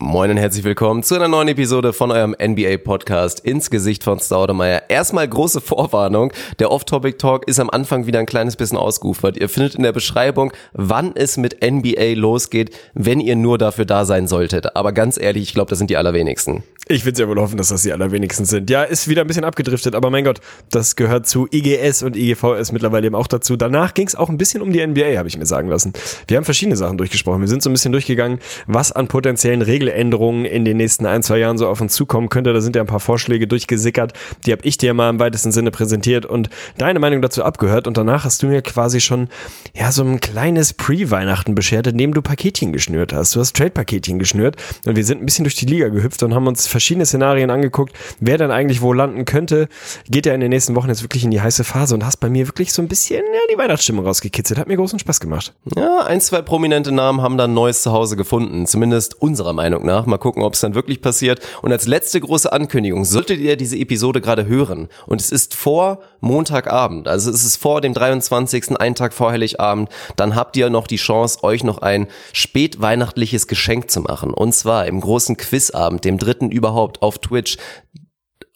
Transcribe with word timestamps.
Moin 0.00 0.30
und 0.30 0.36
herzlich 0.36 0.62
willkommen 0.62 1.02
zu 1.02 1.16
einer 1.16 1.26
neuen 1.26 1.48
Episode 1.48 1.92
von 1.92 2.12
eurem 2.12 2.36
NBA-Podcast 2.40 3.40
ins 3.40 3.68
Gesicht 3.68 4.04
von 4.04 4.20
Staudemeyer. 4.20 4.88
Erstmal 4.88 5.26
große 5.26 5.60
Vorwarnung. 5.60 6.32
Der 6.60 6.70
Off-Topic-Talk 6.70 7.48
ist 7.48 7.58
am 7.58 7.68
Anfang 7.68 8.06
wieder 8.06 8.20
ein 8.20 8.26
kleines 8.26 8.54
bisschen 8.54 8.78
ausgeufert. 8.78 9.36
Ihr 9.36 9.48
findet 9.48 9.74
in 9.74 9.82
der 9.82 9.90
Beschreibung, 9.90 10.52
wann 10.72 11.16
es 11.16 11.36
mit 11.36 11.64
NBA 11.68 12.14
losgeht, 12.14 12.70
wenn 12.94 13.18
ihr 13.18 13.34
nur 13.34 13.58
dafür 13.58 13.86
da 13.86 14.04
sein 14.04 14.28
solltet. 14.28 14.76
Aber 14.76 14.92
ganz 14.92 15.18
ehrlich, 15.20 15.42
ich 15.42 15.52
glaube, 15.52 15.70
das 15.70 15.78
sind 15.78 15.90
die 15.90 15.96
allerwenigsten. 15.96 16.62
Ich 16.90 17.04
will 17.04 17.12
ja 17.14 17.28
wohl 17.28 17.38
hoffen, 17.38 17.58
dass 17.58 17.68
das 17.68 17.82
die 17.82 17.92
allerwenigsten 17.92 18.46
sind. 18.46 18.70
Ja, 18.70 18.82
ist 18.82 19.08
wieder 19.08 19.20
ein 19.20 19.26
bisschen 19.26 19.44
abgedriftet, 19.44 19.94
aber 19.94 20.08
mein 20.08 20.24
Gott, 20.24 20.40
das 20.70 20.96
gehört 20.96 21.26
zu 21.26 21.46
IGS 21.52 22.02
und 22.02 22.16
IGVS 22.16 22.72
mittlerweile 22.72 23.08
eben 23.08 23.14
auch 23.14 23.26
dazu. 23.26 23.56
Danach 23.56 23.92
ging 23.92 24.06
es 24.06 24.14
auch 24.14 24.30
ein 24.30 24.38
bisschen 24.38 24.62
um 24.62 24.72
die 24.72 24.86
NBA, 24.86 25.18
habe 25.18 25.28
ich 25.28 25.36
mir 25.36 25.44
sagen 25.44 25.68
lassen. 25.68 25.92
Wir 26.28 26.38
haben 26.38 26.44
verschiedene 26.44 26.78
Sachen 26.78 26.96
durchgesprochen. 26.96 27.42
Wir 27.42 27.48
sind 27.48 27.62
so 27.62 27.68
ein 27.68 27.74
bisschen 27.74 27.92
durchgegangen, 27.92 28.38
was 28.66 28.90
an 28.90 29.06
potenziellen 29.06 29.60
Regeländerungen 29.60 30.46
in 30.46 30.64
den 30.64 30.78
nächsten 30.78 31.04
ein, 31.04 31.22
zwei 31.22 31.36
Jahren 31.36 31.58
so 31.58 31.68
auf 31.68 31.82
uns 31.82 31.92
zukommen 31.92 32.30
könnte. 32.30 32.54
Da 32.54 32.62
sind 32.62 32.74
ja 32.74 32.80
ein 32.80 32.86
paar 32.86 33.00
Vorschläge 33.00 33.46
durchgesickert. 33.46 34.14
Die 34.46 34.52
habe 34.52 34.62
ich 34.64 34.78
dir 34.78 34.94
mal 34.94 35.10
im 35.10 35.18
weitesten 35.18 35.52
Sinne 35.52 35.70
präsentiert 35.70 36.24
und 36.24 36.48
deine 36.78 37.00
Meinung 37.00 37.20
dazu 37.20 37.44
abgehört. 37.44 37.86
Und 37.86 37.98
danach 37.98 38.24
hast 38.24 38.42
du 38.42 38.46
mir 38.46 38.62
quasi 38.62 39.02
schon 39.02 39.28
ja 39.74 39.92
so 39.92 40.04
ein 40.04 40.20
kleines 40.20 40.72
Pre-Weihnachten 40.72 41.54
beschert, 41.54 41.86
indem 41.86 42.14
du 42.14 42.22
Paketchen 42.22 42.72
geschnürt 42.72 43.12
hast. 43.12 43.36
Du 43.36 43.40
hast 43.40 43.54
Trade-Paketchen 43.54 44.18
geschnürt 44.18 44.56
und 44.86 44.96
wir 44.96 45.04
sind 45.04 45.20
ein 45.20 45.26
bisschen 45.26 45.44
durch 45.44 45.56
die 45.56 45.66
Liga 45.66 45.88
gehüpft 45.88 46.22
und 46.22 46.34
haben 46.34 46.46
uns 46.46 46.66
verschiedene 46.78 47.06
Szenarien 47.06 47.50
angeguckt, 47.50 47.92
wer 48.20 48.38
dann 48.38 48.52
eigentlich 48.52 48.82
wo 48.82 48.92
landen 48.92 49.24
könnte. 49.24 49.68
Geht 50.08 50.26
ja 50.26 50.34
in 50.34 50.40
den 50.40 50.50
nächsten 50.50 50.76
Wochen 50.76 50.88
jetzt 50.88 51.02
wirklich 51.02 51.24
in 51.24 51.32
die 51.32 51.40
heiße 51.40 51.64
Phase 51.64 51.94
und 51.94 52.06
hast 52.06 52.18
bei 52.18 52.30
mir 52.30 52.46
wirklich 52.46 52.72
so 52.72 52.80
ein 52.80 52.86
bisschen 52.86 53.24
ja, 53.24 53.40
die 53.52 53.58
Weihnachtsstimmung 53.58 54.06
rausgekitzelt. 54.06 54.60
Hat 54.60 54.68
mir 54.68 54.76
großen 54.76 55.00
Spaß 55.00 55.18
gemacht. 55.18 55.54
Ja, 55.76 56.04
ein, 56.06 56.20
zwei 56.20 56.40
prominente 56.40 56.92
Namen 56.92 57.20
haben 57.20 57.36
dann 57.36 57.52
neues 57.52 57.82
Zuhause 57.82 58.16
gefunden. 58.16 58.66
Zumindest 58.66 59.20
unserer 59.20 59.52
Meinung 59.52 59.84
nach. 59.84 60.06
Mal 60.06 60.18
gucken, 60.18 60.44
ob 60.44 60.54
es 60.54 60.60
dann 60.60 60.76
wirklich 60.76 61.02
passiert. 61.02 61.40
Und 61.62 61.72
als 61.72 61.88
letzte 61.88 62.20
große 62.20 62.52
Ankündigung, 62.52 63.04
solltet 63.04 63.40
ihr 63.40 63.56
diese 63.56 63.76
Episode 63.76 64.20
gerade 64.20 64.46
hören 64.46 64.88
und 65.06 65.20
es 65.20 65.32
ist 65.32 65.54
vor 65.54 65.98
Montagabend, 66.20 67.08
also 67.08 67.30
es 67.30 67.44
ist 67.44 67.56
vor 67.56 67.80
dem 67.80 67.94
23., 67.94 68.78
einen 68.78 68.94
Tag 68.94 69.14
vor 69.14 69.30
Heiligabend, 69.30 69.88
dann 70.16 70.34
habt 70.34 70.56
ihr 70.56 70.70
noch 70.70 70.86
die 70.86 70.96
Chance, 70.96 71.42
euch 71.42 71.64
noch 71.64 71.78
ein 71.78 72.06
spätweihnachtliches 72.32 73.46
Geschenk 73.46 73.90
zu 73.90 74.00
machen. 74.00 74.32
Und 74.32 74.54
zwar 74.54 74.86
im 74.86 75.00
großen 75.00 75.36
Quizabend, 75.36 76.04
dem 76.04 76.18
dritten 76.18 76.50
überhaupt 76.68 77.02
auf 77.02 77.18
Twitch 77.18 77.56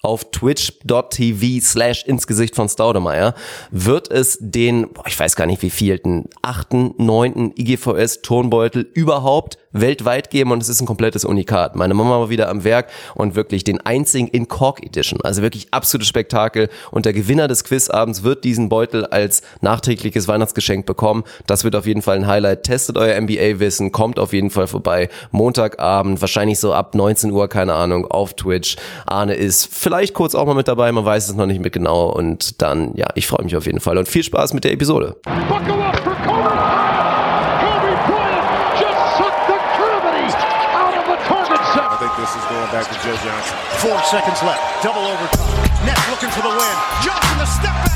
auf 0.03 0.33
twitch.tv 0.33 1.61
slash 1.63 2.05
ins 2.05 2.27
Gesicht 2.27 2.57
von 2.57 2.69
Staudemeyer 2.69 3.35
wird 3.71 4.11
es 4.11 4.37
den, 4.41 4.89
ich 5.07 5.19
weiß 5.19 5.37
gar 5.37 5.47
nicht 5.47 5.63
wie 5.63 5.71
vielten, 5.71 6.29
achten, 6.43 6.93
neunten 6.99 7.53
IGVS 7.57 8.21
Tonbeutel 8.23 8.83
überhaupt 8.95 9.59
weltweit 9.73 10.31
geben 10.31 10.51
und 10.51 10.61
es 10.61 10.69
ist 10.69 10.81
ein 10.81 10.87
komplettes 10.87 11.25
Unikat. 11.25 11.77
Meine 11.77 11.95
Mama 11.95 12.19
war 12.19 12.31
wieder 12.31 12.49
am 12.49 12.65
Werk 12.65 12.89
und 13.15 13.37
wirklich 13.37 13.63
den 13.63 13.81
einzigen 13.81 14.27
in 14.27 14.49
Cork 14.49 14.85
Edition, 14.85 15.21
also 15.23 15.41
wirklich 15.41 15.69
absolutes 15.71 16.09
Spektakel 16.09 16.69
und 16.91 17.07
der 17.07 17.13
Gewinner 17.13 17.47
des 17.47 17.63
Quizabends 17.63 18.25
wird 18.25 18.43
diesen 18.43 18.69
Beutel 18.69 19.07
als 19.07 19.43
nachträgliches 19.61 20.27
Weihnachtsgeschenk 20.27 20.85
bekommen. 20.85 21.23
Das 21.47 21.63
wird 21.63 21.77
auf 21.77 21.87
jeden 21.87 22.03
Fall 22.03 22.17
ein 22.17 22.27
Highlight. 22.27 22.65
Testet 22.65 22.97
euer 22.97 23.19
NBA-Wissen, 23.21 23.93
kommt 23.93 24.19
auf 24.19 24.33
jeden 24.33 24.51
Fall 24.51 24.67
vorbei. 24.67 25.09
Montagabend, 25.31 26.21
wahrscheinlich 26.21 26.59
so 26.59 26.75
ab 26.75 26.95
19 26.95 27.31
Uhr, 27.31 27.49
keine 27.49 27.75
Ahnung, 27.75 28.07
auf 28.07 28.35
Twitch. 28.35 28.77
Arne 29.07 29.35
ist 29.35 29.67
vielleicht 29.93 30.15
kurz 30.15 30.35
auch 30.35 30.47
mal 30.47 30.55
mit 30.55 30.69
dabei, 30.69 30.91
man 30.91 31.05
weiß 31.05 31.29
es 31.29 31.35
noch 31.35 31.45
nicht 31.45 31.61
mehr 31.61 31.69
genau 31.69 32.07
und 32.07 32.63
dann, 32.63 32.95
ja, 32.95 33.09
ich 33.15 33.27
freue 33.27 33.45
mich 33.45 33.55
auf 33.57 33.67
jeden 33.67 33.79
Fall 33.79 33.99
und 33.99 34.09
viel 34.09 34.23
Spaß 34.23 34.55
mit 34.55 34.65
der 34.65 34.73
Episode. 34.73 35.17
Buckle 35.23 35.75
up 35.85 35.97
for 35.97 36.15
Kobe 36.25 36.49
Bryant. 36.49 37.61
Kobe 37.61 37.93
Bryant 38.09 38.49
just 38.81 39.01
sucked 39.21 39.45
the 39.53 39.59
gravity 39.77 40.33
out 40.73 40.97
of 40.97 41.05
the 41.05 41.19
target 41.29 41.61
I 41.61 41.77
set. 41.77 41.99
think 42.01 42.13
this 42.17 42.33
is 42.33 42.45
going 42.49 42.71
back 42.73 42.89
to 42.89 42.97
Joe 43.05 43.17
Johnson. 43.21 43.57
Four 43.85 43.99
seconds 44.09 44.41
left. 44.43 44.63
Double 44.83 45.05
overtime. 45.05 45.85
Nets 45.85 46.09
looking 46.09 46.31
for 46.31 46.41
the 46.41 46.53
win. 46.57 46.77
Johnson 47.05 47.37
the 47.37 47.45
step 47.45 47.77
back. 47.85 47.93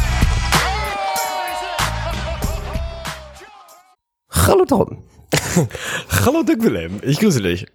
Hallo 4.28 4.66
Tom. 4.66 4.98
Hallo 6.26 6.42
Dick 6.42 6.62
Wilhelm, 6.62 7.00
ich 7.02 7.20
grüße 7.20 7.40
dich. 7.40 7.66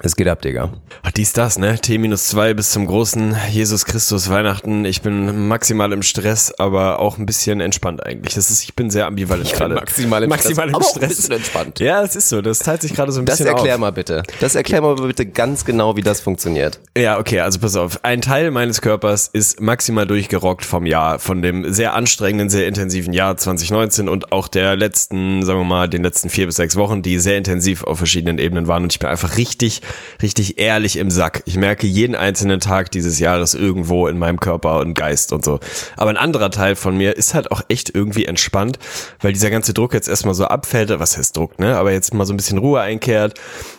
Es 0.00 0.14
geht 0.14 0.28
ab, 0.28 0.42
Digga. 0.42 0.72
Ach, 1.02 1.10
dies, 1.10 1.32
das, 1.32 1.58
ne? 1.58 1.78
T 1.78 1.96
minus 1.98 2.26
zwei 2.28 2.52
bis 2.52 2.70
zum 2.70 2.86
großen 2.86 3.34
Jesus 3.50 3.86
Christus 3.86 4.28
Weihnachten. 4.28 4.84
Ich 4.84 5.00
bin 5.00 5.48
maximal 5.48 5.90
im 5.92 6.02
Stress, 6.02 6.52
aber 6.58 6.98
auch 6.98 7.16
ein 7.18 7.24
bisschen 7.24 7.60
entspannt 7.60 8.04
eigentlich. 8.04 8.34
Das 8.34 8.50
ist, 8.50 8.62
ich 8.62 8.74
bin 8.74 8.90
sehr 8.90 9.06
ambivalent 9.06 9.50
gerade. 9.54 9.74
maximal 9.74 10.22
im 10.22 10.28
maximal 10.28 10.68
Stress, 10.68 10.68
im 10.68 10.74
aber 10.74 10.84
auch 10.84 10.88
ein 10.90 10.96
Stress. 11.02 11.16
bisschen 11.16 11.32
entspannt. 11.32 11.80
Ja, 11.80 12.02
es 12.02 12.14
ist 12.14 12.28
so. 12.28 12.42
Das 12.42 12.58
teilt 12.58 12.82
sich 12.82 12.94
gerade 12.94 13.10
so 13.10 13.20
ein 13.20 13.26
Das 13.26 13.38
bisschen 13.38 13.54
erklär 13.54 13.74
auf. 13.76 13.80
mal 13.80 13.90
bitte. 13.92 14.22
Das 14.40 14.54
erklär 14.54 14.82
mal 14.82 14.94
bitte 14.96 15.24
ganz 15.24 15.64
genau, 15.64 15.96
wie 15.96 16.02
das 16.02 16.20
funktioniert. 16.20 16.78
Ja, 16.96 17.18
okay, 17.18 17.40
also 17.40 17.58
pass 17.58 17.74
auf. 17.76 18.04
Ein 18.04 18.20
Teil 18.20 18.50
meines 18.50 18.82
Körpers 18.82 19.28
ist 19.32 19.60
maximal 19.60 20.06
durchgerockt 20.06 20.64
vom 20.66 20.84
Jahr, 20.84 21.18
von 21.18 21.40
dem 21.40 21.72
sehr 21.72 21.94
anstrengenden, 21.94 22.50
sehr 22.50 22.68
intensiven 22.68 23.14
Jahr 23.14 23.36
2019 23.36 24.08
und 24.10 24.30
auch 24.30 24.48
der 24.48 24.76
letzten, 24.76 25.42
sagen 25.42 25.60
wir 25.60 25.64
mal, 25.64 25.88
den 25.88 26.02
letzten 26.02 26.28
vier 26.28 26.46
bis 26.46 26.56
sechs 26.56 26.76
Wochen, 26.76 27.00
die 27.02 27.18
sehr 27.18 27.38
intensiv 27.38 27.82
auf 27.84 27.96
verschiedenen 27.98 28.38
Ebenen 28.38 28.66
waren. 28.68 28.82
Und 28.82 28.92
ich 28.92 28.98
bin 28.98 29.08
einfach 29.08 29.38
richtig, 29.38 29.80
richtig 30.22 30.58
ehrlich 30.58 30.96
im 30.96 31.10
Sack. 31.10 31.42
Ich 31.46 31.56
merke 31.56 31.86
jeden 31.86 32.14
einzelnen 32.14 32.60
Tag 32.60 32.90
dieses 32.90 33.18
Jahres 33.18 33.54
irgendwo 33.54 34.06
in 34.06 34.18
meinem 34.18 34.40
Körper 34.40 34.80
und 34.80 34.94
Geist 34.94 35.32
und 35.32 35.44
so. 35.44 35.60
Aber 35.96 36.10
ein 36.10 36.16
anderer 36.16 36.50
Teil 36.50 36.76
von 36.76 36.96
mir 36.96 37.16
ist 37.16 37.34
halt 37.34 37.50
auch 37.50 37.62
echt 37.68 37.94
irgendwie 37.94 38.26
entspannt, 38.26 38.78
weil 39.20 39.32
dieser 39.32 39.50
ganze 39.50 39.74
Druck 39.74 39.94
jetzt 39.94 40.08
erstmal 40.08 40.34
so 40.34 40.44
abfällt. 40.46 40.86
Was 40.96 41.18
heißt 41.18 41.36
Druck, 41.36 41.58
ne? 41.58 41.76
Aber 41.76 41.92
jetzt 41.92 42.14
mal 42.14 42.24
so 42.26 42.32
ein 42.32 42.36
bisschen 42.36 42.58
Ruhe 42.58 42.80
einkehrt. 42.80 43.34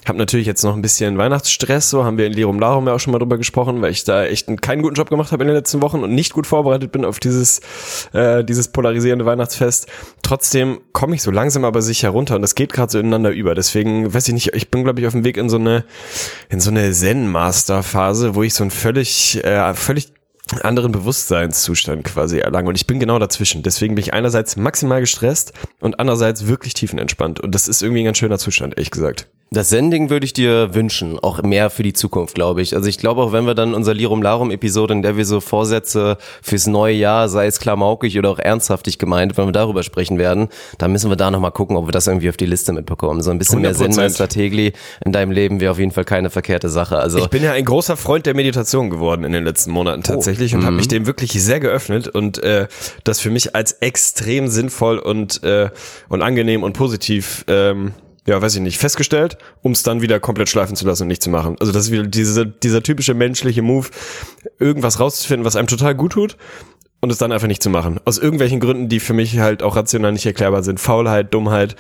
Hab 0.06 0.16
natürlich 0.16 0.46
jetzt 0.46 0.64
noch 0.64 0.76
ein 0.76 0.82
bisschen 0.82 1.18
Weihnachtsstress, 1.18 1.90
so 1.90 2.04
haben 2.04 2.18
wir 2.18 2.28
in 2.28 2.34
Lirum 2.34 2.60
Larum 2.60 2.88
ja 2.88 2.94
auch 2.94 3.00
schon 3.00 3.12
mal 3.12 3.20
drüber 3.20 3.38
gesprochen, 3.38 3.82
weil 3.82 3.92
ich 3.92 4.04
da 4.04 4.26
echt 4.26 4.48
einen, 4.48 4.62
keinen 4.62 4.82
guten 4.82 4.96
Job 4.96 5.10
gemacht 5.10 5.32
habe 5.32 5.44
in 5.44 5.48
den 5.48 5.56
letzten 5.56 5.82
Wochen 5.82 6.04
und 6.04 6.14
nicht 6.14 6.34
gut 6.34 6.48
vorbereitet 6.48 6.92
bin 6.92 7.06
auf 7.06 7.20
dieses, 7.20 7.62
äh, 8.14 8.44
dieses 8.44 8.70
polarisierende 8.70 9.26
Weihnachtsfest. 9.26 9.88
Trotzdem 10.22 10.80
komme 10.94 11.16
ich 11.16 11.22
so 11.22 11.32
langsam 11.32 11.66
aber 11.66 11.82
sicher 11.82 12.10
runter 12.10 12.36
und 12.36 12.42
das 12.42 12.56
geht 12.56 12.74
gerade 12.74 12.92
so 12.92 13.00
ineinander 13.00 13.32
über. 13.32 13.56
Deswegen 13.56 14.14
weiß 14.14 14.28
ich 14.28 14.34
nicht, 14.34 14.54
ich 14.54 14.70
bin 14.70 14.84
glaube 14.84 15.00
ich 15.00 15.08
auf 15.08 15.14
dem 15.14 15.24
Weg 15.24 15.38
in 15.38 15.50
so 15.50 15.58
eine 15.58 15.84
in 16.50 16.60
so 16.60 16.70
eine 16.70 16.92
Zen-Master-Phase, 16.92 18.36
wo 18.36 18.44
ich 18.44 18.54
so 18.54 18.64
ein 18.64 18.72
völlig 18.72 19.44
äh, 19.44 19.74
völlig 19.74 20.14
anderen 20.62 20.92
Bewusstseinszustand 20.92 22.04
quasi 22.06 22.40
erlange. 22.40 22.70
Und 22.70 22.76
ich 22.76 22.88
bin 22.88 23.00
genau 23.00 23.20
dazwischen. 23.20 23.64
Deswegen 23.64 23.96
bin 23.96 24.04
ich 24.04 24.14
einerseits 24.14 24.56
maximal 24.56 25.02
gestresst 25.02 25.54
und 25.80 26.00
andererseits 26.00 26.48
wirklich 26.48 26.74
tiefenentspannt. 26.74 27.40
Und 27.40 27.54
das 27.54 27.68
ist 27.68 27.82
irgendwie 27.82 28.02
ein 28.02 28.06
ganz 28.06 28.18
schöner 28.18 28.38
Zustand, 28.38 28.76
ehrlich 28.76 28.92
gesagt. 28.92 29.28
Das 29.50 29.70
Sending 29.70 30.10
würde 30.10 30.26
ich 30.26 30.34
dir 30.34 30.76
wünschen, 30.76 31.20
auch 31.20 31.42
mehr 31.42 31.70
für 31.70 31.82
die 31.82 31.94
Zukunft, 31.94 32.36
glaube 32.36 32.62
ich. 32.62 32.76
Also 32.76 32.90
ich 32.90 32.98
glaube 32.98 33.22
auch, 33.22 33.32
wenn 33.32 33.46
wir 33.46 33.56
dann 33.56 33.74
unser 33.74 33.94
Lirum 33.94 34.22
Larum 34.22 34.52
Episode, 34.52 34.94
in 34.94 35.02
der 35.02 35.16
wir 35.16 35.26
so 35.26 35.40
Vorsätze 35.40 36.18
fürs 36.42 36.68
neue 36.68 36.94
Jahr, 36.94 37.30
sei 37.30 37.48
es 37.48 37.60
klamaukig 37.60 38.20
oder 38.20 38.30
auch 38.30 38.40
ernsthaftig 38.40 38.98
gemeint, 39.00 39.38
wenn 39.38 39.46
wir 39.46 39.54
darüber 39.54 39.84
sprechen 39.84 40.18
werden, 40.18 40.50
dann 40.80 40.92
müssen 40.92 41.10
wir 41.10 41.16
da 41.16 41.32
nochmal 41.32 41.52
gucken, 41.52 41.78
ob 41.78 41.88
wir 41.88 41.94
das 41.94 42.08
irgendwie 42.08 42.28
auf 42.28 42.36
die 42.36 42.46
Liste 42.46 42.74
mitbekommen. 42.74 43.22
So 43.22 43.32
ein 43.32 43.40
bisschen 43.40 43.62
mehr 43.62 43.74
100%. 43.74 43.92
Zen-Meister 43.92 44.28
Tegli 44.28 44.74
in 45.06 45.14
deinem 45.14 45.32
Leben 45.32 45.62
wäre 45.62 45.72
auf 45.72 45.80
jeden 45.80 45.92
Fall 45.92 46.06
keine 46.06 46.30
verkehrte 46.30 46.68
Sache. 46.68 47.00
Also 47.00 47.20
Ich 47.20 47.30
bin 47.30 47.42
ja 47.42 47.54
ein 47.54 47.66
großer 47.66 47.96
Freund 47.96 48.26
der 48.26 48.36
Meditation 48.36 48.90
geworden 48.90 49.24
in 49.24 49.32
den 49.32 49.46
letzten 49.46 49.72
Monaten 49.72 50.04
tatsächlich 50.04 50.56
und 50.56 50.66
habe 50.66 50.76
mich 50.76 50.90
dem 50.90 51.08
wirklich 51.08 51.32
sehr 51.32 51.62
geöffnet 51.62 52.10
und 52.10 52.44
äh, 52.44 52.68
das 53.06 53.22
für 53.22 53.30
mich 53.30 53.56
als 53.56 53.72
extrem 53.72 54.50
sinnvoll 54.50 55.00
und 55.00 55.42
äh, 55.44 55.70
und 56.10 56.22
angenehm 56.22 56.64
und 56.64 56.74
positiv 56.74 57.46
ähm, 57.48 57.94
ja, 58.28 58.42
weiß 58.42 58.56
ich 58.56 58.62
nicht, 58.62 58.78
festgestellt, 58.78 59.38
um 59.64 59.72
es 59.72 59.84
dann 59.84 60.02
wieder 60.02 60.20
komplett 60.20 60.50
schleifen 60.50 60.76
zu 60.76 60.86
lassen 60.86 61.04
und 61.04 61.08
nicht 61.08 61.24
zu 61.24 61.30
machen. 61.30 61.56
Also 61.60 61.72
das 61.72 61.86
ist 61.86 61.92
wieder 61.92 62.04
diese, 62.04 62.46
dieser 62.46 62.84
typische 62.84 63.14
menschliche 63.14 63.62
Move, 63.62 63.88
irgendwas 64.60 65.00
rauszufinden, 65.00 65.46
was 65.46 65.56
einem 65.56 65.68
total 65.68 65.96
gut 65.96 66.12
tut 66.12 66.38
und 67.00 67.10
es 67.10 67.18
dann 67.18 67.32
einfach 67.32 67.48
nicht 67.48 67.64
zu 67.64 67.70
machen. 67.70 68.00
Aus 68.04 68.18
irgendwelchen 68.18 68.60
Gründen, 68.60 68.90
die 68.90 69.00
für 69.00 69.14
mich 69.14 69.40
halt 69.40 69.64
auch 69.64 69.78
rational 69.78 70.12
nicht 70.12 70.26
erklärbar 70.26 70.62
sind. 70.64 70.80
Faulheit, 70.80 71.34
Dummheit, 71.34 71.78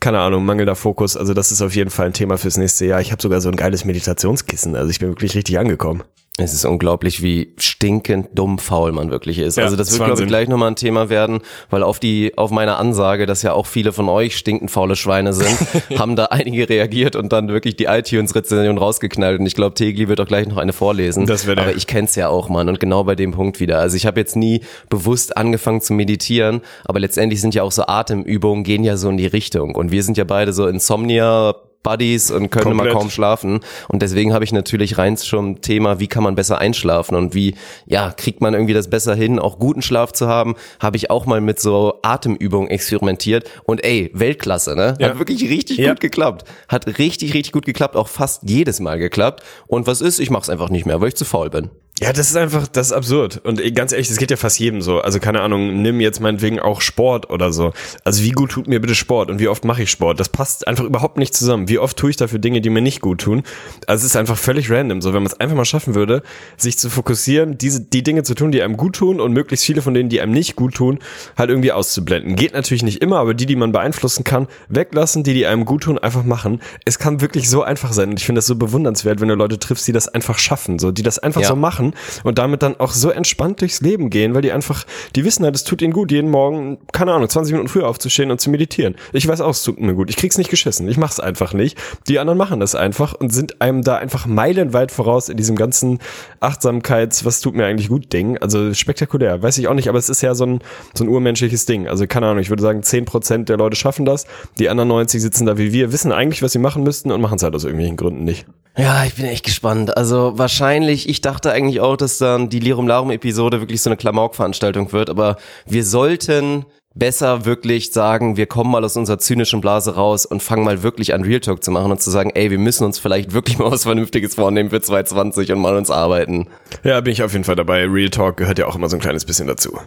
keine 0.00 0.20
Ahnung, 0.20 0.44
mangelnder 0.46 0.76
Fokus. 0.76 1.18
Also 1.18 1.34
das 1.34 1.52
ist 1.52 1.60
auf 1.60 1.74
jeden 1.74 1.90
Fall 1.90 2.06
ein 2.06 2.12
Thema 2.14 2.38
fürs 2.38 2.56
nächste 2.56 2.86
Jahr. 2.86 3.00
Ich 3.02 3.12
habe 3.12 3.20
sogar 3.20 3.42
so 3.42 3.50
ein 3.50 3.56
geiles 3.56 3.84
Meditationskissen. 3.84 4.76
Also 4.76 4.90
ich 4.90 5.00
bin 5.00 5.10
wirklich 5.10 5.34
richtig 5.34 5.58
angekommen. 5.58 6.02
Es 6.38 6.54
ist 6.54 6.64
unglaublich, 6.64 7.22
wie 7.22 7.52
stinkend 7.58 8.28
dumm 8.34 8.58
faul 8.58 8.92
man 8.92 9.10
wirklich 9.10 9.38
ist. 9.38 9.56
Ja, 9.56 9.64
also 9.64 9.76
das 9.76 9.90
wird, 9.92 10.06
glaube 10.06 10.22
ich, 10.22 10.28
gleich 10.28 10.48
nochmal 10.48 10.70
ein 10.70 10.76
Thema 10.76 11.10
werden, 11.10 11.40
weil 11.68 11.82
auf 11.82 12.00
die, 12.00 12.32
auf 12.38 12.50
meine 12.50 12.76
Ansage, 12.76 13.26
dass 13.26 13.42
ja 13.42 13.52
auch 13.52 13.66
viele 13.66 13.92
von 13.92 14.08
euch 14.08 14.38
stinkend 14.38 14.70
faule 14.70 14.96
Schweine 14.96 15.32
sind, 15.32 15.58
haben 15.98 16.16
da 16.16 16.26
einige 16.26 16.68
reagiert 16.68 17.14
und 17.14 17.32
dann 17.32 17.48
wirklich 17.48 17.76
die 17.76 17.84
iTunes-Rezension 17.84 18.78
rausgeknallt. 18.78 19.40
Und 19.40 19.46
ich 19.46 19.54
glaube, 19.54 19.74
Tegli 19.74 20.08
wird 20.08 20.20
auch 20.20 20.26
gleich 20.26 20.46
noch 20.46 20.56
eine 20.56 20.72
vorlesen. 20.72 21.26
Das 21.26 21.46
wird 21.46 21.58
er. 21.58 21.64
Aber 21.64 21.76
ich 21.76 21.86
kenn's 21.86 22.14
ja 22.14 22.28
auch, 22.28 22.48
Mann. 22.48 22.68
Und 22.68 22.80
genau 22.80 23.04
bei 23.04 23.16
dem 23.16 23.32
Punkt 23.32 23.60
wieder. 23.60 23.78
Also 23.78 23.96
ich 23.96 24.06
habe 24.06 24.18
jetzt 24.20 24.36
nie 24.36 24.62
bewusst 24.88 25.36
angefangen 25.36 25.82
zu 25.82 25.92
meditieren, 25.92 26.62
aber 26.84 27.00
letztendlich 27.00 27.40
sind 27.40 27.54
ja 27.54 27.64
auch 27.64 27.72
so 27.72 27.82
Atemübungen, 27.86 28.64
gehen 28.64 28.84
ja 28.84 28.96
so 28.96 29.10
in 29.10 29.18
die 29.18 29.26
Richtung. 29.26 29.74
Und 29.74 29.90
wir 29.90 30.02
sind 30.02 30.16
ja 30.16 30.24
beide 30.24 30.52
so 30.52 30.66
Insomnia 30.66 31.54
Buddies 31.82 32.30
und 32.30 32.50
können 32.50 32.64
Komplett. 32.64 32.90
immer 32.92 33.00
kaum 33.00 33.10
schlafen. 33.10 33.60
Und 33.88 34.02
deswegen 34.02 34.34
habe 34.34 34.44
ich 34.44 34.52
natürlich 34.52 34.98
rein 34.98 35.16
zum 35.16 35.60
Thema, 35.62 35.98
wie 35.98 36.08
kann 36.08 36.22
man 36.22 36.34
besser 36.34 36.58
einschlafen 36.58 37.14
und 37.16 37.34
wie, 37.34 37.54
ja, 37.86 38.12
kriegt 38.14 38.40
man 38.40 38.52
irgendwie 38.54 38.74
das 38.74 38.88
besser 38.90 39.14
hin, 39.14 39.38
auch 39.38 39.58
guten 39.58 39.80
Schlaf 39.82 40.12
zu 40.12 40.28
haben, 40.28 40.56
habe 40.78 40.96
ich 40.96 41.10
auch 41.10 41.26
mal 41.26 41.40
mit 41.40 41.58
so 41.58 41.98
Atemübungen 42.02 42.68
experimentiert. 42.70 43.48
Und 43.64 43.82
ey, 43.84 44.10
Weltklasse, 44.12 44.76
ne? 44.76 44.94
Ja. 44.98 45.08
Hat 45.10 45.18
wirklich 45.18 45.42
richtig 45.48 45.78
Ja. 45.78 45.90
gut 45.90 46.00
geklappt. 46.00 46.44
Hat 46.68 46.86
richtig, 46.98 47.34
richtig 47.34 47.52
gut 47.52 47.64
geklappt, 47.64 47.96
auch 47.96 48.08
fast 48.08 48.42
jedes 48.48 48.80
Mal 48.80 48.98
geklappt. 48.98 49.42
Und 49.66 49.86
was 49.86 50.00
ist? 50.00 50.18
Ich 50.20 50.30
mache 50.30 50.42
es 50.42 50.50
einfach 50.50 50.68
nicht 50.68 50.86
mehr, 50.86 51.00
weil 51.00 51.08
ich 51.08 51.16
zu 51.16 51.24
faul 51.24 51.50
bin. 51.50 51.70
Ja, 52.02 52.14
das 52.14 52.30
ist 52.30 52.36
einfach, 52.36 52.66
das 52.66 52.86
ist 52.88 52.92
absurd. 52.94 53.42
Und 53.44 53.62
ganz 53.74 53.92
ehrlich, 53.92 54.08
das 54.08 54.16
geht 54.16 54.30
ja 54.30 54.38
fast 54.38 54.58
jedem 54.58 54.80
so. 54.80 55.00
Also 55.02 55.20
keine 55.20 55.42
Ahnung, 55.42 55.82
nimm 55.82 56.00
jetzt 56.00 56.18
meinetwegen 56.18 56.58
auch 56.58 56.80
Sport 56.80 57.28
oder 57.28 57.52
so. 57.52 57.74
Also 58.04 58.22
wie 58.22 58.30
gut 58.30 58.52
tut 58.52 58.68
mir 58.68 58.80
bitte 58.80 58.94
Sport 58.94 59.30
und 59.30 59.38
wie 59.38 59.48
oft 59.48 59.66
mache 59.66 59.82
ich 59.82 59.90
Sport? 59.90 60.18
Das 60.18 60.30
passt 60.30 60.66
einfach 60.66 60.84
überhaupt 60.84 61.18
nicht 61.18 61.34
zusammen. 61.34 61.68
Wie 61.68 61.78
oft 61.78 61.98
tue 61.98 62.08
ich 62.08 62.16
dafür 62.16 62.38
Dinge, 62.38 62.62
die 62.62 62.70
mir 62.70 62.80
nicht 62.80 63.02
gut 63.02 63.20
tun? 63.20 63.42
Also 63.86 64.00
es 64.06 64.12
ist 64.12 64.16
einfach 64.16 64.38
völlig 64.38 64.70
random. 64.70 65.02
So, 65.02 65.12
wenn 65.12 65.22
man 65.22 65.30
es 65.30 65.38
einfach 65.38 65.54
mal 65.56 65.66
schaffen 65.66 65.94
würde, 65.94 66.22
sich 66.56 66.78
zu 66.78 66.88
fokussieren, 66.88 67.58
diese, 67.58 67.82
die 67.82 68.02
Dinge 68.02 68.22
zu 68.22 68.34
tun, 68.34 68.50
die 68.50 68.62
einem 68.62 68.78
gut 68.78 68.96
tun 68.96 69.20
und 69.20 69.34
möglichst 69.34 69.66
viele 69.66 69.82
von 69.82 69.92
denen, 69.92 70.08
die 70.08 70.22
einem 70.22 70.32
nicht 70.32 70.56
gut 70.56 70.76
tun, 70.76 71.00
halt 71.36 71.50
irgendwie 71.50 71.72
auszublenden. 71.72 72.34
Geht 72.34 72.54
natürlich 72.54 72.82
nicht 72.82 73.02
immer, 73.02 73.18
aber 73.18 73.34
die, 73.34 73.44
die 73.44 73.56
man 73.56 73.72
beeinflussen 73.72 74.24
kann, 74.24 74.46
weglassen, 74.70 75.22
die, 75.22 75.34
die 75.34 75.44
einem 75.46 75.66
gut 75.66 75.82
tun, 75.82 75.98
einfach 75.98 76.24
machen. 76.24 76.62
Es 76.86 76.98
kann 76.98 77.20
wirklich 77.20 77.50
so 77.50 77.62
einfach 77.62 77.92
sein. 77.92 78.08
Und 78.08 78.18
ich 78.18 78.24
finde 78.24 78.38
das 78.38 78.46
so 78.46 78.56
bewundernswert, 78.56 79.20
wenn 79.20 79.28
du 79.28 79.34
Leute 79.34 79.58
triffst, 79.58 79.86
die 79.86 79.92
das 79.92 80.08
einfach 80.08 80.38
schaffen, 80.38 80.78
so, 80.78 80.92
die 80.92 81.02
das 81.02 81.18
einfach 81.18 81.42
Ja. 81.42 81.48
so 81.48 81.56
machen 81.56 81.89
und 82.24 82.38
damit 82.38 82.62
dann 82.62 82.78
auch 82.78 82.92
so 82.92 83.10
entspannt 83.10 83.60
durchs 83.60 83.80
Leben 83.80 84.10
gehen, 84.10 84.34
weil 84.34 84.42
die 84.42 84.52
einfach, 84.52 84.84
die 85.16 85.24
wissen 85.24 85.44
halt, 85.44 85.54
es 85.54 85.64
tut 85.64 85.82
ihnen 85.82 85.92
gut, 85.92 86.10
jeden 86.10 86.30
Morgen, 86.30 86.78
keine 86.92 87.12
Ahnung, 87.12 87.28
20 87.28 87.52
Minuten 87.52 87.68
früher 87.68 87.88
aufzustehen 87.88 88.30
und 88.30 88.40
zu 88.40 88.50
meditieren. 88.50 88.96
Ich 89.12 89.26
weiß 89.26 89.40
auch, 89.40 89.50
es 89.50 89.62
tut 89.62 89.80
mir 89.80 89.94
gut. 89.94 90.10
Ich 90.10 90.16
krieg's 90.16 90.38
nicht 90.38 90.50
geschissen. 90.50 90.88
Ich 90.88 90.96
mach's 90.96 91.20
einfach 91.20 91.52
nicht. 91.52 91.78
Die 92.08 92.18
anderen 92.18 92.38
machen 92.38 92.60
das 92.60 92.74
einfach 92.74 93.14
und 93.14 93.32
sind 93.32 93.60
einem 93.60 93.82
da 93.82 93.96
einfach 93.96 94.26
meilenweit 94.26 94.92
voraus 94.92 95.28
in 95.28 95.36
diesem 95.36 95.56
ganzen 95.56 95.98
Achtsamkeits, 96.40 97.24
was 97.24 97.40
tut 97.40 97.54
mir 97.54 97.66
eigentlich 97.66 97.88
gut 97.88 98.12
Ding. 98.12 98.38
Also 98.38 98.72
spektakulär. 98.74 99.42
Weiß 99.42 99.58
ich 99.58 99.68
auch 99.68 99.74
nicht, 99.74 99.88
aber 99.88 99.98
es 99.98 100.08
ist 100.08 100.22
ja 100.22 100.34
so 100.34 100.46
ein, 100.46 100.60
so 100.94 101.04
ein 101.04 101.08
urmenschliches 101.08 101.66
Ding. 101.66 101.88
Also 101.88 102.06
keine 102.06 102.26
Ahnung, 102.26 102.40
ich 102.40 102.50
würde 102.50 102.62
sagen, 102.62 102.80
10% 102.80 103.44
der 103.44 103.56
Leute 103.56 103.76
schaffen 103.76 104.04
das. 104.04 104.26
Die 104.58 104.68
anderen 104.68 104.88
90 104.88 105.20
sitzen 105.20 105.46
da 105.46 105.58
wie 105.58 105.72
wir, 105.72 105.92
wissen 105.92 106.12
eigentlich, 106.12 106.42
was 106.42 106.52
sie 106.52 106.58
machen 106.58 106.82
müssten 106.82 107.10
und 107.10 107.20
machen 107.20 107.36
es 107.36 107.42
halt 107.42 107.54
aus 107.54 107.64
irgendwelchen 107.64 107.96
Gründen 107.96 108.24
nicht. 108.24 108.46
Ja, 108.76 109.04
ich 109.04 109.14
bin 109.14 109.26
echt 109.26 109.44
gespannt. 109.44 109.96
Also 109.96 110.38
wahrscheinlich, 110.38 111.08
ich 111.08 111.20
dachte 111.20 111.52
eigentlich 111.52 111.80
auch, 111.80 111.96
dass 111.96 112.18
dann 112.18 112.48
die 112.48 112.60
Lirum 112.60 112.86
Larum 112.86 113.10
Episode 113.10 113.60
wirklich 113.60 113.82
so 113.82 113.90
eine 113.90 113.96
Klamauk-Veranstaltung 113.96 114.92
wird, 114.92 115.10
aber 115.10 115.36
wir 115.66 115.84
sollten 115.84 116.64
besser 116.94 117.44
wirklich 117.44 117.92
sagen, 117.92 118.36
wir 118.36 118.46
kommen 118.46 118.70
mal 118.70 118.84
aus 118.84 118.96
unserer 118.96 119.18
zynischen 119.18 119.60
Blase 119.60 119.94
raus 119.94 120.26
und 120.26 120.42
fangen 120.42 120.64
mal 120.64 120.82
wirklich 120.82 121.14
an 121.14 121.22
Real 121.22 121.40
Talk 121.40 121.62
zu 121.62 121.70
machen 121.70 121.90
und 121.92 122.00
zu 122.00 122.10
sagen, 122.10 122.30
ey, 122.34 122.50
wir 122.50 122.58
müssen 122.58 122.84
uns 122.84 122.98
vielleicht 122.98 123.32
wirklich 123.32 123.58
mal 123.58 123.70
was 123.70 123.84
Vernünftiges 123.84 124.34
vornehmen 124.34 124.70
für 124.70 124.80
2020 124.80 125.52
und 125.52 125.60
mal 125.60 125.76
uns 125.76 125.90
arbeiten. 125.90 126.48
Ja, 126.82 127.00
bin 127.00 127.12
ich 127.12 127.22
auf 127.22 127.32
jeden 127.32 127.44
Fall 127.44 127.56
dabei. 127.56 127.84
Real 127.86 128.10
Talk 128.10 128.36
gehört 128.36 128.58
ja 128.58 128.66
auch 128.66 128.74
immer 128.74 128.88
so 128.88 128.96
ein 128.96 129.00
kleines 129.00 129.24
bisschen 129.24 129.46
dazu. 129.46 129.78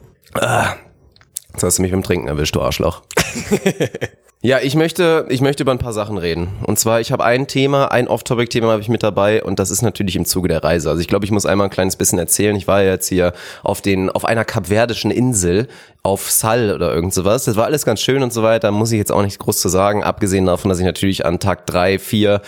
Jetzt 1.54 1.64
hast 1.64 1.78
du 1.78 1.82
mich 1.82 1.92
beim 1.92 2.04
Trinken 2.04 2.28
erwischt, 2.28 2.56
du 2.56 2.62
Arschloch. 2.62 3.02
ja, 4.46 4.60
ich 4.60 4.76
möchte, 4.76 5.26
ich 5.30 5.40
möchte 5.40 5.64
über 5.64 5.72
ein 5.72 5.80
paar 5.80 5.94
Sachen 5.94 6.18
reden. 6.18 6.50
Und 6.68 6.78
zwar, 6.78 7.00
ich 7.00 7.14
habe 7.14 7.24
ein 7.24 7.48
Thema, 7.48 7.94
ein 7.94 8.10
Off-Topic-Thema 8.10 8.74
habe 8.74 8.82
ich 8.82 8.90
mit 8.90 9.02
dabei 9.02 9.42
und 9.42 9.58
das 9.58 9.72
ist 9.72 9.82
natürlich 9.82 10.18
im 10.18 10.26
Zuge 10.26 10.50
der 10.50 10.62
Reise. 10.62 10.90
Also 10.90 11.00
ich 11.00 11.08
glaube, 11.08 11.24
ich 11.24 11.32
muss 11.32 11.46
einmal 11.46 11.68
ein 11.68 11.72
kleines 11.72 11.96
bisschen 11.96 12.20
erzählen. 12.20 12.54
Ich 12.58 12.68
war 12.68 12.84
ja 12.84 12.92
jetzt 12.92 13.08
hier 13.08 13.32
auf 13.64 13.80
den, 13.80 14.10
auf 14.10 14.26
einer 14.26 14.44
kapverdischen 14.44 15.12
Insel, 15.12 15.70
auf 16.04 16.30
Sal 16.30 16.76
oder 16.76 16.94
irgend 16.94 17.14
sowas. 17.14 17.46
Das 17.46 17.56
war 17.56 17.64
alles 17.64 17.86
ganz 17.86 18.02
schön 18.02 18.22
und 18.22 18.34
so 18.34 18.44
weiter. 18.44 18.68
Da 18.68 18.72
muss 18.72 18.92
ich 18.92 18.98
jetzt 18.98 19.14
auch 19.14 19.22
nichts 19.22 19.40
groß 19.40 19.62
zu 19.62 19.70
sagen, 19.70 20.04
abgesehen 20.04 20.46
davon, 20.46 20.68
dass 20.68 20.80
ich 20.80 20.86
natürlich 20.86 21.26
an 21.26 21.40
Tag 21.40 21.66
drei, 21.66 21.98
vier 21.98 22.42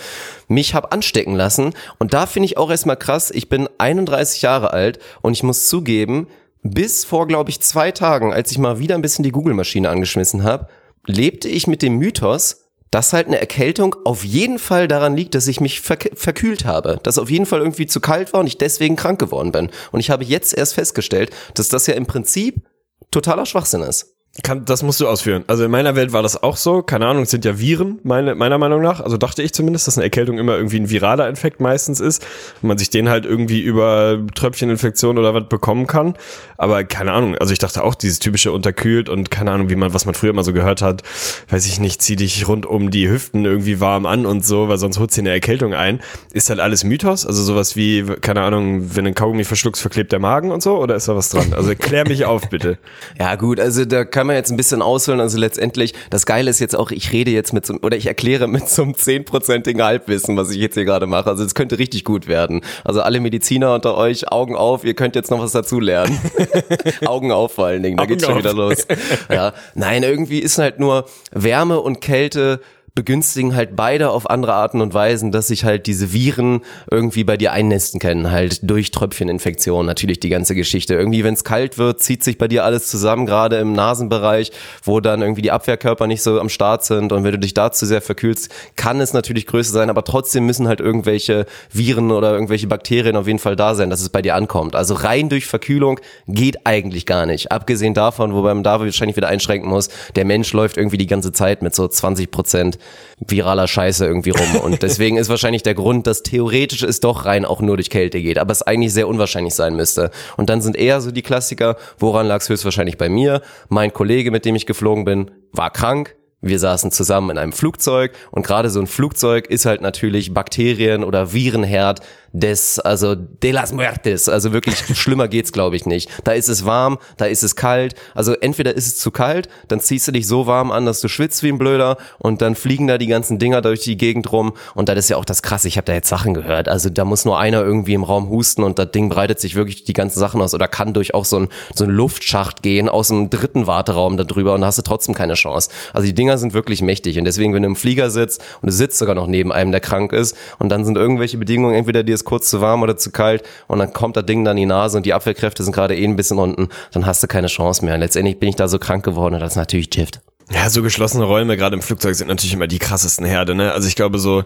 mich 0.48 0.74
hab 0.74 0.92
anstecken 0.92 1.34
lassen. 1.34 1.72
Und 1.98 2.12
da 2.12 2.26
finde 2.26 2.44
ich 2.44 2.58
auch 2.58 2.70
erstmal 2.70 2.98
krass, 2.98 3.30
ich 3.30 3.48
bin 3.48 3.70
31 3.78 4.42
Jahre 4.42 4.74
alt 4.74 4.98
und 5.22 5.32
ich 5.32 5.42
muss 5.42 5.66
zugeben, 5.66 6.26
bis 6.62 7.06
vor, 7.06 7.26
glaube 7.26 7.48
ich, 7.48 7.60
zwei 7.62 7.90
Tagen, 7.90 8.34
als 8.34 8.50
ich 8.50 8.58
mal 8.58 8.78
wieder 8.78 8.96
ein 8.96 9.02
bisschen 9.02 9.22
die 9.22 9.32
Google-Maschine 9.32 9.88
angeschmissen 9.88 10.42
habe, 10.42 10.68
lebte 11.06 11.48
ich 11.48 11.66
mit 11.66 11.82
dem 11.82 11.96
Mythos, 11.96 12.66
dass 12.90 13.12
halt 13.12 13.26
eine 13.26 13.40
Erkältung 13.40 13.96
auf 14.04 14.24
jeden 14.24 14.58
Fall 14.58 14.88
daran 14.88 15.16
liegt, 15.16 15.34
dass 15.34 15.48
ich 15.48 15.60
mich 15.60 15.80
verk 15.80 16.10
verkühlt 16.14 16.64
habe. 16.64 16.98
Dass 17.02 17.18
auf 17.18 17.30
jeden 17.30 17.46
Fall 17.46 17.60
irgendwie 17.60 17.86
zu 17.86 18.00
kalt 18.00 18.32
war 18.32 18.40
und 18.40 18.46
ich 18.46 18.58
deswegen 18.58 18.96
krank 18.96 19.18
geworden 19.18 19.52
bin. 19.52 19.70
Und 19.92 20.00
ich 20.00 20.10
habe 20.10 20.24
jetzt 20.24 20.56
erst 20.56 20.74
festgestellt, 20.74 21.30
dass 21.54 21.68
das 21.68 21.86
ja 21.86 21.94
im 21.94 22.06
Prinzip 22.06 22.66
totaler 23.10 23.46
Schwachsinn 23.46 23.82
ist. 23.82 24.15
Kann, 24.42 24.64
das 24.64 24.82
musst 24.82 25.00
du 25.00 25.08
ausführen. 25.08 25.44
Also 25.46 25.64
in 25.64 25.70
meiner 25.70 25.96
Welt 25.96 26.12
war 26.12 26.22
das 26.22 26.42
auch 26.42 26.56
so. 26.56 26.82
Keine 26.82 27.06
Ahnung, 27.06 27.24
sind 27.24 27.44
ja 27.44 27.58
Viren, 27.58 27.98
meine, 28.02 28.34
meiner 28.34 28.58
Meinung 28.58 28.82
nach. 28.82 29.00
Also 29.00 29.16
dachte 29.16 29.42
ich 29.42 29.54
zumindest, 29.54 29.86
dass 29.86 29.96
eine 29.96 30.04
Erkältung 30.04 30.38
immer 30.38 30.56
irgendwie 30.56 30.78
ein 30.78 30.90
viraler 30.90 31.28
Infekt 31.28 31.60
meistens 31.60 32.00
ist. 32.00 32.26
Und 32.60 32.68
man 32.68 32.78
sich 32.78 32.90
den 32.90 33.08
halt 33.08 33.24
irgendwie 33.24 33.60
über 33.60 34.18
Tröpfcheninfektion 34.34 35.18
oder 35.18 35.32
was 35.32 35.48
bekommen 35.48 35.86
kann. 35.86 36.14
Aber 36.58 36.84
keine 36.84 37.12
Ahnung, 37.12 37.36
also 37.36 37.52
ich 37.52 37.58
dachte 37.58 37.82
auch, 37.82 37.94
dieses 37.94 38.18
typische 38.18 38.52
unterkühlt 38.52 39.08
und 39.08 39.30
keine 39.30 39.52
Ahnung, 39.52 39.70
wie 39.70 39.76
man, 39.76 39.94
was 39.94 40.06
man 40.06 40.14
früher 40.14 40.30
immer 40.30 40.44
so 40.44 40.52
gehört 40.52 40.82
hat, 40.82 41.02
weiß 41.50 41.66
ich 41.66 41.80
nicht, 41.80 42.02
zieh 42.02 42.16
dich 42.16 42.46
rund 42.48 42.66
um 42.66 42.90
die 42.90 43.08
Hüften 43.08 43.44
irgendwie 43.44 43.80
warm 43.80 44.06
an 44.06 44.26
und 44.26 44.44
so, 44.44 44.68
weil 44.68 44.78
sonst 44.78 44.98
holst 44.98 45.16
du 45.16 45.22
dir 45.22 45.28
eine 45.28 45.34
Erkältung 45.34 45.74
ein. 45.74 46.00
Ist 46.32 46.50
halt 46.50 46.60
alles 46.60 46.84
Mythos? 46.84 47.26
Also 47.26 47.42
sowas 47.42 47.76
wie, 47.76 48.04
keine 48.20 48.42
Ahnung, 48.42 48.94
wenn 48.94 49.04
du 49.04 49.10
ein 49.10 49.14
Kaugummi 49.14 49.44
verschluckst, 49.44 49.80
verklebt 49.80 50.12
der 50.12 50.18
Magen 50.18 50.50
und 50.50 50.62
so? 50.62 50.78
Oder 50.78 50.96
ist 50.96 51.08
da 51.08 51.16
was 51.16 51.30
dran? 51.30 51.52
Also 51.54 51.74
klär 51.74 52.06
mich 52.06 52.24
auf, 52.24 52.48
bitte. 52.48 52.78
Ja 53.18 53.34
gut, 53.36 53.60
also 53.60 53.84
da 53.84 54.04
kann 54.04 54.25
man 54.26 54.36
jetzt 54.36 54.50
ein 54.50 54.56
bisschen 54.56 54.82
ausholen. 54.82 55.20
Also 55.20 55.38
letztendlich, 55.38 55.94
das 56.10 56.26
Geile 56.26 56.50
ist 56.50 56.60
jetzt 56.60 56.76
auch, 56.76 56.90
ich 56.90 57.12
rede 57.12 57.30
jetzt 57.30 57.52
mit 57.52 57.66
so, 57.66 57.74
oder 57.82 57.96
ich 57.96 58.06
erkläre 58.06 58.48
mit 58.48 58.68
so 58.68 58.82
einem 58.82 58.94
zehnprozentigen 58.94 59.82
Halbwissen, 59.82 60.36
was 60.36 60.50
ich 60.50 60.58
jetzt 60.58 60.74
hier 60.74 60.84
gerade 60.84 61.06
mache. 61.06 61.30
Also 61.30 61.44
es 61.44 61.54
könnte 61.54 61.78
richtig 61.78 62.04
gut 62.04 62.26
werden. 62.26 62.62
Also 62.84 63.02
alle 63.02 63.20
Mediziner 63.20 63.74
unter 63.74 63.96
euch, 63.96 64.30
Augen 64.30 64.56
auf, 64.56 64.84
ihr 64.84 64.94
könnt 64.94 65.16
jetzt 65.16 65.30
noch 65.30 65.40
was 65.40 65.52
dazulernen. 65.52 66.18
Augen 67.06 67.32
auf 67.32 67.52
vor 67.52 67.66
allen 67.66 67.82
Dingen, 67.82 67.96
da 67.96 68.02
Augen 68.02 68.12
geht's 68.12 68.24
schon 68.24 68.38
wieder 68.38 68.52
los. 68.52 68.86
Ja, 69.30 69.52
nein, 69.74 70.02
irgendwie 70.02 70.38
ist 70.40 70.58
halt 70.58 70.78
nur 70.78 71.06
Wärme 71.32 71.80
und 71.80 72.00
Kälte 72.00 72.60
begünstigen 72.96 73.54
halt 73.54 73.76
beide 73.76 74.10
auf 74.10 74.28
andere 74.28 74.54
Arten 74.54 74.80
und 74.80 74.94
Weisen, 74.94 75.30
dass 75.30 75.48
sich 75.48 75.64
halt 75.64 75.86
diese 75.86 76.14
Viren 76.14 76.62
irgendwie 76.90 77.24
bei 77.24 77.36
dir 77.36 77.52
einnisten 77.52 78.00
können, 78.00 78.30
halt 78.30 78.68
durch 78.68 78.90
Tröpfcheninfektion, 78.90 79.84
natürlich 79.84 80.18
die 80.18 80.30
ganze 80.30 80.54
Geschichte. 80.54 80.94
Irgendwie, 80.94 81.22
wenn 81.22 81.34
es 81.34 81.44
kalt 81.44 81.76
wird, 81.76 82.02
zieht 82.02 82.24
sich 82.24 82.38
bei 82.38 82.48
dir 82.48 82.64
alles 82.64 82.88
zusammen, 82.88 83.26
gerade 83.26 83.56
im 83.56 83.74
Nasenbereich, 83.74 84.50
wo 84.82 85.00
dann 85.00 85.20
irgendwie 85.20 85.42
die 85.42 85.50
Abwehrkörper 85.50 86.06
nicht 86.06 86.22
so 86.22 86.40
am 86.40 86.48
Start 86.48 86.84
sind 86.84 87.12
und 87.12 87.22
wenn 87.22 87.32
du 87.32 87.38
dich 87.38 87.52
da 87.52 87.70
zu 87.70 87.84
sehr 87.84 88.00
verkühlst, 88.00 88.50
kann 88.76 88.98
es 89.02 89.12
natürlich 89.12 89.46
größer 89.46 89.72
sein, 89.72 89.90
aber 89.90 90.02
trotzdem 90.02 90.46
müssen 90.46 90.66
halt 90.66 90.80
irgendwelche 90.80 91.44
Viren 91.70 92.10
oder 92.10 92.32
irgendwelche 92.32 92.66
Bakterien 92.66 93.16
auf 93.16 93.26
jeden 93.26 93.38
Fall 93.38 93.56
da 93.56 93.74
sein, 93.74 93.90
dass 93.90 94.00
es 94.00 94.08
bei 94.08 94.22
dir 94.22 94.34
ankommt. 94.34 94.74
Also 94.74 94.94
rein 94.94 95.28
durch 95.28 95.44
Verkühlung 95.44 96.00
geht 96.28 96.66
eigentlich 96.66 97.04
gar 97.04 97.26
nicht. 97.26 97.52
Abgesehen 97.52 97.92
davon, 97.92 98.32
wobei 98.32 98.54
man 98.54 98.64
da 98.64 98.80
wahrscheinlich 98.80 99.16
wieder 99.16 99.28
einschränken 99.28 99.68
muss, 99.68 99.90
der 100.14 100.24
Mensch 100.24 100.50
läuft 100.54 100.78
irgendwie 100.78 100.96
die 100.96 101.06
ganze 101.06 101.32
Zeit 101.32 101.60
mit 101.60 101.74
so 101.74 101.86
20 101.86 102.30
Prozent 102.30 102.78
viraler 103.26 103.66
Scheiße 103.66 104.04
irgendwie 104.04 104.30
rum. 104.30 104.56
Und 104.62 104.82
deswegen 104.82 105.16
ist 105.16 105.28
wahrscheinlich 105.28 105.62
der 105.62 105.74
Grund, 105.74 106.06
dass 106.06 106.22
theoretisch 106.22 106.82
es 106.82 107.00
doch 107.00 107.24
rein 107.24 107.44
auch 107.44 107.60
nur 107.60 107.76
durch 107.76 107.90
Kälte 107.90 108.20
geht, 108.20 108.38
aber 108.38 108.52
es 108.52 108.62
eigentlich 108.62 108.92
sehr 108.92 109.08
unwahrscheinlich 109.08 109.54
sein 109.54 109.76
müsste. 109.76 110.10
Und 110.36 110.50
dann 110.50 110.60
sind 110.60 110.76
eher 110.76 111.00
so 111.00 111.10
die 111.10 111.22
Klassiker, 111.22 111.76
woran 111.98 112.26
lag 112.26 112.40
es 112.40 112.48
höchstwahrscheinlich 112.48 112.98
bei 112.98 113.08
mir? 113.08 113.42
Mein 113.68 113.92
Kollege, 113.92 114.30
mit 114.30 114.44
dem 114.44 114.54
ich 114.54 114.66
geflogen 114.66 115.04
bin, 115.04 115.30
war 115.52 115.70
krank. 115.70 116.16
Wir 116.42 116.58
saßen 116.58 116.92
zusammen 116.92 117.30
in 117.30 117.38
einem 117.38 117.52
Flugzeug 117.52 118.12
und 118.30 118.46
gerade 118.46 118.68
so 118.68 118.78
ein 118.78 118.86
Flugzeug 118.86 119.46
ist 119.46 119.64
halt 119.64 119.80
natürlich 119.80 120.34
Bakterien- 120.34 121.02
oder 121.02 121.32
Virenherd 121.32 122.00
des, 122.36 122.78
also 122.78 123.14
de 123.14 123.50
las 123.50 123.72
muertes. 123.72 124.28
Also 124.28 124.52
wirklich 124.52 124.76
schlimmer 124.98 125.28
geht's, 125.28 125.52
glaube 125.52 125.76
ich, 125.76 125.86
nicht. 125.86 126.10
Da 126.24 126.32
ist 126.32 126.48
es 126.48 126.66
warm, 126.66 126.98
da 127.16 127.24
ist 127.24 127.42
es 127.42 127.56
kalt. 127.56 127.94
Also 128.14 128.34
entweder 128.34 128.74
ist 128.76 128.86
es 128.86 128.98
zu 128.98 129.10
kalt, 129.10 129.48
dann 129.68 129.80
ziehst 129.80 130.06
du 130.06 130.12
dich 130.12 130.26
so 130.26 130.46
warm 130.46 130.70
an, 130.70 130.84
dass 130.84 131.00
du 131.00 131.08
schwitzt 131.08 131.42
wie 131.42 131.48
ein 131.48 131.58
Blöder 131.58 131.96
und 132.18 132.42
dann 132.42 132.54
fliegen 132.54 132.86
da 132.86 132.98
die 132.98 133.06
ganzen 133.06 133.38
Dinger 133.38 133.62
durch 133.62 133.80
die 133.80 133.96
Gegend 133.96 134.30
rum. 134.32 134.52
Und 134.74 134.88
das 134.88 134.98
ist 134.98 135.08
ja 135.08 135.16
auch 135.16 135.24
das 135.24 135.42
Krasse. 135.42 135.68
Ich 135.68 135.78
habe 135.78 135.86
da 135.86 135.94
jetzt 135.94 136.08
Sachen 136.08 136.34
gehört. 136.34 136.68
Also 136.68 136.90
da 136.90 137.04
muss 137.04 137.24
nur 137.24 137.38
einer 137.38 137.62
irgendwie 137.62 137.94
im 137.94 138.04
Raum 138.04 138.28
husten 138.28 138.62
und 138.62 138.78
das 138.78 138.90
Ding 138.90 139.08
breitet 139.08 139.40
sich 139.40 139.54
wirklich 139.54 139.84
die 139.84 139.94
ganzen 139.94 140.18
Sachen 140.18 140.42
aus 140.42 140.52
oder 140.52 140.68
kann 140.68 140.92
durch 140.92 141.14
auch 141.14 141.24
so 141.24 141.38
ein, 141.38 141.48
so 141.74 141.84
ein 141.84 141.90
Luftschacht 141.90 142.62
gehen 142.62 142.88
aus 142.90 143.08
dem 143.08 143.30
dritten 143.30 143.66
Warteraum 143.66 144.16
da 144.18 144.24
drüber 144.24 144.54
und 144.54 144.60
da 144.60 144.66
hast 144.66 144.78
du 144.78 144.82
trotzdem 144.82 145.14
keine 145.14 145.34
Chance. 145.34 145.70
Also 145.94 146.06
die 146.06 146.14
Dinger 146.14 146.36
sind 146.36 146.52
wirklich 146.52 146.82
mächtig 146.82 147.18
und 147.18 147.24
deswegen, 147.24 147.54
wenn 147.54 147.62
du 147.62 147.68
im 147.68 147.76
Flieger 147.76 148.10
sitzt 148.10 148.42
und 148.60 148.70
du 148.70 148.72
sitzt 148.72 148.98
sogar 148.98 149.14
noch 149.14 149.26
neben 149.26 149.52
einem, 149.52 149.72
der 149.72 149.80
krank 149.80 150.12
ist 150.12 150.36
und 150.58 150.68
dann 150.68 150.84
sind 150.84 150.96
irgendwelche 150.98 151.38
Bedingungen, 151.38 151.74
entweder 151.74 152.02
dir 152.02 152.14
ist 152.14 152.25
kurz 152.26 152.50
zu 152.50 152.60
warm 152.60 152.82
oder 152.82 152.98
zu 152.98 153.10
kalt 153.10 153.42
und 153.66 153.78
dann 153.78 153.94
kommt 153.94 154.18
das 154.18 154.26
Ding 154.26 154.44
dann 154.44 154.58
in 154.58 154.62
die 154.62 154.66
Nase 154.66 154.98
und 154.98 155.06
die 155.06 155.14
Abwehrkräfte 155.14 155.62
sind 155.62 155.72
gerade 155.72 155.96
eh 155.96 156.04
ein 156.04 156.16
bisschen 156.16 156.38
unten, 156.38 156.68
dann 156.92 157.06
hast 157.06 157.22
du 157.22 157.26
keine 157.26 157.46
Chance 157.46 157.84
mehr. 157.84 157.94
Und 157.94 158.00
letztendlich 158.00 158.38
bin 158.38 158.50
ich 158.50 158.56
da 158.56 158.68
so 158.68 158.78
krank 158.78 159.04
geworden 159.04 159.34
und 159.34 159.40
das 159.40 159.52
ist 159.52 159.56
natürlich 159.56 159.88
Gift. 159.88 160.20
Ja, 160.48 160.70
so 160.70 160.80
geschlossene 160.80 161.24
Räume, 161.24 161.56
gerade 161.56 161.74
im 161.74 161.82
Flugzeug, 161.82 162.14
sind 162.14 162.28
natürlich 162.28 162.52
immer 162.52 162.68
die 162.68 162.78
krassesten 162.78 163.26
Herde, 163.26 163.56
ne? 163.56 163.72
Also 163.72 163.88
ich 163.88 163.96
glaube 163.96 164.20
so, 164.20 164.44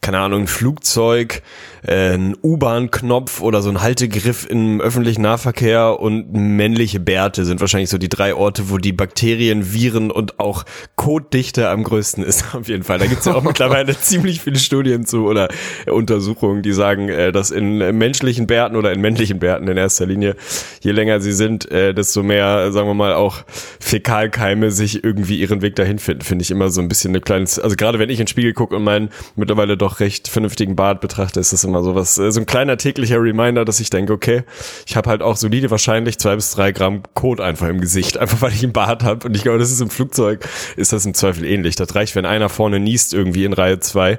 keine 0.00 0.20
Ahnung, 0.20 0.42
ein 0.42 0.46
Flugzeug 0.46 1.42
äh, 1.86 2.14
ein 2.14 2.36
U-Bahn-Knopf 2.42 3.40
oder 3.40 3.62
so 3.62 3.70
ein 3.70 3.80
Haltegriff 3.80 4.46
im 4.48 4.80
öffentlichen 4.80 5.22
Nahverkehr 5.22 6.00
und 6.00 6.32
männliche 6.32 7.00
Bärte 7.00 7.44
sind 7.44 7.60
wahrscheinlich 7.60 7.90
so 7.90 7.98
die 7.98 8.08
drei 8.08 8.34
Orte, 8.34 8.70
wo 8.70 8.78
die 8.78 8.92
Bakterien, 8.92 9.72
Viren 9.72 10.10
und 10.10 10.40
auch 10.40 10.64
Kotdichte 10.96 11.68
am 11.68 11.84
größten 11.84 12.24
ist 12.24 12.44
auf 12.54 12.68
jeden 12.68 12.82
Fall. 12.82 12.98
Da 12.98 13.06
gibt's 13.06 13.26
ja 13.26 13.34
auch 13.34 13.42
mittlerweile 13.42 13.98
ziemlich 14.00 14.40
viele 14.40 14.58
Studien 14.58 15.06
zu 15.06 15.26
oder 15.26 15.48
Untersuchungen, 15.86 16.62
die 16.62 16.72
sagen, 16.72 17.08
äh, 17.08 17.32
dass 17.32 17.50
in 17.50 17.78
menschlichen 17.96 18.46
Bärten 18.46 18.76
oder 18.76 18.92
in 18.92 19.00
männlichen 19.00 19.38
Bärten 19.38 19.68
in 19.68 19.76
erster 19.76 20.06
Linie, 20.06 20.36
je 20.80 20.92
länger 20.92 21.20
sie 21.20 21.32
sind, 21.32 21.70
äh, 21.70 21.94
desto 21.94 22.22
mehr, 22.22 22.72
sagen 22.72 22.88
wir 22.88 22.94
mal, 22.94 23.14
auch 23.14 23.44
Fäkalkeime 23.80 24.70
sich 24.70 25.04
irgendwie 25.04 25.38
ihren 25.38 25.62
Weg 25.62 25.76
dahin 25.76 25.98
finden. 25.98 26.22
Finde 26.22 26.42
ich 26.42 26.50
immer 26.50 26.70
so 26.70 26.80
ein 26.80 26.88
bisschen 26.88 27.12
eine 27.12 27.20
kleine, 27.20 27.44
also 27.44 27.76
gerade 27.76 27.98
wenn 27.98 28.10
ich 28.10 28.18
in 28.18 28.24
den 28.24 28.28
Spiegel 28.28 28.52
gucke 28.52 28.76
und 28.76 28.84
meinen 28.84 29.10
mittlerweile 29.36 29.76
doch 29.76 30.00
recht 30.00 30.28
vernünftigen 30.28 30.76
Bart 30.76 31.00
betrachte, 31.00 31.40
ist 31.40 31.52
das 31.52 31.64
immer 31.70 31.82
so 31.82 31.94
was, 31.94 32.18
äh, 32.18 32.30
so 32.30 32.40
ein 32.40 32.46
kleiner 32.46 32.76
täglicher 32.76 33.20
Reminder, 33.20 33.64
dass 33.64 33.80
ich 33.80 33.90
denke, 33.90 34.12
okay, 34.12 34.42
ich 34.86 34.96
habe 34.96 35.08
halt 35.08 35.22
auch 35.22 35.36
solide 35.36 35.70
wahrscheinlich 35.70 36.18
zwei 36.18 36.34
bis 36.34 36.52
drei 36.52 36.72
Gramm 36.72 37.02
Kot 37.14 37.40
einfach 37.40 37.68
im 37.68 37.80
Gesicht, 37.80 38.18
einfach 38.18 38.42
weil 38.42 38.52
ich 38.52 38.62
einen 38.62 38.72
Bart 38.72 39.02
habe. 39.02 39.26
Und 39.26 39.36
ich 39.36 39.42
glaube, 39.42 39.58
das 39.58 39.70
ist 39.70 39.80
im 39.80 39.90
Flugzeug, 39.90 40.46
ist 40.76 40.92
das 40.92 41.06
im 41.06 41.14
Zweifel 41.14 41.44
ähnlich. 41.44 41.76
Das 41.76 41.94
reicht, 41.94 42.14
wenn 42.16 42.26
einer 42.26 42.48
vorne 42.48 42.80
niest 42.80 43.14
irgendwie 43.14 43.44
in 43.44 43.52
Reihe 43.52 43.80
zwei, 43.80 44.18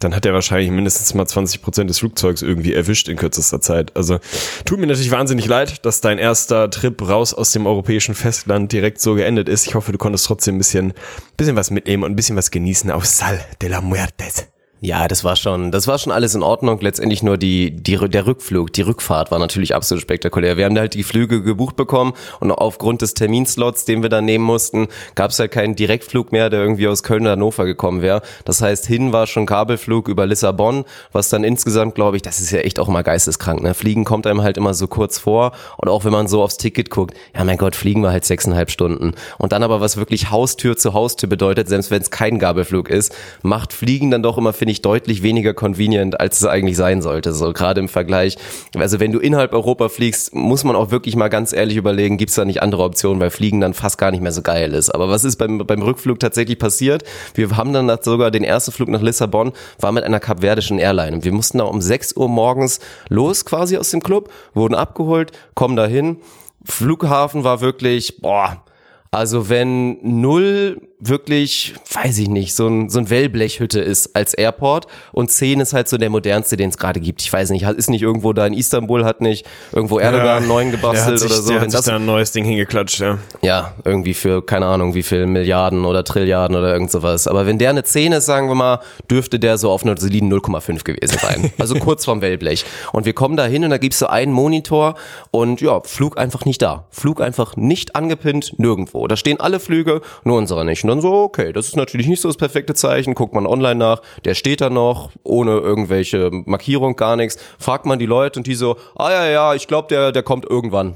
dann 0.00 0.14
hat 0.14 0.26
er 0.26 0.34
wahrscheinlich 0.34 0.70
mindestens 0.70 1.14
mal 1.14 1.26
20 1.26 1.62
Prozent 1.62 1.90
des 1.90 1.98
Flugzeugs 1.98 2.42
irgendwie 2.42 2.74
erwischt 2.74 3.08
in 3.08 3.16
kürzester 3.16 3.60
Zeit. 3.60 3.94
Also 3.96 4.18
tut 4.64 4.78
mir 4.78 4.86
natürlich 4.86 5.10
wahnsinnig 5.10 5.46
leid, 5.46 5.84
dass 5.84 6.00
dein 6.00 6.18
erster 6.18 6.70
Trip 6.70 7.00
raus 7.08 7.34
aus 7.34 7.52
dem 7.52 7.66
europäischen 7.66 8.14
Festland 8.14 8.72
direkt 8.72 9.00
so 9.00 9.14
geendet 9.14 9.48
ist. 9.48 9.66
Ich 9.66 9.74
hoffe, 9.74 9.92
du 9.92 9.98
konntest 9.98 10.26
trotzdem 10.26 10.56
ein 10.56 10.58
bisschen, 10.58 10.92
bisschen 11.36 11.56
was 11.56 11.70
mitnehmen 11.70 12.02
und 12.04 12.12
ein 12.12 12.16
bisschen 12.16 12.36
was 12.36 12.50
genießen 12.50 12.90
aus 12.90 13.18
Sal 13.18 13.40
de 13.60 13.68
la 13.68 13.80
Muertes. 13.80 14.51
Ja, 14.84 15.06
das 15.06 15.22
war 15.22 15.36
schon, 15.36 15.70
das 15.70 15.86
war 15.86 15.96
schon 15.96 16.12
alles 16.12 16.34
in 16.34 16.42
Ordnung. 16.42 16.80
Letztendlich 16.80 17.22
nur 17.22 17.38
die, 17.38 17.70
die, 17.70 17.96
der 17.96 18.26
Rückflug, 18.26 18.72
die 18.72 18.82
Rückfahrt 18.82 19.30
war 19.30 19.38
natürlich 19.38 19.76
absolut 19.76 20.02
spektakulär. 20.02 20.56
Wir 20.56 20.64
haben 20.64 20.76
halt 20.76 20.94
die 20.94 21.04
Flüge 21.04 21.40
gebucht 21.40 21.76
bekommen 21.76 22.14
und 22.40 22.50
aufgrund 22.50 23.00
des 23.00 23.14
Terminslots, 23.14 23.84
den 23.84 24.02
wir 24.02 24.08
dann 24.08 24.24
nehmen 24.24 24.44
mussten, 24.44 24.88
gab 25.14 25.30
es 25.30 25.38
halt 25.38 25.52
keinen 25.52 25.76
Direktflug 25.76 26.32
mehr, 26.32 26.50
der 26.50 26.62
irgendwie 26.62 26.88
aus 26.88 27.04
Köln 27.04 27.22
oder 27.22 27.32
Hannover 27.32 27.64
gekommen 27.64 28.02
wäre. 28.02 28.22
Das 28.44 28.60
heißt, 28.60 28.84
hin 28.84 29.12
war 29.12 29.28
schon 29.28 29.46
Kabelflug 29.46 30.08
über 30.08 30.26
Lissabon, 30.26 30.84
was 31.12 31.28
dann 31.28 31.44
insgesamt, 31.44 31.94
glaube 31.94 32.16
ich, 32.16 32.22
das 32.22 32.40
ist 32.40 32.50
ja 32.50 32.58
echt 32.58 32.80
auch 32.80 32.88
mal 32.88 33.02
geisteskrank. 33.02 33.62
Ne? 33.62 33.74
Fliegen 33.74 34.04
kommt 34.04 34.26
einem 34.26 34.42
halt 34.42 34.56
immer 34.56 34.74
so 34.74 34.88
kurz 34.88 35.16
vor 35.16 35.52
und 35.76 35.90
auch 35.90 36.04
wenn 36.04 36.10
man 36.10 36.26
so 36.26 36.42
aufs 36.42 36.56
Ticket 36.56 36.90
guckt, 36.90 37.14
ja 37.36 37.44
mein 37.44 37.56
Gott, 37.56 37.76
fliegen 37.76 38.02
wir 38.02 38.10
halt 38.10 38.24
sechseinhalb 38.24 38.68
Stunden. 38.68 39.12
Und 39.38 39.52
dann 39.52 39.62
aber, 39.62 39.80
was 39.80 39.96
wirklich 39.96 40.32
Haustür 40.32 40.76
zu 40.76 40.92
Haustür 40.92 41.28
bedeutet, 41.28 41.68
selbst 41.68 41.92
wenn 41.92 42.02
es 42.02 42.10
kein 42.10 42.40
Kabelflug 42.40 42.90
ist, 42.90 43.14
macht 43.42 43.72
Fliegen 43.72 44.10
dann 44.10 44.24
doch 44.24 44.38
immer, 44.38 44.52
finde 44.52 44.71
ich, 44.72 44.82
deutlich 44.82 45.22
weniger 45.22 45.54
convenient, 45.54 46.20
als 46.20 46.40
es 46.40 46.46
eigentlich 46.46 46.76
sein 46.76 47.02
sollte. 47.02 47.32
So 47.32 47.52
gerade 47.52 47.80
im 47.80 47.88
Vergleich. 47.88 48.36
Also 48.76 49.00
wenn 49.00 49.12
du 49.12 49.18
innerhalb 49.18 49.52
Europa 49.52 49.88
fliegst, 49.88 50.34
muss 50.34 50.64
man 50.64 50.74
auch 50.76 50.90
wirklich 50.90 51.14
mal 51.16 51.28
ganz 51.28 51.52
ehrlich 51.52 51.76
überlegen, 51.76 52.16
gibt 52.16 52.30
es 52.30 52.36
da 52.36 52.44
nicht 52.44 52.62
andere 52.62 52.82
Optionen, 52.82 53.20
weil 53.20 53.30
Fliegen 53.30 53.60
dann 53.60 53.74
fast 53.74 53.98
gar 53.98 54.10
nicht 54.10 54.22
mehr 54.22 54.32
so 54.32 54.42
geil 54.42 54.72
ist. 54.74 54.90
Aber 54.90 55.08
was 55.08 55.24
ist 55.24 55.36
beim, 55.36 55.58
beim 55.58 55.82
Rückflug 55.82 56.18
tatsächlich 56.18 56.58
passiert? 56.58 57.04
Wir 57.34 57.56
haben 57.56 57.72
dann 57.72 57.90
sogar 58.02 58.30
den 58.30 58.44
ersten 58.44 58.72
Flug 58.72 58.88
nach 58.88 59.02
Lissabon, 59.02 59.52
war 59.78 59.92
mit 59.92 60.04
einer 60.04 60.20
kapverdischen 60.20 60.78
Airline. 60.78 61.16
Und 61.16 61.24
wir 61.24 61.32
mussten 61.32 61.58
da 61.58 61.64
um 61.64 61.80
6 61.80 62.16
Uhr 62.16 62.28
morgens 62.28 62.80
los 63.08 63.44
quasi 63.44 63.76
aus 63.76 63.90
dem 63.90 64.02
Club, 64.02 64.30
wurden 64.54 64.74
abgeholt, 64.74 65.32
kommen 65.54 65.76
dahin. 65.76 66.16
Flughafen 66.64 67.44
war 67.44 67.60
wirklich, 67.60 68.20
boah, 68.20 68.62
also 69.10 69.50
wenn 69.50 69.98
null 70.02 70.80
wirklich, 71.04 71.74
weiß 71.92 72.18
ich 72.18 72.28
nicht, 72.28 72.54
so 72.54 72.68
ein, 72.68 72.88
so 72.88 73.00
ein 73.00 73.10
Wellblechhütte 73.10 73.80
ist 73.80 74.14
als 74.14 74.34
Airport 74.34 74.86
und 75.12 75.30
10 75.30 75.60
ist 75.60 75.72
halt 75.72 75.88
so 75.88 75.98
der 75.98 76.10
modernste, 76.10 76.56
den 76.56 76.70
es 76.70 76.78
gerade 76.78 77.00
gibt. 77.00 77.22
Ich 77.22 77.32
weiß 77.32 77.50
nicht, 77.50 77.64
ist 77.64 77.90
nicht 77.90 78.02
irgendwo 78.02 78.32
da 78.32 78.46
in 78.46 78.54
Istanbul, 78.54 79.04
hat 79.04 79.20
nicht 79.20 79.44
irgendwo 79.72 79.98
Erdogan 79.98 80.26
Ja, 80.26 80.36
einen 80.36 80.48
neuen 80.48 80.70
gebastelt 80.70 81.18
sich, 81.18 81.30
oder 81.30 81.40
so. 81.40 81.48
Der 81.48 81.56
Wenn 81.56 81.62
hat 81.62 81.70
sich 81.72 81.78
das, 81.78 81.86
da 81.86 81.96
ein 81.96 82.06
neues 82.06 82.30
Ding 82.30 82.44
hingeklatscht, 82.44 83.00
ja. 83.00 83.18
ja, 83.42 83.72
irgendwie 83.84 84.14
für, 84.14 84.46
keine 84.46 84.66
Ahnung, 84.66 84.94
wie 84.94 85.02
viel 85.02 85.26
Milliarden 85.26 85.84
oder 85.84 86.04
Trilliarden 86.04 86.56
oder 86.56 86.72
irgend 86.72 86.92
sowas. 86.92 87.26
Aber 87.26 87.46
wenn 87.46 87.58
der 87.58 87.70
eine 87.70 87.82
10 87.82 88.12
ist, 88.12 88.26
sagen 88.26 88.48
wir 88.48 88.54
mal, 88.54 88.80
dürfte 89.10 89.40
der 89.40 89.58
so 89.58 89.70
auf 89.70 89.84
einer 89.84 89.98
soliden 89.98 90.32
0,5 90.32 90.84
gewesen 90.84 91.18
sein. 91.18 91.52
Also 91.62 91.76
kurz 91.76 92.04
vorm 92.04 92.22
Wellblech. 92.22 92.64
Und 92.92 93.06
wir 93.06 93.12
kommen 93.12 93.36
da 93.36 93.44
hin 93.44 93.62
und 93.62 93.70
da 93.70 93.78
gibt's 93.78 94.00
so 94.00 94.06
einen 94.06 94.32
Monitor 94.32 94.94
und 95.30 95.60
ja, 95.60 95.80
Flug 95.84 96.18
einfach 96.18 96.44
nicht 96.44 96.60
da. 96.60 96.86
Flug 96.90 97.20
einfach 97.20 97.56
nicht 97.56 97.94
angepinnt, 97.94 98.58
nirgendwo. 98.58 99.06
Da 99.06 99.16
stehen 99.16 99.38
alle 99.38 99.60
Flüge, 99.60 100.00
nur 100.24 100.38
unserer 100.38 100.64
nicht. 100.64 100.82
Und 100.82 100.91
dann 100.92 101.00
so, 101.00 101.12
okay, 101.22 101.52
das 101.52 101.68
ist 101.68 101.76
natürlich 101.76 102.06
nicht 102.06 102.20
so 102.20 102.28
das 102.28 102.36
perfekte 102.36 102.74
Zeichen. 102.74 103.14
Guckt 103.14 103.34
man 103.34 103.46
online 103.46 103.76
nach, 103.76 104.02
der 104.24 104.34
steht 104.34 104.60
da 104.60 104.70
noch, 104.70 105.10
ohne 105.24 105.52
irgendwelche 105.52 106.30
Markierung, 106.30 106.96
gar 106.96 107.16
nichts. 107.16 107.38
Fragt 107.58 107.86
man 107.86 107.98
die 107.98 108.06
Leute 108.06 108.38
und 108.38 108.46
die 108.46 108.54
so, 108.54 108.76
ah 108.96 109.10
ja, 109.10 109.26
ja, 109.26 109.54
ich 109.54 109.66
glaube, 109.66 109.88
der, 109.88 110.12
der 110.12 110.22
kommt 110.22 110.44
irgendwann. 110.48 110.94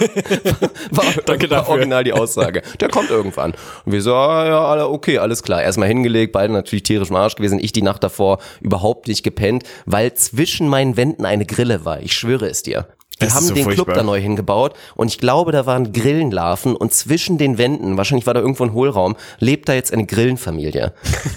war, 0.90 1.04
Danke 1.26 1.50
war 1.50 1.68
original 1.68 2.02
die 2.04 2.12
Aussage. 2.12 2.62
Der 2.80 2.88
kommt 2.88 3.10
irgendwann. 3.10 3.52
Und 3.84 3.92
wir 3.92 4.02
so, 4.02 4.14
ah, 4.14 4.46
ja, 4.46 4.64
alle, 4.64 4.88
okay, 4.88 5.18
alles 5.18 5.42
klar. 5.42 5.62
Erstmal 5.62 5.88
hingelegt, 5.88 6.32
beide 6.32 6.52
natürlich 6.52 6.84
tierisch 6.84 7.10
im 7.10 7.16
Arsch 7.16 7.36
gewesen. 7.36 7.58
Ich 7.60 7.72
die 7.72 7.82
Nacht 7.82 8.02
davor 8.02 8.38
überhaupt 8.60 9.08
nicht 9.08 9.22
gepennt, 9.22 9.64
weil 9.84 10.14
zwischen 10.14 10.68
meinen 10.68 10.96
Wänden 10.96 11.26
eine 11.26 11.44
Grille 11.44 11.84
war. 11.84 12.00
Ich 12.00 12.14
schwöre 12.14 12.48
es 12.48 12.62
dir. 12.62 12.86
Die 13.20 13.26
ist 13.26 13.34
haben 13.34 13.46
so 13.46 13.54
den 13.54 13.64
Club 13.64 13.76
furchtbar. 13.76 13.94
da 13.96 14.02
neu 14.02 14.20
hingebaut 14.20 14.74
und 14.96 15.08
ich 15.08 15.18
glaube, 15.18 15.52
da 15.52 15.66
waren 15.66 15.92
Grillenlarven 15.92 16.74
und 16.74 16.92
zwischen 16.92 17.38
den 17.38 17.58
Wänden, 17.58 17.96
wahrscheinlich 17.96 18.26
war 18.26 18.34
da 18.34 18.40
irgendwo 18.40 18.64
ein 18.64 18.72
Hohlraum, 18.72 19.16
lebt 19.38 19.68
da 19.68 19.74
jetzt 19.74 19.92
eine 19.92 20.06
Grillenfamilie. 20.06 20.92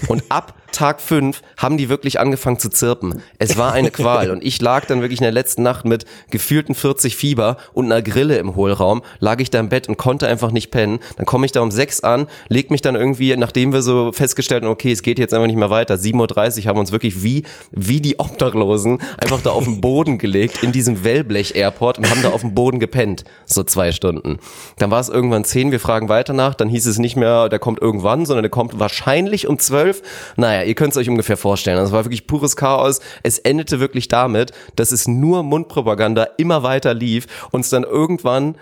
Und 0.07 0.23
ab 0.29 0.53
Tag 0.73 0.99
fünf 0.99 1.41
haben 1.57 1.77
die 1.77 1.87
wirklich 1.87 2.19
angefangen 2.19 2.59
zu 2.59 2.69
zirpen. 2.69 3.21
Es 3.39 3.57
war 3.57 3.71
eine 3.71 3.91
Qual 4.03 4.31
und 4.31 4.43
ich 4.43 4.61
lag 4.61 4.85
dann 4.85 5.01
wirklich 5.01 5.19
in 5.19 5.23
der 5.23 5.31
letzten 5.31 5.63
Nacht 5.63 5.85
mit 5.85 6.05
gefühlten 6.29 6.75
40 6.75 7.15
Fieber 7.15 7.57
und 7.73 7.85
einer 7.85 8.01
Grille 8.01 8.37
im 8.37 8.55
Hohlraum, 8.55 9.01
lag 9.19 9.39
ich 9.39 9.49
da 9.49 9.59
im 9.59 9.69
Bett 9.69 9.87
und 9.87 9.97
konnte 9.97 10.27
einfach 10.27 10.51
nicht 10.51 10.71
pennen. 10.71 10.99
Dann 11.15 11.25
komme 11.25 11.45
ich 11.45 11.51
da 11.51 11.61
um 11.61 11.71
sechs 11.71 12.01
an, 12.01 12.27
leg 12.49 12.71
mich 12.71 12.81
dann 12.81 12.95
irgendwie, 12.95 13.35
nachdem 13.37 13.71
wir 13.71 13.81
so 13.81 14.11
festgestellt 14.11 14.63
haben, 14.63 14.71
okay, 14.71 14.91
es 14.91 15.01
geht 15.01 15.19
jetzt 15.19 15.33
einfach 15.33 15.47
nicht 15.47 15.55
mehr 15.55 15.69
weiter, 15.69 15.95
7.30 15.95 16.17
Uhr 16.17 16.65
haben 16.65 16.75
wir 16.75 16.81
uns 16.81 16.91
wirklich 16.91 17.23
wie, 17.23 17.43
wie 17.71 18.01
die 18.01 18.19
Obdachlosen 18.19 18.99
einfach 19.17 19.41
da 19.41 19.51
auf 19.51 19.63
den 19.63 19.79
Boden 19.79 20.17
gelegt 20.17 20.63
in 20.63 20.71
diesem 20.71 21.03
Wellblech-Airport 21.03 21.99
und 21.99 22.09
haben 22.09 22.21
da 22.21 22.29
auf 22.29 22.41
dem 22.41 22.53
Boden 22.53 22.79
gepennt, 22.79 23.23
so 23.45 23.63
zwei 23.63 23.91
Stunden. 23.91 24.39
Dann 24.77 24.91
war 24.91 24.99
es 24.99 25.09
irgendwann 25.09 25.45
zehn, 25.45 25.71
wir 25.71 25.79
fragen 25.79 26.09
weiter 26.09 26.33
nach, 26.33 26.55
dann 26.55 26.69
hieß 26.69 26.85
es 26.87 26.97
nicht 26.97 27.15
mehr, 27.15 27.49
der 27.49 27.59
kommt 27.59 27.81
irgendwann, 27.81 28.25
sondern 28.25 28.43
der 28.43 28.49
kommt 28.49 28.79
wahrscheinlich 28.79 29.47
um 29.47 29.59
zwölf. 29.59 30.01
Naja, 30.35 30.62
ihr 30.63 30.75
könnt 30.75 30.91
es 30.91 30.97
euch 30.97 31.09
ungefähr 31.09 31.37
vorstellen. 31.37 31.77
Das 31.77 31.91
war 31.91 32.05
wirklich 32.05 32.27
pures 32.27 32.55
Chaos. 32.55 32.99
Es 33.23 33.39
endete 33.39 33.79
wirklich 33.79 34.07
damit, 34.07 34.51
dass 34.75 34.91
es 34.91 35.07
nur 35.07 35.43
Mundpropaganda 35.43 36.27
immer 36.37 36.63
weiter 36.63 36.93
lief 36.93 37.47
und 37.51 37.61
es 37.61 37.69
dann 37.69 37.83
irgendwann 37.83 38.55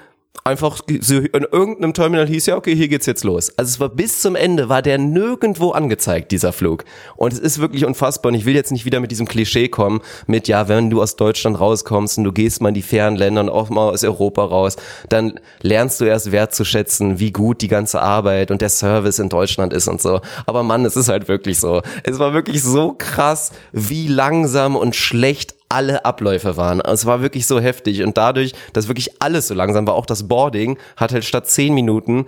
einfach 0.44 0.80
so 1.02 1.18
in 1.18 1.46
irgendeinem 1.52 1.94
Terminal 1.94 2.28
hieß 2.28 2.48
ja, 2.48 2.56
okay, 2.56 2.76
hier 2.76 2.88
geht's 2.88 3.06
jetzt 3.06 3.24
los. 3.24 3.52
Also 3.58 3.70
es 3.70 3.80
war 3.80 3.90
bis 3.90 4.22
zum 4.22 4.36
Ende, 4.36 4.70
war 4.70 4.82
der 4.82 4.98
nirgendwo 4.98 5.72
angezeigt, 5.72 6.32
dieser 6.32 6.52
Flug. 6.52 6.84
Und 7.16 7.34
es 7.34 7.40
ist 7.40 7.60
wirklich 7.60 7.86
unfassbar. 7.86 8.32
Und 8.32 8.38
ich 8.38 8.46
will 8.46 8.56
jetzt 8.56 8.72
nicht 8.72 8.86
wieder 8.86 9.00
mit 9.00 9.12
diesem 9.12 9.28
Klischee 9.28 9.68
kommen, 9.68 10.02
mit, 10.28 10.48
ja, 10.48 10.68
wenn 10.68 10.90
du 10.90 11.02
aus 11.02 11.16
Deutschland 11.16 11.60
rauskommst 11.60 12.18
und 12.18 12.24
du 12.24 12.32
gehst 12.32 12.62
mal 12.62 12.70
in 12.70 12.76
die 12.76 12.82
fernen 12.82 13.18
Länder 13.18 13.42
und 13.42 13.50
auch 13.50 13.70
mal 13.70 13.90
aus 13.90 14.04
Europa 14.04 14.44
raus, 14.44 14.78
dann 15.10 15.40
lernst 15.62 16.02
du 16.02 16.06
erst 16.06 16.32
wertzuschätzen, 16.32 17.20
wie 17.20 17.32
gut 17.32 17.62
die 17.62 17.68
ganze 17.68 18.02
Arbeit 18.02 18.52
und 18.52 18.62
der 18.62 18.70
Service 18.70 19.20
in 19.20 19.30
Deutschland 19.30 19.74
ist 19.74 19.88
und 19.88 20.02
so. 20.02 20.22
Aber 20.46 20.64
Mann, 20.64 20.86
es 20.86 20.96
ist 20.96 21.10
halt 21.10 21.28
wirklich 21.28 21.60
so. 21.60 21.82
Es 22.04 22.18
war 22.18 22.34
wirklich 22.34 22.64
so 22.64 22.96
krass, 22.98 23.52
wie 23.72 24.08
langsam 24.08 24.76
und 24.76 24.96
schlecht 24.96 25.56
alle 25.72 26.06
Abläufe 26.06 26.58
waren. 26.58 26.82
Es 26.82 27.06
war 27.06 27.22
wirklich 27.22 27.48
so 27.48 27.60
heftig 27.60 28.04
und 28.04 28.18
dadurch, 28.18 28.54
dass 28.74 28.88
wirklich 28.88 29.22
alles 29.22 29.48
so 29.48 29.54
langsam 29.54 29.88
war, 29.88 29.96
auch 29.96 30.06
das 30.06 30.28
Boarding 30.28 30.78
hat 30.98 31.14
halt 31.14 31.26
statt 31.26 31.48
zehn 31.48 31.74
Minuten 31.74 32.26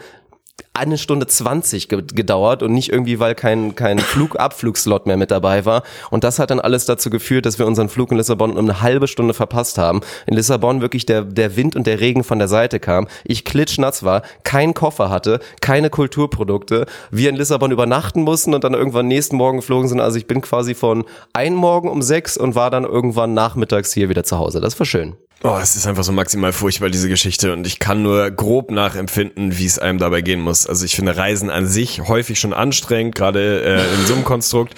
eine 0.73 0.97
Stunde 0.97 1.27
20 1.27 1.87
ge 1.87 2.03
gedauert 2.13 2.63
und 2.63 2.73
nicht 2.73 2.91
irgendwie, 2.91 3.19
weil 3.19 3.35
kein, 3.35 3.75
kein 3.75 3.99
Flugabflugslot 4.13 5.05
mehr 5.05 5.17
mit 5.17 5.29
dabei 5.31 5.65
war. 5.65 5.83
Und 6.09 6.23
das 6.23 6.39
hat 6.39 6.49
dann 6.49 6.59
alles 6.59 6.85
dazu 6.85 7.09
geführt, 7.09 7.45
dass 7.45 7.59
wir 7.59 7.67
unseren 7.67 7.89
Flug 7.89 8.11
in 8.11 8.17
Lissabon 8.17 8.57
um 8.57 8.65
eine 8.65 8.81
halbe 8.81 9.07
Stunde 9.07 9.33
verpasst 9.33 9.77
haben. 9.77 10.01
In 10.25 10.33
Lissabon 10.33 10.81
wirklich 10.81 11.05
der, 11.05 11.21
der 11.21 11.55
Wind 11.55 11.75
und 11.75 11.85
der 11.85 11.99
Regen 11.99 12.23
von 12.23 12.39
der 12.39 12.47
Seite 12.47 12.79
kam. 12.79 13.07
Ich 13.23 13.45
klitschnass 13.45 14.03
war, 14.03 14.23
kein 14.43 14.73
Koffer 14.73 15.09
hatte, 15.09 15.39
keine 15.61 15.89
Kulturprodukte. 15.89 16.87
Wir 17.11 17.29
in 17.29 17.35
Lissabon 17.35 17.71
übernachten 17.71 18.23
mussten 18.23 18.53
und 18.53 18.63
dann 18.63 18.73
irgendwann 18.73 19.07
nächsten 19.07 19.35
Morgen 19.35 19.57
geflogen 19.57 19.87
sind. 19.87 19.99
Also 19.99 20.17
ich 20.17 20.25
bin 20.25 20.41
quasi 20.41 20.73
von 20.73 21.05
ein 21.33 21.53
Morgen 21.53 21.87
um 21.87 22.01
sechs 22.01 22.35
und 22.35 22.55
war 22.55 22.71
dann 22.71 22.83
irgendwann 22.83 23.33
nachmittags 23.33 23.93
hier 23.93 24.09
wieder 24.09 24.23
zu 24.23 24.39
Hause. 24.39 24.59
Das 24.59 24.77
war 24.79 24.85
schön. 24.85 25.15
Oh, 25.45 25.57
es 25.61 25.75
ist 25.75 25.85
einfach 25.87 26.05
so 26.05 26.13
maximal 26.13 26.53
furchtbar, 26.53 26.89
diese 26.89 27.09
Geschichte. 27.09 27.51
Und 27.51 27.67
ich 27.67 27.79
kann 27.79 28.01
nur 28.01 28.31
grob 28.31 28.71
nachempfinden, 28.71 29.57
wie 29.57 29.65
es 29.65 29.77
einem 29.77 29.99
dabei 29.99 30.21
gehen 30.21 30.39
muss. 30.39 30.65
Also 30.65 30.85
ich 30.85 30.95
finde 30.95 31.17
Reisen 31.17 31.49
an 31.49 31.67
sich 31.67 31.99
häufig 32.07 32.39
schon 32.39 32.53
anstrengend, 32.53 33.13
gerade 33.13 33.61
äh, 33.61 33.93
in 33.99 34.07
so 34.07 34.13
einem 34.13 34.23
Konstrukt. 34.23 34.73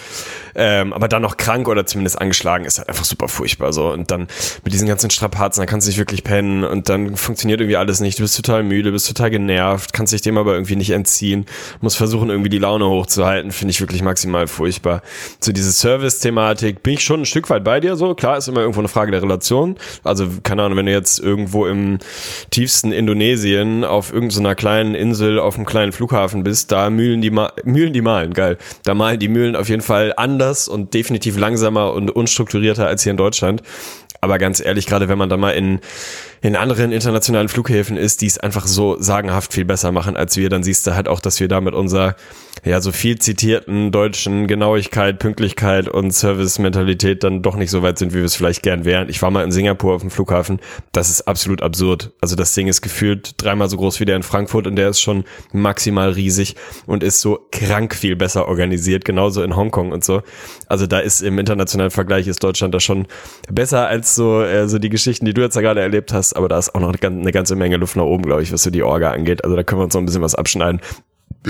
Ähm, 0.55 0.93
aber 0.93 1.07
dann 1.07 1.21
noch 1.21 1.37
krank 1.37 1.67
oder 1.67 1.85
zumindest 1.85 2.19
angeschlagen 2.19 2.65
ist 2.65 2.77
halt 2.77 2.89
einfach 2.89 3.05
super 3.05 3.27
furchtbar 3.27 3.73
so. 3.73 3.91
Und 3.91 4.11
dann 4.11 4.27
mit 4.63 4.73
diesen 4.73 4.87
ganzen 4.87 5.09
Strapazen, 5.09 5.61
dann 5.61 5.67
kannst 5.67 5.87
du 5.87 5.89
nicht 5.89 5.99
wirklich 5.99 6.23
pennen 6.23 6.63
und 6.63 6.89
dann 6.89 7.15
funktioniert 7.17 7.59
irgendwie 7.59 7.77
alles 7.77 7.99
nicht. 7.99 8.19
Du 8.19 8.23
bist 8.23 8.35
total 8.35 8.63
müde, 8.63 8.91
bist 8.91 9.07
total 9.07 9.29
genervt, 9.29 9.93
kannst 9.93 10.13
dich 10.13 10.21
dem 10.21 10.37
aber 10.37 10.53
irgendwie 10.53 10.75
nicht 10.75 10.91
entziehen, 10.91 11.45
musst 11.81 11.97
versuchen 11.97 12.29
irgendwie 12.29 12.49
die 12.49 12.57
Laune 12.57 12.87
hochzuhalten, 12.87 13.51
finde 13.51 13.71
ich 13.71 13.81
wirklich 13.81 14.01
maximal 14.01 14.47
furchtbar. 14.47 15.01
So 15.39 15.51
diese 15.51 15.71
Service-Thematik 15.71 16.83
bin 16.83 16.93
ich 16.93 17.03
schon 17.03 17.21
ein 17.21 17.25
Stück 17.25 17.49
weit 17.49 17.63
bei 17.63 17.79
dir 17.79 17.95
so. 17.95 18.15
Klar, 18.15 18.37
ist 18.37 18.47
immer 18.47 18.61
irgendwo 18.61 18.79
eine 18.79 18.87
Frage 18.87 19.11
der 19.11 19.21
Relation. 19.21 19.75
Also 20.03 20.27
keine 20.43 20.63
Ahnung, 20.63 20.77
wenn 20.77 20.85
du 20.85 20.91
jetzt 20.91 21.19
irgendwo 21.19 21.65
im 21.65 21.99
tiefsten 22.49 22.91
Indonesien 22.91 23.83
auf 23.83 24.13
irgendeiner 24.13 24.55
kleinen 24.55 24.95
Insel 24.95 25.39
auf 25.39 25.55
einem 25.55 25.65
kleinen 25.65 25.91
Flughafen 25.91 26.43
bist, 26.43 26.71
da 26.71 26.89
mühlen 26.89 27.21
die, 27.21 27.31
Ma 27.31 27.51
mühlen 27.63 27.93
die 27.93 28.01
malen, 28.01 28.33
geil. 28.33 28.57
Da 28.83 28.93
malen 28.93 29.19
die 29.19 29.27
Mühlen 29.27 29.55
auf 29.55 29.69
jeden 29.69 29.81
Fall 29.81 30.13
anders 30.15 30.44
und 30.67 30.93
definitiv 30.93 31.37
langsamer 31.37 31.93
und 31.93 32.09
unstrukturierter 32.11 32.87
als 32.87 33.03
hier 33.03 33.11
in 33.11 33.17
Deutschland. 33.17 33.61
Aber 34.21 34.37
ganz 34.37 34.59
ehrlich, 34.59 34.87
gerade 34.87 35.07
wenn 35.07 35.17
man 35.17 35.29
da 35.29 35.37
mal 35.37 35.51
in 35.51 35.79
in 36.41 36.55
anderen 36.55 36.91
internationalen 36.91 37.49
Flughäfen 37.49 37.97
ist, 37.97 38.21
die 38.21 38.27
es 38.27 38.37
einfach 38.37 38.67
so 38.67 38.97
sagenhaft 38.99 39.53
viel 39.53 39.65
besser 39.65 39.91
machen 39.91 40.15
als 40.15 40.37
wir, 40.37 40.49
dann 40.49 40.63
siehst 40.63 40.85
du 40.87 40.95
halt 40.95 41.07
auch, 41.07 41.19
dass 41.19 41.39
wir 41.39 41.47
da 41.47 41.61
mit 41.61 41.73
unserer 41.73 42.15
ja 42.63 42.81
so 42.81 42.91
viel 42.91 43.19
zitierten 43.19 43.91
deutschen 43.91 44.47
Genauigkeit, 44.47 45.19
Pünktlichkeit 45.19 45.87
und 45.87 46.11
Service-Mentalität 46.11 47.23
dann 47.23 47.41
doch 47.41 47.55
nicht 47.55 47.69
so 47.69 47.83
weit 47.83 47.99
sind, 47.99 48.13
wie 48.13 48.17
wir 48.17 48.25
es 48.25 48.35
vielleicht 48.35 48.63
gern 48.63 48.85
wären. 48.85 49.09
Ich 49.09 49.21
war 49.21 49.29
mal 49.29 49.43
in 49.43 49.51
Singapur 49.51 49.93
auf 49.93 50.01
dem 50.01 50.09
Flughafen, 50.09 50.59
das 50.91 51.09
ist 51.09 51.27
absolut 51.27 51.61
absurd. 51.61 52.11
Also 52.21 52.35
das 52.35 52.53
Ding 52.53 52.67
ist 52.67 52.81
gefühlt 52.81 53.35
dreimal 53.37 53.69
so 53.69 53.77
groß 53.77 53.99
wie 53.99 54.05
der 54.05 54.15
in 54.15 54.23
Frankfurt 54.23 54.67
und 54.67 54.75
der 54.77 54.89
ist 54.89 54.99
schon 54.99 55.25
maximal 55.51 56.11
riesig 56.11 56.55
und 56.87 57.03
ist 57.03 57.21
so 57.21 57.47
krank 57.51 57.93
viel 57.93 58.15
besser 58.15 58.47
organisiert, 58.47 59.05
genauso 59.05 59.43
in 59.43 59.55
Hongkong 59.55 59.91
und 59.91 60.03
so. 60.03 60.23
Also 60.67 60.87
da 60.87 60.99
ist 60.99 61.21
im 61.21 61.37
internationalen 61.37 61.91
Vergleich 61.91 62.27
ist 62.27 62.43
Deutschland 62.43 62.73
da 62.73 62.79
schon 62.79 63.07
besser 63.51 63.87
als 63.87 64.15
so, 64.15 64.41
äh, 64.41 64.67
so 64.67 64.79
die 64.79 64.89
Geschichten, 64.89 65.25
die 65.25 65.33
du 65.33 65.41
jetzt 65.41 65.55
da 65.55 65.61
gerade 65.61 65.81
erlebt 65.81 66.13
hast 66.13 66.24
aber 66.33 66.47
da 66.47 66.57
ist 66.57 66.73
auch 66.75 66.79
noch 66.79 66.93
eine 67.01 67.31
ganze 67.31 67.55
Menge 67.55 67.77
Luft 67.77 67.95
nach 67.95 68.03
oben, 68.03 68.23
glaube 68.23 68.43
ich, 68.43 68.51
was 68.51 68.63
so 68.63 68.69
die 68.69 68.83
Orga 68.83 69.11
angeht. 69.11 69.43
Also 69.43 69.55
da 69.55 69.63
können 69.63 69.81
wir 69.81 69.85
uns 69.85 69.93
noch 69.93 70.01
ein 70.01 70.05
bisschen 70.05 70.21
was 70.21 70.35
abschneiden. 70.35 70.81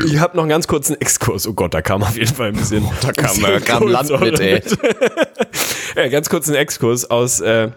Ich 0.04 0.20
habe 0.20 0.36
noch 0.36 0.44
einen 0.44 0.50
ganz 0.50 0.68
kurzen 0.68 1.00
Exkurs. 1.00 1.48
Oh 1.48 1.54
Gott, 1.54 1.74
da 1.74 1.82
kam 1.82 2.04
auf 2.04 2.18
jeden 2.18 2.34
Fall 2.34 2.50
ein 2.50 2.56
bisschen. 2.56 2.86
da 3.02 3.12
kam, 3.12 3.42
da 3.42 3.60
kam 3.60 3.88
Land 3.88 4.20
mit, 4.20 4.40
ey. 4.40 4.62
ja, 5.96 6.08
ganz 6.10 6.30
kurzen 6.30 6.54
Exkurs 6.56 7.10
aus 7.10 7.40
äh, 7.40 7.70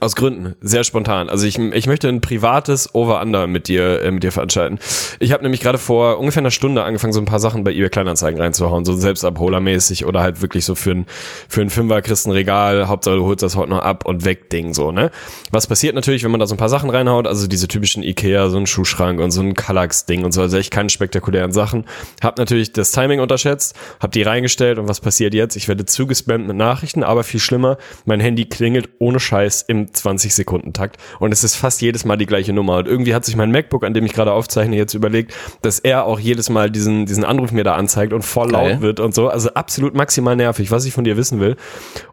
aus 0.00 0.16
Gründen, 0.16 0.54
sehr 0.60 0.84
spontan. 0.84 1.28
Also 1.28 1.46
ich, 1.46 1.58
ich 1.58 1.86
möchte 1.86 2.08
ein 2.08 2.20
privates 2.20 2.94
Over-Under 2.94 3.46
mit 3.46 3.68
dir 3.68 4.02
äh, 4.02 4.10
mit 4.10 4.22
dir 4.22 4.32
veranstalten. 4.32 4.78
Ich 5.18 5.32
habe 5.32 5.42
nämlich 5.42 5.60
gerade 5.60 5.78
vor 5.78 6.18
ungefähr 6.18 6.40
einer 6.40 6.50
Stunde 6.50 6.84
angefangen, 6.84 7.12
so 7.12 7.20
ein 7.20 7.26
paar 7.26 7.40
Sachen 7.40 7.64
bei 7.64 7.72
eBay 7.72 7.88
Kleinanzeigen 7.88 8.40
reinzuhauen, 8.40 8.84
so 8.84 8.94
selbstabholermäßig 8.94 10.06
oder 10.06 10.20
halt 10.20 10.42
wirklich 10.42 10.64
so 10.64 10.74
für 10.74 10.92
ein 10.92 11.06
für 11.48 11.62
ein 11.62 11.70
Fünfer 11.70 12.02
kriegst 12.02 12.26
ein 12.26 12.32
Regal, 12.32 12.88
Hauptsache 12.88 13.16
du 13.16 13.24
holst 13.24 13.42
das 13.42 13.56
heute 13.56 13.70
noch 13.70 13.82
ab 13.82 14.04
und 14.06 14.24
weg 14.24 14.50
Ding 14.50 14.74
so, 14.74 14.92
ne? 14.92 15.10
Was 15.50 15.66
passiert 15.66 15.94
natürlich, 15.94 16.24
wenn 16.24 16.30
man 16.30 16.40
da 16.40 16.46
so 16.46 16.54
ein 16.54 16.58
paar 16.58 16.68
Sachen 16.68 16.90
reinhaut, 16.90 17.26
also 17.26 17.46
diese 17.46 17.68
typischen 17.68 18.02
Ikea, 18.02 18.48
so 18.48 18.58
ein 18.58 18.66
Schuhschrank 18.66 19.20
und 19.20 19.30
so 19.30 19.40
ein 19.40 19.54
Kallax 19.54 20.06
Ding 20.06 20.24
und 20.24 20.32
so, 20.32 20.42
also 20.42 20.56
echt 20.56 20.72
keine 20.72 20.90
spektakulären 20.90 21.52
Sachen. 21.52 21.84
Hab 22.22 22.38
natürlich 22.38 22.72
das 22.72 22.92
Timing 22.92 23.20
unterschätzt, 23.20 23.74
hab 24.00 24.12
die 24.12 24.22
reingestellt 24.22 24.78
und 24.78 24.88
was 24.88 25.00
passiert 25.00 25.34
jetzt? 25.34 25.56
Ich 25.56 25.68
werde 25.68 25.86
zugespammt 25.86 26.46
mit 26.46 26.56
Nachrichten, 26.56 27.02
aber 27.02 27.24
viel 27.24 27.40
schlimmer, 27.40 27.78
mein 28.04 28.20
Handy 28.20 28.46
klingelt 28.46 28.88
ohne 28.98 29.20
Scheiß 29.20 29.62
im 29.68 29.77
20 29.86 30.34
Sekunden 30.34 30.72
Takt 30.72 30.96
und 31.20 31.32
es 31.32 31.44
ist 31.44 31.56
fast 31.56 31.80
jedes 31.80 32.04
Mal 32.04 32.16
die 32.16 32.26
gleiche 32.26 32.52
Nummer 32.52 32.78
und 32.78 32.88
irgendwie 32.88 33.14
hat 33.14 33.24
sich 33.24 33.36
mein 33.36 33.52
MacBook, 33.52 33.84
an 33.84 33.94
dem 33.94 34.04
ich 34.04 34.12
gerade 34.12 34.32
aufzeichne, 34.32 34.76
jetzt 34.76 34.94
überlegt, 34.94 35.34
dass 35.62 35.78
er 35.78 36.04
auch 36.04 36.18
jedes 36.18 36.50
Mal 36.50 36.70
diesen 36.70 37.06
diesen 37.06 37.24
Anruf 37.24 37.52
mir 37.52 37.64
da 37.64 37.74
anzeigt 37.74 38.12
und 38.12 38.22
voll 38.22 38.50
Geil. 38.50 38.72
laut 38.72 38.80
wird 38.80 39.00
und 39.00 39.14
so, 39.14 39.28
also 39.28 39.50
absolut 39.54 39.94
maximal 39.94 40.36
nervig, 40.36 40.70
was 40.70 40.84
ich 40.84 40.92
von 40.92 41.04
dir 41.04 41.16
wissen 41.16 41.40
will. 41.40 41.56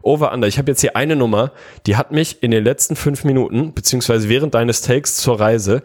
Over 0.02 0.32
under, 0.32 0.46
ich 0.46 0.58
habe 0.58 0.70
jetzt 0.70 0.80
hier 0.80 0.96
eine 0.96 1.16
Nummer, 1.16 1.52
die 1.86 1.96
hat 1.96 2.12
mich 2.12 2.42
in 2.42 2.50
den 2.50 2.64
letzten 2.64 2.96
fünf 2.96 3.24
Minuten 3.24 3.74
beziehungsweise 3.74 4.28
während 4.28 4.54
deines 4.54 4.82
Takes 4.82 5.16
zur 5.16 5.40
Reise 5.40 5.82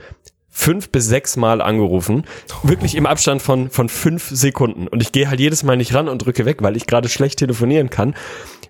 fünf 0.51 0.89
bis 0.89 1.07
sechs 1.07 1.37
Mal 1.37 1.61
angerufen, 1.61 2.25
wirklich 2.63 2.95
im 2.95 3.05
Abstand 3.05 3.41
von 3.41 3.69
von 3.69 3.89
fünf 3.89 4.29
Sekunden 4.29 4.87
und 4.87 5.01
ich 5.01 5.11
gehe 5.11 5.29
halt 5.29 5.39
jedes 5.39 5.63
Mal 5.63 5.77
nicht 5.77 5.93
ran 5.93 6.09
und 6.09 6.25
drücke 6.25 6.45
weg, 6.45 6.61
weil 6.61 6.75
ich 6.75 6.85
gerade 6.87 7.09
schlecht 7.09 7.39
telefonieren 7.39 7.89
kann 7.89 8.13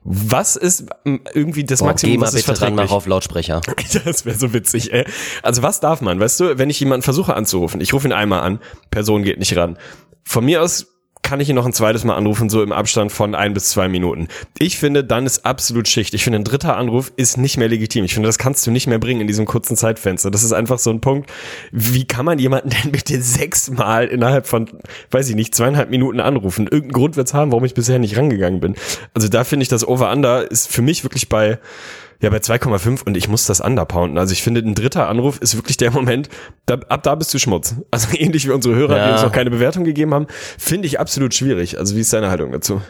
was 0.04 0.56
ist 0.56 0.88
irgendwie 1.04 1.64
das 1.64 1.82
Maximum, 1.82 2.14
geh 2.14 2.18
mal 2.18 2.26
was 2.28 2.34
bitte 2.34 2.54
dran, 2.54 2.76
mach 2.76 2.92
auf 2.92 3.06
Lautsprecher. 3.06 3.62
das 4.06 4.26
wäre 4.26 4.38
so 4.38 4.54
witzig, 4.54 4.92
ey. 4.92 5.06
Also 5.44 5.62
was 5.62 5.80
darf 5.80 6.02
man, 6.02 6.20
weißt 6.20 6.40
du, 6.40 6.58
wenn 6.58 6.70
ich 6.70 6.80
jemanden 6.80 7.04
versuche 7.04 7.36
anzurufen, 7.36 7.82
ich 7.82 7.94
rufe 7.94 8.08
ihn 8.08 8.14
einmal 8.14 8.42
an, 8.42 8.60
Person 8.90 9.24
geht 9.24 9.38
nicht 9.38 9.56
ran. 9.56 9.78
Von 10.24 10.46
mir 10.46 10.64
aus 10.64 10.88
kann 11.32 11.40
ich 11.40 11.48
ihn 11.48 11.56
noch 11.56 11.66
ein 11.66 11.72
zweites 11.72 12.04
Mal 12.04 12.16
anrufen, 12.16 12.50
so 12.50 12.62
im 12.62 12.74
Abstand 12.74 13.10
von 13.10 13.36
ein 13.36 13.54
bis 13.54 13.70
zwei 13.70 13.88
Minuten. 13.88 14.28
Ich 14.60 14.78
finde, 14.78 15.02
dann 15.02 15.26
ist 15.26 15.46
absolut 15.46 15.88
Schicht. 15.88 16.14
Ich 16.14 16.26
finde, 16.26 16.40
ein 16.40 16.44
dritter 16.44 16.76
Anruf 16.76 17.14
ist 17.16 17.38
nicht 17.38 17.56
mehr 17.56 17.70
legitim. 17.70 18.04
Ich 18.04 18.14
finde, 18.14 18.28
das 18.28 18.38
kannst 18.38 18.68
du 18.68 18.72
nicht 18.72 18.86
mehr 18.86 19.00
bringen 19.00 19.22
in 19.22 19.28
diesem 19.28 19.46
kurzen 19.46 19.78
Zeitfenster. 19.78 20.30
Das 20.30 20.44
ist 20.44 20.52
einfach 20.52 20.78
so 20.78 20.90
ein 20.90 21.00
Punkt. 21.00 21.32
Wie 21.72 22.04
kann 22.04 22.26
man 22.26 22.38
jemanden 22.38 22.72
denn 22.72 22.92
bitte 22.92 23.22
sechsmal 23.22 24.08
innerhalb 24.08 24.46
von, 24.46 24.70
weiß 25.12 25.30
ich 25.30 25.36
nicht, 25.38 25.56
zweieinhalb 25.56 25.90
Minuten 25.90 26.20
anrufen? 26.20 26.66
Irgendeinen 26.66 26.92
Grund 26.92 27.16
wird's 27.16 27.34
haben, 27.34 27.54
warum 27.54 27.64
ich 27.64 27.76
bisher 27.76 27.98
nicht 27.98 28.18
rangegangen 28.18 28.60
bin. 28.60 28.76
Also 29.14 29.30
da 29.30 29.46
finde 29.46 29.64
ich, 29.64 29.70
das 29.70 29.88
Over-Under 29.88 30.52
ist 30.52 30.70
für 30.70 30.82
mich 30.82 31.06
wirklich 31.06 31.30
bei 31.30 31.60
ja, 32.22 32.30
bei 32.30 32.38
2,5 32.38 33.06
und 33.06 33.18
ich 33.18 33.28
muss 33.28 33.46
das 33.46 33.62
underpounden. 33.62 34.18
Also 34.18 34.34
ich 34.34 34.44
finde, 34.44 34.62
ein 34.62 34.76
dritter 34.76 35.10
Anruf 35.10 35.40
ist 35.40 35.56
wirklich 35.56 35.78
der 35.78 35.92
Moment, 35.92 36.30
da, 36.66 36.76
ab 36.88 37.04
da 37.04 37.16
bist 37.16 37.34
du 37.34 37.40
Schmutz. 37.40 37.76
Also 37.90 38.08
ähnlich 38.18 38.48
wie 38.48 38.52
unsere 38.52 38.76
Hörer, 38.76 38.98
ja. 38.98 39.08
die 39.08 39.14
uns 39.14 39.24
noch 39.24 39.32
keine 39.32 39.50
Bewertung 39.50 39.84
gegeben 39.84 40.14
haben, 40.14 40.28
finde 40.58 40.88
ich 40.88 41.00
absolut 41.00 41.34
schwierig. 41.34 41.78
Also 41.80 41.96
wie 41.96 42.02
ist 42.02 42.14
deine 42.14 42.30
Haltung 42.30 42.52
dazu? 42.52 42.82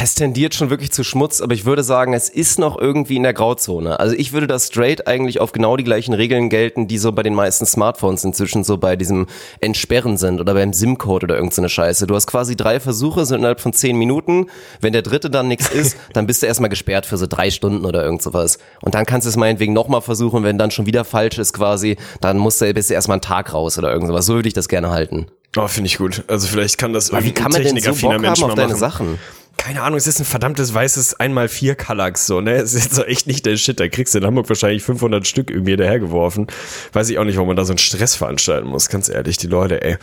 Es 0.00 0.14
tendiert 0.14 0.54
schon 0.54 0.70
wirklich 0.70 0.92
zu 0.92 1.02
Schmutz, 1.02 1.40
aber 1.40 1.54
ich 1.54 1.64
würde 1.64 1.82
sagen, 1.82 2.14
es 2.14 2.28
ist 2.28 2.58
noch 2.58 2.78
irgendwie 2.78 3.16
in 3.16 3.24
der 3.24 3.34
Grauzone. 3.34 3.98
Also 3.98 4.14
ich 4.14 4.32
würde 4.32 4.46
das 4.46 4.68
straight 4.68 5.06
eigentlich 5.08 5.40
auf 5.40 5.52
genau 5.52 5.76
die 5.76 5.84
gleichen 5.84 6.14
Regeln 6.14 6.48
gelten, 6.48 6.86
die 6.86 6.98
so 6.98 7.12
bei 7.12 7.22
den 7.22 7.34
meisten 7.34 7.66
Smartphones 7.66 8.24
inzwischen 8.24 8.62
so 8.64 8.78
bei 8.78 8.96
diesem 8.96 9.26
Entsperren 9.60 10.16
sind 10.16 10.40
oder 10.40 10.54
beim 10.54 10.72
SIM-Code 10.72 11.24
oder 11.24 11.34
irgendeine 11.34 11.68
Scheiße. 11.68 12.06
Du 12.06 12.14
hast 12.14 12.26
quasi 12.28 12.56
drei 12.56 12.80
Versuche, 12.80 13.26
sind 13.26 13.38
innerhalb 13.38 13.60
von 13.60 13.72
zehn 13.72 13.96
Minuten. 13.96 14.46
Wenn 14.80 14.92
der 14.92 15.02
dritte 15.02 15.30
dann 15.30 15.48
nichts 15.48 15.68
ist, 15.68 15.96
dann 16.12 16.26
bist 16.26 16.42
du 16.42 16.46
erstmal 16.46 16.70
gesperrt 16.70 17.04
für 17.04 17.16
so 17.16 17.26
drei 17.26 17.50
Stunden 17.50 17.84
oder 17.84 18.04
irgend 18.04 18.22
sowas. 18.22 18.58
Und 18.82 18.94
dann 18.94 19.04
kannst 19.04 19.26
du 19.26 19.30
es 19.30 19.36
meinetwegen 19.36 19.72
nochmal 19.72 20.00
versuchen, 20.00 20.44
wenn 20.44 20.58
dann 20.58 20.70
schon 20.70 20.86
wieder 20.86 21.04
falsch 21.04 21.38
ist 21.38 21.52
quasi, 21.52 21.96
dann 22.20 22.38
musst 22.38 22.60
du, 22.60 22.72
bist 22.72 22.88
du 22.88 22.94
erstmal 22.94 23.16
einen 23.16 23.22
Tag 23.22 23.52
raus 23.52 23.76
oder 23.76 23.92
irgend 23.92 24.08
sowas. 24.08 24.26
So 24.26 24.34
würde 24.34 24.48
ich 24.48 24.54
das 24.54 24.68
gerne 24.68 24.90
halten. 24.90 25.26
Oh, 25.56 25.66
finde 25.66 25.86
ich 25.88 25.98
gut. 25.98 26.24
Also 26.28 26.46
vielleicht 26.46 26.78
kann 26.78 26.92
das 26.92 27.10
Aber 27.10 27.24
wie 27.24 27.32
kann 27.32 27.50
man 27.50 27.62
denn 27.62 27.76
so 27.80 27.90
Bock 27.94 28.12
haben 28.12 28.42
auf 28.42 28.54
deine 28.54 28.76
Sachen? 28.76 29.18
Keine 29.58 29.82
Ahnung, 29.82 29.98
es 29.98 30.06
ist 30.06 30.20
ein 30.20 30.24
verdammtes 30.24 30.72
weißes 30.72 31.20
einmal 31.20 31.48
vier 31.48 31.74
Kallax, 31.74 32.26
so, 32.26 32.40
ne? 32.40 32.54
Es 32.54 32.72
ist 32.72 32.84
jetzt 32.84 32.94
so 32.94 33.02
echt 33.02 33.26
nicht 33.26 33.44
der 33.44 33.56
Shit. 33.56 33.78
Da 33.78 33.88
kriegst 33.88 34.14
du 34.14 34.18
in 34.18 34.24
Hamburg 34.24 34.48
wahrscheinlich 34.48 34.82
500 34.82 35.26
Stück 35.26 35.50
irgendwie 35.50 35.76
dahergeworfen. 35.76 36.46
Weiß 36.92 37.10
ich 37.10 37.18
auch 37.18 37.24
nicht, 37.24 37.36
warum 37.36 37.48
man 37.48 37.56
da 37.56 37.64
so 37.64 37.72
einen 37.72 37.78
Stress 37.78 38.14
veranstalten 38.14 38.68
muss. 38.68 38.88
Ganz 38.88 39.08
ehrlich, 39.08 39.36
die 39.36 39.48
Leute, 39.48 39.82
ey. 39.82 39.98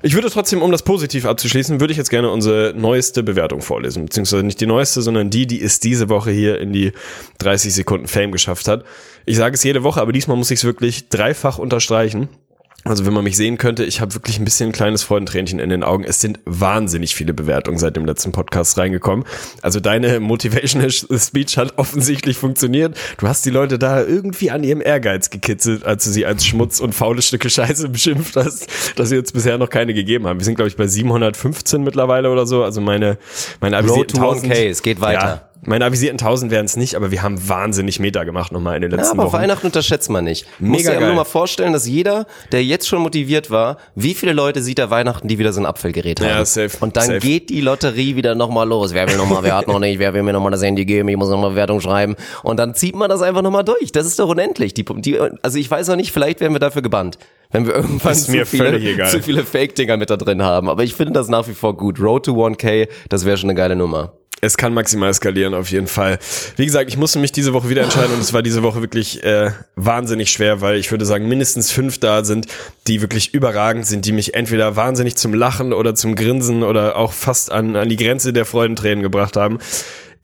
Ich 0.00 0.14
würde 0.14 0.30
trotzdem, 0.30 0.62
um 0.62 0.72
das 0.72 0.82
positiv 0.82 1.26
abzuschließen, 1.26 1.80
würde 1.80 1.92
ich 1.92 1.98
jetzt 1.98 2.10
gerne 2.10 2.30
unsere 2.30 2.72
neueste 2.74 3.22
Bewertung 3.22 3.60
vorlesen. 3.60 4.06
Beziehungsweise 4.06 4.44
nicht 4.44 4.60
die 4.60 4.66
neueste, 4.66 5.02
sondern 5.02 5.28
die, 5.28 5.46
die 5.46 5.60
es 5.60 5.80
diese 5.80 6.08
Woche 6.08 6.30
hier 6.30 6.58
in 6.58 6.72
die 6.72 6.92
30 7.38 7.74
Sekunden 7.74 8.06
Fame 8.06 8.32
geschafft 8.32 8.68
hat. 8.68 8.84
Ich 9.26 9.36
sage 9.36 9.56
es 9.56 9.64
jede 9.64 9.82
Woche, 9.82 10.00
aber 10.00 10.12
diesmal 10.12 10.36
muss 10.36 10.50
ich 10.50 10.60
es 10.60 10.64
wirklich 10.64 11.08
dreifach 11.08 11.58
unterstreichen. 11.58 12.28
Also 12.84 13.06
wenn 13.06 13.12
man 13.12 13.22
mich 13.22 13.36
sehen 13.36 13.58
könnte, 13.58 13.84
ich 13.84 14.00
habe 14.00 14.14
wirklich 14.14 14.38
ein 14.38 14.44
bisschen 14.44 14.70
ein 14.70 14.72
kleines 14.72 15.04
Freudentränchen 15.04 15.60
in 15.60 15.70
den 15.70 15.84
Augen. 15.84 16.02
Es 16.02 16.20
sind 16.20 16.40
wahnsinnig 16.44 17.14
viele 17.14 17.32
Bewertungen 17.32 17.78
seit 17.78 17.94
dem 17.96 18.04
letzten 18.04 18.32
Podcast 18.32 18.76
reingekommen. 18.76 19.24
Also 19.62 19.78
deine 19.78 20.18
Motivational 20.18 20.90
Speech 20.90 21.58
hat 21.58 21.78
offensichtlich 21.78 22.36
funktioniert. 22.36 22.96
Du 23.18 23.28
hast 23.28 23.46
die 23.46 23.50
Leute 23.50 23.78
da 23.78 24.02
irgendwie 24.02 24.50
an 24.50 24.64
ihrem 24.64 24.80
Ehrgeiz 24.80 25.30
gekitzelt, 25.30 25.84
als 25.84 26.04
du 26.04 26.10
sie 26.10 26.26
als 26.26 26.44
Schmutz 26.44 26.80
und 26.80 26.92
faule 26.92 27.22
Stücke 27.22 27.50
Scheiße 27.50 27.88
beschimpft 27.88 28.34
hast, 28.34 28.68
dass 28.96 29.10
sie 29.10 29.16
jetzt 29.16 29.32
bisher 29.32 29.58
noch 29.58 29.70
keine 29.70 29.94
gegeben 29.94 30.26
haben. 30.26 30.40
Wir 30.40 30.44
sind 30.44 30.56
glaube 30.56 30.68
ich 30.68 30.76
bei 30.76 30.88
715 30.88 31.84
mittlerweile 31.84 32.30
oder 32.30 32.46
so. 32.46 32.64
Also 32.64 32.80
meine 32.80 33.16
meine 33.60 33.80
Road 33.86 34.10
to 34.10 34.18
1K, 34.18 34.70
es 34.70 34.82
geht 34.82 35.00
weiter. 35.00 35.26
Ja, 35.26 35.51
meine 35.64 35.84
avisierten 35.84 36.18
1000 36.18 36.50
wären 36.50 36.66
es 36.66 36.76
nicht, 36.76 36.96
aber 36.96 37.12
wir 37.12 37.22
haben 37.22 37.48
wahnsinnig 37.48 38.00
Meter 38.00 38.24
gemacht 38.24 38.50
nochmal 38.50 38.76
in 38.76 38.82
den 38.82 38.90
letzten 38.90 39.16
ja, 39.16 39.22
aber 39.22 39.32
Wochen. 39.32 39.42
Weihnachten 39.42 39.66
unterschätzt 39.66 40.10
man 40.10 40.24
nicht. 40.24 40.44
Mega 40.58 40.72
Muss 40.72 40.82
dir 40.82 41.06
nur 41.06 41.14
mal 41.14 41.24
vorstellen, 41.24 41.72
dass 41.72 41.86
jeder, 41.86 42.26
der 42.50 42.64
jetzt 42.64 42.88
schon 42.88 43.00
motiviert 43.00 43.48
war, 43.50 43.76
wie 43.94 44.14
viele 44.14 44.32
Leute 44.32 44.60
sieht 44.60 44.80
er 44.80 44.90
Weihnachten, 44.90 45.28
die 45.28 45.38
wieder 45.38 45.52
so 45.52 45.60
ein 45.60 45.66
Apfelgerät 45.66 46.20
haben. 46.20 46.28
Ja, 46.28 46.44
safe. 46.44 46.76
Und 46.80 46.96
dann 46.96 47.06
safe. 47.06 47.18
geht 47.20 47.48
die 47.50 47.60
Lotterie 47.60 48.16
wieder 48.16 48.34
nochmal 48.34 48.68
los. 48.68 48.92
Wer 48.92 49.08
will 49.08 49.16
nochmal, 49.16 49.44
wer 49.44 49.56
hat 49.56 49.68
noch 49.68 49.78
nicht, 49.78 50.00
wer 50.00 50.12
will 50.14 50.24
mir 50.24 50.32
nochmal 50.32 50.50
das 50.50 50.64
Handy 50.64 50.84
geben, 50.84 51.08
ich 51.08 51.16
muss 51.16 51.28
nochmal 51.28 51.50
Bewertung 51.50 51.80
schreiben. 51.80 52.16
Und 52.42 52.56
dann 52.56 52.74
zieht 52.74 52.96
man 52.96 53.08
das 53.08 53.22
einfach 53.22 53.42
nochmal 53.42 53.64
durch. 53.64 53.92
Das 53.92 54.04
ist 54.04 54.18
doch 54.18 54.28
unendlich. 54.28 54.74
Die, 54.74 54.84
die, 54.84 55.20
also 55.42 55.58
ich 55.58 55.70
weiß 55.70 55.86
noch 55.88 55.96
nicht, 55.96 56.10
vielleicht 56.10 56.40
werden 56.40 56.54
wir 56.54 56.60
dafür 56.60 56.82
gebannt 56.82 57.18
wenn 57.54 57.66
wir 57.66 57.74
irgendwann 57.74 58.14
zu 58.14 58.46
viele, 58.46 59.06
zu 59.08 59.22
viele 59.22 59.44
Fake-Dinger 59.44 59.98
mit 59.98 60.08
da 60.08 60.16
drin 60.16 60.42
haben. 60.42 60.70
Aber 60.70 60.84
ich 60.84 60.94
finde 60.94 61.12
das 61.12 61.28
nach 61.28 61.46
wie 61.48 61.52
vor 61.52 61.76
gut. 61.76 62.00
Road 62.00 62.24
to 62.24 62.32
1K, 62.46 62.88
das 63.10 63.26
wäre 63.26 63.36
schon 63.36 63.50
eine 63.50 63.58
geile 63.58 63.76
Nummer. 63.76 64.14
Es 64.44 64.56
kann 64.56 64.74
maximal 64.74 65.08
eskalieren, 65.08 65.54
auf 65.54 65.70
jeden 65.70 65.86
Fall. 65.86 66.18
Wie 66.56 66.64
gesagt, 66.64 66.90
ich 66.90 66.96
musste 66.96 67.20
mich 67.20 67.30
diese 67.30 67.52
Woche 67.52 67.68
wieder 67.68 67.82
entscheiden 67.82 68.12
und 68.12 68.20
es 68.20 68.32
war 68.32 68.42
diese 68.42 68.64
Woche 68.64 68.80
wirklich 68.80 69.22
äh, 69.22 69.52
wahnsinnig 69.76 70.32
schwer, 70.32 70.60
weil 70.60 70.78
ich 70.78 70.90
würde 70.90 71.04
sagen, 71.04 71.28
mindestens 71.28 71.70
fünf 71.70 71.98
da 71.98 72.24
sind, 72.24 72.48
die 72.88 73.00
wirklich 73.00 73.34
überragend 73.34 73.86
sind, 73.86 74.04
die 74.04 74.10
mich 74.10 74.34
entweder 74.34 74.74
wahnsinnig 74.74 75.14
zum 75.14 75.32
Lachen 75.32 75.72
oder 75.72 75.94
zum 75.94 76.16
Grinsen 76.16 76.64
oder 76.64 76.96
auch 76.96 77.12
fast 77.12 77.52
an, 77.52 77.76
an 77.76 77.88
die 77.88 77.94
Grenze 77.94 78.32
der 78.32 78.44
Freudentränen 78.44 79.04
gebracht 79.04 79.36
haben. 79.36 79.60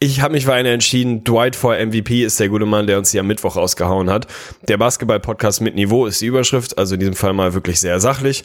Ich 0.00 0.20
habe 0.20 0.34
mich 0.34 0.46
für 0.46 0.52
eine 0.52 0.72
entschieden. 0.72 1.22
Dwight 1.22 1.54
for 1.54 1.76
MVP 1.76 2.24
ist 2.24 2.40
der 2.40 2.48
gute 2.48 2.66
Mann, 2.66 2.88
der 2.88 2.98
uns 2.98 3.12
hier 3.12 3.20
am 3.20 3.28
Mittwoch 3.28 3.54
rausgehauen 3.54 4.10
hat. 4.10 4.26
Der 4.66 4.78
Basketball-Podcast 4.78 5.60
mit 5.60 5.76
Niveau 5.76 6.06
ist 6.06 6.20
die 6.20 6.26
Überschrift, 6.26 6.76
also 6.76 6.94
in 6.94 7.00
diesem 7.00 7.14
Fall 7.14 7.34
mal 7.34 7.54
wirklich 7.54 7.78
sehr 7.78 8.00
sachlich. 8.00 8.42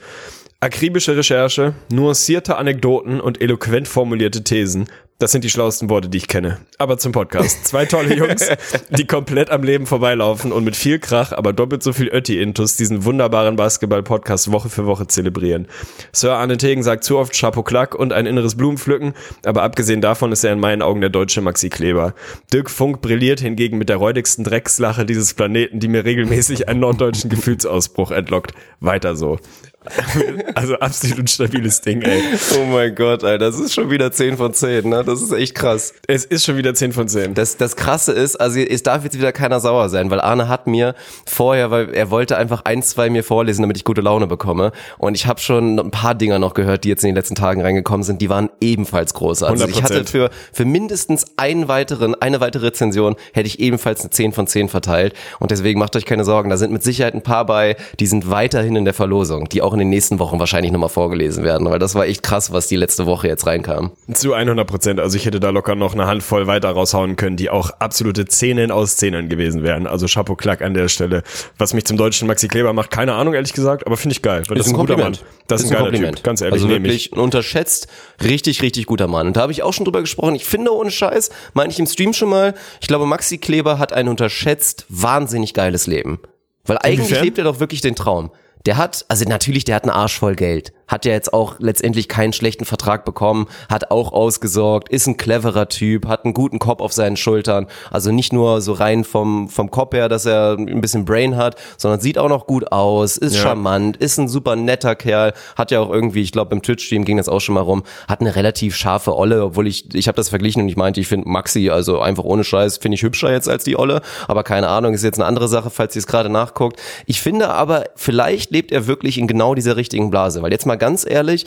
Akribische 0.60 1.18
Recherche, 1.18 1.74
nuancierte 1.92 2.58
Anekdoten 2.58 3.20
und 3.20 3.42
eloquent 3.42 3.88
formulierte 3.88 4.44
Thesen. 4.44 4.88
Das 5.24 5.32
sind 5.32 5.46
die 5.46 5.50
schlauesten 5.50 5.90
Worte, 5.90 6.10
die 6.10 6.18
ich 6.18 6.28
kenne. 6.28 6.58
Aber 6.80 6.98
zum 6.98 7.14
Podcast. 7.14 7.66
Zwei 7.66 7.86
tolle 7.86 8.14
Jungs, 8.14 8.50
die 8.90 9.08
komplett 9.08 9.52
am 9.52 9.64
Leben 9.64 9.86
vorbeilaufen 9.86 10.52
und 10.52 10.66
mit 10.66 10.76
viel 10.76 11.00
Krach, 11.00 11.32
aber 11.32 11.54
doppelt 11.54 11.82
so 11.82 11.94
viel 11.94 12.10
Ötti-Intus 12.10 12.76
diesen 12.76 13.06
wunderbaren 13.06 13.56
Basketball-Podcast 13.56 14.52
Woche 14.52 14.68
für 14.68 14.86
Woche 14.86 15.08
zelebrieren. 15.08 15.70
Sir 16.12 16.34
Arne 16.34 16.58
Tegen 16.58 16.84
sagt 16.84 17.06
zu 17.06 17.18
oft 17.18 17.40
Chapeau 17.40 17.64
Klack 17.64 17.96
und 17.96 18.12
ein 18.12 18.26
inneres 18.26 18.56
Blumenpflücken, 18.56 19.14
aber 19.46 19.64
abgesehen 19.64 20.02
davon 20.02 20.34
ist 20.34 20.44
er 20.44 20.52
in 20.52 20.60
meinen 20.60 20.82
Augen 20.82 21.00
der 21.00 21.10
deutsche 21.10 21.40
Maxi 21.40 21.70
Kleber. 21.70 22.16
Dirk 22.52 22.70
Funk 22.70 23.02
brilliert 23.02 23.40
hingegen 23.40 23.78
mit 23.78 23.88
der 23.88 23.96
räudigsten 23.96 24.44
Dreckslache 24.44 25.06
dieses 25.06 25.36
Planeten, 25.36 25.80
die 25.80 25.88
mir 25.88 26.04
regelmäßig 26.04 26.68
einen 26.68 26.82
norddeutschen 26.82 27.30
Gefühlsausbruch 27.30 28.12
entlockt. 28.12 28.52
Weiter 28.82 29.16
so. 29.16 29.40
Also 30.56 30.76
absolut 30.76 31.30
stabiles 31.30 31.82
Ding, 31.82 32.02
ey. 32.02 32.22
Oh 32.58 32.66
mein 32.66 32.94
Gott, 32.94 33.24
Alter, 33.24 33.46
das 33.46 33.60
ist 33.60 33.74
schon 33.74 33.90
wieder 33.90 34.12
10 34.12 34.38
von 34.38 34.54
10, 34.54 34.88
ne? 34.88 35.04
Das 35.04 35.22
ist 35.22 35.32
echt 35.32 35.56
krass. 35.56 35.94
Es 36.08 36.26
ist 36.26 36.46
schon 36.46 36.58
wieder 36.58 36.74
10 36.74 36.94
von 36.94 37.08
10. 37.08 37.34
Das, 37.34 37.58
das 37.58 37.76
Krasse 37.76 38.12
ist, 38.12 38.36
also 38.36 38.60
es 38.60 38.84
darf 38.84 39.04
jetzt 39.04 39.18
wieder 39.18 39.32
keiner 39.32 39.60
sauer 39.60 39.90
sein, 39.90 40.10
weil 40.10 40.22
Arne 40.22 40.48
hat 40.48 40.68
mir 40.68 40.96
vorher, 41.26 41.72
weil 41.72 41.94
er 41.94 42.12
wollte 42.12 42.38
einfach 42.38 42.62
ein, 42.66 42.84
zwei 42.84 43.10
mir 43.10 43.24
vorlesen, 43.24 43.62
damit 43.64 43.78
ich 43.78 43.84
gute 43.84 44.02
Laune 44.02 44.28
bekomme. 44.28 44.72
Und 44.98 45.16
ich 45.16 45.26
habe 45.26 45.40
schon 45.40 45.80
ein 45.80 45.92
paar 45.92 46.16
Dinger 46.16 46.40
noch 46.40 46.54
gehört, 46.54 46.84
die 46.84 46.90
jetzt 46.90 47.04
in 47.04 47.10
den 47.10 47.16
letzten 47.16 47.36
Tagen 47.36 47.62
reingekommen 47.62 48.04
sind, 48.04 48.22
die 48.22 48.30
waren 48.30 48.50
ebenfalls 48.62 49.14
groß. 49.14 49.44
Also 49.44 49.68
ich 49.68 49.84
hatte 49.84 50.02
100%. 50.02 50.10
für, 50.10 50.30
für 50.52 50.66
mindestens 50.66 51.26
einen 51.38 51.68
weiteren, 51.68 52.16
eine 52.16 52.40
weitere 52.40 52.68
Rezension 52.68 53.16
hätte 53.34 53.48
ich 53.48 53.60
ebenfalls 53.60 54.02
eine 54.02 54.12
10 54.12 54.34
von 54.34 54.48
10 54.48 54.70
verteilt. 54.70 55.14
Und 55.40 55.52
deswegen 55.52 55.80
macht 55.80 55.96
euch 55.96 56.06
keine 56.06 56.24
Sorgen, 56.24 56.50
da 56.50 56.58
sind 56.58 56.72
mit 56.72 56.84
Sicherheit 56.84 57.14
ein 57.14 57.24
paar 57.24 57.46
bei, 57.46 57.76
die 58.00 58.08
sind 58.08 58.30
weiterhin 58.30 58.76
in 58.76 58.86
der 58.86 58.94
Verlosung, 58.94 59.50
die 59.50 59.62
auch 59.62 59.73
in 59.74 59.80
den 59.80 59.90
nächsten 59.90 60.20
Wochen 60.20 60.40
wahrscheinlich 60.40 60.72
nochmal 60.72 60.90
vorgelesen 60.90 61.44
werden, 61.44 61.70
weil 61.70 61.80
das 61.80 61.96
war 61.96 62.06
echt 62.06 62.24
krass, 62.24 62.52
was 62.52 62.68
die 62.68 62.76
letzte 62.76 63.06
Woche 63.06 63.28
jetzt 63.28 63.46
reinkam. 63.46 63.92
Zu 64.14 64.34
100 64.34 64.68
Prozent. 64.68 65.00
Also 65.00 65.18
ich 65.18 65.26
hätte 65.26 65.40
da 65.40 65.50
locker 65.50 65.76
noch 65.76 65.94
eine 65.94 66.08
Handvoll 66.08 66.48
weiter 66.48 66.70
raushauen 66.70 67.16
können, 67.16 67.38
die 67.38 67.50
auch 67.50 67.70
absolute 67.80 68.26
Zähnen 68.26 68.72
aus 68.72 68.98
Zähnen 68.98 69.30
gewesen 69.30 69.64
wären. 69.64 69.88
Also 69.88 70.08
Chapeau 70.08 70.36
Klack 70.36 70.62
an 70.62 70.74
der 70.74 70.88
Stelle. 70.88 71.24
Was 71.58 71.74
mich 71.74 71.86
zum 71.86 71.98
deutschen 71.98 72.28
Maxi 72.28 72.48
Kleber 72.48 72.74
macht, 72.74 72.92
keine 72.92 73.14
Ahnung, 73.14 73.34
ehrlich 73.34 73.54
gesagt, 73.54 73.86
aber 73.86 73.98
finde 73.98 74.14
ich 74.14 74.22
geil. 74.22 74.44
Weil 74.48 74.58
das 74.58 74.68
ist 74.68 74.74
ein, 74.74 74.78
guter 74.78 74.98
Mann. 74.98 75.18
Das 75.48 75.64
ist 75.64 75.72
ein 75.72 75.78
geiler 75.78 75.92
Typ. 75.92 76.24
Ganz 76.24 76.42
ehrlich, 76.42 76.54
also 76.54 76.68
nehme 76.68 76.88
ich. 76.88 76.94
wirklich 76.94 77.14
ein 77.14 77.20
unterschätzt, 77.20 77.88
richtig, 78.24 78.62
richtig 78.62 78.86
guter 78.86 79.08
Mann. 79.08 79.28
Und 79.28 79.38
da 79.38 79.42
habe 79.42 79.52
ich 79.52 79.64
auch 79.64 79.74
schon 79.74 79.86
drüber 79.86 80.02
gesprochen. 80.02 80.36
Ich 80.36 80.46
finde 80.46 80.74
ohne 80.74 80.92
Scheiß, 80.92 81.30
meine 81.54 81.72
ich 81.72 81.80
im 81.80 81.86
Stream 81.86 82.14
schon 82.14 82.30
mal, 82.30 82.54
ich 82.82 82.88
glaube, 82.88 83.06
Maxi 83.06 83.38
Kleber 83.38 83.80
hat 83.80 83.94
ein 83.94 84.08
unterschätzt 84.08 84.86
wahnsinnig 84.90 85.54
geiles 85.54 85.88
Leben. 85.88 86.20
Weil 86.66 86.78
eigentlich 86.78 87.00
Inwiefern? 87.00 87.24
lebt 87.24 87.38
er 87.40 87.44
doch 87.44 87.60
wirklich 87.60 87.82
den 87.82 87.96
Traum. 87.96 88.32
Der 88.66 88.78
hat, 88.78 89.04
also 89.10 89.26
natürlich, 89.28 89.66
der 89.66 89.76
hat 89.76 89.84
einen 89.84 89.92
Arsch 89.92 90.18
voll 90.18 90.36
Geld. 90.36 90.72
Hat 90.88 91.06
ja 91.06 91.12
jetzt 91.12 91.34
auch 91.34 91.56
letztendlich 91.60 92.08
keinen 92.08 92.32
schlechten 92.34 92.64
Vertrag 92.66 93.04
bekommen, 93.04 93.48
hat 93.70 93.92
auch 93.92 94.14
ausgesorgt, 94.14 94.90
ist 94.90 95.08
ein 95.08 95.18
cleverer 95.18 95.68
Typ, 95.68 96.08
hat 96.08 96.24
einen 96.24 96.34
guten 96.34 96.60
Kopf 96.60 96.80
auf 96.82 96.94
seinen 96.94 97.18
Schultern. 97.18 97.68
Also 97.92 98.12
nicht 98.12 98.32
nur 98.32 98.62
so 98.62 98.74
rein 98.74 99.04
vom, 99.04 99.50
vom 99.50 99.70
Kopf 99.72 99.94
her, 99.94 100.08
dass 100.08 100.26
er 100.26 100.56
ein 100.58 100.80
bisschen 100.82 101.04
Brain 101.04 101.36
hat, 101.36 101.56
sondern 101.78 102.00
sieht 102.00 102.18
auch 102.18 102.30
noch 102.30 102.48
gut 102.48 102.72
aus, 102.72 103.18
ist 103.18 103.36
Ja. 103.36 103.42
charmant, 103.42 103.98
ist 103.98 104.18
ein 104.18 104.28
super 104.30 104.56
netter 104.56 104.96
Kerl, 104.96 105.34
hat 105.58 105.72
ja 105.72 105.80
auch 105.82 105.92
irgendwie, 105.92 106.22
ich 106.22 106.32
glaube 106.32 106.56
im 106.56 106.62
Twitch-Stream 106.62 107.04
ging 107.04 107.18
das 107.18 107.28
auch 107.28 107.42
schon 107.42 107.56
mal 107.56 107.62
rum, 107.62 107.84
hat 108.08 108.22
eine 108.22 108.36
relativ 108.36 108.76
scharfe 108.78 109.18
Olle, 109.18 109.44
obwohl 109.44 109.68
ich, 109.68 109.94
ich 109.96 110.08
habe 110.08 110.16
das 110.16 110.30
verglichen 110.30 110.62
und 110.62 110.70
ich 110.70 110.78
meinte, 110.78 111.02
ich 111.02 111.08
finde 111.08 111.28
Maxi, 111.28 111.70
also 111.70 112.00
einfach 112.00 112.24
ohne 112.24 112.44
Scheiß, 112.44 112.78
finde 112.78 112.96
ich 112.96 113.02
hübscher 113.04 113.32
jetzt 113.32 113.50
als 113.50 113.64
die 113.66 113.78
Olle, 113.78 114.02
aber 114.28 114.44
keine 114.44 114.68
Ahnung, 114.70 114.94
ist 114.94 115.04
jetzt 115.04 115.20
eine 115.20 115.26
andere 115.28 115.48
Sache, 115.50 115.70
falls 115.70 115.96
ihr 115.96 116.00
es 116.00 116.08
gerade 116.08 116.30
nachguckt. 116.30 116.80
Ich 117.08 117.20
finde 117.22 117.50
aber, 117.50 117.86
vielleicht 117.96 118.53
lebt 118.54 118.72
er 118.72 118.88
wirklich 118.88 119.18
in 119.18 119.28
genau 119.28 119.56
dieser 119.56 119.76
richtigen 119.76 120.10
Blase, 120.10 120.42
weil 120.42 120.52
jetzt 120.52 120.66
mal 120.66 120.78
ganz 120.78 121.06
ehrlich, 121.10 121.46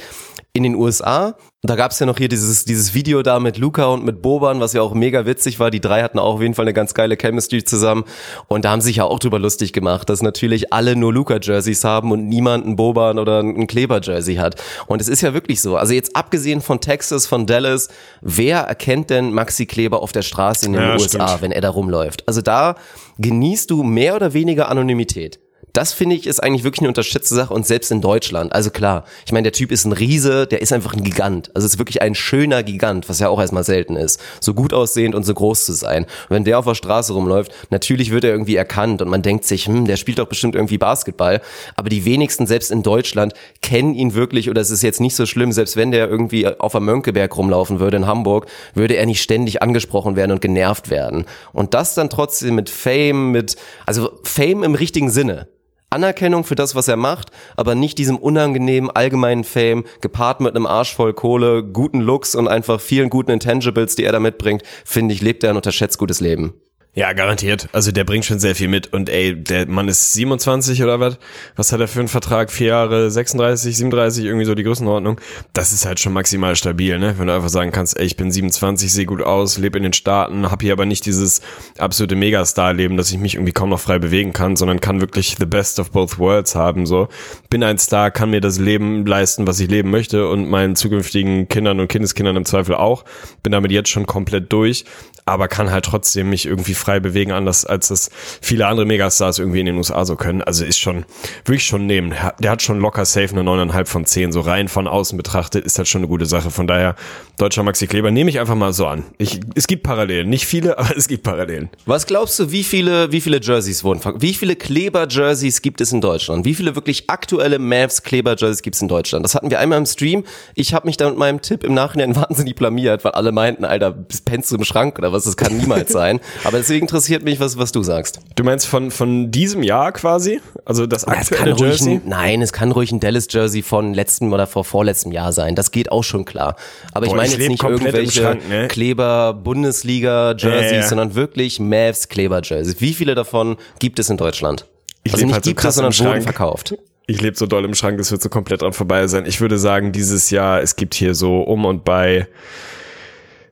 in 0.53 0.63
den 0.63 0.75
USA, 0.75 1.37
da 1.63 1.77
gab's 1.77 1.99
ja 2.01 2.07
noch 2.07 2.17
hier 2.17 2.29
dieses, 2.29 2.65
dieses 2.65 2.95
Video 2.95 3.23
da 3.23 3.41
mit 3.41 3.59
Luca 3.59 3.87
und 3.87 4.05
mit 4.07 4.23
Boban, 4.23 4.59
was 4.59 4.73
ja 4.73 4.81
auch 4.81 4.95
mega 4.95 5.27
witzig 5.27 5.61
war. 5.61 5.71
Die 5.71 5.83
drei 5.83 6.03
hatten 6.03 6.19
auch 6.19 6.37
auf 6.37 6.41
jeden 6.41 6.55
Fall 6.55 6.65
eine 6.65 6.73
ganz 6.73 6.95
geile 6.95 7.17
Chemistry 7.17 7.63
zusammen. 7.63 8.05
Und 8.49 8.65
da 8.65 8.71
haben 8.71 8.81
sich 8.81 8.97
ja 8.97 9.05
auch 9.05 9.19
drüber 9.19 9.39
lustig 9.39 9.75
gemacht, 9.75 10.09
dass 10.09 10.23
natürlich 10.23 10.73
alle 10.73 10.97
nur 10.97 11.13
Luca-Jerseys 11.13 11.85
haben 11.85 12.11
und 12.11 12.27
niemand 12.29 12.65
einen 12.65 12.77
Boban 12.77 13.19
oder 13.19 13.41
ein 13.41 13.67
Kleber-Jersey 13.67 14.37
hat. 14.37 14.63
Und 14.87 15.03
es 15.03 15.09
ist 15.09 15.21
ja 15.21 15.35
wirklich 15.35 15.61
so. 15.61 15.77
Also 15.77 15.93
jetzt 15.93 16.17
abgesehen 16.17 16.63
von 16.63 16.81
Texas, 16.81 17.27
von 17.27 17.45
Dallas, 17.47 17.89
wer 18.23 18.61
erkennt 18.61 19.11
denn 19.11 19.33
Maxi 19.35 19.67
Kleber 19.67 20.03
auf 20.03 20.13
der 20.13 20.23
Straße 20.23 20.65
in 20.67 20.73
den 20.73 20.83
Ja, 20.83 20.95
USA, 20.95 21.29
stimmt. 21.29 21.43
wenn 21.43 21.53
er 21.53 21.61
da 21.61 21.69
rumläuft? 21.69 22.27
Also 22.27 22.41
da 22.41 22.77
genießt 23.19 23.71
du 23.71 23.83
mehr 23.83 24.17
oder 24.17 24.33
weniger 24.33 24.71
Anonymität. 24.71 25.39
Das 25.77 25.93
finde 25.93 26.17
ich 26.17 26.27
ist 26.27 26.43
eigentlich 26.43 26.65
wirklich 26.65 26.81
eine 26.81 26.89
unterschätzte 26.89 27.35
Sache 27.35 27.53
und 27.53 27.67
selbst 27.67 27.93
in 27.93 28.01
Deutschland. 28.01 28.55
Also 28.55 28.71
klar, 28.71 29.05
ich 29.27 29.33
meine, 29.33 29.43
der 29.43 29.53
Typ 29.53 29.71
ist 29.71 29.85
ein 29.85 29.93
Riese, 29.93 30.47
der 30.47 30.63
ist 30.63 30.73
einfach 30.73 30.95
ein 30.95 31.05
Gigant. 31.05 31.51
Also 31.55 31.67
ist 31.67 31.77
wirklich 31.79 32.01
ein 32.01 32.15
schöner 32.15 32.63
Gigant, 32.63 33.11
was 33.11 33.19
ja 33.19 33.29
auch 33.29 33.39
erstmal 33.39 33.63
selten 33.63 33.95
ist. 33.95 34.19
So 34.41 34.55
gut 34.55 34.73
aussehend 34.73 35.15
und 35.15 35.25
so 35.25 35.35
groß 35.35 35.67
zu 35.67 35.75
sein. 35.75 36.05
Und 36.05 36.31
wenn 36.31 36.45
der 36.45 36.59
auf 36.59 36.65
der 36.65 36.77
Straße 36.77 37.13
rumläuft, 37.13 37.53
natürlich 37.69 38.11
wird 38.11 38.25
er 38.25 38.31
irgendwie 38.31 38.57
erkannt 38.57 39.03
und 39.03 39.11
man 39.11 39.21
denkt 39.21 39.45
sich, 39.45 39.67
hm, 39.67 39.85
der 39.85 39.99
spielt 39.99 40.19
doch 40.19 40.29
bestimmt 40.29 40.55
irgendwie 40.55 40.79
Basketball. 40.79 41.43
Aber 41.75 41.91
die 41.91 42.07
wenigsten, 42.07 42.47
selbst 42.47 42.71
in 42.71 42.83
Deutschland, 42.83 43.35
kennen 43.61 43.93
ihn 43.93 44.15
wirklich 44.15 44.49
oder 44.49 44.63
es 44.63 44.71
ist 44.71 44.83
jetzt 44.83 45.03
nicht 45.03 45.15
so 45.15 45.27
schlimm, 45.27 45.53
selbst 45.53 45.77
wenn 45.77 45.91
der 45.91 46.09
irgendwie 46.09 46.47
auf 46.47 46.75
am 46.75 46.87
Mönckeberg 46.87 47.37
rumlaufen 47.37 47.81
würde 47.81 47.99
in 47.99 48.07
Hamburg, 48.07 48.47
würde 48.73 48.97
er 48.97 49.05
nicht 49.05 49.21
ständig 49.21 49.61
angesprochen 49.61 50.17
werden 50.17 50.33
und 50.33 50.41
genervt 50.41 50.89
werden. 50.89 51.27
Und 51.53 51.75
das 51.75 51.95
dann 51.95 52.09
trotzdem 52.09 52.55
mit 52.55 52.71
Fame, 52.71 53.31
mit, 53.31 53.57
also 53.85 54.19
Fame 54.23 54.63
im 54.63 54.75
richtigen 54.75 55.11
Sinne. 55.11 55.49
Anerkennung 55.97 56.45
für 56.45 56.55
das, 56.55 56.75
was 56.75 56.89
er 56.89 56.97
macht, 56.97 57.31
aber 57.57 57.75
nicht 57.75 57.97
diesem 57.97 58.19
unangenehmen 58.19 58.91
allgemeinen 58.91 59.45
Fame, 59.45 59.85
gepaart 60.03 60.41
mit 60.41 60.55
einem 60.55 60.67
Arsch 60.67 60.95
voll 60.95 61.15
Kohle, 61.15 61.65
guten 61.65 62.01
Looks 62.01 62.35
und 62.35 62.49
einfach 62.49 62.81
vielen 62.83 63.09
guten 63.09 63.31
Intangibles, 63.31 63.97
die 63.97 64.05
er 64.05 64.13
da 64.13 64.21
mitbringt, 64.21 64.63
finde 64.85 65.15
ich, 65.15 65.23
lebt 65.23 65.43
er 65.43 65.51
ein 65.51 65.57
unterschätzt 65.57 65.99
gutes 65.99 66.21
Leben. 66.21 66.53
Ja, 66.99 67.13
garantiert. 67.13 67.69
Also 67.73 67.93
der 67.93 68.05
bringt 68.05 68.25
schon 68.25 68.39
sehr 68.39 68.55
viel 68.55 68.69
mit 68.69 68.95
und 68.95 69.11
ey, 69.11 69.37
der 69.37 69.69
Mann 69.69 69.87
ist 69.87 70.15
27 70.15 70.83
oder 70.83 70.99
was? 70.99 71.19
Was 71.55 71.71
hat 71.71 71.81
er 71.81 71.89
für 71.89 71.99
einen 71.99 72.09
Vertrag? 72.09 72.51
Vier 72.51 72.69
Jahre, 72.69 73.11
36, 73.11 73.77
37, 73.77 74.25
irgendwie 74.25 74.47
so 74.47 74.55
die 74.55 74.63
Größenordnung. 74.63 75.21
Das 75.53 75.75
ist 75.75 75.85
halt 75.85 76.01
schon 76.01 76.15
maximal 76.15 76.57
stabil, 76.57 76.99
ne? 76.99 77.19
Wenn 77.19 77.27
du 77.27 77.35
einfach 77.35 77.51
sagen 77.51 77.71
kannst, 77.71 77.99
ey, 77.99 78.07
ich 78.07 78.17
bin 78.17 78.33
27, 78.33 78.91
sehe 78.91 79.05
gut 79.05 79.21
aus, 79.21 79.59
lebe 79.59 79.77
in 79.77 79.83
den 79.83 79.93
Staaten, 79.93 80.51
hab 80.51 80.63
hier 80.63 80.73
aber 80.73 80.87
nicht 80.87 81.05
dieses 81.05 81.43
absolute 81.77 82.17
Megastar-Leben, 82.17 82.97
dass 82.97 83.11
ich 83.11 83.19
mich 83.19 83.35
irgendwie 83.35 83.53
kaum 83.53 83.69
noch 83.69 83.81
frei 83.81 83.99
bewegen 83.99 84.33
kann, 84.33 84.57
sondern 84.57 84.81
kann 84.81 85.03
wirklich 85.03 85.37
the 85.39 85.45
best 85.45 85.79
of 85.79 85.91
both 85.91 86.19
worlds 86.19 86.55
haben, 86.55 86.87
so. 86.87 87.09
Bin 87.51 87.63
ein 87.63 87.77
Star, 87.77 88.11
kann 88.11 88.31
mir 88.31 88.41
das 88.41 88.59
Leben 88.59 89.05
leisten, 89.05 89.47
was 89.47 89.61
ich 89.61 89.69
leben 89.69 89.91
möchte 89.91 90.31
und 90.31 90.49
meinen 90.49 90.77
zukünftigen 90.77 91.47
Kindern 91.49 91.79
und 91.79 91.89
Kindeskindern 91.89 92.37
im 92.37 92.47
Zweifel 92.47 92.75
auch. 92.75 93.05
Bin 93.43 93.53
damit 93.53 93.71
jetzt 93.71 93.91
schon 93.91 94.07
komplett 94.07 94.51
durch, 94.51 94.87
aber 95.27 95.49
kann 95.49 95.71
halt 95.71 95.85
trotzdem 95.85 96.31
mich 96.31 96.47
irgendwie 96.47 96.73
frei 96.87 97.01
bewegen, 97.01 97.33
anders 97.33 97.65
als 97.65 97.89
das 97.89 98.11
viele 98.41 98.67
andere 98.67 98.87
Megastars 98.87 99.41
irgendwie 99.41 99.61
in 99.61 99.67
den 99.67 99.77
USA 99.77 100.05
so 100.05 100.15
können. 100.15 100.41
Also 100.43 100.65
ist 100.65 100.79
schon, 100.79 101.05
würde 101.45 101.57
ich 101.57 101.65
schon 101.65 101.87
nehmen. 101.87 102.15
Der 102.39 102.51
hat 102.53 102.63
schon 102.63 102.79
locker 102.79 103.05
safe 103.05 103.31
eine 103.31 103.43
9,5 103.43 103.87
von 103.87 104.07
10. 104.07 104.33
So 104.33 104.41
rein 104.41 104.69
von 104.69 104.87
außen 104.87 105.17
betrachtet 105.17 105.65
ist 105.65 105.79
das 105.79 105.89
schon 105.89 106.01
eine 106.01 106.09
gute 106.09 106.27
Sache. 106.27 106.51
Von 106.51 106.69
daher, 106.69 106.95
deutscher 107.39 107.65
Maxi 107.65 107.89
Kleber 107.89 108.13
nehme 108.13 108.31
ich 108.31 108.39
einfach 108.39 108.55
mal 108.55 108.73
so 108.73 108.87
an. 108.87 109.03
Ich, 109.19 109.41
es 109.57 109.67
gibt 109.67 109.83
Parallelen. 109.83 110.29
Nicht 110.29 110.47
viele, 110.47 110.79
aber 110.79 110.97
es 110.97 111.09
gibt 111.09 111.25
Parallelen. 111.25 111.71
Was 111.87 112.07
glaubst 112.07 112.39
du, 112.39 112.53
wie 112.53 112.63
viele, 112.63 113.11
wie 113.11 113.21
viele 113.21 113.41
Jerseys 113.41 113.83
wurden 113.83 113.99
verkauft? 113.99 114.23
Wie 114.23 114.35
viele 114.35 114.55
Kleber-Jerseys 114.55 115.63
gibt 115.63 115.81
es 115.81 115.93
in 115.93 116.01
Deutschland? 116.01 116.45
Wie 116.45 116.55
viele 116.55 116.77
wirklich 116.77 117.11
aktuelle 117.11 117.59
Mavs 117.59 118.05
Kleber-Jerseys 118.05 118.63
gibt 118.63 118.77
es 118.77 118.83
in 118.83 118.89
Deutschland? 118.89 119.25
Das 119.25 119.35
hatten 119.35 119.51
wir 119.51 119.59
einmal 119.59 119.79
im 119.79 119.87
Stream. 119.87 120.23
Ich 120.55 120.73
habe 120.73 120.87
mich 120.87 120.97
da 120.97 121.09
mit 121.09 121.19
meinem 121.19 121.43
Tipp 121.43 121.65
im 121.65 121.75
Nachhinein 121.75 122.15
wahnsinnig 122.17 122.55
blamiert, 122.55 123.05
weil 123.05 123.13
alle 123.13 123.33
meinten, 123.33 123.65
Alter, 123.65 123.93
pennst 124.25 124.53
du 124.53 124.57
im 124.57 124.65
Schrank 124.65 124.99
oder 125.01 125.13
was? 125.13 125.25
Das 125.25 125.37
kann 125.37 125.57
niemals 125.57 125.91
sein. 125.97 126.21
Aber 126.45 126.63
deswegen 126.77 126.87
interessiert 126.87 127.23
mich, 127.25 127.41
was, 127.41 127.59
was 127.59 127.73
du 127.73 127.83
sagst. 127.83 128.21
Du 128.37 128.45
meinst 128.45 128.67
von, 128.67 128.91
von 128.91 129.31
diesem 129.31 129.63
Jahr 129.63 129.93
quasi? 129.93 130.41
Also 130.65 130.87
das 130.87 131.03
Es 131.03 131.09
aktuelle 131.09 131.53
ruhig 131.53 131.61
Jersey? 131.61 131.95
ein, 131.95 132.03
nein, 132.05 132.43
es 132.43 132.53
kann 132.53 132.73
ruhig 132.73 132.93
ein 132.93 133.01
Dallas 133.01 133.27
Jersey 133.31 133.63
von 133.63 133.95
letztem 133.95 134.33
oder 134.33 134.47
vor 134.47 134.65
vorletztem 134.65 135.13
Jahr 135.13 135.33
sein. 135.33 135.55
Das 135.55 135.71
geht 135.71 135.91
auch 135.91 136.05
schon 136.05 136.25
klar. 136.25 136.57
Aber 136.93 137.07
ich 137.07 137.13
Boah, 137.13 137.17
meine 137.17 137.29
ich 137.29 137.33
jetzt 137.35 137.41
leb 137.41 137.51
nicht 137.51 137.63
irgendwelche 137.65 138.21
Schrank, 138.23 138.49
ne? 138.49 138.69
Kleber 138.69 139.35
Bundesliga 139.35 140.35
Jerseys, 140.37 140.71
Ja, 140.71 140.77
ja. 140.79 140.87
sondern 140.89 141.15
wirklich 141.15 141.61
Mavs 141.61 142.09
Kleber 142.09 142.41
Jerseys. 142.43 142.81
Wie 142.81 142.95
viele 142.95 143.15
davon 143.15 143.57
gibt 143.79 143.99
es 143.99 144.11
in 144.11 144.17
Deutschland? 144.17 144.67
Ich 145.03 145.13
also 145.13 145.25
nicht 145.25 145.35
halt 145.35 145.45
so 145.45 145.51
gibt 145.51 145.65
es, 145.65 145.75
sondern 145.75 145.99
wurden 145.99 146.23
verkauft. 146.23 146.75
Ich 147.09 147.21
lebe 147.21 147.37
so 147.37 147.47
doll 147.47 147.65
im 147.65 147.75
Schrank, 147.75 147.99
das 147.99 148.11
wird 148.11 148.21
so 148.21 148.29
komplett 148.29 148.63
dran 148.63 148.73
vorbei 148.73 149.07
sein. 149.07 149.27
Ich 149.27 149.41
würde 149.41 149.59
sagen, 149.59 149.93
dieses 149.93 150.31
Jahr, 150.31 150.61
es 150.61 150.75
gibt 150.75 150.95
hier 150.95 151.15
so 151.15 151.41
um 151.43 151.65
und 151.65 151.85
bei 151.85 152.27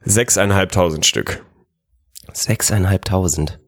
Sechseinhalbtausend 0.05 1.07
Stück. 1.07 1.43
Sechseinhalbtausend. 2.33 3.59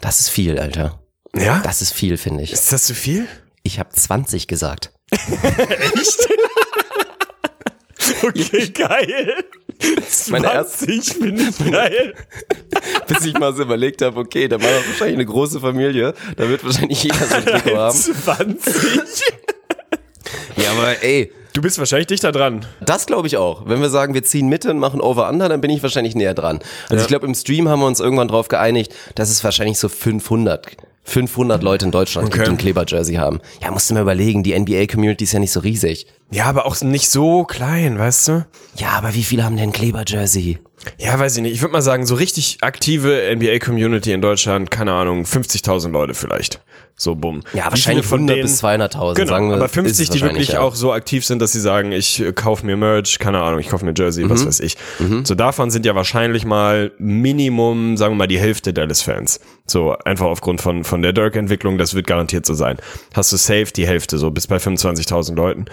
Das 0.00 0.20
ist 0.20 0.28
viel, 0.30 0.58
Alter. 0.58 1.02
Ja? 1.36 1.60
Das 1.64 1.82
ist 1.82 1.92
viel, 1.94 2.16
finde 2.16 2.42
ich. 2.44 2.52
ist 2.52 2.72
das 2.72 2.84
zu 2.84 2.94
viel? 2.94 3.26
Ich 3.62 3.78
habe 3.78 3.90
20 3.90 4.48
gesagt. 4.48 4.92
Okay, 8.24 8.68
geil. 8.70 9.44
Meine 10.30 10.52
erste- 10.52 10.86
20 10.86 11.12
finde 11.14 11.42
ich 11.42 11.70
geil. 11.72 12.14
Bis 13.08 13.24
ich 13.24 13.34
mal 13.38 13.54
so 13.54 13.62
überlegt 13.62 14.02
habe, 14.02 14.18
okay, 14.20 14.48
da 14.48 14.60
war 14.60 14.68
wahrscheinlich 14.70 15.14
eine 15.16 15.26
große 15.26 15.60
Familie. 15.60 16.14
Da 16.36 16.48
wird 16.48 16.64
wahrscheinlich 16.64 17.02
jeder 17.02 17.24
so 17.26 17.34
ein 17.34 17.44
Trikot 17.44 17.76
haben. 17.76 17.96
20. 17.96 18.74
Ja, 20.56 20.72
aber 20.72 21.02
ey, 21.02 21.32
Du 21.54 21.60
bist 21.60 21.78
wahrscheinlich 21.78 22.06
dichter 22.06 22.32
dran. 22.32 22.64
Das 22.80 23.06
glaube 23.06 23.26
ich 23.26 23.36
auch. 23.36 23.66
Wenn 23.66 23.80
wir 23.82 23.90
sagen, 23.90 24.14
wir 24.14 24.24
ziehen 24.24 24.48
Mitte 24.48 24.70
und 24.70 24.78
machen 24.78 25.00
Over-Under, 25.00 25.48
dann 25.50 25.60
bin 25.60 25.70
ich 25.70 25.82
wahrscheinlich 25.82 26.14
näher 26.14 26.34
dran. 26.34 26.60
Also 26.84 26.96
Ja. 26.96 27.00
ich 27.02 27.08
glaube, 27.08 27.26
im 27.26 27.34
Stream 27.34 27.68
haben 27.68 27.80
wir 27.80 27.86
uns 27.86 28.00
irgendwann 28.00 28.28
drauf 28.28 28.48
geeinigt, 28.48 28.94
dass 29.16 29.28
es 29.30 29.44
wahrscheinlich 29.44 29.78
so 29.78 29.88
500, 29.90 30.66
500 31.04 31.62
Leute 31.62 31.84
in 31.84 31.90
Deutschland 31.90 32.28
Okay. 32.28 32.38
gibt, 32.38 32.46
die 32.46 32.52
ein 32.52 32.56
Kleber-Jersey 32.58 33.16
haben. 33.16 33.40
Ja, 33.60 33.70
musst 33.70 33.90
du 33.90 33.94
mal 33.94 34.00
überlegen, 34.02 34.42
die 34.42 34.58
NBA-Community 34.58 35.24
ist 35.24 35.32
ja 35.32 35.40
nicht 35.40 35.52
so 35.52 35.60
riesig. 35.60 36.06
Ja, 36.30 36.44
aber 36.46 36.64
auch 36.64 36.80
nicht 36.80 37.10
so 37.10 37.44
klein, 37.44 37.98
weißt 37.98 38.28
du? 38.28 38.46
Ja, 38.76 38.90
aber 38.96 39.14
wie 39.14 39.22
viele 39.24 39.44
haben 39.44 39.56
denn 39.56 39.68
ein 39.70 39.72
Kleber-Jersey? 39.72 40.58
Ja, 40.98 41.18
weiß 41.18 41.36
ich 41.36 41.42
nicht. 41.42 41.52
Ich 41.54 41.62
würde 41.62 41.72
mal 41.72 41.82
sagen, 41.82 42.06
so 42.06 42.14
richtig 42.14 42.58
aktive 42.60 43.30
NBA-Community 43.36 44.12
in 44.12 44.20
Deutschland, 44.20 44.70
keine 44.70 44.92
Ahnung, 44.92 45.24
50.000 45.24 45.90
Leute 45.90 46.14
vielleicht. 46.14 46.60
So, 46.96 47.14
bumm. 47.14 47.42
Ja, 47.54 47.64
wahrscheinlich 47.70 48.04
viele 48.06 48.16
100 48.20 48.42
bis 48.42 48.62
200.000, 48.62 49.14
Genau, 49.14 49.28
sagen 49.28 49.48
wir, 49.48 49.56
aber 49.56 49.64
ist 49.64 49.74
50, 49.74 50.08
es 50.08 50.14
die 50.14 50.20
wirklich 50.20 50.48
ja. 50.50 50.60
auch 50.60 50.74
so 50.74 50.92
aktiv 50.92 51.24
sind, 51.24 51.40
dass 51.40 51.52
sie 51.52 51.60
sagen, 51.60 51.90
ich 51.90 52.20
äh, 52.20 52.32
kauf 52.32 52.62
mir 52.62 52.76
Merch, 52.76 53.18
keine 53.18 53.40
Ahnung, 53.40 53.60
ich 53.60 53.68
kauf 53.68 53.82
mir 53.82 53.94
Jersey, 53.96 54.24
Mhm. 54.24 54.30
was 54.30 54.46
weiß 54.46 54.60
ich. 54.60 54.76
So 55.24 55.34
davon 55.34 55.70
sind 55.70 55.86
ja 55.86 55.94
wahrscheinlich 55.94 56.44
mal 56.44 56.92
Minimum, 56.98 57.96
sagen 57.96 58.12
wir 58.14 58.18
mal, 58.18 58.26
die 58.28 58.38
Hälfte 58.38 58.72
Dallas-Fans. 58.72 59.40
So 59.66 59.96
einfach 60.04 60.26
aufgrund 60.26 60.60
von, 60.60 60.84
von 60.84 61.02
der 61.02 61.12
Dirk-Entwicklung, 61.12 61.78
das 61.78 61.94
wird 61.94 62.06
garantiert 62.06 62.44
so 62.46 62.54
sein. 62.54 62.76
Hast 63.14 63.32
du 63.32 63.36
safe 63.36 63.72
die 63.74 63.86
Hälfte, 63.86 64.18
so 64.18 64.30
bis 64.30 64.46
bei 64.46 64.56
25.000 64.58 65.34
Leuten. 65.34 65.64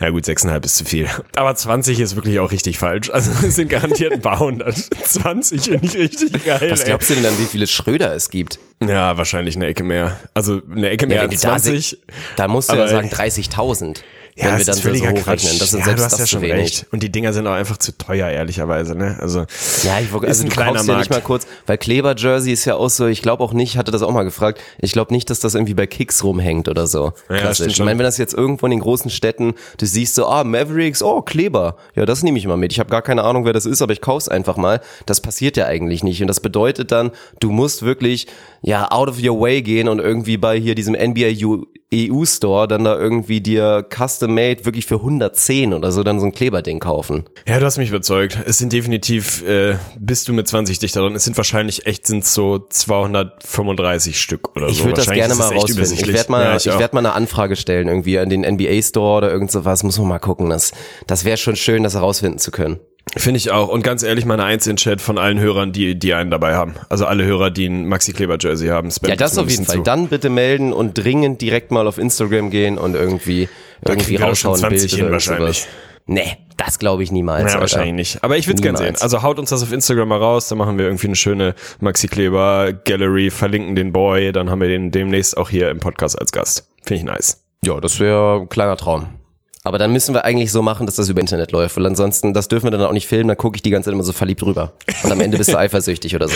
Ja 0.00 0.10
gut, 0.10 0.24
6,5 0.24 0.64
ist 0.64 0.76
zu 0.76 0.84
viel. 0.84 1.08
Aber 1.34 1.56
20 1.56 1.98
ist 1.98 2.14
wirklich 2.14 2.38
auch 2.38 2.52
richtig 2.52 2.78
falsch. 2.78 3.10
Also 3.10 3.32
es 3.44 3.56
sind 3.56 3.68
garantiert 3.68 4.12
ein 4.12 4.20
paar 4.20 4.38
hundert. 4.38 4.76
20 4.76 5.60
finde 5.62 5.86
ich 5.86 5.96
richtig 5.96 6.44
geil. 6.44 6.68
Was 6.70 6.84
glaubst 6.84 7.10
du 7.10 7.14
denn 7.14 7.24
dann, 7.24 7.36
wie 7.38 7.46
viele 7.46 7.66
Schröder 7.66 8.14
es 8.14 8.30
gibt? 8.30 8.60
Ja, 8.80 9.16
wahrscheinlich 9.16 9.56
eine 9.56 9.66
Ecke 9.66 9.82
mehr. 9.82 10.16
Also 10.34 10.62
eine 10.70 10.90
Ecke 10.90 11.08
mehr 11.08 11.16
Ja, 11.16 11.22
als 11.22 11.40
du 11.40 11.46
da 11.48 11.58
20. 11.58 11.98
Da 12.36 12.46
musst 12.46 12.70
du 12.70 12.76
ja 12.76 12.86
sagen 12.86 13.08
ey. 13.08 13.28
30.000. 13.28 13.98
Ja, 14.38 14.44
wenn 14.52 14.58
wir 14.58 14.64
das 14.64 14.80
dann 14.80 14.94
ist 14.94 15.00
so. 15.02 15.06
Quatsch. 15.14 15.60
Das 15.60 15.70
sind 15.70 15.80
ja, 15.80 15.84
selbst 15.86 16.00
du 16.00 16.04
hast 16.04 16.12
das 16.12 16.20
ja 16.20 16.26
schon 16.26 16.42
wenig. 16.42 16.56
recht. 16.56 16.86
Und 16.92 17.02
die 17.02 17.10
Dinger 17.10 17.32
sind 17.32 17.46
auch 17.46 17.52
einfach 17.54 17.76
zu 17.76 17.96
teuer, 17.96 18.28
ehrlicherweise. 18.28 18.94
Ne? 18.94 19.16
Also 19.20 19.40
Ja, 19.82 19.98
ich 20.00 20.12
wollte, 20.12 20.28
also 20.28 20.44
ein 20.44 20.48
du 20.48 20.54
kleiner 20.54 20.72
kaufst 20.74 20.88
ja 20.88 20.96
nicht 20.98 21.10
Markt. 21.10 21.24
mal 21.24 21.26
kurz, 21.26 21.46
weil 21.66 21.78
Kleber-Jersey 21.78 22.52
ist 22.52 22.64
ja 22.64 22.76
auch 22.76 22.88
so, 22.88 23.06
ich 23.06 23.20
glaube 23.20 23.42
auch 23.42 23.52
nicht, 23.52 23.72
ich 23.72 23.78
hatte 23.78 23.90
das 23.90 24.02
auch 24.02 24.12
mal 24.12 24.22
gefragt, 24.22 24.60
ich 24.78 24.92
glaube 24.92 25.12
nicht, 25.12 25.28
dass 25.30 25.40
das 25.40 25.54
irgendwie 25.54 25.74
bei 25.74 25.86
Kicks 25.86 26.22
rumhängt 26.22 26.68
oder 26.68 26.86
so. 26.86 27.12
Ja, 27.28 27.38
Klassisch. 27.38 27.66
ich 27.72 27.78
meine, 27.80 27.98
wenn 27.98 28.04
das 28.04 28.16
jetzt 28.16 28.32
irgendwo 28.34 28.66
in 28.66 28.70
den 28.70 28.80
großen 28.80 29.10
Städten, 29.10 29.54
du 29.78 29.86
siehst 29.86 30.14
so, 30.14 30.26
ah, 30.26 30.44
Mavericks, 30.44 31.02
oh, 31.02 31.20
Kleber, 31.22 31.76
ja, 31.96 32.06
das 32.06 32.22
nehme 32.22 32.38
ich 32.38 32.46
mal 32.46 32.56
mit. 32.56 32.72
Ich 32.72 32.78
habe 32.78 32.90
gar 32.90 33.02
keine 33.02 33.24
Ahnung, 33.24 33.44
wer 33.44 33.52
das 33.52 33.66
ist, 33.66 33.82
aber 33.82 33.92
ich 33.92 34.00
kauf's 34.00 34.28
einfach 34.28 34.56
mal. 34.56 34.80
Das 35.06 35.20
passiert 35.20 35.56
ja 35.56 35.66
eigentlich 35.66 36.04
nicht. 36.04 36.20
Und 36.22 36.28
das 36.28 36.40
bedeutet 36.40 36.92
dann, 36.92 37.10
du 37.40 37.50
musst 37.50 37.82
wirklich, 37.82 38.26
ja, 38.62 38.90
out 38.90 39.08
of 39.08 39.22
your 39.22 39.40
way 39.40 39.62
gehen 39.62 39.88
und 39.88 39.98
irgendwie 40.00 40.36
bei 40.36 40.58
hier 40.58 40.74
diesem 40.74 40.94
NBA 40.94 41.44
U 41.46 41.64
EU-Store 41.90 42.68
dann 42.68 42.84
da 42.84 42.98
irgendwie 42.98 43.40
dir 43.40 43.86
custom-made 43.88 44.66
wirklich 44.66 44.84
für 44.84 44.96
110 44.96 45.72
oder 45.72 45.90
so 45.90 46.02
dann 46.02 46.20
so 46.20 46.26
ein 46.26 46.32
Kleberding 46.32 46.80
kaufen. 46.80 47.24
Ja, 47.46 47.58
du 47.58 47.64
hast 47.64 47.78
mich 47.78 47.88
überzeugt. 47.88 48.38
Es 48.44 48.58
sind 48.58 48.74
definitiv, 48.74 49.42
äh, 49.48 49.76
bist 49.98 50.28
du 50.28 50.34
mit 50.34 50.46
20 50.46 50.78
dichter 50.80 51.00
drin. 51.00 51.14
Es 51.14 51.24
sind 51.24 51.38
wahrscheinlich 51.38 51.86
echt 51.86 52.06
sind 52.06 52.26
so 52.26 52.58
235 52.58 54.20
Stück 54.20 54.54
oder 54.56 54.68
Ich 54.68 54.78
so. 54.78 54.84
würde 54.84 54.96
das 54.96 55.10
gerne 55.10 55.34
mal 55.34 55.48
rausfinden. 55.54 55.94
Ich 55.94 56.12
werde 56.12 56.30
mal, 56.30 56.44
Ja, 56.44 56.56
ich, 56.56 56.70
auch. 56.70 56.78
werd 56.78 56.92
mal 56.92 57.00
eine 57.00 57.12
Anfrage 57.12 57.56
stellen 57.56 57.88
irgendwie 57.88 58.18
an 58.18 58.28
den 58.28 58.42
NBA 58.42 58.82
Store 58.82 59.18
oder 59.18 59.30
irgend 59.32 59.50
sowas. 59.50 59.82
Muss 59.82 59.98
man 59.98 60.08
mal 60.08 60.18
gucken. 60.18 60.50
Das, 60.50 60.72
das 61.06 61.24
wäre 61.24 61.36
schon 61.36 61.56
schön, 61.56 61.82
das 61.82 61.94
herausfinden 61.94 62.38
zu 62.38 62.50
können. 62.50 62.80
Finde 63.16 63.38
ich 63.38 63.50
auch. 63.50 63.68
Und 63.68 63.82
ganz 63.82 64.02
ehrlich, 64.02 64.24
meine 64.24 64.44
Eins 64.44 64.66
in 64.66 64.76
Chat 64.76 65.00
von 65.00 65.18
allen 65.18 65.38
Hörern, 65.40 65.72
die, 65.72 65.98
die 65.98 66.14
einen 66.14 66.30
dabei 66.30 66.54
haben. 66.54 66.74
Also 66.88 67.06
alle 67.06 67.24
Hörer, 67.24 67.50
die 67.50 67.66
ein 67.66 67.86
Maxi 67.88 68.12
Kleber 68.12 68.36
Jersey 68.40 68.68
haben. 68.68 68.90
Spam 68.90 69.10
Ja, 69.10 69.16
das 69.16 69.38
auf 69.38 69.50
jeden 69.50 69.64
Fall. 69.64 69.76
zu. 69.76 69.82
Dann 69.82 70.08
bitte 70.08 70.30
melden 70.30 70.72
und 70.72 70.94
dringend 70.94 71.40
direkt 71.40 71.70
mal 71.70 71.86
auf 71.86 71.98
Instagram 71.98 72.50
gehen 72.50 72.78
und 72.78 72.94
irgendwie, 72.94 73.48
Da 73.82 73.92
irgendwie 73.92 74.16
schon 74.16 74.26
raushauen, 74.26 74.54
ein 74.56 74.60
20 74.70 74.90
Bild 74.90 75.02
hin 75.02 75.12
wahrscheinlich. 75.12 75.60
sowas. 75.62 75.72
Nee, 76.10 76.38
das 76.56 76.78
glaube 76.78 77.02
ich 77.02 77.12
niemals. 77.12 77.42
Ja, 77.42 77.46
Alter. 77.48 77.60
wahrscheinlich 77.60 77.94
nicht. 77.94 78.24
Aber 78.24 78.38
ich 78.38 78.46
würde 78.46 78.56
es 78.56 78.62
gerne 78.62 78.78
sehen. 78.78 78.96
Also 79.00 79.22
haut 79.22 79.38
uns 79.38 79.50
das 79.50 79.62
auf 79.62 79.72
Instagram 79.72 80.08
mal 80.08 80.18
raus, 80.18 80.48
dann 80.48 80.56
machen 80.56 80.78
wir 80.78 80.86
irgendwie 80.86 81.08
eine 81.08 81.16
schöne 81.16 81.54
Maxi 81.80 82.08
Kleber 82.08 82.72
Gallery, 82.72 83.30
verlinken 83.30 83.74
den 83.76 83.92
Boy, 83.92 84.32
dann 84.32 84.48
haben 84.48 84.60
wir 84.62 84.68
den 84.68 84.90
demnächst 84.90 85.36
auch 85.36 85.50
hier 85.50 85.70
im 85.70 85.80
Podcast 85.80 86.18
als 86.18 86.32
Gast. 86.32 86.66
Finde 86.82 87.00
ich 87.00 87.04
nice. 87.04 87.42
Ja, 87.62 87.78
das 87.80 88.00
wäre 88.00 88.40
ein 88.40 88.48
kleiner 88.48 88.76
Traum. 88.76 89.08
Aber 89.64 89.78
dann 89.78 89.92
müssen 89.92 90.14
wir 90.14 90.24
eigentlich 90.24 90.52
so 90.52 90.62
machen, 90.62 90.86
dass 90.86 90.96
das 90.96 91.08
über 91.08 91.20
Internet 91.20 91.52
läuft. 91.52 91.76
Weil 91.76 91.86
ansonsten, 91.86 92.32
das 92.32 92.48
dürfen 92.48 92.66
wir 92.66 92.70
dann 92.70 92.82
auch 92.82 92.92
nicht 92.92 93.06
filmen, 93.08 93.28
dann 93.28 93.36
gucke 93.36 93.56
ich 93.56 93.62
die 93.62 93.70
ganze 93.70 93.86
Zeit 93.86 93.94
immer 93.94 94.04
so 94.04 94.12
verliebt 94.12 94.42
rüber. 94.42 94.72
Und 95.02 95.12
am 95.12 95.20
Ende 95.20 95.36
bist 95.36 95.52
du 95.52 95.58
eifersüchtig 95.58 96.14
oder 96.14 96.28
so. 96.28 96.34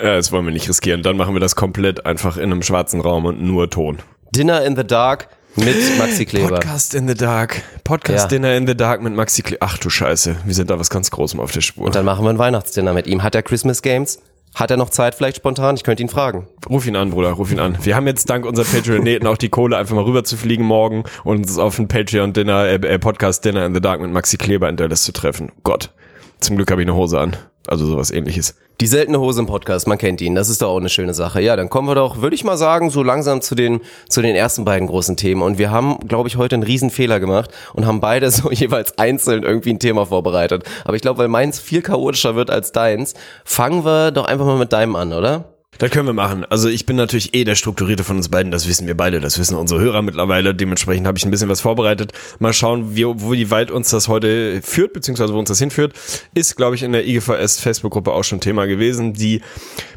Ja, 0.00 0.16
das 0.16 0.30
wollen 0.32 0.44
wir 0.44 0.52
nicht 0.52 0.68
riskieren. 0.68 1.02
Dann 1.02 1.16
machen 1.16 1.34
wir 1.34 1.40
das 1.40 1.56
komplett 1.56 2.04
einfach 2.06 2.36
in 2.36 2.44
einem 2.44 2.62
schwarzen 2.62 3.00
Raum 3.00 3.24
und 3.24 3.40
nur 3.42 3.70
Ton. 3.70 3.98
Dinner 4.34 4.62
in 4.64 4.76
the 4.76 4.84
Dark 4.84 5.28
mit 5.56 5.76
Maxi 5.98 6.26
Kleber. 6.26 6.56
Podcast 6.56 6.94
in 6.94 7.08
the 7.08 7.14
Dark. 7.14 7.62
Podcast 7.82 8.24
Ja. 8.24 8.28
Dinner 8.28 8.54
in 8.54 8.66
the 8.66 8.76
Dark 8.76 9.02
mit 9.02 9.14
Maxi 9.14 9.42
Kleber. 9.42 9.64
Ach 9.66 9.78
du 9.78 9.88
Scheiße, 9.90 10.36
wir 10.44 10.54
sind 10.54 10.70
da 10.70 10.78
was 10.78 10.90
ganz 10.90 11.10
Großem 11.10 11.40
auf 11.40 11.50
der 11.50 11.62
Spur. 11.62 11.86
Und 11.86 11.94
dann 11.94 12.04
machen 12.04 12.24
wir 12.24 12.30
ein 12.30 12.38
Weihnachtsdinner 12.38 12.92
mit 12.92 13.06
ihm. 13.06 13.22
Hat 13.22 13.34
er 13.34 13.42
Christmas 13.42 13.82
Games? 13.82 14.20
Hat 14.54 14.70
er 14.70 14.76
noch 14.76 14.90
Zeit 14.90 15.14
vielleicht 15.14 15.36
spontan? 15.36 15.76
Ich 15.76 15.84
könnte 15.84 16.02
ihn 16.02 16.08
fragen. 16.08 16.48
Ruf 16.68 16.86
ihn 16.86 16.96
an, 16.96 17.10
Bruder, 17.10 17.30
ruf 17.32 17.52
ihn 17.52 17.60
an. 17.60 17.78
Wir 17.82 17.94
haben 17.94 18.06
jetzt 18.06 18.28
dank 18.28 18.44
unserer 18.44 18.66
Patreoneten 18.66 19.26
auch 19.28 19.36
die 19.36 19.48
Kohle, 19.48 19.76
einfach 19.76 19.94
mal 19.94 20.04
rüber 20.04 20.24
zu 20.24 20.36
fliegen 20.36 20.64
morgen 20.64 21.04
und 21.24 21.38
uns 21.38 21.58
auf 21.58 21.78
ein 21.78 21.88
Patreon-Dinner, 21.88 22.64
äh, 22.64 22.74
äh, 22.74 22.98
Podcast-Dinner 22.98 23.64
in 23.66 23.74
the 23.74 23.80
Dark 23.80 24.00
mit 24.00 24.10
Maxi 24.10 24.36
Kleber 24.36 24.68
in 24.68 24.76
Dallas 24.76 25.02
zu 25.02 25.12
treffen. 25.12 25.52
Gott. 25.62 25.90
Zum 26.40 26.56
Glück 26.56 26.70
habe 26.70 26.82
ich 26.82 26.88
eine 26.88 26.96
Hose 26.96 27.20
an. 27.20 27.36
Also 27.68 27.84
sowas 27.84 28.10
ähnliches. 28.10 28.54
Die 28.80 28.86
seltene 28.86 29.20
Hose 29.20 29.40
im 29.40 29.46
Podcast, 29.46 29.86
man 29.86 29.98
kennt 29.98 30.22
ihn. 30.22 30.34
Das 30.34 30.48
ist 30.48 30.62
doch 30.62 30.70
auch 30.70 30.78
eine 30.78 30.88
schöne 30.88 31.12
Sache. 31.12 31.42
Ja, 31.42 31.54
dann 31.54 31.68
kommen 31.68 31.86
wir 31.86 31.94
doch, 31.94 32.22
würde 32.22 32.34
ich 32.34 32.42
mal 32.42 32.56
sagen, 32.56 32.88
so 32.88 33.02
langsam 33.02 33.42
zu 33.42 33.54
den, 33.54 33.82
zu 34.08 34.22
den 34.22 34.34
ersten 34.34 34.64
beiden 34.64 34.88
großen 34.88 35.18
Themen. 35.18 35.42
Und 35.42 35.58
wir 35.58 35.70
haben, 35.70 35.98
glaube 36.08 36.28
ich, 36.28 36.36
heute 36.36 36.54
einen 36.56 36.62
riesen 36.62 36.88
Fehler 36.88 37.20
gemacht 37.20 37.50
und 37.74 37.84
haben 37.84 38.00
beide 38.00 38.30
so 38.30 38.50
jeweils 38.50 38.96
einzeln 38.96 39.42
irgendwie 39.42 39.74
ein 39.74 39.78
Thema 39.78 40.06
vorbereitet. 40.06 40.64
Aber 40.84 40.96
ich 40.96 41.02
glaube, 41.02 41.18
weil 41.18 41.28
meins 41.28 41.60
viel 41.60 41.82
chaotischer 41.82 42.36
wird 42.36 42.50
als 42.50 42.72
deins, 42.72 43.12
fangen 43.44 43.84
wir 43.84 44.12
doch 44.12 44.24
einfach 44.24 44.46
mal 44.46 44.58
mit 44.58 44.72
deinem 44.72 44.96
an, 44.96 45.12
oder? 45.12 45.57
Das 45.76 45.90
können 45.90 46.06
wir 46.06 46.14
machen. 46.14 46.44
Also 46.46 46.68
ich 46.68 46.86
bin 46.86 46.96
natürlich 46.96 47.34
eh 47.34 47.44
der 47.44 47.54
Strukturierte 47.54 48.02
von 48.02 48.16
uns 48.16 48.30
beiden, 48.30 48.50
das 48.50 48.66
wissen 48.66 48.86
wir 48.86 48.96
beide, 48.96 49.20
das 49.20 49.38
wissen 49.38 49.54
unsere 49.54 49.80
Hörer 49.80 50.02
mittlerweile. 50.02 50.54
Dementsprechend 50.54 51.06
habe 51.06 51.18
ich 51.18 51.24
ein 51.24 51.30
bisschen 51.30 51.50
was 51.50 51.60
vorbereitet. 51.60 52.12
Mal 52.38 52.52
schauen, 52.52 52.96
wie, 52.96 53.04
wo 53.04 53.32
wie 53.32 53.50
weit 53.50 53.70
uns 53.70 53.90
das 53.90 54.08
heute 54.08 54.60
führt, 54.62 54.94
beziehungsweise 54.94 55.34
wo 55.34 55.38
uns 55.38 55.50
das 55.50 55.58
hinführt. 55.58 55.92
Ist, 56.34 56.56
glaube 56.56 56.74
ich, 56.74 56.82
in 56.82 56.92
der 56.92 57.06
IGVS 57.06 57.60
Facebook-Gruppe 57.60 58.12
auch 58.12 58.24
schon 58.24 58.40
Thema 58.40 58.66
gewesen. 58.66 59.12
Die 59.12 59.42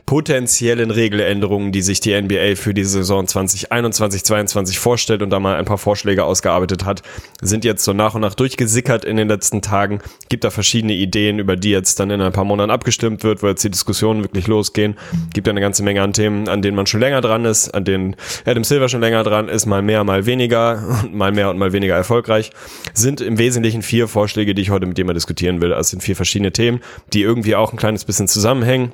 potenziellen 0.05 0.91
Regeländerungen, 0.91 1.71
die 1.71 1.81
sich 1.81 1.99
die 1.99 2.19
NBA 2.19 2.55
für 2.55 2.73
die 2.73 2.83
Saison 2.83 3.27
2021, 3.27 4.23
2022 4.23 4.79
vorstellt 4.79 5.21
und 5.21 5.29
da 5.29 5.39
mal 5.39 5.55
ein 5.55 5.65
paar 5.65 5.77
Vorschläge 5.77 6.23
ausgearbeitet 6.23 6.85
hat, 6.85 7.01
sind 7.41 7.65
jetzt 7.65 7.83
so 7.83 7.93
nach 7.93 8.15
und 8.15 8.21
nach 8.21 8.35
durchgesickert 8.35 9.05
in 9.05 9.17
den 9.17 9.27
letzten 9.27 9.61
Tagen. 9.61 9.99
Gibt 10.29 10.43
da 10.43 10.49
verschiedene 10.49 10.93
Ideen, 10.93 11.39
über 11.39 11.55
die 11.55 11.71
jetzt 11.71 11.99
dann 11.99 12.09
in 12.09 12.21
ein 12.21 12.31
paar 12.31 12.45
Monaten 12.45 12.71
abgestimmt 12.71 13.23
wird, 13.23 13.43
wo 13.43 13.47
jetzt 13.47 13.63
die 13.63 13.71
Diskussionen 13.71 14.23
wirklich 14.23 14.47
losgehen. 14.47 14.95
Gibt 15.33 15.47
ja 15.47 15.51
eine 15.51 15.61
ganze 15.61 15.83
Menge 15.83 16.01
an 16.01 16.13
Themen, 16.13 16.47
an 16.47 16.61
denen 16.61 16.75
man 16.75 16.87
schon 16.87 16.99
länger 16.99 17.21
dran 17.21 17.45
ist, 17.45 17.69
an 17.69 17.85
denen 17.85 18.15
Adam 18.45 18.63
Silver 18.63 18.89
schon 18.89 19.01
länger 19.01 19.23
dran 19.23 19.49
ist, 19.49 19.65
mal 19.65 19.81
mehr, 19.81 20.03
mal 20.03 20.25
weniger, 20.25 21.01
und 21.03 21.15
mal 21.15 21.31
mehr 21.31 21.49
und 21.49 21.57
mal 21.57 21.73
weniger 21.73 21.95
erfolgreich. 21.95 22.51
Sind 22.93 23.21
im 23.21 23.37
Wesentlichen 23.37 23.81
vier 23.81 24.07
Vorschläge, 24.07 24.53
die 24.53 24.61
ich 24.61 24.69
heute 24.69 24.85
mit 24.85 24.97
dir 24.97 25.05
mal 25.05 25.13
diskutieren 25.13 25.61
will. 25.61 25.73
Also 25.73 25.91
sind 25.91 26.03
vier 26.03 26.15
verschiedene 26.15 26.51
Themen, 26.51 26.81
die 27.13 27.21
irgendwie 27.21 27.55
auch 27.55 27.73
ein 27.73 27.77
kleines 27.77 28.05
bisschen 28.05 28.27
zusammenhängen. 28.27 28.91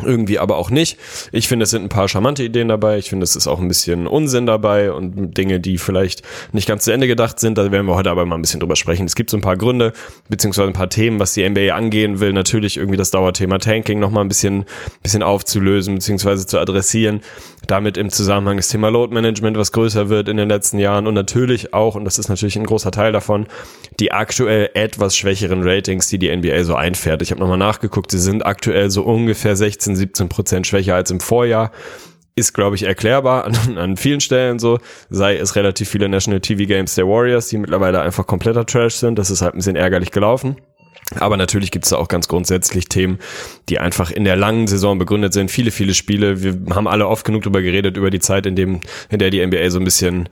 Irgendwie 0.00 0.38
aber 0.38 0.56
auch 0.56 0.70
nicht. 0.70 0.96
Ich 1.32 1.48
finde, 1.48 1.64
es 1.64 1.70
sind 1.70 1.82
ein 1.82 1.90
paar 1.90 2.08
charmante 2.08 2.42
Ideen 2.42 2.68
dabei. 2.68 2.96
Ich 2.96 3.10
finde, 3.10 3.24
es 3.24 3.36
ist 3.36 3.46
auch 3.46 3.60
ein 3.60 3.68
bisschen 3.68 4.06
Unsinn 4.06 4.46
dabei 4.46 4.90
und 4.90 5.36
Dinge, 5.36 5.60
die 5.60 5.76
vielleicht 5.76 6.22
nicht 6.52 6.66
ganz 6.66 6.84
zu 6.84 6.92
Ende 6.92 7.06
gedacht 7.06 7.38
sind. 7.38 7.58
Da 7.58 7.70
werden 7.70 7.86
wir 7.86 7.94
heute 7.94 8.10
aber 8.10 8.24
mal 8.24 8.36
ein 8.36 8.40
bisschen 8.40 8.58
drüber 8.58 8.74
sprechen. 8.74 9.04
Es 9.04 9.14
gibt 9.14 9.28
so 9.28 9.36
ein 9.36 9.42
paar 9.42 9.58
Gründe, 9.58 9.92
beziehungsweise 10.30 10.68
ein 10.68 10.72
paar 10.72 10.88
Themen, 10.88 11.20
was 11.20 11.34
die 11.34 11.46
NBA 11.46 11.74
angehen 11.74 12.20
will. 12.20 12.32
Natürlich 12.32 12.78
irgendwie 12.78 12.96
das 12.96 13.10
Dauerthema 13.10 13.58
Tanking 13.58 14.00
noch 14.00 14.10
mal 14.10 14.22
ein 14.22 14.28
bisschen, 14.28 14.64
bisschen 15.02 15.22
aufzulösen, 15.22 15.96
beziehungsweise 15.96 16.46
zu 16.46 16.58
adressieren. 16.58 17.20
Damit 17.66 17.98
im 17.98 18.08
Zusammenhang 18.08 18.56
das 18.56 18.68
Thema 18.68 18.88
Load 18.88 19.12
Management, 19.14 19.58
was 19.58 19.72
größer 19.72 20.08
wird 20.08 20.28
in 20.28 20.38
den 20.38 20.48
letzten 20.48 20.78
Jahren 20.78 21.06
und 21.06 21.14
natürlich 21.14 21.74
auch, 21.74 21.94
und 21.94 22.04
das 22.04 22.18
ist 22.18 22.28
natürlich 22.28 22.56
ein 22.56 22.66
großer 22.66 22.90
Teil 22.90 23.12
davon, 23.12 23.46
die 24.00 24.10
aktuell 24.10 24.70
etwas 24.74 25.16
schwächeren 25.16 25.62
Ratings, 25.62 26.08
die 26.08 26.18
die 26.18 26.34
NBA 26.34 26.64
so 26.64 26.74
einfährt. 26.74 27.22
Ich 27.22 27.30
habe 27.30 27.40
nochmal 27.40 27.58
nachgeguckt, 27.58 28.10
sie 28.10 28.18
sind 28.18 28.44
aktuell 28.44 28.90
so 28.90 29.02
ungefähr 29.02 29.54
16, 29.54 29.91
17 29.96 30.28
Prozent 30.28 30.66
schwächer 30.66 30.94
als 30.94 31.10
im 31.10 31.20
Vorjahr. 31.20 31.72
Ist, 32.34 32.54
glaube 32.54 32.76
ich, 32.76 32.84
erklärbar 32.84 33.44
an, 33.66 33.78
an 33.78 33.96
vielen 33.96 34.20
Stellen 34.20 34.58
so. 34.58 34.78
Sei 35.10 35.36
es 35.36 35.56
relativ 35.56 35.88
viele 35.88 36.08
National 36.08 36.40
TV 36.40 36.64
Games 36.64 36.94
der 36.94 37.06
Warriors, 37.06 37.48
die 37.48 37.58
mittlerweile 37.58 38.00
einfach 38.00 38.26
kompletter 38.26 38.66
Trash 38.66 38.94
sind. 38.94 39.18
Das 39.18 39.30
ist 39.30 39.42
halt 39.42 39.54
ein 39.54 39.58
bisschen 39.58 39.76
ärgerlich 39.76 40.10
gelaufen. 40.10 40.56
Aber 41.18 41.36
natürlich 41.36 41.70
gibt 41.70 41.84
es 41.84 41.90
da 41.90 41.96
auch 41.96 42.08
ganz 42.08 42.28
grundsätzlich 42.28 42.88
Themen, 42.88 43.18
die 43.68 43.78
einfach 43.78 44.10
in 44.10 44.24
der 44.24 44.36
langen 44.36 44.66
Saison 44.66 44.98
begründet 44.98 45.32
sind. 45.32 45.50
Viele, 45.50 45.70
viele 45.70 45.94
Spiele. 45.94 46.42
Wir 46.42 46.74
haben 46.74 46.88
alle 46.88 47.06
oft 47.06 47.24
genug 47.24 47.42
darüber 47.42 47.60
geredet, 47.60 47.96
über 47.96 48.10
die 48.10 48.20
Zeit, 48.20 48.46
in, 48.46 48.56
dem, 48.56 48.80
in 49.10 49.18
der 49.18 49.30
die 49.30 49.44
NBA 49.44 49.70
so 49.70 49.78
ein 49.78 49.84
bisschen 49.84 50.28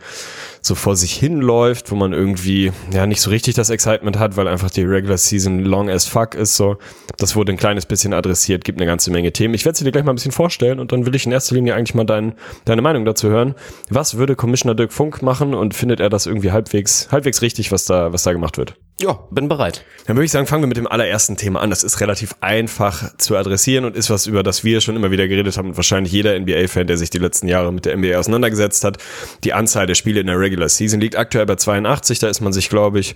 so 0.63 0.75
vor 0.75 0.97
sich 0.97 1.13
hinläuft, 1.13 1.91
wo 1.91 1.97
man 1.97 2.13
irgendwie 2.13 2.73
ja 2.93 3.07
nicht 3.07 3.21
so 3.21 3.31
richtig 3.31 3.55
das 3.55 3.71
Excitement 3.71 4.19
hat, 4.19 4.37
weil 4.37 4.49
einfach 4.49 4.71
die 4.71 4.83
Regular 4.83 5.19
Season 5.19 5.61
long 5.61 5.89
as 5.89 6.07
fuck 6.07 6.35
ist. 6.35 6.57
So, 6.57 6.77
das 7.19 7.37
wurde 7.37 7.53
ein 7.53 7.59
kleines 7.59 7.87
bisschen 7.87 8.13
adressiert, 8.13 8.65
gibt 8.65 8.79
eine 8.79 8.87
ganze 8.87 9.11
Menge 9.11 9.33
Themen. 9.33 9.55
Ich 9.55 9.65
werde 9.65 9.79
sie 9.79 9.85
dir 9.85 9.93
gleich 9.93 10.05
mal 10.05 10.13
ein 10.13 10.17
bisschen 10.17 10.33
vorstellen 10.33 10.81
und 10.81 10.93
dann 10.93 11.07
will 11.07 11.15
ich 11.15 11.27
in 11.27 11.33
erster 11.33 11.55
Linie 11.55 11.75
eigentlich 11.75 11.95
mal 11.95 12.05
dein, 12.05 12.35
deine 12.65 12.83
Meinung 12.83 13.05
dazu 13.05 13.29
hören. 13.29 13.55
Was 13.89 14.17
würde 14.17 14.37
Commissioner 14.37 14.75
Dirk 14.75 14.93
Funk 14.93 15.23
machen 15.23 15.55
und 15.55 15.75
findet 15.75 16.01
er 16.01 16.11
das 16.11 16.27
irgendwie 16.27 16.53
halbwegs 16.53 17.09
halbwegs 17.11 17.43
richtig, 17.43 17.73
was 17.73 17.85
da 17.85 18.13
was 18.13 18.23
da 18.23 18.33
gemacht 18.33 18.59
wird? 18.59 18.77
Ja, 19.03 19.19
bin 19.31 19.49
bereit. 19.49 19.83
Dann 20.07 20.17
würde 20.17 20.27
ich 20.27 20.31
sagen, 20.31 20.47
fangen 20.47 20.63
wir 20.63 20.67
mit 20.67 20.77
dem 20.77 20.87
allerersten 20.87 21.39
Thema 21.39 21.61
an. 21.61 21.71
Das 21.71 21.83
ist 21.83 22.01
relativ 22.01 22.35
einfach 22.43 23.17
zu 23.17 23.35
adressieren 23.35 23.87
und 23.87 23.97
ist 23.97 24.11
was, 24.11 24.27
über 24.27 24.43
das 24.43 24.63
wir 24.63 24.83
schon 24.83 24.95
immer 24.95 25.11
wieder 25.11 25.27
geredet 25.27 25.57
haben 25.57 25.71
und 25.71 25.77
wahrscheinlich 25.77 26.13
jeder 26.13 26.39
NBA-Fan, 26.39 26.87
der 26.87 26.99
sich 26.99 27.09
die 27.09 27.19
letzten 27.19 27.49
Jahre 27.49 27.73
mit 27.73 27.87
der 27.87 27.97
NBA 27.97 28.19
auseinandergesetzt 28.19 28.85
hat. 28.85 28.99
Die 29.43 29.55
Anzahl 29.55 29.87
der 29.87 29.95
Spiele 29.95 30.21
in 30.21 30.27
der 30.27 30.39
Regular 30.51 30.69
Season 30.69 31.01
liegt 31.01 31.17
aktuell 31.17 31.47
bei 31.47 31.55
82. 31.55 32.19
Da 32.19 32.29
ist 32.29 32.41
man 32.41 32.53
sich, 32.53 32.69
glaube 32.69 32.99
ich, 32.99 33.15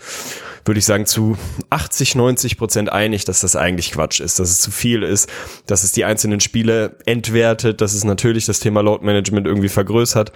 würde 0.64 0.78
ich 0.78 0.84
sagen, 0.84 1.04
zu 1.04 1.36
80, 1.70 2.14
90 2.14 2.56
Prozent 2.56 2.90
einig, 2.90 3.24
dass 3.24 3.40
das 3.40 3.56
eigentlich 3.56 3.92
Quatsch 3.92 4.20
ist, 4.20 4.38
dass 4.38 4.50
es 4.50 4.60
zu 4.60 4.70
viel 4.70 5.02
ist, 5.02 5.28
dass 5.66 5.84
es 5.84 5.92
die 5.92 6.04
einzelnen 6.04 6.40
Spiele 6.40 6.96
entwertet, 7.04 7.80
dass 7.80 7.92
es 7.92 8.04
natürlich 8.04 8.46
das 8.46 8.60
Thema 8.60 8.80
Load 8.80 9.04
Management 9.04 9.46
irgendwie 9.46 9.68
vergrößert, 9.68 10.32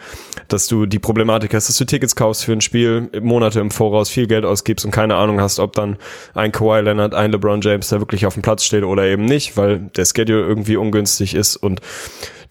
dass 0.48 0.66
du 0.66 0.86
die 0.86 0.98
Problematik 0.98 1.54
hast, 1.54 1.68
dass 1.68 1.78
du 1.78 1.84
Tickets 1.84 2.16
kaufst 2.16 2.44
für 2.44 2.52
ein 2.52 2.60
Spiel, 2.60 3.08
Monate 3.22 3.60
im 3.60 3.70
Voraus 3.70 4.10
viel 4.10 4.26
Geld 4.26 4.44
ausgibst 4.44 4.84
und 4.84 4.90
keine 4.90 5.14
Ahnung 5.14 5.40
hast, 5.40 5.60
ob 5.60 5.74
dann 5.74 5.96
ein 6.34 6.52
Kawhi 6.52 6.80
Leonard, 6.80 7.14
ein 7.14 7.32
LeBron 7.32 7.60
James 7.62 7.88
da 7.88 8.00
wirklich 8.00 8.26
auf 8.26 8.34
dem 8.34 8.42
Platz 8.42 8.64
steht 8.64 8.84
oder 8.84 9.04
eben 9.04 9.24
nicht, 9.24 9.56
weil 9.56 9.78
der 9.96 10.04
Schedule 10.04 10.42
irgendwie 10.42 10.76
ungünstig 10.76 11.34
ist 11.34 11.56
und 11.56 11.80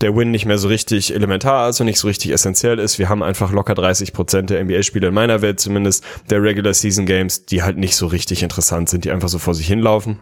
der 0.01 0.15
Win 0.15 0.31
nicht 0.31 0.45
mehr 0.45 0.57
so 0.57 0.67
richtig 0.67 1.13
elementar 1.13 1.69
ist 1.69 1.79
und 1.79 1.85
nicht 1.85 1.99
so 1.99 2.07
richtig 2.07 2.31
essentiell 2.31 2.79
ist. 2.79 2.99
Wir 2.99 3.09
haben 3.09 3.23
einfach 3.23 3.51
locker 3.51 3.75
30 3.75 4.13
Prozent 4.13 4.49
der 4.49 4.63
NBA-Spiele 4.63 5.07
in 5.07 5.13
meiner 5.13 5.41
Welt 5.41 5.59
zumindest 5.59 6.03
der 6.29 6.41
Regular 6.41 6.73
Season 6.73 7.05
Games, 7.05 7.45
die 7.45 7.63
halt 7.63 7.77
nicht 7.77 7.95
so 7.95 8.07
richtig 8.07 8.43
interessant 8.43 8.89
sind, 8.89 9.05
die 9.05 9.11
einfach 9.11 9.29
so 9.29 9.39
vor 9.39 9.53
sich 9.53 9.67
hinlaufen. 9.67 10.19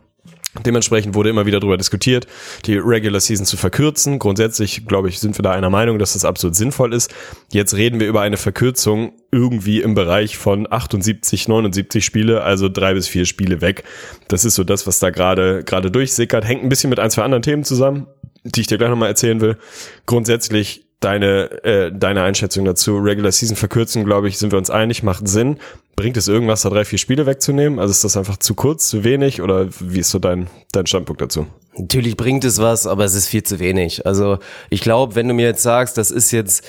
Dementsprechend 0.63 1.15
wurde 1.15 1.29
immer 1.29 1.45
wieder 1.45 1.59
darüber 1.59 1.75
diskutiert, 1.75 2.27
die 2.65 2.77
Regular 2.77 3.19
Season 3.19 3.45
zu 3.45 3.57
verkürzen. 3.57 4.19
Grundsätzlich, 4.19 4.85
glaube 4.87 5.09
ich, 5.09 5.19
sind 5.19 5.37
wir 5.37 5.43
da 5.43 5.51
einer 5.51 5.69
Meinung, 5.69 5.99
dass 5.99 6.13
das 6.13 6.23
absolut 6.23 6.55
sinnvoll 6.55 6.93
ist. 6.93 7.13
Jetzt 7.51 7.75
reden 7.75 7.99
wir 7.99 8.07
über 8.07 8.21
eine 8.21 8.37
Verkürzung 8.37 9.11
irgendwie 9.31 9.81
im 9.81 9.95
Bereich 9.95 10.37
von 10.37 10.71
78, 10.71 11.49
79 11.49 12.05
Spiele, 12.05 12.41
also 12.43 12.69
drei 12.69 12.93
bis 12.93 13.07
vier 13.09 13.25
Spiele 13.25 13.59
weg. 13.59 13.83
Das 14.29 14.45
ist 14.45 14.55
so 14.55 14.63
das, 14.63 14.87
was 14.87 14.99
da 14.99 15.09
gerade 15.09 15.63
gerade 15.65 15.91
durchsickert. 15.91 16.45
Hängt 16.45 16.63
ein 16.63 16.69
bisschen 16.69 16.89
mit 16.89 16.99
ein, 16.99 17.11
zwei 17.11 17.23
anderen 17.23 17.43
Themen 17.43 17.65
zusammen 17.65 18.07
die 18.45 18.61
ich 18.61 18.67
dir 18.67 18.77
gleich 18.77 18.89
nochmal 18.89 19.09
erzählen 19.09 19.41
will. 19.41 19.57
Grundsätzlich 20.05 20.85
deine, 20.99 21.63
äh, 21.63 21.91
deine 21.91 22.23
Einschätzung 22.23 22.65
dazu. 22.65 22.97
Regular 22.97 23.31
Season 23.31 23.55
verkürzen, 23.55 24.05
glaube 24.05 24.27
ich, 24.27 24.37
sind 24.37 24.51
wir 24.51 24.57
uns 24.57 24.69
einig, 24.69 25.03
macht 25.03 25.27
Sinn. 25.27 25.57
Bringt 25.95 26.17
es 26.17 26.27
irgendwas, 26.27 26.63
da 26.63 26.69
drei, 26.69 26.83
vier 26.83 26.99
Spiele 26.99 27.25
wegzunehmen? 27.25 27.79
Also 27.79 27.91
ist 27.91 28.03
das 28.03 28.17
einfach 28.17 28.37
zu 28.37 28.53
kurz, 28.53 28.89
zu 28.89 29.03
wenig 29.03 29.41
oder 29.41 29.67
wie 29.79 29.99
ist 29.99 30.11
so 30.11 30.19
dein, 30.19 30.47
dein 30.71 30.85
Standpunkt 30.87 31.21
dazu? 31.21 31.47
Natürlich 31.77 32.17
bringt 32.17 32.43
es 32.43 32.59
was, 32.59 32.87
aber 32.87 33.03
es 33.05 33.15
ist 33.15 33.27
viel 33.27 33.43
zu 33.43 33.59
wenig. 33.59 34.05
Also 34.05 34.39
ich 34.69 34.81
glaube, 34.81 35.15
wenn 35.15 35.27
du 35.27 35.33
mir 35.33 35.45
jetzt 35.45 35.63
sagst, 35.63 35.97
das 35.97 36.11
ist 36.11 36.31
jetzt, 36.31 36.65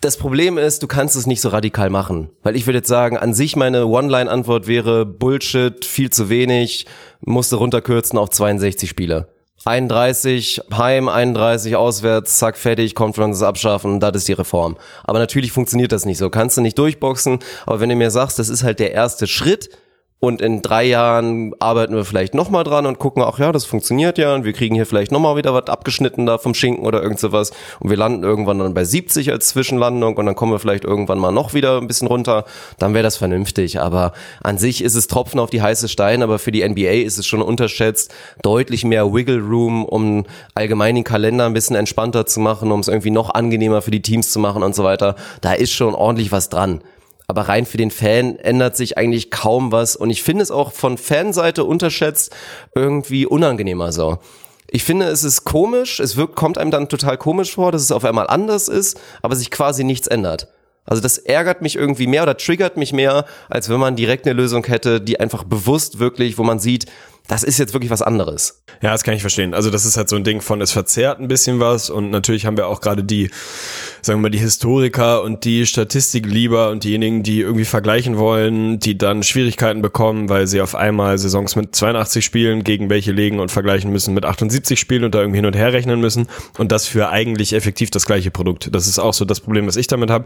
das 0.00 0.16
Problem 0.16 0.58
ist, 0.58 0.82
du 0.82 0.86
kannst 0.86 1.16
es 1.16 1.26
nicht 1.26 1.40
so 1.40 1.50
radikal 1.50 1.90
machen. 1.90 2.30
Weil 2.42 2.56
ich 2.56 2.66
würde 2.66 2.78
jetzt 2.78 2.88
sagen, 2.88 3.16
an 3.16 3.34
sich 3.34 3.56
meine 3.56 3.86
One-Line-Antwort 3.86 4.66
wäre 4.66 5.06
Bullshit, 5.06 5.84
viel 5.84 6.10
zu 6.10 6.28
wenig, 6.28 6.86
musste 7.20 7.56
runterkürzen 7.56 8.18
auf 8.18 8.30
62 8.30 8.88
Spiele. 8.88 9.28
31 9.68 10.62
heim, 10.72 11.08
31 11.08 11.76
auswärts, 11.76 12.38
zack, 12.38 12.56
fertig, 12.56 12.94
Conferences 12.94 13.42
abschaffen, 13.42 14.00
das 14.00 14.16
ist 14.16 14.28
die 14.28 14.32
Reform. 14.32 14.76
Aber 15.04 15.18
natürlich 15.18 15.52
funktioniert 15.52 15.92
das 15.92 16.06
nicht 16.06 16.18
so. 16.18 16.30
Kannst 16.30 16.56
du 16.56 16.62
nicht 16.62 16.78
durchboxen, 16.78 17.38
aber 17.66 17.80
wenn 17.80 17.90
du 17.90 17.94
mir 17.94 18.10
sagst, 18.10 18.38
das 18.38 18.48
ist 18.48 18.62
halt 18.62 18.80
der 18.80 18.92
erste 18.92 19.26
Schritt, 19.26 19.70
und 20.20 20.40
in 20.40 20.62
drei 20.62 20.84
Jahren 20.84 21.54
arbeiten 21.60 21.94
wir 21.94 22.04
vielleicht 22.04 22.34
nochmal 22.34 22.64
dran 22.64 22.86
und 22.86 22.98
gucken, 22.98 23.22
ach 23.22 23.38
ja, 23.38 23.52
das 23.52 23.64
funktioniert 23.64 24.18
ja 24.18 24.34
und 24.34 24.44
wir 24.44 24.52
kriegen 24.52 24.74
hier 24.74 24.86
vielleicht 24.86 25.12
nochmal 25.12 25.36
wieder 25.36 25.54
was 25.54 25.66
abgeschnitten 25.68 26.26
da 26.26 26.38
vom 26.38 26.54
Schinken 26.54 26.84
oder 26.84 27.02
irgend 27.02 27.20
sowas 27.20 27.52
und 27.78 27.90
wir 27.90 27.96
landen 27.96 28.24
irgendwann 28.24 28.58
dann 28.58 28.74
bei 28.74 28.84
70 28.84 29.30
als 29.30 29.48
Zwischenlandung 29.48 30.16
und 30.16 30.26
dann 30.26 30.34
kommen 30.34 30.50
wir 30.50 30.58
vielleicht 30.58 30.84
irgendwann 30.84 31.18
mal 31.18 31.30
noch 31.30 31.54
wieder 31.54 31.78
ein 31.78 31.86
bisschen 31.86 32.08
runter, 32.08 32.44
dann 32.78 32.94
wäre 32.94 33.04
das 33.04 33.16
vernünftig. 33.16 33.80
Aber 33.80 34.12
an 34.42 34.58
sich 34.58 34.82
ist 34.82 34.96
es 34.96 35.06
Tropfen 35.06 35.38
auf 35.38 35.50
die 35.50 35.62
heiße 35.62 35.88
Stein, 35.88 36.22
aber 36.22 36.40
für 36.40 36.50
die 36.50 36.68
NBA 36.68 37.04
ist 37.04 37.18
es 37.18 37.26
schon 37.26 37.42
unterschätzt, 37.42 38.12
deutlich 38.42 38.84
mehr 38.84 39.12
Wiggle 39.12 39.40
Room, 39.40 39.84
um 39.84 40.26
allgemein 40.54 40.96
den 40.96 41.04
Kalender 41.04 41.46
ein 41.46 41.54
bisschen 41.54 41.76
entspannter 41.76 42.26
zu 42.26 42.40
machen, 42.40 42.72
um 42.72 42.80
es 42.80 42.88
irgendwie 42.88 43.10
noch 43.10 43.34
angenehmer 43.34 43.82
für 43.82 43.92
die 43.92 44.02
Teams 44.02 44.32
zu 44.32 44.40
machen 44.40 44.64
und 44.64 44.74
so 44.74 44.82
weiter. 44.82 45.14
Da 45.42 45.52
ist 45.52 45.72
schon 45.72 45.94
ordentlich 45.94 46.32
was 46.32 46.48
dran 46.48 46.80
aber 47.28 47.42
rein 47.42 47.66
für 47.66 47.76
den 47.76 47.90
Fan 47.90 48.36
ändert 48.36 48.76
sich 48.76 48.96
eigentlich 48.96 49.30
kaum 49.30 49.70
was 49.70 49.96
und 49.96 50.08
ich 50.08 50.22
finde 50.22 50.42
es 50.42 50.50
auch 50.50 50.72
von 50.72 50.96
Fanseite 50.96 51.64
unterschätzt 51.64 52.34
irgendwie 52.74 53.26
unangenehmer 53.26 53.92
so. 53.92 54.18
Ich 54.70 54.82
finde, 54.82 55.06
es 55.06 55.24
ist 55.24 55.44
komisch, 55.44 56.00
es 56.00 56.16
wirkt, 56.16 56.36
kommt 56.36 56.58
einem 56.58 56.70
dann 56.70 56.88
total 56.88 57.16
komisch 57.18 57.54
vor, 57.54 57.70
dass 57.70 57.82
es 57.82 57.92
auf 57.92 58.04
einmal 58.04 58.26
anders 58.26 58.68
ist, 58.68 58.98
aber 59.22 59.36
sich 59.36 59.50
quasi 59.50 59.84
nichts 59.84 60.06
ändert. 60.06 60.48
Also 60.84 61.02
das 61.02 61.18
ärgert 61.18 61.60
mich 61.60 61.76
irgendwie 61.76 62.06
mehr 62.06 62.22
oder 62.22 62.36
triggert 62.36 62.78
mich 62.78 62.94
mehr, 62.94 63.26
als 63.50 63.68
wenn 63.68 63.78
man 63.78 63.94
direkt 63.94 64.26
eine 64.26 64.34
Lösung 64.34 64.64
hätte, 64.64 65.02
die 65.02 65.20
einfach 65.20 65.44
bewusst 65.44 65.98
wirklich, 65.98 66.38
wo 66.38 66.44
man 66.44 66.58
sieht, 66.58 66.86
das 67.28 67.42
ist 67.42 67.58
jetzt 67.58 67.74
wirklich 67.74 67.90
was 67.90 68.00
anderes. 68.00 68.62
Ja, 68.80 68.92
das 68.92 69.04
kann 69.04 69.14
ich 69.14 69.20
verstehen. 69.20 69.52
Also 69.52 69.70
das 69.70 69.84
ist 69.84 69.96
halt 69.96 70.08
so 70.08 70.16
ein 70.16 70.24
Ding 70.24 70.40
von, 70.40 70.60
es 70.62 70.72
verzerrt 70.72 71.20
ein 71.20 71.28
bisschen 71.28 71.60
was 71.60 71.90
und 71.90 72.10
natürlich 72.10 72.46
haben 72.46 72.56
wir 72.56 72.66
auch 72.66 72.80
gerade 72.80 73.04
die, 73.04 73.30
sagen 74.00 74.18
wir 74.18 74.24
mal, 74.24 74.30
die 74.30 74.38
Historiker 74.38 75.22
und 75.22 75.44
die 75.44 75.66
Statistiklieber 75.66 76.70
und 76.70 76.84
diejenigen, 76.84 77.22
die 77.22 77.40
irgendwie 77.40 77.66
vergleichen 77.66 78.16
wollen, 78.16 78.78
die 78.78 78.96
dann 78.96 79.22
Schwierigkeiten 79.22 79.82
bekommen, 79.82 80.30
weil 80.30 80.46
sie 80.46 80.62
auf 80.62 80.74
einmal 80.74 81.18
Saisons 81.18 81.54
mit 81.54 81.76
82 81.76 82.24
Spielen 82.24 82.64
gegen 82.64 82.88
welche 82.88 83.12
legen 83.12 83.40
und 83.40 83.50
vergleichen 83.50 83.92
müssen 83.92 84.14
mit 84.14 84.24
78 84.24 84.80
Spielen 84.80 85.04
und 85.04 85.14
da 85.14 85.20
irgendwie 85.20 85.38
hin 85.38 85.46
und 85.46 85.56
her 85.56 85.72
rechnen 85.74 86.00
müssen 86.00 86.28
und 86.56 86.72
das 86.72 86.86
für 86.86 87.10
eigentlich 87.10 87.52
effektiv 87.52 87.90
das 87.90 88.06
gleiche 88.06 88.30
Produkt. 88.30 88.74
Das 88.74 88.86
ist 88.86 88.98
auch 88.98 89.12
so 89.12 89.26
das 89.26 89.40
Problem, 89.40 89.66
was 89.66 89.76
ich 89.76 89.86
damit 89.86 90.10
habe. 90.10 90.24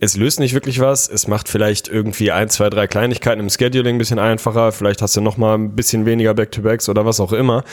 Es 0.00 0.16
löst 0.16 0.40
nicht 0.40 0.52
wirklich 0.52 0.80
was. 0.80 1.08
Es 1.08 1.28
macht 1.28 1.48
vielleicht 1.48 1.88
irgendwie 1.88 2.32
ein, 2.32 2.48
zwei, 2.50 2.68
drei 2.68 2.86
Kleinigkeiten 2.86 3.40
im 3.40 3.48
Scheduling 3.48 3.96
ein 3.96 3.98
bisschen 3.98 4.18
einfacher. 4.18 4.72
Vielleicht 4.72 5.00
hast 5.00 5.16
du 5.16 5.20
noch 5.20 5.36
mal 5.36 5.54
ein 5.54 5.76
bisschen 5.76 6.06
weniger 6.06 6.34
Back-to-Backs 6.42 6.88
oder 6.88 7.06
was 7.06 7.20
auch 7.20 7.32
immer. 7.32 7.64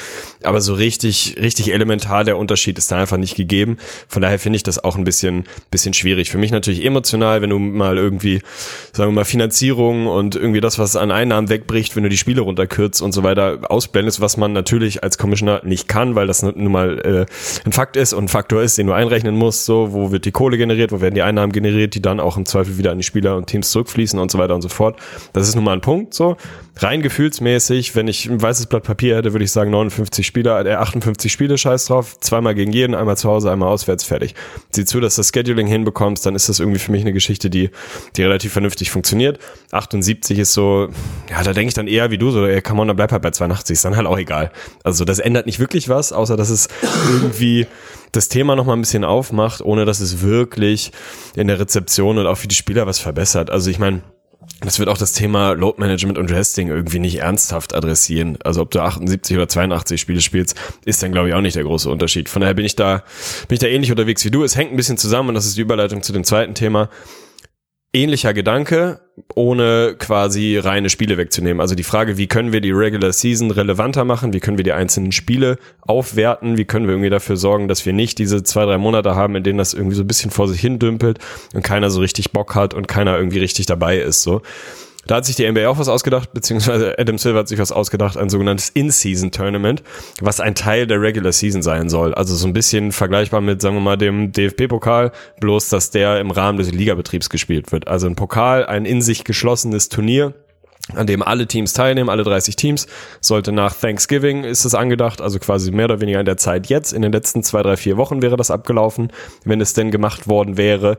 Aber 0.43 0.62
so 0.62 0.73
richtig, 0.73 1.38
richtig 1.41 1.73
elementar 1.73 2.23
der 2.23 2.38
Unterschied 2.38 2.77
ist 2.77 2.91
da 2.91 2.97
einfach 2.97 3.17
nicht 3.17 3.36
gegeben. 3.36 3.77
Von 4.08 4.21
daher 4.21 4.38
finde 4.39 4.58
ich 4.58 4.63
das 4.63 4.84
auch 4.84 4.95
ein 4.95 5.03
bisschen, 5.03 5.45
bisschen 5.71 5.93
schwierig. 5.93 6.29
Für 6.29 6.38
mich 6.38 6.51
natürlich 6.51 6.86
emotional, 6.86 7.41
wenn 7.41 7.49
du 7.49 7.58
mal 7.58 7.97
irgendwie, 7.97 8.41
sagen 8.93 9.12
wir 9.12 9.15
mal, 9.15 9.25
Finanzierung 9.25 10.08
und 10.08 10.36
irgendwie 10.36 10.62
das, 10.62 10.77
was 10.77 10.95
an 10.95 11.12
Einnahmen 11.12 11.49
wegbricht, 11.49 11.95
wenn 11.95 12.03
du 12.03 12.10
die 12.10 12.17
Spiele 12.17 12.41
runterkürzt 12.41 13.01
und 13.01 13.12
so 13.12 13.23
weiter 13.23 13.60
ausblendest, 13.69 14.21
was 14.21 14.38
man 14.38 14.53
natürlich 14.53 15.03
als 15.03 15.17
Commissioner 15.17 15.62
nicht 15.63 15.88
kann, 15.88 16.15
weil 16.15 16.27
das 16.27 16.43
nun 16.43 16.71
mal 16.71 16.99
äh, 16.99 17.65
ein 17.65 17.71
Fakt 17.71 17.97
ist 17.97 18.13
und 18.13 18.25
ein 18.25 18.27
Faktor 18.27 18.62
ist, 18.62 18.77
den 18.77 18.88
du 18.88 18.93
einrechnen 18.93 19.36
musst. 19.36 19.65
So, 19.65 19.93
wo 19.93 20.12
wird 20.12 20.25
die 20.25 20.32
Kohle 20.32 20.58
generiert, 20.58 20.91
wo 20.91 21.01
werden 21.01 21.15
die 21.15 21.23
Einnahmen 21.23 21.51
generiert, 21.51 21.95
die 21.95 22.01
dann 22.01 22.19
auch 22.19 22.38
im 22.38 22.45
Zweifel 22.45 22.77
wieder 22.77 22.91
an 22.91 22.99
die 22.99 23.03
Spieler 23.03 23.36
und 23.36 23.47
Teams 23.47 23.71
zurückfließen 23.71 24.19
und 24.19 24.29
so 24.29 24.38
weiter 24.38 24.53
und 24.53 24.62
so 24.62 24.69
fort. 24.69 24.99
Das 25.34 25.47
ist 25.47 25.55
nun 25.55 25.63
mal 25.63 25.73
ein 25.73 25.82
Punkt. 25.82 26.13
So 26.13 26.38
rein 26.84 27.01
gefühlsmäßig, 27.01 27.95
wenn 27.95 28.08
ich 28.08 28.29
ein 28.29 28.41
weißes 28.59 28.67
Blatt 28.67 28.83
Papier 28.83 29.15
hätte, 29.15 29.33
würde 29.33 29.45
ich 29.45 29.51
sagen 29.51 29.71
59 29.71 30.25
Spieler, 30.25 30.65
äh, 30.65 30.73
58 30.73 31.31
Spiele, 31.31 31.57
scheiß 31.57 31.85
drauf, 31.85 32.19
zweimal 32.19 32.55
gegen 32.55 32.73
jeden, 32.73 32.93
einmal 32.93 33.15
zu 33.15 33.29
Hause, 33.29 33.51
einmal 33.51 33.69
auswärts, 33.69 34.03
fertig. 34.03 34.35
Sieh 34.71 34.85
zu, 34.85 34.99
dass 34.99 35.15
du 35.15 35.21
das 35.21 35.29
Scheduling 35.29 35.67
hinbekommst, 35.67 36.25
dann 36.25 36.35
ist 36.35 36.49
das 36.49 36.59
irgendwie 36.59 36.79
für 36.79 36.91
mich 36.91 37.01
eine 37.01 37.13
Geschichte, 37.13 37.49
die, 37.49 37.69
die 38.17 38.23
relativ 38.23 38.51
vernünftig 38.51 38.91
funktioniert. 38.91 39.39
78 39.71 40.39
ist 40.39 40.53
so, 40.53 40.89
ja, 41.29 41.43
da 41.43 41.53
denke 41.53 41.69
ich 41.69 41.73
dann 41.73 41.87
eher 41.87 42.11
wie 42.11 42.17
du, 42.17 42.31
so, 42.31 42.45
ey, 42.45 42.61
come 42.61 42.81
on, 42.81 42.87
dann 42.87 42.97
bleib 42.97 43.11
halt 43.11 43.21
bei 43.21 43.31
82, 43.31 43.73
ist 43.73 43.85
dann 43.85 43.95
halt 43.95 44.07
auch 44.07 44.17
egal. 44.17 44.51
Also 44.83 45.05
das 45.05 45.19
ändert 45.19 45.45
nicht 45.45 45.59
wirklich 45.59 45.87
was, 45.87 46.11
außer 46.11 46.35
dass 46.35 46.49
es 46.49 46.67
irgendwie 47.09 47.67
das 48.11 48.27
Thema 48.27 48.55
noch 48.55 48.65
mal 48.65 48.73
ein 48.73 48.81
bisschen 48.81 49.05
aufmacht, 49.05 49.61
ohne 49.61 49.85
dass 49.85 49.99
es 49.99 50.21
wirklich 50.21 50.91
in 51.35 51.47
der 51.47 51.59
Rezeption 51.59 52.17
und 52.17 52.27
auch 52.27 52.37
für 52.37 52.47
die 52.47 52.55
Spieler 52.55 52.87
was 52.87 52.99
verbessert. 52.99 53.51
Also 53.51 53.69
ich 53.69 53.79
meine, 53.79 54.01
das 54.62 54.79
wird 54.79 54.89
auch 54.89 54.97
das 54.97 55.13
Thema 55.13 55.53
Load 55.53 55.79
Management 55.79 56.17
und 56.17 56.31
Resting 56.31 56.67
irgendwie 56.67 56.99
nicht 56.99 57.17
ernsthaft 57.17 57.73
adressieren. 57.73 58.38
Also 58.43 58.62
ob 58.62 58.71
du 58.71 58.81
78 58.81 59.38
oder 59.38 59.47
82 59.47 60.01
Spiele 60.01 60.21
spielst, 60.21 60.55
ist 60.85 61.01
dann 61.01 61.12
glaube 61.12 61.29
ich 61.29 61.33
auch 61.33 61.41
nicht 61.41 61.55
der 61.55 61.63
große 61.63 61.89
Unterschied. 61.89 62.27
Von 62.27 62.41
daher 62.41 62.53
bin 62.53 62.65
ich 62.65 62.75
da, 62.75 63.03
bin 63.47 63.55
ich 63.55 63.59
da 63.59 63.67
ähnlich 63.67 63.91
unterwegs 63.91 64.25
wie 64.25 64.31
du. 64.31 64.43
Es 64.43 64.55
hängt 64.55 64.71
ein 64.71 64.77
bisschen 64.77 64.97
zusammen 64.97 65.29
und 65.29 65.35
das 65.35 65.45
ist 65.45 65.57
die 65.57 65.62
Überleitung 65.62 66.03
zu 66.03 66.12
dem 66.12 66.23
zweiten 66.23 66.55
Thema 66.55 66.89
ähnlicher 67.93 68.34
Gedanke, 68.34 68.99
ohne 69.36 69.95
quasi 69.97 70.58
reine 70.58 70.89
Spiele 70.89 71.17
wegzunehmen. 71.17 71.60
Also 71.60 71.75
die 71.75 71.84
Frage, 71.84 72.17
wie 72.17 72.28
können 72.28 72.54
wir 72.54 72.62
die 72.62 72.71
Regular 72.71 73.12
Season 73.12 73.52
relevanter 73.52 74.06
machen? 74.06 74.32
Wie 74.32 74.39
können 74.39 74.58
wir 74.58 74.63
die 74.63 74.73
einzelnen 74.73 75.12
Spiele 75.12 75.58
aufwerten? 75.82 76.58
Wie 76.58 76.65
können 76.65 76.86
wir 76.86 76.93
irgendwie 76.93 77.10
dafür 77.10 77.36
sorgen, 77.36 77.67
dass 77.67 77.86
wir 77.86 77.93
nicht 77.93 78.19
diese 78.19 78.43
zwei, 78.43 78.65
drei 78.65 78.78
Monate 78.78 79.15
haben, 79.15 79.36
in 79.36 79.43
denen 79.43 79.58
das 79.58 79.73
irgendwie 79.73 79.95
so 79.95 80.04
ein 80.04 80.08
bisschen 80.08 80.32
vor 80.32 80.47
sich 80.47 80.62
hin 80.62 80.78
dümpelt 80.78 81.19
und 81.54 81.63
keiner 81.63 81.89
so 81.89 81.99
richtig 81.99 82.32
Bock 82.32 82.56
hat 82.56 82.73
und 82.73 82.88
keiner 82.88 83.17
irgendwie 83.17 83.39
richtig 83.39 83.65
dabei 83.65 83.97
ist, 83.97 84.21
so. 84.21 84.41
Da 85.07 85.15
hat 85.15 85.25
sich 85.25 85.35
die 85.35 85.49
NBA 85.49 85.67
auch 85.67 85.79
was 85.79 85.88
ausgedacht, 85.88 86.33
beziehungsweise 86.33 86.99
Adam 86.99 87.17
Silver 87.17 87.39
hat 87.39 87.47
sich 87.47 87.57
was 87.57 87.71
ausgedacht, 87.71 88.17
ein 88.17 88.29
sogenanntes 88.29 88.69
In-Season-Tournament, 88.69 89.81
was 90.21 90.39
ein 90.39 90.55
Teil 90.55 90.88
der 90.88 91.01
Regular 91.01 91.31
Season 91.31 91.62
sein 91.62 91.89
soll. 91.89 92.13
Also 92.13 92.35
so 92.35 92.45
ein 92.47 92.53
bisschen 92.53 92.91
vergleichbar 92.91 93.41
mit, 93.41 93.62
sagen 93.62 93.75
wir 93.75 93.81
mal, 93.81 93.97
dem 93.97 94.31
DFB-Pokal, 94.31 95.12
bloß 95.39 95.69
dass 95.69 95.91
der 95.91 96.19
im 96.19 96.31
Rahmen 96.31 96.57
des 96.57 96.71
Ligabetriebs 96.71 97.29
gespielt 97.29 97.71
wird. 97.71 97.88
Also 97.88 98.07
ein 98.07 98.15
Pokal, 98.15 98.65
ein 98.65 98.85
in 98.85 99.01
sich 99.01 99.23
geschlossenes 99.23 99.89
Turnier, 99.89 100.33
an 100.95 101.07
dem 101.07 101.21
alle 101.21 101.47
Teams 101.47 101.73
teilnehmen, 101.73 102.10
alle 102.10 102.23
30 102.23 102.56
Teams, 102.56 102.87
sollte 103.21 103.52
nach 103.52 103.75
Thanksgiving 103.75 104.43
ist 104.43 104.65
es 104.65 104.75
angedacht, 104.75 105.21
also 105.21 105.39
quasi 105.39 105.71
mehr 105.71 105.85
oder 105.85 106.02
weniger 106.02 106.19
in 106.19 106.25
der 106.25 106.37
Zeit 106.37 106.67
jetzt, 106.67 106.93
in 106.93 107.02
den 107.02 107.12
letzten 107.12 107.43
zwei, 107.43 107.62
drei, 107.62 107.77
vier 107.77 107.97
Wochen 107.97 108.21
wäre 108.21 108.37
das 108.37 108.52
abgelaufen, 108.52 109.12
wenn 109.45 109.62
es 109.62 109.73
denn 109.73 109.91
gemacht 109.91 110.27
worden 110.27 110.58
wäre. 110.58 110.97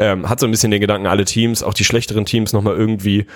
Ähm, 0.00 0.28
hat 0.28 0.38
so 0.38 0.46
ein 0.46 0.52
bisschen 0.52 0.70
den 0.70 0.80
Gedanken, 0.80 1.08
alle 1.08 1.24
Teams, 1.24 1.64
auch 1.64 1.74
die 1.74 1.84
schlechteren 1.84 2.24
Teams 2.24 2.52
nochmal 2.52 2.76
irgendwie 2.76 3.26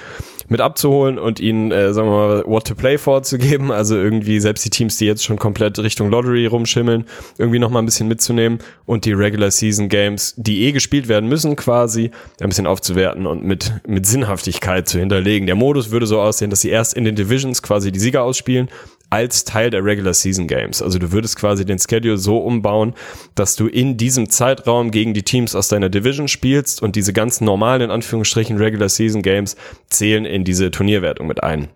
mit 0.48 0.60
abzuholen 0.60 1.18
und 1.18 1.40
ihnen, 1.40 1.72
äh, 1.72 1.92
sagen 1.92 2.08
wir 2.08 2.16
mal, 2.16 2.44
what 2.46 2.66
to 2.66 2.76
play 2.76 2.98
vorzugeben, 2.98 3.72
also 3.72 3.96
irgendwie 3.96 4.38
selbst 4.38 4.64
die 4.64 4.70
Teams, 4.70 4.96
die 4.96 5.06
jetzt 5.06 5.24
schon 5.24 5.38
komplett 5.38 5.78
Richtung 5.80 6.08
Lottery 6.10 6.46
rumschimmeln, 6.46 7.06
irgendwie 7.38 7.58
nochmal 7.58 7.82
ein 7.82 7.86
bisschen 7.86 8.06
mitzunehmen 8.06 8.60
und 8.86 9.04
die 9.04 9.12
Regular 9.12 9.50
Season 9.50 9.88
Games, 9.88 10.34
die 10.36 10.62
eh 10.62 10.72
gespielt 10.72 11.08
werden 11.08 11.28
müssen, 11.28 11.56
quasi 11.56 12.12
ein 12.40 12.48
bisschen 12.48 12.68
aufzuwerten 12.68 13.26
und 13.26 13.42
mit, 13.44 13.72
mit 13.86 14.06
Sinnhaftigkeit 14.06 14.88
zu 14.88 15.00
hinterlegen. 15.00 15.46
Der 15.46 15.56
Modus 15.56 15.90
würde 15.90 16.06
so 16.06 16.20
aussehen, 16.20 16.50
dass 16.50 16.60
sie 16.60 16.70
erst 16.70 16.94
in 16.94 17.04
den 17.04 17.16
Divisions 17.16 17.62
quasi 17.62 17.90
die 17.90 17.98
Sieger 17.98 18.22
ausspielen, 18.22 18.68
als 19.12 19.44
Teil 19.44 19.68
der 19.68 19.84
Regular 19.84 20.14
Season 20.14 20.46
Games. 20.46 20.80
Also 20.80 20.98
du 20.98 21.12
würdest 21.12 21.36
quasi 21.36 21.66
den 21.66 21.78
Schedule 21.78 22.16
so 22.16 22.38
umbauen, 22.38 22.94
dass 23.34 23.56
du 23.56 23.66
in 23.66 23.98
diesem 23.98 24.30
Zeitraum 24.30 24.90
gegen 24.90 25.12
die 25.12 25.22
Teams 25.22 25.54
aus 25.54 25.68
deiner 25.68 25.90
Division 25.90 26.28
spielst 26.28 26.80
und 26.80 26.96
diese 26.96 27.12
ganzen 27.12 27.44
normalen, 27.44 27.82
in 27.82 27.90
Anführungsstrichen, 27.90 28.56
Regular 28.56 28.88
Season 28.88 29.20
Games 29.20 29.56
zählen 29.90 30.24
in 30.24 30.44
diese 30.44 30.70
Turnierwertung 30.70 31.26
mit 31.26 31.42
ein. 31.42 31.68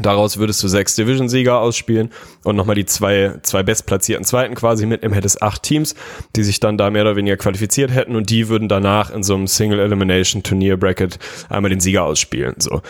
Daraus 0.00 0.36
würdest 0.36 0.62
du 0.62 0.68
sechs 0.68 0.94
Division-Sieger 0.94 1.58
ausspielen 1.58 2.10
und 2.44 2.54
nochmal 2.54 2.76
die 2.76 2.84
zwei, 2.84 3.34
zwei 3.42 3.62
bestplatzierten 3.62 4.24
Zweiten 4.24 4.54
quasi 4.54 4.86
mitnehmen, 4.86 5.14
hättest 5.14 5.42
acht 5.42 5.62
Teams, 5.62 5.94
die 6.36 6.44
sich 6.44 6.60
dann 6.60 6.76
da 6.76 6.90
mehr 6.90 7.02
oder 7.02 7.16
weniger 7.16 7.36
qualifiziert 7.36 7.90
hätten 7.90 8.14
und 8.14 8.30
die 8.30 8.48
würden 8.48 8.68
danach 8.68 9.10
in 9.10 9.22
so 9.22 9.34
einem 9.34 9.46
Single-Elimination-Turnier-Bracket 9.46 11.18
einmal 11.48 11.70
den 11.70 11.80
Sieger 11.80 12.04
ausspielen. 12.04 12.54
So 12.58 12.82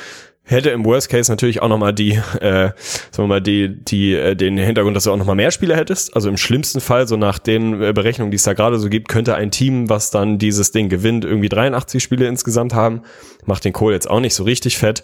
hätte 0.47 0.71
im 0.71 0.85
Worst 0.85 1.09
Case 1.09 1.31
natürlich 1.31 1.61
auch 1.61 1.69
nochmal 1.69 1.93
die, 1.93 2.13
äh, 2.41 2.71
sagen 2.71 2.75
wir 3.17 3.27
mal, 3.27 3.41
die, 3.41 3.69
die, 3.69 4.15
äh, 4.15 4.35
den 4.35 4.57
Hintergrund, 4.57 4.97
dass 4.97 5.05
du 5.05 5.13
auch 5.13 5.17
nochmal 5.17 5.37
mehr 5.37 5.51
Spieler 5.51 5.77
hättest. 5.77 6.15
Also 6.15 6.29
im 6.29 6.37
schlimmsten 6.37 6.81
Fall, 6.81 7.07
so 7.07 7.17
nach 7.17 7.39
den 7.39 7.83
äh, 7.83 7.93
Berechnungen, 7.93 8.31
die 8.31 8.37
es 8.37 8.45
da 8.45 8.55
gerade 8.55 8.79
so 8.79 8.89
gibt, 8.89 9.09
könnte 9.09 9.35
ein 9.35 9.51
Team, 9.51 9.89
was 9.89 10.11
dann 10.11 10.39
dieses 10.39 10.71
Ding 10.71 10.89
gewinnt, 10.89 11.25
irgendwie 11.25 11.49
83 11.49 12.03
Spiele 12.03 12.27
insgesamt 12.27 12.75
haben. 12.75 13.03
Macht 13.45 13.65
den 13.65 13.73
Kohl 13.73 13.93
jetzt 13.93 14.09
auch 14.09 14.21
nicht 14.21 14.35
so 14.35 14.45
richtig 14.45 14.79
fett. 14.79 15.03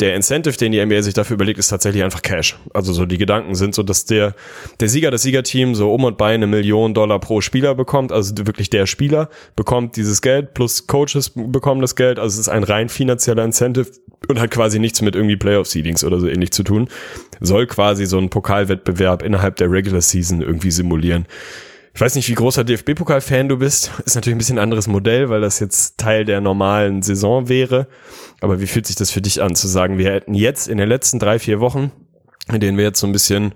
Der 0.00 0.16
Incentive, 0.16 0.56
den 0.56 0.72
die 0.72 0.84
NBA 0.84 1.02
sich 1.02 1.14
dafür 1.14 1.34
überlegt, 1.34 1.58
ist 1.58 1.68
tatsächlich 1.68 2.02
einfach 2.02 2.22
Cash. 2.22 2.58
Also 2.72 2.92
so 2.92 3.06
die 3.06 3.18
Gedanken 3.18 3.54
sind 3.54 3.74
so, 3.74 3.82
dass 3.82 4.04
der, 4.04 4.34
der 4.80 4.88
Sieger, 4.88 5.10
das 5.10 5.22
Siegerteam 5.22 5.74
so 5.74 5.94
um 5.94 6.04
und 6.04 6.18
bei 6.18 6.34
eine 6.34 6.48
Million 6.48 6.94
Dollar 6.94 7.20
pro 7.20 7.40
Spieler 7.40 7.74
bekommt. 7.74 8.10
Also 8.10 8.34
wirklich 8.38 8.70
der 8.70 8.86
Spieler 8.86 9.28
bekommt 9.54 9.96
dieses 9.96 10.20
Geld 10.20 10.54
plus 10.54 10.86
Coaches 10.88 11.32
bekommen 11.34 11.80
das 11.80 11.94
Geld. 11.94 12.18
Also 12.18 12.34
es 12.34 12.40
ist 12.40 12.48
ein 12.48 12.64
rein 12.64 12.88
finanzieller 12.88 13.44
Incentive 13.44 13.90
und 14.28 14.40
hat 14.40 14.50
quasi 14.50 14.78
nichts 14.78 15.00
mit 15.02 15.14
irgendwie 15.14 15.36
Playoff-Seedings 15.36 16.02
oder 16.02 16.18
so 16.18 16.26
ähnlich 16.26 16.50
zu 16.50 16.64
tun. 16.64 16.88
Soll 17.40 17.66
quasi 17.66 18.06
so 18.06 18.18
einen 18.18 18.30
Pokalwettbewerb 18.30 19.22
innerhalb 19.22 19.56
der 19.56 19.70
Regular 19.70 20.00
Season 20.00 20.40
irgendwie 20.40 20.70
simulieren. 20.70 21.26
Ich 21.94 22.00
weiß 22.00 22.16
nicht, 22.16 22.28
wie 22.28 22.34
großer 22.34 22.64
DFB-Pokal-Fan 22.64 23.48
du 23.48 23.56
bist. 23.56 23.92
Ist 24.04 24.16
natürlich 24.16 24.34
ein 24.34 24.38
bisschen 24.38 24.58
anderes 24.58 24.88
Modell, 24.88 25.28
weil 25.28 25.40
das 25.40 25.60
jetzt 25.60 25.96
Teil 25.96 26.24
der 26.24 26.40
normalen 26.40 27.02
Saison 27.02 27.48
wäre. 27.48 27.86
Aber 28.40 28.60
wie 28.60 28.66
fühlt 28.66 28.86
sich 28.86 28.96
das 28.96 29.12
für 29.12 29.22
dich 29.22 29.40
an, 29.40 29.54
zu 29.54 29.68
sagen, 29.68 29.96
wir 29.96 30.10
hätten 30.10 30.34
jetzt 30.34 30.66
in 30.66 30.78
den 30.78 30.88
letzten 30.88 31.20
drei, 31.20 31.38
vier 31.38 31.60
Wochen 31.60 31.92
in 32.52 32.60
denen 32.60 32.76
wir 32.76 32.84
jetzt 32.84 33.00
so 33.00 33.06
ein 33.06 33.12
bisschen, 33.12 33.52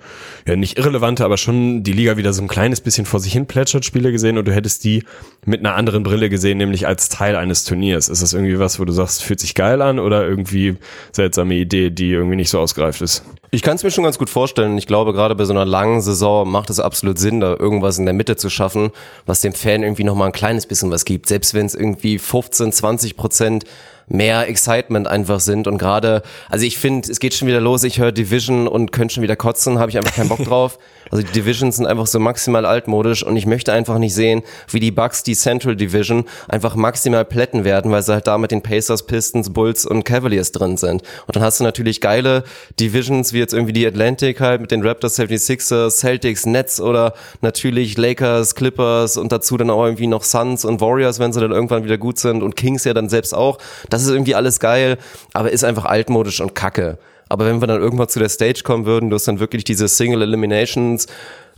ja 0.47 0.57
nicht 0.57 0.79
irrelevante, 0.79 1.23
aber 1.25 1.37
schon 1.37 1.83
die 1.83 1.93
Liga 1.93 2.17
wieder 2.17 2.33
so 2.33 2.41
ein 2.41 2.49
kleines 2.49 2.81
bisschen 2.81 3.05
vor 3.05 3.21
sich 3.21 3.35
hin 3.35 3.47
plätschert, 3.47 3.85
Spiele 3.85 4.13
gesehen 4.13 4.39
und 4.39 4.49
du 4.49 4.53
hättest 4.53 4.83
die 4.85 5.05
mit 5.45 5.61
einer 5.61 5.75
anderen 5.75 6.03
Brille 6.03 6.31
gesehen, 6.31 6.57
nämlich 6.57 6.87
als 6.87 7.11
Teil 7.11 7.37
eines 7.37 7.65
Turniers. 7.65 8.09
Ist 8.09 8.23
das 8.23 8.33
irgendwie 8.33 8.59
was, 8.59 8.81
wo 8.81 8.87
du 8.87 8.93
sagst, 8.93 9.23
fühlt 9.23 9.41
sich 9.41 9.55
geil 9.55 9.83
an 9.83 9.99
oder 9.99 10.27
irgendwie 10.27 10.77
seltsame 11.13 11.57
Idee, 11.57 11.91
die 11.91 12.13
irgendwie 12.13 12.37
nicht 12.37 12.49
so 12.49 12.61
ausgereift 12.61 13.03
ist? 13.03 13.25
Ich 13.51 13.63
kann 13.63 13.77
es 13.77 13.83
mir 13.83 13.91
schon 13.91 14.05
ganz 14.05 14.19
gut 14.19 14.31
vorstellen. 14.31 14.79
Ich 14.79 14.87
glaube, 14.87 15.13
gerade 15.13 15.35
bei 15.35 15.45
so 15.45 15.53
einer 15.53 15.67
langen 15.67 16.01
Saison 16.01 16.51
macht 16.51 16.71
es 16.71 16.81
absolut 16.81 17.19
Sinn, 17.19 17.41
da 17.41 17.57
irgendwas 17.59 17.99
in 17.99 18.07
der 18.07 18.15
Mitte 18.15 18.37
zu 18.37 18.49
schaffen, 18.49 18.91
was 19.27 19.43
dem 19.43 19.53
Fan 19.53 19.83
irgendwie 19.83 20.05
nochmal 20.05 20.29
ein 20.29 20.33
kleines 20.33 20.67
bisschen 20.67 20.91
was 20.91 21.05
gibt. 21.05 21.29
Selbst 21.29 21.53
wenn 21.53 21.67
es 21.67 21.75
irgendwie 21.75 22.19
15, 22.19 22.73
20 22.73 23.17
Prozent 23.17 23.65
mehr 24.09 24.49
Excitement 24.49 25.07
einfach 25.07 25.41
sind 25.41 25.67
und 25.67 25.79
gerade, 25.79 26.23
also 26.49 26.65
ich 26.65 26.79
finde, 26.79 27.11
es 27.11 27.21
geht 27.21 27.35
schon 27.35 27.49
wieder 27.49 27.61
los, 27.61 27.85
ich 27.85 27.99
höre 27.99 28.13
Division 28.13 28.69
und 28.69 28.93
könnte 28.93 29.15
schon 29.15 29.23
wieder 29.23 29.37
kotzen, 29.37 29.79
habe 29.79 29.91
ich 29.91 29.99
einfach 29.99 30.15
keinen 30.15 30.29
Bock 30.29 30.45
drauf. 30.45 30.79
Also 31.11 31.25
die 31.25 31.33
Divisions 31.33 31.77
sind 31.77 31.87
einfach 31.87 32.07
so 32.07 32.19
maximal 32.19 32.67
altmodisch 32.67 33.23
und 33.23 33.37
ich 33.37 33.47
möchte 33.47 33.73
einfach 33.73 33.99
nicht 33.99 34.15
sehen, 34.15 34.43
wie 34.71 34.81
die 34.81 34.91
Bucks 34.91 35.23
die 35.23 35.35
Central 35.35 35.77
Division 35.77 36.25
einfach 36.49 36.75
maximal 36.75 37.25
plätten 37.25 37.65
werden, 37.65 37.91
weil 37.91 38.03
sie 38.03 38.13
halt 38.13 38.27
da 38.27 38.39
mit 38.39 38.51
den 38.51 38.63
Pacers, 38.63 39.07
Pistons, 39.07 39.53
Bulls 39.53 39.87
und 39.87 40.05
Cavaliers 40.05 40.53
drin 40.53 40.77
sind. 40.77 41.03
Und 41.27 41.37
dann 41.37 41.43
hast 41.43 41.61
du 41.61 41.65
natürlich 41.65 42.01
geile 42.01 42.45
Divisions, 42.79 43.33
wie 43.33 43.39
jetzt 43.39 43.55
irgendwie 43.55 43.73
die 43.73 43.87
Atlantic 43.87 44.41
halt 44.41 44.61
mit 44.61 44.71
den 44.71 44.83
Raptors, 44.87 45.19
76ers, 45.19 45.91
Celtics, 45.93 46.47
Nets 46.47 46.81
oder 46.81 47.15
natürlich 47.41 47.97
Lakers, 47.97 48.55
Clippers 48.55 49.17
und 49.17 49.33
dazu 49.33 49.57
dann 49.57 49.71
auch 49.71 49.85
irgendwie 49.85 50.07
noch 50.07 50.25
Suns 50.25 50.65
und 50.65 50.81
Warriors, 50.81 51.19
wenn 51.19 51.33
sie 51.33 51.41
dann 51.41 51.53
irgendwann 51.53 51.85
wieder 51.85 51.99
gut 51.99 52.19
sind 52.19 52.43
und 52.43 52.57
Kings 52.57 52.85
ja 52.85 52.95
dann 52.95 53.09
selbst 53.09 53.35
auch. 53.35 53.59
Das 53.89 53.98
ist 54.03 54.11
irgendwie 54.11 54.35
alles 54.35 54.61
geil, 54.61 54.99
aber 55.33 55.51
ist 55.51 55.65
einfach 55.65 55.85
altmodisch 55.85 56.41
und 56.41 56.55
kacke. 56.55 56.99
Aber 57.29 57.47
wenn 57.47 57.61
wir 57.61 57.67
dann 57.67 57.81
irgendwann 57.81 58.09
zu 58.09 58.19
der 58.19 58.29
Stage 58.29 58.63
kommen 58.65 58.87
würden, 58.87 59.11
du 59.11 59.17
hast 59.17 59.29
dann 59.29 59.41
wirklich 59.41 59.65
diese 59.65 59.89
Single 59.89 60.23
Eliminations 60.23 61.07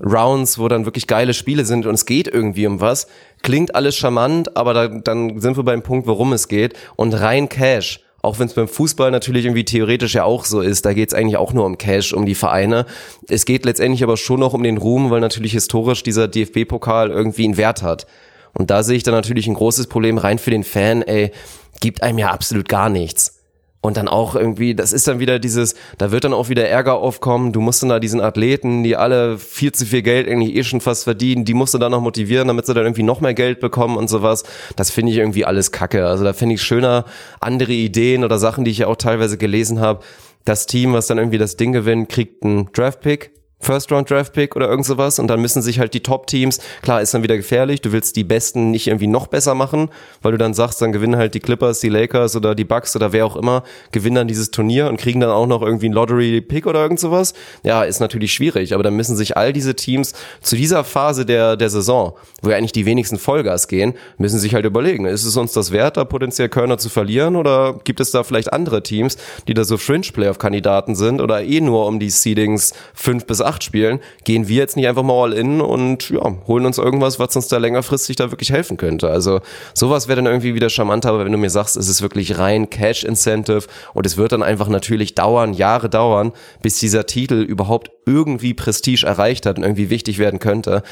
Rounds, 0.03 0.59
wo 0.59 0.69
dann 0.69 0.85
wirklich 0.85 1.07
geile 1.07 1.35
Spiele 1.35 1.65
sind 1.65 1.87
und 1.87 1.95
es 1.95 2.07
geht 2.07 2.27
irgendwie 2.27 2.67
um 2.67 2.81
was. 2.81 3.07
Klingt 3.43 3.75
alles 3.75 3.97
charmant, 3.97 4.57
aber 4.57 4.75
da, 4.75 4.89
dann 4.89 5.41
sind 5.41 5.57
wir 5.57 5.63
beim 5.63 5.83
Punkt, 5.83 6.07
worum 6.07 6.33
es 6.33 6.49
geht. 6.49 6.75
Und 6.97 7.15
rein 7.15 7.49
Cash. 7.49 8.01
Auch 8.23 8.39
wenn 8.39 8.49
es 8.49 8.55
beim 8.55 8.69
Fußball 8.69 9.11
natürlich 9.11 9.47
irgendwie 9.47 9.65
theoretisch 9.65 10.15
ja 10.15 10.25
auch 10.25 10.45
so 10.45 10.61
ist, 10.61 10.85
da 10.85 10.93
geht 10.93 11.09
es 11.09 11.15
eigentlich 11.15 11.39
auch 11.39 11.55
nur 11.55 11.65
um 11.65 11.79
Cash, 11.79 12.13
um 12.13 12.27
die 12.27 12.35
Vereine. 12.35 12.85
Es 13.29 13.47
geht 13.47 13.65
letztendlich 13.65 14.03
aber 14.03 14.19
schon 14.19 14.41
noch 14.41 14.53
um 14.53 14.63
den 14.63 14.77
Ruhm, 14.77 15.11
weil 15.11 15.21
natürlich 15.21 15.53
historisch 15.53 16.03
dieser 16.03 16.29
DFB-Pokal 16.29 17.11
irgendwie 17.11 17.45
einen 17.45 17.57
Wert 17.57 17.83
hat. 17.83 18.07
Und 18.53 18.71
da 18.71 18.83
sehe 18.83 18.97
ich 18.97 19.03
dann 19.03 19.15
natürlich 19.15 19.47
ein 19.47 19.55
großes 19.55 19.87
Problem 19.87 20.19
rein 20.19 20.39
für 20.39 20.51
den 20.51 20.65
Fan, 20.65 21.03
ey, 21.03 21.33
gibt 21.81 22.03
einem 22.03 22.19
ja 22.19 22.31
absolut 22.31 22.69
gar 22.69 22.89
nichts. 22.89 23.41
Und 23.83 23.97
dann 23.97 24.09
auch 24.09 24.35
irgendwie, 24.35 24.75
das 24.75 24.93
ist 24.93 25.09
dann 25.09 25.21
wieder 25.21 25.39
dieses, 25.39 25.75
da 25.97 26.13
wird 26.13 26.25
dann 26.25 26.35
auch 26.35 26.51
wieder 26.51 26.69
Ärger 26.69 26.97
aufkommen. 26.97 27.53
Du 27.53 27.63
musst 27.63 27.83
dann 27.83 27.89
da 27.89 27.99
diesen 27.99 28.21
Athleten, 28.21 28.83
die 28.83 28.95
alle 28.95 29.39
viel 29.39 29.73
zu 29.73 29.87
viel 29.87 30.03
Geld 30.03 30.29
eigentlich 30.29 30.55
eh 30.55 30.65
schon 30.65 30.83
fast 30.83 31.05
verdienen, 31.05 31.47
die 31.47 31.55
musst 31.55 31.73
du 31.73 31.79
dann 31.79 31.93
noch 31.93 32.03
motivieren, 32.03 32.49
damit 32.49 32.67
sie 32.67 32.75
dann 32.75 32.85
irgendwie 32.85 33.05
noch 33.05 33.23
mehr 33.23 33.33
Geld 33.33 33.59
bekommen 33.59 33.97
und 33.97 34.09
sowas. 34.09 34.45
Das 34.77 34.91
finde 34.91 35.13
ich 35.13 35.19
irgendwie 35.19 35.47
alles 35.47 35.73
kacke. 35.73 36.07
Also 36.07 36.25
da 36.25 36.35
finde 36.35 36.57
ich 36.57 36.63
schöner 36.63 37.07
andere 37.41 37.73
Ideen 37.73 38.23
oder 38.23 38.39
Sachen, 38.39 38.67
die 38.67 38.71
ich 38.71 38.79
ja 38.79 38.87
auch 38.87 38.97
teilweise 38.97 39.39
gelesen 39.39 39.81
habe. 39.81 40.05
Das 40.45 40.67
Team, 40.67 40.93
was 40.93 41.07
dann 41.07 41.17
irgendwie 41.17 41.39
das 41.39 41.57
Ding 41.57 41.73
gewinnt, 41.73 42.11
kriegt 42.11 42.45
einen 42.45 42.71
Draftpick 42.75 43.33
First 43.61 43.93
Round 43.93 44.11
Draft 44.11 44.33
Pick 44.33 44.57
oder 44.57 44.69
irgend 44.69 44.87
sowas 44.87 45.19
und 45.19 45.29
dann 45.29 45.41
müssen 45.41 45.63
sich 45.63 45.79
halt 45.79 45.95
die 45.95 46.03
Top 46.03 46.27
Teams, 46.27 46.61
klar 46.83 47.03
ist 47.03 47.15
dann 47.15 47.23
wieder 47.23 47.37
gefährlich, 47.37 47.81
du 47.83 47.93
willst 47.93 48.17
die 48.17 48.25
Besten 48.25 48.71
nicht 48.71 48.87
irgendwie 48.87 49.07
noch 49.07 49.27
besser 49.27 49.55
machen, 49.55 49.91
weil 50.23 50.33
du 50.33 50.39
dann 50.39 50.55
sagst, 50.55 50.81
dann 50.81 50.93
gewinnen 50.93 51.17
halt 51.17 51.35
die 51.35 51.41
Clippers, 51.41 51.81
die 51.81 51.89
Lakers 51.89 52.37
oder 52.37 52.55
die 52.55 52.65
Bucks 52.65 52.97
oder 52.97 53.13
wer 53.13 53.27
auch 53.27 53.37
immer, 53.37 53.63
gewinnen 53.93 54.17
dann 54.17 54.29
dieses 54.29 54.51
Turnier 54.51 54.89
und 54.89 54.97
kriegen 54.97 55.21
dann 55.21 55.31
auch 55.31 55.47
noch 55.47 55.63
irgendwie 55.63 55.87
einen 55.87 55.95
Lottery 55.95 56.41
Pick 56.41 56.67
oder 56.67 56.81
irgend 56.81 57.01
sowas. 57.01 57.35
Ja, 57.63 57.83
ist 57.83 58.01
natürlich 58.01 58.33
schwierig, 58.33 58.75
aber 58.75 58.83
dann 58.83 58.97
müssen 58.97 59.17
sich 59.17 59.37
all 59.37 59.53
diese 59.53 59.77
Teams 59.77 60.15
zu 60.41 60.57
dieser 60.57 60.85
Phase 60.85 61.27
der, 61.27 61.57
der 61.57 61.71
Saison, 61.71 62.15
wo 62.43 62.51
ja 62.51 62.57
eigentlich 62.57 62.73
die 62.73 62.87
wenigsten 62.87 63.19
Vollgas 63.19 63.69
gehen, 63.69 63.95
müssen 64.19 64.39
sich 64.39 64.55
halt 64.55 64.65
überlegen, 64.65 65.05
ist 65.05 65.25
es 65.25 65.37
uns 65.37 65.53
das 65.53 65.71
wert, 65.71 65.97
da 65.97 66.05
potenziell 66.05 66.49
Körner 66.49 66.79
zu 66.79 66.89
verlieren 66.89 67.37
oder 67.37 67.79
gibt 67.85 68.01
es 68.01 68.11
da 68.11 68.23
vielleicht 68.23 68.53
andere 68.53 68.83
Teams, 68.83 69.19
die 69.49 69.55
da 69.55 69.65
so 69.65 69.77
Fringe 69.77 70.07
Playoff 70.13 70.39
Kandidaten 70.39 70.95
sind 70.95 71.21
oder 71.21 71.43
eh 71.43 71.61
nur 71.61 71.87
um 71.87 72.01
die 72.01 72.11
Seedings 72.11 72.73
fünf 72.95 73.27
bis 73.27 73.41
acht 73.51 73.65
spielen, 73.65 74.01
gehen 74.25 74.49
wir 74.49 74.57
jetzt 74.57 74.77
nicht 74.77 74.89
einfach 74.89 75.03
mal 75.03 75.23
all 75.23 75.33
in 75.33 75.61
und 75.61 76.11
ja, 76.11 76.23
holen 76.47 76.65
uns 76.65 76.79
irgendwas, 76.79 77.19
was 77.19 77.37
uns 77.37 77.49
da 77.49 77.59
längerfristig 77.59 78.17
da 78.17 78.31
wirklich 78.31 78.53
helfen 78.53 78.77
könnte. 78.77 79.11
Also 79.11 79.41
sowas 79.75 80.09
wäre 80.09 80.17
dann 80.17 80.27
irgendwie 80.27 80.55
wieder 80.55 80.71
charmanter, 80.71 81.11
aber 81.11 81.25
wenn 81.25 81.33
du 81.33 81.39
mir 81.39 81.51
sagst, 81.51 81.77
es 81.77 81.89
ist 81.89 82.03
wirklich 82.03 82.39
rein 82.39 82.71
Cash 82.71 83.05
Incentive 83.05 83.65
und 83.95 84.07
es 84.07 84.17
wird 84.17 84.33
dann 84.33 84.43
einfach 84.43 84.69
natürlich 84.69 85.15
dauern, 85.15 85.53
Jahre 85.53 85.91
dauern, 85.91 86.33
bis 86.63 86.79
dieser 86.79 87.07
Titel 87.07 87.43
überhaupt 87.43 87.91
irgendwie 88.07 88.55
Prestige 88.55 89.07
erreicht 89.07 89.47
hat 89.47 89.59
und 89.59 89.65
irgendwie 89.65 89.91
wichtig 89.91 90.19
werden 90.19 90.39
könnte, 90.39 90.83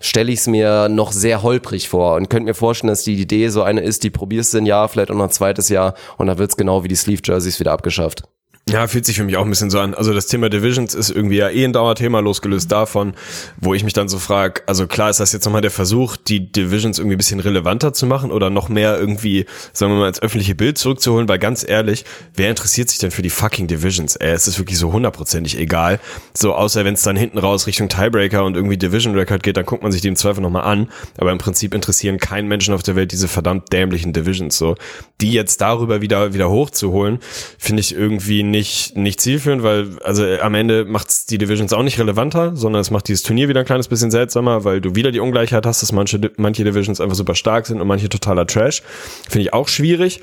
stelle 0.00 0.32
ich 0.32 0.40
es 0.40 0.46
mir 0.46 0.88
noch 0.88 1.12
sehr 1.12 1.42
holprig 1.42 1.88
vor 1.88 2.16
und 2.16 2.28
könnte 2.30 2.46
mir 2.46 2.54
vorstellen, 2.54 2.88
dass 2.88 3.04
die 3.04 3.14
Idee 3.20 3.48
so 3.48 3.62
eine 3.62 3.80
ist, 3.80 4.04
die 4.04 4.10
probierst 4.10 4.54
du 4.54 4.58
ein 4.58 4.66
Jahr, 4.66 4.88
vielleicht 4.88 5.10
auch 5.10 5.16
noch 5.16 5.24
ein 5.24 5.30
zweites 5.30 5.68
Jahr 5.68 5.94
und 6.16 6.26
dann 6.26 6.38
wird 6.38 6.50
es 6.50 6.56
genau 6.56 6.84
wie 6.84 6.88
die 6.88 6.96
Sleeve 6.96 7.22
Jerseys 7.24 7.60
wieder 7.60 7.72
abgeschafft. 7.72 8.22
Ja, 8.66 8.86
fühlt 8.86 9.04
sich 9.04 9.16
für 9.16 9.24
mich 9.24 9.36
auch 9.36 9.44
ein 9.44 9.50
bisschen 9.50 9.68
so 9.68 9.78
an. 9.78 9.92
Also 9.92 10.14
das 10.14 10.26
Thema 10.26 10.48
Divisions 10.48 10.94
ist 10.94 11.10
irgendwie 11.10 11.36
ja 11.36 11.50
eh 11.50 11.66
ein 11.66 11.74
Dauerthema, 11.74 12.20
losgelöst 12.20 12.72
davon, 12.72 13.12
wo 13.58 13.74
ich 13.74 13.84
mich 13.84 13.92
dann 13.92 14.08
so 14.08 14.18
frage, 14.18 14.62
also 14.66 14.86
klar 14.86 15.10
ist 15.10 15.20
das 15.20 15.32
jetzt 15.32 15.44
nochmal 15.44 15.60
der 15.60 15.70
Versuch, 15.70 16.16
die 16.16 16.50
Divisions 16.50 16.98
irgendwie 16.98 17.16
ein 17.16 17.18
bisschen 17.18 17.40
relevanter 17.40 17.92
zu 17.92 18.06
machen 18.06 18.30
oder 18.30 18.48
noch 18.48 18.70
mehr 18.70 18.98
irgendwie, 18.98 19.44
sagen 19.74 19.92
wir 19.92 19.98
mal, 19.98 20.08
ins 20.08 20.22
öffentliche 20.22 20.54
Bild 20.54 20.78
zurückzuholen, 20.78 21.28
weil 21.28 21.38
ganz 21.38 21.62
ehrlich, 21.68 22.06
wer 22.34 22.48
interessiert 22.48 22.88
sich 22.88 22.98
denn 22.98 23.10
für 23.10 23.20
die 23.20 23.28
fucking 23.28 23.66
Divisions? 23.66 24.16
Ey, 24.16 24.32
es 24.32 24.48
ist 24.48 24.58
wirklich 24.58 24.78
so 24.78 24.90
hundertprozentig 24.90 25.58
egal. 25.58 26.00
So, 26.32 26.54
außer 26.54 26.86
wenn 26.86 26.94
es 26.94 27.02
dann 27.02 27.16
hinten 27.16 27.36
raus 27.36 27.66
Richtung 27.66 27.90
Tiebreaker 27.90 28.46
und 28.46 28.56
irgendwie 28.56 28.78
Division 28.78 29.14
Record 29.14 29.42
geht, 29.42 29.58
dann 29.58 29.66
guckt 29.66 29.82
man 29.82 29.92
sich 29.92 30.00
die 30.00 30.08
im 30.08 30.16
Zweifel 30.16 30.40
nochmal 30.40 30.64
an. 30.64 30.90
Aber 31.18 31.32
im 31.32 31.38
Prinzip 31.38 31.74
interessieren 31.74 32.16
keinen 32.16 32.48
Menschen 32.48 32.72
auf 32.72 32.82
der 32.82 32.96
Welt 32.96 33.12
diese 33.12 33.28
verdammt 33.28 33.74
dämlichen 33.74 34.14
Divisions 34.14 34.56
so. 34.56 34.74
Die 35.20 35.32
jetzt 35.32 35.60
darüber 35.60 36.00
wieder, 36.00 36.32
wieder 36.32 36.48
hochzuholen, 36.48 37.18
finde 37.58 37.80
ich 37.80 37.94
irgendwie 37.94 38.53
nicht, 38.54 38.96
nicht 38.96 39.20
zielführend, 39.20 39.64
weil 39.64 39.98
also 40.04 40.24
am 40.24 40.54
Ende 40.54 40.84
macht's 40.84 41.26
die 41.26 41.38
Divisions 41.38 41.72
auch 41.72 41.82
nicht 41.82 41.98
relevanter, 41.98 42.54
sondern 42.54 42.80
es 42.80 42.92
macht 42.92 43.08
dieses 43.08 43.24
Turnier 43.24 43.48
wieder 43.48 43.60
ein 43.60 43.66
kleines 43.66 43.88
bisschen 43.88 44.12
seltsamer, 44.12 44.62
weil 44.62 44.80
du 44.80 44.94
wieder 44.94 45.10
die 45.10 45.18
Ungleichheit 45.18 45.66
hast, 45.66 45.82
dass 45.82 45.90
manche, 45.90 46.20
manche 46.36 46.62
Divisions 46.62 47.00
einfach 47.00 47.16
super 47.16 47.34
stark 47.34 47.66
sind 47.66 47.80
und 47.80 47.88
manche 47.88 48.08
totaler 48.08 48.46
Trash. 48.46 48.82
Finde 49.28 49.40
ich 49.40 49.52
auch 49.52 49.66
schwierig. 49.66 50.20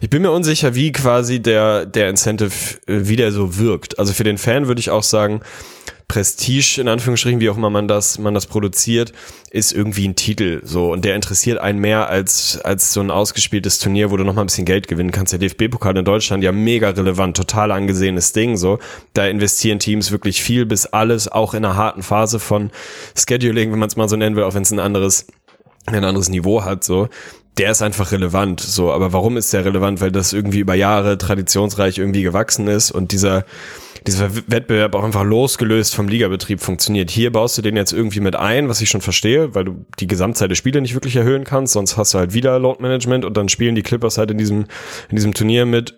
Ich 0.00 0.08
bin 0.08 0.22
mir 0.22 0.30
unsicher, 0.30 0.76
wie 0.76 0.92
quasi 0.92 1.40
der, 1.40 1.84
der 1.84 2.10
Incentive 2.10 2.52
äh, 2.86 3.08
wieder 3.08 3.32
so 3.32 3.58
wirkt. 3.58 3.98
Also 3.98 4.12
für 4.12 4.24
den 4.24 4.38
Fan 4.38 4.68
würde 4.68 4.78
ich 4.78 4.90
auch 4.90 5.02
sagen, 5.02 5.40
Prestige, 6.08 6.80
in 6.80 6.88
Anführungsstrichen, 6.88 7.40
wie 7.40 7.48
auch 7.48 7.56
immer 7.56 7.70
man 7.70 7.88
das, 7.88 8.18
man 8.18 8.34
das 8.34 8.46
produziert, 8.46 9.12
ist 9.50 9.72
irgendwie 9.72 10.06
ein 10.06 10.16
Titel, 10.16 10.60
so. 10.64 10.92
Und 10.92 11.04
der 11.04 11.14
interessiert 11.14 11.58
einen 11.58 11.78
mehr 11.78 12.08
als, 12.08 12.58
als 12.58 12.92
so 12.92 13.00
ein 13.00 13.10
ausgespieltes 13.10 13.78
Turnier, 13.78 14.10
wo 14.10 14.16
du 14.16 14.24
noch 14.24 14.34
mal 14.34 14.42
ein 14.42 14.46
bisschen 14.46 14.66
Geld 14.66 14.88
gewinnen 14.88 15.12
kannst. 15.12 15.32
Der 15.32 15.38
DFB-Pokal 15.40 15.96
in 15.96 16.04
Deutschland 16.04 16.44
ja 16.44 16.52
mega 16.52 16.90
relevant, 16.90 17.36
total 17.36 17.72
angesehenes 17.72 18.32
Ding, 18.32 18.56
so. 18.56 18.78
Da 19.14 19.26
investieren 19.26 19.78
Teams 19.78 20.10
wirklich 20.10 20.42
viel 20.42 20.66
bis 20.66 20.86
alles, 20.86 21.28
auch 21.30 21.54
in 21.54 21.64
einer 21.64 21.76
harten 21.76 22.02
Phase 22.02 22.38
von 22.38 22.70
Scheduling, 23.16 23.72
wenn 23.72 23.78
man 23.78 23.88
es 23.88 23.96
mal 23.96 24.08
so 24.08 24.16
nennen 24.16 24.36
will, 24.36 24.44
auch 24.44 24.54
wenn 24.54 24.62
es 24.62 24.72
ein 24.72 24.80
anderes, 24.80 25.26
ein 25.86 26.04
anderes 26.04 26.28
Niveau 26.28 26.64
hat, 26.64 26.84
so 26.84 27.08
der 27.56 27.70
ist 27.70 27.82
einfach 27.82 28.10
relevant, 28.10 28.60
so. 28.60 28.92
Aber 28.92 29.12
warum 29.12 29.36
ist 29.36 29.52
der 29.52 29.64
relevant? 29.64 30.00
Weil 30.00 30.10
das 30.10 30.32
irgendwie 30.32 30.58
über 30.58 30.74
Jahre 30.74 31.18
traditionsreich 31.18 31.98
irgendwie 31.98 32.22
gewachsen 32.22 32.66
ist 32.66 32.90
und 32.90 33.12
dieser, 33.12 33.44
dieser 34.06 34.34
Wettbewerb 34.34 34.94
auch 34.94 35.04
einfach 35.04 35.24
losgelöst 35.24 35.94
vom 35.94 36.08
Ligabetrieb 36.08 36.60
funktioniert. 36.60 37.10
Hier 37.10 37.32
baust 37.32 37.56
du 37.56 37.62
den 37.62 37.76
jetzt 37.76 37.92
irgendwie 37.92 38.20
mit 38.20 38.36
ein, 38.36 38.68
was 38.68 38.80
ich 38.80 38.90
schon 38.90 39.00
verstehe, 39.00 39.54
weil 39.54 39.64
du 39.64 39.86
die 39.98 40.06
Gesamtzeit 40.06 40.50
der 40.50 40.56
Spiele 40.56 40.80
nicht 40.80 40.94
wirklich 40.94 41.16
erhöhen 41.16 41.44
kannst, 41.44 41.72
sonst 41.72 41.96
hast 41.96 42.14
du 42.14 42.18
halt 42.18 42.34
wieder 42.34 42.58
Load 42.58 42.82
Management 42.82 43.24
und 43.24 43.36
dann 43.36 43.48
spielen 43.48 43.74
die 43.74 43.82
Clippers 43.82 44.18
halt 44.18 44.30
in 44.30 44.38
diesem, 44.38 44.66
in 45.08 45.16
diesem 45.16 45.32
Turnier 45.34 45.66
mit 45.66 45.94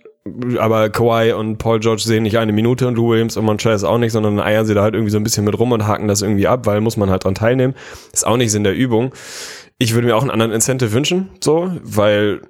aber 0.58 0.90
Kawhi 0.90 1.32
und 1.32 1.58
Paul 1.58 1.80
George 1.80 2.02
sehen 2.02 2.24
nicht 2.24 2.38
eine 2.38 2.52
Minute 2.52 2.88
und 2.88 2.96
Lou 2.96 3.10
Williams 3.10 3.36
und 3.36 3.44
Montrez 3.44 3.84
auch 3.84 3.98
nicht, 3.98 4.12
sondern 4.12 4.40
eiern 4.40 4.66
sie 4.66 4.74
da 4.74 4.82
halt 4.82 4.94
irgendwie 4.94 5.12
so 5.12 5.18
ein 5.18 5.22
bisschen 5.22 5.44
mit 5.44 5.58
rum 5.58 5.72
und 5.72 5.86
haken 5.86 6.08
das 6.08 6.22
irgendwie 6.22 6.48
ab, 6.48 6.66
weil 6.66 6.80
muss 6.80 6.96
man 6.96 7.10
halt 7.10 7.24
dran 7.24 7.34
teilnehmen. 7.34 7.74
Ist 8.12 8.26
auch 8.26 8.36
nicht 8.36 8.50
Sinn 8.50 8.64
der 8.64 8.74
Übung. 8.74 9.12
Ich 9.78 9.94
würde 9.94 10.08
mir 10.08 10.16
auch 10.16 10.22
einen 10.22 10.30
anderen 10.30 10.52
Incentive 10.52 10.92
wünschen, 10.92 11.30
so, 11.40 11.72
weil 11.82 12.40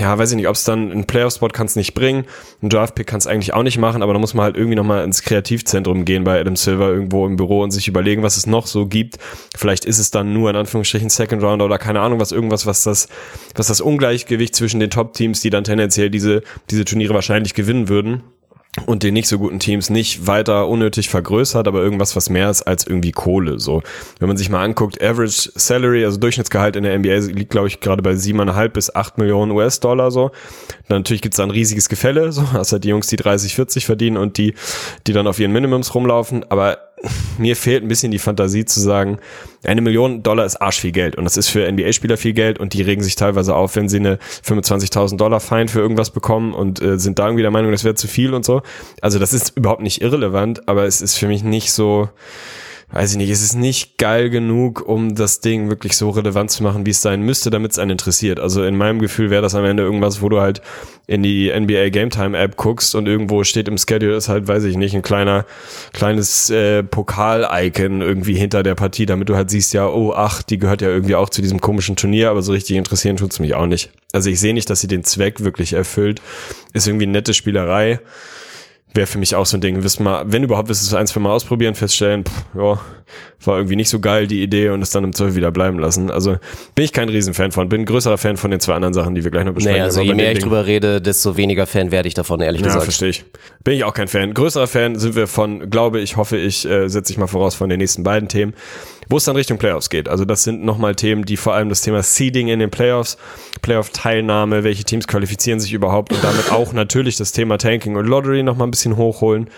ja, 0.00 0.16
weiß 0.18 0.30
ich 0.30 0.36
nicht, 0.36 0.48
ob 0.48 0.54
es 0.54 0.64
dann 0.64 0.90
ein 0.90 1.06
Playoff-Spot 1.06 1.48
kann 1.48 1.66
es 1.66 1.76
nicht 1.76 1.94
bringen, 1.94 2.24
ein 2.62 2.68
Draft-Pick 2.68 3.06
kann 3.06 3.18
es 3.18 3.26
eigentlich 3.26 3.54
auch 3.54 3.62
nicht 3.62 3.78
machen, 3.78 4.02
aber 4.02 4.12
da 4.12 4.18
muss 4.18 4.34
man 4.34 4.44
halt 4.44 4.56
irgendwie 4.56 4.76
nochmal 4.76 5.04
ins 5.04 5.22
Kreativzentrum 5.22 6.04
gehen 6.04 6.24
bei 6.24 6.40
Adam 6.40 6.56
Silver 6.56 6.88
irgendwo 6.88 7.26
im 7.26 7.36
Büro 7.36 7.62
und 7.62 7.70
sich 7.70 7.88
überlegen, 7.88 8.22
was 8.22 8.36
es 8.36 8.46
noch 8.46 8.66
so 8.66 8.86
gibt. 8.86 9.18
Vielleicht 9.56 9.84
ist 9.84 9.98
es 9.98 10.10
dann 10.10 10.32
nur 10.32 10.50
in 10.50 10.56
Anführungsstrichen 10.56 11.10
Second 11.10 11.42
Round 11.42 11.62
oder 11.62 11.78
keine 11.78 12.00
Ahnung, 12.00 12.20
was 12.20 12.32
irgendwas, 12.32 12.66
was 12.66 12.82
das, 12.82 13.08
was 13.54 13.66
das 13.68 13.80
Ungleichgewicht 13.80 14.54
zwischen 14.54 14.80
den 14.80 14.90
Top-Teams, 14.90 15.40
die 15.40 15.50
dann 15.50 15.64
tendenziell 15.64 16.10
diese, 16.10 16.42
diese 16.70 16.84
Turniere 16.84 17.14
wahrscheinlich 17.14 17.54
gewinnen 17.54 17.88
würden, 17.88 18.22
und 18.86 19.02
den 19.02 19.12
nicht 19.12 19.28
so 19.28 19.38
guten 19.38 19.58
Teams 19.58 19.90
nicht 19.90 20.26
weiter 20.26 20.66
unnötig 20.66 21.10
vergrößert, 21.10 21.68
aber 21.68 21.82
irgendwas, 21.82 22.16
was 22.16 22.30
mehr 22.30 22.48
ist 22.48 22.62
als 22.62 22.86
irgendwie 22.86 23.12
Kohle. 23.12 23.60
So, 23.60 23.82
wenn 24.18 24.28
man 24.28 24.38
sich 24.38 24.48
mal 24.48 24.64
anguckt, 24.64 25.02
Average 25.02 25.50
Salary, 25.54 26.06
also 26.06 26.18
Durchschnittsgehalt 26.18 26.76
in 26.76 26.84
der 26.84 26.98
NBA 26.98 27.32
liegt, 27.34 27.50
glaube 27.50 27.68
ich, 27.68 27.80
gerade 27.80 28.00
bei 28.00 28.14
siebeneinhalb 28.14 28.72
bis 28.72 28.94
acht 28.94 29.18
Millionen 29.18 29.52
US-Dollar. 29.52 30.10
So, 30.10 30.30
dann 30.88 31.00
natürlich 31.00 31.20
gibt's 31.20 31.36
da 31.36 31.42
ein 31.42 31.50
riesiges 31.50 31.90
Gefälle. 31.90 32.32
So, 32.32 32.50
hast 32.52 32.72
halt 32.72 32.84
die 32.84 32.88
Jungs, 32.88 33.08
die 33.08 33.16
30, 33.16 33.54
40 33.54 33.84
verdienen 33.84 34.16
und 34.16 34.38
die, 34.38 34.54
die 35.06 35.12
dann 35.12 35.26
auf 35.26 35.38
ihren 35.38 35.52
Minimums 35.52 35.94
rumlaufen. 35.94 36.44
Aber 36.48 36.78
mir 37.38 37.56
fehlt 37.56 37.82
ein 37.82 37.88
bisschen 37.88 38.12
die 38.12 38.18
Fantasie 38.18 38.64
zu 38.64 38.80
sagen, 38.80 39.18
eine 39.64 39.80
Million 39.80 40.22
Dollar 40.22 40.44
ist 40.44 40.56
arsch 40.56 40.80
viel 40.80 40.92
Geld 40.92 41.16
und 41.16 41.24
das 41.24 41.36
ist 41.36 41.48
für 41.48 41.70
NBA-Spieler 41.70 42.16
viel 42.16 42.32
Geld 42.32 42.58
und 42.58 42.72
die 42.72 42.82
regen 42.82 43.02
sich 43.02 43.16
teilweise 43.16 43.54
auf, 43.54 43.76
wenn 43.76 43.88
sie 43.88 43.98
eine 43.98 44.18
25.000 44.46 45.16
Dollar 45.16 45.40
Fine 45.40 45.68
für 45.68 45.80
irgendwas 45.80 46.10
bekommen 46.10 46.54
und 46.54 46.80
äh, 46.80 46.98
sind 46.98 47.18
da 47.18 47.26
irgendwie 47.26 47.42
der 47.42 47.50
Meinung, 47.50 47.72
das 47.72 47.84
wäre 47.84 47.94
zu 47.94 48.08
viel 48.08 48.34
und 48.34 48.44
so. 48.44 48.62
Also 49.00 49.18
das 49.18 49.32
ist 49.32 49.56
überhaupt 49.56 49.82
nicht 49.82 50.02
irrelevant, 50.02 50.68
aber 50.68 50.84
es 50.84 51.00
ist 51.00 51.16
für 51.16 51.28
mich 51.28 51.42
nicht 51.42 51.72
so, 51.72 52.08
weiß 52.92 53.12
ich 53.12 53.16
nicht, 53.16 53.30
es 53.30 53.42
ist 53.42 53.54
nicht 53.54 53.96
geil 53.96 54.28
genug, 54.28 54.86
um 54.86 55.14
das 55.14 55.40
Ding 55.40 55.70
wirklich 55.70 55.96
so 55.96 56.10
relevant 56.10 56.50
zu 56.50 56.62
machen, 56.62 56.84
wie 56.84 56.90
es 56.90 57.00
sein 57.00 57.22
müsste, 57.22 57.50
damit 57.50 57.72
es 57.72 57.78
einen 57.78 57.92
interessiert. 57.92 58.38
Also 58.38 58.62
in 58.64 58.76
meinem 58.76 58.98
Gefühl 58.98 59.30
wäre 59.30 59.42
das 59.42 59.54
am 59.54 59.64
Ende 59.64 59.82
irgendwas, 59.82 60.20
wo 60.20 60.28
du 60.28 60.40
halt 60.40 60.60
in 61.06 61.22
die 61.22 61.50
NBA 61.50 61.88
Game 61.88 62.10
Time 62.10 62.38
App 62.38 62.56
guckst 62.56 62.94
und 62.94 63.06
irgendwo 63.06 63.44
steht 63.44 63.66
im 63.66 63.78
Schedule 63.78 64.14
ist 64.14 64.28
halt, 64.28 64.46
weiß 64.46 64.64
ich 64.64 64.76
nicht, 64.76 64.94
ein 64.94 65.02
kleiner, 65.02 65.46
kleines 65.92 66.50
äh, 66.50 66.82
Pokal-Icon 66.82 68.02
irgendwie 68.02 68.34
hinter 68.34 68.62
der 68.62 68.74
Partie, 68.74 69.06
damit 69.06 69.28
du 69.28 69.36
halt 69.36 69.50
siehst, 69.50 69.72
ja, 69.72 69.88
oh, 69.88 70.12
ach, 70.14 70.42
die 70.42 70.58
gehört 70.58 70.82
ja 70.82 70.88
irgendwie 70.88 71.14
auch 71.14 71.30
zu 71.30 71.40
diesem 71.40 71.60
komischen 71.60 71.96
Turnier, 71.96 72.30
aber 72.30 72.42
so 72.42 72.52
richtig 72.52 72.76
interessieren 72.76 73.16
tut's 73.16 73.40
mich 73.40 73.54
auch 73.54 73.66
nicht. 73.66 73.90
Also 74.12 74.28
ich 74.28 74.38
sehe 74.38 74.52
nicht, 74.54 74.68
dass 74.68 74.80
sie 74.80 74.88
den 74.88 75.04
Zweck 75.04 75.42
wirklich 75.42 75.72
erfüllt. 75.72 76.20
Ist 76.74 76.86
irgendwie 76.86 77.04
eine 77.04 77.12
nette 77.12 77.32
Spielerei 77.32 78.00
wäre 78.94 79.06
für 79.06 79.18
mich 79.18 79.34
auch 79.34 79.46
so 79.46 79.56
ein 79.56 79.60
Ding. 79.60 79.82
Wissen 79.82 80.04
mal, 80.04 80.24
wenn 80.26 80.42
überhaupt, 80.42 80.68
du 80.80 80.86
es 80.86 80.94
ein, 80.94 81.06
zwei 81.06 81.20
Mal 81.20 81.32
ausprobieren, 81.32 81.74
feststellen, 81.74 82.24
pff, 82.24 82.44
ja, 82.54 82.80
war 83.44 83.56
irgendwie 83.56 83.76
nicht 83.76 83.88
so 83.88 84.00
geil, 84.00 84.26
die 84.26 84.42
Idee, 84.42 84.70
und 84.70 84.82
es 84.82 84.90
dann 84.90 85.04
im 85.04 85.12
Zoll 85.12 85.34
wieder 85.34 85.50
bleiben 85.50 85.78
lassen. 85.78 86.10
Also 86.10 86.36
bin 86.74 86.84
ich 86.84 86.92
kein 86.92 87.08
Riesenfan 87.08 87.52
von. 87.52 87.68
Bin 87.68 87.82
ein 87.82 87.86
größerer 87.86 88.18
Fan 88.18 88.36
von 88.36 88.50
den 88.50 88.60
zwei 88.60 88.74
anderen 88.74 88.94
Sachen, 88.94 89.14
die 89.14 89.24
wir 89.24 89.30
gleich 89.30 89.44
noch 89.44 89.54
besprechen. 89.54 89.78
Naja, 89.78 89.84
also 89.84 90.00
je 90.00 90.14
mehr 90.14 90.32
ich 90.32 90.40
drüber 90.40 90.66
rede, 90.66 91.00
desto 91.00 91.36
weniger 91.36 91.66
Fan 91.66 91.90
werde 91.90 92.08
ich 92.08 92.14
davon, 92.14 92.40
ehrlich 92.40 92.60
ja, 92.60 92.68
gesagt. 92.68 92.84
verstehe 92.84 93.10
ich. 93.10 93.24
Bin 93.64 93.74
ich 93.74 93.84
auch 93.84 93.94
kein 93.94 94.08
Fan. 94.08 94.34
Größerer 94.34 94.66
Fan 94.66 94.98
sind 94.98 95.14
wir 95.14 95.26
von, 95.26 95.70
glaube 95.70 96.00
ich, 96.00 96.16
hoffe 96.16 96.36
ich, 96.36 96.68
äh, 96.68 96.88
setze 96.88 97.12
ich 97.12 97.18
mal 97.18 97.26
voraus 97.26 97.54
von 97.54 97.68
den 97.68 97.78
nächsten 97.78 98.02
beiden 98.02 98.28
Themen 98.28 98.54
wo 99.12 99.18
es 99.18 99.24
dann 99.24 99.36
Richtung 99.36 99.58
Playoffs 99.58 99.90
geht. 99.90 100.08
Also 100.08 100.24
das 100.24 100.42
sind 100.42 100.64
nochmal 100.64 100.94
Themen, 100.94 101.24
die 101.24 101.36
vor 101.36 101.54
allem 101.54 101.68
das 101.68 101.82
Thema 101.82 102.02
Seeding 102.02 102.48
in 102.48 102.58
den 102.58 102.70
Playoffs, 102.70 103.18
Playoff-Teilnahme, 103.60 104.64
welche 104.64 104.84
Teams 104.84 105.06
qualifizieren 105.06 105.60
sich 105.60 105.72
überhaupt 105.72 106.12
und 106.12 106.24
damit 106.24 106.50
auch 106.50 106.72
natürlich 106.72 107.16
das 107.16 107.32
Thema 107.32 107.58
Tanking 107.58 107.96
und 107.96 108.06
Lottery 108.06 108.42
nochmal 108.42 108.68
ein 108.68 108.70
bisschen 108.70 108.96
hochholen. 108.96 109.48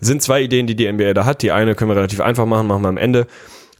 Sind 0.00 0.22
zwei 0.22 0.42
Ideen, 0.42 0.66
die 0.66 0.76
die 0.76 0.90
NBA 0.90 1.14
da 1.14 1.24
hat. 1.24 1.42
Die 1.42 1.52
eine 1.52 1.74
können 1.74 1.90
wir 1.90 1.96
relativ 1.96 2.20
einfach 2.20 2.46
machen, 2.46 2.66
machen 2.66 2.82
wir 2.82 2.88
am 2.88 2.96
Ende. 2.96 3.26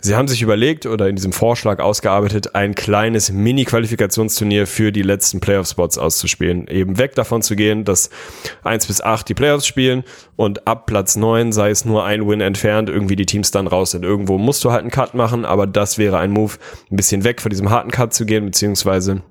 Sie 0.06 0.14
haben 0.14 0.28
sich 0.28 0.42
überlegt 0.42 0.86
oder 0.86 1.08
in 1.08 1.16
diesem 1.16 1.32
Vorschlag 1.32 1.80
ausgearbeitet, 1.80 2.54
ein 2.54 2.74
kleines 2.74 3.32
Mini-Qualifikationsturnier 3.32 4.66
für 4.66 4.92
die 4.92 5.02
letzten 5.02 5.40
Playoff-Spots 5.40 5.98
auszuspielen. 5.98 6.68
Eben 6.68 6.98
weg 6.98 7.14
davon 7.14 7.42
zu 7.42 7.56
gehen, 7.56 7.84
dass 7.84 8.10
eins 8.62 8.86
bis 8.86 9.00
acht 9.00 9.28
die 9.28 9.34
Playoffs 9.34 9.66
spielen 9.66 10.04
und 10.36 10.68
ab 10.68 10.86
Platz 10.86 11.16
neun 11.16 11.50
sei 11.50 11.70
es 11.70 11.84
nur 11.84 12.04
ein 12.04 12.28
Win 12.28 12.40
entfernt, 12.40 12.88
irgendwie 12.88 13.16
die 13.16 13.26
Teams 13.26 13.50
dann 13.50 13.66
raus 13.66 13.92
sind. 13.92 14.04
Irgendwo 14.04 14.38
musst 14.38 14.62
du 14.64 14.70
halt 14.70 14.82
einen 14.82 14.90
Cut 14.90 15.14
machen, 15.14 15.44
aber 15.44 15.66
das 15.66 15.98
wäre 15.98 16.18
ein 16.18 16.30
Move, 16.30 16.54
ein 16.90 16.96
bisschen 16.96 17.24
weg 17.24 17.40
von 17.40 17.50
diesem 17.50 17.70
harten 17.70 17.90
Cut 17.90 18.14
zu 18.14 18.26
gehen, 18.26 18.44
beziehungsweise 18.44 19.22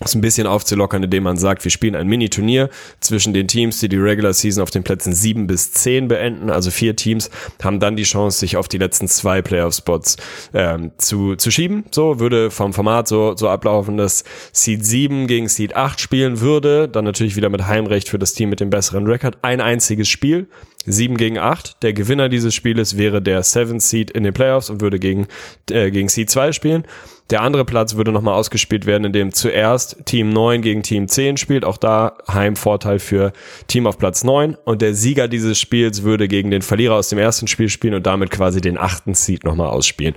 es 0.00 0.14
ein 0.14 0.20
bisschen 0.20 0.46
aufzulockern, 0.46 1.02
indem 1.02 1.22
man 1.24 1.36
sagt, 1.36 1.64
wir 1.64 1.70
spielen 1.70 1.94
ein 1.94 2.06
Mini-Turnier 2.08 2.70
zwischen 3.00 3.34
den 3.34 3.46
Teams, 3.46 3.78
die 3.80 3.88
die 3.88 3.98
Regular 3.98 4.32
Season 4.32 4.62
auf 4.62 4.70
den 4.70 4.82
Plätzen 4.82 5.12
sieben 5.12 5.46
bis 5.46 5.72
zehn 5.72 6.08
beenden. 6.08 6.50
Also 6.50 6.70
vier 6.70 6.96
Teams 6.96 7.30
haben 7.62 7.78
dann 7.78 7.96
die 7.96 8.02
Chance, 8.02 8.40
sich 8.40 8.56
auf 8.56 8.68
die 8.68 8.78
letzten 8.78 9.06
zwei 9.06 9.42
Playoff-Spots 9.42 10.16
ähm, 10.54 10.92
zu, 10.96 11.36
zu 11.36 11.50
schieben. 11.50 11.84
So 11.90 12.18
würde 12.18 12.50
vom 12.50 12.72
Format 12.72 13.06
so, 13.06 13.36
so 13.36 13.48
ablaufen, 13.48 13.96
dass 13.96 14.24
Seed 14.52 14.84
7 14.84 15.26
gegen 15.26 15.48
Seed 15.48 15.76
8 15.76 16.00
spielen 16.00 16.40
würde. 16.40 16.88
Dann 16.88 17.04
natürlich 17.04 17.36
wieder 17.36 17.50
mit 17.50 17.66
Heimrecht 17.66 18.08
für 18.08 18.18
das 18.18 18.32
Team 18.32 18.48
mit 18.48 18.60
dem 18.60 18.70
besseren 18.70 19.06
Rekord. 19.06 19.38
Ein 19.42 19.60
einziges 19.60 20.08
Spiel. 20.08 20.48
7 20.86 21.16
gegen 21.16 21.38
8. 21.38 21.82
Der 21.82 21.92
Gewinner 21.92 22.28
dieses 22.28 22.54
Spieles 22.54 22.96
wäre 22.96 23.22
der 23.22 23.42
7 23.42 23.80
Seed 23.80 24.10
in 24.10 24.24
den 24.24 24.32
Playoffs 24.32 24.70
und 24.70 24.80
würde 24.80 24.98
gegen, 24.98 25.26
äh, 25.70 25.90
gegen 25.90 26.08
Seed 26.08 26.30
2 26.30 26.52
spielen. 26.52 26.84
Der 27.30 27.40
andere 27.40 27.64
Platz 27.64 27.94
würde 27.94 28.12
nochmal 28.12 28.34
ausgespielt 28.34 28.84
werden, 28.84 29.04
indem 29.04 29.32
zuerst 29.32 30.04
Team 30.04 30.30
9 30.30 30.60
gegen 30.60 30.82
Team 30.82 31.08
10 31.08 31.36
spielt. 31.38 31.64
Auch 31.64 31.78
da 31.78 32.18
Heimvorteil 32.28 32.98
für 32.98 33.32
Team 33.68 33.86
auf 33.86 33.96
Platz 33.96 34.22
9. 34.22 34.56
Und 34.64 34.82
der 34.82 34.94
Sieger 34.94 35.28
dieses 35.28 35.58
Spiels 35.58 36.02
würde 36.02 36.28
gegen 36.28 36.50
den 36.50 36.62
Verlierer 36.62 36.96
aus 36.96 37.08
dem 37.08 37.18
ersten 37.18 37.46
Spiel 37.46 37.68
spielen 37.68 37.94
und 37.94 38.06
damit 38.06 38.30
quasi 38.30 38.60
den 38.60 38.76
achten 38.76 39.14
Seed 39.14 39.44
nochmal 39.44 39.68
ausspielen. 39.68 40.14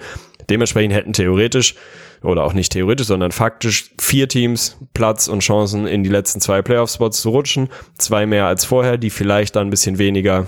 Dementsprechend 0.50 0.93
hätten 0.93 1.14
theoretisch, 1.14 1.76
oder 2.22 2.43
auch 2.43 2.54
nicht 2.54 2.72
theoretisch, 2.72 3.08
sondern 3.08 3.32
faktisch 3.32 3.91
vier 4.00 4.28
Teams 4.28 4.78
Platz 4.93 5.28
und 5.28 5.39
Chancen 5.39 5.88
in 5.88 6.04
die 6.04 6.10
letzten 6.10 6.41
zwei 6.41 6.62
Playoff-Spots 6.62 7.22
zu 7.22 7.30
rutschen. 7.30 7.70
Zwei 7.98 8.26
mehr 8.26 8.48
als 8.48 8.66
vorher, 8.66 8.98
die 8.98 9.10
vielleicht 9.10 9.56
dann 9.56 9.68
ein 9.68 9.72
bisschen 9.72 9.98
weniger 9.98 10.48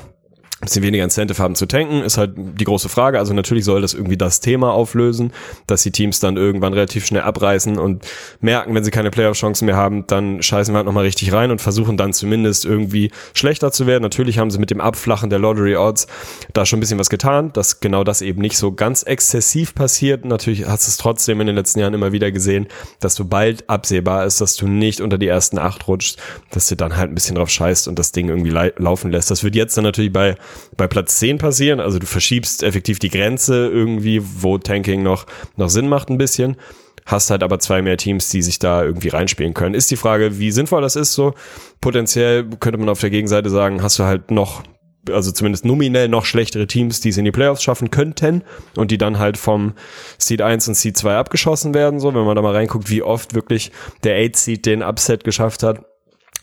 bisschen 0.62 0.84
weniger 0.84 1.04
Incentive 1.04 1.42
haben 1.42 1.56
zu 1.56 1.68
tanken, 1.68 2.02
ist 2.02 2.18
halt 2.18 2.34
die 2.36 2.64
große 2.64 2.90
Frage. 2.90 3.20
Also 3.20 3.34
natürlich 3.34 3.64
soll 3.64 3.82
das 3.82 3.94
irgendwie 3.94 4.18
das 4.18 4.40
Thema 4.40 4.72
auflösen, 4.72 5.32
dass 5.68 5.84
die 5.84 5.92
Teams 5.92 6.20
dann 6.20 6.36
irgendwann 6.36 6.74
relativ 6.74 7.06
schnell 7.06 7.22
abreißen 7.22 7.78
und 7.78 8.06
merken, 8.42 8.74
wenn 8.74 8.84
sie 8.84 8.92
keine 8.92 9.12
Playoff-Chancen 9.12 9.66
mehr 9.66 9.76
haben, 9.76 10.08
dann 10.08 10.42
scheißen 10.42 10.74
wir 10.74 10.78
halt 10.78 10.88
nochmal 10.88 11.04
richtig 11.04 11.32
rein 11.32 11.52
und 11.52 11.62
versuchen 11.62 11.96
dann 11.96 12.12
zumindest 12.12 12.66
irgendwie 12.66 13.12
schlechter 13.34 13.72
zu 13.72 13.86
werden. 13.86 14.02
Natürlich 14.02 14.40
haben 14.40 14.50
sie 14.50 14.58
mit 14.58 14.72
dem 14.72 14.82
Abflachen 14.82 15.30
der 15.30 15.40
Lottery-Odds 15.40 16.08
da 16.54 16.66
schon 16.66 16.78
ein 16.78 16.80
bisschen 16.80 17.00
was 17.00 17.10
getan, 17.10 17.54
dass 17.54 17.80
genau 17.80 18.04
das 18.04 18.22
eben 18.22 18.42
nicht 18.42 18.58
so 18.58 18.72
ganz 18.72 19.04
exzessiv 19.04 19.76
passiert. 19.76 20.26
Natürlich 20.26 20.68
hast 20.68 20.88
du 20.88 20.90
es 20.90 20.98
trotzdem 20.98 21.40
in 21.40 21.48
den 21.48 21.56
letzten 21.56 21.82
Jahren 21.82 21.94
immer 21.94 22.12
wieder 22.12 22.32
gesehen, 22.32 22.68
dass 23.00 23.14
sobald 23.14 23.70
absehbar 23.70 24.26
ist, 24.26 24.42
dass 24.42 24.56
du 24.56 24.68
nicht 24.68 25.02
unter 25.02 25.20
die 25.20 25.28
ersten 25.28 25.60
acht 25.60 25.88
rutschst, 25.88 26.18
dass 26.50 26.68
du 26.68 26.76
dann 26.76 26.98
halt 26.98 27.12
ein 27.12 27.16
bisschen 27.16 27.36
drauf 27.36 27.50
scheißt 27.50 27.88
und 27.88 28.00
das 28.00 28.12
Ding 28.12 28.30
irgendwie 28.30 28.50
laufen 28.78 29.12
lässt. 29.12 29.30
Das 29.30 29.44
wird 29.44 29.56
jetzt 29.56 29.78
dann 29.78 29.84
natürlich 29.84 30.12
bei 30.12 30.36
bei 30.76 30.88
Platz 30.88 31.20
10 31.20 31.38
passieren. 31.38 31.80
Also 31.80 32.00
du 32.00 32.06
verschiebst 32.06 32.64
effektiv 32.64 33.00
die 33.00 33.10
Grenze 33.10 33.68
irgendwie, 33.68 34.22
wo 34.24 34.58
Tanking 34.58 35.04
noch, 35.04 35.26
noch 35.56 35.70
Sinn 35.70 35.90
macht 35.90 36.10
ein 36.10 36.18
bisschen. 36.18 36.58
Hast 37.06 37.30
halt 37.30 37.42
aber 37.42 37.60
zwei 37.60 37.82
mehr 37.82 37.98
Teams, 37.98 38.30
die 38.30 38.42
sich 38.42 38.60
da 38.60 38.84
irgendwie 38.84 39.08
reinspielen 39.08 39.54
können. 39.54 39.76
Ist 39.76 39.90
die 39.92 39.96
Frage, 39.96 40.40
wie 40.40 40.52
sinnvoll 40.52 40.82
das 40.82 40.98
ist 40.98 41.14
so. 41.14 41.34
Potenziell 41.80 42.46
könnte 42.60 42.78
man 42.78 42.90
auf 42.90 43.00
der 43.00 43.10
Gegenseite 43.10 43.50
sagen, 43.50 43.82
hast 43.82 43.98
du 44.00 44.04
halt 44.04 44.30
noch 44.32 44.64
also 45.10 45.32
zumindest 45.32 45.64
nominell 45.64 46.10
noch 46.10 46.26
schlechtere 46.26 46.68
Teams, 46.68 47.00
die 47.00 47.10
es 47.10 47.18
in 47.18 47.24
die 47.24 47.32
Playoffs 47.32 47.64
schaffen 47.64 47.92
könnten 47.92 48.44
und 48.76 48.92
die 48.92 48.98
dann 48.98 49.20
halt 49.20 49.38
vom 49.38 49.74
Seed 50.18 50.42
1 50.42 50.68
und 50.68 50.74
Seed 50.76 50.98
2 50.98 51.16
abgeschossen 51.16 51.74
werden, 51.74 52.02
so, 52.02 52.14
wenn 52.14 52.26
man 52.26 52.36
da 52.36 52.42
mal 52.42 52.54
reinguckt, 52.54 52.90
wie 52.90 53.04
oft 53.04 53.34
wirklich 53.34 53.72
der 54.04 54.18
8 54.26 54.36
Seed 54.36 54.66
den 54.66 54.84
Upset 54.84 55.24
geschafft 55.24 55.64
hat 55.64 55.86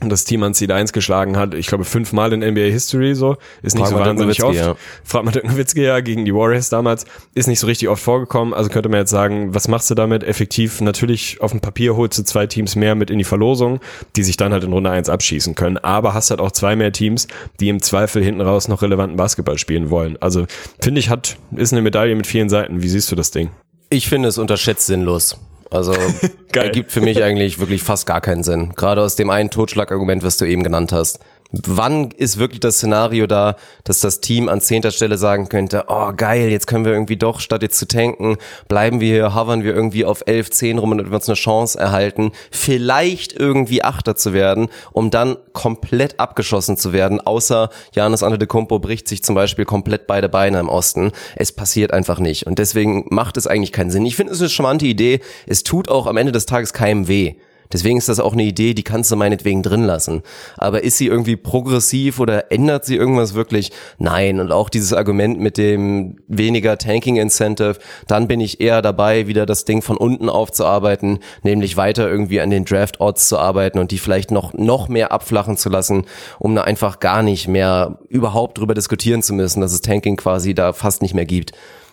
das 0.00 0.24
Team 0.24 0.42
an 0.42 0.54
Seed 0.54 0.70
1 0.70 0.92
geschlagen 0.92 1.36
hat, 1.36 1.54
ich 1.54 1.66
glaube 1.66 1.84
fünfmal 1.84 2.32
in 2.32 2.40
NBA 2.40 2.70
History 2.70 3.14
so, 3.14 3.36
ist 3.62 3.74
nicht 3.74 3.88
Frag 3.88 3.98
so 3.98 4.04
wahnsinnig 4.04 4.42
oft. 4.42 4.56
Ja. 4.56 4.76
Fragt 5.04 5.24
man 5.24 5.32
Dirk 5.32 5.46
Nowitzki 5.46 5.82
ja 5.82 6.00
gegen 6.00 6.24
die 6.24 6.34
Warriors 6.34 6.68
damals, 6.68 7.04
ist 7.34 7.46
nicht 7.46 7.60
so 7.60 7.66
richtig 7.66 7.88
oft 7.88 8.02
vorgekommen, 8.02 8.54
also 8.54 8.70
könnte 8.70 8.88
man 8.88 9.00
jetzt 9.00 9.10
sagen, 9.10 9.54
was 9.54 9.68
machst 9.68 9.90
du 9.90 9.94
damit 9.94 10.24
effektiv? 10.24 10.80
Natürlich 10.80 11.40
auf 11.40 11.52
dem 11.52 11.60
Papier 11.60 11.96
holst 11.96 12.18
du 12.18 12.24
zwei 12.24 12.46
Teams 12.46 12.76
mehr 12.76 12.94
mit 12.94 13.10
in 13.10 13.18
die 13.18 13.24
Verlosung, 13.24 13.80
die 14.16 14.24
sich 14.24 14.36
dann 14.36 14.52
halt 14.52 14.64
in 14.64 14.72
Runde 14.72 14.90
1 14.90 15.08
abschießen 15.08 15.54
können, 15.54 15.78
aber 15.78 16.12
hast 16.12 16.30
halt 16.30 16.40
auch 16.40 16.52
zwei 16.52 16.76
mehr 16.76 16.92
Teams, 16.92 17.28
die 17.60 17.68
im 17.68 17.80
Zweifel 17.80 18.22
hinten 18.22 18.40
raus 18.40 18.68
noch 18.68 18.82
relevanten 18.82 19.16
Basketball 19.16 19.58
spielen 19.58 19.90
wollen. 19.90 20.18
Also 20.20 20.46
finde 20.80 21.00
ich, 21.00 21.08
hat 21.08 21.36
ist 21.54 21.72
eine 21.72 21.82
Medaille 21.82 22.14
mit 22.16 22.26
vielen 22.26 22.48
Seiten. 22.48 22.82
Wie 22.82 22.88
siehst 22.88 23.10
du 23.10 23.16
das 23.16 23.30
Ding? 23.30 23.50
Ich 23.90 24.08
finde 24.08 24.28
es 24.28 24.38
unterschätzt 24.38 24.86
sinnlos. 24.86 25.38
Also 25.70 25.94
ergibt 26.54 26.92
für 26.92 27.00
mich 27.00 27.22
eigentlich 27.22 27.58
wirklich 27.58 27.82
fast 27.82 28.06
gar 28.06 28.20
keinen 28.20 28.42
Sinn. 28.42 28.72
Gerade 28.76 29.02
aus 29.02 29.16
dem 29.16 29.30
einen 29.30 29.50
Totschlagargument, 29.50 30.22
was 30.22 30.36
du 30.36 30.44
eben 30.44 30.62
genannt 30.62 30.92
hast 30.92 31.18
wann 31.52 32.10
ist 32.10 32.38
wirklich 32.38 32.60
das 32.60 32.76
Szenario 32.76 33.26
da, 33.26 33.56
dass 33.84 34.00
das 34.00 34.20
Team 34.20 34.48
an 34.48 34.60
zehnter 34.60 34.90
Stelle 34.90 35.18
sagen 35.18 35.48
könnte, 35.48 35.84
oh 35.88 36.12
geil, 36.16 36.50
jetzt 36.50 36.66
können 36.66 36.84
wir 36.84 36.92
irgendwie 36.92 37.16
doch, 37.16 37.40
statt 37.40 37.62
jetzt 37.62 37.78
zu 37.78 37.86
tanken, 37.86 38.36
bleiben 38.68 39.00
wir 39.00 39.08
hier, 39.08 39.34
hovern 39.34 39.62
wir 39.62 39.74
irgendwie 39.74 40.04
auf 40.04 40.24
11, 40.26 40.50
10 40.50 40.78
rum 40.78 40.92
und 40.92 41.10
wir 41.10 41.14
uns 41.14 41.28
eine 41.28 41.36
Chance 41.36 41.78
erhalten, 41.78 42.32
vielleicht 42.50 43.32
irgendwie 43.32 43.84
Achter 43.84 44.16
zu 44.16 44.32
werden, 44.32 44.68
um 44.92 45.10
dann 45.10 45.36
komplett 45.52 46.18
abgeschossen 46.20 46.76
zu 46.76 46.92
werden, 46.92 47.20
außer 47.20 47.70
Janis 47.92 48.22
Antetokounmpo 48.22 48.78
bricht 48.78 49.08
sich 49.08 49.22
zum 49.22 49.34
Beispiel 49.34 49.64
komplett 49.64 50.06
beide 50.06 50.28
Beine 50.28 50.60
im 50.60 50.68
Osten. 50.68 51.12
Es 51.36 51.52
passiert 51.52 51.92
einfach 51.92 52.18
nicht 52.18 52.46
und 52.46 52.58
deswegen 52.58 53.06
macht 53.10 53.36
es 53.36 53.46
eigentlich 53.46 53.72
keinen 53.72 53.90
Sinn. 53.90 54.06
Ich 54.06 54.16
finde 54.16 54.32
es 54.32 54.40
eine 54.40 54.50
charmante 54.50 54.86
Idee, 54.86 55.20
es 55.46 55.62
tut 55.62 55.88
auch 55.88 56.06
am 56.06 56.16
Ende 56.16 56.32
des 56.32 56.46
Tages 56.46 56.72
keinem 56.72 57.08
weh. 57.08 57.34
Deswegen 57.72 57.98
ist 57.98 58.08
das 58.08 58.20
auch 58.20 58.32
eine 58.32 58.44
Idee, 58.44 58.74
die 58.74 58.82
kannst 58.82 59.10
du 59.10 59.16
meinetwegen 59.16 59.62
drin 59.62 59.84
lassen. 59.84 60.22
Aber 60.56 60.82
ist 60.84 60.98
sie 60.98 61.06
irgendwie 61.06 61.36
progressiv 61.36 62.20
oder 62.20 62.52
ändert 62.52 62.84
sie 62.84 62.96
irgendwas 62.96 63.34
wirklich? 63.34 63.72
Nein. 63.98 64.40
Und 64.40 64.52
auch 64.52 64.68
dieses 64.68 64.92
Argument 64.92 65.40
mit 65.40 65.58
dem 65.58 66.18
weniger 66.28 66.78
Tanking 66.78 67.16
Incentive, 67.16 67.78
dann 68.06 68.28
bin 68.28 68.40
ich 68.40 68.60
eher 68.60 68.82
dabei, 68.82 69.26
wieder 69.26 69.46
das 69.46 69.64
Ding 69.64 69.82
von 69.82 69.96
unten 69.96 70.28
aufzuarbeiten, 70.28 71.18
nämlich 71.42 71.76
weiter 71.76 72.08
irgendwie 72.08 72.40
an 72.40 72.50
den 72.50 72.64
Draft 72.64 73.00
Odds 73.00 73.28
zu 73.28 73.38
arbeiten 73.38 73.78
und 73.78 73.90
die 73.90 73.98
vielleicht 73.98 74.30
noch, 74.30 74.52
noch 74.54 74.88
mehr 74.88 75.12
abflachen 75.12 75.56
zu 75.56 75.68
lassen, 75.68 76.04
um 76.38 76.54
da 76.54 76.62
einfach 76.62 77.00
gar 77.00 77.22
nicht 77.22 77.48
mehr 77.48 77.98
überhaupt 78.08 78.58
drüber 78.58 78.74
diskutieren 78.74 79.22
zu 79.22 79.34
müssen, 79.34 79.60
dass 79.60 79.72
es 79.72 79.80
Tanking 79.80 80.16
quasi 80.16 80.54
da 80.54 80.72
fast 80.72 81.02
nicht 81.02 81.14
mehr 81.14 81.26
gibt. 81.26 81.52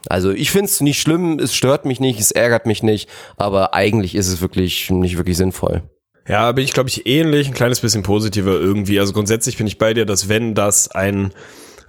Also 0.10 0.32
ich 0.32 0.52
finde 0.52 0.66
es 0.66 0.82
nicht 0.82 1.02
schlimm, 1.02 1.40
es 1.40 1.54
stört 1.54 1.86
mich 1.86 2.00
nicht, 2.00 2.20
es 2.20 2.32
ärgert 2.32 2.66
mich 2.66 2.84
nicht, 2.84 3.10
aber 3.38 3.74
eigentlich 3.74 4.16
ist 4.16 4.28
es 4.28 4.42
wirklich 4.42 4.90
nicht 4.90 5.18
wirklich 5.18 5.38
sinnvoll. 5.38 5.84
Ja, 6.28 6.52
bin 6.52 6.64
ich 6.64 6.74
glaube 6.74 6.90
ich 6.90 7.06
ähnlich, 7.08 7.48
ein 7.48 7.54
kleines 7.54 7.80
bisschen 7.80 8.04
positiver 8.04 8.54
irgendwie. 8.54 9.00
Also 9.00 9.14
grundsätzlich 9.14 9.58
bin 9.58 9.68
ich 9.68 9.78
bei 9.78 9.94
dir, 9.94 10.06
dass 10.06 10.30
wenn 10.30 10.56
das 10.56 10.90
ein 10.90 11.34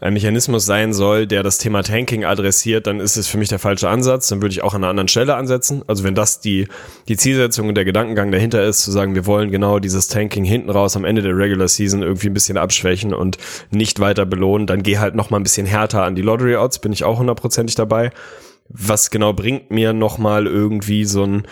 ein 0.03 0.15
Mechanismus 0.15 0.67
sein 0.67 0.93
soll, 0.93 1.29
der 1.29 1.45
das 1.45 1.59
Thema 1.59 1.85
Tanking 1.85 2.25
adressiert, 2.25 2.89
dann 2.89 2.99
ist 2.99 3.17
es 3.17 3.29
für 3.29 3.39
mich 3.39 3.49
der 3.49 3.61
falsche 3.61 3.89
Ansatz. 3.89 4.27
Dann 4.29 4.43
würde 4.43 4.53
ich 4.53 4.63
auch 4.65 4.75
an 4.75 4.83
einer 4.83 4.91
anderen 4.91 5.07
Stelle 5.07 5.37
ansetzen. 5.37 5.83
Also 5.87 6.03
wenn 6.03 6.17
das 6.17 6.41
die, 6.41 6.67
die 7.07 7.17
Zielsetzung 7.17 7.69
und 7.69 7.77
der 7.77 7.85
Gedankengang 7.85 8.33
dahinter 8.33 8.65
ist, 8.65 8.83
zu 8.83 8.91
sagen, 8.91 9.15
wir 9.15 9.27
wollen 9.27 9.53
genau 9.53 9.79
dieses 9.79 10.09
Tanking 10.09 10.45
hinten 10.45 10.71
raus 10.71 10.97
am 10.97 11.05
Ende 11.05 11.23
der 11.23 11.37
Regular 11.37 11.69
Season 11.69 12.03
irgendwie 12.03 12.27
ein 12.27 12.35
bisschen 12.35 12.59
abschwächen 12.59 13.15
und 13.15 13.39
nicht 13.71 14.01
weiter 14.01 14.27
belohnen, 14.27 14.67
dann 14.67 14.83
geh 14.83 14.99
halt 14.99 15.15
noch 15.15 15.31
ein 15.31 15.43
bisschen 15.45 15.67
härter 15.67 16.03
an 16.03 16.17
die 16.17 16.23
Lottery 16.23 16.57
Odds, 16.57 16.81
bin 16.81 16.93
ich 16.93 17.05
auch 17.05 17.21
hundertprozentig 17.21 17.77
dabei. 17.77 18.11
Was 18.69 19.11
genau 19.11 19.33
bringt 19.33 19.71
mir 19.71 19.93
noch 19.93 20.19
mal 20.19 20.49
irgendwie 20.49 21.05
so 21.05 21.25
ein 21.25 21.47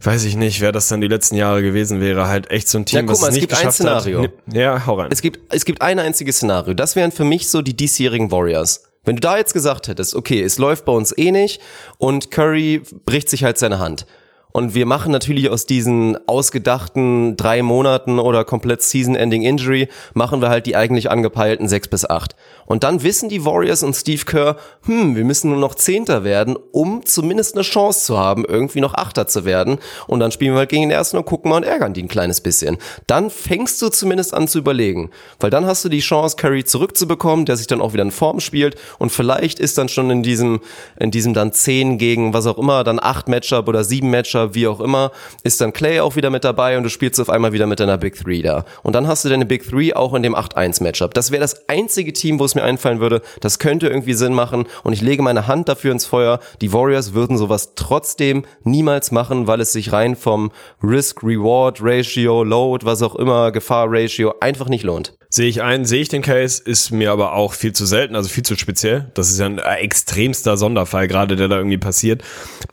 weiß 0.00 0.24
ich 0.24 0.36
nicht, 0.36 0.60
wer 0.60 0.72
das 0.72 0.88
dann 0.88 1.00
die 1.00 1.08
letzten 1.08 1.36
Jahre 1.36 1.62
gewesen 1.62 2.00
wäre, 2.00 2.28
halt 2.28 2.50
echt 2.50 2.68
so 2.68 2.78
ein 2.78 2.86
Team, 2.86 3.00
ja, 3.00 3.02
guck 3.02 3.20
mal, 3.20 3.28
was 3.28 3.28
es 3.28 3.34
nicht 3.34 3.48
gibt 3.48 3.64
ein 3.64 3.72
Szenario. 3.72 4.22
Hat. 4.22 4.32
Ja, 4.52 4.86
hau 4.86 4.94
rein. 4.94 5.08
Es 5.10 5.20
gibt, 5.22 5.40
es 5.52 5.64
gibt 5.64 5.82
ein 5.82 5.98
einziges 5.98 6.36
Szenario. 6.36 6.74
Das 6.74 6.96
wären 6.96 7.12
für 7.12 7.24
mich 7.24 7.48
so 7.48 7.62
die 7.62 7.76
diesjährigen 7.76 8.30
Warriors. 8.30 8.84
Wenn 9.04 9.16
du 9.16 9.20
da 9.20 9.36
jetzt 9.36 9.54
gesagt 9.54 9.88
hättest, 9.88 10.14
okay, 10.14 10.42
es 10.42 10.58
läuft 10.58 10.84
bei 10.84 10.92
uns 10.92 11.16
eh 11.16 11.32
nicht 11.32 11.60
und 11.98 12.30
Curry 12.30 12.82
bricht 13.04 13.30
sich 13.30 13.44
halt 13.44 13.58
seine 13.58 13.78
Hand. 13.78 14.06
Und 14.52 14.74
wir 14.74 14.84
machen 14.84 15.12
natürlich 15.12 15.48
aus 15.48 15.64
diesen 15.64 16.18
ausgedachten 16.26 17.36
drei 17.36 17.62
Monaten 17.62 18.18
oder 18.18 18.44
komplett 18.44 18.82
Season-Ending 18.82 19.42
Injury, 19.42 19.88
machen 20.12 20.42
wir 20.42 20.48
halt 20.48 20.66
die 20.66 20.74
eigentlich 20.74 21.10
angepeilten 21.10 21.68
sechs 21.68 21.88
bis 21.88 22.04
acht. 22.04 22.34
Und 22.70 22.84
dann 22.84 23.02
wissen 23.02 23.28
die 23.28 23.44
Warriors 23.44 23.82
und 23.82 23.96
Steve 23.96 24.24
Kerr, 24.24 24.56
hm, 24.84 25.16
wir 25.16 25.24
müssen 25.24 25.50
nur 25.50 25.58
noch 25.58 25.74
Zehnter 25.74 26.22
werden, 26.22 26.56
um 26.70 27.04
zumindest 27.04 27.56
eine 27.56 27.64
Chance 27.64 28.04
zu 28.04 28.16
haben, 28.16 28.44
irgendwie 28.44 28.80
noch 28.80 28.94
Achter 28.94 29.26
zu 29.26 29.44
werden. 29.44 29.78
Und 30.06 30.20
dann 30.20 30.30
spielen 30.30 30.52
wir 30.52 30.60
halt 30.60 30.68
gegen 30.68 30.82
den 30.82 30.92
Ersten 30.92 31.16
und 31.16 31.24
gucken 31.24 31.50
mal 31.50 31.56
und 31.56 31.64
ärgern 31.64 31.94
die 31.94 32.02
ein 32.04 32.06
kleines 32.06 32.40
bisschen. 32.40 32.78
Dann 33.08 33.28
fängst 33.28 33.82
du 33.82 33.88
zumindest 33.88 34.34
an 34.34 34.46
zu 34.46 34.60
überlegen. 34.60 35.10
Weil 35.40 35.50
dann 35.50 35.66
hast 35.66 35.84
du 35.84 35.88
die 35.88 35.98
Chance, 35.98 36.36
Curry 36.36 36.62
zurückzubekommen, 36.62 37.44
der 37.44 37.56
sich 37.56 37.66
dann 37.66 37.80
auch 37.80 37.92
wieder 37.92 38.04
in 38.04 38.12
Form 38.12 38.38
spielt. 38.38 38.76
Und 39.00 39.10
vielleicht 39.10 39.58
ist 39.58 39.76
dann 39.76 39.88
schon 39.88 40.08
in 40.08 40.22
diesem, 40.22 40.60
in 40.96 41.10
diesem 41.10 41.34
dann 41.34 41.52
zehn 41.52 41.98
gegen 41.98 42.34
was 42.34 42.46
auch 42.46 42.56
immer, 42.56 42.84
dann 42.84 43.00
acht 43.02 43.26
Matchup 43.26 43.66
oder 43.66 43.82
sieben 43.82 44.10
Matchup, 44.10 44.54
wie 44.54 44.68
auch 44.68 44.78
immer, 44.78 45.10
ist 45.42 45.60
dann 45.60 45.72
Clay 45.72 45.98
auch 45.98 46.14
wieder 46.14 46.30
mit 46.30 46.44
dabei 46.44 46.76
und 46.76 46.84
du 46.84 46.88
spielst 46.88 47.18
auf 47.18 47.30
einmal 47.30 47.52
wieder 47.52 47.66
mit 47.66 47.80
deiner 47.80 47.98
Big 47.98 48.14
Three 48.14 48.42
da. 48.42 48.64
Und 48.84 48.94
dann 48.94 49.08
hast 49.08 49.24
du 49.24 49.28
deine 49.28 49.44
Big 49.44 49.68
Three 49.68 49.92
auch 49.92 50.14
in 50.14 50.22
dem 50.22 50.36
8-1 50.36 50.84
Matchup. 50.84 51.14
Das 51.14 51.32
wäre 51.32 51.40
das 51.40 51.68
einzige 51.68 52.12
Team, 52.12 52.38
wo 52.38 52.44
es 52.44 52.54
mir 52.54 52.59
mir 52.60 52.64
einfallen 52.64 53.00
würde, 53.00 53.22
das 53.40 53.58
könnte 53.58 53.88
irgendwie 53.88 54.14
Sinn 54.14 54.34
machen 54.34 54.66
und 54.84 54.92
ich 54.92 55.00
lege 55.00 55.22
meine 55.22 55.46
Hand 55.46 55.68
dafür 55.68 55.92
ins 55.92 56.06
Feuer. 56.06 56.40
Die 56.60 56.72
Warriors 56.72 57.14
würden 57.14 57.36
sowas 57.36 57.72
trotzdem 57.74 58.44
niemals 58.62 59.10
machen, 59.10 59.46
weil 59.46 59.60
es 59.60 59.72
sich 59.72 59.92
rein 59.92 60.16
vom 60.16 60.50
Risk-Reward-Ratio, 60.82 62.44
Load, 62.44 62.86
was 62.86 63.02
auch 63.02 63.16
immer, 63.16 63.52
Gefahr-Ratio 63.52 64.34
einfach 64.40 64.68
nicht 64.68 64.84
lohnt. 64.84 65.14
Sehe 65.32 65.46
ich 65.46 65.62
ein, 65.62 65.84
sehe 65.84 66.02
ich 66.02 66.08
den 66.08 66.22
Case, 66.22 66.60
ist 66.64 66.90
mir 66.90 67.12
aber 67.12 67.34
auch 67.34 67.52
viel 67.52 67.72
zu 67.72 67.86
selten, 67.86 68.16
also 68.16 68.28
viel 68.28 68.42
zu 68.42 68.56
speziell. 68.56 69.12
Das 69.14 69.30
ist 69.30 69.38
ja 69.38 69.46
ein 69.46 69.58
extremster 69.58 70.56
Sonderfall 70.56 71.06
gerade, 71.06 71.36
der 71.36 71.46
da 71.46 71.56
irgendwie 71.58 71.78
passiert. 71.78 72.24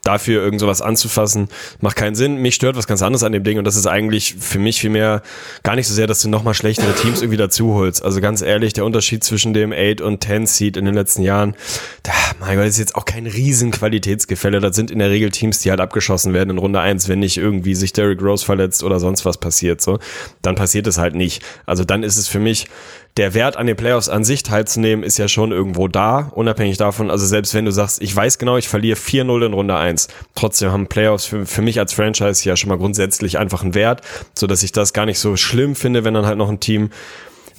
Dafür 0.02 0.42
irgend 0.42 0.60
sowas 0.60 0.82
anzufassen, 0.82 1.50
macht 1.80 1.94
keinen 1.94 2.16
Sinn. 2.16 2.38
Mich 2.38 2.56
stört 2.56 2.74
was 2.74 2.88
ganz 2.88 3.00
anderes 3.00 3.22
an 3.22 3.30
dem 3.30 3.44
Ding 3.44 3.58
und 3.58 3.64
das 3.64 3.76
ist 3.76 3.86
eigentlich 3.86 4.34
für 4.40 4.58
mich 4.58 4.80
vielmehr 4.80 5.22
gar 5.62 5.76
nicht 5.76 5.86
so 5.86 5.94
sehr, 5.94 6.08
dass 6.08 6.20
du 6.20 6.28
nochmal 6.28 6.52
schlechtere 6.52 6.92
Teams 6.96 7.22
irgendwie 7.22 7.36
dazu 7.36 7.74
holst. 7.74 8.04
Also 8.04 8.20
ganz 8.20 8.42
ehrlich, 8.42 8.72
der 8.72 8.84
Unterschied 8.84 9.22
zwischen 9.22 9.54
dem 9.54 9.70
8 9.78 10.00
und 10.00 10.24
10 10.24 10.46
Seed 10.46 10.76
in 10.76 10.84
den 10.84 10.94
letzten 10.94 11.22
Jahren, 11.22 11.54
da, 12.02 12.12
mein 12.40 12.56
Gott, 12.56 12.66
ist 12.66 12.78
jetzt 12.78 12.96
auch 12.96 13.04
kein 13.04 13.26
riesen 13.26 13.70
Qualitätsgefälle. 13.70 14.60
Das 14.60 14.74
sind 14.74 14.90
in 14.90 14.98
der 14.98 15.10
Regel 15.10 15.30
Teams, 15.30 15.60
die 15.60 15.70
halt 15.70 15.80
abgeschossen 15.80 16.34
werden 16.34 16.50
in 16.50 16.58
Runde 16.58 16.80
1, 16.80 17.08
wenn 17.08 17.20
nicht 17.20 17.38
irgendwie 17.38 17.74
sich 17.74 17.92
Derrick 17.92 18.20
Rose 18.20 18.44
verletzt 18.44 18.82
oder 18.82 18.98
sonst 18.98 19.24
was 19.24 19.38
passiert, 19.38 19.80
so. 19.80 19.98
Dann 20.42 20.56
passiert 20.56 20.86
es 20.86 20.98
halt 20.98 21.14
nicht. 21.14 21.42
Also 21.66 21.84
dann 21.84 22.02
ist 22.02 22.16
es 22.16 22.26
für 22.28 22.40
mich 22.40 22.48
mich, 22.48 22.66
der 23.16 23.34
Wert 23.34 23.56
an 23.56 23.66
den 23.66 23.76
Playoffs 23.76 24.08
an 24.08 24.24
sich 24.24 24.42
teilzunehmen, 24.42 25.04
ist 25.04 25.18
ja 25.18 25.26
schon 25.26 25.50
irgendwo 25.50 25.88
da, 25.88 26.30
unabhängig 26.34 26.76
davon. 26.76 27.10
Also 27.10 27.26
selbst 27.26 27.52
wenn 27.52 27.64
du 27.64 27.72
sagst, 27.72 28.00
ich 28.00 28.14
weiß 28.14 28.38
genau, 28.38 28.56
ich 28.56 28.68
verliere 28.68 28.96
4-0 28.96 29.46
in 29.46 29.52
Runde 29.52 29.76
1, 29.76 30.08
trotzdem 30.34 30.70
haben 30.70 30.86
Playoffs 30.86 31.26
für, 31.26 31.44
für 31.44 31.62
mich 31.62 31.78
als 31.80 31.92
Franchise 31.92 32.48
ja 32.48 32.56
schon 32.56 32.68
mal 32.68 32.78
grundsätzlich 32.78 33.38
einfach 33.38 33.62
einen 33.62 33.74
Wert, 33.74 34.02
so 34.34 34.46
dass 34.46 34.62
ich 34.62 34.72
das 34.72 34.92
gar 34.92 35.06
nicht 35.06 35.18
so 35.18 35.36
schlimm 35.36 35.74
finde, 35.74 36.04
wenn 36.04 36.14
dann 36.14 36.26
halt 36.26 36.38
noch 36.38 36.48
ein 36.48 36.60
Team 36.60 36.90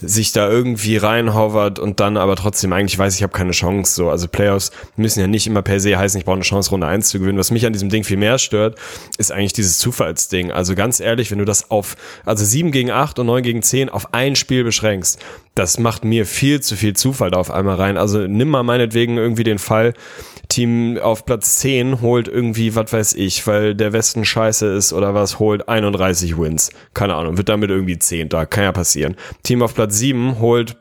sich 0.02 0.32
da 0.32 0.50
irgendwie 0.50 0.98
reinhovert 0.98 1.80
und 1.80 2.00
dann 2.00 2.18
aber 2.18 2.36
trotzdem 2.36 2.74
eigentlich 2.74 2.98
weiß, 2.98 3.16
ich 3.16 3.24
habe 3.24 3.34
keine 3.34 3.52
Chance. 3.52 3.94
So, 3.94 4.10
also 4.10 4.28
Playoffs 4.28 4.72
müssen 4.96 5.20
ja 5.20 5.28
nicht 5.28 5.48
immer 5.48 5.62
per 5.62 5.80
se 5.80 5.98
heißen, 5.98 6.20
ich 6.20 6.26
brauche 6.26 6.36
eine 6.36 6.44
Chance, 6.44 6.70
Runde 6.72 6.88
1 6.88 7.10
zu 7.10 7.20
gewinnen. 7.20 7.38
Was 7.38 7.52
mich 7.52 7.66
an 7.66 7.74
diesem 7.74 7.90
Ding 7.90 8.04
viel 8.04 8.18
mehr 8.18 8.38
stört, 8.38 8.78
ist 9.18 9.32
eigentlich 9.32 9.54
dieses 9.54 9.78
Zufallsding. 9.80 10.52
Also 10.52 10.76
ganz 10.76 11.00
ehrlich, 11.00 11.32
wenn 11.32 11.40
du 11.40 11.46
das 11.46 11.72
auf, 11.72 11.96
also 12.26 12.46
7 12.46 12.72
gegen 12.72 12.92
8 12.92 13.20
und 13.20 13.28
9 13.28 13.44
gegen 13.44 13.62
10 13.62 13.90
auf 13.90 14.14
ein 14.14 14.36
Spiel 14.36 14.64
beschränkst, 14.64 15.20
das 15.56 15.80
macht 15.80 16.06
mir 16.06 16.26
viel 16.26 16.62
zu 16.62 16.76
viel 16.76 16.96
Zufall 16.96 17.32
da 17.32 17.40
auf 17.40 17.52
einmal 17.52 17.76
rein. 17.76 17.98
Also 17.98 18.20
nimm 18.28 18.50
mal 18.50 18.64
meinetwegen 18.64 19.18
irgendwie 19.18 19.44
den 19.44 19.60
Fall, 19.60 19.94
Team 20.48 20.98
auf 20.98 21.26
Platz 21.26 21.58
10 21.58 22.02
holt 22.02 22.28
irgendwie, 22.28 22.76
was 22.76 22.92
weiß 22.92 23.14
ich, 23.14 23.46
weil 23.46 23.76
der 23.76 23.94
Westen 23.94 24.26
scheiße 24.26 24.66
ist 24.68 24.94
oder 24.94 25.14
was, 25.14 25.38
holt 25.40 25.70
31 25.70 26.38
Wins. 26.38 26.72
Keine 26.94 27.16
Ahnung, 27.16 27.38
wird 27.38 27.50
damit 27.50 27.70
irgendwie 27.70 28.00
10. 28.00 28.30
Da 28.30 28.46
kann 28.46 28.64
ja 28.64 28.72
passieren. 28.72 29.16
Team 29.44 29.62
auf 29.62 29.76
Platz 29.76 29.98
7 29.98 30.40
holt 30.40 30.76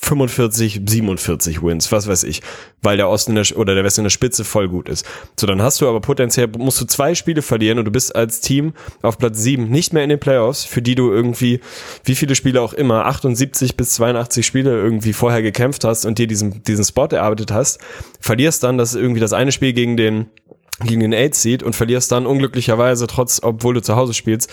45, 0.00 0.82
47 0.86 1.62
Wins, 1.62 1.90
was 1.90 2.06
weiß 2.06 2.22
ich, 2.22 2.40
weil 2.82 2.96
der 2.96 3.08
Osten 3.08 3.34
der, 3.34 3.44
oder 3.56 3.74
der 3.74 3.82
Westen 3.82 4.02
in 4.02 4.04
der 4.04 4.10
Spitze 4.10 4.44
voll 4.44 4.68
gut 4.68 4.88
ist. 4.88 5.04
So, 5.38 5.46
dann 5.46 5.60
hast 5.60 5.80
du 5.80 5.88
aber 5.88 6.00
potenziell, 6.00 6.48
musst 6.56 6.80
du 6.80 6.84
zwei 6.84 7.14
Spiele 7.16 7.42
verlieren 7.42 7.78
und 7.78 7.84
du 7.84 7.90
bist 7.90 8.14
als 8.14 8.40
Team 8.40 8.74
auf 9.02 9.18
Platz 9.18 9.40
7 9.40 9.68
nicht 9.68 9.92
mehr 9.92 10.04
in 10.04 10.08
den 10.08 10.20
Playoffs, 10.20 10.64
für 10.64 10.82
die 10.82 10.94
du 10.94 11.10
irgendwie, 11.10 11.60
wie 12.04 12.14
viele 12.14 12.36
Spiele 12.36 12.62
auch 12.62 12.72
immer, 12.72 13.06
78 13.06 13.76
bis 13.76 13.94
82 13.94 14.46
Spiele 14.46 14.70
irgendwie 14.70 15.12
vorher 15.12 15.42
gekämpft 15.42 15.84
hast 15.84 16.06
und 16.06 16.18
dir 16.18 16.28
diesen, 16.28 16.62
diesen 16.62 16.84
Spot 16.84 17.06
erarbeitet 17.06 17.50
hast, 17.50 17.80
verlierst 18.20 18.62
dann 18.62 18.78
das 18.78 18.94
irgendwie 18.94 19.20
das 19.20 19.32
eine 19.32 19.50
Spiel 19.50 19.72
gegen 19.72 19.96
den 19.96 20.26
gegen 20.84 21.00
den 21.00 21.12
Eight 21.12 21.34
Seed 21.34 21.62
und 21.62 21.74
verlierst 21.74 22.12
dann 22.12 22.26
unglücklicherweise, 22.26 23.06
trotz, 23.06 23.40
obwohl 23.42 23.74
du 23.74 23.82
zu 23.82 23.96
Hause 23.96 24.14
spielst, 24.14 24.50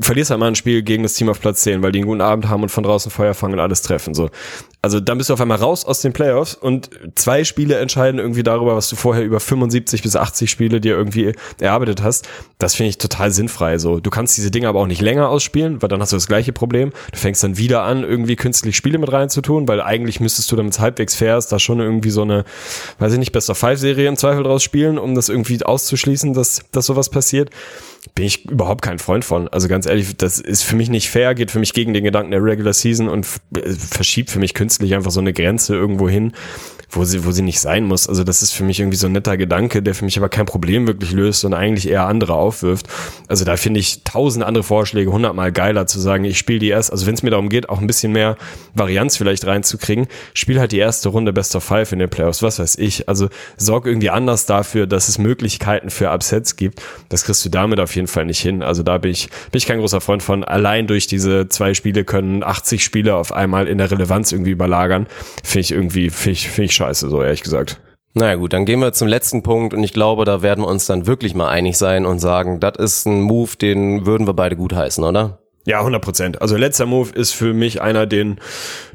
verlierst 0.00 0.30
halt 0.30 0.40
mal 0.40 0.48
ein 0.48 0.54
Spiel 0.54 0.82
gegen 0.82 1.02
das 1.02 1.14
Team 1.14 1.28
auf 1.28 1.40
Platz 1.40 1.62
10, 1.62 1.82
weil 1.82 1.92
die 1.92 1.98
einen 1.98 2.08
guten 2.08 2.22
Abend 2.22 2.48
haben 2.48 2.62
und 2.62 2.70
von 2.70 2.84
draußen 2.84 3.10
Feuer 3.10 3.34
fangen 3.34 3.54
und 3.54 3.60
alles 3.60 3.82
treffen, 3.82 4.14
so. 4.14 4.30
Also 4.86 5.00
dann 5.00 5.18
bist 5.18 5.30
du 5.30 5.34
auf 5.34 5.40
einmal 5.40 5.58
raus 5.58 5.84
aus 5.84 6.00
den 6.00 6.12
Playoffs 6.12 6.54
und 6.54 6.90
zwei 7.16 7.42
Spiele 7.42 7.76
entscheiden 7.78 8.20
irgendwie 8.20 8.44
darüber, 8.44 8.76
was 8.76 8.88
du 8.88 8.94
vorher 8.94 9.24
über 9.24 9.40
75 9.40 10.00
bis 10.00 10.14
80 10.14 10.48
Spiele 10.48 10.80
dir 10.80 10.96
irgendwie 10.96 11.32
erarbeitet 11.58 12.04
hast. 12.04 12.28
Das 12.60 12.76
finde 12.76 12.90
ich 12.90 12.98
total 12.98 13.32
sinnfrei. 13.32 13.78
So, 13.78 13.98
du 13.98 14.10
kannst 14.10 14.36
diese 14.36 14.52
Dinge 14.52 14.68
aber 14.68 14.78
auch 14.78 14.86
nicht 14.86 15.00
länger 15.00 15.28
ausspielen, 15.28 15.82
weil 15.82 15.88
dann 15.88 16.00
hast 16.00 16.12
du 16.12 16.16
das 16.16 16.28
gleiche 16.28 16.52
Problem. 16.52 16.92
Du 17.10 17.18
fängst 17.18 17.42
dann 17.42 17.58
wieder 17.58 17.82
an, 17.82 18.04
irgendwie 18.04 18.36
künstlich 18.36 18.76
Spiele 18.76 18.98
mit 18.98 19.10
reinzutun, 19.10 19.66
weil 19.66 19.80
eigentlich 19.80 20.20
müsstest 20.20 20.52
du, 20.52 20.54
damit 20.54 20.74
es 20.74 20.78
halbwegs 20.78 21.16
fair 21.16 21.36
ist, 21.36 21.48
da 21.48 21.58
schon 21.58 21.80
irgendwie 21.80 22.10
so 22.10 22.22
eine, 22.22 22.44
weiß 23.00 23.12
ich 23.12 23.18
nicht, 23.18 23.32
Best 23.32 23.50
of 23.50 23.58
Five 23.58 23.80
Serie 23.80 24.06
im 24.06 24.16
Zweifel 24.16 24.44
draus 24.44 24.62
spielen, 24.62 24.98
um 25.00 25.16
das 25.16 25.28
irgendwie 25.28 25.60
auszuschließen, 25.64 26.32
dass, 26.32 26.60
dass 26.70 26.86
sowas 26.86 27.10
passiert 27.10 27.50
bin 28.14 28.24
ich 28.24 28.48
überhaupt 28.48 28.82
kein 28.82 28.98
Freund 28.98 29.24
von. 29.24 29.48
Also 29.48 29.68
ganz 29.68 29.86
ehrlich, 29.86 30.16
das 30.16 30.38
ist 30.38 30.62
für 30.62 30.76
mich 30.76 30.88
nicht 30.88 31.10
fair, 31.10 31.34
geht 31.34 31.50
für 31.50 31.58
mich 31.58 31.72
gegen 31.72 31.92
den 31.92 32.04
Gedanken 32.04 32.30
der 32.30 32.42
Regular 32.42 32.72
Season 32.72 33.08
und 33.08 33.26
verschiebt 33.78 34.30
für 34.30 34.38
mich 34.38 34.54
künstlich 34.54 34.94
einfach 34.94 35.10
so 35.10 35.20
eine 35.20 35.32
Grenze 35.32 35.74
irgendwo 35.74 36.08
hin, 36.08 36.32
wo 36.90 37.04
sie, 37.04 37.24
wo 37.24 37.32
sie 37.32 37.42
nicht 37.42 37.60
sein 37.60 37.84
muss. 37.84 38.08
Also 38.08 38.24
das 38.24 38.42
ist 38.42 38.52
für 38.52 38.64
mich 38.64 38.80
irgendwie 38.80 38.96
so 38.96 39.06
ein 39.06 39.12
netter 39.12 39.36
Gedanke, 39.36 39.82
der 39.82 39.94
für 39.94 40.04
mich 40.04 40.16
aber 40.16 40.28
kein 40.28 40.46
Problem 40.46 40.86
wirklich 40.86 41.12
löst 41.12 41.44
und 41.44 41.54
eigentlich 41.54 41.88
eher 41.88 42.06
andere 42.06 42.34
aufwirft. 42.34 42.86
Also 43.28 43.44
da 43.44 43.56
finde 43.56 43.80
ich 43.80 44.04
tausend 44.04 44.44
andere 44.44 44.64
Vorschläge 44.64 45.10
hundertmal 45.10 45.52
geiler 45.52 45.86
zu 45.86 45.98
sagen, 46.00 46.24
ich 46.24 46.38
spiele 46.38 46.60
die 46.60 46.68
erst, 46.68 46.92
also 46.92 47.06
wenn 47.06 47.14
es 47.14 47.22
mir 47.22 47.30
darum 47.30 47.48
geht, 47.48 47.68
auch 47.68 47.80
ein 47.80 47.86
bisschen 47.86 48.12
mehr 48.12 48.36
Varianz 48.74 49.16
vielleicht 49.16 49.46
reinzukriegen, 49.46 50.06
spiel 50.34 50.60
halt 50.60 50.72
die 50.72 50.78
erste 50.78 51.08
Runde 51.08 51.32
Best 51.32 51.56
of 51.56 51.64
Five 51.64 51.92
in 51.92 51.98
den 51.98 52.08
Playoffs, 52.08 52.42
was 52.42 52.58
weiß 52.58 52.76
ich. 52.76 53.08
Also 53.08 53.28
sorg 53.56 53.86
irgendwie 53.86 54.10
anders 54.10 54.46
dafür, 54.46 54.86
dass 54.86 55.08
es 55.08 55.18
Möglichkeiten 55.18 55.90
für 55.90 56.10
Upsets 56.10 56.56
gibt. 56.56 56.80
Das 57.08 57.24
kriegst 57.24 57.44
du 57.44 57.48
damit 57.48 57.80
auf 57.80 57.94
jeden 57.96 58.08
Fall 58.08 58.26
nicht 58.26 58.40
hin. 58.40 58.62
Also 58.62 58.82
da 58.82 58.98
bin 58.98 59.10
ich, 59.10 59.28
bin 59.50 59.58
ich 59.58 59.66
kein 59.66 59.78
großer 59.78 60.00
Freund 60.00 60.22
von. 60.22 60.44
Allein 60.44 60.86
durch 60.86 61.06
diese 61.06 61.48
zwei 61.48 61.74
Spiele 61.74 62.04
können 62.04 62.42
80 62.42 62.84
Spiele 62.84 63.16
auf 63.16 63.32
einmal 63.32 63.66
in 63.66 63.78
der 63.78 63.90
Relevanz 63.90 64.32
irgendwie 64.32 64.52
überlagern. 64.52 65.06
Finde 65.42 65.60
ich 65.60 65.72
irgendwie, 65.72 66.10
finde 66.10 66.32
ich, 66.32 66.48
finde 66.48 66.66
ich 66.66 66.75
scheiße, 66.76 67.08
so 67.08 67.22
ehrlich 67.22 67.42
gesagt. 67.42 67.80
Naja 68.14 68.36
gut, 68.36 68.54
dann 68.54 68.64
gehen 68.64 68.80
wir 68.80 68.92
zum 68.94 69.08
letzten 69.08 69.42
Punkt 69.42 69.74
und 69.74 69.82
ich 69.82 69.92
glaube, 69.92 70.24
da 70.24 70.40
werden 70.40 70.64
wir 70.64 70.68
uns 70.68 70.86
dann 70.86 71.06
wirklich 71.06 71.34
mal 71.34 71.48
einig 71.48 71.76
sein 71.76 72.06
und 72.06 72.18
sagen, 72.18 72.60
das 72.60 72.76
ist 72.78 73.06
ein 73.06 73.20
Move, 73.20 73.56
den 73.60 74.06
würden 74.06 74.26
wir 74.26 74.32
beide 74.32 74.56
gut 74.56 74.72
heißen, 74.72 75.04
oder? 75.04 75.38
Ja, 75.66 75.80
100 75.80 76.00
Prozent. 76.00 76.40
Also 76.40 76.56
letzter 76.56 76.86
Move 76.86 77.10
ist 77.10 77.32
für 77.32 77.52
mich 77.52 77.82
einer, 77.82 78.06
den, 78.06 78.36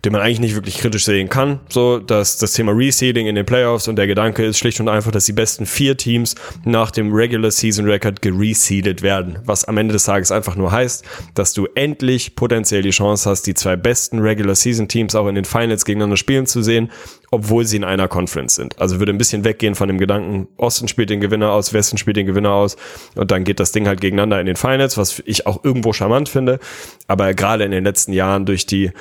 den 0.06 0.14
man 0.14 0.22
eigentlich 0.22 0.40
nicht 0.40 0.56
wirklich 0.56 0.78
kritisch 0.78 1.04
sehen 1.04 1.28
kann. 1.28 1.60
So, 1.68 2.00
dass 2.00 2.38
das 2.38 2.54
Thema 2.54 2.72
Reseeding 2.72 3.28
in 3.28 3.36
den 3.36 3.46
Playoffs 3.46 3.90
und 3.90 3.98
der 3.98 4.08
Gedanke 4.08 4.46
ist 4.46 4.58
schlicht 4.58 4.80
und 4.80 4.88
einfach, 4.88 5.12
dass 5.12 5.26
die 5.26 5.34
besten 5.34 5.66
vier 5.66 5.98
Teams 5.98 6.34
nach 6.64 6.90
dem 6.90 7.12
Regular 7.14 7.52
Season 7.52 7.86
Record 7.86 8.22
gereseedet 8.22 9.02
werden. 9.02 9.40
Was 9.44 9.66
am 9.66 9.78
Ende 9.78 9.92
des 9.92 10.06
Tages 10.06 10.32
einfach 10.32 10.56
nur 10.56 10.72
heißt, 10.72 11.04
dass 11.34 11.52
du 11.52 11.68
endlich 11.76 12.38
potenziell 12.38 12.84
die 12.84 12.92
Chance 12.92 13.30
hast, 13.30 13.44
die 13.48 13.54
zwei 13.54 13.76
besten 13.76 14.20
Regular 14.20 14.56
Season 14.56 14.88
Teams 14.88 15.14
auch 15.14 15.28
in 15.28 15.36
den 15.36 15.46
Finals 15.46 15.84
gegeneinander 15.84 16.18
spielen 16.18 16.46
zu 16.46 16.64
sehen 16.64 16.90
obwohl 17.32 17.66
sie 17.66 17.78
in 17.78 17.86
einer 17.86 18.10
Conference 18.10 18.56
sind. 18.56 18.80
Also 18.80 19.00
würde 19.00 19.14
ein 19.14 19.18
bisschen 19.18 19.46
weggehen 19.46 19.74
von 19.74 19.88
dem 19.88 19.98
Gedanken, 19.98 20.50
Osten 20.58 20.90
spielt 20.90 21.10
den 21.10 21.22
Gewinner 21.22 21.52
aus, 21.52 21.72
Westen 21.72 21.98
spielt 21.98 22.18
den 22.18 22.26
Gewinner 22.26 22.52
aus 22.52 22.76
und 23.16 23.32
dann 23.32 23.46
geht 23.46 23.62
das 23.62 23.72
Ding 23.72 23.88
halt 23.88 24.02
gegeneinander 24.02 24.40
in 24.42 24.46
den 24.46 24.58
Finals, 24.58 24.98
was 24.98 25.24
ich 25.26 25.48
auch 25.48 25.64
irgendwo 25.64 25.94
charmant 25.94 26.28
finde. 26.28 26.60
Aber 27.08 27.34
gerade 27.34 27.64
in 27.64 27.72
den 27.72 27.86
letzten 27.86 28.12
Jahren 28.12 28.46
durch 28.46 28.66
die 28.66 28.92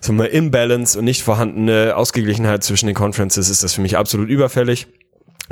sagen 0.00 0.18
wir, 0.18 0.30
Imbalance 0.30 0.98
und 0.98 1.04
nicht 1.04 1.22
vorhandene 1.22 1.94
Ausgeglichenheit 1.96 2.64
zwischen 2.64 2.86
den 2.86 2.96
Conferences 2.96 3.48
ist 3.48 3.62
das 3.62 3.74
für 3.74 3.82
mich 3.82 3.96
absolut 3.96 4.28
überfällig. 4.28 4.88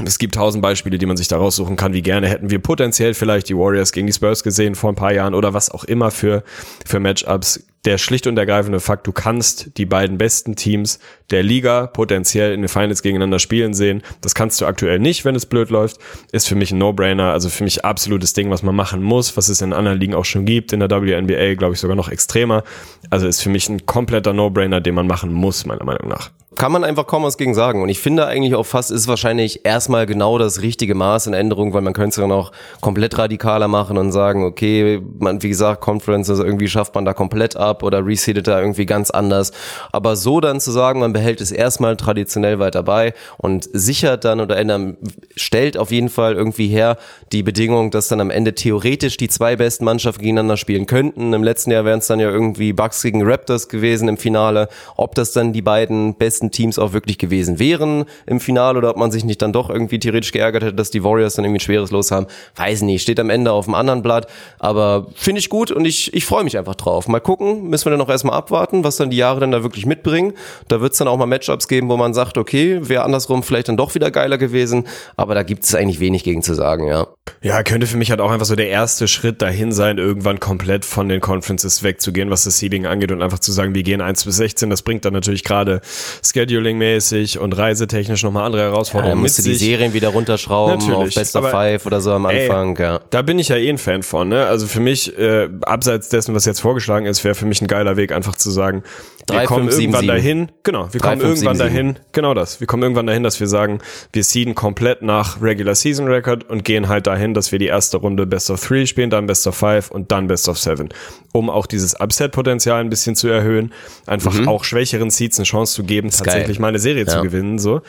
Es 0.05 0.19
gibt 0.19 0.35
tausend 0.35 0.63
Beispiele, 0.63 0.99
die 0.99 1.07
man 1.07 1.17
sich 1.17 1.29
da 1.29 1.37
raussuchen 1.37 1.77
kann. 1.77 1.93
Wie 1.93 2.03
gerne 2.03 2.29
hätten 2.29 2.51
wir 2.51 2.61
potenziell 2.61 3.15
vielleicht 3.15 3.49
die 3.49 3.57
Warriors 3.57 3.93
gegen 3.93 4.07
die 4.07 4.13
Spurs 4.13 4.43
gesehen 4.45 4.75
vor 4.75 4.93
ein 4.93 4.97
paar 4.97 5.13
Jahren 5.13 5.35
oder 5.35 5.55
was 5.55 5.71
auch 5.71 5.85
immer 5.85 6.11
für, 6.11 6.45
für 6.87 7.01
Matchups. 7.01 7.65
Der 7.89 7.97
schlicht 7.97 8.27
und 8.27 8.37
ergreifende 8.37 8.81
Fakt, 8.81 9.07
du 9.07 9.13
kannst 9.13 9.79
die 9.79 9.87
beiden 9.87 10.19
besten 10.19 10.57
Teams 10.57 10.99
der 11.31 11.43
Liga 11.43 11.87
potenziell 11.87 12.53
in 12.53 12.61
den 12.61 12.69
Finals 12.69 13.01
gegeneinander 13.01 13.39
spielen 13.39 13.73
sehen. 13.73 14.03
Das 14.21 14.35
kannst 14.35 14.61
du 14.61 14.67
aktuell 14.67 14.99
nicht, 14.99 15.25
wenn 15.25 15.35
es 15.35 15.47
blöd 15.47 15.71
läuft. 15.71 15.97
Ist 16.31 16.47
für 16.47 16.55
mich 16.55 16.71
ein 16.71 16.77
No-Brainer. 16.77 17.33
Also 17.33 17.49
für 17.49 17.65
mich 17.65 17.87
absolutes 17.87 18.35
Ding, 18.35 18.51
was 18.51 18.63
man 18.63 18.77
machen 18.77 19.03
muss, 19.03 19.39
was 19.39 19.49
es 19.49 19.63
in 19.63 19.73
anderen 19.73 19.99
Ligen 19.99 20.13
auch 20.13 20.27
schon 20.27 20.45
gibt. 20.45 20.75
In 20.75 20.81
der 20.81 20.91
WNBA, 20.91 21.55
glaube 21.55 21.73
ich, 21.73 21.81
sogar 21.81 21.97
noch 21.97 22.11
extremer. 22.11 22.63
Also 23.09 23.27
ist 23.27 23.41
für 23.41 23.49
mich 23.49 23.71
ein 23.71 23.87
kompletter 23.87 24.35
No-Brainer, 24.35 24.83
den 24.83 24.95
man 24.95 25.07
machen 25.07 25.33
muss, 25.33 25.65
meiner 25.65 25.85
Meinung 25.85 26.11
nach 26.11 26.31
kann 26.59 26.73
man 26.73 26.83
einfach 26.83 27.07
kaum 27.07 27.23
was 27.23 27.39
gegen 27.39 27.55
sagen. 27.55 27.83
Und 27.83 27.89
ich 27.89 28.01
finde 28.01 28.27
eigentlich 28.27 28.55
auch 28.57 28.67
fast 28.67 28.91
ist 28.91 29.07
wahrscheinlich 29.07 29.65
erstmal 29.65 30.07
genau 30.07 30.39
das 30.39 30.61
richtige 30.61 30.95
Maß 30.97 31.29
in 31.29 31.33
Änderung, 31.33 31.73
weil 31.73 31.83
man 31.83 31.93
könnte 31.93 32.09
es 32.09 32.17
dann 32.17 32.33
auch 32.33 32.51
komplett 32.81 33.17
radikaler 33.17 33.69
machen 33.69 33.97
und 33.97 34.11
sagen, 34.11 34.45
okay, 34.45 35.01
man, 35.19 35.43
wie 35.43 35.49
gesagt, 35.49 35.81
Conference, 35.81 36.29
also 36.29 36.45
irgendwie 36.45 36.69
schafft 36.69 36.95
man 36.97 37.05
da 37.05 37.15
komplett 37.15 37.57
ab 37.57 37.78
oder 37.83 38.05
reseedet 38.05 38.47
da 38.47 38.61
irgendwie 38.61 38.87
ganz 38.87 39.11
anders. 39.11 39.53
Aber 39.93 40.17
so 40.17 40.41
dann 40.41 40.61
zu 40.61 40.71
sagen, 40.71 41.01
man 41.01 41.13
behält 41.13 41.41
es 41.41 41.53
erstmal 41.53 41.97
traditionell 41.97 42.59
weiter 42.59 42.83
bei 42.83 43.15
und 43.37 43.69
sichert 43.73 44.25
dann 44.25 44.41
oder 44.41 44.57
ändern, 44.57 44.97
stellt 45.37 45.77
auf 45.77 45.91
jeden 45.91 46.09
Fall 46.09 46.35
irgendwie 46.35 46.69
her 46.69 46.97
die 47.33 47.43
Bedingung, 47.43 47.91
dass 47.91 48.09
dann 48.09 48.21
am 48.21 48.31
Ende 48.31 48.55
theoretisch 48.55 49.17
die 49.17 49.29
zwei 49.29 49.57
besten 49.57 49.85
Mannschaften 49.85 50.23
gegeneinander 50.23 50.57
spielen 50.57 50.87
könnten. 50.87 51.33
Im 51.33 51.43
letzten 51.43 51.71
Jahr 51.71 51.85
wären 51.85 51.99
es 51.99 52.07
dann 52.07 52.21
ja 52.21 52.31
irgendwie 52.31 52.73
Bucks 52.73 53.03
gegen 53.03 53.23
Raptors 53.23 53.69
gewesen 53.69 54.09
im 54.09 54.17
Finale. 54.17 54.69
Ob 54.97 55.15
das 55.15 55.33
dann 55.33 55.53
die 55.53 55.63
beiden 55.63 56.15
besten 56.15 56.51
Teams 56.51 56.79
auch 56.79 56.93
wirklich 56.93 57.19
gewesen 57.19 57.59
wären 57.59 58.05
im 58.27 58.41
Finale 58.41 58.79
oder 58.79 58.91
ob 58.91 58.97
man 58.97 59.11
sich 59.11 59.25
nicht 59.25 59.43
dann 59.43 59.53
doch 59.53 59.71
irgendwie 59.71 59.99
theoretisch 59.99 60.33
geärgert 60.33 60.63
hätte, 60.63 60.75
dass 60.75 60.91
die 60.91 61.05
Warriors 61.05 61.35
dann 61.35 61.45
irgendwie 61.45 61.59
ein 61.59 61.61
schweres 61.61 61.91
Los 61.91 62.11
haben. 62.11 62.27
Weiß 62.57 62.83
nicht, 62.83 63.03
steht 63.03 63.21
am 63.21 63.31
Ende 63.31 63.53
auf 63.53 63.67
dem 63.67 63.75
anderen 63.75 64.03
Blatt, 64.03 64.27
aber 64.59 65.07
finde 65.15 65.41
ich 65.41 65.49
gut 65.49 65.71
und 65.71 65.85
ich, 65.85 66.13
ich 66.15 66.25
freue 66.25 66.45
mich 66.45 66.59
einfach 66.59 66.75
drauf. 66.75 67.09
Mal 67.09 67.21
gucken, 67.21 67.68
müssen 67.69 67.87
wir 67.87 67.91
dann 67.91 68.01
auch 68.01 68.09
erstmal 68.09 68.37
abwarten, 68.37 68.85
was 68.85 68.97
dann 68.97 69.11
die 69.11 69.17
Jahre 69.17 69.41
dann 69.41 69.53
da 69.53 69.63
wirklich 69.63 69.87
mitbringen. 69.87 70.33
Da 70.69 70.81
wird 70.81 70.93
es 70.93 70.99
dann 70.99 71.09
auch 71.09 71.17
mal 71.17 71.27
Matchups 71.27 71.69
geben, 71.69 71.89
wo 71.89 71.97
man 71.97 72.15
sagt, 72.15 72.39
okay, 72.39 72.81
wäre 72.89 73.05
andersrum 73.05 73.43
vielleicht 73.43 73.69
dann 73.69 73.77
doch 73.77 73.95
wieder 73.95 74.11
geiler 74.11 74.39
gewesen, 74.39 74.87
aber 75.17 75.35
da 75.35 75.43
gibt 75.43 75.65
es 75.65 75.75
eigentlich 75.75 76.01
wenig 76.01 76.25
gegen 76.25 76.43
zu 76.43 76.55
sagen, 76.55 76.87
ja. 76.87 77.07
Ja, 77.43 77.63
könnte 77.63 77.87
für 77.87 77.97
mich 77.97 78.11
halt 78.11 78.21
auch 78.21 78.31
einfach 78.31 78.47
so 78.47 78.57
der 78.57 78.69
erste 78.69 79.07
Schritt 79.07 79.43
dahin 79.43 79.71
sein, 79.73 79.99
irgendwann 79.99 80.41
komplett 80.41 80.85
von 80.85 81.09
den 81.09 81.21
Conferences 81.21 81.83
wegzugehen, 81.83 82.31
was 82.31 82.45
das 82.45 82.59
Seeding 82.59 82.87
angeht 82.87 83.13
und 83.13 83.23
einfach 83.23 83.39
zu 83.39 83.53
sagen, 83.53 83.75
wir 83.75 83.83
gehen 83.83 84.01
1 84.01 84.25
bis 84.25 84.37
16. 84.37 84.71
Das 84.71 84.83
bringt 84.83 85.05
dann 85.05 85.13
natürlich 85.13 85.45
gerade 85.45 85.81
Scheduling-mäßig 86.23 87.39
und 87.39 87.57
reisetechnisch 87.57 88.23
nochmal 88.23 88.45
andere 88.45 88.63
Herausforderungen. 88.63 89.11
Ja, 89.11 89.15
dann 89.15 89.23
musst 89.23 89.39
du 89.39 89.43
die 89.43 89.55
Serien 89.55 89.93
wieder 89.93 90.09
runterschrauben 90.09 90.79
Natürlich, 90.79 91.09
auf 91.09 91.15
Best 91.15 91.37
of 91.37 91.51
Five 91.51 91.87
oder 91.87 92.01
so 92.01 92.13
am 92.13 92.27
Anfang. 92.27 92.77
Ey, 92.77 92.83
ja. 92.83 93.01
Da 93.11 93.23
bin 93.23 93.39
ich 93.39 93.49
ja 93.49 93.57
eh 93.57 93.69
ein 93.69 93.79
Fan 93.79 94.03
von. 94.03 94.29
Ne? 94.29 94.47
Also 94.47 94.67
für 94.67 94.81
mich, 94.81 95.17
äh, 95.19 95.49
abseits 95.63 96.09
dessen, 96.09 96.35
was 96.35 96.45
jetzt 96.45 96.61
vorgeschlagen 96.61 97.07
ist, 97.07 97.25
wäre 97.25 97.35
für 97.35 97.47
mich 97.49 97.61
ein 97.63 97.67
geiler 97.67 97.97
Weg, 97.97 98.13
einfach 98.13 98.37
zu 98.37 98.51
sagen, 98.51 98.83
3, 99.27 99.41
wir 99.41 99.47
kommen 99.47 99.69
5, 99.69 99.81
irgendwann 99.81 100.01
7, 100.03 100.09
dahin, 100.15 100.53
genau, 100.63 100.93
wir 100.93 101.01
3, 101.01 101.09
kommen 101.09 101.21
5, 101.21 101.31
irgendwann 101.31 101.57
7, 101.57 101.67
dahin, 101.67 101.87
7. 101.95 102.07
genau 102.13 102.35
das, 102.35 102.61
wir 102.61 102.67
kommen 102.67 102.83
irgendwann 102.83 103.07
dahin, 103.07 103.23
dass 103.23 103.41
wir 103.41 103.47
sagen, 103.47 103.81
wir 104.13 104.25
seeden 104.25 104.55
komplett 104.55 105.03
nach 105.03 105.41
Regular 105.43 105.75
Season 105.75 106.07
Record 106.07 106.49
und 106.49 106.65
gehen 106.65 106.89
halt 106.89 107.07
dahin, 107.07 107.35
dass 107.35 107.53
wir 107.53 107.59
die 107.59 107.67
erste 107.67 107.99
Runde 107.99 108.27
Best 108.27 108.51
of 108.51 108.65
Three 108.65 108.87
spielen, 108.87 109.11
dann 109.11 109.27
Best 109.27 109.47
of 109.47 109.57
Five 109.57 109.91
und 109.91 110.13
dann 110.13 110.27
Best 110.27 110.49
of 110.49 110.59
Seven, 110.59 110.89
um 111.33 111.51
auch 111.51 111.67
dieses 111.67 111.99
Upset-Potenzial 112.01 112.81
ein 112.81 112.91
bisschen 112.91 113.17
zu 113.17 113.29
erhöhen, 113.29 113.73
einfach 114.07 114.35
mhm. 114.35 114.49
auch 114.49 114.65
schwächeren 114.65 115.11
Seeds 115.11 115.39
eine 115.39 115.45
Chance 115.45 115.75
zu 115.75 115.85
geben, 115.85 116.11
tatsächlich 116.11 116.59
mal 116.59 116.69
eine 116.69 116.79
Serie 116.79 117.05
ja. 117.05 117.09
zu 117.09 117.23
gewinnen, 117.23 117.59
so. 117.59 117.83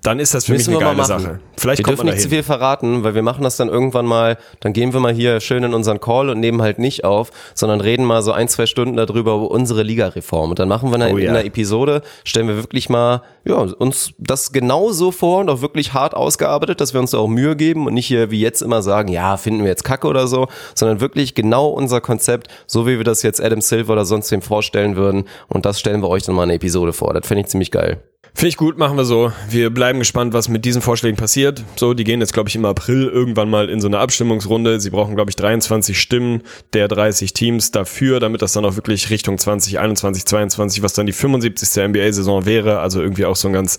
Dann 0.00 0.18
ist 0.18 0.32
das 0.34 0.46
für 0.46 0.52
Müssen 0.52 0.74
mich 0.74 0.82
eine 0.82 0.94
geile. 0.94 1.04
Sache. 1.04 1.40
Vielleicht 1.56 1.80
wir 1.80 1.84
dürfen 1.84 2.06
nicht 2.06 2.20
zu 2.20 2.30
viel 2.30 2.42
verraten, 2.42 3.04
weil 3.04 3.14
wir 3.14 3.22
machen 3.22 3.44
das 3.44 3.56
dann 3.56 3.68
irgendwann 3.68 4.06
mal, 4.06 4.38
dann 4.60 4.72
gehen 4.72 4.92
wir 4.92 5.00
mal 5.00 5.12
hier 5.12 5.40
schön 5.40 5.62
in 5.62 5.74
unseren 5.74 6.00
Call 6.00 6.30
und 6.30 6.40
nehmen 6.40 6.62
halt 6.62 6.78
nicht 6.78 7.04
auf, 7.04 7.30
sondern 7.54 7.80
reden 7.80 8.04
mal 8.04 8.22
so 8.22 8.32
ein, 8.32 8.48
zwei 8.48 8.66
Stunden 8.66 8.96
darüber 8.96 9.34
über 9.34 9.50
unsere 9.50 9.82
Ligareform. 9.82 10.50
Und 10.50 10.58
dann 10.58 10.68
machen 10.68 10.90
wir 10.90 10.98
dann 10.98 11.12
Oh 11.12 11.16
in 11.18 11.24
ja. 11.24 11.30
einer 11.30 11.44
Episode, 11.44 12.02
stellen 12.24 12.48
wir 12.48 12.56
wirklich 12.56 12.88
mal, 12.88 13.22
ja, 13.44 13.56
uns 13.56 14.12
das 14.18 14.52
genau 14.52 14.92
so 14.92 15.10
vor 15.10 15.40
und 15.40 15.50
auch 15.50 15.60
wirklich 15.60 15.92
hart 15.92 16.14
ausgearbeitet, 16.14 16.80
dass 16.80 16.94
wir 16.94 17.00
uns 17.00 17.10
da 17.10 17.18
auch 17.18 17.28
Mühe 17.28 17.54
geben 17.54 17.86
und 17.86 17.94
nicht 17.94 18.06
hier 18.06 18.30
wie 18.30 18.40
jetzt 18.40 18.62
immer 18.62 18.82
sagen, 18.82 19.08
ja, 19.08 19.36
finden 19.36 19.60
wir 19.62 19.68
jetzt 19.68 19.84
Kacke 19.84 20.06
oder 20.06 20.26
so, 20.26 20.48
sondern 20.74 21.00
wirklich 21.00 21.34
genau 21.34 21.68
unser 21.68 22.00
Konzept, 22.00 22.48
so 22.66 22.86
wie 22.86 22.96
wir 22.96 23.04
das 23.04 23.22
jetzt 23.22 23.42
Adam 23.42 23.60
Silver 23.60 23.92
oder 23.92 24.04
sonst 24.04 24.30
wem 24.30 24.42
vorstellen 24.42 24.96
würden. 24.96 25.24
Und 25.48 25.66
das 25.66 25.78
stellen 25.78 26.02
wir 26.02 26.08
euch 26.08 26.22
dann 26.22 26.34
mal 26.34 26.44
in 26.44 26.50
einer 26.50 26.56
Episode 26.56 26.92
vor. 26.92 27.12
Das 27.12 27.26
fände 27.26 27.42
ich 27.42 27.48
ziemlich 27.48 27.70
geil. 27.70 28.02
Finde 28.34 28.48
ich 28.48 28.56
gut, 28.56 28.78
machen 28.78 28.96
wir 28.96 29.04
so. 29.04 29.30
Wir 29.50 29.68
bleiben 29.68 29.98
gespannt, 29.98 30.32
was 30.32 30.48
mit 30.48 30.64
diesen 30.64 30.80
Vorschlägen 30.80 31.16
passiert. 31.16 31.62
So, 31.76 31.92
die 31.92 32.02
gehen 32.02 32.20
jetzt, 32.20 32.32
glaube 32.32 32.48
ich, 32.48 32.56
im 32.56 32.64
April 32.64 33.06
irgendwann 33.06 33.50
mal 33.50 33.68
in 33.68 33.80
so 33.80 33.88
eine 33.88 33.98
Abstimmungsrunde. 33.98 34.80
Sie 34.80 34.90
brauchen, 34.90 35.14
glaube 35.14 35.30
ich, 35.30 35.36
23 35.36 36.00
Stimmen 36.00 36.42
der 36.72 36.88
30 36.88 37.34
Teams 37.34 37.70
dafür, 37.72 38.20
damit 38.20 38.40
das 38.40 38.54
dann 38.54 38.64
auch 38.64 38.74
wirklich 38.74 39.10
Richtung 39.10 39.36
2021, 39.36 40.24
22, 40.24 40.82
was 40.82 40.94
dann 40.94 41.06
die 41.06 41.12
75. 41.12 41.84
NBA-Saison 41.88 42.46
wäre. 42.46 42.80
Also 42.80 43.02
irgendwie 43.02 43.26
auch 43.26 43.36
so 43.36 43.48
ein 43.48 43.54
ganz, 43.54 43.76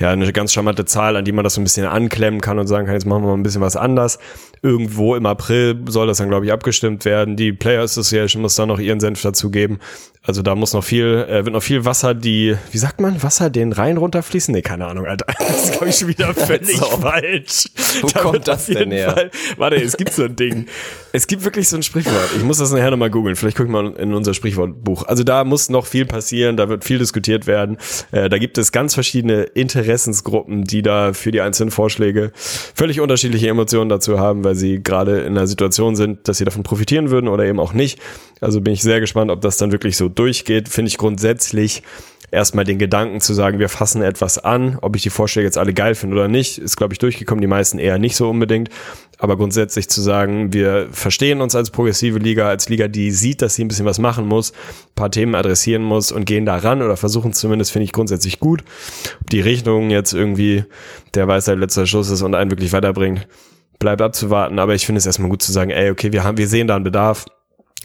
ja, 0.00 0.10
eine 0.10 0.32
ganz 0.32 0.52
charmante 0.52 0.86
Zahl, 0.86 1.14
an 1.16 1.24
die 1.24 1.32
man 1.32 1.44
das 1.44 1.54
so 1.54 1.60
ein 1.60 1.64
bisschen 1.64 1.86
anklemmen 1.86 2.40
kann 2.40 2.58
und 2.58 2.66
sagen 2.66 2.86
kann, 2.86 2.94
jetzt 2.94 3.06
machen 3.06 3.22
wir 3.22 3.28
mal 3.28 3.36
ein 3.36 3.42
bisschen 3.42 3.60
was 3.60 3.76
anders. 3.76 4.18
Irgendwo 4.62 5.16
im 5.16 5.26
April 5.26 5.76
soll 5.88 6.06
das 6.06 6.18
dann, 6.18 6.28
glaube 6.28 6.46
ich, 6.46 6.52
abgestimmt 6.52 7.04
werden. 7.04 7.36
Die 7.36 7.52
Player 7.52 7.82
Association 7.82 8.42
muss 8.42 8.54
dann 8.54 8.68
noch 8.68 8.78
ihren 8.78 9.00
Senf 9.00 9.20
dazugeben. 9.22 9.80
Also 10.24 10.42
da 10.42 10.54
muss 10.54 10.72
noch 10.72 10.84
viel, 10.84 11.26
äh, 11.28 11.44
wird 11.44 11.52
noch 11.52 11.64
viel 11.64 11.84
Wasser, 11.84 12.14
die, 12.14 12.56
wie 12.70 12.78
sagt 12.78 13.00
man, 13.00 13.20
Wasser 13.24 13.50
den 13.50 13.72
Rhein 13.72 13.96
runterfließen? 13.96 14.54
Nee, 14.54 14.62
keine 14.62 14.86
Ahnung, 14.86 15.04
Alter. 15.06 15.26
Das 15.38 15.64
ist, 15.64 15.72
glaube 15.72 15.88
ich, 15.88 15.96
schon 15.96 16.08
wieder 16.08 16.32
völlig 16.34 16.76
So. 16.76 16.84
falsch. 16.84 17.64
Wo 18.02 18.06
Da 18.06 18.20
kommt 18.20 18.46
das 18.46 18.66
denn 18.66 18.92
her? 18.92 19.10
Fall- 19.12 19.30
warte, 19.56 19.76
es 19.82 19.96
gibt 19.96 20.12
so 20.12 20.22
ein 20.24 20.36
Ding. 20.36 20.66
Es 21.12 21.26
gibt 21.26 21.42
wirklich 21.44 21.68
so 21.68 21.74
ein 21.76 21.82
Sprichwort. 21.82 22.30
Ich 22.36 22.44
muss 22.44 22.58
das 22.58 22.70
nachher 22.70 22.92
nochmal 22.92 23.10
googeln. 23.10 23.34
Vielleicht 23.34 23.56
gucke 23.56 23.66
ich 23.68 23.72
mal 23.72 23.92
in 23.94 24.14
unser 24.14 24.32
Sprichwortbuch. 24.32 25.02
Also 25.08 25.24
da 25.24 25.42
muss 25.42 25.68
noch 25.70 25.86
viel 25.86 26.06
passieren, 26.06 26.56
da 26.56 26.68
wird 26.68 26.84
viel 26.84 26.98
diskutiert 26.98 27.48
werden. 27.48 27.78
Äh, 28.12 28.28
da 28.28 28.38
gibt 28.38 28.58
es 28.58 28.70
ganz 28.70 28.94
verschiedene 28.94 29.42
Interessensgruppen, 29.42 30.62
die 30.64 30.82
da 30.82 31.12
für 31.14 31.32
die 31.32 31.40
einzelnen 31.40 31.72
Vorschläge 31.72 32.30
völlig 32.34 33.00
unterschiedliche 33.00 33.48
Emotionen 33.48 33.88
dazu 33.90 34.20
haben, 34.20 34.44
weil 34.44 34.51
sie 34.54 34.82
gerade 34.82 35.20
in 35.20 35.36
einer 35.36 35.46
Situation 35.46 35.96
sind, 35.96 36.28
dass 36.28 36.38
sie 36.38 36.44
davon 36.44 36.62
profitieren 36.62 37.10
würden 37.10 37.28
oder 37.28 37.44
eben 37.44 37.60
auch 37.60 37.72
nicht. 37.72 38.00
Also 38.40 38.60
bin 38.60 38.72
ich 38.72 38.82
sehr 38.82 39.00
gespannt, 39.00 39.30
ob 39.30 39.40
das 39.40 39.56
dann 39.56 39.72
wirklich 39.72 39.96
so 39.96 40.08
durchgeht. 40.08 40.68
Finde 40.68 40.88
ich 40.88 40.98
grundsätzlich 40.98 41.82
erstmal 42.32 42.64
den 42.64 42.78
Gedanken 42.78 43.20
zu 43.20 43.34
sagen, 43.34 43.58
wir 43.58 43.68
fassen 43.68 44.02
etwas 44.02 44.38
an, 44.38 44.78
ob 44.80 44.96
ich 44.96 45.02
die 45.02 45.10
Vorschläge 45.10 45.46
jetzt 45.46 45.58
alle 45.58 45.74
geil 45.74 45.94
finde 45.94 46.16
oder 46.16 46.28
nicht, 46.28 46.58
ist, 46.58 46.76
glaube 46.76 46.94
ich, 46.94 46.98
durchgekommen, 46.98 47.42
die 47.42 47.46
meisten 47.46 47.78
eher 47.78 47.98
nicht 47.98 48.16
so 48.16 48.28
unbedingt. 48.28 48.70
Aber 49.18 49.36
grundsätzlich 49.36 49.88
zu 49.88 50.00
sagen, 50.00 50.52
wir 50.52 50.88
verstehen 50.90 51.42
uns 51.42 51.54
als 51.54 51.70
progressive 51.70 52.18
Liga, 52.18 52.48
als 52.48 52.68
Liga, 52.68 52.88
die 52.88 53.12
sieht, 53.12 53.42
dass 53.42 53.54
sie 53.54 53.64
ein 53.64 53.68
bisschen 53.68 53.86
was 53.86 53.98
machen 53.98 54.26
muss, 54.26 54.52
paar 54.96 55.10
Themen 55.10 55.34
adressieren 55.34 55.82
muss 55.82 56.10
und 56.10 56.24
gehen 56.24 56.46
da 56.46 56.56
ran 56.56 56.82
oder 56.82 56.96
versuchen 56.96 57.30
es 57.30 57.38
zumindest, 57.38 57.70
finde 57.70 57.84
ich 57.84 57.92
grundsätzlich 57.92 58.40
gut. 58.40 58.64
Ob 59.20 59.30
die 59.30 59.40
Richtung 59.40 59.90
jetzt 59.90 60.14
irgendwie 60.14 60.64
der 61.14 61.28
Weisheit 61.28 61.58
letzter 61.58 61.86
Schluss 61.86 62.10
ist 62.10 62.22
und 62.22 62.34
einen 62.34 62.50
wirklich 62.50 62.72
weiterbringt, 62.72 63.28
bleibt 63.82 64.00
abzuwarten. 64.00 64.58
Aber 64.58 64.74
ich 64.74 64.86
finde 64.86 64.98
es 64.98 65.06
erstmal 65.06 65.28
gut 65.28 65.42
zu 65.42 65.52
sagen, 65.52 65.70
ey, 65.70 65.90
okay, 65.90 66.12
wir 66.12 66.24
haben, 66.24 66.38
wir 66.38 66.48
sehen 66.48 66.68
da 66.68 66.76
einen 66.76 66.84
Bedarf 66.84 67.26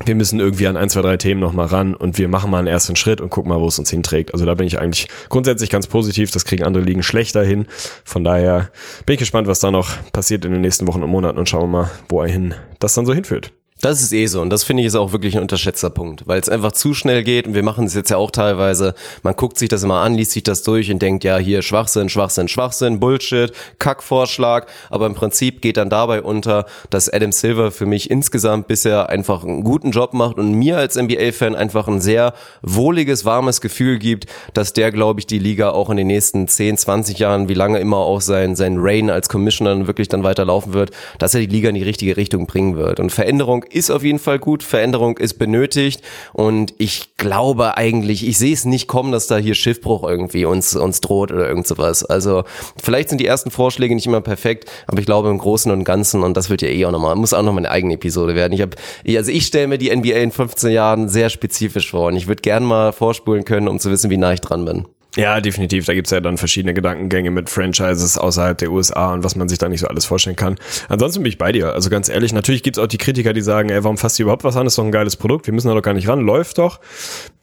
wir 0.06 0.14
müssen 0.14 0.40
irgendwie 0.40 0.68
an 0.68 0.78
ein, 0.78 0.90
zwei, 0.90 1.02
drei 1.02 1.18
Themen 1.18 1.42
nochmal 1.42 1.66
ran 1.66 1.96
und 1.96 2.20
wir 2.20 2.28
machen 2.28 2.52
mal 2.52 2.60
einen 2.60 2.68
ersten 2.68 2.96
Schritt 2.96 3.20
und 3.20 3.32
gucken 3.32 3.50
mal, 3.50 3.60
wo 3.60 3.68
es 3.68 3.80
uns 3.80 3.90
hinträgt. 3.90 4.32
Also 4.32 4.46
da 4.46 4.54
bin 4.54 4.68
ich 4.68 4.80
eigentlich 4.80 5.08
grundsätzlich 5.28 5.72
ganz 5.72 5.88
positiv. 5.88 6.30
Das 6.30 6.46
kriegen 6.46 6.64
andere 6.64 6.84
Ligen 6.84 7.02
schlechter 7.02 7.44
hin. 7.44 7.66
Von 8.04 8.24
daher 8.24 8.70
bin 9.08 9.16
ich 9.16 9.20
gespannt, 9.20 9.48
was 9.48 9.60
da 9.60 9.72
noch 9.72 9.90
passiert 10.14 10.46
in 10.46 10.52
den 10.52 10.62
nächsten 10.62 10.88
Wochen 10.88 11.02
und 11.02 11.10
Monaten 11.10 11.40
und 11.40 11.50
schauen 11.50 11.64
wir 11.64 11.80
mal, 11.80 11.92
wo 12.10 12.22
er 12.22 12.28
hin 12.28 12.54
das 12.78 12.94
dann 12.94 13.08
so 13.08 13.14
hinführt. 13.16 13.52
Das 13.80 14.02
ist 14.02 14.12
eh 14.12 14.26
so 14.26 14.42
und 14.42 14.50
das 14.50 14.64
finde 14.64 14.82
ich 14.82 14.88
ist 14.88 14.96
auch 14.96 15.12
wirklich 15.12 15.36
ein 15.36 15.42
unterschätzter 15.42 15.92
Punkt, 15.92 16.26
weil 16.26 16.40
es 16.40 16.50
einfach 16.50 16.72
zu 16.72 16.96
schnell 16.96 17.24
geht 17.24 17.46
und 17.46 17.54
wir 17.54 17.62
machen 17.62 17.86
es 17.86 17.94
jetzt 17.94 18.10
ja 18.10 18.18
auch 18.18 18.32
teilweise. 18.32 18.96
Man 19.22 19.36
guckt 19.36 19.60
sich 19.60 19.70
das 19.70 19.84
immer 19.84 20.02
an, 20.02 20.16
liest 20.16 20.32
sich 20.32 20.42
das 20.42 20.64
durch 20.64 20.90
und 20.92 21.00
denkt, 21.00 21.24
ja, 21.24 21.38
hier 21.38 21.62
Schwachsinn, 21.62 22.10
Schwachsinn, 22.10 22.48
Schwachsinn, 22.48 23.00
Bullshit, 23.00 23.52
Kackvorschlag, 23.78 24.66
aber 24.90 25.06
im 25.06 25.14
Prinzip 25.14 25.62
geht 25.62 25.78
dann 25.78 25.92
dabei 25.92 26.24
unter, 26.24 26.66
dass 26.90 27.08
Adam 27.08 27.32
Silver 27.32 27.70
für 27.70 27.86
mich 27.86 28.10
insgesamt 28.10 28.68
bisher 28.68 29.10
einfach 29.10 29.44
einen 29.44 29.64
guten 29.64 29.92
Job 29.92 30.16
macht 30.16 30.38
und 30.38 30.54
mir 30.54 30.78
als 30.78 30.96
NBA-Fan 30.96 31.56
einfach 31.56 31.88
ein 31.88 32.02
sehr 32.02 32.34
wohliges, 32.64 33.26
warmes 33.26 33.62
Gefühl 33.62 34.00
gibt, 34.00 34.26
dass 34.56 34.74
der, 34.74 34.92
glaube 34.92 35.20
ich, 35.20 35.28
die 35.28 35.40
Liga 35.40 35.70
auch 35.70 35.92
in 35.92 35.98
den 35.98 36.08
nächsten 36.08 36.48
10, 36.48 36.78
20 36.78 37.20
Jahren, 37.20 37.48
wie 37.48 37.54
lange 37.54 37.78
immer 37.78 37.98
auch 37.98 38.22
sein, 38.22 38.56
sein 38.56 38.78
Reign 38.80 39.12
als 39.12 39.30
Commissioner 39.30 39.86
wirklich 39.86 40.08
dann 40.08 40.24
weiterlaufen 40.24 40.74
wird, 40.74 40.90
dass 41.20 41.36
er 41.36 41.42
die 41.42 41.46
Liga 41.46 41.70
in 41.70 41.76
die 41.76 41.84
richtige 41.84 42.18
Richtung 42.18 42.48
bringen 42.48 42.76
wird. 42.76 43.00
Und 43.00 43.12
Veränderung 43.12 43.66
ist 43.72 43.90
auf 43.90 44.04
jeden 44.04 44.20
Fall 44.20 44.40
gut, 44.40 44.64
Veränderung 44.64 45.18
ist 45.18 45.36
benötigt 45.36 46.02
und 46.34 46.74
ich 46.78 47.16
glaube 47.18 47.78
eigentlich, 47.78 48.28
ich 48.28 48.38
sehe 48.38 48.54
es 48.54 48.66
nicht 48.66 48.88
kommen, 48.88 49.12
dass 49.12 49.28
da 49.28 49.38
hier 49.38 49.56
Schiffbruch 49.56 50.08
irgendwie 50.08 50.46
uns, 50.46 50.76
uns 50.76 51.02
droht 51.02 51.32
oder 51.32 51.48
irgend 51.48 51.68
sowas. 51.68 52.04
Also 52.04 52.44
vielleicht 52.82 53.10
sind 53.10 53.20
die 53.20 53.26
ersten 53.26 53.52
Vorschläge 53.52 53.96
nicht 53.96 54.08
immer 54.08 54.22
perfekt, 54.22 54.70
aber 54.88 55.00
ich 55.00 55.06
glaube 55.06 55.30
im 55.30 55.38
Großen 55.38 55.72
und 55.72 55.84
Ganzen 55.84 56.24
und 56.24 56.38
das 56.38 56.50
wird 56.50 56.62
ja 56.62 56.70
eh 56.70 56.86
auch 56.86 56.92
nochmal, 56.92 57.16
muss 57.16 57.34
auch 57.34 57.44
noch 57.44 57.54
mal 57.54 57.60
eine 57.60 57.72
eigene 57.72 57.96
Episode 57.96 58.36
werden. 58.36 58.54
Ich 58.54 58.62
habe, 58.62 58.76
also 59.08 59.32
ich 59.32 59.46
stelle 59.46 59.68
mir 59.68 59.78
die 59.78 59.96
NBA 59.96 60.18
in 60.18 60.32
15 60.32 60.72
Jahren 60.72 61.10
sehr 61.10 61.30
spezifisch 61.30 61.92
vor 61.92 62.08
und 62.08 62.16
ich 62.16 62.28
würde 62.28 62.42
gern 62.42 62.64
mal 62.64 62.92
vorspulen 62.94 63.46
können, 63.46 63.68
um 63.68 63.80
zu 63.80 63.92
wissen, 63.92 64.10
wie 64.10 64.18
nah 64.18 64.34
ich 64.34 64.42
dran 64.42 64.66
bin. 64.66 64.86
Ja, 65.18 65.42
definitiv. 65.42 65.86
Da 65.86 65.96
gibt's 65.96 66.12
ja 66.12 66.22
dann 66.22 66.38
verschiedene 66.38 66.76
Gedankengänge 66.76 67.32
mit 67.32 67.50
Franchises 67.50 68.20
außerhalb 68.20 68.56
der 68.56 68.72
USA 68.72 69.14
und 69.14 69.24
was 69.24 69.36
man 69.36 69.50
sich 69.50 69.58
da 69.58 69.68
nicht 69.68 69.80
so 69.80 69.88
alles 69.88 70.06
vorstellen 70.06 70.36
kann. 70.36 70.58
Ansonsten 70.90 71.24
bin 71.24 71.30
ich 71.32 71.40
bei 71.40 71.52
dir. 71.52 71.74
Also 71.74 71.90
ganz 71.90 72.08
ehrlich, 72.08 72.34
natürlich 72.34 72.62
gibt's 72.62 72.78
auch 72.78 72.86
die 72.86 73.00
Kritiker, 73.00 73.34
die 73.34 73.42
sagen, 73.42 73.70
ey, 73.70 73.84
warum 73.84 73.98
fasst 73.98 74.20
ihr 74.20 74.24
überhaupt 74.24 74.44
was 74.44 74.56
an? 74.56 74.68
Ist 74.68 74.78
doch 74.78 74.84
ein 74.84 74.92
geiles 74.92 75.16
Produkt. 75.16 75.48
Wir 75.48 75.56
müssen 75.56 75.70
da 75.70 75.74
doch 75.74 75.82
gar 75.82 75.96
nicht 75.96 76.08
ran. 76.08 76.20
Läuft 76.20 76.60
doch. 76.60 76.80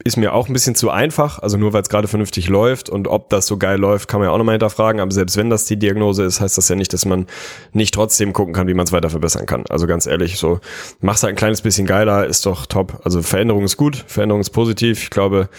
Ist 0.05 0.15
mir 0.15 0.33
auch 0.33 0.47
ein 0.47 0.53
bisschen 0.53 0.75
zu 0.75 0.89
einfach. 0.89 1.39
Also 1.39 1.57
nur 1.57 1.73
weil 1.73 1.81
es 1.81 1.89
gerade 1.89 2.07
vernünftig 2.07 2.47
läuft 2.47 2.89
und 2.89 3.09
ob 3.09 3.29
das 3.29 3.45
so 3.45 3.57
geil 3.57 3.77
läuft, 3.77 4.07
kann 4.07 4.21
man 4.21 4.29
ja 4.29 4.33
auch 4.33 4.37
nochmal 4.37 4.53
hinterfragen. 4.53 5.01
Aber 5.01 5.11
selbst 5.11 5.35
wenn 5.35 5.49
das 5.49 5.65
die 5.65 5.77
Diagnose 5.77 6.23
ist, 6.23 6.39
heißt 6.39 6.57
das 6.57 6.69
ja 6.69 6.77
nicht, 6.77 6.93
dass 6.93 7.03
man 7.03 7.25
nicht 7.73 7.93
trotzdem 7.93 8.31
gucken 8.31 8.53
kann, 8.53 8.69
wie 8.69 8.73
man 8.73 8.85
es 8.85 8.93
weiter 8.93 9.09
verbessern 9.09 9.47
kann. 9.47 9.65
Also 9.67 9.85
ganz 9.85 10.07
ehrlich, 10.07 10.37
so 10.37 10.61
mach's 11.01 11.23
halt 11.23 11.33
ein 11.33 11.37
kleines 11.37 11.61
bisschen 11.61 11.87
geiler, 11.87 12.25
ist 12.25 12.45
doch 12.45 12.67
top. 12.67 13.01
Also 13.03 13.21
Veränderung 13.21 13.65
ist 13.65 13.75
gut, 13.75 14.05
Veränderung 14.07 14.39
ist 14.39 14.51
positiv. 14.51 15.03
Ich 15.03 15.09
glaube, 15.09 15.49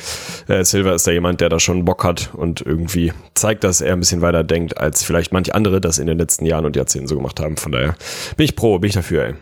äh, 0.48 0.64
Silver 0.64 0.94
ist 0.94 1.06
da 1.06 1.10
jemand, 1.10 1.42
der 1.42 1.50
da 1.50 1.60
schon 1.60 1.84
Bock 1.84 2.05
hat 2.06 2.30
und 2.32 2.62
irgendwie 2.62 3.12
zeigt, 3.34 3.64
dass 3.64 3.82
er 3.82 3.92
ein 3.92 4.00
bisschen 4.00 4.22
weiter 4.22 4.44
denkt, 4.44 4.78
als 4.78 5.02
vielleicht 5.02 5.32
manche 5.32 5.54
andere 5.54 5.80
das 5.80 5.98
in 5.98 6.06
den 6.06 6.16
letzten 6.16 6.46
Jahren 6.46 6.64
und 6.64 6.76
Jahrzehnten 6.76 7.08
so 7.08 7.16
gemacht 7.16 7.38
haben. 7.40 7.58
Von 7.58 7.72
daher 7.72 7.94
bin 8.36 8.44
ich 8.44 8.56
pro, 8.56 8.78
bin 8.78 8.88
ich 8.88 8.94
dafür, 8.94 9.24
ey. 9.24 9.34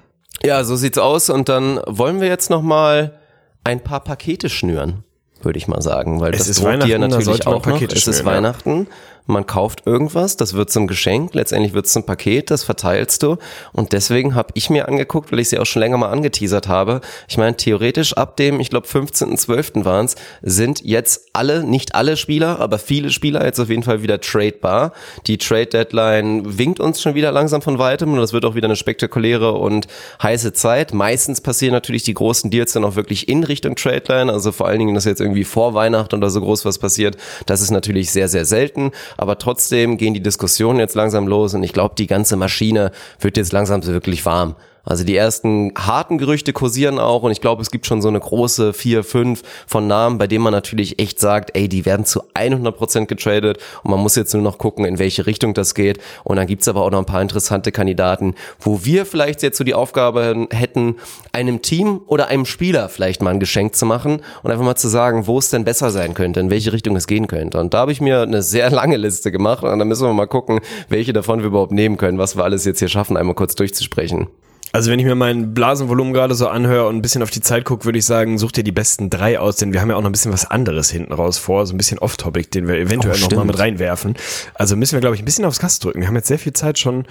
Ja, 0.43 0.65
so 0.65 0.75
sieht's 0.75 0.99
aus 0.99 1.31
und 1.31 1.49
dann 1.49 1.81
wollen 1.87 2.21
wir 2.21 2.29
jetzt 2.29 2.51
noch 2.51 2.63
mal 2.63 3.19
ein 3.63 3.81
paar 3.81 4.01
Pakete 4.01 4.49
schnüren, 4.49 5.05
würde 5.43 5.59
ich 5.59 5.69
mal 5.69 5.81
sagen, 5.81 6.21
weil 6.21 6.33
Es 6.33 6.39
das 6.41 6.49
ist 6.49 6.61
droht 6.61 6.83
dir 6.83 6.95
Weihnachten, 6.95 7.01
natürlich 7.11 7.47
auch 7.47 7.65
noch. 7.65 7.81
Es 7.81 8.09
ist 8.09 8.25
schnüren, 8.25 8.45
ja. 8.45 8.85
Man 9.27 9.47
kauft 9.47 9.87
irgendwas, 9.87 10.37
das 10.37 10.53
wird 10.53 10.71
zum 10.71 10.87
Geschenk, 10.87 11.35
letztendlich 11.35 11.73
wird 11.73 11.87
es 11.87 11.93
zum 11.93 12.05
Paket, 12.05 12.51
das 12.51 12.63
verteilst 12.63 13.23
du 13.23 13.39
und 13.73 13.93
deswegen 13.95 14.35
habe 14.35 14.49
ich 14.53 14.69
mir 14.69 14.87
angeguckt, 14.87 15.33
weil 15.33 15.39
ich 15.39 15.49
sie 15.49 15.59
auch 15.59 15.65
schon 15.65 15.81
länger 15.81 15.97
mal 15.97 16.11
angeteasert 16.11 16.69
habe. 16.69 17.01
Ich 17.27 17.39
meine, 17.39 17.57
theoretisch 17.57 18.13
ab 18.13 18.37
dem, 18.37 18.61
ich 18.61 18.69
glaube 18.69 18.87
15.12. 18.87 19.87
waren 19.87 20.05
es, 20.05 20.17
sind 20.43 20.85
jetzt 20.85 21.29
alle, 21.33 21.65
nicht 21.65 21.95
alle 21.95 22.19
Spieler, 22.19 22.61
aber 22.61 22.79
viele 22.79 23.11
Spieler 23.11 23.45
jetzt 23.47 23.59
auf 23.59 23.71
jeden 23.71 23.83
Fall 23.83 24.03
wieder 24.03 24.21
tradebar. 24.21 24.93
Die 25.27 25.39
Trade 25.39 25.67
Deadline 25.67 26.59
winkt 26.59 26.79
uns 26.79 27.01
schon 27.01 27.15
wieder 27.15 27.33
langsam 27.33 27.63
von 27.63 27.79
weitem 27.79 28.13
und 28.13 28.19
das 28.19 28.35
wird 28.35 28.45
auch 28.45 28.55
wieder 28.55 28.67
eine 28.67 28.77
spektakuläre 28.77 29.53
und 29.53 29.87
heiße 30.23 30.53
Zeit. 30.53 30.93
Meistens 30.93 31.41
passieren 31.41 31.73
natürlich 31.73 32.03
die 32.03 32.15
großen 32.15 32.51
Deals 32.51 32.73
dann 32.73 32.85
auch 32.85 32.97
wirklich 32.97 33.27
in 33.29 33.43
Richtung 33.43 33.75
Trade 33.75 34.05
Line, 34.07 34.31
also 34.31 34.53
vor 34.53 34.67
allen 34.67 34.81
Dingen, 34.81 34.95
dass 34.95 35.07
jetzt 35.07 35.23
irgendwie 35.23 35.45
vor 35.45 35.73
Weihnachten 35.73 36.17
oder 36.17 36.29
so 36.29 36.43
groß 36.43 36.67
was 36.67 36.79
passiert. 36.79 37.17
Das 37.47 37.63
ist 37.63 37.71
natürlich 37.71 38.11
sehr, 38.11 38.29
sehr 38.29 38.45
selten, 38.45 38.93
aber 39.17 39.39
trotzdem 39.39 39.97
gehen 39.97 40.15
die 40.15 40.23
Diskussionen 40.23 40.79
jetzt 40.79 40.95
langsam 40.95 41.27
los 41.27 41.55
und 41.55 41.63
ich 41.63 41.73
glaube, 41.73 41.95
die 41.97 42.07
ganze 42.07 42.37
Maschine 42.37 42.93
wird 43.21 43.37
jetzt 43.37 43.53
langsam 43.53 43.85
wirklich 43.85 44.25
warm. 44.27 44.57
Also 44.85 45.05
die 45.05 45.17
ersten 45.17 45.73
harten 45.77 46.19
Gerüchte 46.19 46.53
kursieren 46.53 46.99
auch 46.99 47.23
und 47.23 47.33
ich 47.33 47.41
glaube, 47.41 47.63
es 47.63 47.71
gibt 47.71 47.87
schon 47.87 48.03
so 48.03 48.09
eine 48.09 48.21
große 48.21 48.73
vier, 48.73 49.03
fünf 49.03 49.43
von 49.67 49.87
Namen, 49.87 50.19
bei 50.19 50.27
denen 50.27 50.45
man 50.45 50.53
natürlich 50.53 50.99
echt 50.99 51.19
sagt, 51.19 51.57
ey, 51.57 51.69
die 51.69 51.87
werden 51.87 52.05
zu 52.05 52.23
100% 52.35 53.07
getradet 53.07 53.59
und 53.83 53.91
man 53.91 54.01
muss 54.01 54.15
jetzt 54.17 54.35
nur 54.35 54.43
noch 54.43 54.59
gucken, 54.59 54.85
in 54.85 54.99
welche 54.99 55.27
Richtung 55.27 55.55
das 55.55 55.75
geht. 55.75 55.99
Und 56.23 56.37
dann 56.37 56.47
gibt's 56.47 56.69
aber 56.69 56.83
auch 56.83 56.91
noch 56.91 56.99
ein 56.99 57.07
paar 57.07 57.23
interessante 57.23 57.73
Kandidaten, 57.73 58.35
wo 58.61 58.85
wir 58.85 59.07
vielleicht 59.07 59.43
jetzt 59.43 59.57
so 59.57 59.65
die 59.65 59.75
Aufgabe 59.75 60.47
hätten, 60.51 60.97
einem 61.33 61.63
Team 61.63 62.03
oder 62.07 62.29
einem 62.29 62.45
Spieler 62.45 62.89
vielleicht 62.89 63.23
mal 63.23 63.31
ein 63.31 63.41
Geschenk 63.41 63.75
zu 63.75 63.87
machen 63.87 64.21
und 64.43 64.51
einfach 64.51 64.65
mal 64.65 64.77
zu 64.77 64.89
sagen, 64.89 65.27
wo 65.27 65.39
es 65.39 65.51
denn 65.51 65.65
besser 65.65 65.91
sein 65.91 66.15
könnte, 66.15 66.41
in 66.41 66.51
welche 66.51 66.73
Richtung 66.73 66.95
es 66.97 67.07
gehen 67.07 67.27
könnte. 67.27 67.59
Und 67.59 67.73
da 67.73 67.79
habe 67.79 67.93
ich 67.93 68.01
mir 68.01 68.23
eine 68.23 68.43
sehr 68.43 68.71
lange 68.71 68.97
Liste 68.97 69.33
gemacht 69.33 69.65
und 69.65 69.79
dann 69.79 69.89
müssen 69.89 70.07
wir 70.07 70.13
mal 70.13 70.27
gucken, 70.27 70.61
welche 70.89 71.13
davon 71.13 71.41
wir 71.41 71.47
überhaupt 71.47 71.73
nehmen 71.73 71.97
können, 71.97 72.19
was 72.19 72.37
wir 72.37 72.45
alles 72.45 72.65
jetzt 72.65 72.81
hier 72.81 72.89
schaffen, 72.89 73.17
einmal 73.17 73.35
kurz 73.35 73.55
durchzusprechen. 73.55 74.29
Also 74.75 74.91
wenn 74.91 74.99
ich 74.99 75.05
mir 75.05 75.15
mein 75.15 75.55
Blasenvolumen 75.55 76.13
gerade 76.13 76.35
so 76.35 76.49
anhöre 76.49 76.89
und 76.89 76.97
ein 76.97 77.01
bisschen 77.03 77.23
auf 77.23 77.31
die 77.31 77.41
Zeit 77.41 77.65
gucke, 77.65 77.85
würde 77.85 77.97
ich 77.97 78.05
sagen, 78.05 78.39
such 78.39 78.51
dir 78.51 78.65
die 78.65 78.73
besten 78.73 79.09
drei 79.09 79.39
aus, 79.39 79.55
denn 79.55 79.73
wir 79.73 79.81
haben 79.81 79.89
ja 79.89 79.95
auch 79.95 80.01
noch 80.01 80.09
ein 80.09 80.13
bisschen 80.13 80.33
was 80.33 80.51
anderes 80.51 80.91
hinten 80.91 81.13
raus 81.13 81.39
vor, 81.39 81.65
so 81.65 81.73
ein 81.75 81.77
bisschen 81.77 82.01
Off-Topic, 82.01 82.49
den 82.51 82.67
wir 82.67 82.75
eventuell 82.75 83.15
Oh, 83.15 83.21
noch 83.21 83.21
mal 83.21 83.27
stimmt. 83.37 83.47
mit 83.47 83.59
reinwerfen. 83.61 84.17
Also 84.55 84.75
müssen 84.75 84.95
wir, 84.95 85.01
glaube 85.01 85.15
ich, 85.15 85.23
ein 85.23 85.27
bisschen 85.27 85.45
aufs 85.45 85.61
Gas 85.61 85.79
drücken. 85.79 86.01
Wir 86.01 86.09
haben 86.09 86.17
jetzt 86.17 86.27
sehr 86.27 86.41
viel 86.41 86.55
Zeit 86.55 86.81
schon 86.81 87.05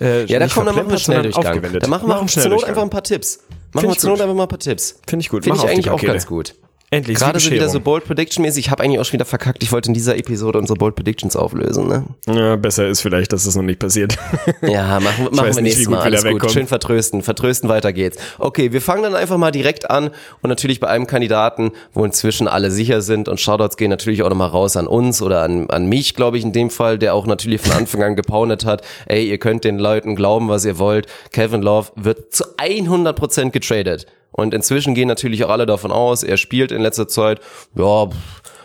äh, 0.00 0.24
Ja, 0.24 0.38
da 0.38 0.46
nicht 0.46 0.54
komm, 0.54 0.64
dann 0.64 0.74
machen 0.76 0.90
wir 0.90 0.96
Schnelldurchgang. 0.96 1.46
aufgewendet. 1.46 1.82
Dann 1.82 1.90
machen 1.90 2.08
wir 2.08 2.14
Machen 2.14 2.28
zur 2.28 2.48
Not 2.48 2.64
einfach 2.64 2.82
ein 2.82 2.88
paar 2.90 3.02
Tipps. 3.04 3.40
Machen 3.74 3.88
wir 3.90 3.98
zur 3.98 4.10
Not 4.12 4.20
einfach 4.22 4.34
mal 4.34 4.44
ein 4.44 4.48
paar 4.48 4.58
Tipps. 4.58 4.98
Finde 5.06 5.22
ich 5.22 5.28
gut. 5.28 5.44
Finde 5.44 5.58
ich 5.58 5.68
eigentlich 5.68 5.90
auch 5.90 6.00
ganz 6.00 6.26
gut. 6.26 6.54
Endlich, 6.92 7.18
Gerade 7.18 7.38
so 7.38 7.52
wieder 7.52 7.68
so. 7.68 7.78
Bold 7.78 8.04
Prediction 8.04 8.42
mäßig. 8.42 8.66
Ich 8.66 8.70
habe 8.72 8.82
eigentlich 8.82 8.98
auch 8.98 9.04
schon 9.04 9.12
wieder 9.12 9.24
verkackt. 9.24 9.62
Ich 9.62 9.70
wollte 9.70 9.88
in 9.90 9.94
dieser 9.94 10.16
Episode 10.16 10.58
unsere 10.58 10.76
Bold 10.76 10.96
Predictions 10.96 11.36
auflösen. 11.36 11.86
Ne? 11.86 12.04
Ja, 12.26 12.56
besser 12.56 12.88
ist 12.88 13.00
vielleicht, 13.00 13.32
dass 13.32 13.44
das 13.44 13.54
noch 13.54 13.62
nicht 13.62 13.78
passiert. 13.78 14.16
Ja, 14.62 14.98
machen, 15.00 15.28
machen 15.32 15.54
wir 15.54 15.62
nächstes 15.62 15.88
Mal. 15.88 16.00
Alles 16.00 16.22
gut. 16.22 16.32
wegkommen. 16.34 16.52
Schön 16.52 16.66
vertrösten. 16.66 17.22
Vertrösten, 17.22 17.68
weiter 17.68 17.92
geht's. 17.92 18.18
Okay, 18.38 18.72
wir 18.72 18.80
fangen 18.80 19.02
dann 19.04 19.14
einfach 19.14 19.36
mal 19.36 19.52
direkt 19.52 19.88
an. 19.90 20.10
Und 20.42 20.50
natürlich 20.50 20.80
bei 20.80 20.88
einem 20.88 21.06
Kandidaten, 21.06 21.70
wo 21.92 22.04
inzwischen 22.04 22.48
alle 22.48 22.70
sicher 22.70 23.02
sind. 23.02 23.28
Und 23.28 23.38
Shoutouts 23.40 23.76
gehen 23.76 23.90
natürlich 23.90 24.22
auch 24.22 24.28
nochmal 24.28 24.48
raus 24.48 24.76
an 24.76 24.86
uns 24.86 25.22
oder 25.22 25.42
an, 25.42 25.70
an 25.70 25.86
mich, 25.86 26.14
glaube 26.14 26.38
ich, 26.38 26.44
in 26.44 26.52
dem 26.52 26.70
Fall, 26.70 26.98
der 26.98 27.14
auch 27.14 27.26
natürlich 27.26 27.60
von 27.60 27.72
Anfang 27.72 28.02
an 28.02 28.16
gepaunet 28.16 28.64
hat. 28.64 28.82
Ey, 29.06 29.28
ihr 29.28 29.38
könnt 29.38 29.62
den 29.64 29.78
Leuten 29.78 30.16
glauben, 30.16 30.48
was 30.48 30.64
ihr 30.64 30.78
wollt. 30.78 31.06
Kevin 31.32 31.62
Love 31.62 31.92
wird 31.94 32.34
zu 32.34 32.44
100% 32.58 33.50
getradet. 33.50 34.06
Und 34.32 34.54
inzwischen 34.54 34.94
gehen 34.94 35.08
natürlich 35.08 35.44
auch 35.44 35.50
alle 35.50 35.66
davon 35.66 35.92
aus, 35.92 36.22
er 36.22 36.36
spielt 36.36 36.72
in 36.72 36.82
letzter 36.82 37.08
Zeit, 37.08 37.40
ja, 37.74 38.08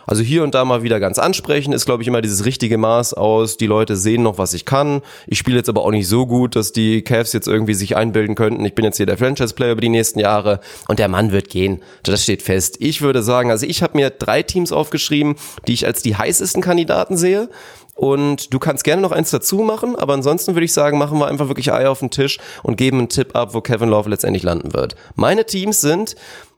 also 0.07 0.22
hier 0.22 0.43
und 0.43 0.53
da 0.53 0.66
mal 0.66 0.84
wieder 0.84 0.99
ganz 0.99 1.18
ansprechend 1.18 1.74
ist, 1.74 1.86
glaube 1.86 2.03
ich, 2.03 2.07
immer 2.07 2.22
dieses 2.22 2.45
richtige 2.45 2.78
Maß 2.78 3.13
aus. 3.16 3.57
Die 3.57 3.66
Leute 3.66 3.95
sehen 3.95 4.24
noch, 4.24 4.38
was 4.38 4.53
ich 4.53 4.66
kann. 4.66 5.01
Ich 5.28 5.39
spiele 5.39 5.57
jetzt 5.57 5.70
aber 5.70 5.84
auch 5.84 5.91
nicht 5.91 6.07
so 6.07 6.28
gut, 6.28 6.55
dass 6.55 6.72
die 6.72 7.01
Cavs 7.01 7.34
jetzt 7.34 7.47
irgendwie 7.47 7.74
sich 7.74 7.95
einbilden 7.97 8.36
könnten. 8.36 8.63
Ich 8.66 8.76
bin 8.76 8.86
jetzt 8.86 8.97
hier 8.97 9.07
der 9.07 9.18
Franchise-Player 9.18 9.72
über 9.72 9.82
die 9.82 9.89
nächsten 9.89 10.20
Jahre 10.20 10.59
und 10.88 10.99
der 10.99 11.07
Mann 11.07 11.32
wird 11.32 11.49
gehen. 11.49 11.82
Das 12.03 12.24
steht 12.24 12.43
fest. 12.43 12.78
Ich 12.80 13.01
würde 13.01 13.24
sagen, 13.24 13.49
also 13.49 13.66
ich 13.66 13.82
habe 13.82 13.97
mir 13.97 14.11
drei 14.11 14.43
Teams 14.43 14.72
aufgeschrieben, 14.72 15.36
die 15.68 15.74
ich 15.74 15.88
als 15.88 16.03
die 16.03 16.16
heißesten 16.16 16.61
Kandidaten 16.61 17.18
sehe. 17.18 17.49
Und 17.96 18.54
du 18.54 18.60
kannst 18.60 18.84
gerne 18.84 19.02
noch 19.02 19.14
eins 19.14 19.32
dazu 19.32 19.60
machen, 19.60 19.96
aber 19.96 20.14
ansonsten 20.14 20.54
würde 20.54 20.66
ich 20.66 20.74
sagen, 20.74 20.98
machen 20.98 21.18
wir 21.18 21.28
einfach 21.28 21.48
wirklich 21.48 21.72
Eier 21.72 21.89
auf 21.89 22.00
den 22.00 22.12
Tisch 22.12 22.39
und 22.62 22.76
geben 22.76 23.00
einen 23.00 23.10
Tipp 23.10 23.36
ab, 23.36 23.54
wo 23.54 23.62
Kevin 23.62 23.89
Love 23.89 24.10
letztendlich 24.10 24.43
landen 24.43 24.74
wird. 24.74 24.96
Meine 25.16 25.46
Teams 25.46 25.80
sind 25.80 26.16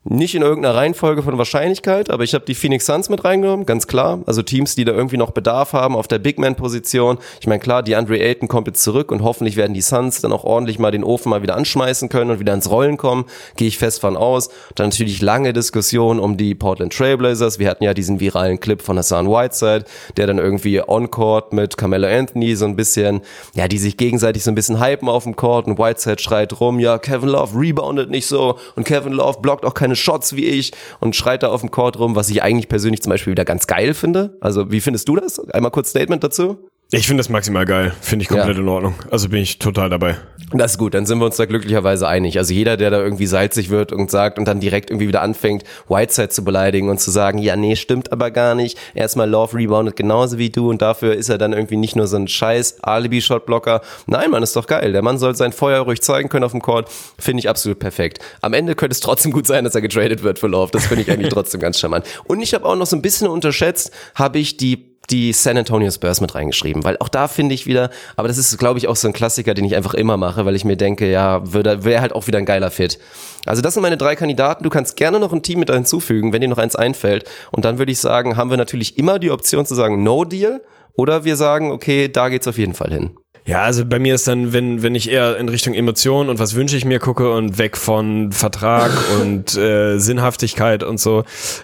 nicht 0.10 0.36
in 0.36 0.41
irgendeiner 0.41 0.76
Reihenfolge 0.76 1.24
von 1.24 1.38
Wahrscheinlichkeit, 1.38 2.10
aber 2.10 2.24
ich 2.24 2.34
habe 2.34 2.45
die 2.45 2.55
Phoenix 2.55 2.86
Suns 2.86 3.10
mit 3.10 3.24
reingenommen, 3.24 3.66
ganz 3.66 3.88
klar. 3.88 4.22
Also 4.26 4.41
Teams, 4.41 4.76
die 4.76 4.86
da 4.86 4.93
irgendwie 4.93 5.18
noch 5.18 5.32
Bedarf 5.32 5.74
haben 5.74 5.95
auf 5.95 6.08
der 6.08 6.20
Big 6.20 6.39
Man-Position. 6.39 7.18
Ich 7.41 7.47
meine, 7.47 7.60
klar, 7.60 7.84
die 7.84 7.95
Andre 7.95 8.20
Ayton 8.20 8.47
kommt 8.47 8.68
jetzt 8.68 8.82
zurück 8.84 9.12
und 9.12 9.22
hoffentlich 9.24 9.58
werden 9.58 9.74
die 9.74 9.82
Suns 9.82 10.22
dann 10.22 10.32
auch 10.32 10.43
ordentlich 10.43 10.80
mal 10.80 10.91
den 10.91 11.03
Ofen 11.03 11.30
mal 11.30 11.41
wieder 11.41 11.55
anschmeißen 11.55 12.10
können 12.10 12.32
und 12.32 12.39
wieder 12.39 12.53
ins 12.53 12.70
Rollen 12.70 12.97
kommen. 12.97 13.26
Gehe 13.55 13.68
ich 13.68 13.78
fest 13.78 14.01
von 14.01 14.16
aus. 14.16 14.49
Dann 14.76 14.89
natürlich 14.89 15.22
lange 15.22 15.53
Diskussion 15.53 16.20
um 16.20 16.38
die 16.38 16.55
Portland 16.55 16.93
Trailblazers. 16.93 17.60
Wir 17.60 17.70
hatten 17.70 17.84
ja 17.84 17.93
diesen 17.93 18.20
viralen 18.20 18.60
Clip 18.60 18.82
von 18.82 18.97
Hassan 18.97 19.28
Whiteside, 19.28 19.86
der 20.16 20.28
dann 20.28 20.38
irgendwie 20.38 20.82
on-court 20.82 21.53
mit 21.53 21.78
Carmelo 21.78 22.08
Anthony 22.08 22.55
so 22.55 22.66
ein 22.66 22.76
bisschen, 22.76 23.22
ja, 23.55 23.68
die 23.68 23.78
sich 23.78 23.97
gegenseitig 23.97 24.43
so 24.43 24.51
ein 24.51 24.55
bisschen 24.55 24.82
hypen 24.82 25.10
auf 25.10 25.24
dem 25.24 25.36
Court 25.36 25.68
und 25.68 25.78
Whiteside 25.78 26.22
schreit 26.22 26.60
rum, 26.60 26.80
ja, 26.80 26.97
Kevin 26.97 27.30
Love 27.30 27.60
reboundet 27.60 28.10
nicht 28.10 28.28
so 28.28 28.58
und 28.76 28.86
Kevin 28.86 29.14
Love 29.14 29.39
blockt 29.41 29.66
auch 29.66 29.74
keine 29.74 29.97
Shots 29.98 30.36
wie 30.36 30.45
ich 30.45 30.72
und 31.00 31.16
schreit 31.16 31.43
da 31.43 31.50
auf 31.50 31.62
dem 31.62 31.72
Court 31.72 32.00
rum, 32.00 32.16
was 32.16 32.30
ich 32.30 32.43
eigentlich 32.43 32.70
persönlich 32.70 33.02
zum 33.02 33.12
Beispiel 33.12 33.32
wieder 33.32 33.45
ganz 33.45 33.68
geil 33.68 33.93
finde. 33.93 34.38
Also 34.41 34.72
wie 34.72 34.82
findest 34.82 35.08
du 35.10 35.16
das? 35.16 35.39
Einmal 35.50 35.72
kurz 35.72 35.89
Statement 35.89 36.24
dazu. 36.24 36.70
Ich 36.90 37.06
finde 37.06 37.20
das 37.20 37.28
maximal 37.28 37.66
geil. 37.66 37.94
Finde 38.00 38.24
ich 38.24 38.30
komplett 38.30 38.56
Ja. 38.56 38.62
in 38.62 38.70
Ordnung. 38.70 38.96
Also 39.12 39.28
bin 39.28 39.42
ich 39.42 39.60
total 39.60 39.90
dabei. 39.90 40.16
Das 40.54 40.72
ist 40.72 40.78
gut, 40.78 40.94
dann 40.94 41.06
sind 41.06 41.20
wir 41.20 41.26
uns 41.26 41.36
da 41.36 41.44
glücklicherweise 41.46 42.08
einig. 42.08 42.38
Also 42.38 42.54
jeder, 42.54 42.78
der 42.78 42.90
da 42.90 43.02
irgendwie 43.02 43.26
salzig 43.26 43.70
wird 43.70 43.92
und 43.92 44.10
sagt 44.10 44.40
und 44.40 44.46
dann 44.48 44.62
direkt 44.62 44.90
irgendwie 44.90 45.10
wieder 45.10 45.22
anfängt, 45.22 45.66
Whiteside 45.90 46.30
zu 46.30 46.46
beleidigen 46.46 46.90
und 46.90 47.02
zu 47.02 47.12
sagen, 47.12 47.40
ja, 47.40 47.58
nee, 47.58 47.76
stimmt 47.76 48.14
aber 48.14 48.32
gar 48.32 48.56
nicht. 48.56 48.78
Erstmal 48.96 49.30
Love 49.30 49.58
reboundet 49.58 49.98
genauso 49.98 50.38
wie 50.38 50.50
du 50.50 50.70
und 50.70 50.82
dafür 50.82 51.14
ist 51.16 51.28
er 51.28 51.38
dann 51.38 51.52
irgendwie 51.52 51.76
nicht 51.76 51.98
nur 51.98 52.08
so 52.08 52.16
ein 52.16 52.30
scheiß 52.30 52.82
Alibi-Shotblocker. 52.82 53.82
Nein, 54.06 54.32
Mann, 54.32 54.42
ist 54.42 54.56
doch 54.56 54.68
geil. 54.68 54.94
Der 54.94 55.02
Mann 55.02 55.18
soll 55.18 55.36
sein 55.36 55.52
Feuer 55.52 55.82
ruhig 55.82 56.02
zeigen 56.02 56.30
können 56.30 56.46
auf 56.46 56.52
dem 56.52 56.62
Court. 56.62 56.88
Finde 57.20 57.42
ich 57.42 57.50
absolut 57.50 57.80
perfekt. 57.80 58.20
Am 58.40 58.54
Ende 58.54 58.76
könnte 58.76 58.94
es 58.94 59.02
trotzdem 59.02 59.34
gut 59.34 59.46
sein, 59.46 59.66
dass 59.66 59.76
er 59.76 59.82
getradet 59.82 60.24
wird 60.24 60.40
für 60.40 60.48
Love. 60.48 60.72
Das 60.72 60.86
finde 60.86 61.02
ich 61.02 61.12
eigentlich 61.12 61.30
trotzdem 61.34 61.60
ganz 61.60 61.78
charmant. 61.78 62.06
Und 62.24 62.40
ich 62.40 62.54
habe 62.54 62.64
auch 62.64 62.78
noch 62.78 62.88
so 62.88 62.96
ein 62.96 63.02
bisschen 63.02 63.28
unterschätzt, 63.28 63.92
habe 64.16 64.40
ich 64.40 64.56
die 64.56 64.78
die 65.10 65.32
San 65.32 65.58
Antonio 65.58 65.89
Spurs 65.89 66.20
mit 66.20 66.36
reingeschrieben, 66.36 66.84
weil 66.84 66.97
auch 66.99 67.10
da 67.10 67.28
finde 67.28 67.55
ich 67.55 67.66
wieder, 67.66 67.89
aber 68.16 68.28
das 68.28 68.38
ist, 68.38 68.58
glaube 68.58 68.80
ich, 68.80 68.88
auch 68.88 68.95
so 68.95 69.08
ein 69.08 69.14
Klassiker, 69.14 69.53
den 69.53 69.64
ich 69.64 69.76
einfach 69.76 69.93
immer 69.93 70.18
mache, 70.18 70.45
weil 70.45 70.55
ich 70.55 70.66
mir 70.66 70.76
denke, 70.76 71.10
ja, 71.10 71.41
wäre 71.53 72.01
halt 72.01 72.14
auch 72.14 72.28
wieder 72.28 72.39
ein 72.39 72.45
geiler 72.45 72.72
Fit. 72.72 72.99
Also 73.45 73.62
das 73.62 73.74
sind 73.74 73.84
meine 73.84 73.97
drei 73.97 74.16
Kandidaten. 74.16 74.64
Du 74.64 74.70
kannst 74.70 74.97
gerne 74.97 75.20
noch 75.20 75.32
ein 75.32 75.43
Team 75.43 75.60
mit 75.60 75.72
hinzufügen, 75.72 76.34
wenn 76.34 76.41
dir 76.41 76.49
noch 76.49 76.58
eins 76.58 76.76
einfällt. 76.76 77.24
Und 77.51 77.64
dann 77.64 77.78
würde 77.78 77.91
ich 77.91 77.99
sagen, 77.99 78.36
haben 78.36 78.49
wir 78.49 78.58
natürlich 78.58 78.97
immer 78.97 79.20
die 79.20 79.32
Option 79.32 79.66
zu 79.66 79.76
sagen 79.76 80.03
No 80.03 80.26
Deal 80.26 80.62
oder 80.93 81.24
wir 81.24 81.38
sagen, 81.38 81.72
okay, 81.72 82.10
da 82.10 82.28
geht's 82.30 82.47
auf 82.47 82.58
jeden 82.58 82.74
Fall 82.74 82.91
hin. 82.91 83.12
Ja, 83.48 83.62
also 83.62 83.86
bei 83.86 83.98
mir 83.98 84.14
ist 84.14 84.28
dann, 84.28 84.52
wenn, 84.52 84.84
wenn 84.84 84.93
ich 84.93 85.10
eher 85.10 85.38
in 85.38 85.48
Richtung 85.48 85.74
Emotionen 85.74 86.30
und 86.30 86.38
was 86.38 86.56
wünsche 86.56 86.76
ich 86.76 86.84
mir 86.84 87.00
gucke 87.00 87.32
und 87.32 87.58
weg 87.58 87.78
von 87.78 88.34
Vertrag 88.34 88.91
und 89.22 89.56
äh, 89.56 90.00
Sinnhaftigkeit 90.00 90.84
und 90.84 91.00
so, 91.00 91.24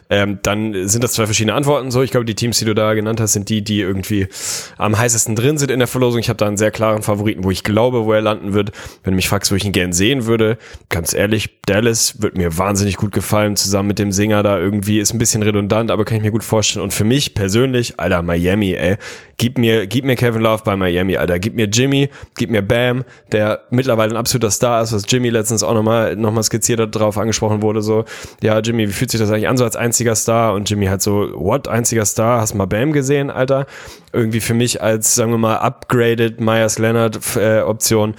ähm, 0.09 0.39
dann 0.43 0.87
sind 0.87 1.03
das 1.03 1.11
zwei 1.11 1.25
verschiedene 1.25 1.53
Antworten. 1.53 1.91
So, 1.91 2.01
ich 2.01 2.11
glaube, 2.11 2.23
die 2.23 2.35
Teams, 2.35 2.57
die 2.57 2.63
du 2.63 2.73
da 2.73 2.93
genannt 2.93 3.19
hast, 3.19 3.33
sind 3.33 3.49
die, 3.49 3.65
die 3.65 3.81
irgendwie 3.81 4.29
am 4.77 4.97
heißesten 4.97 5.35
drin 5.35 5.57
sind 5.57 5.71
in 5.71 5.79
der 5.79 5.89
Verlosung. 5.89 6.21
Ich 6.21 6.29
habe 6.29 6.37
da 6.37 6.47
einen 6.47 6.55
sehr 6.55 6.71
klaren 6.71 7.01
Favoriten, 7.01 7.43
wo 7.43 7.51
ich 7.51 7.65
glaube, 7.65 8.05
wo 8.05 8.13
er 8.13 8.21
landen 8.21 8.53
wird. 8.53 8.71
Wenn 9.03 9.11
du 9.11 9.17
mich 9.17 9.27
fragst, 9.27 9.51
wo 9.51 9.55
ich 9.55 9.65
ihn 9.65 9.73
gern 9.73 9.91
sehen 9.91 10.25
würde, 10.25 10.57
ganz 10.87 11.13
ehrlich, 11.13 11.59
Dallas 11.65 12.21
wird 12.21 12.37
mir 12.37 12.57
wahnsinnig 12.57 12.95
gut 12.95 13.11
gefallen, 13.11 13.57
zusammen 13.57 13.89
mit 13.89 13.99
dem 13.99 14.13
Singer 14.13 14.41
da 14.41 14.57
irgendwie. 14.57 14.99
Ist 14.99 15.13
ein 15.13 15.17
bisschen 15.17 15.43
redundant, 15.43 15.91
aber 15.91 16.05
kann 16.05 16.15
ich 16.15 16.23
mir 16.23 16.31
gut 16.31 16.45
vorstellen. 16.45 16.81
Und 16.81 16.93
für 16.93 17.03
mich 17.03 17.33
persönlich, 17.33 17.99
Alter, 17.99 18.21
Miami, 18.21 18.71
ey, 18.73 18.95
gib 19.35 19.57
mir, 19.57 19.85
gib 19.87 20.05
mir 20.05 20.15
Kevin 20.15 20.41
Love 20.41 20.63
bei 20.63 20.77
Miami, 20.77 21.17
Alter, 21.17 21.39
gib 21.39 21.55
mir 21.55 21.72
Jimmy, 21.73 22.09
gib 22.37 22.49
mir 22.49 22.61
Bam, 22.61 23.03
der 23.31 23.61
mittlerweile 23.69 24.13
ein 24.13 24.17
absoluter 24.17 24.51
Star 24.51 24.81
ist, 24.81 24.93
was 24.93 25.03
Jimmy 25.07 25.29
letztens 25.29 25.63
auch 25.63 25.73
nochmal 25.73 26.15
noch 26.15 26.31
mal 26.31 26.43
skizziert 26.43 26.79
hat, 26.79 26.95
drauf 26.95 27.17
angesprochen 27.17 27.61
wurde, 27.61 27.81
so, 27.81 28.05
ja, 28.41 28.59
Jimmy, 28.59 28.87
wie 28.87 28.93
fühlt 28.93 29.11
sich 29.11 29.19
das 29.19 29.29
eigentlich 29.29 29.47
an, 29.47 29.57
so 29.57 29.63
als 29.63 29.75
einziger 29.75 30.15
Star? 30.15 30.53
Und 30.53 30.69
Jimmy 30.69 30.85
halt 30.85 31.01
so, 31.01 31.31
what, 31.35 31.67
einziger 31.67 32.05
Star? 32.05 32.39
Hast 32.39 32.53
mal 32.53 32.65
Bam 32.65 32.93
gesehen, 32.93 33.29
Alter? 33.29 33.65
Irgendwie 34.11 34.39
für 34.39 34.53
mich 34.53 34.81
als, 34.81 35.15
sagen 35.15 35.31
wir 35.31 35.37
mal, 35.37 35.57
upgraded 35.57 36.39
Myers 36.39 36.77
Leonard 36.77 37.19
äh, 37.35 37.61
Option. 37.61 38.15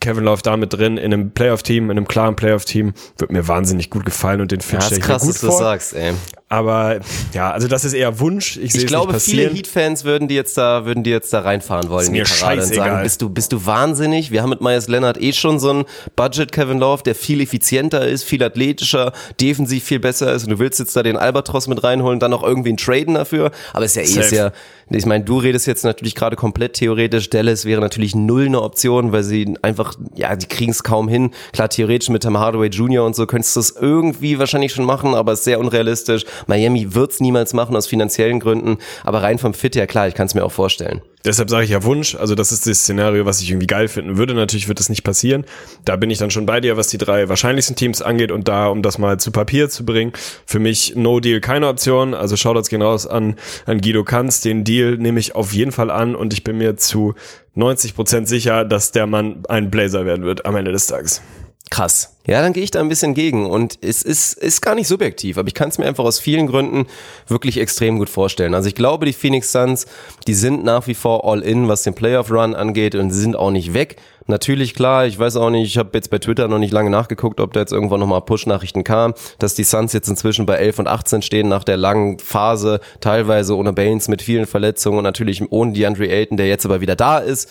Kevin 0.00 0.24
Love 0.24 0.42
da 0.42 0.56
mit 0.56 0.72
drin 0.72 0.96
in 0.98 1.12
einem 1.12 1.30
Playoff-Team, 1.30 1.84
in 1.84 1.96
einem 1.96 2.06
klaren 2.08 2.36
Playoff-Team, 2.36 2.92
wird 3.18 3.32
mir 3.32 3.48
wahnsinnig 3.48 3.90
gut 3.90 4.04
gefallen 4.04 4.40
und 4.40 4.52
den 4.52 4.60
Fit 4.60 4.74
Ja, 4.74 4.80
stelle 4.82 4.98
ist 5.00 5.04
ich 5.04 5.08
mir 5.08 5.14
krass, 5.14 5.22
gut 5.22 5.30
dass 5.34 5.40
du 5.40 5.46
das 5.46 5.54
vor. 5.56 5.64
sagst, 5.64 5.94
ey. 5.94 6.12
Aber 6.50 7.00
ja, 7.32 7.50
also 7.50 7.66
das 7.68 7.84
ist 7.84 7.94
eher 7.94 8.20
Wunsch. 8.20 8.58
Ich, 8.58 8.74
Ich 8.76 8.86
glaube, 8.86 9.18
viele. 9.18 9.48
Heat-Fans 9.50 10.04
würden 10.04 10.28
die 10.28 10.34
jetzt 10.36 10.56
da, 10.58 10.84
würden 10.84 11.02
die 11.02 11.10
jetzt 11.10 11.32
da 11.32 11.40
reinfahren 11.40 11.88
wollen 11.88 12.04
Ist 12.04 12.12
mir 12.12 12.20
und 12.22 12.28
sagen, 12.28 12.60
scheißegal. 12.60 13.02
bist 13.02 13.22
du, 13.22 13.28
bist 13.30 13.52
du 13.52 13.64
wahnsinnig? 13.66 14.30
Wir 14.30 14.42
haben 14.42 14.50
mit 14.50 14.60
Myers 14.60 14.86
Leonard 14.86 15.20
eh 15.20 15.32
schon 15.32 15.58
so 15.58 15.70
einen 15.70 15.84
Budget 16.16 16.52
Kevin 16.52 16.78
Love, 16.78 17.02
der 17.02 17.14
viel 17.14 17.40
effizienter 17.40 18.06
ist, 18.06 18.22
viel 18.24 18.42
athletischer, 18.44 19.12
defensiv 19.40 19.84
viel 19.84 19.98
besser 20.00 20.32
ist 20.34 20.44
und 20.44 20.50
du 20.50 20.58
willst 20.58 20.78
jetzt 20.78 20.94
da 20.94 21.02
den 21.02 21.16
Albatros 21.16 21.66
mit 21.66 21.82
reinholen, 21.82 22.20
dann 22.20 22.30
noch 22.30 22.42
irgendwie 22.44 22.68
einen 22.68 22.76
Traden 22.78 23.14
dafür. 23.14 23.50
Aber 23.72 23.84
ist 23.86 23.96
ja 23.96 24.02
eh, 24.02 24.04
ist 24.04 24.14
Safe. 24.14 24.36
ja, 24.36 24.52
ich 24.90 25.06
meine, 25.06 25.24
du 25.24 25.38
redest 25.38 25.66
jetzt 25.66 25.84
natürlich 25.84 26.14
gerade 26.14 26.36
komplett 26.36 26.74
theoretisch. 26.74 27.30
Dallas 27.30 27.64
wäre 27.64 27.80
natürlich 27.80 28.14
null 28.14 28.46
eine 28.46 28.62
Option, 28.62 29.12
weil 29.12 29.22
sie 29.22 29.54
einfach, 29.62 29.94
ja, 30.14 30.36
die 30.36 30.46
kriegen 30.46 30.72
es 30.72 30.82
kaum 30.82 31.08
hin. 31.08 31.30
Klar, 31.52 31.68
theoretisch 31.68 32.10
mit 32.10 32.22
Tim 32.22 32.38
Hardaway 32.38 32.68
Jr. 32.68 33.04
und 33.04 33.16
so 33.16 33.26
könntest 33.26 33.56
du 33.56 33.60
es 33.60 33.70
irgendwie 33.70 34.38
wahrscheinlich 34.38 34.72
schon 34.72 34.84
machen, 34.84 35.14
aber 35.14 35.32
es 35.32 35.40
ist 35.40 35.44
sehr 35.44 35.60
unrealistisch. 35.60 36.24
Miami 36.46 36.94
wird's 36.94 37.20
niemals 37.20 37.52
machen 37.54 37.76
aus 37.76 37.86
finanziellen 37.86 38.40
Gründen, 38.40 38.78
aber 39.04 39.22
rein 39.22 39.38
vom 39.38 39.54
Fit 39.54 39.76
her, 39.76 39.86
klar, 39.86 40.08
ich 40.08 40.14
kann 40.14 40.26
es 40.26 40.34
mir 40.34 40.44
auch 40.44 40.52
vorstellen. 40.52 41.02
Deshalb 41.24 41.48
sage 41.48 41.64
ich 41.64 41.70
ja 41.70 41.82
Wunsch. 41.84 42.14
Also 42.14 42.34
das 42.34 42.52
ist 42.52 42.66
das 42.66 42.80
Szenario, 42.80 43.24
was 43.24 43.40
ich 43.40 43.50
irgendwie 43.50 43.66
geil 43.66 43.88
finden 43.88 44.18
würde. 44.18 44.34
Natürlich 44.34 44.68
wird 44.68 44.78
das 44.78 44.88
nicht 44.88 45.04
passieren. 45.04 45.44
Da 45.84 45.96
bin 45.96 46.10
ich 46.10 46.18
dann 46.18 46.30
schon 46.30 46.46
bei 46.46 46.60
dir, 46.60 46.76
was 46.76 46.88
die 46.88 46.98
drei 46.98 47.28
wahrscheinlichsten 47.28 47.76
Teams 47.76 48.02
angeht 48.02 48.30
und 48.30 48.48
da, 48.48 48.66
um 48.66 48.82
das 48.82 48.98
mal 48.98 49.18
zu 49.18 49.30
Papier 49.30 49.68
zu 49.68 49.84
bringen. 49.84 50.12
Für 50.44 50.58
mich 50.58 50.94
No 50.96 51.20
Deal 51.20 51.40
keine 51.40 51.68
Option. 51.68 52.14
Also 52.14 52.36
Shoutouts 52.36 52.68
gehen 52.68 52.82
raus 52.82 53.06
an, 53.06 53.36
an 53.66 53.80
Guido 53.80 54.04
Kanz. 54.04 54.40
Den 54.42 54.64
Deal 54.64 54.98
nehme 54.98 55.20
ich 55.20 55.34
auf 55.34 55.52
jeden 55.52 55.72
Fall 55.72 55.90
an 55.90 56.14
und 56.14 56.32
ich 56.34 56.44
bin 56.44 56.58
mir 56.58 56.76
zu 56.76 57.14
90 57.54 57.94
Prozent 57.94 58.28
sicher, 58.28 58.64
dass 58.64 58.92
der 58.92 59.06
Mann 59.06 59.44
ein 59.48 59.70
Blazer 59.70 60.04
werden 60.04 60.24
wird 60.24 60.44
am 60.44 60.56
Ende 60.56 60.72
des 60.72 60.86
Tages. 60.86 61.22
Krass. 61.70 62.10
Ja, 62.26 62.40
dann 62.40 62.54
gehe 62.54 62.62
ich 62.62 62.70
da 62.70 62.80
ein 62.80 62.88
bisschen 62.88 63.12
gegen 63.12 63.46
und 63.46 63.78
es 63.82 64.02
ist, 64.02 64.32
ist 64.34 64.62
gar 64.62 64.74
nicht 64.74 64.88
subjektiv, 64.88 65.36
aber 65.36 65.48
ich 65.48 65.54
kann 65.54 65.68
es 65.68 65.76
mir 65.76 65.86
einfach 65.86 66.04
aus 66.04 66.18
vielen 66.18 66.46
Gründen 66.46 66.86
wirklich 67.26 67.58
extrem 67.58 67.98
gut 67.98 68.08
vorstellen. 68.08 68.54
Also 68.54 68.68
ich 68.68 68.74
glaube, 68.74 69.04
die 69.04 69.12
Phoenix 69.12 69.52
Suns, 69.52 69.86
die 70.26 70.32
sind 70.32 70.64
nach 70.64 70.86
wie 70.86 70.94
vor 70.94 71.30
all 71.30 71.42
in, 71.42 71.68
was 71.68 71.82
den 71.82 71.94
Playoff 71.94 72.30
Run 72.30 72.54
angeht 72.54 72.94
und 72.94 73.10
sie 73.10 73.20
sind 73.20 73.36
auch 73.36 73.50
nicht 73.50 73.74
weg. 73.74 73.96
Natürlich 74.26 74.74
klar, 74.74 75.04
ich 75.04 75.18
weiß 75.18 75.36
auch 75.36 75.50
nicht, 75.50 75.66
ich 75.66 75.76
habe 75.76 75.90
jetzt 75.92 76.08
bei 76.08 76.18
Twitter 76.18 76.48
noch 76.48 76.58
nicht 76.58 76.72
lange 76.72 76.88
nachgeguckt, 76.88 77.40
ob 77.40 77.52
da 77.52 77.60
jetzt 77.60 77.72
irgendwann 77.72 78.00
nochmal 78.00 78.22
Push-Nachrichten 78.22 78.82
kam, 78.82 79.12
dass 79.38 79.54
die 79.54 79.64
Suns 79.64 79.92
jetzt 79.92 80.08
inzwischen 80.08 80.46
bei 80.46 80.54
11 80.54 80.78
und 80.78 80.88
18 80.88 81.20
stehen 81.20 81.48
nach 81.48 81.64
der 81.64 81.76
langen 81.76 82.18
Phase, 82.18 82.80
teilweise 83.00 83.54
ohne 83.54 83.74
Baines 83.74 84.08
mit 84.08 84.22
vielen 84.22 84.46
Verletzungen 84.46 84.98
und 84.98 85.04
natürlich 85.04 85.42
ohne 85.52 85.74
DeAndre 85.74 86.08
Ayton, 86.08 86.38
der 86.38 86.48
jetzt 86.48 86.64
aber 86.64 86.80
wieder 86.80 86.96
da 86.96 87.18
ist. 87.18 87.50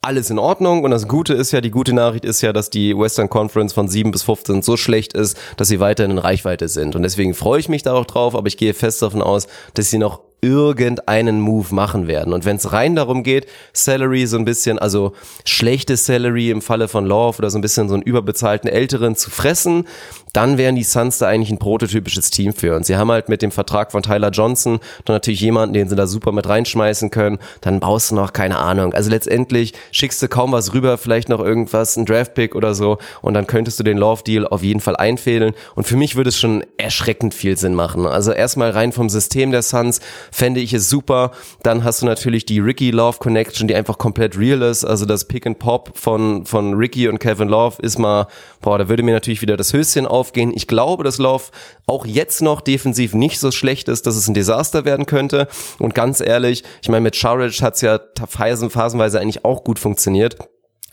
Alles 0.00 0.30
in 0.30 0.38
Ordnung 0.38 0.84
und 0.84 0.90
das 0.90 1.08
Gute 1.08 1.34
ist 1.34 1.52
ja, 1.52 1.60
die 1.60 1.70
gute 1.70 1.92
Nachricht 1.92 2.24
ist 2.24 2.40
ja, 2.40 2.52
dass 2.52 2.70
die 2.70 2.96
Western 2.96 3.28
Conference 3.28 3.72
von 3.72 3.88
7 3.88 4.10
bis 4.10 4.22
15 4.22 4.62
so 4.62 4.76
schlecht 4.76 5.12
ist, 5.12 5.36
dass 5.56 5.68
sie 5.68 5.80
weiterhin 5.80 6.12
in 6.12 6.18
Reichweite 6.18 6.68
sind 6.68 6.96
und 6.96 7.02
deswegen 7.02 7.34
freue 7.34 7.60
ich 7.60 7.68
mich 7.68 7.82
da 7.82 7.94
auch 7.94 8.06
drauf, 8.06 8.34
aber 8.34 8.46
ich 8.48 8.56
gehe 8.56 8.74
fest 8.74 9.02
davon 9.02 9.22
aus, 9.22 9.46
dass 9.74 9.90
sie 9.90 9.98
noch 9.98 10.20
irgendeinen 10.40 11.40
Move 11.40 11.74
machen 11.74 12.06
werden. 12.06 12.32
Und 12.32 12.44
wenn 12.44 12.56
es 12.56 12.72
rein 12.72 12.94
darum 12.94 13.22
geht, 13.22 13.46
Salary 13.72 14.26
so 14.26 14.38
ein 14.38 14.44
bisschen, 14.44 14.78
also 14.78 15.12
schlechte 15.44 15.96
Salary 15.96 16.50
im 16.50 16.62
Falle 16.62 16.88
von 16.88 17.06
Love 17.06 17.38
oder 17.38 17.50
so 17.50 17.58
ein 17.58 17.60
bisschen 17.60 17.88
so 17.88 17.94
einen 17.94 18.04
überbezahlten 18.04 18.70
Älteren 18.70 19.16
zu 19.16 19.30
fressen, 19.30 19.86
dann 20.32 20.58
wären 20.58 20.76
die 20.76 20.84
Suns 20.84 21.18
da 21.18 21.26
eigentlich 21.26 21.50
ein 21.50 21.58
prototypisches 21.58 22.30
Team 22.30 22.52
für. 22.52 22.76
Und 22.76 22.86
sie 22.86 22.96
haben 22.96 23.10
halt 23.10 23.28
mit 23.28 23.42
dem 23.42 23.50
Vertrag 23.50 23.92
von 23.92 24.02
Tyler 24.02 24.30
Johnson 24.30 24.80
dann 25.04 25.14
natürlich 25.14 25.40
jemanden, 25.40 25.72
den 25.72 25.88
sie 25.88 25.96
da 25.96 26.06
super 26.06 26.32
mit 26.32 26.48
reinschmeißen 26.48 27.10
können. 27.10 27.38
Dann 27.60 27.80
baust 27.80 28.10
du 28.10 28.14
noch, 28.14 28.32
keine 28.32 28.58
Ahnung. 28.58 28.94
Also 28.94 29.10
letztendlich 29.10 29.72
schickst 29.90 30.22
du 30.22 30.28
kaum 30.28 30.52
was 30.52 30.74
rüber, 30.74 30.98
vielleicht 30.98 31.28
noch 31.28 31.40
irgendwas, 31.40 31.96
ein 31.96 32.06
Draftpick 32.06 32.54
oder 32.54 32.74
so. 32.74 32.98
Und 33.22 33.34
dann 33.34 33.46
könntest 33.46 33.78
du 33.78 33.84
den 33.84 33.98
Love-Deal 33.98 34.46
auf 34.46 34.62
jeden 34.62 34.80
Fall 34.80 34.96
einfädeln. 34.96 35.54
Und 35.74 35.84
für 35.84 35.96
mich 35.96 36.16
würde 36.16 36.28
es 36.28 36.38
schon 36.38 36.64
erschreckend 36.76 37.34
viel 37.34 37.56
Sinn 37.56 37.74
machen. 37.74 38.06
Also 38.06 38.32
erstmal 38.32 38.70
rein 38.70 38.92
vom 38.92 39.08
System 39.08 39.50
der 39.50 39.62
Suns 39.62 40.00
fände 40.30 40.60
ich 40.60 40.72
es 40.72 40.90
super. 40.90 41.32
Dann 41.62 41.84
hast 41.84 42.02
du 42.02 42.06
natürlich 42.06 42.46
die 42.46 42.60
Ricky 42.60 42.90
Love 42.90 43.18
Connection, 43.18 43.68
die 43.68 43.74
einfach 43.74 43.98
komplett 43.98 44.38
real 44.38 44.62
ist. 44.62 44.84
Also 44.84 45.06
das 45.06 45.26
Pick 45.26 45.46
and 45.46 45.58
Pop 45.58 45.92
von, 45.94 46.44
von 46.44 46.74
Ricky 46.74 47.08
und 47.08 47.18
Kevin 47.18 47.48
Love 47.48 47.76
ist 47.82 47.98
mal, 47.98 48.26
boah, 48.60 48.78
da 48.78 48.88
würde 48.88 49.02
mir 49.02 49.14
natürlich 49.14 49.42
wieder 49.42 49.56
das 49.56 49.72
Höschen 49.72 50.06
aufgehen. 50.18 50.52
Ich 50.54 50.66
glaube, 50.66 51.04
dass 51.04 51.18
Love 51.18 51.44
auch 51.86 52.04
jetzt 52.04 52.42
noch 52.42 52.60
defensiv 52.60 53.14
nicht 53.14 53.38
so 53.38 53.50
schlecht 53.50 53.88
ist, 53.88 54.06
dass 54.06 54.16
es 54.16 54.28
ein 54.28 54.34
Desaster 54.34 54.84
werden 54.84 55.06
könnte. 55.06 55.48
Und 55.78 55.94
ganz 55.94 56.20
ehrlich, 56.20 56.64
ich 56.82 56.88
meine, 56.88 57.02
mit 57.02 57.16
Charic 57.16 57.62
hat 57.62 57.76
es 57.76 57.80
ja 57.80 58.00
phasenweise 58.26 59.20
eigentlich 59.20 59.44
auch 59.44 59.64
gut 59.64 59.78
funktioniert. 59.78 60.36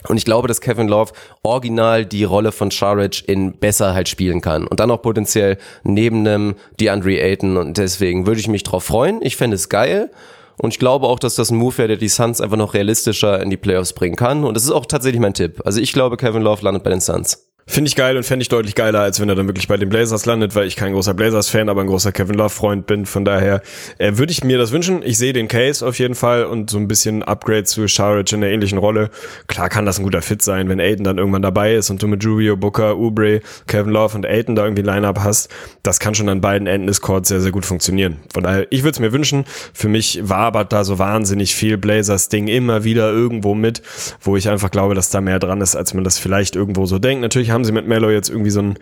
Und 0.07 0.17
ich 0.17 0.25
glaube, 0.25 0.47
dass 0.47 0.61
Kevin 0.61 0.87
Love 0.87 1.13
original 1.43 2.05
die 2.05 2.23
Rolle 2.23 2.51
von 2.51 2.69
Sharage 2.69 3.23
in 3.25 3.57
besser 3.57 3.95
halt 3.95 4.07
spielen 4.07 4.41
kann. 4.41 4.67
Und 4.67 4.79
dann 4.79 4.91
auch 4.91 5.01
potenziell 5.01 5.57
neben 5.83 6.19
einem 6.19 6.55
DeAndre 6.79 7.19
Ayton. 7.19 7.57
Und 7.57 7.77
deswegen 7.77 8.27
würde 8.27 8.39
ich 8.39 8.47
mich 8.47 8.63
drauf 8.63 8.83
freuen. 8.83 9.19
Ich 9.21 9.35
fände 9.35 9.55
es 9.55 9.69
geil. 9.69 10.11
Und 10.57 10.73
ich 10.73 10.79
glaube 10.79 11.07
auch, 11.07 11.19
dass 11.19 11.35
das 11.35 11.49
ein 11.49 11.57
Move 11.57 11.77
wäre, 11.79 11.87
der 11.89 11.97
die 11.97 12.07
Suns 12.07 12.39
einfach 12.39 12.57
noch 12.57 12.73
realistischer 12.73 13.41
in 13.41 13.49
die 13.49 13.57
Playoffs 13.57 13.93
bringen 13.93 14.15
kann. 14.15 14.43
Und 14.43 14.55
das 14.55 14.63
ist 14.63 14.71
auch 14.71 14.85
tatsächlich 14.85 15.19
mein 15.19 15.33
Tipp. 15.33 15.61
Also 15.65 15.81
ich 15.81 15.91
glaube, 15.91 16.17
Kevin 16.17 16.43
Love 16.43 16.63
landet 16.63 16.83
bei 16.83 16.91
den 16.91 17.01
Suns. 17.01 17.51
Finde 17.67 17.87
ich 17.87 17.95
geil 17.95 18.15
und 18.15 18.21
fände 18.23 18.43
ich 18.43 18.49
deutlich 18.49 18.75
geiler, 18.75 18.99
als 18.99 19.19
wenn 19.19 19.27
er 19.27 19.33
dann 19.33 19.47
wirklich 19.47 19.67
bei 19.67 19.75
den 19.75 19.89
Blazers 19.89 20.27
landet, 20.27 20.53
weil 20.53 20.67
ich 20.67 20.75
kein 20.75 20.93
großer 20.93 21.15
Blazers-Fan, 21.15 21.67
aber 21.67 21.81
ein 21.81 21.87
großer 21.87 22.11
Kevin 22.11 22.35
Love-Freund 22.35 22.85
bin. 22.85 23.07
Von 23.07 23.25
daher 23.25 23.63
äh, 23.97 24.17
würde 24.17 24.31
ich 24.31 24.43
mir 24.43 24.59
das 24.59 24.71
wünschen. 24.71 25.01
Ich 25.03 25.17
sehe 25.17 25.33
den 25.33 25.47
Case 25.47 25.85
auf 25.85 25.97
jeden 25.97 26.13
Fall 26.13 26.45
und 26.45 26.69
so 26.69 26.77
ein 26.77 26.87
bisschen 26.87 27.23
Upgrade 27.23 27.63
zu 27.63 27.87
Sharage 27.87 28.35
in 28.35 28.41
der 28.41 28.51
ähnlichen 28.51 28.77
Rolle. 28.77 29.09
Klar 29.47 29.69
kann 29.69 29.87
das 29.87 29.97
ein 29.97 30.03
guter 30.03 30.21
Fit 30.21 30.43
sein, 30.43 30.69
wenn 30.69 30.79
Aiden 30.79 31.03
dann 31.03 31.17
irgendwann 31.17 31.41
dabei 31.41 31.73
ist 31.73 31.89
und 31.89 32.03
du 32.03 32.07
mit 32.07 32.23
Rubio, 32.23 32.55
Booker, 32.55 32.97
Oubre, 32.97 33.41
Kevin 33.65 33.91
Love 33.91 34.15
und 34.15 34.27
Aiden 34.27 34.53
da 34.53 34.63
irgendwie 34.63 34.83
Line-Up 34.83 35.21
hast. 35.23 35.49
Das 35.81 35.99
kann 35.99 36.13
schon 36.13 36.29
an 36.29 36.41
beiden 36.41 36.67
Enden 36.67 36.85
des 36.85 37.01
Courts 37.01 37.29
sehr, 37.29 37.41
sehr 37.41 37.51
gut 37.51 37.65
funktionieren. 37.65 38.17
Von 38.31 38.43
daher, 38.43 38.67
ich 38.69 38.83
würde 38.83 38.91
es 38.91 38.99
mir 38.99 39.11
wünschen. 39.11 39.43
Für 39.73 39.89
mich 39.89 40.19
wabert 40.21 40.71
da 40.71 40.83
so 40.83 40.99
wahnsinnig 40.99 41.55
viel 41.55 41.79
Blazers-Ding 41.79 42.47
immer 42.47 42.83
wieder 42.83 43.11
irgendwo 43.11 43.55
mit, 43.55 43.81
wo 44.21 44.37
ich 44.37 44.49
einfach 44.49 44.69
glaube, 44.69 44.93
dass 44.93 45.09
da 45.09 45.19
mehr 45.19 45.39
dran 45.39 45.61
ist, 45.61 45.75
als 45.75 45.95
man 45.95 46.03
das 46.03 46.19
vielleicht 46.19 46.55
irgendwo 46.55 46.85
so 46.85 46.99
denkt. 46.99 47.23
Natürlich 47.23 47.54
haben 47.55 47.65
sie 47.65 47.71
mit 47.71 47.87
Mello 47.87 48.11
jetzt 48.11 48.29
irgendwie 48.29 48.51
so 48.51 48.61
ein, 48.61 48.75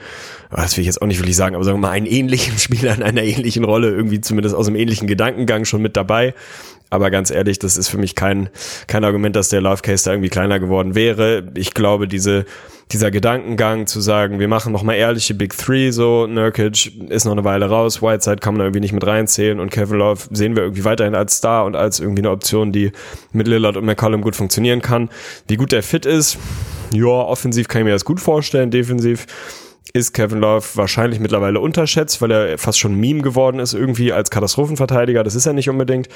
oh, 0.51 0.57
das 0.57 0.75
will 0.75 0.81
ich 0.81 0.87
jetzt 0.87 1.01
auch 1.01 1.07
nicht 1.07 1.19
wirklich 1.19 1.37
sagen, 1.37 1.55
aber 1.55 1.63
sagen 1.63 1.77
wir 1.77 1.87
mal 1.87 1.91
einen 1.91 2.05
ähnlichen 2.05 2.57
Spieler 2.59 2.93
in 2.93 3.03
einer 3.03 3.23
ähnlichen 3.23 3.63
Rolle, 3.63 3.89
irgendwie 3.89 4.19
zumindest 4.19 4.53
aus 4.55 4.67
einem 4.67 4.75
ähnlichen 4.75 5.07
Gedankengang 5.07 5.63
schon 5.63 5.81
mit 5.81 5.95
dabei. 5.95 6.33
Aber 6.93 7.09
ganz 7.09 7.31
ehrlich, 7.31 7.57
das 7.57 7.75
ist 7.75 7.87
für 7.89 7.97
mich 7.97 8.13
kein, 8.13 8.49
kein 8.85 9.03
Argument, 9.03 9.35
dass 9.35 9.49
der 9.49 9.61
Love 9.61 9.81
Case 9.81 10.05
da 10.05 10.11
irgendwie 10.11 10.29
kleiner 10.29 10.59
geworden 10.59 10.93
wäre. 10.93 11.51
Ich 11.55 11.73
glaube, 11.73 12.07
diese, 12.07 12.45
dieser 12.91 13.09
Gedankengang 13.09 13.87
zu 13.87 13.99
sagen, 13.99 14.37
wir 14.37 14.47
machen 14.47 14.71
noch 14.71 14.83
mal 14.83 14.93
ehrliche 14.93 15.33
Big 15.33 15.57
Three, 15.57 15.89
so 15.89 16.27
Nurkic 16.27 17.09
ist 17.09 17.25
noch 17.25 17.31
eine 17.31 17.43
Weile 17.43 17.67
raus, 17.67 18.03
Whiteside 18.03 18.35
kann 18.35 18.53
man 18.53 18.59
da 18.59 18.65
irgendwie 18.65 18.81
nicht 18.81 18.93
mit 18.93 19.07
reinzählen 19.07 19.59
und 19.59 19.71
Kevin 19.71 19.97
Love 19.97 20.21
sehen 20.29 20.55
wir 20.55 20.61
irgendwie 20.61 20.85
weiterhin 20.85 21.15
als 21.15 21.37
Star 21.37 21.65
und 21.65 21.75
als 21.75 21.99
irgendwie 21.99 22.21
eine 22.21 22.29
Option, 22.29 22.71
die 22.71 22.91
mit 23.31 23.47
Lillard 23.47 23.75
und 23.75 23.85
McCollum 23.85 24.21
gut 24.21 24.35
funktionieren 24.35 24.83
kann. 24.83 25.09
Wie 25.47 25.55
gut 25.55 25.71
der 25.71 25.81
fit 25.81 26.05
ist, 26.05 26.37
ja, 26.93 27.07
offensiv 27.07 27.69
kann 27.69 27.81
ich 27.81 27.85
mir 27.85 27.93
das 27.93 28.05
gut 28.05 28.19
vorstellen, 28.19 28.69
defensiv 28.69 29.25
ist 29.91 30.13
Kevin 30.13 30.39
Love 30.39 30.65
wahrscheinlich 30.75 31.19
mittlerweile 31.19 31.59
unterschätzt, 31.59 32.21
weil 32.21 32.31
er 32.31 32.57
fast 32.57 32.79
schon 32.79 32.95
Meme 32.95 33.21
geworden 33.21 33.59
ist 33.59 33.73
irgendwie 33.73 34.13
als 34.13 34.29
Katastrophenverteidiger. 34.29 35.23
Das 35.23 35.35
ist 35.35 35.45
er 35.45 35.53
nicht 35.53 35.69
unbedingt. 35.69 36.07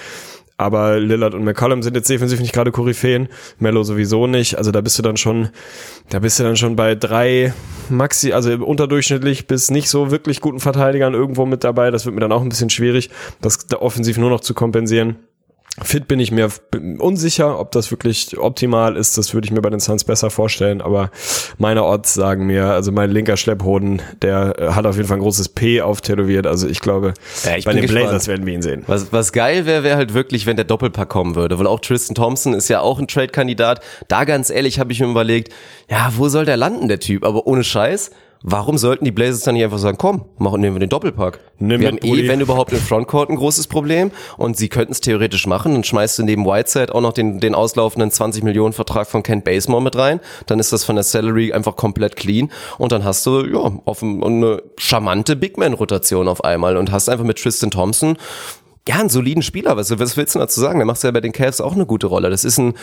Aber 0.60 1.00
Lillard 1.00 1.36
und 1.36 1.44
McCollum 1.44 1.84
sind 1.84 1.96
jetzt 1.96 2.10
defensiv 2.10 2.40
nicht 2.40 2.54
gerade 2.54 2.72
Koryphäen. 2.72 3.28
Mello 3.60 3.84
sowieso 3.84 4.26
nicht. 4.26 4.58
Also 4.58 4.72
da 4.72 4.82
bist 4.82 4.98
du 4.98 5.04
dann 5.04 5.16
schon, 5.16 5.50
da 6.10 6.18
bist 6.20 6.40
du 6.40 6.44
dann 6.44 6.58
schon 6.58 6.76
bei 6.76 6.96
drei 6.96 7.54
Maxi, 7.90 8.34
also 8.34 8.52
unterdurchschnittlich 8.52 9.46
bis 9.46 9.70
nicht 9.70 9.88
so 9.88 10.10
wirklich 10.10 10.42
guten 10.42 10.60
Verteidigern 10.60 11.14
irgendwo 11.14 11.46
mit 11.46 11.64
dabei. 11.64 11.92
Das 11.92 12.06
wird 12.06 12.16
mir 12.16 12.22
dann 12.22 12.32
auch 12.32 12.42
ein 12.42 12.50
bisschen 12.50 12.72
schwierig, 12.72 13.12
das 13.40 13.72
offensiv 13.80 14.18
nur 14.18 14.32
noch 14.32 14.40
zu 14.40 14.56
kompensieren. 14.56 15.18
Fit 15.84 16.08
bin 16.08 16.20
ich 16.20 16.32
mir 16.32 16.50
unsicher, 16.98 17.60
ob 17.60 17.72
das 17.72 17.92
wirklich 17.92 18.36
optimal 18.40 18.98
ist. 18.98 19.18
Das 19.18 19.36
würde 19.36 19.46
ich 19.46 19.52
mir 19.52 19.62
bei 19.62 19.70
den 19.70 19.80
Suns 19.80 20.04
besser 20.04 20.32
vorstellen. 20.32 20.82
Aber 20.82 21.12
meine 21.60 21.84
Odds 21.84 22.16
sagen 22.16 22.48
mir, 22.48 22.66
also 22.66 22.92
mein 22.92 23.12
linker 23.12 23.38
Schlepphoden, 23.38 24.02
der 24.24 24.56
äh, 24.58 24.68
hat 24.70 24.88
auf 24.88 24.96
jeden 24.96 25.08
Fall 25.08 25.18
ein 25.18 25.22
großes 25.22 25.50
P 25.50 25.82
auftätowiert. 25.82 26.48
Also 26.48 26.68
ich 26.68 26.80
glaube, 26.80 27.14
ja, 27.44 27.58
ich 27.58 27.66
bei 27.66 27.74
den 27.74 27.84
gespannt. 27.84 28.06
Blazers 28.06 28.28
werden 28.28 28.48
wir 28.48 28.54
ihn 28.56 28.64
sehen. 28.64 28.84
Was, 28.88 29.14
was 29.14 29.32
geil 29.32 29.68
wäre, 29.68 29.84
wäre 29.84 29.98
halt 29.98 30.16
wirklich, 30.16 30.48
wenn 30.48 30.56
der 30.56 30.66
Doppelpack 30.66 31.10
kommen 31.10 31.36
würde. 31.36 31.60
Weil 31.60 31.68
auch 31.68 31.80
Tristan 31.80 32.16
Thompson 32.16 32.56
ist 32.56 32.70
ja 32.70 32.80
auch 32.80 33.00
ein 33.00 33.08
Trade-Kandidat. 33.08 33.82
Da 34.08 34.24
ganz 34.24 34.50
ehrlich 34.50 34.80
habe 34.80 34.92
ich 34.92 35.00
mir 35.00 35.08
überlegt, 35.08 35.54
ja, 35.92 36.12
wo 36.16 36.28
soll 36.28 36.46
der 36.46 36.58
landen, 36.58 36.88
der 36.88 37.00
Typ? 37.00 37.24
Aber 37.24 37.46
ohne 37.46 37.64
Scheiß 37.64 38.10
Warum 38.44 38.78
sollten 38.78 39.06
die 39.06 39.12
Blazers 39.12 39.42
dann 39.42 39.56
nicht 39.56 39.64
einfach 39.64 39.80
sagen, 39.80 39.98
komm, 39.98 40.26
machen 40.38 40.62
nehmen 40.62 40.76
wir 40.76 40.80
den 40.80 40.90
Doppelpack? 40.90 41.40
Nimm 41.60 41.82
wir 41.82 41.88
haben 41.88 41.98
eh, 42.02 42.28
wenn 42.28 42.40
überhaupt 42.40 42.72
im 42.72 42.80
Frontcourt 42.80 43.30
ein 43.30 43.36
großes 43.36 43.68
Problem 43.68 44.12
und 44.38 44.58
sie 44.58 44.70
könnten 44.70 44.92
es 44.92 45.02
theoretisch 45.02 45.48
machen, 45.48 45.74
dann 45.74 45.84
schmeißt 45.84 46.20
du 46.20 46.24
neben 46.24 46.46
Whiteside 46.46 46.94
auch 46.94 47.02
noch 47.02 47.14
den, 47.14 47.40
den 47.40 47.56
auslaufenden 47.56 48.12
20 48.12 48.44
Millionen 48.44 48.74
Vertrag 48.74 49.08
von 49.08 49.24
Kent 49.24 49.44
Basemore 49.44 49.82
mit 49.82 49.96
rein, 49.96 50.20
dann 50.46 50.60
ist 50.60 50.72
das 50.72 50.84
von 50.84 50.96
der 50.96 51.04
Salary 51.04 51.52
einfach 51.52 51.76
komplett 51.76 52.16
clean 52.16 52.52
und 52.78 52.92
dann 52.92 53.04
hast 53.04 53.26
du, 53.26 53.46
ja, 53.46 53.72
auf 53.86 54.04
eine 54.04 54.62
charmante 54.78 55.36
Big 55.36 55.58
Man 55.58 55.74
Rotation 55.74 56.28
auf 56.28 56.44
einmal 56.44 56.78
und 56.78 56.92
hast 56.92 57.10
einfach 57.10 57.26
mit 57.26 57.40
Tristan 57.40 57.72
Thompson 57.72 58.18
ja, 58.88 58.96
einen 58.96 59.10
soliden 59.10 59.44
Spieler. 59.44 59.76
Was, 59.76 59.98
was 60.00 60.16
willst 60.16 60.36
du 60.36 60.40
dazu 60.40 60.62
sagen? 60.62 60.80
Der 60.80 60.86
macht 60.86 61.04
ja 61.04 61.12
bei 61.12 61.20
den 61.20 61.34
Cavs 61.34 61.60
auch 61.60 61.74
eine 61.74 61.86
gute 61.86 62.08
Rolle. 62.08 62.30
Das 62.30 62.46
ist 62.46 62.58
ein 62.58 62.74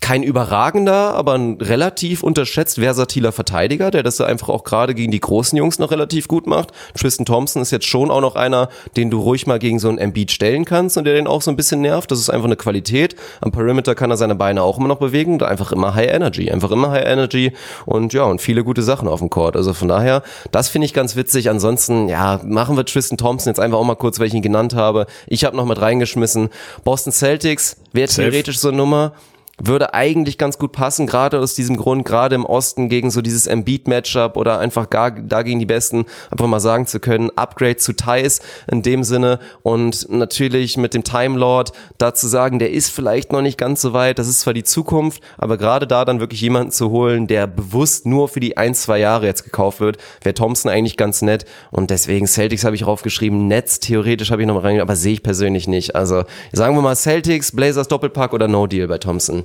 kein 0.00 0.22
überragender, 0.22 1.14
aber 1.14 1.34
ein 1.34 1.58
relativ 1.60 2.22
unterschätzt 2.22 2.76
versatiler 2.76 3.32
Verteidiger, 3.32 3.90
der 3.90 4.02
das 4.02 4.20
einfach 4.20 4.48
auch 4.48 4.64
gerade 4.64 4.94
gegen 4.94 5.12
die 5.12 5.20
großen 5.20 5.56
Jungs 5.56 5.78
noch 5.78 5.90
relativ 5.90 6.28
gut 6.28 6.46
macht. 6.46 6.70
Tristan 6.98 7.26
Thompson 7.26 7.62
ist 7.62 7.70
jetzt 7.70 7.86
schon 7.86 8.10
auch 8.10 8.20
noch 8.20 8.36
einer, 8.36 8.68
den 8.96 9.10
du 9.10 9.20
ruhig 9.20 9.46
mal 9.46 9.58
gegen 9.58 9.78
so 9.78 9.88
einen 9.88 9.98
Embiid 9.98 10.30
stellen 10.30 10.64
kannst 10.64 10.96
und 10.96 11.04
der 11.04 11.14
den 11.14 11.26
auch 11.26 11.42
so 11.42 11.50
ein 11.50 11.56
bisschen 11.56 11.80
nervt. 11.80 12.10
Das 12.10 12.18
ist 12.20 12.30
einfach 12.30 12.46
eine 12.46 12.56
Qualität. 12.56 13.16
Am 13.40 13.52
Perimeter 13.52 13.94
kann 13.94 14.10
er 14.10 14.16
seine 14.16 14.34
Beine 14.34 14.62
auch 14.62 14.78
immer 14.78 14.88
noch 14.88 14.98
bewegen 14.98 15.34
und 15.34 15.42
einfach 15.42 15.72
immer 15.72 15.94
High 15.94 16.10
Energy, 16.10 16.50
einfach 16.50 16.70
immer 16.70 16.90
High 16.90 17.06
Energy 17.06 17.52
und 17.86 18.12
ja, 18.12 18.24
und 18.24 18.40
viele 18.40 18.64
gute 18.64 18.82
Sachen 18.82 19.08
auf 19.08 19.20
dem 19.20 19.30
Court. 19.30 19.56
Also 19.56 19.74
von 19.74 19.88
daher, 19.88 20.22
das 20.52 20.68
finde 20.68 20.86
ich 20.86 20.94
ganz 20.94 21.16
witzig. 21.16 21.50
Ansonsten, 21.50 22.08
ja, 22.08 22.40
machen 22.44 22.76
wir 22.76 22.84
Tristan 22.84 23.18
Thompson 23.18 23.50
jetzt 23.50 23.60
einfach 23.60 23.78
auch 23.78 23.84
mal 23.84 23.96
kurz, 23.96 24.18
weil 24.18 24.28
ich 24.28 24.34
ihn 24.34 24.42
genannt 24.42 24.74
habe. 24.74 25.06
Ich 25.26 25.44
habe 25.44 25.56
noch 25.56 25.66
mit 25.66 25.80
reingeschmissen. 25.80 26.50
Boston 26.84 27.12
Celtics 27.12 27.76
wäre 27.92 28.08
theoretisch 28.08 28.58
so 28.58 28.68
eine 28.68 28.76
Nummer 28.76 29.12
würde 29.58 29.94
eigentlich 29.94 30.38
ganz 30.38 30.58
gut 30.58 30.72
passen, 30.72 31.06
gerade 31.06 31.38
aus 31.40 31.54
diesem 31.54 31.76
Grund, 31.76 32.04
gerade 32.04 32.34
im 32.34 32.46
Osten 32.46 32.88
gegen 32.88 33.10
so 33.10 33.20
dieses 33.22 33.46
Embiid-Matchup 33.46 34.36
oder 34.36 34.58
einfach 34.60 34.88
gar 34.88 35.10
da 35.10 35.42
gegen 35.42 35.58
die 35.58 35.66
Besten, 35.66 36.06
einfach 36.30 36.46
mal 36.46 36.60
sagen 36.60 36.86
zu 36.86 37.00
können, 37.00 37.30
Upgrade 37.36 37.76
zu 37.76 37.92
Thais 37.92 38.40
in 38.70 38.82
dem 38.82 39.02
Sinne 39.02 39.40
und 39.62 40.08
natürlich 40.10 40.76
mit 40.76 40.94
dem 40.94 41.04
Time 41.04 41.38
Lord 41.38 41.72
da 41.98 42.14
zu 42.14 42.28
sagen, 42.28 42.58
der 42.58 42.70
ist 42.70 42.90
vielleicht 42.90 43.32
noch 43.32 43.42
nicht 43.42 43.58
ganz 43.58 43.80
so 43.80 43.92
weit, 43.92 44.18
das 44.18 44.28
ist 44.28 44.40
zwar 44.40 44.54
die 44.54 44.64
Zukunft, 44.64 45.22
aber 45.36 45.56
gerade 45.56 45.86
da 45.86 46.04
dann 46.04 46.20
wirklich 46.20 46.40
jemanden 46.40 46.70
zu 46.70 46.90
holen, 46.90 47.26
der 47.26 47.46
bewusst 47.46 48.06
nur 48.06 48.28
für 48.28 48.40
die 48.40 48.56
ein, 48.56 48.74
zwei 48.74 48.98
Jahre 48.98 49.26
jetzt 49.26 49.44
gekauft 49.44 49.80
wird, 49.80 49.98
wäre 50.22 50.34
Thompson 50.34 50.70
eigentlich 50.70 50.96
ganz 50.96 51.22
nett 51.22 51.44
und 51.70 51.90
deswegen 51.90 52.26
Celtics 52.26 52.64
habe 52.64 52.76
ich 52.76 52.86
raufgeschrieben, 52.86 53.48
Netz 53.48 53.80
theoretisch 53.80 54.30
habe 54.30 54.42
ich 54.42 54.48
noch 54.48 54.54
mal 54.54 54.60
reingegangen, 54.60 54.88
aber 54.88 54.96
sehe 54.96 55.14
ich 55.14 55.22
persönlich 55.22 55.66
nicht. 55.66 55.96
Also 55.96 56.24
sagen 56.52 56.76
wir 56.76 56.82
mal 56.82 56.96
Celtics, 56.96 57.52
Blazers 57.52 57.88
Doppelpack 57.88 58.32
oder 58.32 58.46
No 58.46 58.66
Deal 58.66 58.86
bei 58.86 58.98
Thompson. 58.98 59.44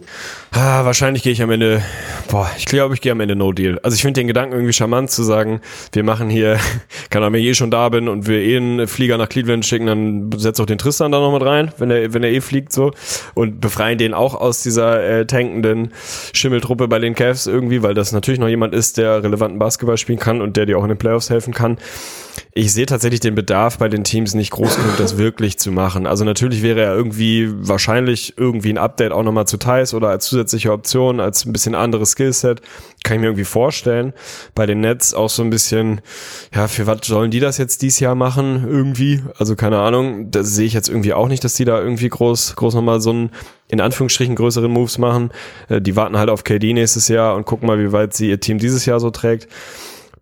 Ah, 0.52 0.86
wahrscheinlich 0.86 1.24
gehe 1.24 1.34
ich 1.34 1.42
am 1.42 1.50
Ende, 1.50 1.82
boah, 2.30 2.50
ich 2.58 2.66
glaube, 2.66 2.94
ich 2.94 3.02
gehe 3.02 3.12
am 3.12 3.20
Ende 3.20 3.36
No 3.36 3.52
Deal. 3.54 3.80
Also 3.82 3.96
ich 3.96 4.02
finde 4.02 4.20
den 4.20 4.28
Gedanken 4.28 4.54
irgendwie 4.54 4.74
charmant 4.74 5.10
zu 5.10 5.24
sagen, 5.24 5.62
wir 5.94 6.04
machen 6.04 6.30
hier, 6.30 6.60
kann 7.10 7.24
wenn 7.24 7.42
ich 7.42 7.48
eh 7.48 7.54
schon 7.56 7.72
da 7.72 7.90
bin 7.90 8.08
und 8.08 8.28
wir 8.28 8.40
eh 8.40 8.58
einen 8.58 8.88
Flieger 8.88 9.18
nach 9.18 9.30
Cleveland 9.30 9.66
schicken, 9.66 9.88
dann 9.88 10.30
setzt 10.38 10.62
auch 10.62 10.66
den 10.66 10.78
Tristan 10.78 11.12
da 11.12 11.20
noch 11.20 11.34
mit 11.34 11.44
rein, 11.44 11.72
wenn 11.80 11.90
er, 11.90 12.14
wenn 12.14 12.24
er 12.24 12.32
eh 12.32 12.42
fliegt 12.42 12.72
so 12.72 12.92
und 13.34 13.62
befreien 13.62 13.98
den 13.98 14.14
auch 14.14 14.36
aus 14.36 14.62
dieser 14.62 15.04
äh, 15.04 15.26
tankenden 15.26 15.92
Schimmeltruppe 16.34 16.88
bei 16.88 17.00
den 17.00 17.16
Cavs 17.16 17.48
irgendwie, 17.48 17.82
weil 17.82 17.96
das 17.96 18.12
natürlich 18.12 18.40
noch 18.40 18.48
jemand 18.48 18.76
ist, 18.76 18.98
der 18.98 19.24
relevanten 19.24 19.58
Basketball 19.58 19.98
spielen 19.98 20.20
kann 20.20 20.42
und 20.42 20.56
der 20.56 20.68
dir 20.68 20.78
auch 20.78 20.84
in 20.84 20.90
den 20.90 20.98
Playoffs 20.98 21.30
helfen 21.30 21.54
kann. 21.54 21.78
Ich 22.54 22.72
sehe 22.72 22.86
tatsächlich 22.86 23.20
den 23.20 23.36
Bedarf 23.36 23.78
bei 23.78 23.90
den 23.90 24.04
Teams 24.04 24.34
nicht 24.34 24.52
groß 24.52 24.76
genug, 24.76 24.98
das 24.98 25.18
wirklich 25.18 25.58
zu 25.58 25.72
machen. 25.72 26.06
Also 26.06 26.24
natürlich 26.24 26.62
wäre 26.62 26.82
er 26.82 26.96
irgendwie 26.96 27.50
wahrscheinlich 27.52 28.38
irgendwie 28.38 28.72
ein 28.72 28.78
Update 28.78 29.12
auch 29.12 29.24
nochmal 29.24 29.48
zu 29.48 29.58
Thais 29.58 29.94
oder 29.94 30.10
als 30.10 30.26
zusätzliche 30.26 30.72
Option, 30.72 31.20
als 31.20 31.46
ein 31.46 31.54
bisschen 31.54 31.76
anderes 31.76 32.12
Skillset. 32.12 32.62
Kann 33.04 33.16
ich 33.16 33.22
mir 33.22 33.28
irgendwie 33.28 33.44
vorstellen. 33.44 34.14
Bei 34.56 34.66
den 34.66 34.82
Nets 34.82 35.14
auch 35.14 35.30
so 35.30 35.44
ein 35.44 35.50
bisschen, 35.50 36.02
ja, 36.54 36.68
für 36.68 36.88
was 36.88 37.00
sollen 37.06 37.32
die 37.32 37.40
das 37.40 37.58
jetzt 37.58 37.82
dieses 37.82 38.00
Jahr 38.00 38.16
machen? 38.16 38.66
Irgendwie. 38.68 39.24
Also 39.38 39.56
keine 39.56 39.80
Ahnung. 39.80 40.30
Das 40.32 40.54
sehe 40.54 40.68
ich 40.68 40.74
jetzt 40.74 40.90
irgendwie 40.90 41.14
auch 41.14 41.28
nicht, 41.28 41.44
dass 41.44 41.56
die 41.56 41.66
da 41.66 41.82
irgendwie 41.82 42.10
groß, 42.10 42.56
groß 42.56 42.76
nochmal 42.76 43.02
so 43.02 43.10
einen, 43.10 43.32
in 43.68 43.82
Anführungsstrichen, 43.82 44.36
größeren 44.36 44.72
Moves 44.72 44.98
machen. 44.98 45.32
Äh, 45.70 45.82
die 45.82 45.96
warten 45.96 46.18
halt 46.18 46.30
auf 46.30 46.44
KD 46.44 46.74
nächstes 46.74 47.08
Jahr 47.08 47.36
und 47.36 47.46
gucken 47.46 47.68
mal, 47.68 47.80
wie 47.80 47.92
weit 47.92 48.14
sie 48.14 48.30
ihr 48.30 48.40
Team 48.40 48.60
dieses 48.60 48.86
Jahr 48.86 49.00
so 49.00 49.10
trägt 49.10 49.48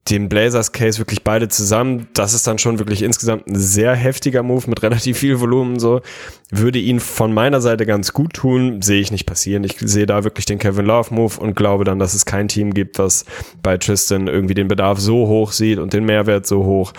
den 0.09 0.29
Blazers 0.29 0.71
Case 0.71 0.97
wirklich 0.97 1.23
beide 1.23 1.47
zusammen, 1.47 2.07
das 2.13 2.33
ist 2.33 2.47
dann 2.47 2.57
schon 2.57 2.79
wirklich 2.79 3.03
insgesamt 3.03 3.47
ein 3.47 3.55
sehr 3.55 3.95
heftiger 3.95 4.41
Move 4.41 4.69
mit 4.69 4.81
relativ 4.83 5.19
viel 5.19 5.39
Volumen 5.39 5.79
so. 5.79 6.01
Würde 6.49 6.79
ihn 6.79 6.99
von 6.99 7.33
meiner 7.33 7.61
Seite 7.61 7.85
ganz 7.85 8.11
gut 8.11 8.33
tun, 8.33 8.81
sehe 8.81 8.99
ich 8.99 9.11
nicht 9.11 9.25
passieren. 9.25 9.63
Ich 9.63 9.77
sehe 9.79 10.07
da 10.07 10.23
wirklich 10.23 10.45
den 10.45 10.59
Kevin 10.59 10.85
Love 10.85 11.13
Move 11.13 11.39
und 11.39 11.55
glaube 11.55 11.83
dann, 11.83 11.99
dass 11.99 12.13
es 12.13 12.25
kein 12.25 12.47
Team 12.47 12.73
gibt, 12.73 12.97
was 12.99 13.25
bei 13.61 13.77
Tristan 13.77 14.27
irgendwie 14.27 14.55
den 14.55 14.67
Bedarf 14.67 14.99
so 14.99 15.27
hoch 15.27 15.51
sieht 15.51 15.77
und 15.77 15.93
den 15.93 16.05
Mehrwert 16.05 16.47
so 16.47 16.65
hoch, 16.65 16.93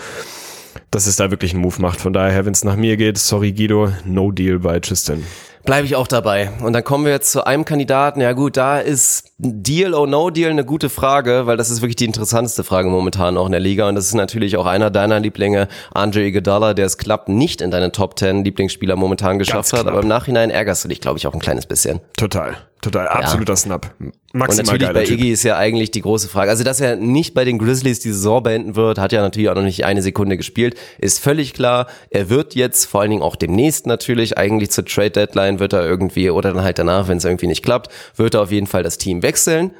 dass 0.89 1.05
es 1.05 1.17
da 1.17 1.29
wirklich 1.29 1.53
einen 1.53 1.61
Move 1.61 1.81
macht. 1.81 1.99
Von 1.99 2.13
daher, 2.13 2.45
wenn 2.45 2.53
es 2.53 2.63
nach 2.63 2.77
mir 2.77 2.95
geht, 2.95 3.17
sorry 3.17 3.51
Guido, 3.51 3.91
no 4.05 4.31
deal 4.31 4.59
bei 4.59 4.79
Tristan. 4.79 5.23
Bleibe 5.65 5.85
ich 5.85 5.95
auch 5.95 6.07
dabei. 6.07 6.51
Und 6.61 6.73
dann 6.73 6.83
kommen 6.83 7.05
wir 7.05 7.13
jetzt 7.13 7.31
zu 7.31 7.45
einem 7.45 7.63
Kandidaten. 7.63 8.19
Ja 8.19 8.33
gut, 8.33 8.57
da 8.57 8.79
ist 8.79 9.31
Deal 9.37 9.93
or 9.93 10.07
No 10.07 10.29
Deal 10.29 10.51
eine 10.51 10.65
gute 10.65 10.89
Frage, 10.89 11.45
weil 11.45 11.55
das 11.55 11.69
ist 11.69 11.81
wirklich 11.81 11.95
die 11.95 12.05
interessanteste 12.05 12.65
Frage 12.65 12.89
momentan 12.89 13.37
auch 13.37 13.45
in 13.45 13.53
der 13.53 13.61
Liga. 13.61 13.87
Und 13.87 13.95
das 13.95 14.05
ist 14.05 14.13
natürlich 14.13 14.57
auch 14.57 14.65
einer 14.65 14.91
deiner 14.91 15.21
Lieblinge, 15.21 15.69
Andre 15.93 16.23
Iguodala, 16.23 16.73
der 16.73 16.85
es 16.85 16.97
klappt 16.97 17.29
nicht 17.29 17.61
in 17.61 17.71
deine 17.71 17.93
Top 17.93 18.19
10 18.19 18.43
Lieblingsspieler 18.43 18.97
momentan 18.97 19.39
geschafft 19.39 19.71
hat. 19.71 19.87
Aber 19.87 20.01
im 20.01 20.07
Nachhinein 20.07 20.49
ärgerst 20.49 20.83
du 20.83 20.89
dich, 20.89 20.99
glaube 20.99 21.17
ich, 21.17 21.27
auch 21.27 21.33
ein 21.33 21.39
kleines 21.39 21.65
bisschen. 21.65 22.01
Total. 22.17 22.57
Total, 22.83 23.07
absoluter 23.07 23.53
ja. 23.53 23.57
Snap. 23.57 23.95
Maximal 24.33 24.75
Und 24.75 24.81
natürlich 24.81 24.93
bei 24.93 25.05
Iggy 25.05 25.31
ist 25.31 25.43
ja 25.43 25.55
eigentlich 25.55 25.91
die 25.91 26.01
große 26.01 26.27
Frage. 26.27 26.51
Also, 26.51 26.65
dass 26.65 26.81
er 26.81 26.97
nicht 26.97 27.33
bei 27.33 27.45
den 27.45 27.57
Grizzlies 27.57 28.01
die 28.01 28.11
Saison 28.11 28.43
beenden 28.43 28.75
wird, 28.75 28.97
hat 28.97 29.13
ja 29.13 29.21
natürlich 29.21 29.49
auch 29.49 29.55
noch 29.55 29.61
nicht 29.61 29.85
eine 29.85 30.01
Sekunde 30.01 30.35
gespielt, 30.35 30.75
ist 30.97 31.19
völlig 31.19 31.53
klar. 31.53 31.87
Er 32.09 32.29
wird 32.29 32.55
jetzt, 32.55 32.83
vor 32.83 32.99
allen 32.99 33.11
Dingen 33.11 33.23
auch 33.23 33.37
demnächst 33.37 33.87
natürlich, 33.87 34.37
eigentlich 34.37 34.69
zur 34.71 34.83
Trade 34.83 35.11
Deadline 35.11 35.59
wird 35.59 35.71
er 35.71 35.85
irgendwie, 35.85 36.29
oder 36.29 36.53
dann 36.53 36.63
halt 36.63 36.77
danach, 36.77 37.07
wenn 37.07 37.19
es 37.19 37.23
irgendwie 37.23 37.47
nicht 37.47 37.63
klappt, 37.63 37.89
wird 38.17 38.33
er 38.33 38.41
auf 38.41 38.51
jeden 38.51 38.67
Fall 38.67 38.83
das 38.83 38.97
Team 38.97 39.23
wechseln. 39.23 39.71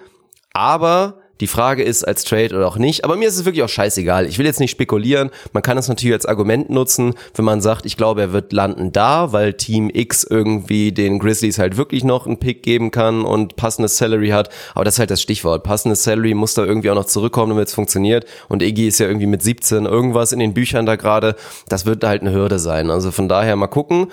Aber 0.53 1.22
die 1.43 1.47
Frage 1.47 1.83
ist, 1.83 2.07
als 2.07 2.23
Trade 2.23 2.55
oder 2.55 2.65
auch 2.65 2.77
nicht. 2.77 3.03
Aber 3.03 3.17
mir 3.17 3.27
ist 3.27 3.35
es 3.35 3.43
wirklich 3.43 3.63
auch 3.63 3.69
scheißegal. 3.69 4.27
Ich 4.27 4.39
will 4.39 4.45
jetzt 4.45 4.61
nicht 4.61 4.71
spekulieren. 4.71 5.29
Man 5.51 5.61
kann 5.61 5.77
es 5.77 5.89
natürlich 5.89 6.13
als 6.13 6.25
Argument 6.25 6.69
nutzen, 6.69 7.15
wenn 7.35 7.43
man 7.43 7.59
sagt, 7.59 7.85
ich 7.85 7.97
glaube, 7.97 8.21
er 8.21 8.31
wird 8.31 8.53
landen 8.53 8.93
da, 8.93 9.33
weil 9.33 9.51
Team 9.51 9.91
X 9.93 10.23
irgendwie 10.23 10.93
den 10.93 11.19
Grizzlies 11.19 11.59
halt 11.59 11.75
wirklich 11.75 12.05
noch 12.05 12.27
einen 12.27 12.37
Pick 12.37 12.63
geben 12.63 12.91
kann 12.91 13.25
und 13.25 13.57
passendes 13.57 13.97
Salary 13.97 14.29
hat. 14.29 14.51
Aber 14.73 14.85
das 14.85 14.95
ist 14.95 14.99
halt 14.99 15.11
das 15.11 15.21
Stichwort. 15.21 15.63
Passendes 15.63 16.03
Salary 16.03 16.33
muss 16.33 16.53
da 16.53 16.63
irgendwie 16.63 16.89
auch 16.89 16.95
noch 16.95 17.07
zurückkommen, 17.07 17.49
damit 17.49 17.67
es 17.67 17.73
funktioniert. 17.73 18.25
Und 18.47 18.63
Iggy 18.63 18.87
ist 18.87 18.99
ja 18.99 19.07
irgendwie 19.07 19.27
mit 19.27 19.43
17 19.43 19.85
irgendwas 19.85 20.31
in 20.31 20.39
den 20.39 20.53
Büchern 20.53 20.85
da 20.85 20.95
gerade. 20.95 21.35
Das 21.67 21.85
wird 21.85 22.05
halt 22.05 22.21
eine 22.21 22.31
Hürde 22.31 22.57
sein. 22.57 22.89
Also 22.89 23.11
von 23.11 23.27
daher 23.27 23.57
mal 23.57 23.67
gucken. 23.67 24.07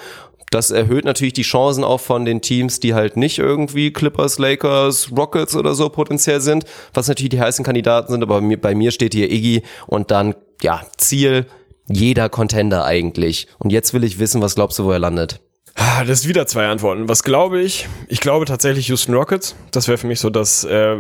Das 0.51 0.73
erhöht 0.73 1.05
natürlich 1.05 1.35
die 1.35 1.43
Chancen 1.43 1.85
auch 1.85 2.01
von 2.01 2.25
den 2.25 2.41
Teams, 2.41 2.81
die 2.81 2.93
halt 2.93 3.17
nicht 3.17 3.39
irgendwie 3.39 3.93
Clippers, 3.93 4.39
Lakers, 4.39 5.13
Rockets 5.17 5.55
oder 5.55 5.75
so 5.75 5.89
potenziell 5.89 6.41
sind, 6.41 6.65
was 6.93 7.07
natürlich 7.07 7.31
die 7.31 7.41
heißen 7.41 7.65
Kandidaten 7.65 8.11
sind, 8.11 8.25
aber 8.25 8.41
bei 8.41 8.75
mir 8.75 8.91
steht 8.91 9.15
hier 9.15 9.31
Iggy 9.31 9.63
und 9.87 10.11
dann, 10.11 10.35
ja, 10.61 10.83
Ziel 10.97 11.47
jeder 11.87 12.29
Contender 12.29 12.85
eigentlich. 12.85 13.47
Und 13.59 13.71
jetzt 13.71 13.95
will 13.95 14.05
ich 14.05 14.19
wissen, 14.19 14.43
was 14.43 14.57
glaubst 14.57 14.79
du, 14.79 14.85
wo 14.85 14.91
er 14.91 14.99
landet? 14.99 15.41
Das 15.75 16.21
ist 16.21 16.29
wieder 16.29 16.47
zwei 16.47 16.67
Antworten. 16.67 17.09
Was 17.09 17.23
glaube 17.23 17.61
ich? 17.61 17.89
Ich 18.09 18.21
glaube 18.21 18.45
tatsächlich 18.45 18.89
Houston 18.89 19.15
Rockets. 19.15 19.55
Das 19.71 19.89
wäre 19.89 19.99
für 19.99 20.07
mich 20.07 20.21
so 20.21 20.31
das, 20.31 20.65
äh, 20.65 20.97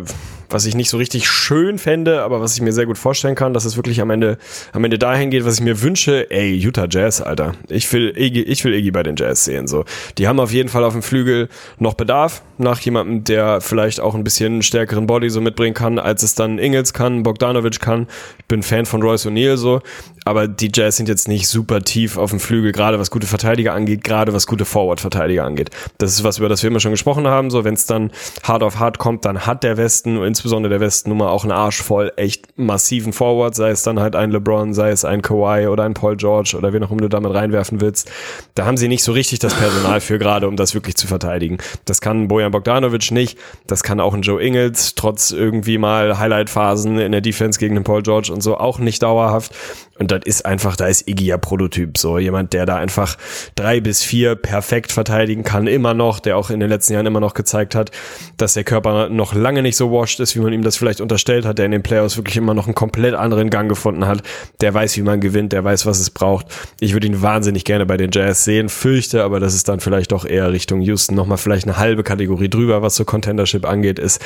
was 0.50 0.66
ich 0.66 0.74
nicht 0.74 0.90
so 0.90 0.96
richtig 0.96 1.28
schön 1.28 1.78
fände, 1.78 2.22
aber 2.22 2.40
was 2.40 2.54
ich 2.54 2.60
mir 2.60 2.72
sehr 2.72 2.86
gut 2.86 2.98
vorstellen 2.98 3.34
kann, 3.34 3.54
dass 3.54 3.64
es 3.64 3.76
wirklich 3.76 4.00
am 4.00 4.10
Ende, 4.10 4.38
am 4.72 4.84
Ende 4.84 4.98
dahin 4.98 5.30
geht, 5.30 5.44
was 5.44 5.54
ich 5.54 5.60
mir 5.60 5.80
wünsche. 5.82 6.30
Ey, 6.30 6.54
Utah 6.54 6.86
Jazz, 6.90 7.20
Alter. 7.20 7.54
Ich 7.68 7.90
will 7.92 8.12
Iggy, 8.16 8.42
ich 8.42 8.64
will 8.64 8.74
Iggy 8.74 8.90
bei 8.90 9.02
den 9.02 9.16
Jazz 9.16 9.44
sehen, 9.44 9.68
so. 9.68 9.84
Die 10.18 10.28
haben 10.28 10.40
auf 10.40 10.52
jeden 10.52 10.68
Fall 10.68 10.84
auf 10.84 10.92
dem 10.92 11.02
Flügel 11.02 11.48
noch 11.78 11.94
Bedarf 11.94 12.42
nach 12.58 12.80
jemandem, 12.80 13.24
der 13.24 13.60
vielleicht 13.60 14.00
auch 14.00 14.14
ein 14.14 14.24
bisschen 14.24 14.62
stärkeren 14.62 15.06
Body 15.06 15.30
so 15.30 15.40
mitbringen 15.40 15.74
kann, 15.74 15.98
als 15.98 16.22
es 16.22 16.34
dann 16.34 16.58
Ingels 16.58 16.92
kann, 16.92 17.22
Bogdanovic 17.22 17.80
kann. 17.80 18.06
Ich 18.38 18.44
bin 18.46 18.62
Fan 18.62 18.86
von 18.86 19.02
Royce 19.02 19.26
O'Neal 19.26 19.56
so, 19.56 19.80
aber 20.24 20.48
die 20.48 20.70
Jazz 20.72 20.96
sind 20.96 21.08
jetzt 21.08 21.28
nicht 21.28 21.48
super 21.48 21.82
tief 21.82 22.18
auf 22.18 22.30
dem 22.30 22.40
Flügel, 22.40 22.72
gerade 22.72 22.98
was 22.98 23.10
gute 23.10 23.26
Verteidiger 23.26 23.72
angeht, 23.72 24.04
gerade 24.04 24.32
was 24.32 24.46
gute 24.46 24.64
Forward-Verteidiger 24.64 25.44
angeht. 25.44 25.70
Das 25.98 26.12
ist 26.12 26.24
was, 26.24 26.38
über 26.38 26.48
das 26.48 26.62
wir 26.62 26.68
immer 26.68 26.80
schon 26.80 26.90
gesprochen 26.90 27.26
haben, 27.26 27.50
so, 27.50 27.64
wenn 27.64 27.74
es 27.74 27.86
dann 27.86 28.10
hart 28.42 28.62
auf 28.62 28.78
hart 28.78 28.98
kommt, 28.98 29.24
dann 29.24 29.46
hat 29.46 29.62
der 29.62 29.76
Westen 29.76 30.18
insbesondere 30.40 30.70
der 30.70 30.80
Westen 30.80 31.10
nun 31.10 31.18
mal 31.18 31.28
auch 31.28 31.42
einen 31.42 31.52
Arsch 31.52 31.82
voll 31.82 32.12
echt 32.16 32.58
massiven 32.58 33.12
Forward, 33.12 33.54
sei 33.54 33.68
es 33.68 33.82
dann 33.82 34.00
halt 34.00 34.16
ein 34.16 34.30
LeBron, 34.30 34.72
sei 34.72 34.88
es 34.88 35.04
ein 35.04 35.20
Kawhi 35.20 35.66
oder 35.66 35.84
ein 35.84 35.92
Paul 35.92 36.16
George 36.16 36.54
oder 36.56 36.72
wen 36.72 36.82
auch 36.82 36.90
immer 36.90 37.02
du 37.02 37.08
damit 37.10 37.34
reinwerfen 37.34 37.82
willst. 37.82 38.10
Da 38.54 38.64
haben 38.64 38.78
sie 38.78 38.88
nicht 38.88 39.04
so 39.04 39.12
richtig 39.12 39.38
das 39.40 39.52
Personal 39.52 40.00
für 40.00 40.18
gerade, 40.18 40.48
um 40.48 40.56
das 40.56 40.72
wirklich 40.72 40.96
zu 40.96 41.06
verteidigen. 41.06 41.58
Das 41.84 42.00
kann 42.00 42.28
Bojan 42.28 42.52
Bogdanovic 42.52 43.10
nicht, 43.10 43.38
das 43.66 43.82
kann 43.82 44.00
auch 44.00 44.14
ein 44.14 44.22
Joe 44.22 44.42
Ingles, 44.42 44.94
trotz 44.94 45.30
irgendwie 45.30 45.76
mal 45.76 46.18
Highlight-Phasen 46.18 46.98
in 46.98 47.12
der 47.12 47.20
Defense 47.20 47.58
gegen 47.58 47.74
den 47.74 47.84
Paul 47.84 48.00
George 48.02 48.32
und 48.32 48.42
so 48.42 48.56
auch 48.56 48.78
nicht 48.78 49.02
dauerhaft. 49.02 49.54
Und 50.00 50.10
das 50.10 50.20
ist 50.24 50.46
einfach, 50.46 50.76
da 50.76 50.86
ist 50.86 51.06
Iggy 51.06 51.26
ja 51.26 51.36
Prototyp, 51.36 51.98
so 51.98 52.18
jemand, 52.18 52.54
der 52.54 52.64
da 52.64 52.76
einfach 52.76 53.18
drei 53.54 53.80
bis 53.80 54.02
vier 54.02 54.34
perfekt 54.34 54.92
verteidigen 54.92 55.44
kann, 55.44 55.66
immer 55.66 55.92
noch, 55.92 56.20
der 56.20 56.38
auch 56.38 56.48
in 56.48 56.58
den 56.58 56.70
letzten 56.70 56.94
Jahren 56.94 57.04
immer 57.04 57.20
noch 57.20 57.34
gezeigt 57.34 57.74
hat, 57.74 57.90
dass 58.38 58.54
der 58.54 58.64
Körper 58.64 59.10
noch 59.10 59.34
lange 59.34 59.60
nicht 59.60 59.76
so 59.76 59.92
washed 59.92 60.18
ist, 60.20 60.34
wie 60.34 60.40
man 60.40 60.54
ihm 60.54 60.62
das 60.62 60.78
vielleicht 60.78 61.02
unterstellt 61.02 61.44
hat, 61.44 61.58
der 61.58 61.66
in 61.66 61.72
den 61.72 61.82
Playoffs 61.82 62.16
wirklich 62.16 62.38
immer 62.38 62.54
noch 62.54 62.64
einen 62.64 62.74
komplett 62.74 63.14
anderen 63.14 63.50
Gang 63.50 63.68
gefunden 63.68 64.06
hat, 64.06 64.22
der 64.62 64.72
weiß, 64.72 64.96
wie 64.96 65.02
man 65.02 65.20
gewinnt, 65.20 65.52
der 65.52 65.64
weiß, 65.64 65.84
was 65.84 66.00
es 66.00 66.08
braucht. 66.08 66.46
Ich 66.80 66.94
würde 66.94 67.06
ihn 67.06 67.20
wahnsinnig 67.20 67.66
gerne 67.66 67.84
bei 67.84 67.98
den 67.98 68.10
Jazz 68.10 68.44
sehen, 68.44 68.70
fürchte 68.70 69.22
aber, 69.22 69.38
dass 69.38 69.52
es 69.52 69.64
dann 69.64 69.80
vielleicht 69.80 70.12
doch 70.12 70.24
eher 70.24 70.50
Richtung 70.50 70.80
Houston 70.80 71.14
nochmal 71.14 71.36
vielleicht 71.36 71.66
eine 71.66 71.76
halbe 71.76 72.04
Kategorie 72.04 72.48
drüber, 72.48 72.80
was 72.80 72.96
so 72.96 73.04
Contendership 73.04 73.66
angeht, 73.66 73.98
ist. 73.98 74.22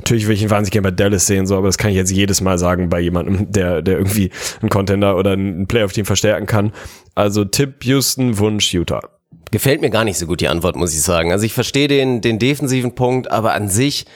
Natürlich 0.00 0.24
würde 0.24 0.34
ich 0.34 0.42
ihn 0.42 0.50
wahnsinnig 0.50 0.72
gerne 0.72 0.90
bei 0.90 0.94
Dallas 0.94 1.26
sehen, 1.26 1.46
so, 1.46 1.56
aber 1.56 1.68
das 1.68 1.78
kann 1.78 1.92
ich 1.92 1.96
jetzt 1.96 2.12
jedes 2.12 2.42
Mal 2.42 2.58
sagen 2.58 2.90
bei 2.90 3.00
jemandem, 3.00 3.50
der, 3.50 3.80
der 3.80 3.96
irgendwie 3.96 4.28
ein 4.60 4.68
Contender 4.68 5.13
oder 5.16 5.34
ein 5.34 5.66
Playoff-Team 5.66 6.04
verstärken 6.04 6.46
kann. 6.46 6.72
Also 7.14 7.44
Tipp 7.44 7.84
Houston, 7.84 8.38
Wunsch 8.38 8.72
Utah. 8.72 9.00
Gefällt 9.50 9.80
mir 9.80 9.90
gar 9.90 10.04
nicht 10.04 10.18
so 10.18 10.26
gut 10.26 10.40
die 10.40 10.48
Antwort, 10.48 10.76
muss 10.76 10.94
ich 10.94 11.02
sagen. 11.02 11.30
Also 11.30 11.44
ich 11.46 11.52
verstehe 11.52 11.88
den, 11.88 12.20
den 12.20 12.38
defensiven 12.38 12.94
Punkt, 12.94 13.30
aber 13.30 13.54
an 13.54 13.68
sich 13.68 14.06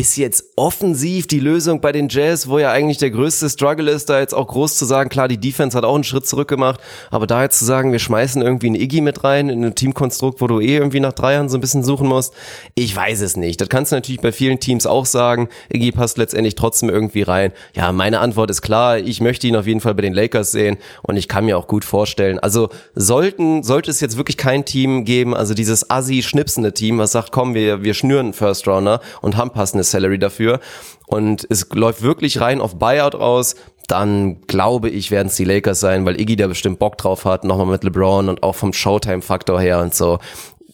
ist 0.00 0.16
jetzt 0.16 0.44
offensiv 0.56 1.26
die 1.26 1.40
Lösung 1.40 1.82
bei 1.82 1.92
den 1.92 2.08
Jazz, 2.08 2.48
wo 2.48 2.58
ja 2.58 2.72
eigentlich 2.72 2.96
der 2.96 3.10
größte 3.10 3.50
Struggle 3.50 3.90
ist, 3.90 4.08
da 4.08 4.18
jetzt 4.18 4.34
auch 4.34 4.46
groß 4.46 4.76
zu 4.76 4.86
sagen, 4.86 5.10
klar, 5.10 5.28
die 5.28 5.36
Defense 5.36 5.76
hat 5.76 5.84
auch 5.84 5.94
einen 5.94 6.04
Schritt 6.04 6.26
zurück 6.26 6.48
gemacht, 6.48 6.80
aber 7.10 7.26
da 7.26 7.42
jetzt 7.42 7.58
zu 7.58 7.66
sagen, 7.66 7.92
wir 7.92 7.98
schmeißen 7.98 8.40
irgendwie 8.40 8.68
einen 8.68 8.76
Iggy 8.76 9.02
mit 9.02 9.24
rein 9.24 9.50
in 9.50 9.62
ein 9.62 9.74
Teamkonstrukt, 9.74 10.40
wo 10.40 10.46
du 10.46 10.60
eh 10.60 10.76
irgendwie 10.76 11.00
nach 11.00 11.12
drei 11.12 11.34
Jahren 11.34 11.50
so 11.50 11.58
ein 11.58 11.60
bisschen 11.60 11.84
suchen 11.84 12.08
musst, 12.08 12.32
ich 12.74 12.96
weiß 12.96 13.20
es 13.20 13.36
nicht. 13.36 13.60
Das 13.60 13.68
kannst 13.68 13.92
du 13.92 13.96
natürlich 13.96 14.22
bei 14.22 14.32
vielen 14.32 14.58
Teams 14.58 14.86
auch 14.86 15.04
sagen. 15.04 15.50
Iggy 15.70 15.92
passt 15.92 16.16
letztendlich 16.16 16.54
trotzdem 16.54 16.88
irgendwie 16.88 17.22
rein. 17.22 17.52
Ja, 17.74 17.92
meine 17.92 18.20
Antwort 18.20 18.50
ist 18.50 18.62
klar, 18.62 18.96
ich 18.96 19.20
möchte 19.20 19.46
ihn 19.46 19.56
auf 19.56 19.66
jeden 19.66 19.80
Fall 19.80 19.94
bei 19.94 20.02
den 20.02 20.14
Lakers 20.14 20.50
sehen 20.50 20.78
und 21.02 21.18
ich 21.18 21.28
kann 21.28 21.44
mir 21.44 21.58
auch 21.58 21.66
gut 21.66 21.84
vorstellen, 21.84 22.38
also 22.38 22.70
sollten, 22.94 23.62
sollte 23.62 23.90
es 23.90 24.00
jetzt 24.00 24.16
wirklich 24.16 24.38
kein 24.38 24.64
Team 24.64 25.04
geben, 25.04 25.34
also 25.34 25.52
dieses 25.52 25.90
assi 25.90 26.22
schnipsende 26.22 26.72
Team, 26.72 26.96
was 26.96 27.12
sagt, 27.12 27.32
komm, 27.32 27.52
wir, 27.54 27.82
wir 27.82 27.92
schnüren 27.92 28.26
einen 28.26 28.32
First 28.32 28.66
Rounder 28.66 29.00
und 29.20 29.36
haben 29.36 29.50
passende 29.50 29.80
eine 29.80 29.84
Salary 29.90 30.18
dafür 30.18 30.60
und 31.06 31.46
es 31.50 31.68
läuft 31.72 32.02
wirklich 32.02 32.40
rein 32.40 32.60
auf 32.60 32.78
Buyout 32.78 33.14
aus, 33.14 33.56
dann 33.88 34.40
glaube 34.46 34.88
ich, 34.88 35.10
werden 35.10 35.28
es 35.28 35.36
die 35.36 35.44
Lakers 35.44 35.80
sein, 35.80 36.04
weil 36.04 36.20
Iggy 36.20 36.36
da 36.36 36.46
bestimmt 36.46 36.78
Bock 36.78 36.96
drauf 36.96 37.24
hat, 37.24 37.44
nochmal 37.44 37.66
mit 37.66 37.82
LeBron 37.82 38.28
und 38.28 38.42
auch 38.42 38.54
vom 38.54 38.72
Showtime-Faktor 38.72 39.60
her 39.60 39.80
und 39.80 39.94
so. 39.94 40.18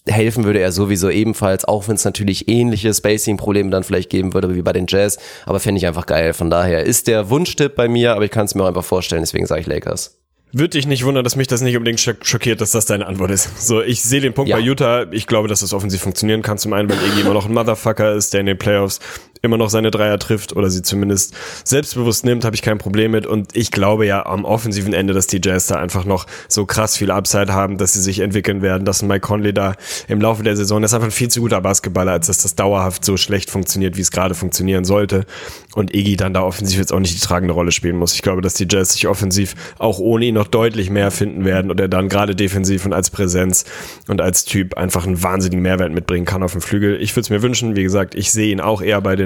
Helfen 0.06 0.44
würde 0.44 0.60
er 0.60 0.70
sowieso 0.70 1.10
ebenfalls, 1.10 1.64
auch 1.64 1.88
wenn 1.88 1.96
es 1.96 2.04
natürlich 2.04 2.48
ähnliche 2.48 2.92
Spacing-Probleme 2.92 3.70
dann 3.70 3.82
vielleicht 3.82 4.10
geben 4.10 4.34
würde 4.34 4.54
wie 4.54 4.62
bei 4.62 4.72
den 4.72 4.86
Jazz, 4.88 5.18
aber 5.46 5.58
fände 5.58 5.78
ich 5.78 5.86
einfach 5.86 6.06
geil. 6.06 6.32
Von 6.32 6.50
daher 6.50 6.84
ist 6.84 7.08
der 7.08 7.30
Wunschtipp 7.30 7.74
bei 7.74 7.88
mir, 7.88 8.14
aber 8.14 8.24
ich 8.24 8.30
kann 8.30 8.44
es 8.44 8.54
mir 8.54 8.62
auch 8.62 8.68
einfach 8.68 8.84
vorstellen, 8.84 9.22
deswegen 9.22 9.46
sage 9.46 9.62
ich 9.62 9.66
Lakers. 9.66 10.18
Würde 10.52 10.70
dich 10.70 10.86
nicht 10.86 11.04
wundern, 11.04 11.24
dass 11.24 11.34
mich 11.36 11.48
das 11.48 11.60
nicht 11.60 11.76
unbedingt 11.76 12.00
schockiert, 12.00 12.60
dass 12.60 12.70
das 12.70 12.86
deine 12.86 13.06
Antwort 13.06 13.30
ist. 13.30 13.66
So, 13.66 13.82
ich 13.82 14.02
sehe 14.02 14.20
den 14.20 14.32
Punkt 14.32 14.48
ja. 14.48 14.56
bei 14.56 14.62
Utah. 14.62 15.06
Ich 15.10 15.26
glaube, 15.26 15.48
dass 15.48 15.60
das 15.60 15.72
offensiv 15.72 16.00
funktionieren 16.00 16.42
kann. 16.42 16.56
Zum 16.56 16.72
einen, 16.72 16.88
weil 16.88 16.98
Iggy 16.98 17.22
immer 17.22 17.34
noch 17.34 17.46
ein 17.46 17.52
Motherfucker 17.52 18.14
ist, 18.14 18.32
der 18.32 18.40
in 18.40 18.46
den 18.46 18.56
Playoffs 18.56 19.00
immer 19.42 19.56
noch 19.56 19.70
seine 19.70 19.90
Dreier 19.90 20.18
trifft 20.18 20.54
oder 20.54 20.70
sie 20.70 20.82
zumindest 20.82 21.34
selbstbewusst 21.64 22.24
nimmt, 22.24 22.44
habe 22.44 22.56
ich 22.56 22.62
kein 22.62 22.78
Problem 22.78 23.12
mit. 23.12 23.26
Und 23.26 23.56
ich 23.56 23.70
glaube 23.70 24.06
ja 24.06 24.26
am 24.26 24.44
offensiven 24.44 24.92
Ende, 24.92 25.14
dass 25.14 25.26
die 25.26 25.40
Jazz 25.42 25.66
da 25.66 25.76
einfach 25.76 26.04
noch 26.04 26.26
so 26.48 26.66
krass 26.66 26.96
viel 26.96 27.10
Upside 27.10 27.52
haben, 27.52 27.78
dass 27.78 27.92
sie 27.92 28.00
sich 28.00 28.20
entwickeln 28.20 28.62
werden, 28.62 28.84
dass 28.84 29.02
Mike 29.02 29.20
Conley 29.20 29.52
da 29.52 29.74
im 30.08 30.20
Laufe 30.20 30.42
der 30.42 30.56
Saison, 30.56 30.82
das 30.82 30.90
ist 30.90 30.94
einfach 30.94 31.08
ein 31.08 31.12
viel 31.12 31.28
zu 31.28 31.40
guter 31.40 31.60
Basketballer, 31.60 32.12
als 32.12 32.26
dass 32.26 32.42
das 32.42 32.54
dauerhaft 32.54 33.04
so 33.04 33.16
schlecht 33.16 33.50
funktioniert, 33.50 33.96
wie 33.96 34.00
es 34.02 34.10
gerade 34.10 34.34
funktionieren 34.34 34.84
sollte. 34.84 35.26
Und 35.74 35.94
Iggy 35.94 36.16
dann 36.16 36.32
da 36.32 36.42
offensiv 36.42 36.78
jetzt 36.78 36.92
auch 36.92 37.00
nicht 37.00 37.14
die 37.14 37.26
tragende 37.26 37.52
Rolle 37.52 37.72
spielen 37.72 37.96
muss. 37.96 38.14
Ich 38.14 38.22
glaube, 38.22 38.40
dass 38.40 38.54
die 38.54 38.66
Jazz 38.70 38.92
sich 38.92 39.06
offensiv 39.08 39.54
auch 39.78 39.98
ohne 39.98 40.26
ihn 40.26 40.34
noch 40.34 40.48
deutlich 40.48 40.90
mehr 40.90 41.10
finden 41.10 41.44
werden 41.44 41.70
und 41.70 41.80
er 41.80 41.88
dann 41.88 42.08
gerade 42.08 42.34
defensiv 42.34 42.86
und 42.86 42.92
als 42.92 43.10
Präsenz 43.10 43.64
und 44.08 44.20
als 44.20 44.44
Typ 44.44 44.76
einfach 44.76 45.06
einen 45.06 45.22
wahnsinnigen 45.22 45.62
Mehrwert 45.62 45.92
mitbringen 45.92 46.24
kann 46.24 46.42
auf 46.42 46.52
dem 46.52 46.60
Flügel. 46.60 47.00
Ich 47.00 47.12
würde 47.12 47.22
es 47.22 47.30
mir 47.30 47.42
wünschen, 47.42 47.76
wie 47.76 47.82
gesagt, 47.82 48.14
ich 48.14 48.30
sehe 48.30 48.52
ihn 48.52 48.60
auch 48.60 48.80
eher 48.80 49.00
bei 49.00 49.16
den, 49.16 49.25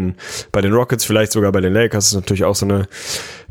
bei 0.53 0.61
den 0.61 0.73
Rockets, 0.73 1.05
vielleicht 1.05 1.33
sogar 1.33 1.53
bei 1.53 1.61
den 1.61 1.73
Lakers. 1.73 2.09
Ist 2.09 2.15
natürlich 2.15 2.45
auch 2.45 2.55
so 2.55 2.67
eine, 2.67 2.89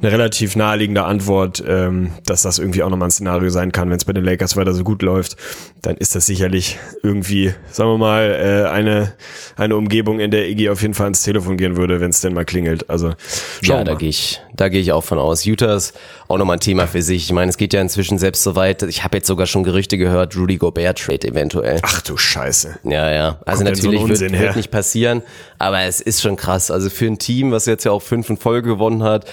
eine 0.02 0.12
relativ 0.12 0.56
naheliegende 0.56 1.04
Antwort, 1.04 1.64
ähm, 1.68 2.12
dass 2.26 2.42
das 2.42 2.58
irgendwie 2.58 2.84
auch 2.84 2.90
nochmal 2.90 3.10
ein 3.10 3.12
Szenario 3.12 3.50
sein 3.50 3.72
kann, 3.72 3.90
wenn 3.90 3.98
es 3.98 4.06
bei 4.06 4.14
den 4.14 4.24
Lakers 4.24 4.56
weiter 4.56 4.74
so 4.74 4.84
gut 4.84 5.02
läuft, 5.02 5.36
dann 5.82 5.98
ist 5.98 6.16
das 6.16 6.26
sicherlich 6.26 6.78
irgendwie, 7.04 7.54
sagen 7.72 7.90
wir 7.92 7.98
mal, 7.98 8.66
äh, 8.66 8.70
eine, 8.70 9.14
eine 9.56 9.76
Umgebung, 9.76 10.20
in 10.20 10.32
der 10.32 10.48
Iggy 10.48 10.70
auf 10.70 10.82
jeden 10.82 10.94
Fall 10.94 11.08
ins 11.08 11.24
Telefon 11.24 11.58
gehen 11.58 11.76
würde, 11.78 12.00
wenn 12.00 12.12
es 12.12 12.22
denn 12.22 12.34
mal 12.34 12.46
klingelt. 12.46 12.90
Also 12.90 13.14
ja, 13.62 13.84
da 13.84 13.96
gehe 13.96 14.10
ich, 14.10 14.42
da 14.54 14.70
gehe 14.70 14.82
ich 14.82 14.92
auch 14.92 15.04
von 15.04 15.20
aus. 15.20 15.46
Utah 15.46 15.76
ist 15.76 15.98
auch 16.28 16.38
nochmal 16.38 16.58
ein 16.58 16.62
Thema 16.62 16.88
für 16.88 17.02
sich. 17.02 17.26
Ich 17.26 17.34
meine, 17.34 17.50
es 17.50 17.58
geht 17.58 17.74
ja 17.74 17.82
inzwischen 17.82 18.18
selbst 18.18 18.44
so 18.44 18.56
weit. 18.56 18.84
Ich 18.84 19.04
habe 19.04 19.18
jetzt 19.18 19.28
sogar 19.28 19.48
schon 19.48 19.64
Gerüchte 19.64 19.98
gehört, 19.98 20.36
Rudy 20.38 20.58
Gobert 20.58 21.00
Trade 21.00 21.28
eventuell. 21.28 21.80
Ach 21.84 22.02
du 22.02 22.18
Scheiße. 22.18 22.80
Ja, 22.84 23.12
ja. 23.12 23.40
Also 23.46 23.64
Kommt 23.64 23.68
denn 23.68 23.76
so 23.76 23.92
natürlich 23.92 24.22
wird, 24.22 24.40
wird 24.40 24.56
nicht 24.56 24.72
passieren, 24.72 25.24
aber 25.58 25.82
es 25.82 26.02
ist 26.02 26.22
schon 26.22 26.36
krass. 26.36 26.72
Also 26.72 26.90
für 26.90 27.06
ein 27.06 27.20
Team, 27.20 27.52
was 27.52 27.66
jetzt 27.66 27.84
ja 27.84 27.92
auch 27.92 28.02
fünf 28.02 28.30
in 28.30 28.38
Folge 28.38 28.70
gewonnen 28.70 29.04
hat, 29.04 29.26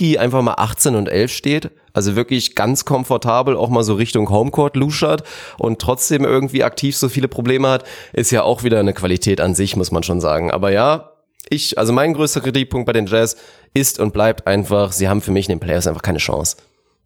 sneaky 0.00 0.18
einfach 0.18 0.42
mal 0.42 0.54
18 0.56 0.94
und 0.94 1.08
11 1.08 1.30
steht. 1.30 1.70
Also 1.92 2.16
wirklich 2.16 2.54
ganz 2.54 2.84
komfortabel 2.84 3.56
auch 3.56 3.68
mal 3.68 3.82
so 3.82 3.94
Richtung 3.94 4.30
Homecourt 4.30 4.76
luschert 4.76 5.24
und 5.58 5.80
trotzdem 5.80 6.24
irgendwie 6.24 6.64
aktiv 6.64 6.96
so 6.96 7.08
viele 7.08 7.28
Probleme 7.28 7.68
hat, 7.68 7.84
ist 8.12 8.30
ja 8.30 8.42
auch 8.42 8.62
wieder 8.62 8.78
eine 8.78 8.94
Qualität 8.94 9.40
an 9.40 9.54
sich, 9.54 9.76
muss 9.76 9.90
man 9.90 10.02
schon 10.02 10.20
sagen. 10.20 10.50
Aber 10.50 10.70
ja, 10.70 11.12
ich, 11.48 11.78
also 11.78 11.92
mein 11.92 12.14
größter 12.14 12.40
Kritikpunkt 12.40 12.86
bei 12.86 12.92
den 12.92 13.06
Jazz 13.06 13.36
ist 13.74 13.98
und 13.98 14.12
bleibt 14.12 14.46
einfach, 14.46 14.92
sie 14.92 15.08
haben 15.08 15.20
für 15.20 15.32
mich 15.32 15.48
in 15.48 15.56
den 15.56 15.60
Playoffs 15.60 15.86
einfach 15.86 16.02
keine 16.02 16.18
Chance. 16.18 16.56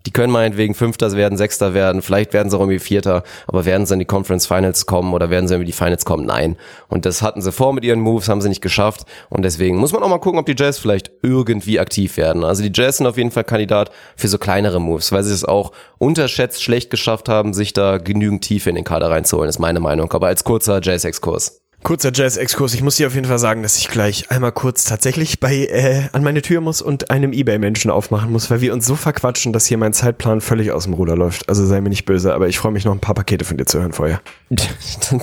Die 0.06 0.10
können 0.10 0.32
meinetwegen 0.32 0.74
Fünfter 0.74 1.10
werden, 1.12 1.38
Sechster 1.38 1.72
werden, 1.72 2.02
vielleicht 2.02 2.34
werden 2.34 2.50
sie 2.50 2.56
auch 2.56 2.60
irgendwie 2.60 2.78
Vierter, 2.78 3.22
aber 3.46 3.64
werden 3.64 3.86
sie 3.86 3.94
in 3.94 4.00
die 4.00 4.04
Conference 4.04 4.46
Finals 4.46 4.84
kommen 4.84 5.14
oder 5.14 5.30
werden 5.30 5.48
sie 5.48 5.54
in 5.54 5.64
die 5.64 5.72
Finals 5.72 6.04
kommen? 6.04 6.26
Nein. 6.26 6.56
Und 6.88 7.06
das 7.06 7.22
hatten 7.22 7.40
sie 7.40 7.52
vor 7.52 7.72
mit 7.72 7.84
ihren 7.84 8.00
Moves, 8.00 8.28
haben 8.28 8.42
sie 8.42 8.48
nicht 8.48 8.60
geschafft. 8.60 9.06
Und 9.30 9.44
deswegen 9.44 9.78
muss 9.78 9.92
man 9.92 10.02
auch 10.02 10.08
mal 10.08 10.18
gucken, 10.18 10.38
ob 10.38 10.46
die 10.46 10.56
Jazz 10.56 10.78
vielleicht 10.78 11.10
irgendwie 11.22 11.80
aktiv 11.80 12.16
werden. 12.16 12.44
Also 12.44 12.62
die 12.62 12.72
Jazz 12.72 12.98
sind 12.98 13.06
auf 13.06 13.16
jeden 13.16 13.30
Fall 13.30 13.44
Kandidat 13.44 13.90
für 14.16 14.28
so 14.28 14.38
kleinere 14.38 14.80
Moves, 14.80 15.10
weil 15.10 15.22
sie 15.22 15.32
es 15.32 15.44
auch 15.44 15.72
unterschätzt 15.98 16.62
schlecht 16.62 16.90
geschafft 16.90 17.28
haben, 17.28 17.54
sich 17.54 17.72
da 17.72 17.98
genügend 17.98 18.44
Tiefe 18.44 18.68
in 18.68 18.76
den 18.76 18.84
Kader 18.84 19.10
reinzuholen, 19.10 19.48
ist 19.48 19.58
meine 19.58 19.80
Meinung. 19.80 20.12
Aber 20.12 20.26
als 20.26 20.44
kurzer 20.44 20.80
Jazz-Exkurs. 20.82 21.63
Kurzer 21.84 22.12
Jazz-Exkurs. 22.14 22.72
Ich 22.72 22.82
muss 22.82 22.96
dir 22.96 23.06
auf 23.06 23.14
jeden 23.14 23.26
Fall 23.26 23.38
sagen, 23.38 23.62
dass 23.62 23.76
ich 23.76 23.88
gleich 23.88 24.30
einmal 24.30 24.52
kurz 24.52 24.84
tatsächlich 24.84 25.38
bei 25.38 25.66
äh, 25.66 26.08
an 26.12 26.22
meine 26.22 26.40
Tür 26.40 26.62
muss 26.62 26.80
und 26.80 27.10
einem 27.10 27.34
Ebay-Menschen 27.34 27.90
aufmachen 27.90 28.32
muss, 28.32 28.50
weil 28.50 28.62
wir 28.62 28.72
uns 28.72 28.86
so 28.86 28.96
verquatschen, 28.96 29.52
dass 29.52 29.66
hier 29.66 29.76
mein 29.76 29.92
Zeitplan 29.92 30.40
völlig 30.40 30.72
aus 30.72 30.84
dem 30.84 30.94
Ruder 30.94 31.14
läuft. 31.14 31.46
Also 31.46 31.66
sei 31.66 31.82
mir 31.82 31.90
nicht 31.90 32.06
böse, 32.06 32.32
aber 32.32 32.48
ich 32.48 32.58
freue 32.58 32.72
mich 32.72 32.86
noch 32.86 32.92
ein 32.92 33.00
paar 33.00 33.14
Pakete 33.14 33.44
von 33.44 33.58
dir 33.58 33.66
zu 33.66 33.80
hören 33.80 33.92
vorher. 33.92 34.22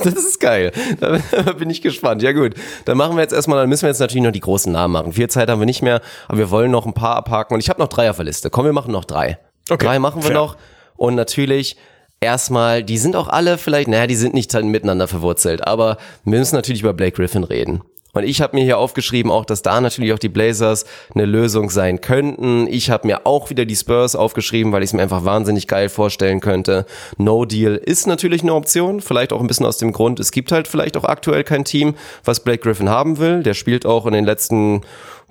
Das 0.04 0.14
ist 0.14 0.40
geil. 0.40 0.72
Da 1.00 1.20
bin 1.58 1.72
ich 1.72 1.82
gespannt. 1.82 2.22
Ja 2.22 2.32
gut, 2.32 2.54
dann 2.86 2.96
machen 2.96 3.16
wir 3.16 3.24
jetzt 3.24 3.34
erstmal, 3.34 3.58
dann 3.58 3.68
müssen 3.68 3.82
wir 3.82 3.90
jetzt 3.90 4.00
natürlich 4.00 4.24
noch 4.24 4.32
die 4.32 4.40
großen 4.40 4.72
Namen 4.72 4.94
machen. 4.94 5.14
Viel 5.14 5.30
Zeit 5.30 5.50
haben 5.50 5.60
wir 5.60 5.66
nicht 5.66 5.82
mehr, 5.82 6.00
aber 6.28 6.38
wir 6.38 6.52
wollen 6.52 6.70
noch 6.70 6.86
ein 6.86 6.94
paar 6.94 7.16
abhaken 7.16 7.56
und 7.56 7.60
ich 7.60 7.70
habe 7.70 7.80
noch 7.82 7.88
drei 7.88 8.08
auf 8.12 8.18
der 8.18 8.26
Liste. 8.26 8.52
Komm, 8.52 8.66
wir 8.66 8.74
machen 8.74 8.92
noch 8.92 9.06
drei. 9.06 9.40
Okay, 9.68 9.86
Drei 9.86 9.98
machen 9.98 10.22
wir 10.22 10.28
fair. 10.28 10.36
noch 10.36 10.58
und 10.96 11.16
natürlich 11.16 11.76
erstmal, 12.22 12.84
die 12.84 13.00
sind 13.00 13.16
auch 13.16 13.28
alle 13.28 13.58
vielleicht, 13.58 13.88
naja, 13.88 14.08
die 14.08 14.16
sind 14.16 14.34
nicht 14.34 14.54
miteinander 14.54 15.08
verwurzelt, 15.08 15.68
aber 15.68 15.98
wir 16.24 16.38
müssen 16.38 16.56
natürlich 16.56 16.82
über 16.82 16.94
Blake 16.94 17.16
Griffin 17.16 17.44
reden. 17.44 17.82
Und 18.14 18.24
ich 18.24 18.42
habe 18.42 18.58
mir 18.58 18.64
hier 18.64 18.78
aufgeschrieben, 18.78 19.32
auch 19.32 19.46
dass 19.46 19.62
da 19.62 19.80
natürlich 19.80 20.12
auch 20.12 20.20
die 20.20 20.30
Blazers 20.30 20.86
eine 21.16 21.26
Lösung 21.26 21.70
sein 21.70 22.02
könnten. 22.02 22.68
Ich 22.68 22.90
habe 22.90 23.08
mir 23.08 23.26
auch 23.26 23.50
wieder 23.50 23.64
die 23.64 23.76
Spurs 23.76 24.18
aufgeschrieben, 24.18 24.74
weil 24.74 24.84
ich 24.84 24.90
es 24.90 24.94
mir 24.94 25.02
einfach 25.02 25.24
wahnsinnig 25.24 25.66
geil 25.66 25.88
vorstellen 25.88 26.42
könnte. 26.42 26.86
No 27.18 27.46
Deal 27.46 27.76
ist 27.76 28.08
natürlich 28.08 28.42
eine 28.42 28.54
Option, 28.54 29.00
vielleicht 29.00 29.32
auch 29.32 29.40
ein 29.40 29.48
bisschen 29.48 29.66
aus 29.66 29.78
dem 29.78 29.94
Grund, 29.94 30.20
es 30.20 30.32
gibt 30.32 30.52
halt 30.52 30.68
vielleicht 30.68 30.98
auch 30.98 31.06
aktuell 31.06 31.46
kein 31.46 31.64
Team, 31.64 31.96
was 32.26 32.42
Blake 32.42 32.62
Griffin 32.62 32.90
haben 32.90 33.18
will. 33.18 33.44
Der 33.44 33.54
spielt 33.54 33.86
auch 33.86 34.06
in 34.06 34.14
den 34.14 34.26
letzten 34.26 34.82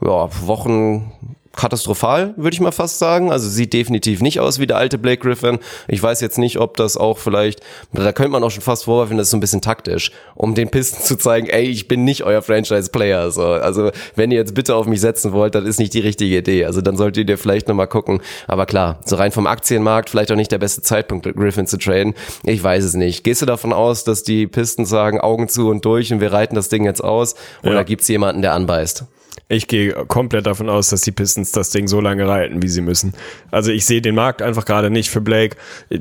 ja, 0.03 0.29
Wochen 0.47 1.13
katastrophal, 1.57 2.33
würde 2.37 2.55
ich 2.55 2.61
mal 2.61 2.71
fast 2.73 2.99
sagen. 2.99 3.31
Also 3.33 3.49
sieht 3.49 3.73
definitiv 3.73 4.21
nicht 4.23 4.41
aus 4.41 4.59
wie 4.59 4.67
der 4.67 4.77
alte 4.77 4.99
Blake 4.99 5.21
Griffin. 5.23 5.59
Ich 5.89 6.03
weiß 6.03 6.21
jetzt 6.21 6.39
nicht, 6.39 6.59
ob 6.59 6.77
das 6.77 6.97
auch 6.97 7.19
vielleicht, 7.19 7.61
da 7.93 8.13
könnte 8.13 8.31
man 8.31 8.43
auch 8.45 8.51
schon 8.51 8.63
fast 8.63 8.85
vorwerfen, 8.85 9.17
das 9.17 9.27
ist 9.27 9.31
so 9.33 9.37
ein 9.37 9.41
bisschen 9.41 9.61
taktisch, 9.61 10.13
um 10.35 10.55
den 10.55 10.71
Pisten 10.71 11.03
zu 11.03 11.17
zeigen, 11.17 11.49
ey, 11.49 11.65
ich 11.65 11.89
bin 11.89 12.05
nicht 12.05 12.23
euer 12.25 12.43
Franchise-Player. 12.43 13.31
So. 13.31 13.43
Also 13.45 13.91
wenn 14.15 14.31
ihr 14.31 14.39
jetzt 14.39 14.55
bitte 14.55 14.75
auf 14.75 14.87
mich 14.87 15.01
setzen 15.01 15.33
wollt, 15.33 15.55
das 15.55 15.65
ist 15.65 15.79
nicht 15.79 15.93
die 15.95 16.01
richtige 16.01 16.39
Idee. 16.39 16.65
Also 16.65 16.81
dann 16.81 16.97
solltet 16.97 17.29
ihr 17.29 17.39
vielleicht 17.39 17.69
nochmal 17.69 17.89
gucken. 17.89 18.21
Aber 18.47 18.67
klar, 18.67 19.01
so 19.05 19.17
rein 19.17 19.33
vom 19.33 19.47
Aktienmarkt 19.47 20.09
vielleicht 20.11 20.31
auch 20.33 20.37
nicht 20.37 20.53
der 20.53 20.59
beste 20.59 20.83
Zeitpunkt, 20.83 21.25
Griffin 21.37 21.67
zu 21.67 21.79
traden. 21.79 22.15
Ich 22.45 22.63
weiß 22.63 22.85
es 22.85 22.95
nicht. 22.95 23.25
Gehst 23.25 23.43
du 23.43 23.47
davon 23.47 23.73
aus, 23.73 24.05
dass 24.05 24.23
die 24.23 24.47
Pisten 24.47 24.85
sagen, 24.87 25.21
Augen 25.21 25.49
zu 25.49 25.69
und 25.69 25.85
durch 25.85 26.13
und 26.13 26.21
wir 26.21 26.33
reiten 26.33 26.55
das 26.55 26.69
Ding 26.69 26.85
jetzt 26.85 27.03
aus? 27.03 27.35
Oder 27.63 27.75
Ja. 27.75 27.83
gibt's 27.83 28.09
jemanden, 28.09 28.43
der 28.43 28.53
anbeißt? 28.55 29.05
Ich 29.53 29.67
gehe 29.67 29.93
komplett 30.07 30.47
davon 30.47 30.69
aus, 30.69 30.91
dass 30.91 31.01
die 31.01 31.11
Pistons 31.11 31.51
das 31.51 31.71
Ding 31.71 31.89
so 31.89 32.01
lange 32.01 32.29
reiten, 32.29 32.63
wie 32.63 32.69
sie 32.69 32.83
müssen. 32.83 33.15
Also 33.51 33.73
ich 33.73 33.85
sehe 33.85 34.01
den 34.01 34.15
Markt 34.15 34.43
einfach 34.43 34.65
gerade 34.65 34.91
nicht 34.91 35.11
für 35.11 35.21
Blake. 35.21 35.57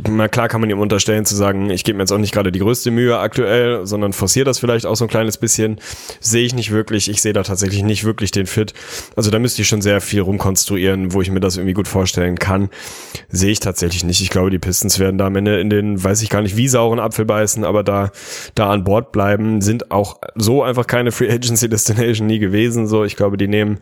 Na 0.07 0.27
klar 0.27 0.47
kann 0.47 0.61
man 0.61 0.69
ihm 0.69 0.79
unterstellen 0.79 1.25
zu 1.25 1.35
sagen, 1.35 1.71
ich 1.71 1.83
gebe 1.83 1.97
mir 1.97 2.03
jetzt 2.03 2.11
auch 2.11 2.19
nicht 2.19 2.31
gerade 2.31 2.51
die 2.51 2.59
größte 2.59 2.91
Mühe 2.91 3.17
aktuell, 3.17 3.87
sondern 3.87 4.13
forciere 4.13 4.45
das 4.45 4.59
vielleicht 4.59 4.85
auch 4.85 4.95
so 4.95 5.05
ein 5.05 5.09
kleines 5.09 5.37
bisschen. 5.37 5.79
Sehe 6.19 6.45
ich 6.45 6.53
nicht 6.53 6.69
wirklich. 6.69 7.09
Ich 7.09 7.23
sehe 7.23 7.33
da 7.33 7.41
tatsächlich 7.41 7.81
nicht 7.81 8.03
wirklich 8.03 8.29
den 8.29 8.45
Fit. 8.45 8.73
Also 9.15 9.31
da 9.31 9.39
müsste 9.39 9.63
ich 9.63 9.67
schon 9.67 9.81
sehr 9.81 9.99
viel 9.99 10.21
rumkonstruieren, 10.21 11.13
wo 11.13 11.21
ich 11.21 11.31
mir 11.31 11.39
das 11.39 11.57
irgendwie 11.57 11.73
gut 11.73 11.87
vorstellen 11.87 12.37
kann. 12.37 12.69
Sehe 13.29 13.51
ich 13.51 13.59
tatsächlich 13.59 14.03
nicht. 14.03 14.21
Ich 14.21 14.29
glaube, 14.29 14.51
die 14.51 14.59
Pistons 14.59 14.99
werden 14.99 15.17
da 15.17 15.25
am 15.25 15.35
Ende 15.35 15.59
in 15.59 15.71
den, 15.71 16.03
weiß 16.03 16.21
ich 16.21 16.29
gar 16.29 16.43
nicht, 16.43 16.55
wie 16.55 16.67
sauren 16.67 16.99
Apfel 16.99 17.25
beißen, 17.25 17.63
aber 17.63 17.83
da, 17.83 18.11
da 18.53 18.69
an 18.69 18.83
Bord 18.83 19.11
bleiben, 19.11 19.61
sind 19.61 19.89
auch 19.89 20.19
so 20.35 20.61
einfach 20.61 20.85
keine 20.85 21.11
Free 21.11 21.31
Agency 21.31 21.67
Destination 21.67 22.27
nie 22.27 22.37
gewesen. 22.37 22.87
So, 22.87 23.03
ich 23.03 23.15
glaube, 23.19 23.37
die 23.37 23.47
nehmen, 23.47 23.77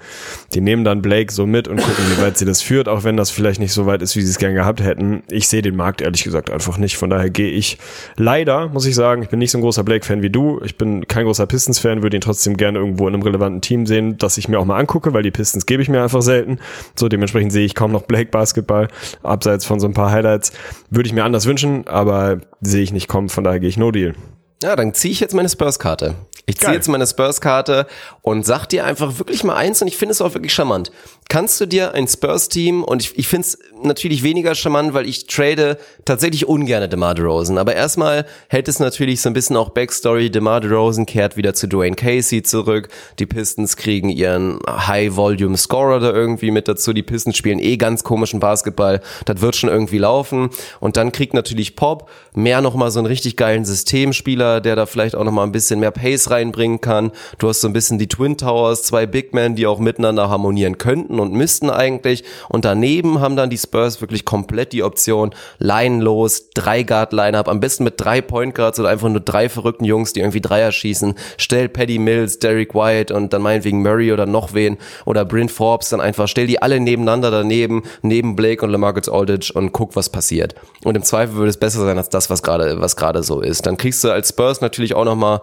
die 0.53 0.59
nehmen 0.59 0.83
dann 0.83 1.01
Blake 1.01 1.31
so 1.31 1.45
mit 1.45 1.69
und 1.69 1.77
gucken, 1.77 2.03
wie 2.09 2.21
weit 2.21 2.37
sie 2.37 2.45
das 2.45 2.61
führt, 2.61 2.89
auch 2.89 3.05
wenn 3.05 3.15
das 3.15 3.29
vielleicht 3.29 3.61
nicht 3.61 3.71
so 3.71 3.85
weit 3.85 4.01
ist, 4.01 4.15
wie 4.17 4.21
sie 4.21 4.29
es 4.29 4.39
gern 4.39 4.53
gehabt 4.53 4.83
hätten. 4.83 5.23
Ich 5.29 5.47
sehe 5.47 5.61
den 5.61 5.77
Markt 5.77 6.01
ehrlich 6.01 6.23
gesagt 6.23 6.49
einfach 6.49 6.77
nicht. 6.77 6.97
Von 6.97 7.09
daher 7.09 7.29
gehe 7.29 7.51
ich 7.51 7.77
leider, 8.17 8.67
muss 8.67 8.85
ich 8.85 8.95
sagen, 8.95 9.21
ich 9.21 9.29
bin 9.29 9.39
nicht 9.39 9.51
so 9.51 9.57
ein 9.57 9.61
großer 9.61 9.83
Blake-Fan 9.83 10.21
wie 10.21 10.29
du. 10.29 10.59
Ich 10.65 10.77
bin 10.77 11.07
kein 11.07 11.25
großer 11.25 11.45
Pistons-Fan, 11.45 12.03
würde 12.03 12.17
ihn 12.17 12.21
trotzdem 12.21 12.57
gerne 12.57 12.79
irgendwo 12.79 13.07
in 13.07 13.13
einem 13.13 13.23
relevanten 13.23 13.61
Team 13.61 13.85
sehen, 13.85 14.17
das 14.17 14.37
ich 14.37 14.49
mir 14.49 14.59
auch 14.59 14.65
mal 14.65 14.79
angucke, 14.79 15.13
weil 15.13 15.23
die 15.23 15.31
Pistons 15.31 15.65
gebe 15.65 15.81
ich 15.81 15.89
mir 15.89 16.01
einfach 16.01 16.21
selten. 16.21 16.59
So, 16.95 17.07
dementsprechend 17.07 17.51
sehe 17.51 17.65
ich 17.65 17.75
kaum 17.75 17.91
noch 17.91 18.03
Blake-Basketball, 18.03 18.87
abseits 19.23 19.65
von 19.65 19.79
so 19.79 19.87
ein 19.87 19.93
paar 19.93 20.11
Highlights. 20.11 20.51
Würde 20.89 21.07
ich 21.07 21.13
mir 21.13 21.23
anders 21.23 21.45
wünschen, 21.45 21.87
aber 21.87 22.39
sehe 22.61 22.81
ich 22.81 22.91
nicht 22.91 23.07
kommen, 23.07 23.29
von 23.29 23.43
daher 23.43 23.59
gehe 23.59 23.69
ich 23.69 23.77
No 23.77 23.91
Deal. 23.91 24.15
Ja, 24.63 24.75
dann 24.75 24.93
ziehe 24.93 25.11
ich 25.11 25.19
jetzt 25.19 25.35
meine 25.35 25.49
Spurs-Karte. 25.49 26.15
Ich 26.49 26.57
ziehe 26.59 26.71
jetzt 26.73 26.87
meine 26.87 27.05
Spurs-Karte 27.05 27.87
und 28.21 28.45
sag 28.45 28.67
dir 28.67 28.85
einfach 28.85 29.19
wirklich 29.19 29.43
mal 29.43 29.55
eins 29.55 29.81
und 29.81 29.89
ich 29.89 29.97
finde 29.97 30.13
es 30.13 30.21
auch 30.21 30.33
wirklich 30.33 30.53
charmant. 30.53 30.91
Kannst 31.29 31.59
du 31.59 31.65
dir 31.65 31.93
ein 31.93 32.07
Spurs-Team 32.07 32.85
und 32.85 33.03
ich, 33.03 33.17
ich 33.17 33.27
finde 33.27 33.47
es 33.47 33.59
natürlich 33.83 34.23
weniger 34.23 34.55
charmant, 34.55 34.93
weil 34.93 35.07
ich 35.09 35.27
trade 35.27 35.77
tatsächlich 36.05 36.47
ungerne 36.47 36.87
DeMar 36.87 37.15
DeRozan. 37.15 37.57
Aber 37.57 37.75
erstmal 37.75 38.25
hält 38.47 38.69
es 38.69 38.79
natürlich 38.79 39.19
so 39.19 39.29
ein 39.29 39.33
bisschen 39.33 39.57
auch 39.57 39.69
Backstory. 39.69 40.29
DeMar 40.29 40.61
DeRozan 40.61 41.05
kehrt 41.05 41.35
wieder 41.35 41.53
zu 41.53 41.67
Dwayne 41.67 41.97
Casey 41.97 42.43
zurück. 42.43 42.87
Die 43.19 43.25
Pistons 43.25 43.75
kriegen 43.75 44.07
ihren 44.07 44.59
High-Volume-Scorer 44.69 45.99
da 45.99 46.13
irgendwie 46.13 46.49
mit 46.49 46.69
dazu. 46.69 46.93
Die 46.93 47.03
Pistons 47.03 47.35
spielen 47.35 47.59
eh 47.59 47.75
ganz 47.75 48.05
komischen 48.05 48.39
Basketball. 48.39 49.01
Das 49.25 49.41
wird 49.41 49.57
schon 49.57 49.69
irgendwie 49.69 49.97
laufen. 49.97 50.49
Und 50.79 50.95
dann 50.95 51.11
kriegt 51.11 51.33
natürlich 51.33 51.75
Pop 51.75 52.09
mehr 52.35 52.61
nochmal 52.61 52.89
so 52.89 52.99
einen 52.99 53.07
richtig 53.07 53.35
geilen 53.35 53.65
Systemspieler, 53.65 54.61
der 54.61 54.77
da 54.77 54.85
vielleicht 54.85 55.15
auch 55.15 55.25
nochmal 55.25 55.45
ein 55.45 55.51
bisschen 55.51 55.81
mehr 55.81 55.91
Pace 55.91 56.29
reinbringen 56.29 56.79
kann. 56.79 57.11
Du 57.37 57.49
hast 57.49 57.59
so 57.59 57.67
ein 57.67 57.73
bisschen 57.73 57.99
die 57.99 58.07
Twin 58.07 58.37
Towers, 58.37 58.83
zwei 58.83 59.05
Big 59.05 59.33
Men, 59.33 59.55
die 59.55 59.67
auch 59.67 59.79
miteinander 59.79 60.29
harmonieren 60.29 60.77
könnten 60.77 61.16
und 61.19 61.33
müssten 61.33 61.69
eigentlich. 61.69 62.23
Und 62.49 62.65
daneben 62.65 63.19
haben 63.19 63.35
dann 63.35 63.49
die 63.49 63.57
Spurs 63.57 64.01
wirklich 64.01 64.25
komplett 64.25 64.73
die 64.73 64.83
Option, 64.83 65.33
linelos, 65.59 66.49
drei 66.53 66.83
Guard 66.83 67.13
Lineup, 67.13 67.47
am 67.47 67.59
besten 67.59 67.83
mit 67.83 67.95
drei 67.97 68.21
Point 68.21 68.55
Guards 68.55 68.79
oder 68.79 68.89
einfach 68.89 69.09
nur 69.09 69.19
drei 69.19 69.49
verrückten 69.49 69.85
Jungs, 69.85 70.13
die 70.13 70.21
irgendwie 70.21 70.41
Dreier 70.41 70.71
schießen. 70.71 71.15
Stell 71.37 71.69
Paddy 71.69 71.99
Mills, 71.99 72.39
Derek 72.39 72.73
White 72.73 73.13
und 73.13 73.33
dann 73.33 73.41
meinetwegen 73.41 73.81
Murray 73.81 74.11
oder 74.11 74.25
noch 74.25 74.53
wen 74.53 74.77
oder 75.05 75.25
Bryn 75.25 75.49
Forbes 75.49 75.89
dann 75.89 76.01
einfach, 76.01 76.27
stell 76.27 76.47
die 76.47 76.61
alle 76.61 76.79
nebeneinander 76.79 77.31
daneben, 77.31 77.83
neben 78.01 78.35
Blake 78.35 78.63
und 78.63 78.71
LaMarcus 78.71 79.09
Aldridge 79.09 79.51
und 79.53 79.71
guck, 79.71 79.95
was 79.95 80.09
passiert. 80.09 80.55
Und 80.83 80.95
im 80.95 81.03
Zweifel 81.03 81.35
würde 81.35 81.49
es 81.49 81.57
besser 81.57 81.79
sein 81.79 81.97
als 81.97 82.09
das, 82.09 82.29
was 82.29 82.43
gerade, 82.43 82.79
was 82.81 82.95
gerade 82.95 83.23
so 83.23 83.41
ist. 83.41 83.65
Dann 83.65 83.77
kriegst 83.77 84.03
du 84.03 84.11
als 84.11 84.29
Spurs 84.29 84.61
natürlich 84.61 84.93
auch 84.93 85.05
nochmal 85.05 85.41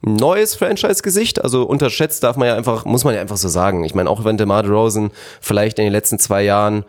neues 0.00 0.54
Franchise-Gesicht. 0.54 1.42
Also 1.42 1.64
unterschätzt 1.64 2.22
darf 2.22 2.36
man 2.36 2.48
ja 2.48 2.54
einfach, 2.54 2.84
muss 2.84 3.04
man 3.04 3.14
ja 3.14 3.20
einfach 3.20 3.36
so 3.36 3.48
sagen. 3.48 3.84
Ich 3.84 3.94
meine, 3.94 4.10
auch 4.10 4.24
wenn 4.24 4.36
DeMar 4.36 4.62
DeRozan 4.62 5.10
vielleicht 5.40 5.78
in 5.78 5.84
den 5.84 5.92
letzten 5.92 6.18
zwei 6.18 6.42
Jahren 6.42 6.84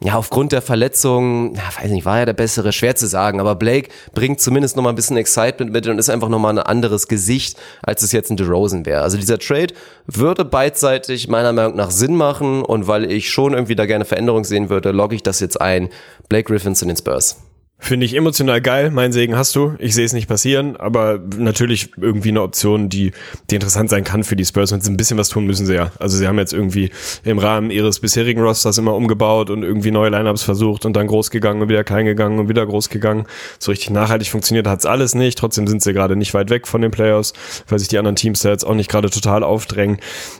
ja, 0.00 0.14
aufgrund 0.14 0.52
der 0.52 0.62
Verletzung, 0.62 1.56
ja, 1.56 1.62
weiß 1.76 1.90
nicht, 1.90 2.04
war 2.04 2.20
ja 2.20 2.24
der 2.24 2.32
bessere, 2.32 2.72
schwer 2.72 2.94
zu 2.94 3.08
sagen, 3.08 3.40
aber 3.40 3.56
Blake 3.56 3.88
bringt 4.14 4.40
zumindest 4.40 4.76
nochmal 4.76 4.92
ein 4.92 4.96
bisschen 4.96 5.16
Excitement 5.16 5.72
mit 5.72 5.88
und 5.88 5.98
ist 5.98 6.08
einfach 6.08 6.28
nochmal 6.28 6.56
ein 6.56 6.64
anderes 6.64 7.08
Gesicht, 7.08 7.58
als 7.82 8.02
es 8.02 8.12
jetzt 8.12 8.30
ein 8.30 8.36
DeRozan 8.36 8.86
wäre. 8.86 9.02
Also 9.02 9.16
dieser 9.16 9.40
Trade 9.40 9.74
würde 10.06 10.44
beidseitig 10.44 11.26
meiner 11.26 11.52
Meinung 11.52 11.74
nach 11.74 11.90
Sinn 11.90 12.14
machen 12.14 12.62
und 12.62 12.86
weil 12.86 13.10
ich 13.10 13.28
schon 13.30 13.54
irgendwie 13.54 13.74
da 13.74 13.86
gerne 13.86 14.04
Veränderung 14.04 14.44
sehen 14.44 14.70
würde, 14.70 14.92
logge 14.92 15.16
ich 15.16 15.24
das 15.24 15.40
jetzt 15.40 15.60
ein. 15.60 15.88
Blake 16.28 16.44
Griffin 16.52 16.76
zu 16.76 16.86
den 16.86 16.96
Spurs. 16.96 17.38
Finde 17.80 18.06
ich 18.06 18.16
emotional 18.16 18.60
geil. 18.60 18.90
Mein 18.90 19.12
Segen 19.12 19.36
hast 19.36 19.54
du. 19.54 19.74
Ich 19.78 19.94
sehe 19.94 20.04
es 20.04 20.12
nicht 20.12 20.26
passieren, 20.26 20.76
aber 20.76 21.20
natürlich 21.38 21.90
irgendwie 21.96 22.30
eine 22.30 22.42
Option, 22.42 22.88
die, 22.88 23.12
die 23.50 23.54
interessant 23.54 23.88
sein 23.88 24.02
kann 24.02 24.24
für 24.24 24.34
die 24.34 24.44
Spurs. 24.44 24.72
Und 24.72 24.84
ein 24.84 24.96
bisschen 24.96 25.16
was 25.16 25.28
tun 25.28 25.46
müssen 25.46 25.64
sie 25.64 25.74
ja. 25.74 25.92
Also 26.00 26.16
sie 26.16 26.26
haben 26.26 26.38
jetzt 26.38 26.52
irgendwie 26.52 26.90
im 27.22 27.38
Rahmen 27.38 27.70
ihres 27.70 28.00
bisherigen 28.00 28.40
Rosters 28.40 28.78
immer 28.78 28.94
umgebaut 28.94 29.48
und 29.48 29.62
irgendwie 29.62 29.92
neue 29.92 30.10
Lineups 30.10 30.42
versucht 30.42 30.86
und 30.86 30.96
dann 30.96 31.06
groß 31.06 31.30
gegangen 31.30 31.62
und 31.62 31.68
wieder 31.68 31.84
klein 31.84 32.04
gegangen 32.04 32.40
und 32.40 32.48
wieder 32.48 32.66
groß 32.66 32.88
gegangen. 32.88 33.26
So 33.60 33.70
richtig 33.70 33.90
nachhaltig 33.90 34.28
funktioniert 34.28 34.66
hat's 34.66 34.84
alles 34.84 35.14
nicht. 35.14 35.38
Trotzdem 35.38 35.68
sind 35.68 35.80
sie 35.80 35.92
gerade 35.92 36.16
nicht 36.16 36.34
weit 36.34 36.50
weg 36.50 36.66
von 36.66 36.82
den 36.82 36.90
Playoffs, 36.90 37.32
weil 37.68 37.78
sich 37.78 37.88
die 37.88 37.98
anderen 37.98 38.16
Teams 38.16 38.40
da 38.40 38.50
jetzt 38.50 38.64
auch 38.64 38.74
nicht 38.74 38.90
gerade 38.90 39.08
total 39.08 39.44
aufdrängen. 39.44 39.98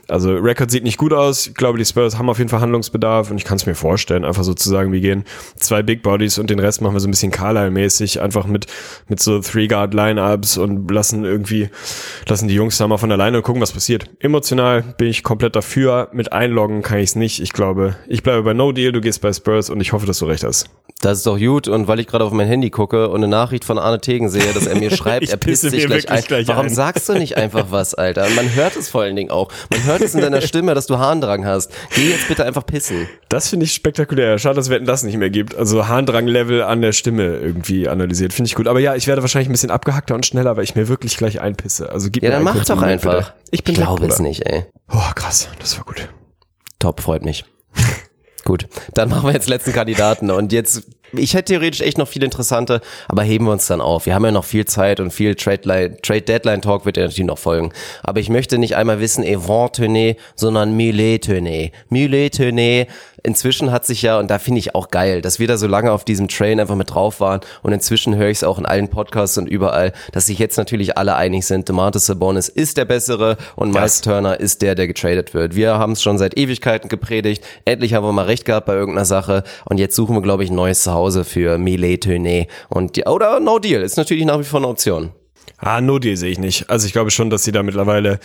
Also 0.09 0.35
Record 0.35 0.73
sieht 0.73 0.83
nicht 0.83 0.99
gut 0.99 1.13
aus. 1.13 1.47
Ich 1.47 1.55
glaube, 1.55 1.79
die 1.79 1.85
Spurs 1.85 2.19
haben 2.19 2.29
auf 2.29 2.39
jeden 2.39 2.51
Fall 2.51 2.61
Handlungsbedarf 2.61 3.31
und 3.31 3.37
ich 3.37 3.45
kann 3.45 3.59
es 3.59 3.65
mir 3.65 3.77
vorstellen, 3.77 4.25
einfach 4.25 4.43
sozusagen, 4.43 4.91
wir 4.91 5.01
gehen 5.01 5.25
zwei 5.57 5.85
Big 5.85 6.03
Bodies 6.03 6.39
und 6.39 6.51
den 6.51 6.59
Rest 6.59 6.83
machen 6.83 6.95
wir 6.95 7.01
so 7.01 7.07
ein 7.07 7.13
bisschen 7.13 7.28
bisschen 7.29 7.31
Carlisle-mäßig, 7.31 8.21
einfach 8.21 8.47
mit, 8.47 8.67
mit 9.09 9.21
so 9.21 9.41
Three-Guard-Lineups 9.41 10.59
und 10.59 10.91
lassen 10.91 11.25
irgendwie, 11.25 11.69
lassen 12.29 12.49
die 12.49 12.55
Jungs 12.55 12.79
da 12.79 12.87
mal 12.87 12.99
von 12.99 13.13
alleine 13.13 13.39
und 13.39 13.43
gucken, 13.43 13.63
was 13.63 13.73
passiert. 13.73 14.07
Emotional 14.21 14.83
bin 14.97 15.09
ich 15.09 15.23
komplett 15.23 15.57
dafür. 15.57 16.09
Mit 16.13 16.33
einloggen 16.33 16.83
kann 16.83 16.99
ich 16.99 17.11
es 17.11 17.17
nicht. 17.17 17.41
Ich 17.41 17.53
glaube, 17.53 17.97
ich 18.07 18.23
bleibe 18.23 18.43
bei 18.43 18.55
No 18.55 18.73
Deal, 18.73 18.93
du 18.93 19.01
gehst 19.01 19.21
bei 19.21 19.33
Spurs 19.33 19.71
und 19.71 19.81
ich 19.81 19.93
hoffe, 19.93 20.07
dass 20.07 20.19
du 20.19 20.27
recht 20.27 20.45
hast. 20.45 20.67
Das 21.01 21.19
ist 21.19 21.27
doch 21.27 21.39
gut 21.39 21.69
und 21.69 21.87
weil 21.87 22.01
ich 22.01 22.09
gerade 22.09 22.25
auf 22.25 22.33
mein 22.33 22.49
Handy 22.49 22.71
gucke 22.71 23.09
und 23.09 23.19
eine 23.19 23.29
Nachricht 23.29 23.65
von 23.65 23.79
Arne 23.79 24.01
Tegen 24.01 24.29
sehe, 24.29 24.53
dass 24.53 24.67
er 24.67 24.77
mir 24.77 24.91
schreibt, 24.97 25.29
er 25.29 25.37
pisst 25.37 25.63
sich 25.63 25.87
gleich 25.87 26.09
ein. 26.09 26.25
Gleich 26.25 26.49
Warum 26.49 26.67
ein. 26.67 26.75
sagst 26.75 27.09
du 27.09 27.13
nicht 27.15 27.37
einfach 27.37 27.67
was, 27.71 27.95
Alter? 27.95 28.27
Man 28.35 28.53
hört 28.55 28.75
es 28.75 28.89
vor 28.89 29.03
allen 29.03 29.15
Dingen 29.15 29.31
auch. 29.31 29.49
Man 29.71 29.85
hört 29.85 30.01
es 30.01 30.15
in 30.15 30.23
deiner 30.23 30.41
Stimme, 30.41 30.75
dass 30.75 30.87
du 30.87 30.99
Harndrang 30.99 31.45
hast. 31.47 31.73
Geh 31.95 32.11
jetzt 32.11 32.27
bitte 32.27 32.45
einfach 32.45 32.67
pissen. 32.67 33.07
Das 33.29 33.49
finde 33.49 33.65
ich 33.67 33.75
spektakulär. 33.75 34.39
Schade, 34.39 34.57
dass 34.57 34.67
es 34.67 34.71
Wetten 34.71 34.87
das 34.87 35.05
nicht 35.05 35.19
mehr 35.19 35.31
gibt. 35.31 35.55
Also 35.55 35.87
Harndrang-Level 35.87 36.63
an 36.63 36.83
der 36.83 36.93
Stimme 36.93 37.18
irgendwie 37.25 37.89
analysiert. 37.89 38.33
Finde 38.33 38.49
ich 38.49 38.55
gut. 38.55 38.69
Aber 38.69 38.81
ja, 38.81 38.95
ich 38.95 39.07
werde 39.07 39.23
wahrscheinlich 39.23 39.49
ein 39.49 39.53
bisschen 39.53 39.71
abgehackter 39.71 40.15
und 40.15 40.27
schneller, 40.27 40.57
weil 40.57 40.65
ich 40.65 40.75
mir 40.75 40.89
wirklich 40.89 41.17
gleich 41.17 41.41
einpisse. 41.41 41.91
Also 41.91 42.09
gib 42.11 42.23
Ja, 42.23 42.31
mir 42.31 42.35
dann 42.37 42.45
mach 42.45 42.65
doch 42.65 42.83
einfach. 42.83 43.17
bitte. 43.19 43.33
Ich 43.51 43.65
bin 43.65 43.75
glaube 43.75 44.07
es 44.07 44.19
nicht, 44.19 44.47
ey. 44.47 44.65
Oh, 44.93 44.99
krass. 45.15 45.49
Das 45.59 45.77
war 45.79 45.85
gut. 45.85 46.09
Top, 46.79 47.01
freut 47.01 47.25
mich. 47.25 47.45
Gut, 48.45 48.67
dann 48.95 49.11
machen 49.11 49.27
wir 49.27 49.35
jetzt 49.35 49.47
letzten 49.51 49.75
Kandidaten 49.75 50.31
und 50.31 50.55
jetzt, 50.55 50.85
ich 51.13 51.35
hätte 51.35 51.53
theoretisch 51.53 51.83
echt 51.83 51.99
noch 51.99 52.09
viel 52.09 52.23
interessante, 52.25 52.81
aber 53.07 53.23
heben 53.23 53.45
wir 53.45 53.53
uns 53.53 53.67
dann 53.67 53.83
auf. 53.83 54.07
Wir 54.07 54.15
haben 54.15 54.25
ja 54.25 54.31
noch 54.31 54.47
viel 54.47 54.65
Zeit 54.65 55.01
und 55.01 55.11
viel 55.13 55.35
Trade, 55.35 55.61
Line- 55.65 55.97
Trade 56.01 56.23
Deadline 56.23 56.63
Talk 56.63 56.87
wird 56.87 56.97
ja 56.97 57.03
natürlich 57.03 57.27
noch 57.27 57.37
folgen. 57.37 57.73
Aber 58.03 58.21
ich 58.21 58.31
möchte 58.31 58.57
nicht 58.57 58.75
einmal 58.75 59.01
wissen, 59.01 59.23
Event 59.23 59.75
Tenay, 59.75 60.17
sondern 60.35 60.75
Millet 60.79 61.25
Tenay. 61.25 61.73
Millet 61.91 62.37
Tenay. 62.37 62.87
Inzwischen 63.29 63.71
hat 63.73 63.85
sich 63.85 64.01
ja, 64.01 64.19
und 64.19 64.31
da 64.31 64.39
finde 64.39 64.59
ich 64.59 64.75
auch 64.75 64.89
geil, 64.89 65.21
dass 65.21 65.39
wir 65.39 65.47
da 65.47 65.59
so 65.59 65.67
lange 65.67 65.93
auf 65.93 66.03
diesem 66.03 66.29
Train 66.29 66.61
einfach 66.61 66.77
mit 66.77 66.95
drauf 66.95 67.21
waren 67.21 67.43
und 67.63 67.75
inzwischen 67.75 68.17
höre 68.17 68.31
ich 68.31 68.39
es 68.39 68.43
auch 68.45 68.59
in 68.59 68.65
allen 68.65 68.89
Podcasts 68.89 69.37
und 69.37 69.47
überall, 69.47 69.93
dass 70.13 70.25
sich 70.25 70.39
jetzt 70.39 70.57
natürlich 70.57 70.97
alle 70.97 71.15
einig 71.15 71.47
sind, 71.47 71.69
DeMarcus 71.69 72.07
Sabonis 72.07 72.49
ist 72.49 72.79
der 72.79 72.87
Bessere 72.87 73.37
und 73.55 73.75
Miles 73.75 74.01
Turner 74.01 74.41
ist 74.41 74.63
der, 74.63 74.75
der 74.75 74.87
getradet 74.87 75.35
wird. 75.35 75.55
Wir 75.55 75.75
haben 75.75 75.93
es 75.93 76.03
schon 76.03 76.17
seit 76.17 76.39
Ewigkeiten 76.39 76.89
gepredigt, 76.89 77.45
endlich 77.67 77.93
haben 77.93 78.07
wir 78.07 78.13
mal 78.13 78.25
recht 78.25 78.47
gehabt 78.47 78.65
bei 78.65 78.73
irgendeiner 78.73 79.05
Sache 79.05 79.45
und 79.67 79.77
jetzt 79.77 79.95
suchen 79.95 80.17
wir, 80.17 80.23
glaube 80.23 80.43
ich, 80.43 80.49
ein 80.49 80.57
neues 80.57 80.83
Zuhause 80.83 81.27
für 81.27 81.59
Millet 81.59 82.05
Tenay 82.05 82.49
und 82.71 82.97
die, 82.97 83.05
oder 83.05 83.41
No 83.41 83.59
Deal 83.59 83.83
ist 83.83 83.99
natürlich 83.99 84.25
nach 84.25 84.39
wie 84.39 84.45
vor 84.45 84.61
eine 84.61 84.69
Option. 84.69 85.11
Ah, 85.59 85.83
No 85.83 85.99
Deal 85.99 86.17
sehe 86.17 86.31
ich 86.31 86.39
nicht. 86.39 86.71
Also 86.71 86.87
ich 86.87 86.95
glaube 86.95 87.11
schon, 87.11 87.29
dass 87.29 87.45
sie 87.45 87.53
da 87.53 87.63
mittlerweile 87.63 88.21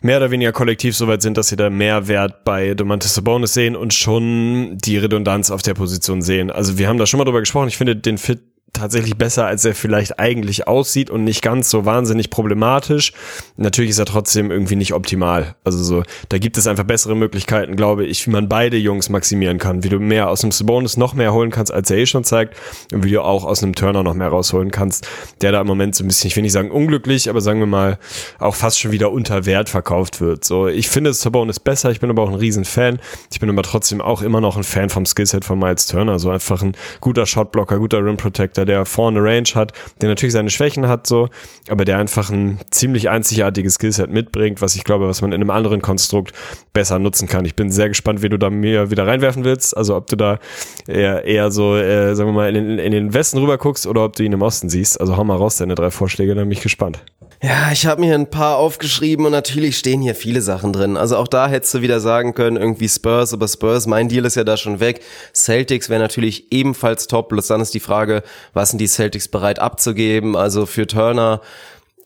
mehr 0.00 0.18
oder 0.18 0.30
weniger 0.30 0.52
kollektiv 0.52 0.96
so 0.96 1.08
weit 1.08 1.22
sind, 1.22 1.36
dass 1.36 1.48
sie 1.48 1.56
da 1.56 1.70
mehr 1.70 2.08
Wert 2.08 2.44
bei 2.44 2.74
Domantas 2.74 3.14
Sabonis 3.14 3.54
sehen 3.54 3.76
und 3.76 3.94
schon 3.94 4.78
die 4.78 4.98
Redundanz 4.98 5.50
auf 5.50 5.62
der 5.62 5.74
Position 5.74 6.22
sehen. 6.22 6.50
Also 6.50 6.78
wir 6.78 6.88
haben 6.88 6.98
da 6.98 7.06
schon 7.06 7.18
mal 7.18 7.24
drüber 7.24 7.40
gesprochen. 7.40 7.68
Ich 7.68 7.76
finde 7.76 7.96
den 7.96 8.18
Fit 8.18 8.40
tatsächlich 8.78 9.16
besser, 9.16 9.46
als 9.46 9.64
er 9.64 9.74
vielleicht 9.74 10.18
eigentlich 10.18 10.66
aussieht 10.66 11.10
und 11.10 11.24
nicht 11.24 11.42
ganz 11.42 11.70
so 11.70 11.84
wahnsinnig 11.84 12.30
problematisch. 12.30 13.12
Natürlich 13.56 13.90
ist 13.90 13.98
er 13.98 14.06
trotzdem 14.06 14.50
irgendwie 14.50 14.76
nicht 14.76 14.94
optimal. 14.94 15.54
Also 15.64 15.82
so, 15.82 16.02
da 16.28 16.38
gibt 16.38 16.58
es 16.58 16.66
einfach 16.66 16.84
bessere 16.84 17.16
Möglichkeiten, 17.16 17.76
glaube 17.76 18.06
ich, 18.06 18.26
wie 18.26 18.30
man 18.30 18.48
beide 18.48 18.76
Jungs 18.76 19.08
maximieren 19.08 19.58
kann. 19.58 19.84
Wie 19.84 19.88
du 19.88 19.98
mehr 19.98 20.28
aus 20.30 20.42
einem 20.42 20.52
Sabonis 20.52 20.96
noch 20.96 21.14
mehr 21.14 21.32
holen 21.32 21.50
kannst, 21.50 21.72
als 21.72 21.90
er 21.90 21.98
eh 21.98 22.06
schon 22.06 22.24
zeigt. 22.24 22.56
Und 22.92 23.04
wie 23.04 23.10
du 23.10 23.22
auch 23.22 23.44
aus 23.44 23.62
einem 23.62 23.74
Turner 23.74 24.02
noch 24.02 24.14
mehr 24.14 24.28
rausholen 24.28 24.70
kannst, 24.70 25.06
der 25.40 25.52
da 25.52 25.60
im 25.60 25.66
Moment 25.66 25.94
so 25.94 26.04
ein 26.04 26.08
bisschen, 26.08 26.28
ich 26.28 26.36
will 26.36 26.42
nicht 26.42 26.52
sagen 26.52 26.70
unglücklich, 26.70 27.28
aber 27.28 27.40
sagen 27.40 27.60
wir 27.60 27.66
mal, 27.66 27.98
auch 28.38 28.54
fast 28.54 28.78
schon 28.78 28.92
wieder 28.92 29.12
unter 29.12 29.46
Wert 29.46 29.68
verkauft 29.68 30.20
wird. 30.20 30.44
So, 30.44 30.68
ich 30.68 30.88
finde 30.88 31.12
Sabonis 31.12 31.60
besser, 31.60 31.90
ich 31.90 32.00
bin 32.00 32.10
aber 32.10 32.22
auch 32.22 32.28
ein 32.28 32.34
Riesenfan. 32.34 32.98
Ich 33.32 33.40
bin 33.40 33.50
aber 33.50 33.62
trotzdem 33.62 34.00
auch 34.00 34.22
immer 34.22 34.40
noch 34.40 34.56
ein 34.56 34.64
Fan 34.64 34.90
vom 34.90 35.06
Skillset 35.06 35.44
von 35.44 35.58
Miles 35.58 35.86
Turner. 35.86 36.18
So 36.18 36.30
einfach 36.30 36.62
ein 36.62 36.76
guter 37.00 37.26
Shotblocker, 37.26 37.78
guter 37.78 38.04
Rim 38.04 38.16
Protector, 38.16 38.64
der 38.68 38.84
vorne 38.84 39.20
Range 39.20 39.48
hat, 39.54 39.72
der 40.00 40.08
natürlich 40.08 40.32
seine 40.32 40.50
Schwächen 40.50 40.86
hat, 40.86 41.06
so, 41.06 41.28
aber 41.68 41.84
der 41.84 41.98
einfach 41.98 42.30
ein 42.30 42.58
ziemlich 42.70 43.08
einzigartiges 43.08 43.74
Skillset 43.74 44.10
mitbringt, 44.10 44.62
was 44.62 44.76
ich 44.76 44.84
glaube, 44.84 45.08
was 45.08 45.20
man 45.20 45.32
in 45.32 45.40
einem 45.40 45.50
anderen 45.50 45.82
Konstrukt 45.82 46.32
besser 46.72 46.98
nutzen 46.98 47.26
kann. 47.26 47.44
Ich 47.44 47.56
bin 47.56 47.72
sehr 47.72 47.88
gespannt, 47.88 48.22
wie 48.22 48.28
du 48.28 48.38
da 48.38 48.50
mir 48.50 48.90
wieder 48.90 49.06
reinwerfen 49.06 49.44
willst. 49.44 49.76
Also 49.76 49.96
ob 49.96 50.06
du 50.06 50.16
da 50.16 50.38
eher, 50.86 51.24
eher 51.24 51.50
so, 51.50 51.76
äh, 51.76 52.14
sagen 52.14 52.28
wir 52.30 52.34
mal, 52.34 52.48
in 52.48 52.54
den, 52.54 52.78
in 52.78 52.92
den 52.92 53.14
Westen 53.14 53.38
rüber 53.38 53.58
guckst 53.58 53.86
oder 53.86 54.04
ob 54.04 54.14
du 54.14 54.22
ihn 54.22 54.32
im 54.32 54.42
Osten 54.42 54.68
siehst. 54.68 55.00
Also 55.00 55.16
hau 55.16 55.24
mal 55.24 55.36
raus 55.36 55.56
deine 55.56 55.74
drei 55.74 55.90
Vorschläge, 55.90 56.34
dann 56.34 56.44
bin 56.44 56.52
ich 56.52 56.62
gespannt. 56.62 57.00
Ja, 57.40 57.70
ich 57.70 57.86
habe 57.86 58.00
mir 58.00 58.16
ein 58.16 58.30
paar 58.30 58.56
aufgeschrieben 58.56 59.24
und 59.24 59.30
natürlich 59.30 59.78
stehen 59.78 60.02
hier 60.02 60.16
viele 60.16 60.42
Sachen 60.42 60.72
drin. 60.72 60.96
Also 60.96 61.16
auch 61.16 61.28
da 61.28 61.46
hättest 61.46 61.72
du 61.72 61.82
wieder 61.82 62.00
sagen 62.00 62.34
können, 62.34 62.56
irgendwie 62.56 62.88
Spurs, 62.88 63.32
aber 63.32 63.46
Spurs, 63.46 63.86
mein 63.86 64.08
Deal 64.08 64.24
ist 64.24 64.34
ja 64.34 64.42
da 64.42 64.56
schon 64.56 64.80
weg. 64.80 65.02
Celtics 65.32 65.88
wäre 65.88 66.00
natürlich 66.00 66.50
ebenfalls 66.50 67.06
top. 67.06 67.28
Bloß 67.28 67.46
dann 67.46 67.60
ist 67.60 67.74
die 67.74 67.80
Frage, 67.80 68.24
was 68.52 68.70
sind 68.70 68.80
die 68.80 68.86
Celtics 68.86 69.28
bereit 69.28 69.58
abzugeben? 69.58 70.36
Also 70.36 70.66
für 70.66 70.86
Turner, 70.86 71.40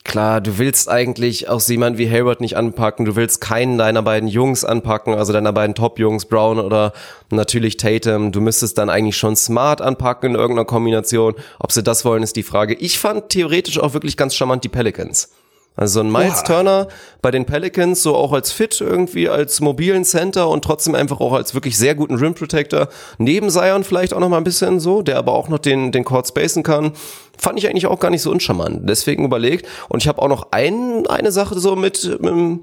klar, 0.05 0.40
du 0.40 0.59
willst 0.59 0.89
eigentlich 0.89 1.48
auch 1.48 1.60
so 1.60 1.73
jemand 1.73 1.98
wie 1.98 2.10
Hayward 2.10 2.40
nicht 2.40 2.56
anpacken. 2.56 3.05
Du 3.05 3.16
willst 3.16 3.40
keinen 3.40 3.78
deiner 3.78 4.02
beiden 4.02 4.28
Jungs 4.28 4.64
anpacken, 4.64 5.14
also 5.14 5.32
deiner 5.32 5.52
beiden 5.52 5.74
Top-Jungs, 5.74 6.27
Brown 6.27 6.59
oder 6.59 6.93
natürlich 7.31 7.77
Tatum. 7.77 8.32
Du 8.32 8.40
müsstest 8.40 8.78
dann 8.78 8.90
eigentlich 8.90 9.16
schon 9.16 9.36
Smart 9.36 9.81
anpacken 9.81 10.31
in 10.31 10.36
irgendeiner 10.36 10.66
Kombination. 10.66 11.35
Ob 11.59 11.73
sie 11.73 11.82
das 11.82 12.05
wollen, 12.05 12.23
ist 12.23 12.36
die 12.36 12.43
Frage. 12.43 12.74
Ich 12.74 12.98
fand 12.98 13.28
theoretisch 13.28 13.78
auch 13.78 13.94
wirklich 13.94 14.16
ganz 14.16 14.35
charmant 14.35 14.64
die 14.64 14.69
Pelicans. 14.69 15.31
Also 15.74 15.94
so 15.94 16.00
ein 16.00 16.12
Miles 16.12 16.42
Turner 16.42 16.88
bei 17.22 17.30
den 17.30 17.46
Pelicans, 17.46 18.02
so 18.02 18.14
auch 18.14 18.32
als 18.32 18.52
Fit 18.52 18.80
irgendwie, 18.80 19.28
als 19.28 19.60
mobilen 19.60 20.04
Center 20.04 20.48
und 20.48 20.62
trotzdem 20.62 20.94
einfach 20.94 21.20
auch 21.20 21.32
als 21.32 21.54
wirklich 21.54 21.78
sehr 21.78 21.94
guten 21.94 22.16
Rim 22.16 22.34
Protector. 22.34 22.88
Neben 23.18 23.48
Zion 23.48 23.82
vielleicht 23.84 24.12
auch 24.12 24.20
noch 24.20 24.28
mal 24.28 24.36
ein 24.36 24.44
bisschen 24.44 24.80
so, 24.80 25.00
der 25.00 25.16
aber 25.16 25.32
auch 25.32 25.48
noch 25.48 25.58
den, 25.58 25.90
den 25.90 26.04
Court 26.04 26.28
spacen 26.28 26.62
kann. 26.62 26.92
Fand 27.38 27.58
ich 27.58 27.68
eigentlich 27.68 27.86
auch 27.86 28.00
gar 28.00 28.10
nicht 28.10 28.22
so 28.22 28.30
uncharmant. 28.30 28.88
Deswegen 28.88 29.24
überlegt. 29.24 29.66
Und 29.88 30.02
ich 30.02 30.08
habe 30.08 30.20
auch 30.20 30.28
noch 30.28 30.48
ein, 30.50 31.06
eine 31.06 31.32
Sache 31.32 31.58
so 31.58 31.74
mit, 31.74 32.20
mit, 32.20 32.60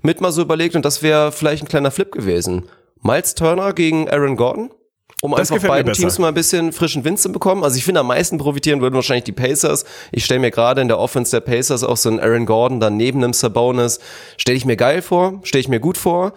mit 0.00 0.20
mal 0.22 0.32
so 0.32 0.40
überlegt 0.40 0.76
und 0.76 0.84
das 0.84 1.02
wäre 1.02 1.32
vielleicht 1.32 1.62
ein 1.62 1.68
kleiner 1.68 1.90
Flip 1.90 2.10
gewesen. 2.10 2.64
Miles 3.02 3.34
Turner 3.34 3.74
gegen 3.74 4.08
Aaron 4.08 4.36
Gordon. 4.36 4.70
Um 5.22 5.32
Das 5.32 5.50
einfach 5.50 5.68
beiden. 5.68 5.92
Teams 5.94 6.18
mal 6.18 6.28
ein 6.28 6.34
bisschen 6.34 6.72
frischen 6.72 7.04
Wind 7.04 7.18
zu 7.18 7.32
bekommen. 7.32 7.64
Also 7.64 7.76
ich 7.78 7.84
finde, 7.84 8.00
am 8.00 8.06
meisten 8.06 8.36
profitieren 8.36 8.82
würden 8.82 8.94
wahrscheinlich 8.94 9.24
die 9.24 9.32
Pacers. 9.32 9.84
Ich 10.12 10.24
stelle 10.24 10.40
mir 10.40 10.50
gerade 10.50 10.82
in 10.82 10.88
der 10.88 10.98
Offense 10.98 11.30
der 11.30 11.40
Pacers 11.40 11.82
auch 11.84 11.96
so 11.96 12.10
einen 12.10 12.20
Aaron 12.20 12.44
Gordon 12.44 12.80
dann 12.80 12.96
neben 12.98 13.24
einem 13.24 13.32
Sabonis. 13.32 13.98
Stelle 14.36 14.56
ich 14.58 14.66
mir 14.66 14.76
geil 14.76 15.00
vor, 15.00 15.40
stelle 15.42 15.60
ich 15.60 15.68
mir 15.68 15.80
gut 15.80 15.96
vor. 15.96 16.34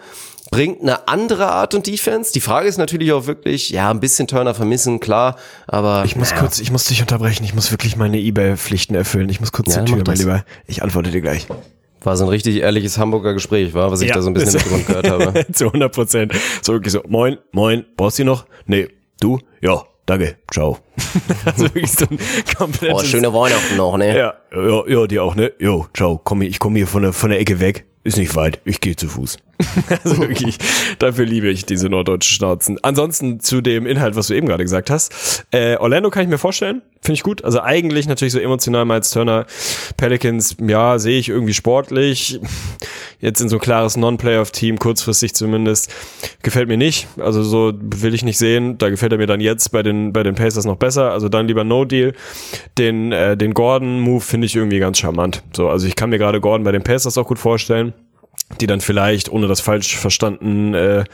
Bringt 0.50 0.80
eine 0.80 1.06
andere 1.06 1.46
Art 1.48 1.74
und 1.74 1.86
Defense. 1.86 2.32
Die 2.32 2.40
Frage 2.40 2.66
ist 2.68 2.78
natürlich 2.78 3.12
auch 3.12 3.26
wirklich, 3.26 3.70
ja, 3.70 3.88
ein 3.90 4.00
bisschen 4.00 4.26
Turner 4.26 4.52
vermissen, 4.54 4.98
klar, 4.98 5.36
aber 5.68 6.02
Ich 6.04 6.16
muss 6.16 6.34
kurz, 6.34 6.58
ich 6.58 6.72
muss 6.72 6.86
dich 6.86 7.00
unterbrechen. 7.02 7.44
Ich 7.44 7.54
muss 7.54 7.70
wirklich 7.70 7.94
meine 7.96 8.18
Ebay-Pflichten 8.18 8.96
erfüllen. 8.96 9.28
Ich 9.28 9.38
muss 9.38 9.52
kurz 9.52 9.68
Ja, 9.68 9.84
zur 9.84 9.94
Tür, 9.96 10.02
mein. 10.04 10.16
Lieber. 10.16 10.44
Ich 10.66 10.82
antworte 10.82 11.10
dir 11.12 11.20
gleich. 11.20 11.46
War 12.00 12.16
so 12.16 12.24
ein 12.24 12.30
richtig 12.30 12.56
ehrliches 12.56 12.98
Hamburger 12.98 13.34
Gespräch, 13.34 13.74
war, 13.74 13.90
was 13.90 14.00
ich 14.00 14.10
da 14.10 14.22
so 14.22 14.30
ein 14.30 14.34
bisschen 14.34 14.60
im 14.60 14.76
Hintergrund 14.76 14.86
gehört 14.86 15.10
habe. 15.10 15.46
Zu 15.52 15.66
100 15.66 15.92
Prozent. 15.92 16.32
So 16.62 16.72
wirklich 16.72 16.92
so, 16.92 17.02
moin, 17.08 17.38
moin, 17.52 17.84
brauchst 17.96 18.18
du 18.18 18.24
noch? 18.24 18.46
Nee, 18.66 18.88
du? 19.20 19.38
Ja, 19.60 19.84
danke, 20.06 20.36
ciao. 20.50 20.78
also 21.44 21.64
wirklich 21.64 21.92
so 21.92 22.06
ein 22.10 22.18
komplettes... 22.56 23.02
Oh, 23.02 23.04
schöne 23.04 23.32
Weihnachten 23.32 23.76
noch, 23.76 23.96
ne? 23.96 24.16
Ja, 24.16 24.34
ja, 24.54 24.86
ja, 24.86 25.06
die 25.06 25.18
auch, 25.18 25.34
ne? 25.34 25.52
Jo, 25.58 25.86
ciao, 25.94 26.20
komm, 26.22 26.42
ich 26.42 26.58
komme 26.58 26.78
hier 26.78 26.86
von 26.86 27.02
der, 27.02 27.12
von 27.12 27.30
der 27.30 27.40
Ecke 27.40 27.60
weg. 27.60 27.86
Ist 28.02 28.16
nicht 28.16 28.34
weit, 28.34 28.60
ich 28.64 28.80
gehe 28.80 28.96
zu 28.96 29.08
Fuß. 29.08 29.36
also 30.04 30.18
wirklich, 30.18 30.58
dafür 30.98 31.24
liebe 31.26 31.48
ich 31.48 31.66
diese 31.66 31.88
norddeutschen 31.88 32.34
Schnauzen. 32.34 32.78
Ansonsten 32.82 33.40
zu 33.40 33.60
dem 33.60 33.86
Inhalt, 33.86 34.16
was 34.16 34.28
du 34.28 34.34
eben 34.34 34.46
gerade 34.46 34.64
gesagt 34.64 34.90
hast. 34.90 35.44
Äh, 35.50 35.76
Orlando 35.76 36.10
kann 36.10 36.22
ich 36.22 36.28
mir 36.28 36.38
vorstellen, 36.38 36.82
finde 37.00 37.14
ich 37.14 37.22
gut. 37.22 37.44
Also 37.44 37.60
eigentlich 37.60 38.06
natürlich 38.06 38.32
so 38.32 38.38
emotional 38.38 38.84
Miles 38.84 39.10
Turner. 39.10 39.46
Pelicans, 39.96 40.56
ja, 40.60 40.98
sehe 40.98 41.18
ich 41.18 41.28
irgendwie 41.28 41.54
sportlich. 41.54 42.40
Jetzt 43.20 43.40
in 43.40 43.48
so 43.48 43.56
ein 43.56 43.60
klares 43.60 43.96
Non-Playoff-Team, 43.96 44.78
kurzfristig 44.78 45.34
zumindest, 45.34 45.92
gefällt 46.42 46.68
mir 46.68 46.78
nicht. 46.78 47.06
Also 47.18 47.42
so 47.42 47.72
will 47.80 48.14
ich 48.14 48.24
nicht 48.24 48.38
sehen. 48.38 48.78
Da 48.78 48.88
gefällt 48.88 49.12
er 49.12 49.18
mir 49.18 49.26
dann 49.26 49.40
jetzt 49.40 49.70
bei 49.72 49.82
den, 49.82 50.12
bei 50.12 50.22
den 50.22 50.34
Pacers 50.34 50.64
noch 50.64 50.76
besser. 50.76 51.10
Also 51.12 51.28
dann 51.28 51.46
lieber 51.46 51.64
No-Deal. 51.64 52.14
Den, 52.78 53.12
äh, 53.12 53.36
den 53.36 53.54
Gordon-Move 53.54 54.20
finde 54.20 54.46
ich 54.46 54.56
irgendwie 54.56 54.78
ganz 54.78 54.98
charmant. 54.98 55.42
So, 55.54 55.68
also 55.68 55.86
ich 55.86 55.96
kann 55.96 56.10
mir 56.10 56.18
gerade 56.18 56.40
Gordon 56.40 56.64
bei 56.64 56.72
den 56.72 56.82
Pacers 56.82 57.18
auch 57.18 57.26
gut 57.26 57.38
vorstellen 57.38 57.92
die 58.58 58.66
dann 58.66 58.80
vielleicht, 58.80 59.30
ohne 59.30 59.46
das 59.46 59.60
falsch 59.60 59.96
verstanden 59.96 60.74
äh, 60.74 61.04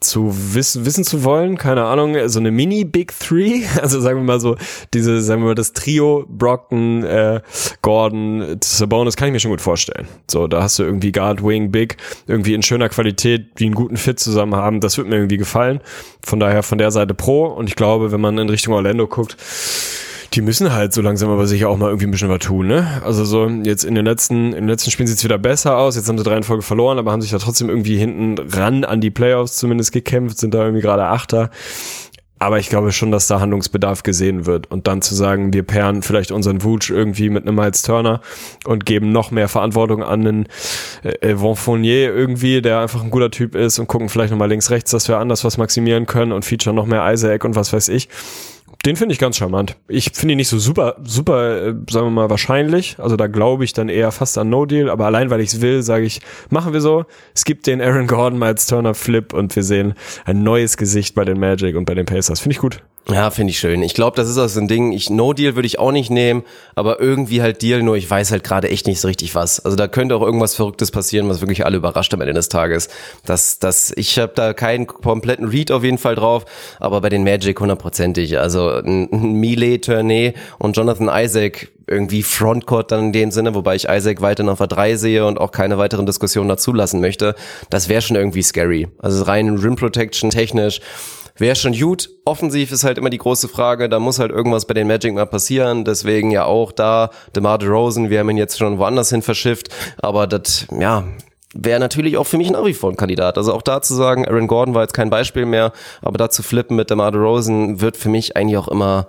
zu 0.00 0.34
wissen, 0.54 0.86
wissen 0.86 1.04
zu 1.04 1.24
wollen, 1.24 1.58
keine 1.58 1.84
Ahnung, 1.84 2.16
so 2.28 2.38
eine 2.38 2.50
Mini-Big 2.50 3.12
Three, 3.18 3.62
also 3.80 4.00
sagen 4.00 4.20
wir 4.20 4.24
mal 4.24 4.40
so, 4.40 4.56
diese, 4.92 5.20
sagen 5.20 5.42
wir 5.42 5.48
mal, 5.48 5.54
das 5.54 5.72
Trio 5.72 6.24
Brockton, 6.28 7.04
äh, 7.04 7.40
Gordon, 7.82 8.56
Sabonis 8.62 9.16
kann 9.16 9.28
ich 9.28 9.32
mir 9.32 9.40
schon 9.40 9.50
gut 9.50 9.60
vorstellen. 9.60 10.06
So, 10.30 10.46
da 10.46 10.62
hast 10.62 10.78
du 10.78 10.84
irgendwie 10.84 11.12
Guard, 11.12 11.42
Wing, 11.42 11.70
Big, 11.70 11.96
irgendwie 12.26 12.54
in 12.54 12.62
schöner 12.62 12.88
Qualität, 12.88 13.58
die 13.58 13.66
einen 13.66 13.74
guten 13.74 13.96
Fit 13.96 14.20
zusammen 14.20 14.54
haben, 14.54 14.80
das 14.80 14.96
wird 14.96 15.08
mir 15.08 15.16
irgendwie 15.16 15.38
gefallen. 15.38 15.80
Von 16.24 16.40
daher 16.40 16.62
von 16.62 16.78
der 16.78 16.90
Seite 16.90 17.14
pro 17.14 17.46
und 17.46 17.68
ich 17.68 17.76
glaube, 17.76 18.12
wenn 18.12 18.20
man 18.20 18.38
in 18.38 18.48
Richtung 18.48 18.74
Orlando 18.74 19.06
guckt, 19.06 19.36
die 20.34 20.42
müssen 20.42 20.72
halt 20.72 20.92
so 20.92 21.00
langsam 21.00 21.30
aber 21.30 21.46
sicher 21.46 21.68
auch 21.68 21.76
mal 21.76 21.88
irgendwie 21.88 22.06
ein 22.06 22.10
bisschen 22.10 22.28
was 22.28 22.40
tun, 22.40 22.66
ne? 22.66 23.00
Also 23.04 23.24
so, 23.24 23.48
jetzt 23.48 23.84
in 23.84 23.94
den 23.94 24.04
letzten, 24.04 24.46
in 24.46 24.62
den 24.62 24.68
letzten 24.68 24.90
Spielen 24.90 25.06
sieht's 25.06 25.22
wieder 25.22 25.38
besser 25.38 25.78
aus. 25.78 25.94
Jetzt 25.94 26.08
haben 26.08 26.18
sie 26.18 26.24
drei 26.24 26.36
in 26.36 26.42
Folge 26.42 26.62
verloren, 26.62 26.98
aber 26.98 27.12
haben 27.12 27.22
sich 27.22 27.30
da 27.30 27.38
trotzdem 27.38 27.68
irgendwie 27.68 27.96
hinten 27.96 28.38
ran 28.50 28.84
an 28.84 29.00
die 29.00 29.10
Playoffs 29.10 29.56
zumindest 29.56 29.92
gekämpft, 29.92 30.38
sind 30.38 30.54
da 30.54 30.62
irgendwie 30.62 30.82
gerade 30.82 31.04
Achter. 31.04 31.50
Aber 32.40 32.58
ich 32.58 32.68
glaube 32.68 32.90
schon, 32.90 33.12
dass 33.12 33.28
da 33.28 33.38
Handlungsbedarf 33.40 34.02
gesehen 34.02 34.44
wird. 34.44 34.70
Und 34.70 34.88
dann 34.88 35.02
zu 35.02 35.14
sagen, 35.14 35.52
wir 35.52 35.62
pairen 35.62 36.02
vielleicht 36.02 36.32
unseren 36.32 36.62
Wutsch 36.64 36.90
irgendwie 36.90 37.30
mit 37.30 37.46
einem 37.46 37.54
Miles 37.54 37.82
Turner 37.82 38.20
und 38.66 38.84
geben 38.84 39.12
noch 39.12 39.30
mehr 39.30 39.48
Verantwortung 39.48 40.02
an 40.02 40.26
einen 40.26 40.48
äh, 41.02 41.36
Von 41.36 41.54
Fournier 41.54 42.12
irgendwie, 42.12 42.60
der 42.60 42.80
einfach 42.80 43.04
ein 43.04 43.10
guter 43.10 43.30
Typ 43.30 43.54
ist 43.54 43.78
und 43.78 43.86
gucken 43.86 44.08
vielleicht 44.08 44.32
nochmal 44.32 44.48
links, 44.48 44.70
rechts, 44.70 44.90
dass 44.90 45.06
wir 45.08 45.18
anders 45.18 45.44
was 45.44 45.58
maximieren 45.58 46.06
können 46.06 46.32
und 46.32 46.44
feature 46.44 46.74
noch 46.74 46.86
mehr 46.86 47.10
Isaac 47.10 47.44
und 47.44 47.54
was 47.54 47.72
weiß 47.72 47.88
ich. 47.88 48.08
Den 48.84 48.96
finde 48.96 49.14
ich 49.14 49.18
ganz 49.18 49.36
charmant. 49.36 49.76
Ich 49.88 50.10
finde 50.12 50.32
ihn 50.32 50.36
nicht 50.36 50.48
so 50.48 50.58
super, 50.58 50.96
super, 51.04 51.68
äh, 51.68 51.74
sagen 51.90 52.06
wir 52.06 52.10
mal, 52.10 52.30
wahrscheinlich. 52.30 52.96
Also 52.98 53.16
da 53.16 53.28
glaube 53.28 53.64
ich 53.64 53.72
dann 53.72 53.88
eher 53.88 54.12
fast 54.12 54.36
an 54.36 54.50
No 54.50 54.66
Deal. 54.66 54.90
Aber 54.90 55.06
allein 55.06 55.30
weil 55.30 55.40
ich 55.40 55.54
es 55.54 55.60
will, 55.62 55.82
sage 55.82 56.04
ich, 56.04 56.20
machen 56.50 56.74
wir 56.74 56.82
so. 56.82 57.06
Es 57.34 57.44
gibt 57.44 57.66
den 57.66 57.80
Aaron 57.80 58.06
Gordon 58.06 58.38
mal 58.38 58.48
als 58.48 58.66
Turner 58.66 58.94
Flip 58.94 59.32
und 59.32 59.56
wir 59.56 59.62
sehen 59.62 59.94
ein 60.26 60.42
neues 60.42 60.76
Gesicht 60.76 61.14
bei 61.14 61.24
den 61.24 61.40
Magic 61.40 61.76
und 61.76 61.86
bei 61.86 61.94
den 61.94 62.04
Pacers. 62.04 62.40
Finde 62.40 62.54
ich 62.54 62.60
gut. 62.60 62.82
Ja, 63.10 63.30
finde 63.30 63.50
ich 63.50 63.58
schön. 63.58 63.82
Ich 63.82 63.92
glaube, 63.92 64.16
das 64.16 64.30
ist 64.30 64.38
auch 64.38 64.48
so 64.48 64.58
ein 64.60 64.66
Ding. 64.66 64.92
Ich 64.92 65.10
No 65.10 65.34
Deal 65.34 65.56
würde 65.56 65.66
ich 65.66 65.78
auch 65.78 65.92
nicht 65.92 66.10
nehmen, 66.10 66.42
aber 66.74 67.00
irgendwie 67.00 67.42
halt 67.42 67.60
Deal. 67.60 67.82
Nur 67.82 67.96
ich 67.96 68.08
weiß 68.08 68.30
halt 68.30 68.44
gerade 68.44 68.70
echt 68.70 68.86
nicht 68.86 68.98
so 68.98 69.08
richtig 69.08 69.34
was. 69.34 69.60
Also 69.62 69.76
da 69.76 69.88
könnte 69.88 70.16
auch 70.16 70.22
irgendwas 70.22 70.54
Verrücktes 70.54 70.90
passieren, 70.90 71.28
was 71.28 71.42
wirklich 71.42 71.66
alle 71.66 71.76
überrascht 71.76 72.14
am 72.14 72.22
Ende 72.22 72.32
des 72.32 72.48
Tages. 72.48 72.88
Das, 73.26 73.58
das, 73.58 73.92
ich 73.96 74.18
habe 74.18 74.32
da 74.34 74.54
keinen 74.54 74.86
kompletten 74.86 75.46
Read 75.46 75.70
auf 75.70 75.84
jeden 75.84 75.98
Fall 75.98 76.14
drauf, 76.14 76.46
aber 76.80 77.02
bei 77.02 77.10
den 77.10 77.24
Magic 77.24 77.60
hundertprozentig. 77.60 78.38
Also 78.38 78.70
ein 78.70 79.08
Milet, 79.10 79.84
Tournee 79.84 80.32
und 80.58 80.74
Jonathan 80.74 81.10
Isaac 81.12 81.72
irgendwie 81.86 82.22
Frontcourt 82.22 82.90
dann 82.90 83.06
in 83.06 83.12
dem 83.12 83.30
Sinne, 83.30 83.54
wobei 83.54 83.74
ich 83.74 83.86
Isaac 83.86 84.22
weiter 84.22 84.50
auf 84.50 84.56
der 84.56 84.68
3 84.68 84.96
sehe 84.96 85.26
und 85.26 85.38
auch 85.38 85.50
keine 85.50 85.76
weiteren 85.76 86.06
Diskussionen 86.06 86.48
dazu 86.48 86.72
lassen 86.72 87.02
möchte. 87.02 87.34
Das 87.68 87.90
wäre 87.90 88.00
schon 88.00 88.16
irgendwie 88.16 88.42
scary. 88.42 88.88
Also 88.98 89.24
rein 89.24 89.58
Rim 89.58 89.76
Protection 89.76 90.30
technisch 90.30 90.80
wäre 91.36 91.56
schon 91.56 91.72
gut. 91.72 92.10
Offensiv 92.24 92.72
ist 92.72 92.84
halt 92.84 92.98
immer 92.98 93.10
die 93.10 93.18
große 93.18 93.48
Frage, 93.48 93.88
da 93.88 93.98
muss 93.98 94.18
halt 94.18 94.30
irgendwas 94.30 94.66
bei 94.66 94.74
den 94.74 94.86
Magic 94.86 95.14
mal 95.14 95.26
passieren. 95.26 95.84
Deswegen 95.84 96.30
ja 96.30 96.44
auch 96.44 96.72
da 96.72 97.10
DeMar 97.34 97.58
DeRozan, 97.58 98.10
wir 98.10 98.20
haben 98.20 98.30
ihn 98.30 98.36
jetzt 98.36 98.58
schon 98.58 98.78
woanders 98.78 99.10
hin 99.10 99.22
verschifft, 99.22 99.68
aber 99.98 100.26
das, 100.26 100.66
ja, 100.78 101.04
wäre 101.54 101.80
natürlich 101.80 102.16
auch 102.16 102.24
für 102.24 102.36
mich 102.36 102.50
nach 102.50 102.64
wie 102.64 102.74
vor 102.74 102.90
ein 102.90 102.96
Kandidat. 102.96 103.38
Also 103.38 103.52
auch 103.52 103.62
da 103.62 103.80
zu 103.80 103.94
sagen, 103.94 104.26
Aaron 104.26 104.48
Gordon 104.48 104.74
war 104.74 104.82
jetzt 104.82 104.94
kein 104.94 105.10
Beispiel 105.10 105.46
mehr, 105.46 105.72
aber 106.02 106.18
da 106.18 106.30
zu 106.30 106.42
flippen 106.42 106.76
mit 106.76 106.90
DeMar 106.90 107.12
DeRozan 107.12 107.80
wird 107.80 107.96
für 107.96 108.08
mich 108.08 108.36
eigentlich 108.36 108.58
auch 108.58 108.68
immer 108.68 109.06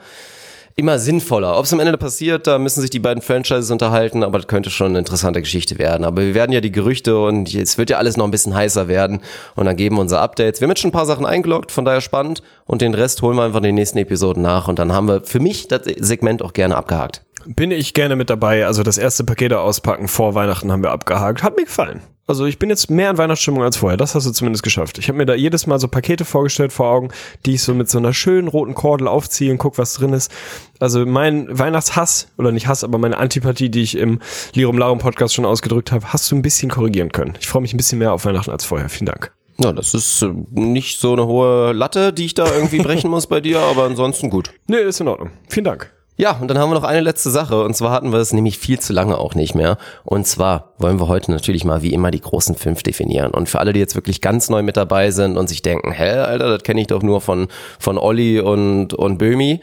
immer 0.75 0.99
sinnvoller. 0.99 1.57
Ob 1.57 1.65
es 1.65 1.73
am 1.73 1.79
Ende 1.79 1.97
passiert, 1.97 2.47
da 2.47 2.59
müssen 2.59 2.81
sich 2.81 2.89
die 2.89 2.99
beiden 2.99 3.21
Franchises 3.21 3.71
unterhalten, 3.71 4.23
aber 4.23 4.39
das 4.39 4.47
könnte 4.47 4.69
schon 4.69 4.87
eine 4.87 4.99
interessante 4.99 5.41
Geschichte 5.41 5.77
werden. 5.77 6.03
Aber 6.03 6.21
wir 6.21 6.33
werden 6.33 6.51
ja 6.51 6.61
die 6.61 6.71
Gerüchte 6.71 7.17
und 7.17 7.53
es 7.53 7.77
wird 7.77 7.89
ja 7.89 7.97
alles 7.97 8.17
noch 8.17 8.25
ein 8.25 8.31
bisschen 8.31 8.53
heißer 8.53 8.87
werden 8.87 9.21
und 9.55 9.65
dann 9.65 9.77
geben 9.77 9.95
wir 9.95 10.01
unsere 10.01 10.21
Updates. 10.21 10.59
Wir 10.59 10.65
haben 10.65 10.71
jetzt 10.71 10.81
schon 10.81 10.89
ein 10.89 10.93
paar 10.93 11.05
Sachen 11.05 11.25
eingeloggt, 11.25 11.71
von 11.71 11.85
daher 11.85 12.01
spannend 12.01 12.43
und 12.65 12.81
den 12.81 12.93
Rest 12.93 13.21
holen 13.21 13.37
wir 13.37 13.43
einfach 13.43 13.59
in 13.59 13.63
den 13.63 13.75
nächsten 13.75 13.97
Episoden 13.99 14.43
nach 14.43 14.67
und 14.67 14.79
dann 14.79 14.91
haben 14.91 15.07
wir 15.07 15.21
für 15.21 15.39
mich 15.39 15.67
das 15.69 15.81
Segment 15.97 16.41
auch 16.41 16.53
gerne 16.53 16.75
abgehakt. 16.75 17.23
Bin 17.45 17.71
ich 17.71 17.93
gerne 17.93 18.15
mit 18.15 18.29
dabei. 18.29 18.65
Also 18.65 18.83
das 18.83 18.97
erste 18.97 19.23
Paket 19.23 19.53
auspacken 19.53 20.07
vor 20.07 20.33
Weihnachten 20.35 20.71
haben 20.71 20.83
wir 20.83 20.91
abgehakt. 20.91 21.43
Hat 21.43 21.55
mir 21.55 21.65
gefallen. 21.65 22.01
Also 22.27 22.45
ich 22.45 22.57
bin 22.57 22.69
jetzt 22.69 22.89
mehr 22.89 23.11
in 23.11 23.17
Weihnachtsstimmung 23.19 23.61
als 23.61 23.77
vorher. 23.77 23.97
Das 23.97 24.15
hast 24.15 24.25
du 24.25 24.31
zumindest 24.31 24.63
geschafft. 24.63 24.97
Ich 24.97 25.09
habe 25.09 25.17
mir 25.17 25.27
da 25.27 25.35
jedes 25.35 25.67
Mal 25.67 25.79
so 25.79 25.87
Pakete 25.87 26.25
vorgestellt 26.25 26.73
vor 26.73 26.87
Augen, 26.87 27.09
die 27.45 27.53
ich 27.53 27.61
so 27.61 27.75
mit 27.75 27.87
so 27.87 27.99
einer 27.99 28.13
schönen 28.13 28.47
roten 28.47 28.73
Kordel 28.73 29.07
aufziehe 29.07 29.51
und 29.51 29.59
guck, 29.59 29.77
was 29.77 29.93
drin 29.93 30.11
ist. 30.11 30.31
Also 30.79 31.05
mein 31.05 31.47
Weihnachtshass, 31.49 32.29
oder 32.37 32.51
nicht 32.51 32.67
Hass, 32.67 32.83
aber 32.83 32.97
meine 32.97 33.17
Antipathie, 33.17 33.69
die 33.69 33.83
ich 33.83 33.95
im 33.97 34.19
Lirum 34.53 34.79
Larum 34.79 34.97
Podcast 34.97 35.35
schon 35.35 35.45
ausgedrückt 35.45 35.91
habe, 35.91 36.13
hast 36.13 36.31
du 36.31 36.35
ein 36.35 36.41
bisschen 36.41 36.71
korrigieren 36.71 37.11
können. 37.11 37.35
Ich 37.39 37.47
freue 37.47 37.61
mich 37.61 37.73
ein 37.73 37.77
bisschen 37.77 37.99
mehr 37.99 38.13
auf 38.13 38.25
Weihnachten 38.25 38.49
als 38.49 38.65
vorher. 38.65 38.89
Vielen 38.89 39.05
Dank. 39.05 39.31
Ja, 39.57 39.71
das 39.71 39.93
ist 39.93 40.21
äh, 40.23 40.33
nicht 40.51 40.99
so 40.99 41.13
eine 41.13 41.27
hohe 41.27 41.73
Latte, 41.73 42.11
die 42.11 42.25
ich 42.25 42.33
da 42.33 42.45
irgendwie 42.51 42.79
brechen 42.79 43.09
muss 43.11 43.27
bei 43.27 43.39
dir, 43.39 43.59
aber 43.59 43.83
ansonsten 43.83 44.29
gut. 44.29 44.51
Nee, 44.67 44.77
ist 44.77 44.99
in 44.99 45.07
Ordnung. 45.07 45.29
Vielen 45.47 45.65
Dank. 45.65 45.94
Ja, 46.17 46.37
und 46.39 46.47
dann 46.47 46.57
haben 46.57 46.69
wir 46.69 46.75
noch 46.75 46.83
eine 46.83 47.01
letzte 47.01 47.29
Sache. 47.29 47.61
Und 47.63 47.75
zwar 47.75 47.91
hatten 47.91 48.11
wir 48.11 48.19
es 48.19 48.31
nämlich 48.31 48.57
viel 48.57 48.79
zu 48.79 48.93
lange 48.93 49.17
auch 49.17 49.35
nicht 49.35 49.53
mehr. 49.53 49.77
Und 50.03 50.25
zwar 50.25 50.73
wollen 50.77 50.99
wir 50.99 51.07
heute 51.07 51.31
natürlich 51.31 51.65
mal 51.65 51.81
wie 51.81 51.93
immer 51.93 52.11
die 52.11 52.21
großen 52.21 52.55
fünf 52.55 52.83
definieren. 52.83 53.31
Und 53.31 53.49
für 53.49 53.59
alle, 53.59 53.73
die 53.73 53.79
jetzt 53.79 53.95
wirklich 53.95 54.21
ganz 54.21 54.49
neu 54.49 54.61
mit 54.61 54.77
dabei 54.77 55.11
sind 55.11 55.37
und 55.37 55.49
sich 55.49 55.61
denken, 55.61 55.91
hä, 55.91 56.11
Alter, 56.11 56.49
das 56.49 56.63
kenne 56.63 56.81
ich 56.81 56.87
doch 56.87 57.03
nur 57.03 57.19
von, 57.19 57.47
von 57.79 57.97
Olli 57.97 58.39
und, 58.39 58.93
und 58.93 59.17
Böhmi. 59.17 59.59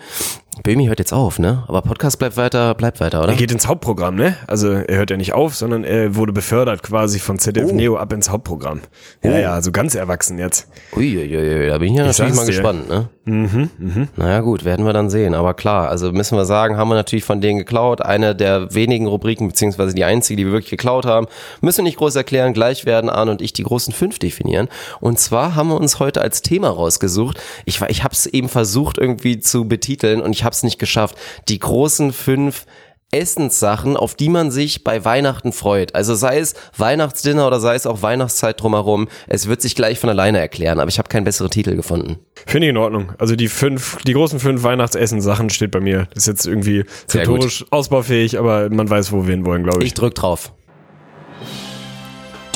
Böhmi 0.62 0.86
hört 0.86 0.98
jetzt 0.98 1.14
auf, 1.14 1.38
ne? 1.38 1.64
Aber 1.66 1.80
Podcast 1.80 2.18
bleibt 2.18 2.36
weiter, 2.36 2.74
bleibt 2.74 3.00
weiter, 3.00 3.22
oder? 3.22 3.30
Er 3.30 3.36
geht 3.36 3.50
ins 3.50 3.66
Hauptprogramm, 3.66 4.16
ne? 4.16 4.36
Also 4.46 4.70
er 4.70 4.98
hört 4.98 5.10
ja 5.10 5.16
nicht 5.16 5.32
auf, 5.32 5.56
sondern 5.56 5.82
er 5.82 6.14
wurde 6.14 6.32
befördert 6.32 6.82
quasi 6.82 7.18
von 7.20 7.38
ZDF 7.38 7.70
oh. 7.70 7.74
Neo 7.74 7.96
ab 7.96 8.12
ins 8.12 8.28
Hauptprogramm. 8.28 8.82
Ja, 9.24 9.30
oh. 9.30 9.38
ja, 9.38 9.52
also 9.54 9.72
ganz 9.72 9.94
erwachsen 9.94 10.38
jetzt. 10.38 10.68
Uiuiui, 10.94 11.68
da 11.68 11.78
bin 11.78 11.92
ich 11.92 11.98
ja 11.98 12.02
ich 12.02 12.18
natürlich 12.18 12.34
mal 12.34 12.44
dir. 12.44 12.52
gespannt, 12.52 12.88
ne? 12.88 13.08
Mhm, 13.24 13.70
mhm. 13.78 14.08
Naja 14.16 14.40
gut, 14.40 14.64
werden 14.64 14.84
wir 14.84 14.92
dann 14.92 15.08
sehen. 15.08 15.34
Aber 15.34 15.54
klar, 15.54 15.88
also 15.88 16.10
müssen 16.10 16.36
wir 16.36 16.44
sagen, 16.44 16.76
haben 16.76 16.88
wir 16.88 16.96
natürlich 16.96 17.24
von 17.24 17.40
denen 17.40 17.58
geklaut. 17.58 18.02
Eine 18.02 18.34
der 18.34 18.74
wenigen 18.74 19.06
Rubriken, 19.06 19.46
beziehungsweise 19.46 19.94
die 19.94 20.04
einzige, 20.04 20.38
die 20.38 20.46
wir 20.46 20.52
wirklich 20.52 20.70
geklaut 20.70 21.06
haben. 21.06 21.28
Müssen 21.60 21.84
nicht 21.84 21.98
groß 21.98 22.16
erklären, 22.16 22.52
gleich 22.52 22.84
werden 22.84 23.08
Arne 23.08 23.30
und 23.30 23.40
ich 23.40 23.52
die 23.52 23.62
großen 23.62 23.92
fünf 23.92 24.18
definieren. 24.18 24.68
Und 25.00 25.20
zwar 25.20 25.54
haben 25.54 25.68
wir 25.68 25.76
uns 25.76 26.00
heute 26.00 26.20
als 26.20 26.42
Thema 26.42 26.70
rausgesucht. 26.70 27.38
Ich, 27.64 27.80
ich 27.82 28.02
habe 28.02 28.12
es 28.12 28.26
eben 28.26 28.48
versucht 28.48 28.98
irgendwie 28.98 29.38
zu 29.38 29.66
betiteln 29.66 30.20
und 30.20 30.32
ich 30.32 30.42
habe 30.42 30.54
es 30.54 30.64
nicht 30.64 30.80
geschafft. 30.80 31.16
Die 31.48 31.60
großen 31.60 32.12
fünf 32.12 32.66
Essenssachen, 33.12 33.96
auf 33.96 34.14
die 34.14 34.30
man 34.30 34.50
sich 34.50 34.84
bei 34.84 35.04
Weihnachten 35.04 35.52
freut. 35.52 35.94
Also 35.94 36.14
sei 36.14 36.38
es 36.38 36.54
Weihnachtsdinner 36.76 37.46
oder 37.46 37.60
sei 37.60 37.74
es 37.74 37.86
auch 37.86 38.02
Weihnachtszeit 38.02 38.60
drumherum. 38.60 39.06
Es 39.28 39.46
wird 39.46 39.60
sich 39.60 39.74
gleich 39.74 39.98
von 39.98 40.08
alleine 40.10 40.38
erklären, 40.38 40.80
aber 40.80 40.88
ich 40.88 40.98
habe 40.98 41.08
keinen 41.08 41.24
besseren 41.24 41.50
Titel 41.50 41.76
gefunden. 41.76 42.18
Finde 42.46 42.66
ich 42.66 42.70
in 42.70 42.78
Ordnung. 42.78 43.12
Also 43.18 43.36
die 43.36 43.48
fünf, 43.48 43.98
die 44.06 44.14
großen 44.14 44.40
fünf 44.40 44.62
Weihnachtsessensachen 44.62 45.50
steht 45.50 45.70
bei 45.70 45.80
mir. 45.80 46.08
Das 46.14 46.24
ist 46.24 46.26
jetzt 46.26 46.46
irgendwie 46.46 46.84
rhetorisch 47.12 47.66
ausbaufähig, 47.70 48.38
aber 48.38 48.70
man 48.70 48.88
weiß, 48.88 49.12
wo 49.12 49.26
wir 49.26 49.34
hinwollen, 49.34 49.62
glaube 49.62 49.82
ich. 49.82 49.88
Ich 49.88 49.94
drück 49.94 50.14
drauf. 50.14 50.52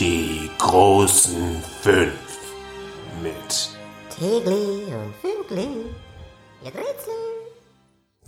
Die 0.01 0.51
großen 0.59 1.63
fünf 1.83 2.13
mit 3.23 3.71
Tegli 4.19 4.85
und 4.87 5.15
Fünkli. 5.21 5.69
Ihr. 6.65 6.73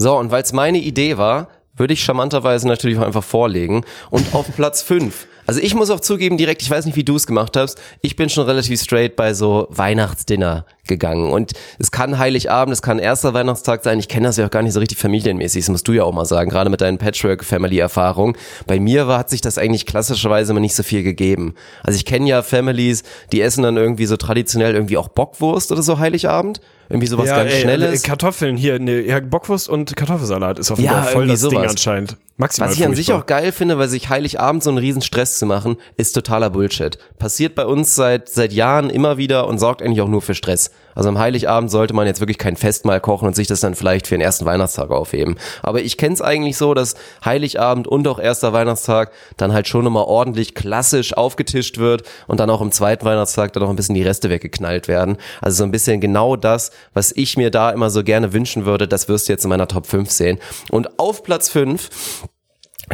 So, 0.00 0.16
und 0.16 0.30
weil 0.30 0.42
es 0.42 0.52
meine 0.52 0.78
Idee 0.78 1.18
war, 1.18 1.48
würde 1.78 1.94
ich 1.94 2.04
charmanterweise 2.04 2.66
natürlich 2.66 2.98
auch 2.98 3.06
einfach 3.06 3.24
vorlegen. 3.24 3.84
Und 4.10 4.34
auf 4.34 4.46
Platz 4.56 4.82
5. 4.82 5.26
Also 5.48 5.60
ich 5.62 5.74
muss 5.74 5.88
auch 5.88 6.00
zugeben 6.00 6.36
direkt, 6.36 6.60
ich 6.60 6.70
weiß 6.70 6.84
nicht, 6.84 6.96
wie 6.96 7.04
du 7.04 7.16
es 7.16 7.26
gemacht 7.26 7.56
hast, 7.56 7.80
ich 8.02 8.16
bin 8.16 8.28
schon 8.28 8.44
relativ 8.44 8.82
straight 8.82 9.16
bei 9.16 9.32
so 9.32 9.66
Weihnachtsdinner 9.70 10.66
gegangen. 10.86 11.32
Und 11.32 11.52
es 11.78 11.90
kann 11.90 12.18
Heiligabend, 12.18 12.74
es 12.74 12.82
kann 12.82 12.98
erster 12.98 13.32
Weihnachtstag 13.32 13.82
sein. 13.82 13.98
Ich 13.98 14.08
kenne 14.08 14.26
das 14.26 14.36
ja 14.36 14.44
auch 14.44 14.50
gar 14.50 14.62
nicht 14.62 14.74
so 14.74 14.80
richtig 14.80 14.98
familienmäßig, 14.98 15.64
das 15.64 15.70
musst 15.70 15.88
du 15.88 15.92
ja 15.92 16.04
auch 16.04 16.12
mal 16.12 16.26
sagen, 16.26 16.50
gerade 16.50 16.68
mit 16.68 16.82
deinen 16.82 16.98
Patchwork-Family-Erfahrungen. 16.98 18.36
Bei 18.66 18.78
mir 18.78 19.08
war, 19.08 19.20
hat 19.20 19.30
sich 19.30 19.40
das 19.40 19.56
eigentlich 19.56 19.86
klassischerweise 19.86 20.52
immer 20.52 20.60
nicht 20.60 20.74
so 20.74 20.82
viel 20.82 21.02
gegeben. 21.02 21.54
Also 21.82 21.96
ich 21.96 22.04
kenne 22.04 22.28
ja 22.28 22.42
Families, 22.42 23.02
die 23.32 23.40
essen 23.40 23.62
dann 23.62 23.78
irgendwie 23.78 24.04
so 24.04 24.18
traditionell 24.18 24.74
irgendwie 24.74 24.98
auch 24.98 25.08
Bockwurst 25.08 25.72
oder 25.72 25.82
so 25.82 25.98
Heiligabend 25.98 26.60
Irgendwie 26.90 27.06
sowas 27.06 27.26
ja, 27.28 27.36
ganz 27.36 27.52
ey, 27.52 27.60
Schnelles. 27.62 28.02
äh, 28.02 28.06
Kartoffeln 28.06 28.56
hier, 28.56 28.78
ne, 28.78 29.02
ja, 29.02 29.20
Bockwurst 29.20 29.68
und 29.68 29.94
Kartoffelsalat 29.94 30.58
ist 30.58 30.70
auf 30.70 30.78
jeden 30.78 30.90
Ja, 30.90 31.02
Fall 31.02 31.12
voll 31.12 31.26
das 31.26 31.40
Ding 31.42 31.50
sowas. 31.50 31.70
anscheinend. 31.72 32.16
Maximal 32.38 32.70
Was 32.70 32.76
ich 32.76 32.86
an 32.86 32.94
sich 32.94 33.12
auch 33.12 33.26
geil 33.26 33.52
finde, 33.52 33.78
weil 33.78 33.88
sich 33.88 34.08
Heiligabend 34.08 34.62
so 34.62 34.70
einen 34.70 34.78
riesen 34.78 35.02
Stress 35.02 35.38
zu 35.38 35.44
machen, 35.44 35.76
ist 35.96 36.12
totaler 36.12 36.50
Bullshit. 36.50 36.96
Passiert 37.18 37.54
bei 37.56 37.66
uns 37.66 37.94
seit, 37.94 38.28
seit 38.28 38.52
Jahren 38.52 38.90
immer 38.90 39.18
wieder 39.18 39.48
und 39.48 39.58
sorgt 39.58 39.82
eigentlich 39.82 40.00
auch 40.00 40.08
nur 40.08 40.22
für 40.22 40.34
Stress. 40.34 40.70
Also 40.94 41.08
am 41.08 41.18
Heiligabend 41.18 41.70
sollte 41.70 41.94
man 41.94 42.06
jetzt 42.06 42.20
wirklich 42.20 42.38
kein 42.38 42.56
Festmahl 42.56 43.00
kochen 43.00 43.28
und 43.28 43.36
sich 43.36 43.46
das 43.46 43.60
dann 43.60 43.74
vielleicht 43.74 44.06
für 44.06 44.14
den 44.14 44.20
ersten 44.20 44.44
Weihnachtstag 44.46 44.90
aufheben. 44.90 45.36
Aber 45.62 45.80
ich 45.80 45.96
kenn's 45.96 46.20
eigentlich 46.20 46.56
so, 46.56 46.74
dass 46.74 46.94
Heiligabend 47.24 47.86
und 47.86 48.06
auch 48.08 48.18
erster 48.18 48.52
Weihnachtstag 48.52 49.12
dann 49.36 49.52
halt 49.52 49.68
schon 49.68 49.84
nochmal 49.84 50.04
ordentlich 50.04 50.54
klassisch 50.54 51.16
aufgetischt 51.16 51.78
wird 51.78 52.02
und 52.26 52.40
dann 52.40 52.50
auch 52.50 52.60
am 52.60 52.72
zweiten 52.72 53.04
Weihnachtstag 53.04 53.52
dann 53.52 53.62
noch 53.62 53.70
ein 53.70 53.76
bisschen 53.76 53.94
die 53.94 54.02
Reste 54.02 54.30
weggeknallt 54.30 54.88
werden. 54.88 55.16
Also 55.40 55.58
so 55.58 55.64
ein 55.64 55.70
bisschen 55.70 56.00
genau 56.00 56.36
das, 56.36 56.70
was 56.94 57.12
ich 57.12 57.36
mir 57.36 57.50
da 57.50 57.70
immer 57.70 57.90
so 57.90 58.02
gerne 58.02 58.32
wünschen 58.32 58.64
würde, 58.64 58.88
das 58.88 59.08
wirst 59.08 59.28
du 59.28 59.32
jetzt 59.32 59.44
in 59.44 59.50
meiner 59.50 59.68
Top 59.68 59.86
5 59.86 60.10
sehen. 60.10 60.38
Und 60.70 60.98
auf 60.98 61.22
Platz 61.22 61.48
5 61.48 61.90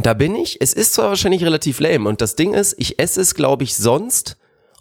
da 0.03 0.15
bin 0.15 0.35
ich. 0.35 0.61
Es 0.61 0.73
ist 0.73 0.95
zwar 0.95 1.09
wahrscheinlich 1.09 1.45
relativ 1.45 1.81
lame 1.81 2.09
und 2.09 2.21
das 2.21 2.37
Ding 2.37 2.55
ist, 2.55 2.75
ich 2.79 2.99
esse 2.99 3.21
es, 3.21 3.35
glaube 3.35 3.65
ich, 3.65 3.77
sonst 3.77 4.37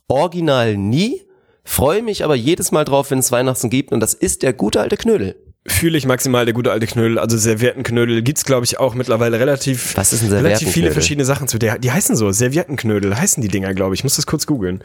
original 0.07 0.75
nie, 0.75 1.21
freue 1.63 2.01
mich 2.01 2.23
aber 2.23 2.35
jedes 2.35 2.71
Mal 2.71 2.85
drauf, 2.85 3.11
wenn 3.11 3.19
es 3.19 3.31
Weihnachten 3.31 3.69
gibt 3.69 3.91
und 3.91 3.99
das 3.99 4.13
ist 4.13 4.43
der 4.43 4.53
gute 4.53 4.81
alte 4.81 4.97
Knödel. 4.97 5.35
Fühle 5.65 5.97
ich 5.97 6.05
maximal 6.05 6.43
der 6.43 6.53
gute 6.53 6.71
alte 6.71 6.87
Knödel, 6.87 7.17
also 7.17 7.37
Serviettenknödel 7.37 8.21
gibt's 8.21 8.43
glaube 8.43 8.65
ich 8.65 8.79
auch 8.79 8.95
mittlerweile 8.95 9.39
relativ 9.39 9.95
Was 9.95 10.11
ist 10.11 10.23
ein 10.23 10.31
relativ 10.31 10.69
viele 10.69 10.91
verschiedene 10.91 11.25
Sachen 11.25 11.47
zu. 11.47 11.57
Der, 11.57 11.79
die 11.79 11.91
heißen 11.91 12.15
so 12.15 12.31
Serviettenknödel 12.31 13.17
heißen 13.17 13.41
die 13.41 13.47
Dinger, 13.47 13.73
glaube 13.73 13.95
ich. 13.95 14.01
Ich 14.01 14.03
muss 14.03 14.17
das 14.17 14.25
kurz 14.25 14.45
googeln. 14.45 14.83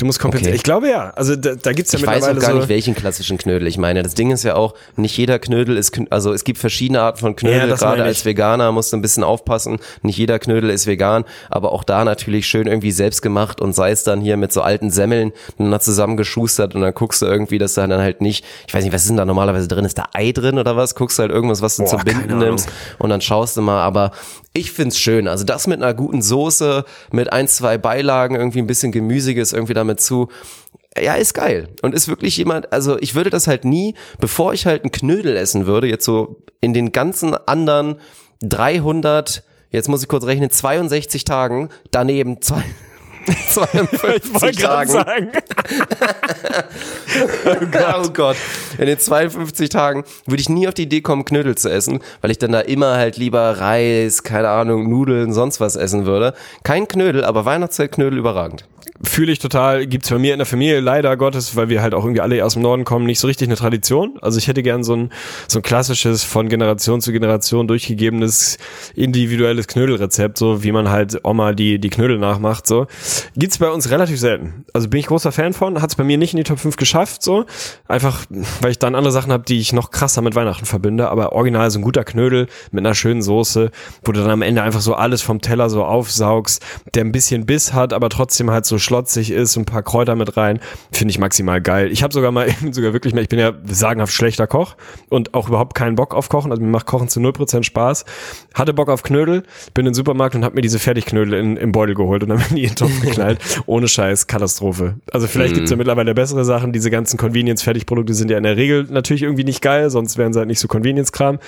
Du 0.00 0.06
musst 0.06 0.18
kompensieren. 0.18 0.52
Okay. 0.52 0.56
Ich 0.56 0.62
glaube 0.62 0.88
ja. 0.88 1.10
Also 1.10 1.36
da, 1.36 1.54
da 1.56 1.72
gibt's 1.74 1.92
ja 1.92 1.98
Ich 1.98 2.06
weiß 2.06 2.14
mittlerweile 2.16 2.38
auch 2.38 2.42
gar 2.42 2.52
so 2.52 2.56
nicht, 2.60 2.68
welchen 2.70 2.94
klassischen 2.94 3.36
Knödel 3.36 3.68
ich 3.68 3.76
meine. 3.76 4.02
Das 4.02 4.14
Ding 4.14 4.30
ist 4.30 4.44
ja 4.44 4.56
auch, 4.56 4.72
nicht 4.96 5.14
jeder 5.18 5.38
Knödel 5.38 5.76
ist, 5.76 6.00
also 6.08 6.32
es 6.32 6.44
gibt 6.44 6.58
verschiedene 6.58 7.02
Arten 7.02 7.18
von 7.18 7.32
Ja, 7.32 7.36
Knödel. 7.36 7.68
das 7.68 7.80
Gerade 7.80 8.02
als 8.02 8.20
ich. 8.20 8.24
Veganer 8.24 8.72
musst 8.72 8.94
du 8.94 8.96
ein 8.96 9.02
bisschen 9.02 9.24
aufpassen. 9.24 9.78
Nicht 10.00 10.16
jeder 10.16 10.38
Knödel 10.38 10.70
ist 10.70 10.86
vegan, 10.86 11.26
aber 11.50 11.72
auch 11.72 11.84
da 11.84 12.06
natürlich 12.06 12.46
schön 12.46 12.66
irgendwie 12.66 12.92
selbst 12.92 13.20
gemacht 13.20 13.60
und 13.60 13.74
sei 13.74 13.90
es 13.90 14.02
dann 14.02 14.22
hier 14.22 14.38
mit 14.38 14.54
so 14.54 14.62
alten 14.62 14.90
Semmeln 14.90 15.32
dann 15.58 15.78
zusammengeschustert 15.78 16.74
und 16.74 16.80
dann 16.80 16.94
guckst 16.94 17.20
du 17.20 17.26
irgendwie, 17.26 17.58
dass 17.58 17.74
da 17.74 17.86
dann 17.86 18.00
halt 18.00 18.22
nicht, 18.22 18.42
ich 18.66 18.72
weiß 18.72 18.82
nicht, 18.82 18.94
was 18.94 19.02
ist 19.02 19.08
denn 19.08 19.18
da 19.18 19.26
normalerweise 19.26 19.68
drin? 19.68 19.84
Ist 19.84 19.98
da 19.98 20.06
Ei 20.14 20.32
drin 20.32 20.58
oder 20.58 20.76
was? 20.76 20.94
Guckst 20.94 21.18
du 21.18 21.24
halt 21.24 21.30
irgendwas, 21.30 21.60
was 21.60 21.76
du 21.76 21.82
Boah, 21.82 21.90
zum 21.90 22.04
Binden 22.04 22.38
nimmst 22.38 22.70
und 22.98 23.10
dann 23.10 23.20
schaust 23.20 23.58
du 23.58 23.60
mal, 23.60 23.82
aber 23.82 24.12
ich 24.52 24.72
find's 24.72 24.98
schön. 24.98 25.28
Also 25.28 25.44
das 25.44 25.66
mit 25.66 25.82
einer 25.82 25.94
guten 25.94 26.22
Soße, 26.22 26.84
mit 27.12 27.32
ein, 27.32 27.48
zwei 27.48 27.78
Beilagen, 27.78 28.34
irgendwie 28.34 28.58
ein 28.58 28.66
bisschen 28.66 28.92
Gemüsiges 28.92 29.52
irgendwie 29.52 29.74
damit 29.74 30.00
zu. 30.00 30.28
Ja, 31.00 31.14
ist 31.14 31.34
geil. 31.34 31.68
Und 31.82 31.94
ist 31.94 32.08
wirklich 32.08 32.36
jemand, 32.36 32.72
also 32.72 32.98
ich 32.98 33.14
würde 33.14 33.30
das 33.30 33.46
halt 33.46 33.64
nie, 33.64 33.94
bevor 34.18 34.52
ich 34.52 34.66
halt 34.66 34.82
einen 34.82 34.90
Knödel 34.90 35.36
essen 35.36 35.66
würde, 35.66 35.86
jetzt 35.86 36.04
so 36.04 36.42
in 36.60 36.74
den 36.74 36.90
ganzen 36.90 37.34
anderen 37.34 37.96
300, 38.42 39.44
jetzt 39.70 39.88
muss 39.88 40.02
ich 40.02 40.08
kurz 40.08 40.24
rechnen, 40.24 40.50
62 40.50 41.24
Tagen, 41.24 41.68
daneben 41.92 42.42
zwei, 42.42 42.64
52 43.48 44.56
Tagen. 44.56 44.90
sagen. 44.90 45.32
oh 48.02 48.08
Gott. 48.12 48.36
In 48.78 48.86
den 48.86 48.98
52 48.98 49.68
Tagen 49.68 50.04
würde 50.26 50.40
ich 50.40 50.48
nie 50.48 50.68
auf 50.68 50.74
die 50.74 50.82
Idee 50.82 51.00
kommen, 51.00 51.24
Knödel 51.24 51.56
zu 51.56 51.70
essen, 51.70 52.00
weil 52.20 52.30
ich 52.30 52.38
dann 52.38 52.52
da 52.52 52.60
immer 52.60 52.96
halt 52.96 53.16
lieber 53.16 53.58
Reis, 53.58 54.22
keine 54.22 54.48
Ahnung, 54.48 54.88
Nudeln, 54.88 55.32
sonst 55.32 55.60
was 55.60 55.76
essen 55.76 56.06
würde. 56.06 56.34
Kein 56.62 56.88
Knödel, 56.88 57.24
aber 57.24 57.44
Weihnachtszeitknödel 57.44 58.18
überragend. 58.18 58.64
Fühle 59.02 59.32
ich 59.32 59.38
total. 59.38 59.86
Gibt's 59.86 60.10
bei 60.10 60.18
mir 60.18 60.32
in 60.32 60.38
der 60.38 60.46
Familie 60.46 60.80
leider 60.80 61.16
Gottes, 61.16 61.56
weil 61.56 61.68
wir 61.68 61.82
halt 61.82 61.94
auch 61.94 62.04
irgendwie 62.04 62.20
alle 62.20 62.44
aus 62.44 62.54
dem 62.54 62.62
Norden 62.62 62.84
kommen, 62.84 63.06
nicht 63.06 63.18
so 63.18 63.26
richtig 63.26 63.48
eine 63.48 63.56
Tradition. 63.56 64.18
Also 64.20 64.38
ich 64.38 64.48
hätte 64.48 64.62
gern 64.62 64.84
so 64.84 64.94
ein, 64.94 65.10
so 65.48 65.58
ein 65.58 65.62
klassisches, 65.62 66.24
von 66.24 66.48
Generation 66.48 67.00
zu 67.00 67.12
Generation 67.12 67.66
durchgegebenes, 67.68 68.58
individuelles 68.94 69.66
Knödelrezept, 69.66 70.38
so 70.38 70.62
wie 70.62 70.72
man 70.72 70.90
halt 70.90 71.20
Oma 71.24 71.52
die, 71.52 71.78
die 71.78 71.90
Knödel 71.90 72.18
nachmacht, 72.18 72.66
so. 72.66 72.86
Gibt's 73.36 73.58
bei 73.58 73.68
uns 73.70 73.90
relativ 73.90 74.18
selten. 74.18 74.64
Also 74.72 74.88
bin 74.88 75.00
ich 75.00 75.06
großer 75.06 75.32
Fan 75.32 75.52
von, 75.52 75.80
hat's 75.82 75.96
bei 75.96 76.04
mir 76.04 76.18
nicht 76.18 76.32
in 76.32 76.38
die 76.38 76.44
Top 76.44 76.58
5 76.58 76.76
geschafft, 76.76 77.22
so. 77.22 77.46
Einfach, 77.88 78.24
weil 78.60 78.70
ich 78.70 78.78
dann 78.78 78.94
andere 78.94 79.12
Sachen 79.12 79.32
habe, 79.32 79.44
die 79.44 79.58
ich 79.58 79.72
noch 79.72 79.90
krasser 79.90 80.22
mit 80.22 80.34
Weihnachten 80.34 80.66
verbinde, 80.66 81.08
aber 81.08 81.32
original 81.32 81.70
so 81.70 81.78
ein 81.78 81.82
guter 81.82 82.04
Knödel 82.04 82.46
mit 82.70 82.84
einer 82.84 82.94
schönen 82.94 83.22
Soße, 83.22 83.70
wo 84.04 84.12
du 84.12 84.20
dann 84.20 84.30
am 84.30 84.42
Ende 84.42 84.62
einfach 84.62 84.80
so 84.80 84.94
alles 84.94 85.22
vom 85.22 85.40
Teller 85.40 85.70
so 85.70 85.84
aufsaugst, 85.84 86.62
der 86.94 87.04
ein 87.04 87.12
bisschen 87.12 87.46
Biss 87.46 87.72
hat, 87.72 87.92
aber 87.92 88.08
trotzdem 88.08 88.50
halt 88.50 88.66
so 88.66 88.69
schlotzig 88.78 89.30
ist, 89.30 89.56
ein 89.56 89.64
paar 89.64 89.82
Kräuter 89.82 90.16
mit 90.16 90.36
rein, 90.36 90.60
finde 90.92 91.12
ich 91.12 91.18
maximal 91.18 91.60
geil. 91.60 91.90
Ich 91.92 92.02
habe 92.02 92.12
sogar 92.12 92.32
mal, 92.32 92.48
sogar 92.70 92.92
wirklich 92.92 93.14
mal, 93.14 93.22
ich 93.22 93.28
bin 93.28 93.38
ja 93.38 93.52
sagenhaft 93.64 94.12
schlechter 94.12 94.46
Koch 94.46 94.76
und 95.08 95.34
auch 95.34 95.48
überhaupt 95.48 95.74
keinen 95.74 95.96
Bock 95.96 96.14
auf 96.14 96.28
Kochen, 96.28 96.50
also 96.50 96.62
mir 96.62 96.68
macht 96.68 96.86
Kochen 96.86 97.08
zu 97.08 97.20
0% 97.20 97.62
Spaß. 97.64 98.04
Hatte 98.54 98.74
Bock 98.74 98.88
auf 98.88 99.02
Knödel, 99.02 99.42
bin 99.74 99.86
in 99.86 99.90
den 99.90 99.94
Supermarkt 99.94 100.34
und 100.34 100.44
habe 100.44 100.54
mir 100.54 100.62
diese 100.62 100.78
Fertigknödel 100.78 101.34
in, 101.34 101.56
im 101.56 101.72
Beutel 101.72 101.94
geholt 101.94 102.22
und 102.22 102.30
dann 102.30 102.42
in 102.50 102.56
die 102.56 102.62
in 102.64 102.70
den 102.70 102.76
Topf 102.76 103.00
geknallt. 103.02 103.40
Ohne 103.66 103.88
Scheiß, 103.88 104.26
Katastrophe. 104.26 104.96
Also 105.12 105.26
vielleicht 105.26 105.54
gibt's 105.54 105.70
ja 105.70 105.76
mittlerweile 105.76 106.14
bessere 106.14 106.44
Sachen. 106.44 106.72
Diese 106.72 106.90
ganzen 106.90 107.16
Convenience-Fertigprodukte 107.16 108.14
sind 108.14 108.30
ja 108.30 108.36
in 108.36 108.44
der 108.44 108.56
Regel 108.56 108.86
natürlich 108.90 109.22
irgendwie 109.22 109.44
nicht 109.44 109.62
geil, 109.62 109.90
sonst 109.90 110.18
wären 110.18 110.32
sie 110.32 110.38
halt 110.38 110.48
nicht 110.48 110.60
so 110.60 110.68
Convenience-Kram. 110.68 111.38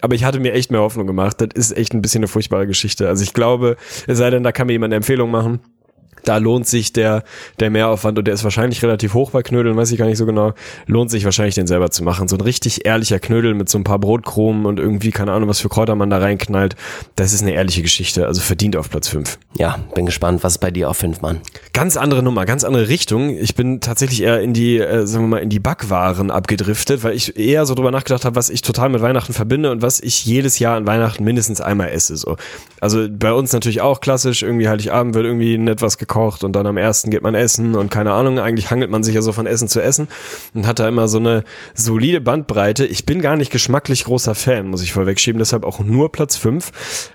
Aber 0.00 0.14
ich 0.14 0.24
hatte 0.24 0.40
mir 0.40 0.52
echt 0.52 0.70
mehr 0.70 0.80
Hoffnung 0.80 1.06
gemacht. 1.06 1.40
Das 1.40 1.48
ist 1.54 1.76
echt 1.76 1.94
ein 1.94 2.02
bisschen 2.02 2.20
eine 2.20 2.28
furchtbare 2.28 2.66
Geschichte. 2.66 3.08
Also 3.08 3.22
ich 3.22 3.34
glaube, 3.34 3.76
es 4.06 4.18
sei 4.18 4.30
denn, 4.30 4.42
da 4.42 4.52
kann 4.52 4.66
mir 4.66 4.74
jemand 4.74 4.92
eine 4.92 4.96
Empfehlung 4.96 5.30
machen. 5.30 5.60
Da 6.26 6.38
lohnt 6.38 6.66
sich 6.66 6.92
der, 6.92 7.24
der 7.60 7.70
Mehraufwand 7.70 8.18
und 8.18 8.26
der 8.26 8.34
ist 8.34 8.44
wahrscheinlich 8.44 8.82
relativ 8.82 9.14
hoch 9.14 9.30
bei 9.30 9.42
Knödeln, 9.42 9.76
weiß 9.76 9.90
ich 9.92 9.98
gar 9.98 10.06
nicht 10.06 10.18
so 10.18 10.26
genau. 10.26 10.52
Lohnt 10.86 11.10
sich 11.10 11.24
wahrscheinlich 11.24 11.54
den 11.54 11.66
selber 11.66 11.90
zu 11.90 12.04
machen. 12.04 12.28
So 12.28 12.36
ein 12.36 12.40
richtig 12.40 12.84
ehrlicher 12.84 13.18
Knödel 13.18 13.54
mit 13.54 13.68
so 13.68 13.78
ein 13.78 13.84
paar 13.84 13.98
Brotkrumen 13.98 14.66
und 14.66 14.78
irgendwie, 14.78 15.10
keine 15.10 15.32
Ahnung, 15.32 15.48
was 15.48 15.60
für 15.60 15.68
Kräuter 15.68 15.94
man 15.94 16.10
da 16.10 16.18
reinknallt. 16.18 16.76
Das 17.14 17.32
ist 17.32 17.42
eine 17.42 17.52
ehrliche 17.52 17.82
Geschichte. 17.82 18.26
Also 18.26 18.40
verdient 18.40 18.76
auf 18.76 18.90
Platz 18.90 19.08
5. 19.08 19.38
Ja, 19.58 19.78
bin 19.94 20.06
gespannt, 20.06 20.44
was 20.44 20.54
ist 20.54 20.58
bei 20.58 20.70
dir 20.70 20.90
auf 20.90 20.98
5, 20.98 21.20
Mann. 21.22 21.40
Ganz 21.72 21.96
andere 21.96 22.22
Nummer, 22.22 22.44
ganz 22.44 22.64
andere 22.64 22.88
Richtung. 22.88 23.30
Ich 23.30 23.54
bin 23.54 23.80
tatsächlich 23.80 24.22
eher 24.22 24.40
in 24.40 24.52
die, 24.52 24.78
äh, 24.78 25.06
sagen 25.06 25.24
wir 25.24 25.28
mal, 25.28 25.38
in 25.38 25.48
die 25.48 25.60
Backwaren 25.60 26.30
abgedriftet, 26.30 27.04
weil 27.04 27.14
ich 27.14 27.36
eher 27.38 27.66
so 27.66 27.74
drüber 27.74 27.90
nachgedacht 27.90 28.24
habe, 28.24 28.36
was 28.36 28.50
ich 28.50 28.62
total 28.62 28.88
mit 28.88 29.02
Weihnachten 29.02 29.32
verbinde 29.32 29.70
und 29.70 29.82
was 29.82 30.00
ich 30.00 30.24
jedes 30.24 30.58
Jahr 30.58 30.76
an 30.76 30.86
Weihnachten 30.86 31.24
mindestens 31.24 31.60
einmal 31.60 31.90
esse. 31.90 32.16
So. 32.16 32.36
Also 32.80 33.06
bei 33.10 33.32
uns 33.32 33.52
natürlich 33.52 33.80
auch 33.80 34.00
klassisch, 34.00 34.42
irgendwie 34.42 34.68
Heiligabend 34.68 35.14
wird 35.14 35.24
irgendwie 35.24 35.58
nett 35.58 35.82
was 35.82 35.98
gekocht 36.16 36.44
und 36.44 36.52
dann 36.52 36.66
am 36.66 36.76
ersten 36.76 37.10
geht 37.10 37.22
man 37.22 37.34
essen 37.34 37.74
und 37.74 37.90
keine 37.90 38.12
Ahnung, 38.12 38.38
eigentlich 38.38 38.70
hangelt 38.70 38.90
man 38.90 39.02
sich 39.02 39.14
ja 39.14 39.22
so 39.22 39.32
von 39.32 39.46
Essen 39.46 39.68
zu 39.68 39.82
Essen 39.82 40.08
und 40.54 40.66
hat 40.66 40.78
da 40.78 40.88
immer 40.88 41.08
so 41.08 41.18
eine 41.18 41.44
solide 41.74 42.20
Bandbreite. 42.20 42.86
Ich 42.86 43.04
bin 43.04 43.20
gar 43.20 43.36
nicht 43.36 43.52
geschmacklich 43.52 44.04
großer 44.04 44.34
Fan, 44.34 44.68
muss 44.68 44.82
ich 44.82 44.92
vorwegschieben, 44.92 45.38
deshalb 45.38 45.64
auch 45.64 45.80
nur 45.80 46.10
Platz 46.12 46.36
5. 46.36 46.72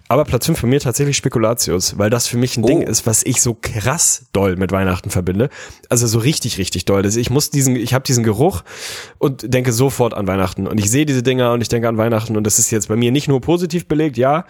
Aber 0.07 0.23
Platz 0.25 0.45
5 0.45 0.61
bei 0.61 0.67
mir 0.67 0.79
tatsächlich 0.79 1.17
Spekulatius, 1.17 1.97
weil 1.97 2.09
das 2.09 2.27
für 2.27 2.37
mich 2.37 2.57
ein 2.57 2.63
Ding 2.63 2.83
Oh. 2.83 2.89
ist, 2.89 3.05
was 3.05 3.23
ich 3.23 3.41
so 3.41 3.57
krass 3.59 4.25
doll 4.33 4.55
mit 4.55 4.71
Weihnachten 4.71 5.09
verbinde. 5.09 5.49
Also 5.89 6.05
so 6.07 6.19
richtig, 6.19 6.57
richtig 6.57 6.85
doll. 6.85 7.03
Also 7.03 7.19
ich 7.19 7.29
muss 7.29 7.49
diesen, 7.49 7.75
ich 7.75 7.93
habe 7.93 8.03
diesen 8.03 8.23
Geruch 8.23 8.63
und 9.17 9.53
denke 9.53 9.71
sofort 9.71 10.13
an 10.13 10.27
Weihnachten. 10.27 10.67
Und 10.67 10.79
ich 10.79 10.89
sehe 10.89 11.05
diese 11.05 11.23
Dinger 11.23 11.53
und 11.53 11.61
ich 11.61 11.69
denke 11.69 11.87
an 11.87 11.97
Weihnachten. 11.97 12.37
Und 12.37 12.45
das 12.45 12.59
ist 12.59 12.71
jetzt 12.71 12.87
bei 12.87 12.95
mir 12.95 13.11
nicht 13.11 13.27
nur 13.27 13.41
positiv 13.41 13.87
belegt, 13.87 14.17
ja, 14.17 14.45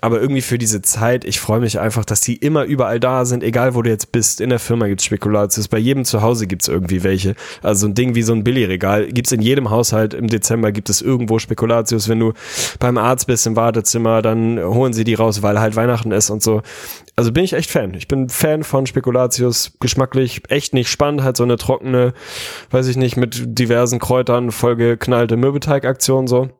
aber 0.00 0.20
irgendwie 0.20 0.42
für 0.42 0.58
diese 0.58 0.82
Zeit, 0.82 1.24
ich 1.24 1.40
freue 1.40 1.60
mich 1.60 1.80
einfach, 1.80 2.04
dass 2.04 2.20
die 2.20 2.36
immer 2.36 2.64
überall 2.64 3.00
da 3.00 3.24
sind, 3.24 3.42
egal 3.42 3.74
wo 3.74 3.82
du 3.82 3.90
jetzt 3.90 4.12
bist. 4.12 4.40
In 4.40 4.50
der 4.50 4.58
Firma 4.58 4.86
gibt's 4.86 5.04
Spekulatius, 5.04 5.68
bei 5.68 5.78
jedem 5.78 6.04
zu 6.04 6.22
Hause 6.22 6.46
gibt's 6.46 6.68
irgendwie 6.68 7.02
welche. 7.02 7.34
Also 7.62 7.82
so 7.82 7.86
ein 7.88 7.94
Ding 7.94 8.14
wie 8.14 8.22
so 8.22 8.32
ein 8.32 8.44
Billigregal 8.44 9.08
gibt's 9.08 9.32
in 9.32 9.42
jedem 9.42 9.70
Haushalt. 9.70 10.14
Im 10.14 10.28
Dezember 10.28 10.72
gibt 10.72 10.88
es 10.88 11.02
irgendwo 11.02 11.38
Spekulatius. 11.38 12.08
Wenn 12.08 12.20
du 12.20 12.32
beim 12.78 12.98
Arzt 12.98 13.26
bist 13.26 13.46
im 13.46 13.56
Wartezimmer, 13.56 14.22
dann 14.22 14.60
holen 14.62 14.92
sie 14.92 15.04
die 15.04 15.14
raus, 15.14 15.42
weil 15.42 15.60
halt 15.60 15.76
Weihnachten 15.76 16.12
ist 16.12 16.30
und 16.30 16.42
so. 16.42 16.62
Also 17.16 17.32
bin 17.32 17.44
ich 17.44 17.52
echt 17.52 17.70
Fan. 17.70 17.94
Ich 17.94 18.06
bin 18.06 18.28
Fan 18.28 18.62
von 18.62 18.86
Spekulatius. 18.86 19.72
Geschmacklich 19.80 20.42
echt 20.48 20.74
nicht 20.74 20.90
spannend. 20.90 21.22
Halt 21.22 21.36
so 21.36 21.44
eine 21.44 21.56
trockene, 21.56 22.12
weiß 22.70 22.86
ich 22.86 22.96
nicht, 22.96 23.16
mit 23.16 23.58
diversen 23.58 23.98
Kräutern 23.98 24.52
vollgeknallte 24.52 25.36
Mürbeteig-Aktion 25.36 26.28
so. 26.28 26.50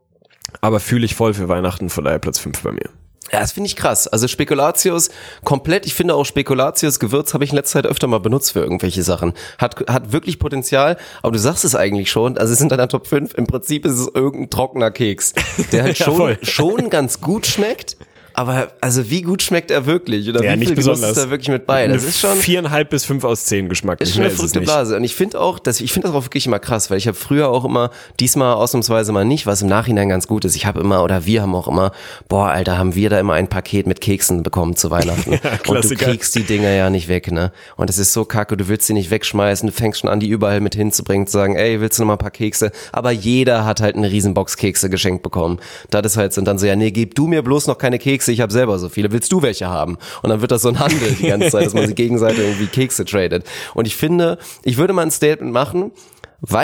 Aber 0.60 0.80
fühle 0.80 1.04
ich 1.04 1.14
voll 1.14 1.34
für 1.34 1.48
Weihnachten, 1.48 1.90
von 1.90 2.04
daher 2.04 2.18
Platz 2.18 2.38
5 2.38 2.62
bei 2.62 2.72
mir. 2.72 2.90
Ja, 3.32 3.40
das 3.40 3.52
finde 3.52 3.66
ich 3.68 3.76
krass. 3.76 4.08
Also 4.08 4.26
Spekulatius 4.28 5.10
komplett, 5.44 5.86
ich 5.86 5.94
finde 5.94 6.14
auch 6.14 6.24
Spekulatius 6.24 6.98
Gewürz 6.98 7.34
habe 7.34 7.44
ich 7.44 7.50
in 7.50 7.56
letzter 7.56 7.82
Zeit 7.82 7.86
öfter 7.90 8.06
mal 8.06 8.20
benutzt 8.20 8.52
für 8.52 8.60
irgendwelche 8.60 9.02
Sachen. 9.02 9.34
Hat, 9.58 9.84
hat 9.88 10.12
wirklich 10.12 10.38
Potenzial, 10.38 10.96
aber 11.22 11.32
du 11.32 11.38
sagst 11.38 11.64
es 11.64 11.74
eigentlich 11.74 12.10
schon, 12.10 12.38
also 12.38 12.52
es 12.52 12.58
ist 12.58 12.62
in 12.62 12.68
deiner 12.68 12.88
Top 12.88 13.06
5, 13.06 13.34
im 13.34 13.46
Prinzip 13.46 13.84
ist 13.84 13.98
es 13.98 14.08
irgendein 14.14 14.50
trockener 14.50 14.90
Keks, 14.90 15.34
der 15.72 15.82
halt 15.84 15.98
Ja, 15.98 16.04
schon, 16.06 16.16
voll. 16.16 16.38
schon 16.42 16.90
ganz 16.90 17.20
gut 17.20 17.46
schmeckt, 17.46 17.96
Aber 18.38 18.68
also 18.80 19.10
wie 19.10 19.22
gut 19.22 19.42
schmeckt 19.42 19.72
er 19.72 19.84
wirklich? 19.84 20.28
Oder 20.28 20.44
Ja, 20.44 20.52
wie 20.52 20.58
nicht 20.58 20.68
viel 20.68 20.76
Genuss 20.76 21.00
besonders. 21.00 21.16
ist 21.16 21.24
da 21.24 21.30
wirklich 21.30 21.48
mit 21.48 21.66
bei? 21.66 21.88
Das 21.88 22.04
ist 22.04 22.20
schon 22.20 22.36
viereinhalb 22.36 22.88
bis 22.88 23.04
fünf 23.04 23.24
aus 23.24 23.46
zehn 23.46 23.68
Geschmack. 23.68 24.00
ist 24.00 24.14
schon 24.14 24.22
eine 24.22 24.30
verrückte 24.30 24.60
Blase. 24.60 24.94
Und 24.94 25.02
ich 25.02 25.16
finde 25.16 25.40
auch, 25.40 25.58
dass 25.58 25.80
ich 25.80 25.92
finde 25.92 26.06
das 26.06 26.16
auch 26.16 26.24
wirklich 26.24 26.46
immer 26.46 26.60
krass, 26.60 26.88
weil 26.88 26.98
ich 26.98 27.08
habe 27.08 27.16
früher 27.16 27.48
auch 27.48 27.64
immer, 27.64 27.90
diesmal 28.20 28.54
ausnahmsweise 28.54 29.10
mal 29.10 29.24
nicht, 29.24 29.46
was 29.46 29.62
im 29.62 29.68
Nachhinein 29.68 30.08
ganz 30.08 30.28
gut 30.28 30.44
ist. 30.44 30.54
Ich 30.54 30.66
habe 30.66 30.78
immer, 30.78 31.02
oder 31.02 31.26
wir 31.26 31.42
haben 31.42 31.52
auch 31.56 31.66
immer, 31.66 31.90
boah, 32.28 32.50
Alter, 32.50 32.78
haben 32.78 32.94
wir 32.94 33.10
da 33.10 33.18
immer 33.18 33.34
ein 33.34 33.48
Paket 33.48 33.88
mit 33.88 34.00
Keksen 34.00 34.44
bekommen 34.44 34.76
zu 34.76 34.92
Weihnachten. 34.92 35.40
und 35.66 35.90
du 35.90 35.96
kriegst 35.96 36.36
die 36.36 36.44
Dinger 36.44 36.70
ja 36.70 36.90
nicht 36.90 37.08
weg, 37.08 37.32
ne? 37.32 37.50
Und 37.74 37.90
es 37.90 37.98
ist 37.98 38.12
so 38.12 38.24
kacke, 38.24 38.56
du 38.56 38.68
willst 38.68 38.86
sie 38.86 38.92
nicht 38.92 39.10
wegschmeißen, 39.10 39.66
du 39.66 39.72
fängst 39.72 39.98
schon 39.98 40.10
an, 40.10 40.20
die 40.20 40.28
überall 40.28 40.60
mit 40.60 40.76
hinzubringen, 40.76 41.26
zu 41.26 41.32
sagen, 41.32 41.56
ey, 41.56 41.80
willst 41.80 41.98
du 41.98 42.02
noch 42.02 42.06
mal 42.06 42.14
ein 42.14 42.18
paar 42.18 42.30
Kekse? 42.30 42.70
Aber 42.92 43.10
jeder 43.10 43.64
hat 43.64 43.80
halt 43.80 43.96
eine 43.96 44.08
Riesenbox 44.08 44.56
Kekse 44.56 44.90
geschenkt 44.90 45.24
bekommen. 45.24 45.58
Das 45.90 46.06
ist 46.06 46.16
halt, 46.16 46.34
sind 46.34 46.46
dann 46.46 46.60
so, 46.60 46.66
ja, 46.66 46.76
nee, 46.76 46.92
gib 46.92 47.16
du 47.16 47.26
mir 47.26 47.42
bloß 47.42 47.66
noch 47.66 47.78
keine 47.78 47.98
Kekse, 47.98 48.27
ich 48.34 48.40
habe 48.40 48.52
selber 48.52 48.78
so 48.78 48.88
viele, 48.88 49.10
willst 49.12 49.32
du 49.32 49.42
welche 49.42 49.68
haben? 49.68 49.96
Und 50.22 50.30
dann 50.30 50.40
wird 50.40 50.50
das 50.50 50.62
so 50.62 50.68
ein 50.68 50.78
Handel 50.78 51.12
die 51.18 51.28
ganze 51.28 51.48
Zeit, 51.50 51.66
dass 51.66 51.74
man 51.74 51.86
sich 51.86 51.94
gegenseitig 51.96 52.38
irgendwie 52.40 52.66
Kekse 52.66 53.04
tradet. 53.04 53.44
Und 53.74 53.86
ich 53.86 53.96
finde, 53.96 54.38
ich 54.64 54.76
würde 54.78 54.92
mal 54.92 55.02
ein 55.02 55.10
Statement 55.10 55.52
machen, 55.52 55.92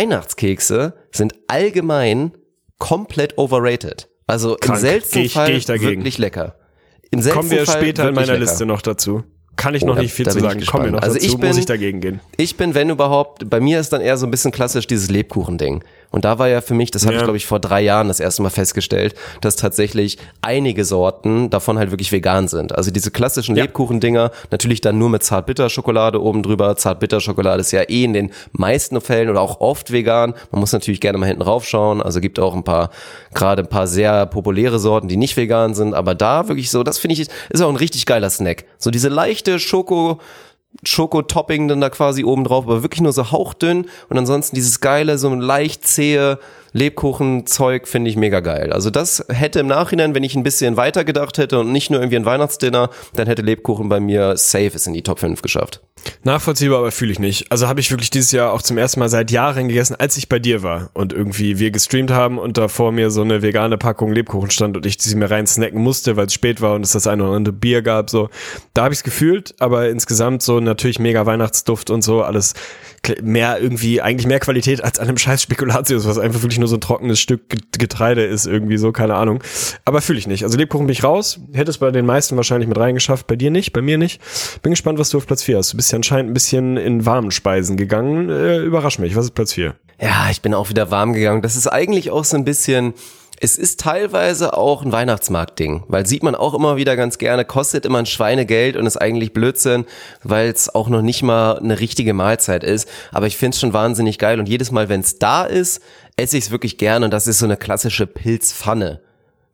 Weihnachtskekse 0.05 0.95
sind 1.12 1.35
allgemein 1.47 2.32
komplett 2.78 3.39
overrated. 3.39 4.09
Also 4.27 4.55
im 4.55 4.61
Krank. 4.61 4.81
seltensten 4.81 5.20
Geh 5.20 5.27
ich- 5.27 5.32
Fall 5.35 5.51
ich 5.53 5.65
dagegen. 5.66 5.91
wirklich 6.01 6.19
lecker. 6.19 6.57
Im 7.11 7.20
Kommen 7.23 7.51
wir 7.51 7.65
Fall 7.65 7.77
später 7.78 8.09
in 8.09 8.15
meiner 8.15 8.27
lecker. 8.32 8.39
Liste 8.41 8.66
noch 8.66 8.82
dazu. 8.82 9.23
Kann 9.57 9.74
ich 9.77 9.85
noch 9.85 9.95
da- 9.95 10.03
nicht 10.03 10.12
viel 10.12 10.27
zu 10.28 10.39
ich 10.39 10.45
sagen. 10.45 10.65
Kommen 10.66 10.85
wir 10.86 10.91
noch. 10.93 11.03
Also 11.03 11.15
dazu, 11.15 11.27
ich 11.27 11.39
bin- 11.39 11.49
muss 11.49 11.59
ich 11.59 11.66
dagegen 11.66 12.01
gehen. 12.01 12.20
Ich 12.36 12.57
bin, 12.57 12.74
wenn 12.74 12.91
überhaupt, 12.91 13.49
bei 13.49 13.61
mir 13.61 13.78
ist 13.78 13.93
dann 13.93 14.01
eher 14.01 14.16
so 14.16 14.27
ein 14.27 14.31
bisschen 14.32 14.51
klassisch 14.51 14.86
dieses 14.89 15.11
Lebkuchending. 15.11 15.85
Und 16.15 16.24
da 16.24 16.39
war 16.39 16.49
ja 16.49 16.61
für 16.61 16.74
mich, 16.74 16.93
das 16.93 17.03
habe 17.07 17.15
Ja. 17.15 17.19
ich 17.19 17.24
glaube 17.24 17.36
ich 17.36 17.47
vor 17.47 17.59
drei 17.59 17.81
Jahren 17.82 18.07
das 18.07 18.20
erste 18.20 18.41
Mal 18.43 18.51
festgestellt, 18.51 19.16
dass 19.41 19.57
tatsächlich 19.57 20.16
einige 20.43 20.85
Sorten 20.85 21.51
davon 21.51 21.77
halt 21.77 21.91
wirklich 21.91 22.12
vegan 22.12 22.47
sind. 22.47 22.73
Also 22.73 22.93
diese 22.93 23.11
klassischen 23.11 23.57
Ja. 23.57 23.65
Lebkuchendinger, 23.65 24.31
natürlich 24.53 24.81
dann 24.81 24.97
nur 24.97 25.09
mit 25.09 25.24
Zartbitterschokolade 25.24 26.23
oben 26.23 26.45
drüber. 26.45 26.77
Zartbitterschokolade 26.77 27.61
ist 27.62 27.73
ja 27.73 27.82
eh 27.82 28.05
in 28.05 28.12
den 28.12 28.31
meisten 28.53 29.01
Fällen 29.01 29.28
oder 29.28 29.41
auch 29.41 29.61
oft 29.61 29.91
vegan. 29.91 30.35
Man 30.53 30.61
muss 30.61 30.73
natürlich 30.73 31.01
gerne 31.01 31.19
mal 31.19 31.27
hinten 31.27 31.43
raufschauen. 31.43 32.01
Also 32.01 32.20
gibt 32.20 32.39
auch 32.39 32.55
ein 32.55 32.62
paar, 32.62 32.91
gerade 33.35 33.62
ein 33.62 33.69
paar 33.69 33.89
sehr 33.89 34.27
populäre 34.27 34.78
Sorten, 34.78 35.09
die 35.09 35.16
nicht 35.16 35.36
vegan 35.36 35.74
sind. 35.74 35.95
Aber 35.95 36.15
da 36.15 36.47
wirklich 36.47 36.70
so, 36.70 36.85
das 36.85 36.99
finde 36.99 37.15
ich, 37.15 37.27
ist 37.51 37.61
auch 37.61 37.69
ein 37.70 37.74
richtig 37.77 38.07
geiler 38.07 38.31
Snack. 38.31 38.66
So 38.78 38.93
diese 38.93 39.09
leichte 39.09 39.59
Schoko, 39.59 40.20
Schokotopping 40.83 41.69
dann 41.69 41.81
da 41.81 41.91
quasi 41.91 42.25
oben 42.25 42.45
drauf, 42.45 42.65
aber 42.65 42.83
wirklich 42.83 43.01
nur 43.01 43.13
so 43.13 43.31
hauchdünn 43.31 43.87
und 44.09 44.19
ansonsten 44.19 44.57
dieses 44.57 44.81
geile, 44.81 45.19
so 45.19 45.31
ein 45.31 45.41
leicht 45.41 45.87
zähe 45.87 46.39
Lebkuchenzeug 46.75 47.87
finde 47.87 48.11
ich 48.11 48.17
mega 48.17 48.41
geil. 48.41 48.73
Also 48.73 48.91
das 48.91 49.25
hätte 49.29 49.61
im 49.61 49.69
Nachhinein, 49.69 50.15
wenn 50.15 50.25
ich 50.25 50.35
ein 50.35 50.43
bisschen 50.43 50.77
weiter 50.77 51.05
gedacht 51.05 51.39
hätte 51.39 51.61
und 51.61 51.71
nicht 51.71 51.89
nur 51.89 52.01
irgendwie 52.01 52.17
ein 52.17 52.27
Weihnachtsdinner, 52.27 52.91
dann 53.15 53.29
hätte 53.29 53.43
Lebkuchen 53.43 53.89
bei 53.89 54.01
mir 54.01 54.37
safe 54.37 54.73
es 54.75 54.87
in 54.87 54.93
die 54.93 55.03
Top 55.03 55.21
5 55.21 55.41
geschafft. 55.41 55.81
Nachvollziehbar, 56.25 56.81
aber 56.81 56.91
fühle 56.91 57.13
ich 57.13 57.19
nicht. 57.19 57.51
Also 57.51 57.69
habe 57.69 57.81
ich 57.81 57.91
wirklich 57.91 58.11
dieses 58.11 58.33
Jahr 58.33 58.53
auch 58.53 58.61
zum 58.61 58.77
ersten 58.77 59.01
Mal 59.01 59.09
seit 59.09 59.31
Jahren 59.31 59.69
gegessen, 59.69 59.97
als 59.99 60.17
ich 60.17 60.29
bei 60.29 60.39
dir 60.39 60.63
war 60.63 60.91
und 60.95 61.13
irgendwie 61.13 61.59
wir 61.59 61.71
gestreamt 61.71 62.11
haben 62.11 62.39
und 62.39 62.59
da 62.59 62.69
vor 62.69 62.93
mir 62.93 63.11
so 63.11 63.23
eine 63.23 63.41
vegane 63.41 63.79
Packung 63.79 64.13
Lebkuchen 64.13 64.51
stand 64.51 64.77
und 64.77 64.85
ich 64.85 64.97
sie 65.01 65.17
mir 65.17 65.31
rein 65.31 65.47
snacken 65.47 65.81
musste, 65.81 66.17
weil 66.17 66.27
es 66.27 66.35
spät 66.35 66.61
war 66.61 66.75
und 66.75 66.83
es 66.83 66.93
das 66.93 67.07
eine 67.07 67.25
oder 67.25 67.37
andere 67.37 67.55
Bier 67.55 67.83
gab. 67.83 68.11
So, 68.11 68.29
da 68.75 68.85
habe 68.85 68.95
ich 68.95 68.99
es 68.99 69.05
gefühlt, 69.05 69.55
aber 69.61 69.89
insgesamt 69.89 70.43
so 70.43 70.61
natürlich 70.61 70.99
mega 70.99 71.25
Weihnachtsduft 71.25 71.91
und 71.91 72.03
so 72.03 72.23
alles 72.23 72.55
mehr 73.23 73.61
irgendwie 73.61 74.01
eigentlich 74.01 74.27
mehr 74.27 74.41
Qualität 74.41 74.83
als 74.83 74.99
einem 74.99 75.19
scheiß 75.19 75.43
Spekulatius, 75.43 76.07
was 76.07 76.19
einfach 76.19 76.43
wirklich 76.43 76.59
nur 76.65 76.69
so 76.69 76.77
ein 76.77 76.81
trockenes 76.81 77.20
Stück 77.20 77.49
Get- 77.51 77.78
Getreide 77.78 78.24
ist 78.24 78.47
irgendwie 78.47 78.78
so, 78.78 78.91
keine 78.91 79.15
Ahnung. 79.15 79.43
Aber 79.85 80.01
fühle 80.01 80.19
ich 80.19 80.27
nicht. 80.27 80.45
Also 80.45 80.57
Lebkuchen 80.57 80.86
bin 80.86 80.93
ich 80.93 81.05
raus, 81.05 81.39
hätte 81.53 81.70
es 81.70 81.77
bei 81.78 81.91
den 81.91 82.07
meisten 82.07 82.36
wahrscheinlich 82.36 82.69
mit 82.69 82.78
reingeschafft, 82.78 83.27
bei 83.27 83.36
dir 83.36 83.51
nicht, 83.51 83.73
bei 83.74 83.82
mir 83.82 83.99
nicht. 83.99 84.20
Bin 84.62 84.73
gespannt, 84.73 84.99
was 84.99 85.11
du 85.11 85.19
auf 85.19 85.27
Platz 85.27 85.43
4 85.43 85.59
hast. 85.59 85.73
Du 85.73 85.77
bist 85.77 85.93
ja 85.93 85.97
anscheinend 85.97 86.31
ein 86.31 86.35
bisschen 86.35 86.77
in 86.78 87.05
warmen 87.05 87.31
Speisen 87.31 87.77
gegangen. 87.77 88.31
Äh, 88.31 88.59
überrasch 88.61 88.99
mich. 88.99 89.15
Was 89.16 89.27
ist 89.27 89.35
Platz 89.35 89.53
4? 89.53 89.74
Ja, 90.01 90.28
ich 90.31 90.41
bin 90.41 90.55
auch 90.55 90.70
wieder 90.70 90.91
warm 90.91 91.12
gegangen. 91.12 91.43
Das 91.43 91.55
ist 91.57 91.66
eigentlich 91.66 92.11
auch 92.11 92.24
so 92.24 92.36
ein 92.36 92.45
bisschen, 92.45 92.95
es 93.41 93.57
ist 93.57 93.81
teilweise 93.81 94.57
auch 94.57 94.85
ein 94.85 94.91
Weihnachtsmarktding, 94.93 95.85
weil 95.89 96.07
sieht 96.07 96.23
man 96.23 96.35
auch 96.35 96.55
immer 96.55 96.77
wieder 96.77 96.97
ganz 96.97 97.19
gerne, 97.19 97.45
kostet 97.45 97.85
immer 97.85 97.99
ein 97.99 98.07
Schweinegeld 98.07 98.77
und 98.77 98.86
ist 98.86 98.97
eigentlich 98.97 99.32
Blödsinn, 99.32 99.85
weil 100.23 100.49
es 100.51 100.74
auch 100.74 100.89
noch 100.89 101.03
nicht 101.03 101.23
mal 101.23 101.59
eine 101.59 101.78
richtige 101.81 102.15
Mahlzeit 102.15 102.65
ist. 102.65 102.89
Aber 103.12 103.27
ich 103.27 103.36
finde 103.36 103.55
es 103.55 103.61
schon 103.61 103.73
wahnsinnig 103.73 104.19
geil 104.19 104.39
und 104.41 104.49
jedes 104.49 104.70
Mal, 104.70 104.89
wenn 104.89 105.01
es 105.01 105.19
da 105.19 105.45
ist, 105.45 105.81
esse 106.16 106.36
ich 106.39 106.45
es 106.45 106.51
wirklich 106.51 106.78
gerne 106.78 107.05
und 107.05 107.11
das 107.11 107.27
ist 107.27 107.39
so 107.39 107.45
eine 107.45 107.57
klassische 107.57 108.07
Pilzpfanne. 108.07 109.01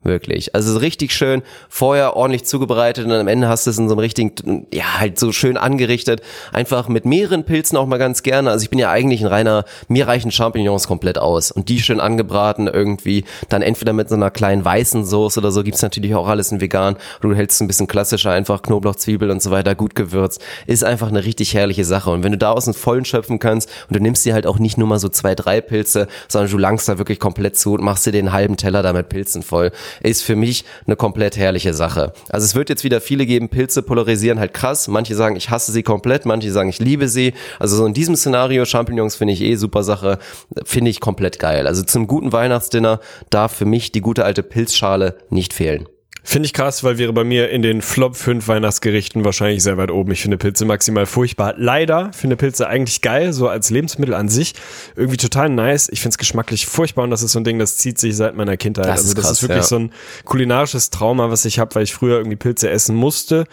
Wirklich. 0.03 0.55
Also 0.55 0.73
so 0.73 0.79
richtig 0.79 1.13
schön 1.13 1.43
vorher 1.69 2.15
ordentlich 2.15 2.45
zubereitet 2.45 3.05
und 3.05 3.11
am 3.11 3.27
Ende 3.27 3.47
hast 3.47 3.67
du 3.67 3.69
es 3.69 3.77
in 3.77 3.87
so 3.87 3.93
einem 3.93 3.99
richtigen, 3.99 4.65
ja, 4.73 4.99
halt 4.99 5.19
so 5.19 5.31
schön 5.31 5.57
angerichtet. 5.57 6.21
Einfach 6.51 6.87
mit 6.87 7.05
mehreren 7.05 7.43
Pilzen 7.43 7.77
auch 7.77 7.85
mal 7.85 7.99
ganz 7.99 8.23
gerne. 8.23 8.49
Also 8.49 8.63
ich 8.63 8.71
bin 8.71 8.79
ja 8.79 8.89
eigentlich 8.89 9.21
ein 9.21 9.27
reiner, 9.27 9.63
mir 9.89 10.07
reichen 10.07 10.31
Champignons 10.31 10.87
komplett 10.87 11.19
aus. 11.19 11.51
Und 11.51 11.69
die 11.69 11.79
schön 11.79 11.99
angebraten 11.99 12.67
irgendwie. 12.67 13.25
Dann 13.49 13.61
entweder 13.61 13.93
mit 13.93 14.09
so 14.09 14.15
einer 14.15 14.31
kleinen 14.31 14.65
weißen 14.65 15.05
Soße 15.05 15.39
oder 15.39 15.51
so 15.51 15.61
gibt's 15.61 15.83
natürlich 15.83 16.15
auch 16.15 16.27
alles 16.27 16.51
in 16.51 16.61
vegan. 16.61 16.95
Du 17.21 17.35
hältst 17.35 17.61
ein 17.61 17.67
bisschen 17.67 17.85
klassischer, 17.85 18.31
einfach 18.31 18.63
Knoblauch, 18.63 18.95
Zwiebel 18.95 19.29
und 19.29 19.43
so 19.43 19.51
weiter, 19.51 19.75
gut 19.75 19.93
gewürzt. 19.93 20.41
Ist 20.65 20.83
einfach 20.83 21.09
eine 21.09 21.25
richtig 21.25 21.53
herrliche 21.53 21.85
Sache. 21.85 22.09
Und 22.09 22.23
wenn 22.23 22.31
du 22.31 22.39
da 22.39 22.53
aus 22.53 22.65
dem 22.65 22.73
Vollen 22.73 23.05
schöpfen 23.05 23.37
kannst 23.37 23.69
und 23.87 23.95
du 23.95 24.01
nimmst 24.01 24.25
dir 24.25 24.33
halt 24.33 24.47
auch 24.47 24.57
nicht 24.57 24.79
nur 24.79 24.87
mal 24.87 24.97
so 24.97 25.09
zwei, 25.09 25.35
drei 25.35 25.61
Pilze, 25.61 26.07
sondern 26.27 26.49
du 26.49 26.57
langst 26.57 26.89
da 26.89 26.97
wirklich 26.97 27.19
komplett 27.19 27.55
zu 27.55 27.73
und 27.73 27.83
machst 27.83 28.07
dir 28.07 28.11
den 28.11 28.31
halben 28.31 28.57
Teller 28.57 28.81
da 28.81 28.93
mit 28.93 29.09
Pilzen 29.09 29.43
voll, 29.43 29.71
ist 30.01 30.23
für 30.23 30.35
mich 30.35 30.65
eine 30.85 30.95
komplett 30.95 31.37
herrliche 31.37 31.73
Sache. 31.73 32.13
Also 32.29 32.45
es 32.45 32.55
wird 32.55 32.69
jetzt 32.69 32.83
wieder 32.83 33.01
viele 33.01 33.25
geben, 33.25 33.49
Pilze 33.49 33.81
polarisieren 33.81 34.39
halt 34.39 34.53
krass. 34.53 34.87
Manche 34.87 35.15
sagen, 35.15 35.35
ich 35.35 35.49
hasse 35.49 35.71
sie 35.71 35.83
komplett, 35.83 36.25
manche 36.25 36.51
sagen, 36.51 36.69
ich 36.69 36.79
liebe 36.79 37.07
sie. 37.07 37.33
Also 37.59 37.77
so 37.77 37.85
in 37.85 37.93
diesem 37.93 38.15
Szenario, 38.15 38.65
Champignons 38.65 39.15
finde 39.15 39.33
ich 39.33 39.41
eh 39.41 39.55
super 39.55 39.83
Sache, 39.83 40.19
finde 40.63 40.91
ich 40.91 40.99
komplett 40.99 41.39
geil. 41.39 41.67
Also 41.67 41.83
zum 41.83 42.07
guten 42.07 42.31
Weihnachtsdinner 42.31 42.99
darf 43.29 43.53
für 43.53 43.65
mich 43.65 43.91
die 43.91 44.01
gute 44.01 44.25
alte 44.25 44.43
Pilzschale 44.43 45.17
nicht 45.29 45.53
fehlen. 45.53 45.87
Finde 46.23 46.45
ich 46.45 46.53
krass, 46.53 46.83
weil 46.83 46.99
wäre 46.99 47.13
bei 47.13 47.23
mir 47.23 47.49
in 47.49 47.63
den 47.63 47.81
Flop 47.81 48.15
5 48.15 48.47
Weihnachtsgerichten 48.47 49.25
wahrscheinlich 49.25 49.63
sehr 49.63 49.77
weit 49.77 49.89
oben. 49.89 50.11
Ich 50.11 50.21
finde 50.21 50.37
Pilze 50.37 50.65
maximal 50.65 51.07
furchtbar. 51.07 51.55
Leider 51.57 52.11
finde 52.13 52.35
Pilze 52.35 52.67
eigentlich 52.67 53.01
geil, 53.01 53.33
so 53.33 53.47
als 53.47 53.71
Lebensmittel 53.71 54.13
an 54.13 54.29
sich. 54.29 54.53
Irgendwie 54.95 55.17
total 55.17 55.49
nice. 55.49 55.89
Ich 55.89 55.99
finde 55.99 56.13
es 56.13 56.17
geschmacklich 56.19 56.67
furchtbar 56.67 57.03
und 57.03 57.09
das 57.09 57.23
ist 57.23 57.31
so 57.31 57.39
ein 57.39 57.43
Ding, 57.43 57.57
das 57.57 57.77
zieht 57.77 57.97
sich 57.97 58.15
seit 58.15 58.35
meiner 58.35 58.55
Kindheit. 58.55 58.85
Das 58.85 58.99
also 58.99 59.07
ist 59.09 59.17
das 59.17 59.25
krass, 59.25 59.31
ist 59.37 59.41
wirklich 59.41 59.57
ja. 59.57 59.63
so 59.63 59.79
ein 59.79 59.91
kulinarisches 60.23 60.91
Trauma, 60.91 61.31
was 61.31 61.43
ich 61.45 61.57
habe, 61.57 61.73
weil 61.73 61.83
ich 61.83 61.93
früher 61.93 62.17
irgendwie 62.17 62.37
Pilze 62.37 62.69
essen 62.69 62.95
musste. 62.95 63.45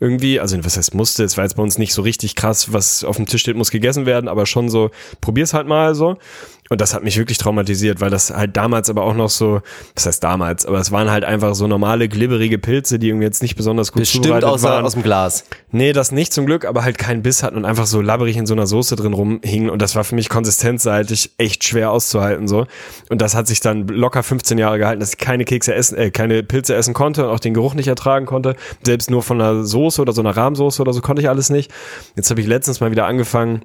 Irgendwie, 0.00 0.40
also 0.40 0.62
was 0.62 0.76
heißt 0.76 0.94
musste, 0.94 1.24
es 1.24 1.36
war 1.36 1.44
jetzt 1.44 1.54
bei 1.54 1.62
uns 1.62 1.78
nicht 1.78 1.94
so 1.94 2.02
richtig 2.02 2.34
krass, 2.34 2.72
was 2.72 3.04
auf 3.04 3.16
dem 3.16 3.26
Tisch 3.26 3.40
steht, 3.40 3.56
muss 3.56 3.70
gegessen 3.70 4.04
werden, 4.04 4.28
aber 4.28 4.44
schon 4.44 4.68
so, 4.68 4.90
probier's 5.20 5.54
halt 5.54 5.68
mal 5.68 5.94
so. 5.94 6.18
Und 6.68 6.80
das 6.80 6.94
hat 6.94 7.02
mich 7.04 7.16
wirklich 7.18 7.38
traumatisiert, 7.38 8.00
weil 8.00 8.10
das 8.10 8.30
halt 8.30 8.56
damals 8.56 8.90
aber 8.90 9.02
auch 9.02 9.14
noch 9.14 9.30
so, 9.30 9.60
was 9.94 10.06
heißt 10.06 10.22
damals, 10.22 10.66
aber 10.66 10.78
es 10.78 10.92
waren 10.92 11.10
halt 11.10 11.24
einfach 11.24 11.54
so 11.54 11.66
normale, 11.66 12.08
glibberige 12.08 12.58
Pilze, 12.58 12.98
die 12.98 13.08
irgendwie 13.08 13.26
jetzt 13.26 13.42
nicht 13.42 13.56
besonders 13.56 13.92
gut 13.92 14.00
Bestimmt 14.00 14.24
zubereitet 14.24 14.48
außer, 14.48 14.68
waren. 14.68 14.84
aus 14.84 14.94
dem 14.94 15.02
Glas. 15.02 15.44
Nee, 15.70 15.92
das 15.92 16.12
nicht 16.12 16.32
zum 16.32 16.46
Glück, 16.46 16.64
aber 16.64 16.84
halt 16.84 16.98
keinen 16.98 17.22
Biss 17.22 17.42
hatten 17.42 17.56
und 17.56 17.64
einfach 17.64 17.86
so 17.86 18.00
labberig 18.00 18.36
in 18.36 18.46
so 18.46 18.54
einer 18.54 18.66
Soße 18.66 18.96
drin 18.96 19.12
rumhingen 19.12 19.70
und 19.70 19.82
das 19.82 19.94
war 19.94 20.04
für 20.04 20.14
mich 20.14 20.28
konsistenzseitig 20.28 21.32
echt 21.38 21.64
schwer 21.64 21.90
auszuhalten 21.90 22.48
so. 22.48 22.66
Und 23.08 23.20
das 23.20 23.34
hat 23.34 23.46
sich 23.46 23.60
dann 23.60 23.86
locker 23.88 24.22
15 24.22 24.58
Jahre 24.58 24.78
gehalten, 24.78 25.00
dass 25.00 25.10
ich 25.10 25.18
keine 25.18 25.44
Kekse 25.44 25.74
essen, 25.74 25.96
äh, 25.96 26.10
keine 26.10 26.42
Pilze 26.42 26.74
essen 26.74 26.94
konnte 26.94 27.26
und 27.26 27.34
auch 27.34 27.40
den 27.40 27.54
Geruch 27.54 27.74
nicht 27.74 27.88
ertragen 27.88 28.26
konnte. 28.26 28.56
Selbst 28.84 29.10
nur 29.10 29.22
von 29.22 29.40
einer 29.40 29.64
Soße 29.64 30.00
oder 30.00 30.12
so 30.12 30.20
einer 30.20 30.36
Rahmsoße 30.36 30.80
oder 30.82 30.92
so 30.92 31.00
konnte 31.00 31.22
ich 31.22 31.28
alles 31.28 31.50
nicht. 31.50 31.72
Jetzt 32.16 32.30
habe 32.30 32.40
ich 32.40 32.46
letztens 32.46 32.80
mal 32.80 32.90
wieder 32.90 33.06
angefangen, 33.06 33.64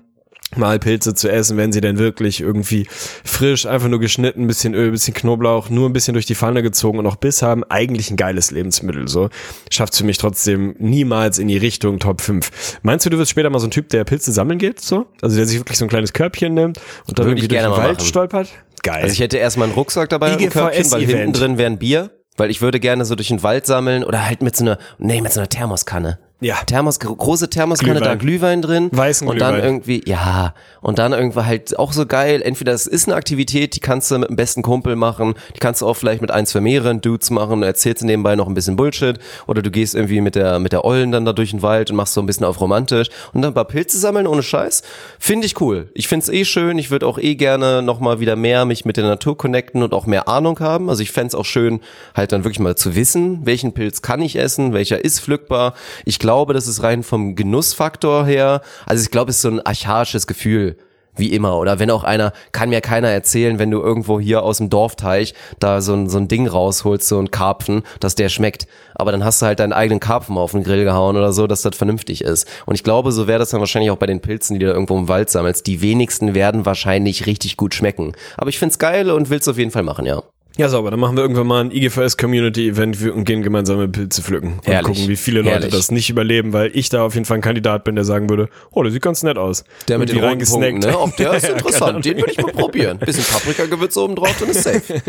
mal 0.58 0.80
Pilze 0.80 1.14
zu 1.14 1.32
essen, 1.32 1.58
wenn 1.58 1.72
sie 1.72 1.82
denn 1.82 1.98
wirklich 1.98 2.42
irgendwie 2.42 2.88
frisch, 3.24 3.66
einfach 3.66 3.88
nur 3.88 4.00
geschnitten, 4.00 4.48
bisschen 4.48 4.74
Öl, 4.74 4.92
bisschen 4.92 5.14
Knoblauch, 5.14 5.70
nur 5.70 5.90
ein 5.90 5.94
bisschen 5.94 6.14
durch 6.14 6.26
die 6.26 6.36
Pfanne 6.36 6.62
gezogen 6.64 7.00
und 7.00 7.08
auch 7.08 7.16
Biss 7.16 7.42
haben, 7.42 7.64
eigentlich 7.66 8.12
ein 8.12 8.18
geiles 8.18 8.52
Lebensmittel, 8.52 9.08
so. 9.08 9.30
Schafft 9.72 9.96
für 9.96 10.04
mich 10.04 10.18
trotzdem 10.18 10.76
niemals 10.80 11.40
in 11.40 11.48
die 11.48 11.58
Richtung 11.58 12.00
Top 12.00 12.22
5. 12.22 12.80
Meinst 12.84 13.06
du, 13.06 13.10
du 13.10 13.18
wirst 13.18 13.32
später 13.32 13.50
mal 13.50 13.60
so 13.60 13.68
ein 13.68 13.72
Typ, 13.72 13.90
der 13.90 14.04
Pilze 14.04 14.32
sammeln 14.32 14.60
geht, 14.60 14.80
so? 14.82 15.08
Also 15.22 15.36
der 15.36 15.46
sich 15.46 15.60
wirklich 15.60 15.78
so 15.78 15.86
ein 15.86 15.90
kleines 15.90 16.14
Körbchen 16.14 16.54
nimmt 16.54 16.80
und 17.08 17.20
dann 17.20 17.26
Würde 17.26 17.42
irgendwie 17.42 17.48
durch 17.48 17.62
den 17.62 17.72
Wald 17.72 17.98
machen. 17.98 18.08
stolpert? 18.08 18.50
Geil. 18.84 19.04
Also 19.04 19.14
ich 19.14 19.20
hätte 19.20 19.38
erstmal 19.38 19.68
einen 19.68 19.76
Rucksack 19.76 20.10
dabei 20.10 20.34
und 20.34 20.42
ein 20.42 20.50
Körbchen, 20.50 20.92
weil 20.92 21.02
IGVS-Event. 21.02 21.20
hinten 21.20 21.34
drin 21.34 21.58
wäre 21.58 21.72
ein 21.72 21.78
Bier. 21.78 22.12
Weil 22.38 22.50
ich 22.50 22.62
würde 22.62 22.80
gerne 22.80 23.04
so 23.04 23.16
durch 23.16 23.28
den 23.28 23.44
Wald 23.44 23.66
sammeln 23.66 24.06
oder 24.06 24.26
halt 24.26 24.42
mit 24.42 24.56
so 24.56 24.64
einer, 24.64 24.78
nee, 24.98 25.22
mit 25.22 25.34
so 25.34 25.42
einer 25.42 25.50
Thermoskanne. 25.50 26.18
Ja. 26.42 26.56
Thermos, 26.66 27.00
große 27.00 27.50
Thermoskanne, 27.50 27.94
Glühwein. 28.00 28.10
da 28.10 28.16
Glühwein 28.16 28.62
drin. 28.64 28.90
Weißen 28.92 29.28
Und 29.28 29.40
dann 29.40 29.54
Glühwein. 29.54 29.70
irgendwie, 29.70 30.02
ja, 30.08 30.54
und 30.82 30.98
dann 30.98 31.14
irgendwie 31.14 31.40
halt 31.42 31.78
auch 31.78 31.94
so 31.94 32.08
geil. 32.08 32.42
Entweder 32.42 32.74
es 32.74 32.88
ist 32.88 33.08
eine 33.08 33.16
Aktivität, 33.16 33.76
die 33.76 33.80
kannst 33.80 34.10
du 34.10 34.18
mit 34.18 34.28
dem 34.30 34.36
besten 34.36 34.64
Kumpel 34.64 34.96
machen, 34.96 35.36
die 35.56 35.60
kannst 35.60 35.82
du 35.82 35.88
auch 35.88 35.94
vielleicht 35.94 36.20
mit 36.22 36.32
ein, 36.32 36.48
zwei 36.48 36.60
mehreren 36.60 37.00
Dudes 37.00 37.30
machen, 37.30 37.62
erzählst 37.62 38.04
nebenbei 38.04 38.36
noch 38.36 38.48
ein 38.48 38.56
bisschen 38.56 38.76
Bullshit. 38.76 39.20
Oder 39.46 39.62
du 39.62 39.70
gehst 39.70 39.94
irgendwie 39.94 40.20
mit 40.20 40.34
der, 40.34 40.58
mit 40.58 40.72
der 40.74 40.84
Ollen 40.84 41.12
dann 41.12 41.26
da 41.26 41.34
durch 41.34 41.52
den 41.52 41.62
Wald 41.62 41.92
und 41.92 41.98
machst 41.98 42.16
so 42.16 42.22
ein 42.22 42.26
bisschen 42.26 42.48
auf 42.48 42.60
romantisch. 42.60 43.10
Und 43.34 43.44
dann 43.44 43.52
ein 43.52 43.54
paar 43.54 43.66
Pilze 43.66 44.00
sammeln 44.00 44.26
ohne 44.26 44.42
Scheiß. 44.42 44.82
Finde 45.20 45.46
ich 45.46 45.62
cool. 45.62 45.90
Ich 45.94 46.08
find's 46.08 46.28
eh 46.28 46.44
schön. 46.44 46.80
Ich 46.80 46.90
würde 46.90 47.06
auch 47.06 47.20
eh 47.20 47.36
gerne 47.36 47.84
nochmal 47.84 48.20
wieder 48.20 48.36
mehr 48.36 48.66
mich 48.66 48.84
mit 48.84 48.98
der 48.98 49.04
Natur 49.04 49.38
connecten 49.38 49.84
und 49.84 49.94
auch 49.94 50.08
mehr 50.08 50.28
Ahnung 50.28 50.60
haben. 50.60 50.90
Also 50.90 51.04
ich 51.04 51.12
fänd's 51.12 51.36
auch 51.36 51.46
schön, 51.46 51.82
halt 52.16 52.32
dann 52.32 52.44
wirklich 52.44 52.60
mal 52.60 52.76
zu 52.76 52.96
wissen, 52.96 53.46
welchen 53.46 53.74
Pilz 53.74 54.02
kann 54.02 54.24
ich 54.24 54.38
essen, 54.38 54.74
welcher 54.74 55.06
ist 55.06 55.20
pflückbar. 55.20 55.76
Ich 56.04 56.18
glaube, 56.18 56.31
das 56.54 56.68
ist 56.68 56.84
rein 56.84 57.04
vom 57.04 57.36
Genussfaktor 57.36 58.26
her. 58.26 58.62
Also 58.86 59.04
ich 59.04 59.12
glaube, 59.12 59.32
es 59.32 59.38
ist 59.38 59.42
so 59.44 59.50
ein 59.50 59.66
archaisches 59.66 60.28
Gefühl. 60.28 60.78
Wie 61.18 61.34
immer. 61.34 61.58
Oder 61.58 61.78
wenn 61.78 61.92
auch 61.92 62.06
einer, 62.06 62.32
kann 62.54 62.70
mir 62.70 62.80
keiner 62.80 63.10
erzählen, 63.10 63.60
wenn 63.60 63.70
du 63.70 63.82
irgendwo 63.82 64.20
hier 64.20 64.44
aus 64.44 64.60
dem 64.60 64.70
Dorfteich 64.70 65.34
da 65.60 65.82
so 65.82 65.94
ein, 65.94 66.10
so 66.10 66.18
ein 66.18 66.30
Ding 66.30 66.48
rausholst, 66.48 67.06
so 67.06 67.20
ein 67.20 67.32
Karpfen, 67.32 67.84
dass 68.00 68.16
der 68.16 68.30
schmeckt. 68.30 68.66
Aber 68.96 69.12
dann 69.12 69.26
hast 69.26 69.42
du 69.42 69.46
halt 69.46 69.60
deinen 69.60 69.74
eigenen 69.74 70.00
Karpfen 70.00 70.38
auf 70.38 70.52
den 70.52 70.64
Grill 70.64 70.86
gehauen 70.86 71.18
oder 71.18 71.34
so, 71.34 71.48
dass 71.48 71.64
das 71.64 71.76
vernünftig 71.76 72.24
ist. 72.24 72.48
Und 72.66 72.76
ich 72.76 72.84
glaube, 72.86 73.12
so 73.12 73.28
wäre 73.28 73.40
das 73.40 73.50
dann 73.50 73.60
wahrscheinlich 73.60 73.92
auch 73.92 73.98
bei 73.98 74.06
den 74.08 74.22
Pilzen, 74.22 74.54
die 74.54 74.62
du 74.62 74.68
da 74.68 74.74
irgendwo 74.74 74.98
im 74.98 75.10
Wald 75.10 75.30
sammelst. 75.30 75.68
Die 75.68 75.82
wenigsten 75.82 76.34
werden 76.34 76.66
wahrscheinlich 76.66 77.26
richtig 77.26 77.58
gut 77.58 77.76
schmecken. 77.76 78.14
Aber 78.38 78.50
ich 78.50 78.58
find's 78.58 78.80
geil 78.80 79.12
und 79.12 79.30
will's 79.30 79.50
auf 79.50 79.58
jeden 79.58 79.72
Fall 79.72 79.84
machen, 79.84 80.06
ja. 80.06 80.24
Ja, 80.58 80.68
sauber. 80.68 80.92
Dann 80.92 81.00
machen 81.00 81.16
wir 81.16 81.22
irgendwann 81.24 81.48
mal 81.48 81.64
ein 81.64 81.72
IGVS 81.72 82.18
Community 82.18 82.68
Event 82.68 83.02
und 83.10 83.24
gehen 83.24 83.42
gemeinsame 83.42 83.88
Pilze 83.88 84.22
pflücken. 84.22 84.56
Und 84.58 84.68
Herrlich. 84.68 84.98
gucken, 84.98 85.08
wie 85.08 85.16
viele 85.16 85.40
Leute 85.40 85.52
Herrlich. 85.52 85.72
das 85.72 85.92
nicht 85.92 86.10
überleben, 86.10 86.52
weil 86.52 86.72
ich 86.74 86.90
da 86.90 87.04
auf 87.06 87.14
jeden 87.14 87.26
Fall 87.26 87.38
ein 87.38 87.42
Kandidat 87.42 87.86
bin, 87.86 87.96
der 87.96 88.04
sagen 88.04 88.30
würde, 88.30 88.50
oh, 88.72 88.84
der 88.84 88.92
sieht 88.92 89.02
ganz 89.02 89.24
nett 89.24 89.38
aus. 89.38 89.64
Der 89.88 89.98
mit 89.98 90.10
den 90.12 90.20
reingesnackt. 90.20 90.84
ne? 90.84 90.98
Auch 90.98 91.16
der 91.16 91.34
ist 91.34 91.48
interessant. 91.50 92.04
Den 92.04 92.18
würde 92.18 92.32
ich 92.32 92.38
mal 92.42 92.52
probieren. 92.52 93.00
Bisschen 93.00 93.24
Paprikagewürz 93.24 93.96
oben 93.98 94.16
drauf, 94.16 94.36
dann 94.40 94.50
ist 94.50 94.64
safe. 94.64 94.82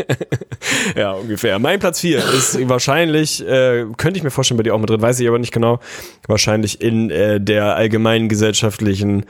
Ja, 0.95 1.11
ungefähr. 1.11 1.59
Mein 1.59 1.79
Platz 1.79 1.99
4 1.99 2.19
ist 2.19 2.69
wahrscheinlich, 2.69 3.45
äh, 3.45 3.85
könnte 3.97 4.17
ich 4.17 4.23
mir 4.23 4.31
vorstellen, 4.31 4.57
bei 4.57 4.63
dir 4.63 4.73
auch 4.73 4.79
mit 4.79 4.89
drin, 4.89 5.01
weiß 5.01 5.19
ich 5.19 5.27
aber 5.27 5.37
nicht 5.39 5.51
genau, 5.51 5.79
wahrscheinlich 6.27 6.81
in 6.81 7.09
äh, 7.09 7.41
der 7.41 7.75
allgemeinen 7.75 8.29
gesellschaftlichen 8.29 9.25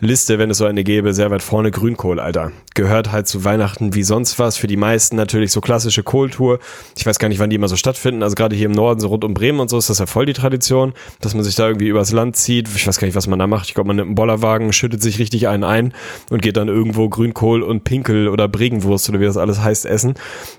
Liste, 0.00 0.38
wenn 0.38 0.50
es 0.50 0.58
so 0.58 0.66
eine 0.66 0.84
gäbe, 0.84 1.14
sehr 1.14 1.30
weit 1.30 1.42
vorne 1.42 1.70
Grünkohl, 1.70 2.20
Alter. 2.20 2.52
Gehört 2.74 3.12
halt 3.12 3.26
zu 3.28 3.44
Weihnachten 3.44 3.94
wie 3.94 4.02
sonst 4.02 4.38
was. 4.38 4.56
Für 4.58 4.66
die 4.66 4.76
meisten 4.76 5.16
natürlich 5.16 5.52
so 5.54 5.60
klassische 5.60 6.02
Kohltour. 6.02 6.58
Ich 6.96 7.06
weiß 7.06 7.18
gar 7.18 7.28
nicht, 7.28 7.38
wann 7.38 7.50
die 7.50 7.56
immer 7.56 7.68
so 7.68 7.76
stattfinden. 7.76 8.22
Also 8.22 8.34
gerade 8.34 8.54
hier 8.54 8.66
im 8.66 8.72
Norden, 8.72 9.00
so 9.00 9.08
rund 9.08 9.24
um 9.24 9.32
Bremen 9.32 9.60
und 9.60 9.70
so, 9.70 9.78
ist 9.78 9.88
das 9.88 9.98
ja 9.98 10.06
voll 10.06 10.26
die 10.26 10.32
Tradition, 10.34 10.92
dass 11.20 11.34
man 11.34 11.42
sich 11.42 11.54
da 11.54 11.66
irgendwie 11.66 11.88
übers 11.88 12.12
Land 12.12 12.36
zieht. 12.36 12.68
Ich 12.74 12.86
weiß 12.86 12.98
gar 12.98 13.06
nicht, 13.06 13.14
was 13.14 13.26
man 13.26 13.38
da 13.38 13.46
macht. 13.46 13.68
Ich 13.68 13.74
glaube, 13.74 13.88
man 13.88 13.96
nimmt 13.96 14.08
einen 14.08 14.14
Bollerwagen, 14.14 14.72
schüttet 14.72 15.02
sich 15.02 15.18
richtig 15.18 15.48
einen 15.48 15.64
ein 15.64 15.94
und 16.30 16.42
geht 16.42 16.56
dann 16.56 16.68
irgendwo 16.68 17.08
Grünkohl 17.08 17.62
und 17.62 17.84
Pinkel 17.84 18.28
oder 18.28 18.48
Bregenwurst 18.48 19.08
oder 19.08 19.20
wie 19.20 19.24
das 19.24 19.36
alles 19.36 19.62
heißt 19.62 19.86
essen. 19.86 20.14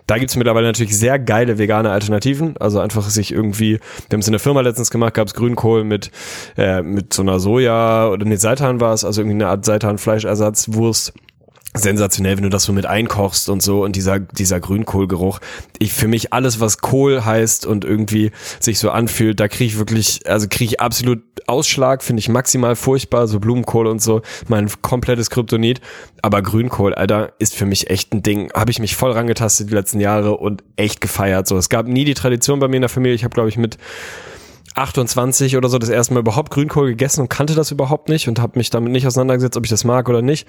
Da 0.07 0.17
gibt's 0.17 0.35
mittlerweile 0.35 0.67
natürlich 0.67 0.97
sehr 0.97 1.19
geile 1.19 1.57
vegane 1.57 1.91
Alternativen. 1.91 2.57
Also 2.57 2.79
einfach 2.79 3.03
sich 3.09 3.31
irgendwie, 3.31 3.73
wir 3.73 4.13
haben 4.13 4.21
es 4.21 4.27
in 4.27 4.33
der 4.33 4.39
Firma 4.39 4.61
letztens 4.61 4.89
gemacht, 4.89 5.13
gab's 5.13 5.33
Grünkohl 5.33 5.83
mit, 5.83 6.11
äh, 6.57 6.81
mit 6.81 7.13
so 7.13 7.21
einer 7.21 7.39
Soja 7.39 8.09
oder 8.09 8.25
nee, 8.25 8.35
Seitan 8.35 8.79
war 8.79 8.93
es, 8.93 9.03
also 9.03 9.21
irgendwie 9.21 9.35
eine 9.35 9.47
Art 9.47 9.65
Seitan-Fleischersatzwurst 9.65 11.13
sensationell, 11.75 12.37
wenn 12.37 12.43
du 12.43 12.49
das 12.49 12.63
so 12.63 12.73
mit 12.73 12.85
einkochst 12.85 13.49
und 13.49 13.61
so 13.61 13.83
und 13.83 13.95
dieser 13.95 14.19
dieser 14.19 14.59
Grünkohlgeruch. 14.59 15.39
Ich 15.79 15.93
für 15.93 16.07
mich 16.07 16.33
alles 16.33 16.59
was 16.59 16.79
Kohl 16.79 17.25
heißt 17.25 17.65
und 17.65 17.85
irgendwie 17.85 18.31
sich 18.59 18.79
so 18.79 18.89
anfühlt, 18.89 19.39
da 19.39 19.47
kriege 19.47 19.65
ich 19.65 19.77
wirklich, 19.77 20.21
also 20.27 20.47
kriege 20.49 20.65
ich 20.65 20.79
absolut 20.79 21.21
Ausschlag, 21.47 22.03
finde 22.03 22.21
ich 22.21 22.29
maximal 22.29 22.75
furchtbar, 22.75 23.27
so 23.27 23.39
Blumenkohl 23.39 23.87
und 23.87 24.01
so, 24.01 24.21
mein 24.47 24.69
komplettes 24.81 25.29
Kryptonit, 25.29 25.81
aber 26.21 26.41
Grünkohl, 26.41 26.93
Alter, 26.93 27.33
ist 27.39 27.55
für 27.55 27.65
mich 27.65 27.89
echt 27.89 28.13
ein 28.13 28.23
Ding. 28.23 28.51
Habe 28.53 28.71
ich 28.71 28.79
mich 28.79 28.95
voll 28.95 29.11
rangetastet 29.11 29.69
die 29.69 29.73
letzten 29.73 29.99
Jahre 29.99 30.37
und 30.37 30.63
echt 30.75 31.01
gefeiert 31.01 31.47
so. 31.47 31.57
Es 31.57 31.69
gab 31.69 31.87
nie 31.87 32.05
die 32.05 32.13
Tradition 32.13 32.59
bei 32.59 32.67
mir 32.67 32.77
in 32.77 32.81
der 32.81 32.89
Familie, 32.89 33.15
ich 33.15 33.23
habe 33.23 33.33
glaube 33.33 33.49
ich 33.49 33.57
mit 33.57 33.77
28 34.75 35.57
oder 35.57 35.69
so 35.69 35.79
das 35.79 35.89
erste 35.89 36.13
Mal 36.13 36.19
überhaupt 36.19 36.51
Grünkohl 36.51 36.89
gegessen 36.89 37.21
und 37.21 37.29
kannte 37.29 37.55
das 37.55 37.71
überhaupt 37.71 38.09
nicht 38.09 38.27
und 38.27 38.39
habe 38.39 38.57
mich 38.57 38.69
damit 38.69 38.91
nicht 38.91 39.07
auseinandergesetzt, 39.07 39.57
ob 39.57 39.63
ich 39.63 39.69
das 39.69 39.83
mag 39.83 40.09
oder 40.09 40.21
nicht. 40.21 40.47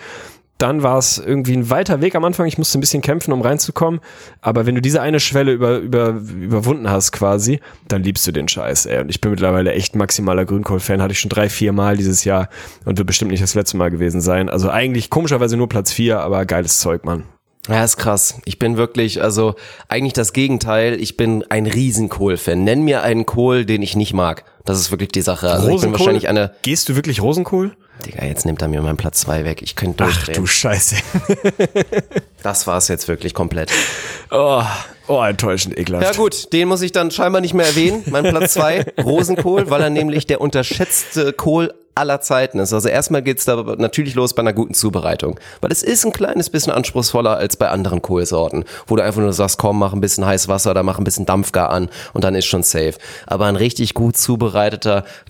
Dann 0.58 0.82
war 0.82 0.96
es 0.96 1.18
irgendwie 1.18 1.54
ein 1.54 1.68
weiter 1.68 2.00
Weg 2.00 2.14
am 2.14 2.24
Anfang. 2.24 2.46
Ich 2.46 2.56
musste 2.56 2.78
ein 2.78 2.80
bisschen 2.80 3.02
kämpfen, 3.02 3.32
um 3.32 3.42
reinzukommen. 3.42 4.00
Aber 4.40 4.64
wenn 4.64 4.74
du 4.74 4.80
diese 4.80 5.02
eine 5.02 5.20
Schwelle 5.20 5.52
über, 5.52 5.78
über, 5.78 6.08
überwunden 6.08 6.88
hast 6.88 7.12
quasi, 7.12 7.60
dann 7.88 8.02
liebst 8.02 8.26
du 8.26 8.32
den 8.32 8.48
Scheiß. 8.48 8.86
Ey. 8.86 9.00
Und 9.00 9.10
ich 9.10 9.20
bin 9.20 9.32
mittlerweile 9.32 9.72
echt 9.72 9.96
maximaler 9.96 10.46
Grünkohl-Fan. 10.46 11.02
Hatte 11.02 11.12
ich 11.12 11.20
schon 11.20 11.28
drei, 11.28 11.50
vier 11.50 11.74
Mal 11.74 11.98
dieses 11.98 12.24
Jahr 12.24 12.48
und 12.86 12.96
wird 12.96 13.06
bestimmt 13.06 13.32
nicht 13.32 13.42
das 13.42 13.54
letzte 13.54 13.76
Mal 13.76 13.90
gewesen 13.90 14.22
sein. 14.22 14.48
Also 14.48 14.70
eigentlich 14.70 15.10
komischerweise 15.10 15.58
nur 15.58 15.68
Platz 15.68 15.92
vier, 15.92 16.20
aber 16.20 16.46
geiles 16.46 16.80
Zeug, 16.80 17.04
Mann. 17.04 17.24
Ja, 17.68 17.82
ist 17.82 17.96
krass. 17.96 18.40
Ich 18.44 18.58
bin 18.58 18.76
wirklich, 18.76 19.22
also 19.22 19.56
eigentlich 19.88 20.12
das 20.12 20.32
Gegenteil. 20.32 21.00
Ich 21.00 21.16
bin 21.16 21.44
ein 21.48 21.66
Riesenkohl-Fan. 21.66 22.62
Nenn 22.62 22.82
mir 22.82 23.02
einen 23.02 23.26
Kohl, 23.26 23.64
den 23.64 23.82
ich 23.82 23.96
nicht 23.96 24.12
mag. 24.12 24.44
Das 24.66 24.78
ist 24.78 24.90
wirklich 24.90 25.10
die 25.10 25.22
Sache. 25.22 25.50
Also 25.50 25.68
ich 25.68 25.80
bin 25.80 25.92
wahrscheinlich 25.92 26.28
eine. 26.28 26.52
Gehst 26.62 26.88
du 26.88 26.96
wirklich 26.96 27.22
Rosenkohl? 27.22 27.76
Digga, 28.04 28.24
jetzt 28.24 28.44
nimmt 28.44 28.60
er 28.60 28.68
mir 28.68 28.82
meinen 28.82 28.96
Platz 28.96 29.20
zwei 29.20 29.44
weg. 29.44 29.62
Ich 29.62 29.74
könnte 29.74 30.04
Ach 30.04 30.12
durchdrehen. 30.12 30.36
du 30.36 30.46
Scheiße. 30.46 30.96
das 32.42 32.66
war's 32.66 32.88
jetzt 32.88 33.08
wirklich 33.08 33.32
komplett. 33.32 33.70
Oh, 34.30 34.62
oh 35.06 35.22
enttäuschend, 35.22 35.78
ekelhaft. 35.78 36.04
Ja 36.04 36.12
gut, 36.12 36.52
den 36.52 36.68
muss 36.68 36.82
ich 36.82 36.92
dann 36.92 37.10
scheinbar 37.10 37.40
nicht 37.40 37.54
mehr 37.54 37.66
erwähnen. 37.66 38.02
Mein 38.10 38.24
Platz 38.24 38.54
zwei, 38.54 38.84
Rosenkohl, 39.02 39.70
weil 39.70 39.80
er 39.80 39.90
nämlich 39.90 40.26
der 40.26 40.40
unterschätzte 40.40 41.32
Kohl 41.32 41.72
aller 41.96 42.20
Zeiten 42.20 42.58
ist. 42.58 42.72
Also 42.72 42.88
erstmal 42.88 43.22
geht's 43.22 43.46
da 43.46 43.56
natürlich 43.78 44.14
los 44.14 44.34
bei 44.34 44.40
einer 44.40 44.52
guten 44.52 44.74
Zubereitung. 44.74 45.40
Weil 45.60 45.72
es 45.72 45.82
ist 45.82 46.04
ein 46.04 46.12
kleines 46.12 46.50
bisschen 46.50 46.72
anspruchsvoller 46.72 47.36
als 47.36 47.56
bei 47.56 47.68
anderen 47.68 48.02
Kohlsorten, 48.02 48.64
wo 48.86 48.96
du 48.96 49.02
einfach 49.02 49.22
nur 49.22 49.32
sagst, 49.32 49.58
komm, 49.58 49.78
mach 49.78 49.94
ein 49.94 50.00
bisschen 50.00 50.26
heiß 50.26 50.48
Wasser 50.48 50.72
oder 50.72 50.82
mach 50.82 50.98
ein 50.98 51.04
bisschen 51.04 51.26
Dampfgar 51.26 51.70
an 51.70 51.88
und 52.12 52.22
dann 52.22 52.34
ist 52.34 52.46
schon 52.46 52.62
safe. 52.62 52.94
Aber 53.26 53.46
ein 53.46 53.56
richtig 53.56 53.94
gut 53.94 54.16
zubereiteter, 54.16 54.55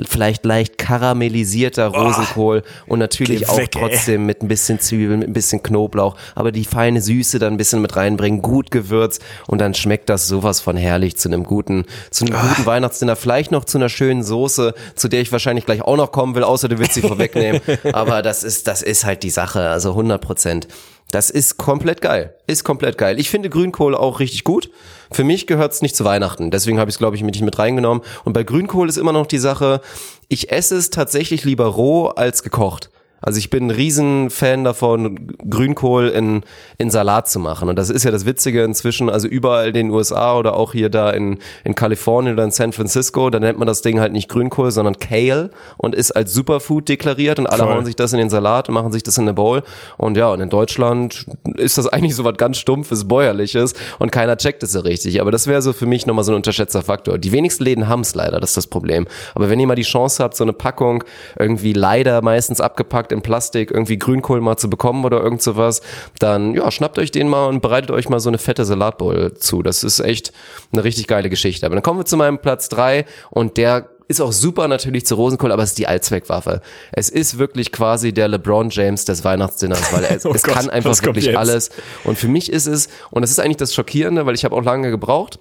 vielleicht 0.09 0.45
leicht 0.45 0.79
karamellisierter 0.79 1.89
Rosenkohl 1.89 2.63
und 2.87 2.99
natürlich 2.99 3.49
auch 3.49 3.57
weg, 3.59 3.71
ey. 3.75 3.81
trotzdem 3.81 4.27
mit 4.27 4.43
ein 4.43 4.49
bisschen 4.49 4.81
Zwiebeln, 4.81 5.21
mit 5.21 5.29
ein 5.29 5.33
bisschen 5.33 5.63
Knoblauch, 5.63 6.17
aber 6.35 6.53
die 6.53 6.65
feine 6.65 7.01
Süße 7.01 7.39
dann 7.39 7.55
ein 7.55 7.57
bisschen 7.57 7.83
mit 7.83 7.97
reinbringen, 7.97 8.43
gut 8.43 8.71
gewürzt 8.71 9.23
und 9.47 9.61
dann 9.61 9.75
schmeckt 9.75 10.09
das 10.09 10.29
sowas 10.29 10.61
von 10.61 10.77
herrlich 10.77 11.17
zu 11.17 11.29
einem 11.29 11.45
guten, 11.45 11.85
zu 12.11 12.25
einem 12.25 12.35
guten 12.41 12.67
Weihnachtsdinner, 12.67 13.17
vielleicht 13.17 13.51
noch 13.51 13.65
zu 13.65 13.79
einer 13.79 13.89
schönen 13.89 14.23
Soße, 14.23 14.75
zu 14.95 15.09
der 15.09 15.21
ich 15.21 15.33
wahrscheinlich 15.33 15.67
gleich 15.67 15.83
auch 15.83 15.97
noch 15.97 16.13
kommen 16.13 16.35
will, 16.35 16.45
außer 16.45 16.69
du 16.69 16.79
willst 16.79 16.95
sie 16.95 17.03
vorwegnehmen. 17.03 17.61
Aber 17.93 18.23
das 18.23 18.45
ist, 18.45 18.67
das 18.67 18.83
ist 18.83 19.05
halt 19.05 19.23
die 19.23 19.31
Sache, 19.31 19.69
also 19.69 19.91
100 19.91 20.21
Prozent. 20.21 20.69
Das 21.11 21.31
ist 21.31 21.57
komplett 21.57 22.01
geil. 22.01 22.35
Ist 22.47 22.65
komplett 22.65 22.99
geil. 22.99 23.21
Ich 23.21 23.31
finde 23.31 23.49
Grünkohl 23.49 23.95
auch 23.95 24.19
richtig 24.21 24.45
gut. 24.45 24.71
Für 25.11 25.25
mich 25.25 25.47
gehört's 25.47 25.83
nicht 25.83 25.95
zu 25.95 26.05
Weihnachten. 26.05 26.51
Deswegen 26.51 26.81
habe 26.81 26.91
ich 26.91 26.97
es, 26.97 26.99
glaube 26.99 27.17
ich, 27.17 27.23
mit 27.23 27.35
nicht 27.37 27.45
mit 27.45 27.59
reingenommen. 27.59 28.03
Und 28.25 28.33
bei 28.33 28.43
Grünkohl 28.43 28.89
ist 28.89 28.97
immer 28.97 29.13
noch 29.13 29.27
die 29.27 29.39
Sache, 29.39 29.81
ich 30.29 30.51
esse 30.51 30.77
es 30.77 30.91
tatsächlich 30.91 31.45
lieber 31.45 31.67
roh 31.67 32.07
als 32.07 32.43
gekocht. 32.43 32.91
Also 33.23 33.39
ich 33.39 33.49
bin 33.51 33.69
ein 33.69 33.71
Riesenfan 33.71 34.65
davon, 34.65 35.37
Grünkohl 35.49 36.09
in, 36.09 36.43
in 36.79 36.91
Salat 36.91 37.29
zu 37.29 37.41
machen. 37.41 37.69
Und 37.69 37.79
das 37.79 37.89
ist 37.89 38.05
ja 38.05 38.11
das 38.11 38.27
Witzige 38.27 38.63
inzwischen, 38.63 39.09
also 39.09 39.27
überall 39.27 39.69
in 39.69 39.75
den 39.75 39.91
USA 39.91 40.37
oder 40.37 40.55
auch 40.55 40.73
hier 40.73 40.91
da 40.91 41.11
in, 41.11 41.39
in 41.65 41.75
Kalifornien 41.75 42.35
oder 42.35 42.45
in 42.45 42.51
San 42.51 42.73
Francisco, 42.73 43.31
da 43.31 43.41
nennt 43.41 43.59
man 43.59 43.67
das 43.67 43.81
Ding 43.81 44.01
halt 44.01 44.13
nicht 44.13 44.29
Grünkohl, 44.29 44.71
sondern 44.71 44.99
Kale 44.99 45.51
und 45.79 45.95
ist 45.95 46.13
als 46.13 46.35
Superfood 46.35 46.89
deklariert 46.89 47.39
und 47.39 47.47
alle 47.47 47.63
Voll. 47.63 47.75
hauen 47.75 47.85
sich 47.87 47.97
das 47.97 48.13
in 48.13 48.19
den 48.19 48.31
Salat 48.31 48.69
und 48.69 48.75
machen 48.75 48.93
sich 48.93 49.03
das 49.03 49.17
in 49.17 49.23
eine 49.23 49.35
Bowl. 49.35 49.63
Und 49.97 50.17
ja, 50.17 50.29
und 50.31 50.41
in 50.41 50.51
Deutschland 50.51 51.27
ist 51.57 51.79
das 51.79 51.87
eigentlich 51.87 52.15
so 52.15 52.25
was 52.25 52.37
ganz 52.37 52.59
Stumpfes, 52.59 53.09
Bäuerliches 53.09 53.75
und 53.99 54.13
keiner 54.13 54.37
checkt 54.37 54.63
es 54.63 54.73
so 54.73 54.81
richtig. 54.81 55.21
Aber 55.23 55.31
das 55.31 55.47
wäre 55.47 55.63
so 55.63 55.73
für 55.73 55.87
mich 55.87 56.07
nochmal 56.07 56.25
so 56.25 56.33
ein 56.33 56.37
unterschätzter 56.37 56.83
Faktor. 56.83 57.19
Die 57.19 57.33
wenigsten 57.33 57.65
Läden 57.65 57.89
haben's 57.89 58.15
leider, 58.15 58.41
das 58.41 58.51
ist 58.51 58.57
das 58.59 58.67
Problem. 58.67 59.07
Aber 59.35 59.49
wenn 59.49 59.59
ihr 59.59 59.67
mal 59.67 59.75
die 59.75 59.83
Chance 59.83 60.23
habt, 60.23 60.37
so 60.37 60.45
eine 60.45 60.53
Packung 60.53 61.03
irgendwie 61.39 61.73
leider 61.73 62.21
meistens 62.23 62.61
abgepackt 62.61 63.06
in 63.13 63.23
Plastik, 63.23 63.71
irgendwie 63.71 63.99
Grünkohl 63.99 64.41
mal 64.41 64.57
zu 64.57 64.71
bekommen 64.71 65.05
oder 65.05 65.21
irgend 65.23 65.43
sowas, 65.43 65.81
dann 66.19 66.55
ja, 66.55 66.71
schnappt 66.71 66.99
euch 66.99 67.11
den 67.11 67.29
mal 67.29 67.47
und 67.47 67.61
bereitet 67.61 67.91
euch 67.91 68.09
mal 68.09 68.21
so 68.21 68.29
eine 68.29 68.39
fette 68.39 68.65
Salatbowl 68.65 69.35
zu. 69.35 69.63
Das 69.63 69.85
ist 69.85 70.01
echt 70.01 70.33
eine 70.73 70.85
richtig 70.85 71.07
geile 71.07 71.31
Geschichte. 71.31 71.67
Aber 71.67 71.75
dann 71.75 71.83
kommen 71.83 72.01
wir 72.01 72.05
zu 72.05 72.17
meinem 72.17 72.39
Platz 72.39 72.69
drei 72.69 73.05
und 73.31 73.57
der 73.57 73.89
ist 74.09 74.21
auch 74.21 74.33
super 74.33 74.69
natürlich 74.69 75.07
zu 75.07 75.17
Rosenkohl, 75.17 75.51
aber 75.53 75.63
es 75.63 75.71
ist 75.71 75.79
die 75.79 75.87
Allzweckwaffe. 75.87 76.61
Es 76.93 77.09
ist 77.09 77.39
wirklich 77.39 77.73
quasi 77.73 78.13
der 78.13 78.29
LeBron 78.29 78.71
James 78.71 79.05
des 79.05 79.25
Weihnachtsdinners, 79.25 79.93
weil 79.93 80.05
es, 80.05 80.25
Oh 80.27 80.33
es 80.33 80.43
Gott, 80.43 80.55
kann 80.55 80.71
einfach 80.71 81.01
wirklich 81.03 81.37
alles. 81.37 81.71
Und 82.05 82.17
für 82.17 82.29
mich 82.29 82.53
ist 82.53 82.67
es, 82.67 82.89
und 83.11 83.23
das 83.23 83.31
ist 83.31 83.41
eigentlich 83.41 83.57
das 83.57 83.75
Schockierende, 83.75 84.27
weil 84.27 84.35
ich 84.35 84.45
habe 84.45 84.55
auch 84.55 84.63
lange 84.63 84.91
gebraucht, 84.91 85.41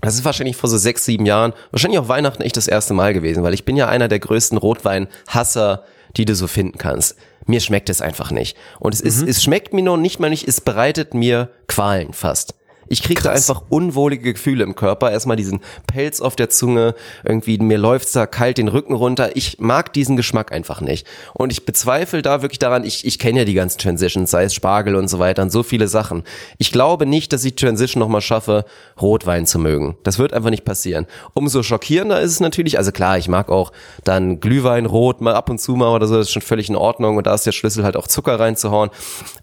das 0.00 0.14
ist 0.14 0.24
wahrscheinlich 0.24 0.56
vor 0.56 0.70
so 0.70 0.78
sechs, 0.78 1.04
sieben 1.04 1.26
Jahren, 1.26 1.52
wahrscheinlich 1.72 1.98
auch 1.98 2.08
Weihnachten 2.08 2.42
echt 2.42 2.56
das 2.56 2.68
erste 2.68 2.94
Mal 2.94 3.12
gewesen, 3.12 3.42
weil 3.42 3.54
ich 3.54 3.64
bin 3.64 3.76
ja 3.76 3.88
einer 3.88 4.08
der 4.08 4.18
größten 4.18 4.56
Rotwein-Hasser, 4.56 5.84
die 6.16 6.24
du 6.24 6.34
so 6.34 6.46
finden 6.46 6.78
kannst. 6.78 7.16
Mir 7.46 7.60
schmeckt 7.60 7.88
es 7.88 8.00
einfach 8.00 8.30
nicht. 8.30 8.56
Und 8.78 8.94
es 8.94 9.00
ist, 9.00 9.22
es 9.22 9.42
schmeckt 9.42 9.72
mir 9.72 9.82
noch 9.82 9.96
nicht 9.96 10.20
mal 10.20 10.30
nicht, 10.30 10.46
es 10.46 10.60
bereitet 10.60 11.14
mir 11.14 11.50
Qualen 11.66 12.12
fast. 12.12 12.54
Ich 12.92 13.04
kriege 13.04 13.22
da 13.22 13.30
einfach 13.30 13.62
unwohlige 13.68 14.32
Gefühle 14.32 14.64
im 14.64 14.74
Körper. 14.74 15.12
Erstmal 15.12 15.36
diesen 15.36 15.60
Pelz 15.86 16.20
auf 16.20 16.34
der 16.34 16.50
Zunge, 16.50 16.96
irgendwie 17.22 17.56
mir 17.58 17.78
läuft's 17.78 18.10
da 18.10 18.26
kalt 18.26 18.58
den 18.58 18.66
Rücken 18.66 18.94
runter. 18.94 19.36
Ich 19.36 19.60
mag 19.60 19.92
diesen 19.92 20.16
Geschmack 20.16 20.50
einfach 20.50 20.80
nicht. 20.80 21.06
Und 21.32 21.52
ich 21.52 21.64
bezweifle 21.64 22.20
da 22.20 22.42
wirklich 22.42 22.58
daran, 22.58 22.82
ich, 22.82 23.06
ich 23.06 23.20
kenne 23.20 23.38
ja 23.38 23.44
die 23.44 23.54
ganzen 23.54 23.78
Transitions, 23.78 24.32
sei 24.32 24.42
es 24.42 24.54
Spargel 24.54 24.96
und 24.96 25.06
so 25.06 25.20
weiter 25.20 25.42
und 25.42 25.50
so 25.50 25.62
viele 25.62 25.86
Sachen. 25.86 26.24
Ich 26.58 26.72
glaube 26.72 27.06
nicht, 27.06 27.32
dass 27.32 27.44
ich 27.44 27.54
Transition 27.54 28.00
nochmal 28.00 28.22
schaffe, 28.22 28.64
Rotwein 29.00 29.46
zu 29.46 29.60
mögen. 29.60 29.96
Das 30.02 30.18
wird 30.18 30.32
einfach 30.32 30.50
nicht 30.50 30.64
passieren. 30.64 31.06
Umso 31.32 31.62
schockierender 31.62 32.20
ist 32.20 32.32
es 32.32 32.40
natürlich, 32.40 32.76
also 32.76 32.90
klar, 32.90 33.18
ich 33.18 33.28
mag 33.28 33.50
auch 33.50 33.70
dann 34.02 34.40
Glühwein 34.40 34.86
rot 34.86 35.20
mal 35.20 35.36
ab 35.36 35.48
und 35.48 35.60
zu 35.60 35.76
mal 35.76 35.94
oder 35.94 36.08
so, 36.08 36.16
das 36.16 36.26
ist 36.26 36.32
schon 36.32 36.42
völlig 36.42 36.68
in 36.68 36.74
Ordnung 36.74 37.18
und 37.18 37.28
da 37.28 37.34
ist 37.36 37.46
der 37.46 37.52
Schlüssel 37.52 37.84
halt 37.84 37.96
auch 37.96 38.08
Zucker 38.08 38.40
reinzuhauen. 38.40 38.90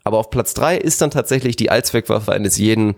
Aber 0.04 0.18
auf 0.18 0.32
Platz 0.32 0.54
drei 0.54 0.76
ist 0.76 1.00
dann 1.00 1.12
tatsächlich 1.12 1.56
die 1.56 1.70
Allzweckwaffe 1.70 2.34
eines 2.34 2.58
jeden 2.58 2.96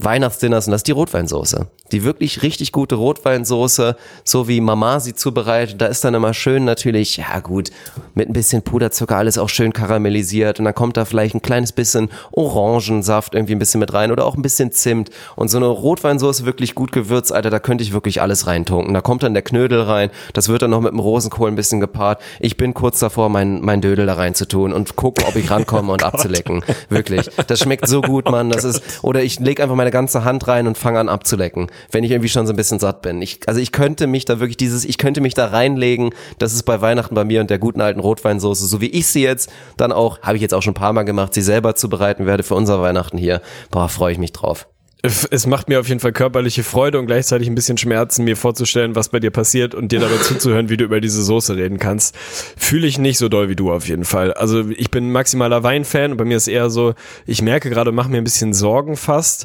Weihnachtsdinners 0.00 0.66
und 0.66 0.72
das 0.72 0.80
ist 0.80 0.86
die 0.86 0.92
Rotweinsoße. 0.92 1.66
Die 1.90 2.04
wirklich 2.04 2.42
richtig 2.42 2.72
gute 2.72 2.96
Rotweinsoße, 2.96 3.96
so 4.22 4.46
wie 4.46 4.60
Mama 4.60 5.00
sie 5.00 5.14
zubereitet. 5.14 5.80
Da 5.80 5.86
ist 5.86 6.04
dann 6.04 6.14
immer 6.14 6.34
schön 6.34 6.64
natürlich, 6.64 7.16
ja 7.16 7.40
gut, 7.40 7.70
mit 8.14 8.28
ein 8.28 8.32
bisschen 8.32 8.62
Puderzucker 8.62 9.16
alles 9.16 9.38
auch 9.38 9.48
schön 9.48 9.72
karamellisiert 9.72 10.58
und 10.58 10.66
dann 10.66 10.74
kommt 10.74 10.96
da 10.96 11.04
vielleicht 11.04 11.34
ein 11.34 11.42
kleines 11.42 11.72
bisschen 11.72 12.10
Orangensaft 12.30 13.34
irgendwie 13.34 13.54
ein 13.54 13.58
bisschen 13.58 13.80
mit 13.80 13.92
rein 13.92 14.12
oder 14.12 14.26
auch 14.26 14.36
ein 14.36 14.42
bisschen 14.42 14.70
Zimt 14.72 15.10
und 15.34 15.48
so 15.48 15.56
eine 15.56 15.66
Rotweinsoße 15.66 16.44
wirklich 16.44 16.74
gut 16.74 16.92
gewürzt, 16.92 17.32
Alter, 17.32 17.50
da 17.50 17.58
könnte 17.58 17.82
ich 17.82 17.92
wirklich 17.92 18.20
alles 18.20 18.46
reintunken. 18.46 18.92
Da 18.92 19.00
kommt 19.00 19.22
dann 19.22 19.34
der 19.34 19.42
Knödel 19.42 19.80
rein, 19.80 20.10
das 20.34 20.48
wird 20.48 20.62
dann 20.62 20.70
noch 20.70 20.80
mit 20.80 20.92
dem 20.92 21.00
Rosenkohl 21.00 21.48
ein 21.48 21.56
bisschen 21.56 21.80
gepaart. 21.80 22.20
Ich 22.38 22.56
bin 22.56 22.74
kurz 22.74 22.98
davor, 22.98 23.28
mein, 23.30 23.60
mein 23.62 23.80
Dödel 23.80 24.06
da 24.06 24.14
rein 24.14 24.34
zu 24.34 24.46
tun 24.46 24.72
und 24.72 24.96
gucken, 24.96 25.24
ob 25.26 25.36
ich 25.36 25.50
rankomme 25.50 25.92
und 25.92 26.02
abzulecken. 26.08 26.62
Wirklich. 26.88 27.30
Das 27.46 27.60
schmeckt 27.60 27.88
so 27.88 28.00
gut, 28.00 28.30
Mann. 28.30 28.50
Das 28.50 28.64
ist, 28.64 28.82
oder 29.02 29.22
ich 29.22 29.40
leg 29.40 29.60
einfach 29.60 29.74
meine 29.74 29.87
ganze 29.90 30.24
Hand 30.24 30.46
rein 30.48 30.66
und 30.66 30.78
fange 30.78 30.98
an 30.98 31.08
abzulecken, 31.08 31.70
wenn 31.90 32.04
ich 32.04 32.10
irgendwie 32.10 32.28
schon 32.28 32.46
so 32.46 32.52
ein 32.52 32.56
bisschen 32.56 32.78
satt 32.78 33.02
bin. 33.02 33.22
Ich, 33.22 33.40
also 33.46 33.60
ich 33.60 33.72
könnte 33.72 34.06
mich 34.06 34.24
da 34.24 34.40
wirklich 34.40 34.56
dieses, 34.56 34.84
ich 34.84 34.98
könnte 34.98 35.20
mich 35.20 35.34
da 35.34 35.46
reinlegen, 35.46 36.10
das 36.38 36.52
ist 36.52 36.64
bei 36.64 36.80
Weihnachten 36.80 37.14
bei 37.14 37.24
mir 37.24 37.40
und 37.40 37.50
der 37.50 37.58
guten 37.58 37.80
alten 37.80 38.00
Rotweinsoße, 38.00 38.66
so 38.66 38.80
wie 38.80 38.88
ich 38.88 39.06
sie 39.06 39.22
jetzt 39.22 39.50
dann 39.76 39.92
auch, 39.92 40.20
habe 40.22 40.36
ich 40.36 40.42
jetzt 40.42 40.54
auch 40.54 40.62
schon 40.62 40.72
ein 40.72 40.74
paar 40.74 40.92
Mal 40.92 41.04
gemacht, 41.04 41.34
sie 41.34 41.42
selber 41.42 41.74
zubereiten 41.74 42.26
werde 42.26 42.42
für 42.42 42.54
unser 42.54 42.80
Weihnachten 42.80 43.18
hier. 43.18 43.40
Boah, 43.70 43.88
freue 43.88 44.12
ich 44.12 44.18
mich 44.18 44.32
drauf. 44.32 44.66
Es 45.02 45.46
macht 45.46 45.68
mir 45.68 45.78
auf 45.78 45.86
jeden 45.86 46.00
Fall 46.00 46.12
körperliche 46.12 46.64
Freude 46.64 46.98
und 46.98 47.06
gleichzeitig 47.06 47.46
ein 47.46 47.54
bisschen 47.54 47.78
Schmerzen, 47.78 48.24
mir 48.24 48.36
vorzustellen, 48.36 48.96
was 48.96 49.10
bei 49.10 49.20
dir 49.20 49.30
passiert 49.30 49.72
und 49.72 49.92
dir 49.92 50.00
dabei 50.00 50.16
zuzuhören, 50.22 50.70
wie 50.70 50.76
du 50.76 50.84
über 50.84 51.00
diese 51.00 51.22
Soße 51.22 51.56
reden 51.56 51.78
kannst. 51.78 52.16
Fühle 52.16 52.88
ich 52.88 52.98
nicht 52.98 53.16
so 53.18 53.28
doll 53.28 53.48
wie 53.48 53.54
du 53.54 53.70
auf 53.70 53.86
jeden 53.86 54.04
Fall. 54.04 54.32
Also 54.32 54.68
ich 54.70 54.90
bin 54.90 55.12
maximaler 55.12 55.62
Weinfan 55.62 56.10
und 56.10 56.16
bei 56.16 56.24
mir 56.24 56.36
ist 56.36 56.48
eher 56.48 56.68
so, 56.68 56.94
ich 57.26 57.42
merke 57.42 57.70
gerade, 57.70 57.92
mach 57.92 58.08
mir 58.08 58.18
ein 58.18 58.24
bisschen 58.24 58.52
Sorgen 58.52 58.96
fast 58.96 59.44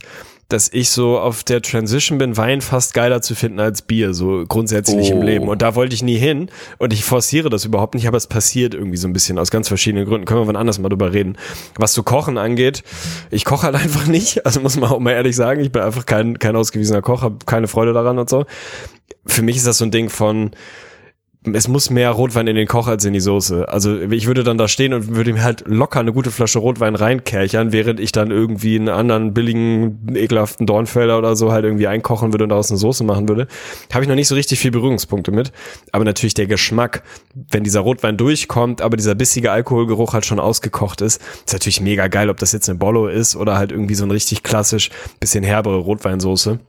dass 0.49 0.69
ich 0.71 0.89
so 0.89 1.19
auf 1.19 1.43
der 1.43 1.61
Transition 1.61 2.17
bin, 2.17 2.37
Wein 2.37 2.61
fast 2.61 2.93
geiler 2.93 3.21
zu 3.21 3.35
finden 3.35 3.59
als 3.59 3.81
Bier, 3.81 4.13
so 4.13 4.45
grundsätzlich 4.47 5.11
oh. 5.11 5.15
im 5.15 5.21
Leben. 5.21 5.47
Und 5.47 5.61
da 5.61 5.75
wollte 5.75 5.95
ich 5.95 6.03
nie 6.03 6.17
hin 6.17 6.49
und 6.77 6.93
ich 6.93 7.03
forciere 7.03 7.49
das 7.49 7.65
überhaupt 7.65 7.95
nicht, 7.95 8.07
aber 8.07 8.17
es 8.17 8.27
passiert 8.27 8.73
irgendwie 8.73 8.97
so 8.97 9.07
ein 9.07 9.13
bisschen 9.13 9.39
aus 9.39 9.51
ganz 9.51 9.67
verschiedenen 9.67 10.05
Gründen. 10.05 10.25
Können 10.25 10.41
wir 10.41 10.47
wann 10.47 10.55
anders 10.55 10.79
mal 10.79 10.89
drüber 10.89 11.13
reden. 11.13 11.37
Was 11.75 11.93
so 11.93 12.03
Kochen 12.03 12.37
angeht, 12.37 12.83
ich 13.31 13.45
koche 13.45 13.65
halt 13.65 13.75
einfach 13.83 14.07
nicht, 14.07 14.45
also 14.45 14.59
muss 14.59 14.77
man 14.77 14.91
auch 14.91 14.99
mal 14.99 15.11
ehrlich 15.11 15.35
sagen, 15.35 15.61
ich 15.61 15.71
bin 15.71 15.81
einfach 15.81 16.05
kein, 16.05 16.37
kein 16.39 16.55
ausgewiesener 16.55 17.01
Koch, 17.01 17.21
habe 17.21 17.37
keine 17.45 17.67
Freude 17.67 17.93
daran 17.93 18.19
und 18.19 18.29
so. 18.29 18.45
Für 19.25 19.41
mich 19.41 19.55
ist 19.55 19.67
das 19.67 19.77
so 19.77 19.85
ein 19.85 19.91
Ding 19.91 20.09
von, 20.09 20.51
es 21.51 21.67
muss 21.67 21.89
mehr 21.89 22.09
Rotwein 22.11 22.47
in 22.47 22.55
den 22.55 22.67
Koch 22.67 22.87
als 22.87 23.03
in 23.03 23.13
die 23.13 23.19
Soße. 23.19 23.67
Also 23.67 23.99
ich 23.99 24.27
würde 24.27 24.43
dann 24.43 24.57
da 24.57 24.67
stehen 24.67 24.93
und 24.93 25.15
würde 25.15 25.33
mir 25.33 25.43
halt 25.43 25.63
locker 25.67 25.99
eine 25.99 26.13
gute 26.13 26.31
Flasche 26.31 26.59
Rotwein 26.59 26.95
reinkerchern, 26.95 27.73
während 27.73 27.99
ich 27.99 28.13
dann 28.13 28.31
irgendwie 28.31 28.77
einen 28.77 28.89
anderen 28.89 29.33
billigen, 29.33 30.07
ekelhaften 30.15 30.65
Dornfelder 30.65 31.17
oder 31.17 31.35
so 31.35 31.51
halt 31.51 31.65
irgendwie 31.65 31.87
einkochen 31.87 32.31
würde 32.31 32.45
und 32.45 32.49
daraus 32.49 32.71
eine 32.71 32.77
Soße 32.77 33.03
machen 33.03 33.27
würde. 33.27 33.47
Habe 33.93 34.03
ich 34.03 34.09
noch 34.09 34.15
nicht 34.15 34.29
so 34.29 34.35
richtig 34.35 34.59
viel 34.59 34.71
Berührungspunkte 34.71 35.31
mit. 35.31 35.51
Aber 35.91 36.05
natürlich 36.05 36.33
der 36.33 36.47
Geschmack, 36.47 37.03
wenn 37.33 37.63
dieser 37.63 37.81
Rotwein 37.81 38.15
durchkommt, 38.15 38.81
aber 38.81 38.95
dieser 38.95 39.15
bissige 39.15 39.51
Alkoholgeruch 39.51 40.13
halt 40.13 40.25
schon 40.25 40.39
ausgekocht 40.39 41.01
ist, 41.01 41.21
ist 41.45 41.53
natürlich 41.53 41.81
mega 41.81 42.07
geil, 42.07 42.29
ob 42.29 42.37
das 42.37 42.53
jetzt 42.53 42.69
eine 42.69 42.79
Bollo 42.79 43.07
ist 43.07 43.35
oder 43.35 43.57
halt 43.57 43.71
irgendwie 43.71 43.95
so 43.95 44.05
ein 44.05 44.11
richtig 44.11 44.43
klassisch 44.43 44.91
bisschen 45.19 45.43
herbere 45.43 45.77
Rotweinsoße. 45.77 46.59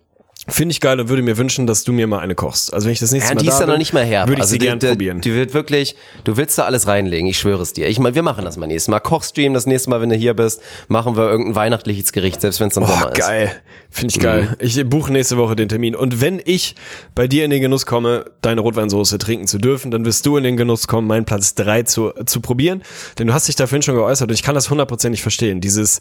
Finde 0.47 0.73
ich 0.73 0.81
geil 0.81 1.01
und 1.01 1.09
würde 1.09 1.23
mir 1.23 1.39
wünschen, 1.39 1.67
dass 1.67 1.85
du 1.85 1.93
mir 1.93 2.07
mal 2.07 2.19
eine 2.19 2.35
kochst. 2.35 2.75
Also 2.75 2.87
wenn 2.87 2.93
ich 2.93 2.99
das 2.99 3.13
nächste 3.13 3.31
ja, 3.31 3.35
Mal 3.35 3.41
die 3.41 3.49
ist 3.49 3.61
ja 3.61 3.67
noch 3.67 3.79
nicht 3.79 3.95
mehr 3.95 4.05
herb. 4.05 4.29
würde 4.29 4.41
ich 4.41 4.43
also 4.43 4.53
sie 4.53 4.59
die, 4.59 4.67
gern 4.67 4.79
die, 4.79 4.87
probieren. 4.89 5.21
Die 5.23 5.35
wird 5.35 5.55
wirklich, 5.55 5.97
du 6.25 6.37
willst 6.37 6.59
da 6.59 6.65
alles 6.65 6.87
reinlegen, 6.87 7.27
ich 7.27 7.39
schwöre 7.39 7.63
es 7.63 7.73
dir. 7.73 7.89
Ich 7.89 7.99
meine, 7.99 8.15
wir 8.15 8.23
machen 8.23 8.45
das 8.45 8.57
mal 8.57 8.67
nächstes 8.67 8.89
Mal. 8.89 9.01
Kochstream, 9.01 9.55
das 9.55 9.67
nächste 9.67 9.89
Mal, 9.91 10.03
wenn 10.03 10.11
du 10.11 10.17
hier 10.17 10.35
bist, 10.35 10.61
machen 10.89 11.17
wir 11.17 11.31
irgendein 11.31 11.55
weihnachtliches 11.55 12.13
Gericht, 12.13 12.41
selbst 12.41 12.61
wenn 12.61 12.69
es 12.69 12.77
im 12.77 12.85
Sommer 12.85 13.13
ist. 13.13 13.19
geil. 13.19 13.53
Finde 13.91 14.13
ich 14.15 14.21
geil. 14.21 14.49
Mhm. 14.51 14.67
Ich 14.67 14.89
buche 14.89 15.13
nächste 15.13 15.37
Woche 15.37 15.57
den 15.57 15.69
Termin. 15.69 15.95
Und 15.95 16.21
wenn 16.21 16.43
ich 16.45 16.75
bei 17.15 17.29
dir 17.29 17.45
in 17.45 17.51
den 17.51 17.63
Genuss 17.63 17.87
komme, 17.87 18.25
deine 18.43 18.61
Rotweinsoße 18.61 19.19
trinken 19.19 19.47
zu 19.47 19.59
dürfen, 19.59 19.91
dann 19.91 20.05
wirst 20.05 20.27
du 20.27 20.37
in 20.37 20.45
den 20.45 20.57
Genuss 20.57 20.89
kommen, 20.89 21.07
meinen 21.07 21.25
Platz 21.25 21.55
drei 21.55 21.85
zu, 21.85 22.13
zu 22.27 22.41
probieren. 22.41 22.83
Denn 23.19 23.29
du 23.29 23.33
hast 23.33 23.49
dich 23.49 23.57
da 23.57 23.67
vorhin 23.67 23.83
schon 23.83 23.95
geäußert 23.95 24.29
und 24.29 24.35
ich 24.35 24.43
kann 24.43 24.55
das 24.55 24.69
hundertprozentig 24.69 25.23
verstehen. 25.23 25.61
Dieses, 25.61 26.01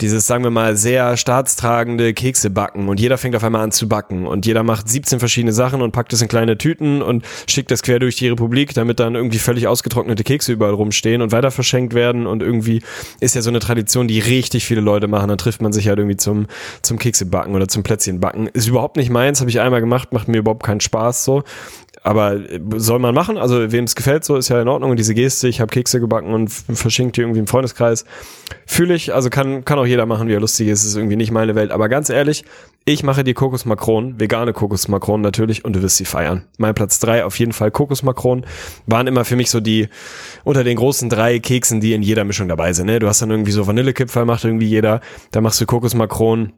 dieses, 0.00 0.26
sagen 0.26 0.44
wir 0.44 0.50
mal, 0.50 0.76
sehr 0.76 1.16
staatstragende 1.16 2.14
Kekse 2.14 2.50
backen 2.50 2.88
und 2.88 3.00
jeder 3.00 3.18
fängt 3.18 3.34
auf 3.34 3.44
einmal 3.44 3.57
an 3.58 3.72
zu 3.72 3.88
backen 3.88 4.26
und 4.26 4.46
jeder 4.46 4.62
macht 4.62 4.88
17 4.88 5.18
verschiedene 5.18 5.52
Sachen 5.52 5.82
und 5.82 5.92
packt 5.92 6.12
es 6.12 6.22
in 6.22 6.28
kleine 6.28 6.58
Tüten 6.58 7.02
und 7.02 7.24
schickt 7.48 7.70
das 7.70 7.82
quer 7.82 7.98
durch 7.98 8.16
die 8.16 8.28
Republik, 8.28 8.74
damit 8.74 9.00
dann 9.00 9.14
irgendwie 9.14 9.38
völlig 9.38 9.66
ausgetrocknete 9.66 10.24
Kekse 10.24 10.52
überall 10.52 10.74
rumstehen 10.74 11.22
und 11.22 11.32
weiter 11.32 11.50
verschenkt 11.50 11.94
werden 11.94 12.26
und 12.26 12.42
irgendwie 12.42 12.82
ist 13.20 13.34
ja 13.34 13.42
so 13.42 13.50
eine 13.50 13.60
Tradition, 13.60 14.08
die 14.08 14.18
richtig 14.18 14.64
viele 14.64 14.80
Leute 14.80 15.08
machen. 15.08 15.28
Dann 15.28 15.38
trifft 15.38 15.62
man 15.62 15.72
sich 15.72 15.88
halt 15.88 15.98
irgendwie 15.98 16.16
zum, 16.16 16.46
zum 16.82 16.98
Kekse 16.98 17.26
backen 17.26 17.54
oder 17.54 17.68
zum 17.68 17.82
Plätzchen 17.82 18.20
backen. 18.20 18.48
Ist 18.48 18.68
überhaupt 18.68 18.96
nicht 18.96 19.10
meins, 19.10 19.40
habe 19.40 19.50
ich 19.50 19.60
einmal 19.60 19.80
gemacht, 19.80 20.12
macht 20.12 20.28
mir 20.28 20.38
überhaupt 20.38 20.62
keinen 20.62 20.80
Spaß 20.80 21.24
so 21.24 21.44
aber 22.02 22.36
äh, 22.36 22.60
soll 22.76 22.98
man 22.98 23.14
machen. 23.14 23.38
Also 23.38 23.70
wem 23.72 23.84
es 23.84 23.94
gefällt, 23.94 24.24
so 24.24 24.36
ist 24.36 24.48
ja 24.48 24.60
in 24.60 24.68
Ordnung. 24.68 24.90
Und 24.90 24.96
diese 24.96 25.14
Geste, 25.14 25.48
ich 25.48 25.60
habe 25.60 25.70
Kekse 25.70 26.00
gebacken 26.00 26.32
und 26.32 26.48
verschenkt 26.48 27.16
die 27.16 27.20
irgendwie 27.20 27.40
im 27.40 27.46
Freundeskreis, 27.46 28.04
fühle 28.66 28.94
ich. 28.94 29.14
Also 29.14 29.30
kann 29.30 29.64
kann 29.64 29.78
auch 29.78 29.86
jeder 29.86 30.06
machen, 30.06 30.28
wie 30.28 30.32
er 30.32 30.40
lustig 30.40 30.68
ist. 30.68 30.84
Ist 30.84 30.96
irgendwie 30.96 31.16
nicht 31.16 31.30
meine 31.30 31.54
Welt. 31.54 31.70
Aber 31.70 31.88
ganz 31.88 32.10
ehrlich, 32.10 32.44
ich 32.88 33.02
mache 33.02 33.22
die 33.22 33.34
Kokosmakronen, 33.34 34.18
vegane 34.18 34.54
Kokosmakronen 34.54 35.20
natürlich, 35.20 35.64
und 35.64 35.76
du 35.76 35.82
wirst 35.82 35.98
sie 35.98 36.06
feiern. 36.06 36.44
Mein 36.56 36.74
Platz 36.74 36.98
drei 36.98 37.24
auf 37.24 37.38
jeden 37.38 37.52
Fall 37.52 37.70
Kokosmakronen 37.70 38.46
waren 38.86 39.06
immer 39.06 39.26
für 39.26 39.36
mich 39.36 39.50
so 39.50 39.60
die 39.60 39.88
unter 40.42 40.64
den 40.64 40.76
großen 40.76 41.10
drei 41.10 41.38
Keksen, 41.38 41.80
die 41.80 41.92
in 41.92 42.02
jeder 42.02 42.24
Mischung 42.24 42.48
dabei 42.48 42.72
sind. 42.72 42.86
Ne? 42.86 42.98
Du 42.98 43.06
hast 43.06 43.20
dann 43.20 43.30
irgendwie 43.30 43.52
so 43.52 43.66
Vanillekipferl, 43.66 44.24
macht 44.24 44.44
irgendwie 44.44 44.68
jeder. 44.68 45.00
Da 45.32 45.42
machst 45.42 45.60
du 45.60 45.66
Kokosmakronen 45.66 46.54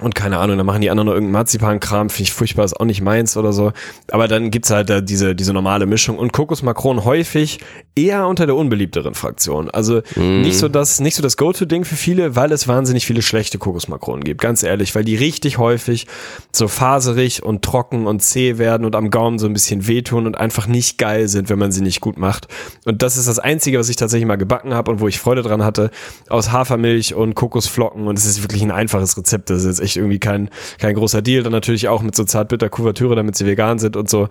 und 0.00 0.14
keine 0.14 0.38
Ahnung, 0.38 0.56
dann 0.56 0.66
machen 0.66 0.80
die 0.80 0.90
anderen 0.90 1.06
noch 1.06 1.14
irgendeinen 1.14 1.32
Marzipan-Kram, 1.32 2.08
finde 2.08 2.22
ich 2.22 2.32
furchtbar, 2.32 2.64
ist 2.64 2.78
auch 2.78 2.84
nicht 2.84 3.00
meins 3.00 3.36
oder 3.36 3.52
so. 3.52 3.72
Aber 4.12 4.28
dann 4.28 4.52
gibt's 4.52 4.70
halt 4.70 4.90
da 4.90 5.00
diese, 5.00 5.34
diese 5.34 5.52
normale 5.52 5.86
Mischung. 5.86 6.18
Und 6.18 6.32
Kokosmakron 6.32 7.04
häufig 7.04 7.58
eher 7.96 8.28
unter 8.28 8.46
der 8.46 8.54
unbeliebteren 8.54 9.14
Fraktion. 9.14 9.70
Also 9.70 10.02
mm. 10.14 10.42
nicht 10.42 10.56
so 10.56 10.68
das, 10.68 11.00
nicht 11.00 11.16
so 11.16 11.22
das 11.22 11.36
Go-To-Ding 11.36 11.84
für 11.84 11.96
viele, 11.96 12.36
weil 12.36 12.52
es 12.52 12.68
wahnsinnig 12.68 13.06
viele 13.06 13.22
schlechte 13.22 13.58
Kokosmakronen 13.58 14.22
gibt. 14.22 14.40
Ganz 14.40 14.62
ehrlich, 14.62 14.94
weil 14.94 15.02
die 15.02 15.16
richtig 15.16 15.58
häufig 15.58 16.06
so 16.52 16.68
faserig 16.68 17.42
und 17.42 17.62
trocken 17.62 18.06
und 18.06 18.22
zäh 18.22 18.56
werden 18.56 18.84
und 18.84 18.94
am 18.94 19.10
Gaumen 19.10 19.40
so 19.40 19.46
ein 19.46 19.52
bisschen 19.52 19.88
wehtun 19.88 20.26
und 20.26 20.38
einfach 20.38 20.68
nicht 20.68 20.98
geil 20.98 21.26
sind, 21.26 21.50
wenn 21.50 21.58
man 21.58 21.72
sie 21.72 21.82
nicht 21.82 22.00
gut 22.00 22.18
macht. 22.18 22.46
Und 22.84 23.02
das 23.02 23.16
ist 23.16 23.26
das 23.26 23.40
Einzige, 23.40 23.80
was 23.80 23.88
ich 23.88 23.96
tatsächlich 23.96 24.28
mal 24.28 24.36
gebacken 24.36 24.74
habe 24.74 24.92
und 24.92 25.00
wo 25.00 25.08
ich 25.08 25.18
Freude 25.18 25.42
dran 25.42 25.64
hatte, 25.64 25.90
aus 26.28 26.52
Hafermilch 26.52 27.14
und 27.14 27.34
Kokosflocken. 27.34 28.06
Und 28.06 28.16
es 28.16 28.26
ist 28.26 28.42
wirklich 28.42 28.62
ein 28.62 28.70
einfaches 28.70 29.16
Rezept. 29.16 29.50
Das 29.50 29.64
ist 29.64 29.66
jetzt 29.66 29.87
echt 29.88 29.96
irgendwie 29.96 30.18
kein, 30.18 30.50
kein 30.78 30.94
großer 30.94 31.22
Deal. 31.22 31.42
Dann 31.42 31.52
natürlich 31.52 31.88
auch 31.88 32.02
mit 32.02 32.14
so 32.14 32.24
zartbitter 32.24 32.68
Kuvertüre, 32.68 33.16
damit 33.16 33.36
sie 33.36 33.46
vegan 33.46 33.78
sind 33.78 33.96
und 33.96 34.08
so. 34.08 34.28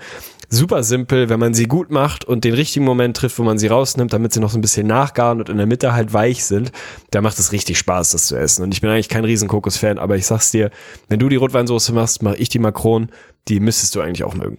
Super 0.49 0.83
simpel, 0.83 1.27
wenn 1.27 1.39
man 1.39 1.53
sie 1.53 1.65
gut 1.65 1.91
macht 1.91 2.23
und 2.23 2.45
den 2.45 2.53
richtigen 2.53 2.85
Moment 2.85 3.17
trifft, 3.17 3.37
wo 3.37 3.43
man 3.43 3.57
sie 3.57 3.67
rausnimmt, 3.67 4.13
damit 4.13 4.31
sie 4.31 4.39
noch 4.39 4.49
so 4.49 4.57
ein 4.57 4.61
bisschen 4.61 4.87
nachgaren 4.87 5.39
und 5.39 5.49
in 5.49 5.57
der 5.57 5.65
Mitte 5.65 5.93
halt 5.93 6.13
weich 6.13 6.45
sind, 6.45 6.71
da 7.11 7.21
macht 7.21 7.37
es 7.37 7.51
richtig 7.51 7.77
Spaß, 7.77 8.11
das 8.11 8.27
zu 8.27 8.37
essen. 8.37 8.63
Und 8.63 8.73
ich 8.73 8.79
bin 8.79 8.89
eigentlich 8.89 9.09
kein 9.09 9.25
riesen 9.25 9.49
Kokos-Fan, 9.49 9.97
aber 9.97 10.15
ich 10.15 10.25
sag's 10.25 10.51
dir, 10.51 10.71
wenn 11.09 11.19
du 11.19 11.27
die 11.27 11.35
Rotweinsoße 11.35 11.91
machst, 11.91 12.23
mache 12.23 12.37
ich 12.37 12.47
die 12.47 12.59
Makron, 12.59 13.09
die 13.49 13.59
müsstest 13.59 13.95
du 13.95 14.01
eigentlich 14.01 14.23
auch 14.23 14.35
mögen. 14.35 14.57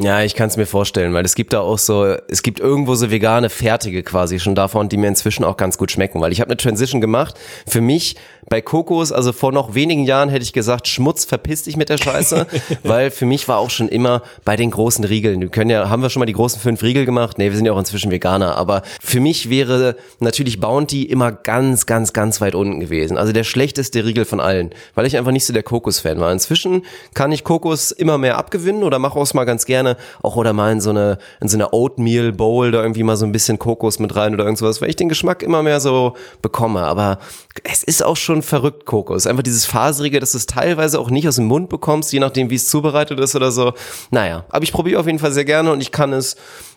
Ja, 0.00 0.22
ich 0.22 0.34
kann 0.34 0.48
es 0.48 0.56
mir 0.56 0.64
vorstellen, 0.64 1.12
weil 1.12 1.24
es 1.26 1.34
gibt 1.34 1.52
da 1.52 1.60
auch 1.60 1.78
so, 1.78 2.16
es 2.28 2.42
gibt 2.42 2.60
irgendwo 2.60 2.94
so 2.94 3.10
vegane 3.10 3.50
Fertige 3.50 4.02
quasi 4.02 4.40
schon 4.40 4.54
davon, 4.54 4.88
die 4.88 4.96
mir 4.96 5.08
inzwischen 5.08 5.44
auch 5.44 5.58
ganz 5.58 5.76
gut 5.76 5.92
schmecken, 5.92 6.18
weil 6.22 6.32
ich 6.32 6.40
habe 6.40 6.48
eine 6.48 6.56
Transition 6.56 7.02
gemacht. 7.02 7.38
Für 7.66 7.82
mich 7.82 8.16
bei 8.48 8.60
Kokos, 8.60 9.12
also 9.12 9.32
vor 9.32 9.52
noch 9.52 9.74
wenigen 9.74 10.04
Jahren 10.04 10.28
hätte 10.28 10.42
ich 10.42 10.52
gesagt, 10.52 10.88
Schmutz, 10.88 11.24
verpiss 11.24 11.62
dich 11.62 11.76
mit 11.76 11.90
der 11.90 11.98
Scheiße, 11.98 12.46
weil 12.82 13.10
für 13.10 13.26
mich 13.26 13.48
war 13.48 13.58
auch 13.58 13.70
schon 13.70 13.88
immer 13.88 14.22
bei 14.44 14.56
den 14.56 14.70
großen 14.70 15.04
Riegeln, 15.04 15.40
wir 15.40 15.48
können 15.48 15.70
ja, 15.70 15.88
haben 15.88 16.02
wir 16.02 16.10
schon 16.10 16.20
mal 16.20 16.26
die 16.26 16.32
großen 16.32 16.60
fünf 16.60 16.82
Riegel 16.82 17.04
gemacht? 17.04 17.38
Nee, 17.38 17.50
wir 17.50 17.56
sind 17.56 17.66
ja 17.66 17.72
auch 17.72 17.78
inzwischen 17.78 18.10
Veganer, 18.10 18.56
aber 18.56 18.82
für 19.00 19.20
mich 19.20 19.50
wäre 19.50 19.96
natürlich 20.20 20.58
Bounty 20.58 21.04
immer 21.04 21.32
ganz, 21.32 21.86
ganz, 21.86 22.12
ganz 22.12 22.40
weit 22.40 22.54
unten 22.54 22.80
gewesen. 22.80 23.16
Also 23.16 23.32
der 23.32 23.44
schlechteste 23.44 24.04
Riegel 24.04 24.24
von 24.24 24.40
allen, 24.40 24.70
weil 24.94 25.06
ich 25.06 25.16
einfach 25.16 25.32
nicht 25.32 25.46
so 25.46 25.52
der 25.52 25.62
Kokos-Fan 25.62 26.18
war. 26.18 26.32
Inzwischen 26.32 26.84
kann 27.14 27.30
ich 27.30 27.44
Kokos 27.44 27.90
immer 27.92 28.18
mehr 28.18 28.38
abgewinnen 28.38 28.82
oder 28.82 28.98
mache 28.98 29.18
auch 29.18 29.32
mal 29.34 29.44
ganz 29.44 29.66
gerne 29.66 29.91
Auch 30.22 30.36
oder 30.36 30.52
mal 30.52 30.72
in 30.72 30.80
so 30.80 30.90
eine, 30.90 31.18
in 31.40 31.48
so 31.48 31.56
eine 31.56 31.72
Oatmeal 31.72 32.32
Bowl 32.32 32.70
da 32.70 32.82
irgendwie 32.82 33.02
mal 33.02 33.16
so 33.16 33.24
ein 33.26 33.32
bisschen 33.32 33.58
Kokos 33.58 33.98
mit 33.98 34.14
rein 34.16 34.34
oder 34.34 34.44
irgendwas, 34.44 34.80
weil 34.80 34.90
ich 34.90 34.96
den 34.96 35.08
Geschmack 35.08 35.42
immer 35.42 35.62
mehr 35.62 35.80
so 35.80 36.14
bekomme. 36.40 36.82
Aber 36.82 37.18
es 37.64 37.82
ist 37.82 38.04
auch 38.04 38.16
schon 38.16 38.42
verrückt, 38.42 38.86
Kokos. 38.86 39.26
Einfach 39.26 39.42
dieses 39.42 39.66
Faserige, 39.66 40.20
dass 40.20 40.32
du 40.32 40.38
es 40.38 40.46
teilweise 40.46 40.98
auch 40.98 41.10
nicht 41.10 41.28
aus 41.28 41.36
dem 41.36 41.46
Mund 41.46 41.68
bekommst, 41.68 42.12
je 42.12 42.20
nachdem, 42.20 42.50
wie 42.50 42.56
es 42.56 42.68
zubereitet 42.68 43.18
ist 43.20 43.34
oder 43.34 43.50
so. 43.50 43.72
Naja, 44.10 44.44
aber 44.48 44.64
ich 44.64 44.72
probiere 44.72 45.00
auf 45.00 45.06
jeden 45.06 45.18
Fall 45.18 45.32
sehr 45.32 45.44
gerne 45.44 45.72
und 45.72 45.80
ich 45.80 45.92
kann 45.92 46.12
es, 46.12 46.36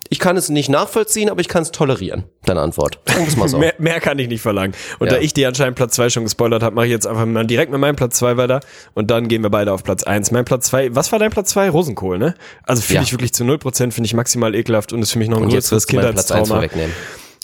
ich 0.10 0.19
kann 0.19 0.38
es 0.38 0.49
nicht 0.49 0.69
nachvollziehen, 0.69 1.30
aber 1.30 1.41
ich 1.41 1.48
kann 1.48 1.64
es 1.64 1.72
tolerieren. 1.72 2.26
Deine 2.45 2.61
Antwort. 2.61 2.99
Wir's 3.06 3.36
mal 3.38 3.48
so. 3.48 3.57
Mehr, 3.57 3.73
mehr 3.80 3.99
kann 3.99 4.19
ich 4.19 4.27
nicht 4.27 4.41
verlangen. 4.41 4.73
Und 4.99 5.07
Ja. 5.07 5.14
da 5.15 5.19
ich 5.22 5.34
dir 5.34 5.48
anscheinend 5.48 5.76
Platz 5.76 5.95
zwei 5.95 6.10
schon 6.10 6.23
gespoilert 6.23 6.61
habe, 6.64 6.76
mache 6.76 6.86
ich 6.86 6.91
jetzt 6.91 7.07
einfach 7.07 7.26
mal 7.26 7.45
direkt 7.45 7.72
mit 7.72 7.80
meinem 7.82 7.95
Platz 7.95 8.18
zwei 8.18 8.38
weiter 8.38 8.60
und 8.94 9.10
dann 9.11 9.27
gehen 9.27 9.41
wir 9.44 9.49
beide 9.49 9.73
auf 9.73 9.84
Platz 9.84 10.03
eins. 10.03 10.32
Mein 10.32 10.45
Platz 10.45 10.68
zwei, 10.68 10.94
was 10.95 11.11
war 11.11 11.19
dein 11.19 11.32
Platz 11.32 11.49
zwei? 11.49 11.69
Rosenkohl, 11.69 12.18
ne? 12.19 12.36
Also 12.64 12.82
finde 12.82 12.95
Ja. 12.98 13.02
ich 13.03 13.11
wirklich 13.14 13.34
zu 13.34 13.44
0%, 13.44 13.94
finde 13.94 14.06
ich 14.06 14.14
maximal 14.14 14.53
ekelhaft 14.53 14.94
und 14.94 15.02
ist 15.02 15.11
für 15.11 15.19
mich 15.19 15.30
noch 15.30 15.38
ein 15.38 15.44
Und 15.45 15.49
größeres 15.49 15.88
Kindheitstrauma. 15.88 16.64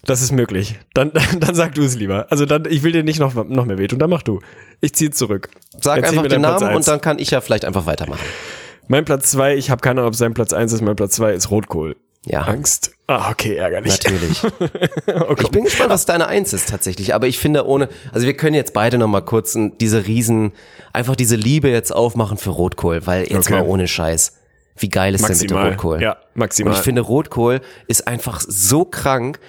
Das 0.03 0.21
ist 0.23 0.31
möglich. 0.31 0.79
Dann, 0.93 1.11
dann 1.39 1.53
sag 1.55 1.75
du 1.75 1.83
es 1.83 1.95
lieber. 1.95 2.27
Also 2.29 2.45
dann, 2.45 2.65
ich 2.69 2.83
will 2.83 2.91
dir 2.91 3.03
nicht 3.03 3.19
noch, 3.19 3.33
noch 3.33 3.65
mehr 3.65 3.77
wehtun, 3.77 3.99
dann 3.99 4.09
mach 4.09 4.23
du. 4.23 4.39
Ich 4.81 4.93
ziehe 4.93 5.11
zurück. 5.11 5.49
Sag 5.79 5.97
Erzähl 5.97 6.17
einfach 6.19 6.29
den 6.29 6.41
Namen 6.41 6.75
und 6.75 6.88
dann 6.88 7.01
kann 7.01 7.19
ich 7.19 7.31
ja 7.31 7.41
vielleicht 7.41 7.65
einfach 7.65 7.85
weitermachen. 7.85 8.21
Mein 8.88 9.05
Platz 9.05 9.31
zwei, 9.31 9.55
ich 9.55 9.69
habe 9.69 9.81
keine 9.81 10.01
Ahnung, 10.01 10.09
ob 10.09 10.15
sein 10.15 10.33
Platz 10.33 10.53
eins 10.53 10.73
ist, 10.73 10.81
mein 10.81 10.95
Platz 10.95 11.15
zwei 11.15 11.33
ist 11.33 11.49
Rotkohl. 11.51 11.95
Ja. 12.26 12.41
Angst. 12.41 12.91
Ah, 13.07 13.31
okay, 13.31 13.56
ärgerlich. 13.56 13.99
Natürlich. 14.03 14.41
Oh. 15.07 15.35
Ich 15.39 15.49
bin 15.49 15.64
gespannt, 15.65 15.89
was 15.89 16.06
deine 16.06 16.27
Eins 16.27 16.53
ist 16.53 16.69
tatsächlich. 16.69 17.14
Aber 17.14 17.27
ich 17.27 17.38
finde 17.38 17.65
ohne, 17.68 17.89
also 18.14 18.26
wir 18.26 18.35
können 18.35 18.56
jetzt 18.56 18.73
beide 18.73 18.98
noch 18.98 19.07
mal 19.07 19.22
kurz 19.22 19.57
diese 19.80 20.06
Riesen, 20.07 20.53
einfach 20.93 21.15
diese 21.15 21.35
Liebe 21.35 21.69
jetzt 21.69 21.91
aufmachen 21.93 22.38
für 22.38 22.52
Rotkohl, 22.52 23.06
weil 23.06 23.23
jetzt 23.23 23.48
Okay. 23.48 23.60
mal 23.60 23.64
ohne 23.64 23.88
Scheiß. 23.88 24.34
Wie 24.77 24.89
geil 24.89 25.14
ist 25.15 25.22
denn 25.27 25.38
bitte 25.38 25.53
Maximal. 25.53 25.69
Rotkohl? 25.72 26.02
Ja, 26.02 26.18
maximal. 26.34 26.72
Und 26.73 26.77
ich 26.80 26.84
finde 26.84 27.02
Rotkohl 27.02 27.61
ist 27.88 28.07
einfach 28.07 28.41
so 28.45 28.85
krank, 28.85 29.39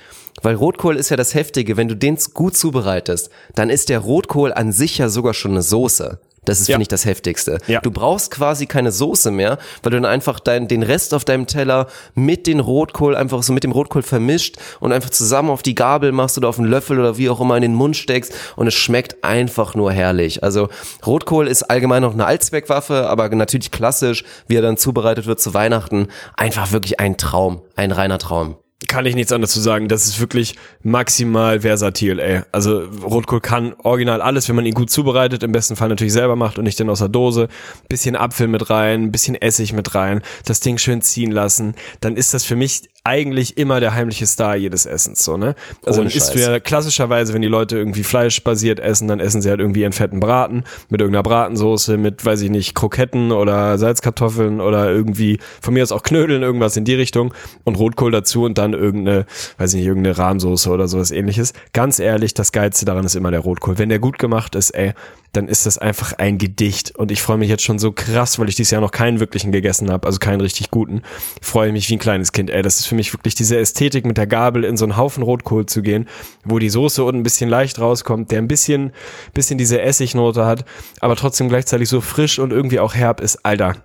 weil 0.42 0.54
Rotkohl 0.56 0.96
ist 0.96 1.10
ja 1.10 1.16
das 1.16 1.34
Heftige. 1.34 1.76
Wenn 1.76 1.88
du 1.88 1.96
den 1.96 2.18
gut 2.34 2.56
zubereitest, 2.56 3.30
dann 3.54 3.70
ist 3.70 3.88
der 3.88 4.00
Rotkohl 4.00 4.52
an 4.52 4.72
sich 4.72 4.98
ja 4.98 5.08
sogar 5.08 5.34
schon 5.34 5.52
eine 5.52 5.62
Soße. 5.62 6.18
Das 6.44 6.60
ist, 6.60 6.68
Ja. 6.68 6.74
finde 6.74 6.82
ich, 6.82 6.88
das 6.88 7.04
Heftigste. 7.04 7.58
Ja. 7.68 7.80
Du 7.80 7.90
brauchst 7.92 8.30
quasi 8.32 8.66
keine 8.66 8.90
Soße 8.90 9.30
mehr, 9.30 9.58
weil 9.82 9.90
du 9.90 9.96
dann 10.00 10.04
einfach 10.04 10.40
dein, 10.40 10.66
den 10.66 10.82
Rest 10.82 11.14
auf 11.14 11.24
deinem 11.24 11.46
Teller 11.46 11.86
mit 12.14 12.46
den 12.48 12.58
Rotkohl 12.58 13.14
einfach 13.14 13.42
so 13.44 13.52
mit 13.52 13.62
dem 13.62 13.70
Rotkohl 13.70 14.02
vermischt 14.02 14.56
und 14.80 14.92
einfach 14.92 15.10
zusammen 15.10 15.50
auf 15.50 15.62
die 15.62 15.74
Gabel 15.76 16.10
machst 16.10 16.36
oder 16.38 16.48
auf 16.48 16.58
einen 16.58 16.68
Löffel 16.68 16.98
oder 16.98 17.16
wie 17.16 17.30
auch 17.30 17.40
immer 17.40 17.56
in 17.56 17.62
den 17.62 17.74
Mund 17.74 17.96
steckst 17.96 18.32
und 18.56 18.66
es 18.66 18.74
schmeckt 18.74 19.22
einfach 19.22 19.74
nur 19.76 19.92
herrlich. 19.92 20.42
Also 20.42 20.68
Rotkohl 21.06 21.46
ist 21.46 21.62
allgemein 21.64 22.02
noch 22.02 22.12
eine 22.14 22.26
Allzweckwaffe, 22.26 23.08
aber 23.08 23.28
natürlich 23.28 23.70
klassisch, 23.70 24.24
wie 24.48 24.56
er 24.56 24.62
dann 24.62 24.76
zubereitet 24.76 25.26
wird 25.26 25.40
zu 25.40 25.54
Weihnachten. 25.54 26.08
Einfach 26.36 26.72
wirklich 26.72 26.98
ein 26.98 27.16
Traum, 27.18 27.62
ein 27.76 27.92
reiner 27.92 28.18
Traum. 28.18 28.56
Kann 28.88 29.06
ich 29.06 29.14
nichts 29.14 29.32
anderes 29.32 29.52
zu 29.52 29.60
sagen. 29.60 29.88
Das 29.88 30.06
ist 30.06 30.20
wirklich 30.20 30.56
maximal 30.82 31.60
versatil, 31.60 32.18
ey. 32.18 32.42
Also 32.52 32.82
Rotkohl 33.02 33.40
kann 33.40 33.74
original 33.82 34.20
alles, 34.20 34.48
wenn 34.48 34.56
man 34.56 34.66
ihn 34.66 34.74
gut 34.74 34.90
zubereitet, 34.90 35.42
im 35.42 35.52
besten 35.52 35.76
Fall 35.76 35.88
natürlich 35.88 36.12
selber 36.12 36.36
macht 36.36 36.58
und 36.58 36.64
nicht 36.64 36.78
dann 36.80 36.90
aus 36.90 37.00
der 37.00 37.08
Dose. 37.08 37.48
Bisschen 37.88 38.16
Apfel 38.16 38.48
mit 38.48 38.70
rein, 38.70 39.12
bisschen 39.12 39.34
Essig 39.34 39.72
mit 39.72 39.94
rein, 39.94 40.22
das 40.44 40.60
Ding 40.60 40.78
schön 40.78 41.02
ziehen 41.02 41.30
lassen. 41.30 41.74
Dann 42.00 42.16
ist 42.16 42.34
das 42.34 42.44
für 42.44 42.56
mich 42.56 42.82
eigentlich 43.04 43.58
immer 43.58 43.80
der 43.80 43.94
heimliche 43.94 44.26
Star 44.26 44.54
jedes 44.54 44.86
Essens, 44.86 45.24
so, 45.24 45.36
ne? 45.36 45.56
Also 45.84 46.00
Ohne 46.00 46.08
dann 46.08 46.16
isst 46.16 46.34
du 46.34 46.38
ja 46.38 46.60
klassischerweise, 46.60 47.34
wenn 47.34 47.42
die 47.42 47.48
Leute 47.48 47.76
irgendwie 47.76 48.04
fleischbasiert 48.04 48.78
essen, 48.78 49.08
dann 49.08 49.18
essen 49.18 49.42
sie 49.42 49.50
halt 49.50 49.58
irgendwie 49.58 49.84
einen 49.84 49.92
fetten 49.92 50.20
Braten 50.20 50.62
mit 50.88 51.00
irgendeiner 51.00 51.24
Bratensoße, 51.24 51.96
mit, 51.96 52.24
weiß 52.24 52.42
ich 52.42 52.50
nicht, 52.50 52.74
Kroketten 52.76 53.32
oder 53.32 53.76
Salzkartoffeln 53.76 54.60
oder 54.60 54.90
irgendwie, 54.90 55.38
von 55.60 55.74
mir 55.74 55.82
aus 55.82 55.90
auch 55.90 56.04
Knödeln, 56.04 56.42
irgendwas 56.42 56.76
in 56.76 56.84
die 56.84 56.94
Richtung 56.94 57.34
und 57.64 57.76
Rotkohl 57.76 58.12
dazu 58.12 58.44
und 58.44 58.56
dann 58.58 58.72
irgendeine, 58.72 59.26
weiß 59.58 59.74
ich 59.74 59.78
nicht, 59.80 59.88
irgendeine 59.88 60.16
Rahmsoße 60.16 60.70
oder 60.70 60.86
sowas 60.86 61.10
ähnliches. 61.10 61.54
Ganz 61.72 61.98
ehrlich, 61.98 62.34
das 62.34 62.52
Geilste 62.52 62.84
daran 62.84 63.04
ist 63.04 63.16
immer 63.16 63.32
der 63.32 63.40
Rotkohl. 63.40 63.78
Wenn 63.78 63.88
der 63.88 63.98
gut 63.98 64.20
gemacht 64.20 64.54
ist, 64.54 64.70
ey, 64.70 64.92
dann 65.32 65.48
ist 65.48 65.66
das 65.66 65.78
einfach 65.78 66.12
ein 66.18 66.38
Gedicht 66.38 66.96
und 66.96 67.10
ich 67.10 67.22
freue 67.22 67.38
mich 67.38 67.48
jetzt 67.48 67.62
schon 67.62 67.78
so 67.78 67.92
krass, 67.92 68.38
weil 68.38 68.48
ich 68.48 68.54
dieses 68.54 68.70
Jahr 68.70 68.80
noch 68.80 68.90
keinen 68.90 69.18
wirklichen 69.18 69.50
gegessen 69.50 69.90
habe, 69.90 70.06
also 70.06 70.18
keinen 70.18 70.40
richtig 70.40 70.70
guten. 70.70 71.02
Freue 71.40 71.72
mich 71.72 71.88
wie 71.88 71.96
ein 71.96 71.98
kleines 71.98 72.32
Kind, 72.32 72.50
ey, 72.50 72.62
das 72.62 72.80
ist 72.80 72.86
für 72.86 72.94
mich 72.94 73.12
wirklich 73.14 73.34
diese 73.34 73.58
Ästhetik 73.58 74.04
mit 74.04 74.18
der 74.18 74.26
Gabel 74.26 74.64
in 74.64 74.76
so 74.76 74.84
einen 74.84 74.96
Haufen 74.96 75.22
Rotkohl 75.22 75.66
zu 75.66 75.82
gehen, 75.82 76.06
wo 76.44 76.58
die 76.58 76.68
Soße 76.68 77.02
unten 77.02 77.20
ein 77.20 77.24
bisschen 77.24 77.48
leicht 77.48 77.78
rauskommt, 77.78 78.30
der 78.30 78.38
ein 78.38 78.48
bisschen 78.48 78.92
bisschen 79.32 79.58
diese 79.58 79.80
Essignote 79.80 80.44
hat, 80.44 80.64
aber 81.00 81.16
trotzdem 81.16 81.48
gleichzeitig 81.48 81.88
so 81.88 82.00
frisch 82.00 82.38
und 82.38 82.52
irgendwie 82.52 82.80
auch 82.80 82.94
herb 82.94 83.20
ist, 83.20 83.44
Alter. 83.44 83.76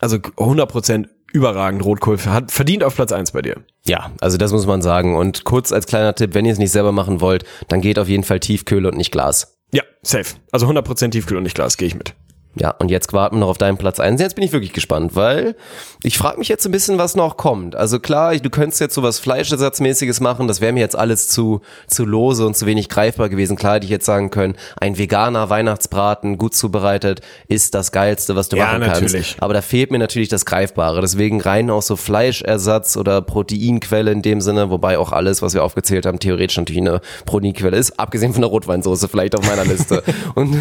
Also 0.00 0.16
100% 0.16 1.06
überragend 1.32 1.84
Rotkohl 1.84 2.18
hat 2.18 2.50
verdient 2.50 2.82
auf 2.82 2.94
Platz 2.94 3.12
eins 3.12 3.32
bei 3.32 3.42
dir. 3.42 3.62
Ja, 3.86 4.10
also 4.20 4.38
das 4.38 4.52
muss 4.52 4.66
man 4.66 4.82
sagen. 4.82 5.16
Und 5.16 5.44
kurz 5.44 5.72
als 5.72 5.86
kleiner 5.86 6.14
Tipp, 6.14 6.34
wenn 6.34 6.46
ihr 6.46 6.52
es 6.52 6.58
nicht 6.58 6.72
selber 6.72 6.92
machen 6.92 7.20
wollt, 7.20 7.44
dann 7.68 7.80
geht 7.80 7.98
auf 7.98 8.08
jeden 8.08 8.24
Fall 8.24 8.40
Tiefkühle 8.40 8.88
und 8.88 8.96
nicht 8.96 9.12
Glas. 9.12 9.57
Ja, 9.72 9.82
safe. 10.02 10.36
Also 10.50 10.66
100% 10.66 11.10
Tiefkühl 11.10 11.36
und 11.36 11.42
nicht 11.42 11.54
Glas, 11.54 11.76
gehe 11.76 11.88
ich 11.88 11.94
mit. 11.94 12.14
Ja, 12.60 12.70
und 12.78 12.90
jetzt 12.90 13.12
warten 13.12 13.36
wir 13.36 13.40
noch 13.40 13.48
auf 13.48 13.58
deinen 13.58 13.76
Platz 13.78 14.00
eins. 14.00 14.20
Jetzt 14.20 14.34
bin 14.34 14.44
ich 14.44 14.52
wirklich 14.52 14.72
gespannt, 14.72 15.14
weil 15.14 15.54
ich 16.02 16.18
frage 16.18 16.38
mich 16.38 16.48
jetzt 16.48 16.64
ein 16.66 16.72
bisschen, 16.72 16.98
was 16.98 17.14
noch 17.14 17.36
kommt. 17.36 17.76
Also 17.76 17.98
klar, 18.00 18.36
du 18.36 18.50
könntest 18.50 18.80
jetzt 18.80 18.94
sowas 18.94 19.18
Fleischersatzmäßiges 19.18 20.20
machen, 20.20 20.48
das 20.48 20.60
wäre 20.60 20.72
mir 20.72 20.80
jetzt 20.80 20.96
alles 20.96 21.28
zu, 21.28 21.60
zu 21.86 22.04
lose 22.04 22.46
und 22.46 22.56
zu 22.56 22.66
wenig 22.66 22.88
greifbar 22.88 23.28
gewesen. 23.28 23.56
Klar 23.56 23.74
hätte 23.76 23.84
ich 23.84 23.90
jetzt 23.90 24.06
sagen 24.06 24.30
können, 24.30 24.56
ein 24.80 24.98
veganer 24.98 25.50
Weihnachtsbraten, 25.50 26.38
gut 26.38 26.54
zubereitet, 26.54 27.20
ist 27.48 27.74
das 27.74 27.92
Geilste, 27.92 28.36
was 28.36 28.48
du 28.48 28.56
Ja, 28.56 28.66
machen 28.66 28.80
natürlich. 28.80 29.12
kannst. 29.12 29.42
Aber 29.42 29.54
da 29.54 29.62
fehlt 29.62 29.90
mir 29.90 29.98
natürlich 29.98 30.28
das 30.28 30.44
Greifbare. 30.46 31.00
Deswegen 31.00 31.40
rein 31.40 31.70
auch 31.70 31.82
so 31.82 31.96
Fleischersatz 31.96 32.96
oder 32.96 33.20
Proteinquelle 33.22 34.10
in 34.12 34.22
dem 34.22 34.40
Sinne, 34.40 34.70
wobei 34.70 34.98
auch 34.98 35.12
alles, 35.12 35.42
was 35.42 35.54
wir 35.54 35.62
aufgezählt 35.64 36.06
haben, 36.06 36.18
theoretisch 36.18 36.56
natürlich 36.56 36.80
eine 36.82 37.00
Proteinquelle 37.24 37.76
ist, 37.76 37.98
abgesehen 37.98 38.32
von 38.32 38.42
der 38.42 38.50
Rotweinsoße 38.50 39.08
vielleicht 39.08 39.36
auf 39.36 39.46
meiner 39.46 39.64
Liste. 39.64 40.02
Und 40.34 40.54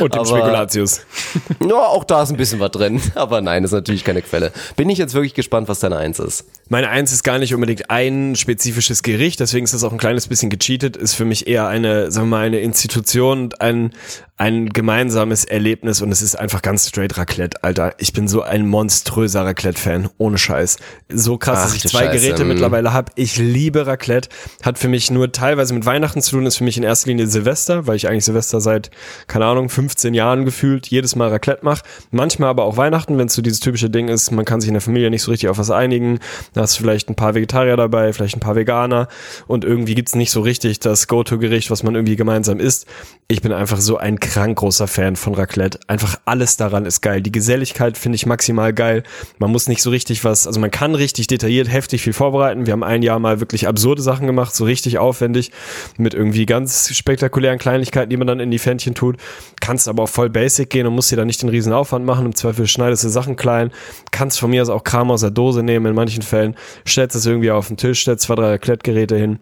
Und 0.00 0.14
dem 0.14 0.20
Aber- 0.20 0.26
Spekulatius. 0.26 1.00
ja, 1.68 1.76
auch 1.76 2.04
da 2.04 2.22
ist 2.22 2.30
ein 2.30 2.36
bisschen 2.36 2.60
was 2.60 2.70
drin. 2.70 3.00
Aber 3.14 3.40
nein, 3.40 3.64
ist 3.64 3.72
natürlich 3.72 4.04
keine 4.04 4.22
Quelle. 4.22 4.52
Bin 4.76 4.88
ich 4.90 4.98
jetzt 4.98 5.14
wirklich 5.14 5.34
gespannt, 5.34 5.68
was 5.68 5.80
deine 5.80 5.96
Eins 5.96 6.18
ist. 6.18 6.44
Meine 6.68 6.88
Eins 6.90 7.12
ist 7.12 7.22
gar 7.24 7.38
nicht 7.38 7.54
unbedingt 7.54 7.90
ein 7.90 8.36
spezifisches 8.36 9.02
Gericht, 9.02 9.40
deswegen 9.40 9.64
ist 9.64 9.74
das 9.74 9.84
auch 9.84 9.92
ein 9.92 9.98
kleines 9.98 10.28
bisschen 10.28 10.50
gecheatet, 10.50 10.96
ist 10.96 11.14
für 11.14 11.24
mich 11.24 11.46
eher 11.46 11.66
eine, 11.66 12.10
sagen 12.10 12.28
wir 12.28 12.38
mal, 12.38 12.46
eine 12.46 12.60
Institution 12.60 13.44
und 13.44 13.60
ein, 13.60 13.92
ein 14.38 14.68
gemeinsames 14.68 15.44
Erlebnis 15.44 16.00
und 16.00 16.12
es 16.12 16.22
ist 16.22 16.36
einfach 16.36 16.62
ganz 16.62 16.88
straight 16.88 17.18
Raclette, 17.18 17.64
Alter. 17.64 17.94
Ich 17.98 18.12
bin 18.12 18.28
so 18.28 18.42
ein 18.42 18.68
monströser 18.68 19.44
Raclette-Fan, 19.44 20.10
ohne 20.16 20.38
Scheiß. 20.38 20.76
So 21.08 21.38
krass, 21.38 21.58
Ach, 21.58 21.64
dass 21.64 21.74
ich 21.74 21.82
zwei 21.82 22.04
Scheiße, 22.04 22.20
Geräte 22.20 22.44
mm. 22.44 22.48
mittlerweile 22.48 22.92
habe. 22.92 23.10
Ich 23.16 23.36
liebe 23.36 23.88
Raclette. 23.88 24.28
Hat 24.62 24.78
für 24.78 24.86
mich 24.86 25.10
nur 25.10 25.32
teilweise 25.32 25.74
mit 25.74 25.86
Weihnachten 25.86 26.22
zu 26.22 26.30
tun, 26.30 26.46
ist 26.46 26.58
für 26.58 26.64
mich 26.64 26.76
in 26.76 26.84
erster 26.84 27.08
Linie 27.08 27.26
Silvester, 27.26 27.88
weil 27.88 27.96
ich 27.96 28.08
eigentlich 28.08 28.24
Silvester 28.24 28.60
seit, 28.60 28.92
keine 29.26 29.44
Ahnung, 29.44 29.68
15 29.68 30.14
Jahren 30.14 30.44
gefühlt 30.44 30.86
jedes 30.86 31.16
Mal 31.16 31.30
Raclette 31.30 31.64
mache. 31.64 31.82
Manchmal 32.12 32.50
aber 32.50 32.62
auch 32.62 32.76
Weihnachten, 32.76 33.18
wenn 33.18 33.26
es 33.26 33.34
so 33.34 33.42
dieses 33.42 33.58
typische 33.58 33.90
Ding 33.90 34.06
ist, 34.06 34.30
man 34.30 34.44
kann 34.44 34.60
sich 34.60 34.68
in 34.68 34.74
der 34.74 34.82
Familie 34.82 35.10
nicht 35.10 35.22
so 35.22 35.32
richtig 35.32 35.48
auf 35.48 35.58
was 35.58 35.72
einigen. 35.72 36.20
Da 36.52 36.60
hast 36.60 36.78
du 36.78 36.82
vielleicht 36.82 37.10
ein 37.10 37.16
paar 37.16 37.34
Vegetarier 37.34 37.76
dabei, 37.76 38.12
vielleicht 38.12 38.36
ein 38.36 38.40
paar 38.40 38.54
Veganer 38.54 39.08
und 39.48 39.64
irgendwie 39.64 39.96
gibt's 39.96 40.14
nicht 40.14 40.30
so 40.30 40.42
richtig 40.42 40.78
das 40.78 41.08
Go-To-Gericht, 41.08 41.72
was 41.72 41.82
man 41.82 41.96
irgendwie 41.96 42.14
gemeinsam 42.14 42.60
isst. 42.60 42.86
Ich 43.30 43.42
bin 43.42 43.52
einfach 43.52 43.78
so 43.78 43.98
ein 43.98 44.18
krank 44.20 44.56
großer 44.56 44.88
Fan 44.88 45.14
von 45.14 45.34
Raclette. 45.34 45.78
Einfach 45.86 46.18
alles 46.24 46.56
daran 46.56 46.86
ist 46.86 47.02
geil. 47.02 47.20
Die 47.20 47.30
Geselligkeit 47.30 47.98
finde 47.98 48.16
ich 48.16 48.24
maximal 48.24 48.72
geil. 48.72 49.02
Man 49.36 49.52
muss 49.52 49.68
nicht 49.68 49.82
so 49.82 49.90
richtig 49.90 50.24
was, 50.24 50.46
also 50.46 50.58
man 50.60 50.70
kann 50.70 50.94
richtig 50.94 51.26
detailliert, 51.26 51.70
heftig 51.70 52.00
viel 52.00 52.14
vorbereiten. 52.14 52.64
Wir 52.64 52.72
haben 52.72 52.82
ein 52.82 53.02
Jahr 53.02 53.18
mal 53.18 53.38
wirklich 53.38 53.68
absurde 53.68 54.00
Sachen 54.00 54.26
gemacht, 54.26 54.54
so 54.54 54.64
richtig 54.64 54.96
aufwendig, 54.96 55.52
mit 55.98 56.14
irgendwie 56.14 56.46
ganz 56.46 56.88
spektakulären 56.96 57.58
Kleinigkeiten, 57.58 58.08
die 58.08 58.16
man 58.16 58.26
dann 58.26 58.40
in 58.40 58.50
die 58.50 58.58
Fännchen 58.58 58.94
tut. 58.94 59.18
Kannst 59.60 59.88
aber 59.88 60.04
auch 60.04 60.08
voll 60.08 60.30
basic 60.30 60.70
gehen 60.70 60.86
und 60.86 60.94
musst 60.94 61.12
dir 61.12 61.16
da 61.16 61.26
nicht 61.26 61.42
den 61.42 61.50
riesen 61.50 61.74
Aufwand 61.74 62.06
machen. 62.06 62.24
Im 62.24 62.34
Zweifel 62.34 62.66
schneidest 62.66 63.04
du 63.04 63.10
Sachen 63.10 63.36
klein. 63.36 63.72
Kannst 64.10 64.40
von 64.40 64.48
mir 64.48 64.62
aus 64.62 64.70
auch 64.70 64.84
Kram 64.84 65.10
aus 65.10 65.20
der 65.20 65.32
Dose 65.32 65.62
nehmen 65.62 65.84
in 65.84 65.94
manchen 65.94 66.22
Fällen. 66.22 66.56
Stellst 66.86 67.14
es 67.14 67.26
irgendwie 67.26 67.50
auf 67.50 67.68
den 67.68 67.76
Tisch, 67.76 68.00
stellst 68.00 68.24
zwei, 68.24 68.36
drei 68.36 68.52
Raclette-Geräte 68.52 69.18
hin 69.18 69.38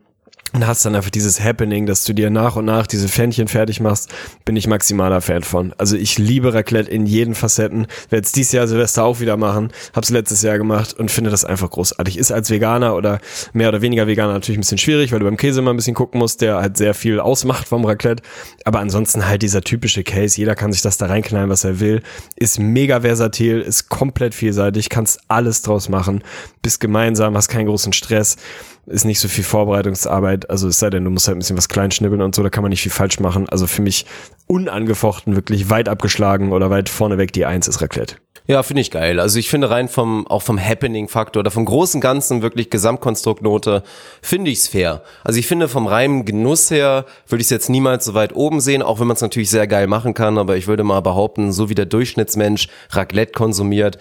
und 0.57 0.66
hast 0.66 0.87
dann 0.87 0.95
einfach 0.95 1.11
dieses 1.11 1.39
Happening, 1.39 1.85
dass 1.85 2.05
du 2.05 2.15
dir 2.15 2.31
nach 2.31 2.57
und 2.57 2.65
nach 2.65 2.87
diese 2.87 3.09
Fännchen 3.09 3.47
fertig 3.47 3.81
machst, 3.81 4.11
bin 4.47 4.57
ich 4.57 4.66
maximaler 4.66 5.20
Fan 5.20 5.43
von. 5.43 5.74
Also 5.77 5.97
ich 5.97 6.16
liebe 6.16 6.55
Raclette 6.55 6.91
in 6.91 7.05
jeden 7.05 7.35
Facetten. 7.35 7.87
Werde 8.09 8.24
es 8.24 8.33
dieses 8.33 8.53
Jahr 8.53 8.66
Silvester 8.66 9.05
auch 9.05 9.20
wieder 9.20 9.37
machen. 9.37 9.70
Hab's 9.93 10.09
letztes 10.09 10.41
Jahr 10.41 10.57
gemacht 10.57 10.95
und 10.95 11.11
finde 11.11 11.31
das 11.31 11.45
einfach 11.45 11.70
großartig. 11.70 12.16
Ist 12.16 12.33
als 12.33 12.51
Veganer 12.51 12.97
oder 12.97 13.20
mehr 13.53 13.69
oder 13.69 13.83
weniger 13.83 14.07
Veganer 14.07 14.33
natürlich 14.33 14.57
ein 14.57 14.62
bisschen 14.62 14.78
schwierig, 14.78 15.12
weil 15.12 15.19
du 15.19 15.27
beim 15.27 15.37
Käse 15.37 15.61
immer 15.61 15.74
ein 15.74 15.77
bisschen 15.77 15.95
gucken 15.95 16.19
musst, 16.19 16.41
der 16.41 16.57
halt 16.57 16.78
sehr 16.78 16.95
viel 16.95 17.20
ausmacht 17.20 17.69
vom 17.69 17.85
Raclette. 17.85 18.23
Aber 18.65 18.81
ansonsten 18.81 19.28
halt 19.28 19.43
dieser 19.43 19.61
typische 19.61 20.05
Case. 20.05 20.39
Jeder 20.39 20.55
kann 20.55 20.73
sich 20.73 20.81
das 20.81 20.97
da 20.97 21.05
reinknallen, 21.05 21.51
was 21.51 21.65
er 21.65 21.81
will. 21.81 22.03
Ist 22.35 22.59
mega 22.59 23.03
versatil, 23.03 23.61
ist 23.61 23.91
komplett 23.91 24.35
vielseitig, 24.35 24.89
kannst 24.89 25.20
alles 25.28 25.61
draus 25.61 25.91
machen. 25.91 26.24
Bist 26.62 26.81
gemeinsam, 26.81 27.37
hast 27.37 27.49
keinen 27.49 27.66
großen 27.66 27.93
Stress 27.93 28.37
ist 28.86 29.04
nicht 29.04 29.20
so 29.20 29.28
viel 29.28 29.44
Vorbereitungsarbeit, 29.44 30.48
also 30.48 30.68
es 30.68 30.78
sei 30.78 30.90
denn, 30.90 31.04
du 31.04 31.10
musst 31.10 31.26
halt 31.26 31.36
ein 31.36 31.40
bisschen 31.40 31.56
was 31.56 31.68
kleinschnibbeln 31.68 32.22
und 32.22 32.34
so, 32.34 32.42
da 32.42 32.50
kann 32.50 32.62
man 32.62 32.70
nicht 32.70 32.82
viel 32.82 32.92
falsch 32.92 33.20
machen. 33.20 33.48
Also 33.48 33.66
für 33.66 33.82
mich 33.82 34.06
unangefochten, 34.46 35.34
wirklich 35.34 35.70
weit 35.70 35.88
abgeschlagen 35.88 36.52
oder 36.52 36.70
weit 36.70 36.88
vorneweg 36.88 37.32
die 37.32 37.46
Eins 37.46 37.68
ist 37.68 37.80
Raclette. 37.82 38.16
Ja, 38.48 38.62
finde 38.62 38.80
ich 38.80 38.92
geil. 38.92 39.18
Also 39.18 39.40
ich 39.40 39.50
finde 39.50 39.70
rein 39.70 39.88
vom, 39.88 40.24
auch 40.28 40.42
vom 40.42 40.60
Happening-Faktor 40.60 41.40
oder 41.40 41.50
vom 41.50 41.64
großen 41.64 42.00
Ganzen 42.00 42.42
wirklich 42.42 42.70
Gesamtkonstruktnote, 42.70 43.82
finde 44.22 44.52
ich's 44.52 44.68
fair. 44.68 45.02
Also 45.24 45.40
ich 45.40 45.48
finde 45.48 45.66
vom 45.66 45.88
reinen 45.88 46.24
Genuss 46.24 46.70
her 46.70 47.06
würde 47.26 47.40
ich 47.40 47.46
es 47.46 47.50
jetzt 47.50 47.68
niemals 47.68 48.04
so 48.04 48.14
weit 48.14 48.36
oben 48.36 48.60
sehen, 48.60 48.82
auch 48.82 49.00
wenn 49.00 49.08
man 49.08 49.16
es 49.16 49.20
natürlich 49.20 49.50
sehr 49.50 49.66
geil 49.66 49.88
machen 49.88 50.14
kann, 50.14 50.38
aber 50.38 50.56
ich 50.56 50.68
würde 50.68 50.84
mal 50.84 51.00
behaupten, 51.00 51.50
so 51.50 51.68
wie 51.68 51.74
der 51.74 51.86
Durchschnittsmensch 51.86 52.68
Raclette 52.90 53.32
konsumiert, 53.32 53.98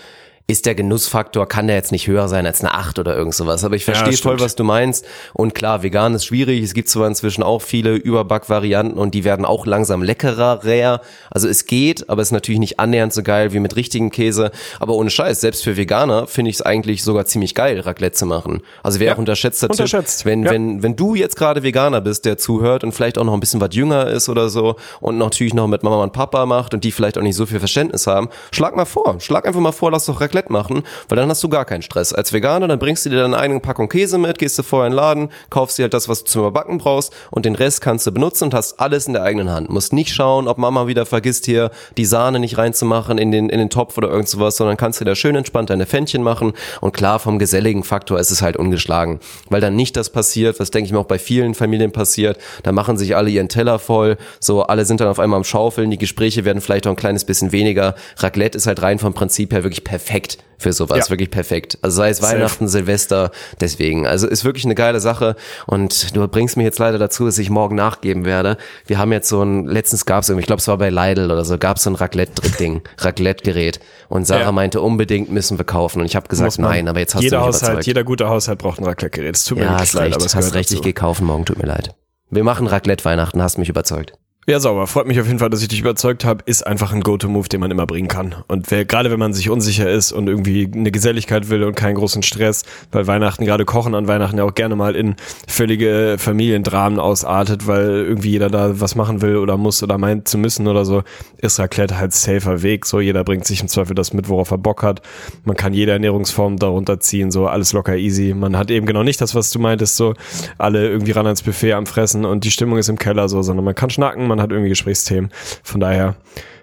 ist 0.47 0.67
der 0.67 0.75
Genussfaktor, 0.75 1.47
kann 1.47 1.65
der 1.65 1.75
jetzt 1.75 1.91
nicht 1.91 2.05
höher 2.07 2.27
sein 2.27 2.45
als 2.45 2.61
eine 2.61 2.73
8 2.75 2.99
oder 2.99 3.15
irgend 3.17 3.33
sowas. 3.33 3.63
Aber 3.63 3.75
ich 3.75 3.83
verstehe 3.83 4.13
stimmt. 4.13 4.37
voll, 4.37 4.39
was 4.45 4.55
du 4.55 4.63
meinst. 4.63 5.03
Und 5.33 5.55
klar, 5.55 5.81
vegan 5.81 6.13
ist 6.13 6.25
schwierig. 6.25 6.63
Es 6.63 6.75
gibt 6.75 6.87
zwar 6.87 7.07
inzwischen 7.07 7.41
auch 7.41 7.63
viele 7.63 7.95
Überbackvarianten 7.95 8.99
und 8.99 9.15
die 9.15 9.23
werden 9.23 9.43
auch 9.43 9.65
langsam 9.65 10.03
leckerer, 10.03 10.59
rare. 10.63 11.01
Also 11.31 11.47
es 11.47 11.65
geht, 11.65 12.09
aber 12.11 12.21
es 12.21 12.27
ist 12.27 12.31
natürlich 12.33 12.59
nicht 12.59 12.79
annähernd 12.79 13.11
so 13.11 13.23
geil 13.23 13.53
wie 13.53 13.59
mit 13.59 13.75
richtigen 13.75 14.11
Käse. 14.11 14.51
Aber 14.79 14.93
ohne 14.93 15.09
Scheiß, 15.09 15.41
selbst 15.41 15.63
für 15.63 15.77
Veganer 15.77 16.27
finde 16.27 16.51
ich 16.51 16.57
es 16.57 16.61
eigentlich 16.61 17.03
sogar 17.03 17.25
ziemlich 17.25 17.55
geil, 17.55 17.79
Raclette 17.79 18.15
zu 18.15 18.27
machen. 18.27 18.61
Also 18.83 18.99
wer 18.99 19.07
Ja, 19.07 19.13
auch 19.15 19.17
unterschätzter 19.17 19.67
unterschätzt. 19.67 20.19
Tipp, 20.19 20.25
wenn, 20.27 20.43
Ja. 20.43 20.51
wenn, 20.51 20.83
wenn 20.83 20.95
du 20.95 21.15
jetzt 21.15 21.37
gerade 21.37 21.63
Veganer 21.63 22.01
bist, 22.01 22.23
der 22.25 22.37
zuhört 22.37 22.83
und 22.83 22.91
vielleicht 22.91 23.17
auch 23.17 23.23
noch 23.23 23.33
ein 23.33 23.39
bisschen 23.39 23.61
was 23.61 23.73
jünger 23.73 24.05
ist 24.07 24.29
oder 24.29 24.49
so 24.49 24.75
und 25.01 25.17
natürlich 25.17 25.55
noch 25.55 25.65
mit 25.65 25.81
Mama 25.81 26.03
und 26.03 26.13
Papa 26.13 26.45
macht 26.45 26.75
und 26.75 26.83
die 26.83 26.91
vielleicht 26.91 27.17
auch 27.17 27.23
nicht 27.23 27.35
so 27.35 27.47
viel 27.47 27.57
Verständnis 27.57 28.05
haben, 28.05 28.29
schlag 28.51 28.75
mal 28.75 28.85
vor. 28.85 29.19
Schlag 29.19 29.47
einfach 29.47 29.59
mal 29.59 29.71
vor, 29.71 29.89
lass 29.89 30.05
doch 30.05 30.21
Raclette 30.21 30.34
machen, 30.49 30.83
weil 31.09 31.15
dann 31.15 31.29
hast 31.29 31.43
du 31.43 31.49
gar 31.49 31.65
keinen 31.65 31.81
Stress. 31.81 32.13
Als 32.13 32.33
Veganer, 32.33 32.67
dann 32.67 32.79
bringst 32.79 33.05
du 33.05 33.09
dir 33.09 33.21
deine 33.21 33.37
eigene 33.37 33.59
Packung 33.59 33.89
Käse 33.89 34.17
mit, 34.17 34.37
gehst 34.37 34.59
du 34.59 34.63
vorher 34.63 34.87
in 34.87 34.91
den 34.91 34.97
Laden, 34.97 35.29
kaufst 35.49 35.77
dir 35.77 35.83
halt 35.83 35.93
das, 35.93 36.09
was 36.09 36.23
du 36.23 36.31
zum 36.31 36.41
Überbacken 36.41 36.77
brauchst 36.77 37.13
und 37.31 37.45
den 37.45 37.55
Rest 37.55 37.81
kannst 37.81 38.05
du 38.05 38.11
benutzen 38.11 38.45
und 38.45 38.53
hast 38.53 38.79
alles 38.79 39.07
in 39.07 39.13
der 39.13 39.23
eigenen 39.23 39.49
Hand. 39.49 39.69
Musst 39.69 39.93
nicht 39.93 40.13
schauen, 40.13 40.47
ob 40.47 40.57
Mama 40.57 40.87
wieder 40.87 41.05
vergisst, 41.05 41.45
hier 41.45 41.71
die 41.97 42.05
Sahne 42.05 42.39
nicht 42.39 42.57
reinzumachen 42.57 43.17
in 43.17 43.31
den, 43.31 43.49
in 43.49 43.59
den 43.59 43.69
Topf 43.69 43.97
oder 43.97 44.09
irgend 44.09 44.29
sowas, 44.29 44.57
sondern 44.57 44.77
kannst 44.77 45.01
dir 45.01 45.05
da 45.05 45.15
schön 45.15 45.35
entspannt 45.35 45.69
deine 45.69 45.85
Pfännchen 45.85 46.23
machen 46.23 46.53
und 46.81 46.93
klar, 46.93 47.19
vom 47.19 47.39
geselligen 47.39 47.83
Faktor 47.83 48.19
ist 48.19 48.31
es 48.31 48.41
halt 48.41 48.57
ungeschlagen, 48.57 49.19
weil 49.49 49.61
dann 49.61 49.75
nicht 49.75 49.95
das 49.97 50.09
passiert, 50.09 50.59
was 50.59 50.71
denke 50.71 50.87
ich 50.87 50.93
mir 50.93 50.99
auch 50.99 51.05
bei 51.05 51.19
vielen 51.19 51.53
Familien 51.55 51.91
passiert, 51.91 52.37
da 52.63 52.71
machen 52.71 52.97
sich 52.97 53.15
alle 53.15 53.29
ihren 53.29 53.49
Teller 53.49 53.79
voll, 53.79 54.17
so 54.39 54.63
alle 54.63 54.85
sind 54.85 54.99
dann 54.99 55.07
auf 55.07 55.19
einmal 55.19 55.37
am 55.37 55.43
Schaufeln, 55.43 55.91
die 55.91 55.97
Gespräche 55.97 56.45
werden 56.45 56.61
vielleicht 56.61 56.87
auch 56.87 56.91
ein 56.91 56.95
kleines 56.95 57.25
bisschen 57.25 57.51
weniger. 57.51 57.95
Raclette 58.17 58.57
ist 58.57 58.67
halt 58.67 58.81
rein 58.81 58.99
vom 58.99 59.13
Prinzip 59.13 59.53
her 59.53 59.63
wirklich 59.63 59.83
perfekt 59.83 60.24
für 60.57 60.71
sowas, 60.73 60.97
Ja. 60.97 61.09
wirklich 61.09 61.29
perfekt. 61.31 61.77
Also 61.81 61.97
sei 61.97 62.09
es 62.09 62.21
Weihnachten, 62.21 62.67
Silvester, 62.67 63.31
deswegen. 63.59 64.07
Also 64.07 64.27
ist 64.27 64.45
wirklich 64.45 64.63
eine 64.65 64.73
geile 64.75 64.99
Sache 65.01 65.35
und 65.67 66.15
du 66.15 66.25
bringst 66.27 66.55
mir 66.57 66.63
jetzt 66.63 66.79
leider 66.79 66.97
dazu, 66.97 67.25
dass 67.25 67.37
ich 67.37 67.49
morgen 67.49 67.75
nachgeben 67.75 68.23
werde. 68.25 68.57
Wir 68.85 68.97
haben 68.97 69.11
jetzt 69.11 69.27
so 69.29 69.41
ein, 69.43 69.65
letztens 69.67 70.05
gab 70.05 70.23
es 70.23 70.29
irgendwie, 70.29 70.41
ich 70.41 70.47
glaube 70.47 70.59
es 70.61 70.67
war 70.67 70.77
bei 70.77 70.89
Lidl 70.89 71.25
oder 71.31 71.43
so, 71.43 71.57
gab 71.57 71.77
es 71.77 71.83
so 71.83 71.89
ein 71.89 71.95
Raclette-Ding, 71.95 72.81
Raclette-Gerät 72.99 73.79
und 74.07 74.25
Sarah 74.25 74.41
Ja. 74.41 74.51
meinte, 74.51 74.79
unbedingt 74.81 75.29
müssen 75.31 75.57
wir 75.57 75.65
kaufen 75.65 75.99
und 75.99 76.05
ich 76.05 76.15
habe 76.15 76.27
gesagt, 76.29 76.57
nein, 76.57 76.87
aber 76.87 76.99
jetzt 76.99 77.15
hast 77.15 77.23
jeder 77.23 77.39
du 77.39 77.45
mich 77.47 77.55
Haushalt, 77.55 77.71
überzeugt. 77.73 77.87
jeder 77.87 78.03
gute 78.05 78.29
Haushalt 78.29 78.59
braucht 78.59 78.79
ein 78.79 78.85
Raclette-Gerät. 78.85 79.35
Es 79.35 79.43
tut 79.45 79.57
mir 79.57 79.65
ja, 79.65 79.77
hast 79.79 79.93
leid, 79.93 80.05
recht, 80.05 80.15
aber 80.15 80.25
es 80.25 80.35
hast 80.35 80.53
recht, 80.53 80.71
ich 80.71 80.81
gehe 80.81 80.93
kaufen 80.93 81.25
morgen, 81.27 81.45
tut 81.45 81.57
mir 81.59 81.67
leid. 81.67 81.93
Wir 82.29 82.43
machen 82.43 82.65
Raclette-Weihnachten, 82.67 83.41
hast 83.41 83.57
mich 83.57 83.69
überzeugt. 83.69 84.13
Ja, 84.47 84.59
sauber. 84.59 84.85
Freut 84.85 85.07
mich 85.07 85.19
auf 85.19 85.25
jeden 85.25 85.39
Fall, 85.39 85.49
dass 85.49 85.63
ich 85.63 85.69
dich 85.69 85.79
überzeugt 85.79 86.23
habe. 86.23 86.43
Ist 86.45 86.67
einfach 86.67 86.93
ein 86.93 87.01
Go-To-Move, 87.01 87.49
den 87.49 87.61
man 87.61 87.71
immer 87.71 87.87
bringen 87.87 88.07
kann. 88.07 88.35
Und 88.47 88.69
wer, 88.69 88.85
gerade 88.85 89.09
wenn 89.09 89.17
man 89.17 89.33
sich 89.33 89.49
unsicher 89.49 89.89
ist 89.89 90.11
und 90.11 90.27
irgendwie 90.27 90.69
eine 90.71 90.91
Geselligkeit 90.91 91.49
will 91.49 91.63
und 91.63 91.73
keinen 91.73 91.95
großen 91.95 92.21
Stress, 92.21 92.61
weil 92.91 93.07
Weihnachten, 93.07 93.43
gerade 93.43 93.65
Kochen 93.65 93.95
an 93.95 94.07
Weihnachten 94.07 94.37
ja 94.37 94.43
auch 94.43 94.53
gerne 94.53 94.75
mal 94.75 94.95
in 94.95 95.15
völlige 95.47 96.17
Familiendramen 96.19 96.99
ausartet, 96.99 97.65
weil 97.65 98.05
irgendwie 98.05 98.29
jeder 98.29 98.49
da 98.49 98.79
was 98.79 98.93
machen 98.93 99.23
will 99.23 99.37
oder 99.37 99.57
muss 99.57 99.81
oder 99.81 99.97
meint 99.97 100.27
zu 100.27 100.37
müssen 100.37 100.67
oder 100.67 100.85
so, 100.85 101.01
ist 101.37 101.59
Raclette 101.59 101.97
halt 101.97 102.13
safer 102.13 102.61
Weg. 102.61 102.85
So, 102.85 102.99
jeder 102.99 103.23
bringt 103.23 103.45
sich 103.45 103.61
im 103.61 103.67
Zweifel 103.67 103.95
das 103.95 104.13
mit, 104.13 104.29
worauf 104.29 104.51
er 104.51 104.59
Bock 104.59 104.83
hat. 104.83 105.01
Man 105.43 105.55
kann 105.55 105.73
jede 105.73 105.93
Ernährungsform 105.93 106.57
darunter 106.57 106.99
ziehen, 106.99 107.31
so 107.31 107.47
alles 107.47 107.73
locker 107.73 107.97
easy. 107.97 108.35
Man 108.35 108.55
hat 108.55 108.69
eben 108.69 108.85
genau 108.85 109.01
nicht 109.01 109.21
das, 109.21 109.33
was 109.33 109.49
du 109.49 109.57
meintest, 109.57 109.95
so 109.95 110.13
alle 110.59 110.87
irgendwie 110.87 111.13
ran 111.13 111.25
ans 111.25 111.41
Buffet 111.41 111.73
am 111.73 111.87
Fressen 111.87 112.25
und 112.25 112.43
die 112.43 112.51
Stimmung 112.51 112.77
ist 112.77 112.89
im 112.89 112.99
Keller 112.99 113.27
so, 113.27 113.41
sondern 113.41 113.65
man 113.65 113.73
kann 113.73 113.89
schnacken, 113.89 114.27
man 114.27 114.34
hat 114.41 114.51
irgendwie 114.51 114.69
Gesprächsthemen. 114.69 115.31
Von 115.63 115.79
daher 115.79 116.15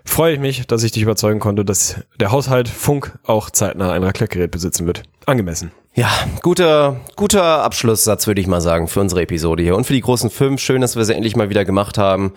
freue 0.04 0.34
ich 0.34 0.40
mich, 0.40 0.66
dass 0.66 0.82
ich 0.82 0.92
dich 0.92 1.02
überzeugen 1.02 1.40
konnte, 1.40 1.64
dass 1.64 1.96
der 2.18 2.32
Haushalt 2.32 2.68
Funk 2.68 3.18
auch 3.24 3.50
zeitnah 3.50 3.92
ein 3.92 4.02
Raclette-Gerät 4.02 4.50
besitzen 4.50 4.86
wird. 4.86 5.02
Angemessen. 5.26 5.72
Ja, 5.94 6.10
guter, 6.40 7.00
guter 7.16 7.62
Abschlusssatz 7.62 8.26
würde 8.26 8.40
ich 8.40 8.46
mal 8.46 8.62
sagen 8.62 8.88
für 8.88 9.00
unsere 9.00 9.22
Episode 9.22 9.62
hier 9.62 9.76
und 9.76 9.84
für 9.84 9.92
die 9.92 10.00
großen 10.00 10.30
fünf. 10.30 10.60
Schön, 10.60 10.80
dass 10.80 10.96
wir 10.96 11.04
sie 11.04 11.14
endlich 11.14 11.36
mal 11.36 11.50
wieder 11.50 11.64
gemacht 11.64 11.98
haben. 11.98 12.32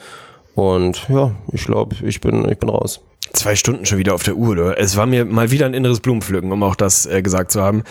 Und 0.55 1.07
ja, 1.09 1.31
ich 1.51 1.65
glaube, 1.65 1.95
ich 2.03 2.21
bin, 2.21 2.49
ich 2.49 2.57
bin 2.57 2.69
raus. 2.69 3.01
Zwei 3.33 3.55
Stunden 3.55 3.85
schon 3.85 3.97
wieder 3.97 4.13
auf 4.13 4.23
der 4.23 4.35
Uhr, 4.35 4.51
oder? 4.51 4.79
Es 4.79 4.95
war 4.97 5.05
mir 5.05 5.25
mal 5.25 5.51
wieder 5.51 5.65
ein 5.65 5.73
inneres 5.73 5.99
Blumenpflücken, 5.99 6.51
um 6.51 6.63
auch 6.63 6.75
das 6.75 7.05
äh, 7.05 7.21
gesagt 7.21 7.51
zu 7.51 7.61
haben. 7.61 7.83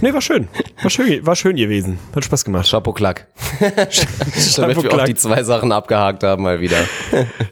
Nee, 0.00 0.12
war 0.12 0.20
schön. 0.20 0.48
War 0.82 0.90
schön, 0.90 1.24
war 1.24 1.36
schön 1.36 1.56
gewesen. 1.56 1.98
Hat 2.14 2.24
Spaß 2.24 2.44
gemacht. 2.44 2.68
Chapeau 2.68 2.92
Klack. 2.92 3.26
Damit 4.56 4.82
wir 4.82 4.94
auch 4.94 5.04
die 5.04 5.14
zwei 5.14 5.42
Sachen 5.42 5.72
abgehakt 5.72 6.22
haben 6.22 6.42
mal 6.42 6.60
wieder. 6.60 6.78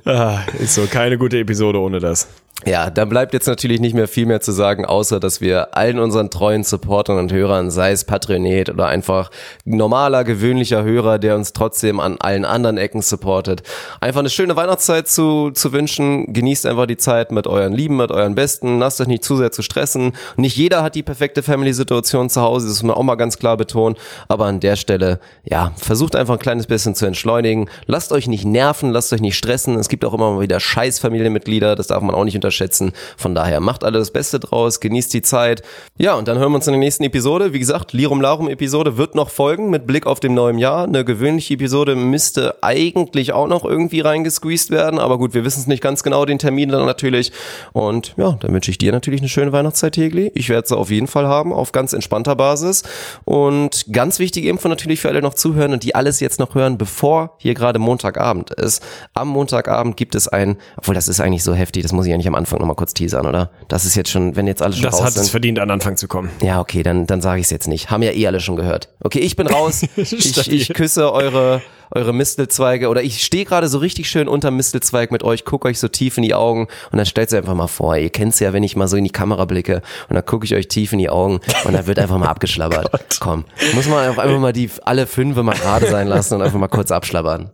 Ah, 0.05 0.41
ist 0.59 0.75
so 0.75 0.87
keine 0.87 1.19
gute 1.19 1.39
Episode 1.39 1.81
ohne 1.81 1.99
das. 2.01 2.29
Ja, 2.65 2.89
da 2.89 3.05
bleibt 3.05 3.35
jetzt 3.35 3.47
natürlich 3.47 3.81
nicht 3.81 3.95
mehr 3.95 4.09
viel 4.09 4.25
mehr 4.25 4.41
zu 4.41 4.51
sagen, 4.51 4.87
außer 4.87 5.21
dass 5.21 5.43
wir 5.43 5.77
allen 5.77 5.99
unseren 5.99 6.31
treuen 6.31 6.65
Supportern 6.65 7.19
und 7.19 7.31
Hörern, 7.31 7.71
sei 7.71 7.93
es 7.93 8.05
Patreonet 8.05 8.71
oder 8.71 8.87
einfach 8.87 9.31
normaler, 9.67 10.25
gewöhnlicher 10.25 10.83
Hörer, 10.83 11.19
der 11.19 11.37
uns 11.37 11.53
trotzdem 11.53 12.01
an 12.01 12.17
allen 12.19 12.47
anderen 12.47 12.79
Ecken 12.79 13.03
supportet, 13.03 13.63
einfach 14.01 14.21
eine 14.21 14.31
schöne 14.31 14.57
Weihnachtszeit 14.57 15.07
zu, 15.07 15.51
zu 15.51 15.73
wünschen. 15.73 16.33
Genießt 16.33 16.65
einfach 16.65 16.87
die 16.87 16.97
Zeit 16.97 17.31
mit 17.31 17.47
euren 17.47 17.75
Lieben, 17.75 17.99
mit 17.99 18.11
euren 18.11 18.35
Besten. 18.35 18.79
Lasst 18.79 19.03
euch 19.03 19.07
nicht 19.07 19.23
zu 19.23 19.37
sehr 19.37 19.53
zu 19.53 19.61
stressen. 19.61 20.15
Nicht 20.37 20.57
jeder 20.57 20.83
hat 20.83 20.95
die 20.95 21.03
perfekte 21.03 21.43
Family-Situation 21.43 22.31
zu 22.31 22.41
Hause, 22.41 22.69
das 22.69 22.83
muss 22.83 22.89
man 22.89 22.97
auch 22.97 23.03
mal 23.03 23.17
ganz 23.17 23.39
klar 23.39 23.59
betonen. 23.59 23.97
Aber 24.29 24.47
an 24.47 24.61
der 24.61 24.77
Stelle, 24.77 25.21
ja, 25.45 25.73
versucht 25.77 26.17
einfach 26.17 26.35
ein 26.35 26.41
kleines 26.41 26.67
bisschen 26.67 26.95
zu 26.95 27.05
entschleunigen. 27.05 27.69
Lasst 27.85 28.13
euch 28.13 28.29
nicht 28.29 28.47
nerven, 28.47 28.91
lasst 28.91 29.13
euch 29.13 29.21
nicht 29.21 29.37
stressen. 29.37 29.79
Es 29.79 29.91
gibt 29.91 30.07
auch 30.07 30.15
immer 30.15 30.33
mal 30.33 30.41
wieder 30.41 30.59
scheiß 30.59 30.99
Familienmitglieder, 31.01 31.77
das 31.77 31.89
darf 31.89 32.03
man 32.03 32.15
auch 32.15 32.25
nicht 32.25 32.35
unterschätzen. 32.47 32.93
Von 33.17 33.35
daher 33.35 33.61
macht 33.61 33.83
alle 33.83 33.99
das 33.99 34.13
Beste 34.13 34.39
draus, 34.39 34.79
genießt 34.79 35.13
die 35.13 35.23
Zeit. 35.23 35.63
Ja, 35.99 36.15
und 36.15 36.29
dann 36.29 36.39
hören 36.39 36.53
wir 36.53 36.57
uns 36.57 36.67
in 36.69 36.73
der 36.73 36.79
nächsten 36.79 37.03
Episode. 37.03 37.53
Wie 37.53 37.59
gesagt, 37.59 37.93
Lirum 37.93 38.21
Larum 38.21 38.49
Episode 38.49 38.97
wird 38.97 39.17
noch 39.17 39.31
folgen 39.31 39.69
mit 39.69 39.87
Blick 39.87 40.07
auf 40.07 40.21
dem 40.21 40.35
neuen 40.35 40.59
Jahr. 40.59 40.85
Eine 40.85 41.05
gewöhnliche 41.05 41.55
Episode 41.55 41.97
müsste 41.97 42.63
eigentlich 42.63 43.33
auch 43.33 43.49
noch 43.49 43.65
irgendwie 43.65 44.01
reingesqueezed 44.01 44.71
werden, 44.71 45.01
aber 45.01 45.19
gut, 45.19 45.35
wir 45.35 45.45
wissen 45.45 45.61
es 45.61 45.67
nicht 45.67 45.83
ganz 45.83 46.05
genau, 46.05 46.25
den 46.25 46.39
Termin 46.39 46.69
dann 46.69 46.87
natürlich. 46.87 47.33
Und 47.73 48.15
ja, 48.17 48.37
dann 48.39 48.53
wünsche 48.53 48.71
ich 48.71 48.79
dir 48.79 48.93
natürlich 48.93 49.21
eine 49.21 49.29
schöne 49.29 49.53
Weihnachtszeit, 49.53 49.95
Tegli. 49.95 50.31
Ich 50.35 50.49
werde 50.49 50.69
sie 50.69 50.77
auf 50.77 50.91
jeden 50.91 51.09
Fall 51.09 51.27
haben, 51.27 51.53
auf 51.53 51.73
ganz 51.73 51.93
entspannter 51.93 52.37
Basis. 52.37 52.85
Und 53.25 53.87
ganz 53.93 54.21
wichtig 54.21 54.45
eben 54.45 54.59
von 54.59 54.71
natürlich 54.71 55.01
für 55.01 55.09
alle 55.09 55.23
noch 55.23 55.35
zuhören 55.35 55.73
und 55.73 55.83
die 55.83 55.97
alles 55.97 56.21
jetzt 56.21 56.39
noch 56.39 56.55
hören, 56.55 56.79
bevor 56.79 57.35
hier 57.39 57.55
gerade 57.55 57.81
Montagabend 57.81 58.51
ist. 58.53 58.83
Am 59.15 59.29
Montagabend 59.29 59.97
gibt 59.97 60.15
es 60.15 60.29
ein, 60.29 60.57
obwohl 60.77 60.95
das 60.95 61.09
ist 61.09 61.21
eigentlich 61.21 61.43
so 61.43 61.55
heftig, 61.55 61.83
das 61.83 61.93
muss 61.93 62.07
ich 62.07 62.13
ja 62.13 62.17
nicht 62.17 62.29
am 62.29 62.36
Anfang 62.37 62.59
nochmal 62.61 62.77
kurz 62.77 62.95
teasern, 62.95 63.27
oder? 63.27 63.51
Das 63.69 63.85
ist 63.85 63.95
jetzt 63.97 64.11
schon, 64.11 64.37
wenn 64.37 64.47
jetzt 64.47 64.63
alle 64.63 64.73
schon 64.75 64.83
Das 64.85 64.95
raus 64.95 65.05
hat 65.05 65.13
sind. 65.15 65.23
es 65.23 65.31
verdient, 65.31 65.59
an 65.59 65.71
Anfang 65.71 65.97
zu 65.97 66.07
kommen. 66.09 66.31
Ja, 66.43 66.61
okay, 66.61 66.83
dann, 66.83 67.07
dann 67.07 67.21
sage 67.21 67.41
ich 67.41 67.47
es 67.47 67.51
jetzt 67.51 67.67
nicht. 67.67 67.91
Haben 67.91 68.03
ja 68.03 68.13
eh 68.13 68.27
alle 68.27 68.41
schon 68.41 68.57
gehört. 68.57 68.89
Okay, 69.01 69.19
ich 69.21 69.37
bin 69.37 69.47
raus. 69.47 69.83
ich, 69.97 70.53
ich 70.53 70.69
küsse 70.75 71.13
eure, 71.13 71.63
eure 71.91 72.13
Mistelzweige 72.13 72.89
oder 72.89 73.03
ich 73.03 73.23
stehe 73.23 73.45
gerade 73.45 73.69
so 73.69 73.79
richtig 73.79 74.09
schön 74.11 74.29
unterm 74.29 74.57
Mistelzweig 74.57 75.13
mit 75.13 75.23
euch, 75.23 75.45
gucke 75.45 75.69
euch 75.69 75.79
so 75.79 75.89
tief 75.89 76.17
in 76.17 76.23
die 76.23 76.35
Augen 76.35 76.69
und 76.91 76.97
dann 76.97 77.07
stellt 77.07 77.31
sie 77.31 77.37
einfach 77.37 77.55
mal 77.55 77.67
vor, 77.67 77.97
ihr 77.97 78.11
kennt's 78.11 78.41
ja, 78.41 78.53
wenn 78.53 78.63
ich 78.63 78.77
mal 78.77 78.89
so 78.89 78.97
in 78.97 79.05
die 79.05 79.11
Kamera 79.11 79.45
blicke 79.45 79.83
und 80.09 80.15
dann 80.15 80.25
gucke 80.25 80.45
ich 80.45 80.55
euch 80.55 80.69
tief 80.69 80.93
in 80.93 80.99
die 80.99 81.11
Augen 81.11 81.41
und 81.65 81.73
dann 81.73 81.87
wird 81.87 81.99
einfach 81.99 82.19
mal 82.19 82.27
abgeschlabbert. 82.37 83.19
Komm, 83.21 83.45
muss 83.75 83.89
man 83.89 84.09
auch 84.09 84.19
einfach 84.19 84.39
mal 84.39 84.53
die 84.53 84.71
alle 84.85 85.07
fünf 85.07 85.37
mal 85.37 85.55
gerade 85.55 85.87
sein 85.87 86.09
lassen 86.09 86.35
und 86.35 86.43
einfach 86.43 86.59
mal 86.59 86.69
kurz 86.69 86.91
abschlabbern. 86.91 87.51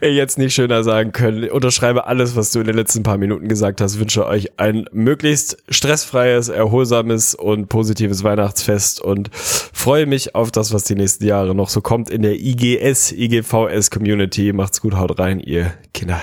Ey, 0.00 0.12
jetzt 0.12 0.38
nicht 0.38 0.54
schöner 0.54 0.82
sagen 0.82 1.12
können. 1.12 1.48
Unterschreibe 1.50 2.06
alles, 2.06 2.34
was 2.34 2.50
du 2.50 2.60
in 2.60 2.66
den 2.66 2.74
letzten 2.74 3.02
paar 3.02 3.16
Minuten 3.16 3.48
gesagt 3.48 3.80
hast. 3.80 3.98
Wünsche 3.98 4.26
euch 4.26 4.58
ein 4.58 4.86
möglichst 4.92 5.58
stressfreies, 5.68 6.48
erholsames 6.48 7.34
und 7.34 7.68
positives 7.68 8.24
Weihnachtsfest 8.24 9.00
und 9.00 9.30
freue 9.32 10.06
mich 10.06 10.34
auf 10.34 10.50
das, 10.50 10.72
was 10.72 10.84
die 10.84 10.96
nächsten 10.96 11.24
Jahre 11.24 11.54
noch 11.54 11.68
so 11.68 11.80
kommt 11.80 12.10
in 12.10 12.22
der 12.22 12.34
IGS, 12.34 13.12
IGVS 13.12 13.43
Community. 13.90 14.52
Macht's 14.52 14.80
gut, 14.80 14.94
haut 14.94 15.18
rein, 15.18 15.40
ihr 15.40 15.74
Kinder. 15.92 16.22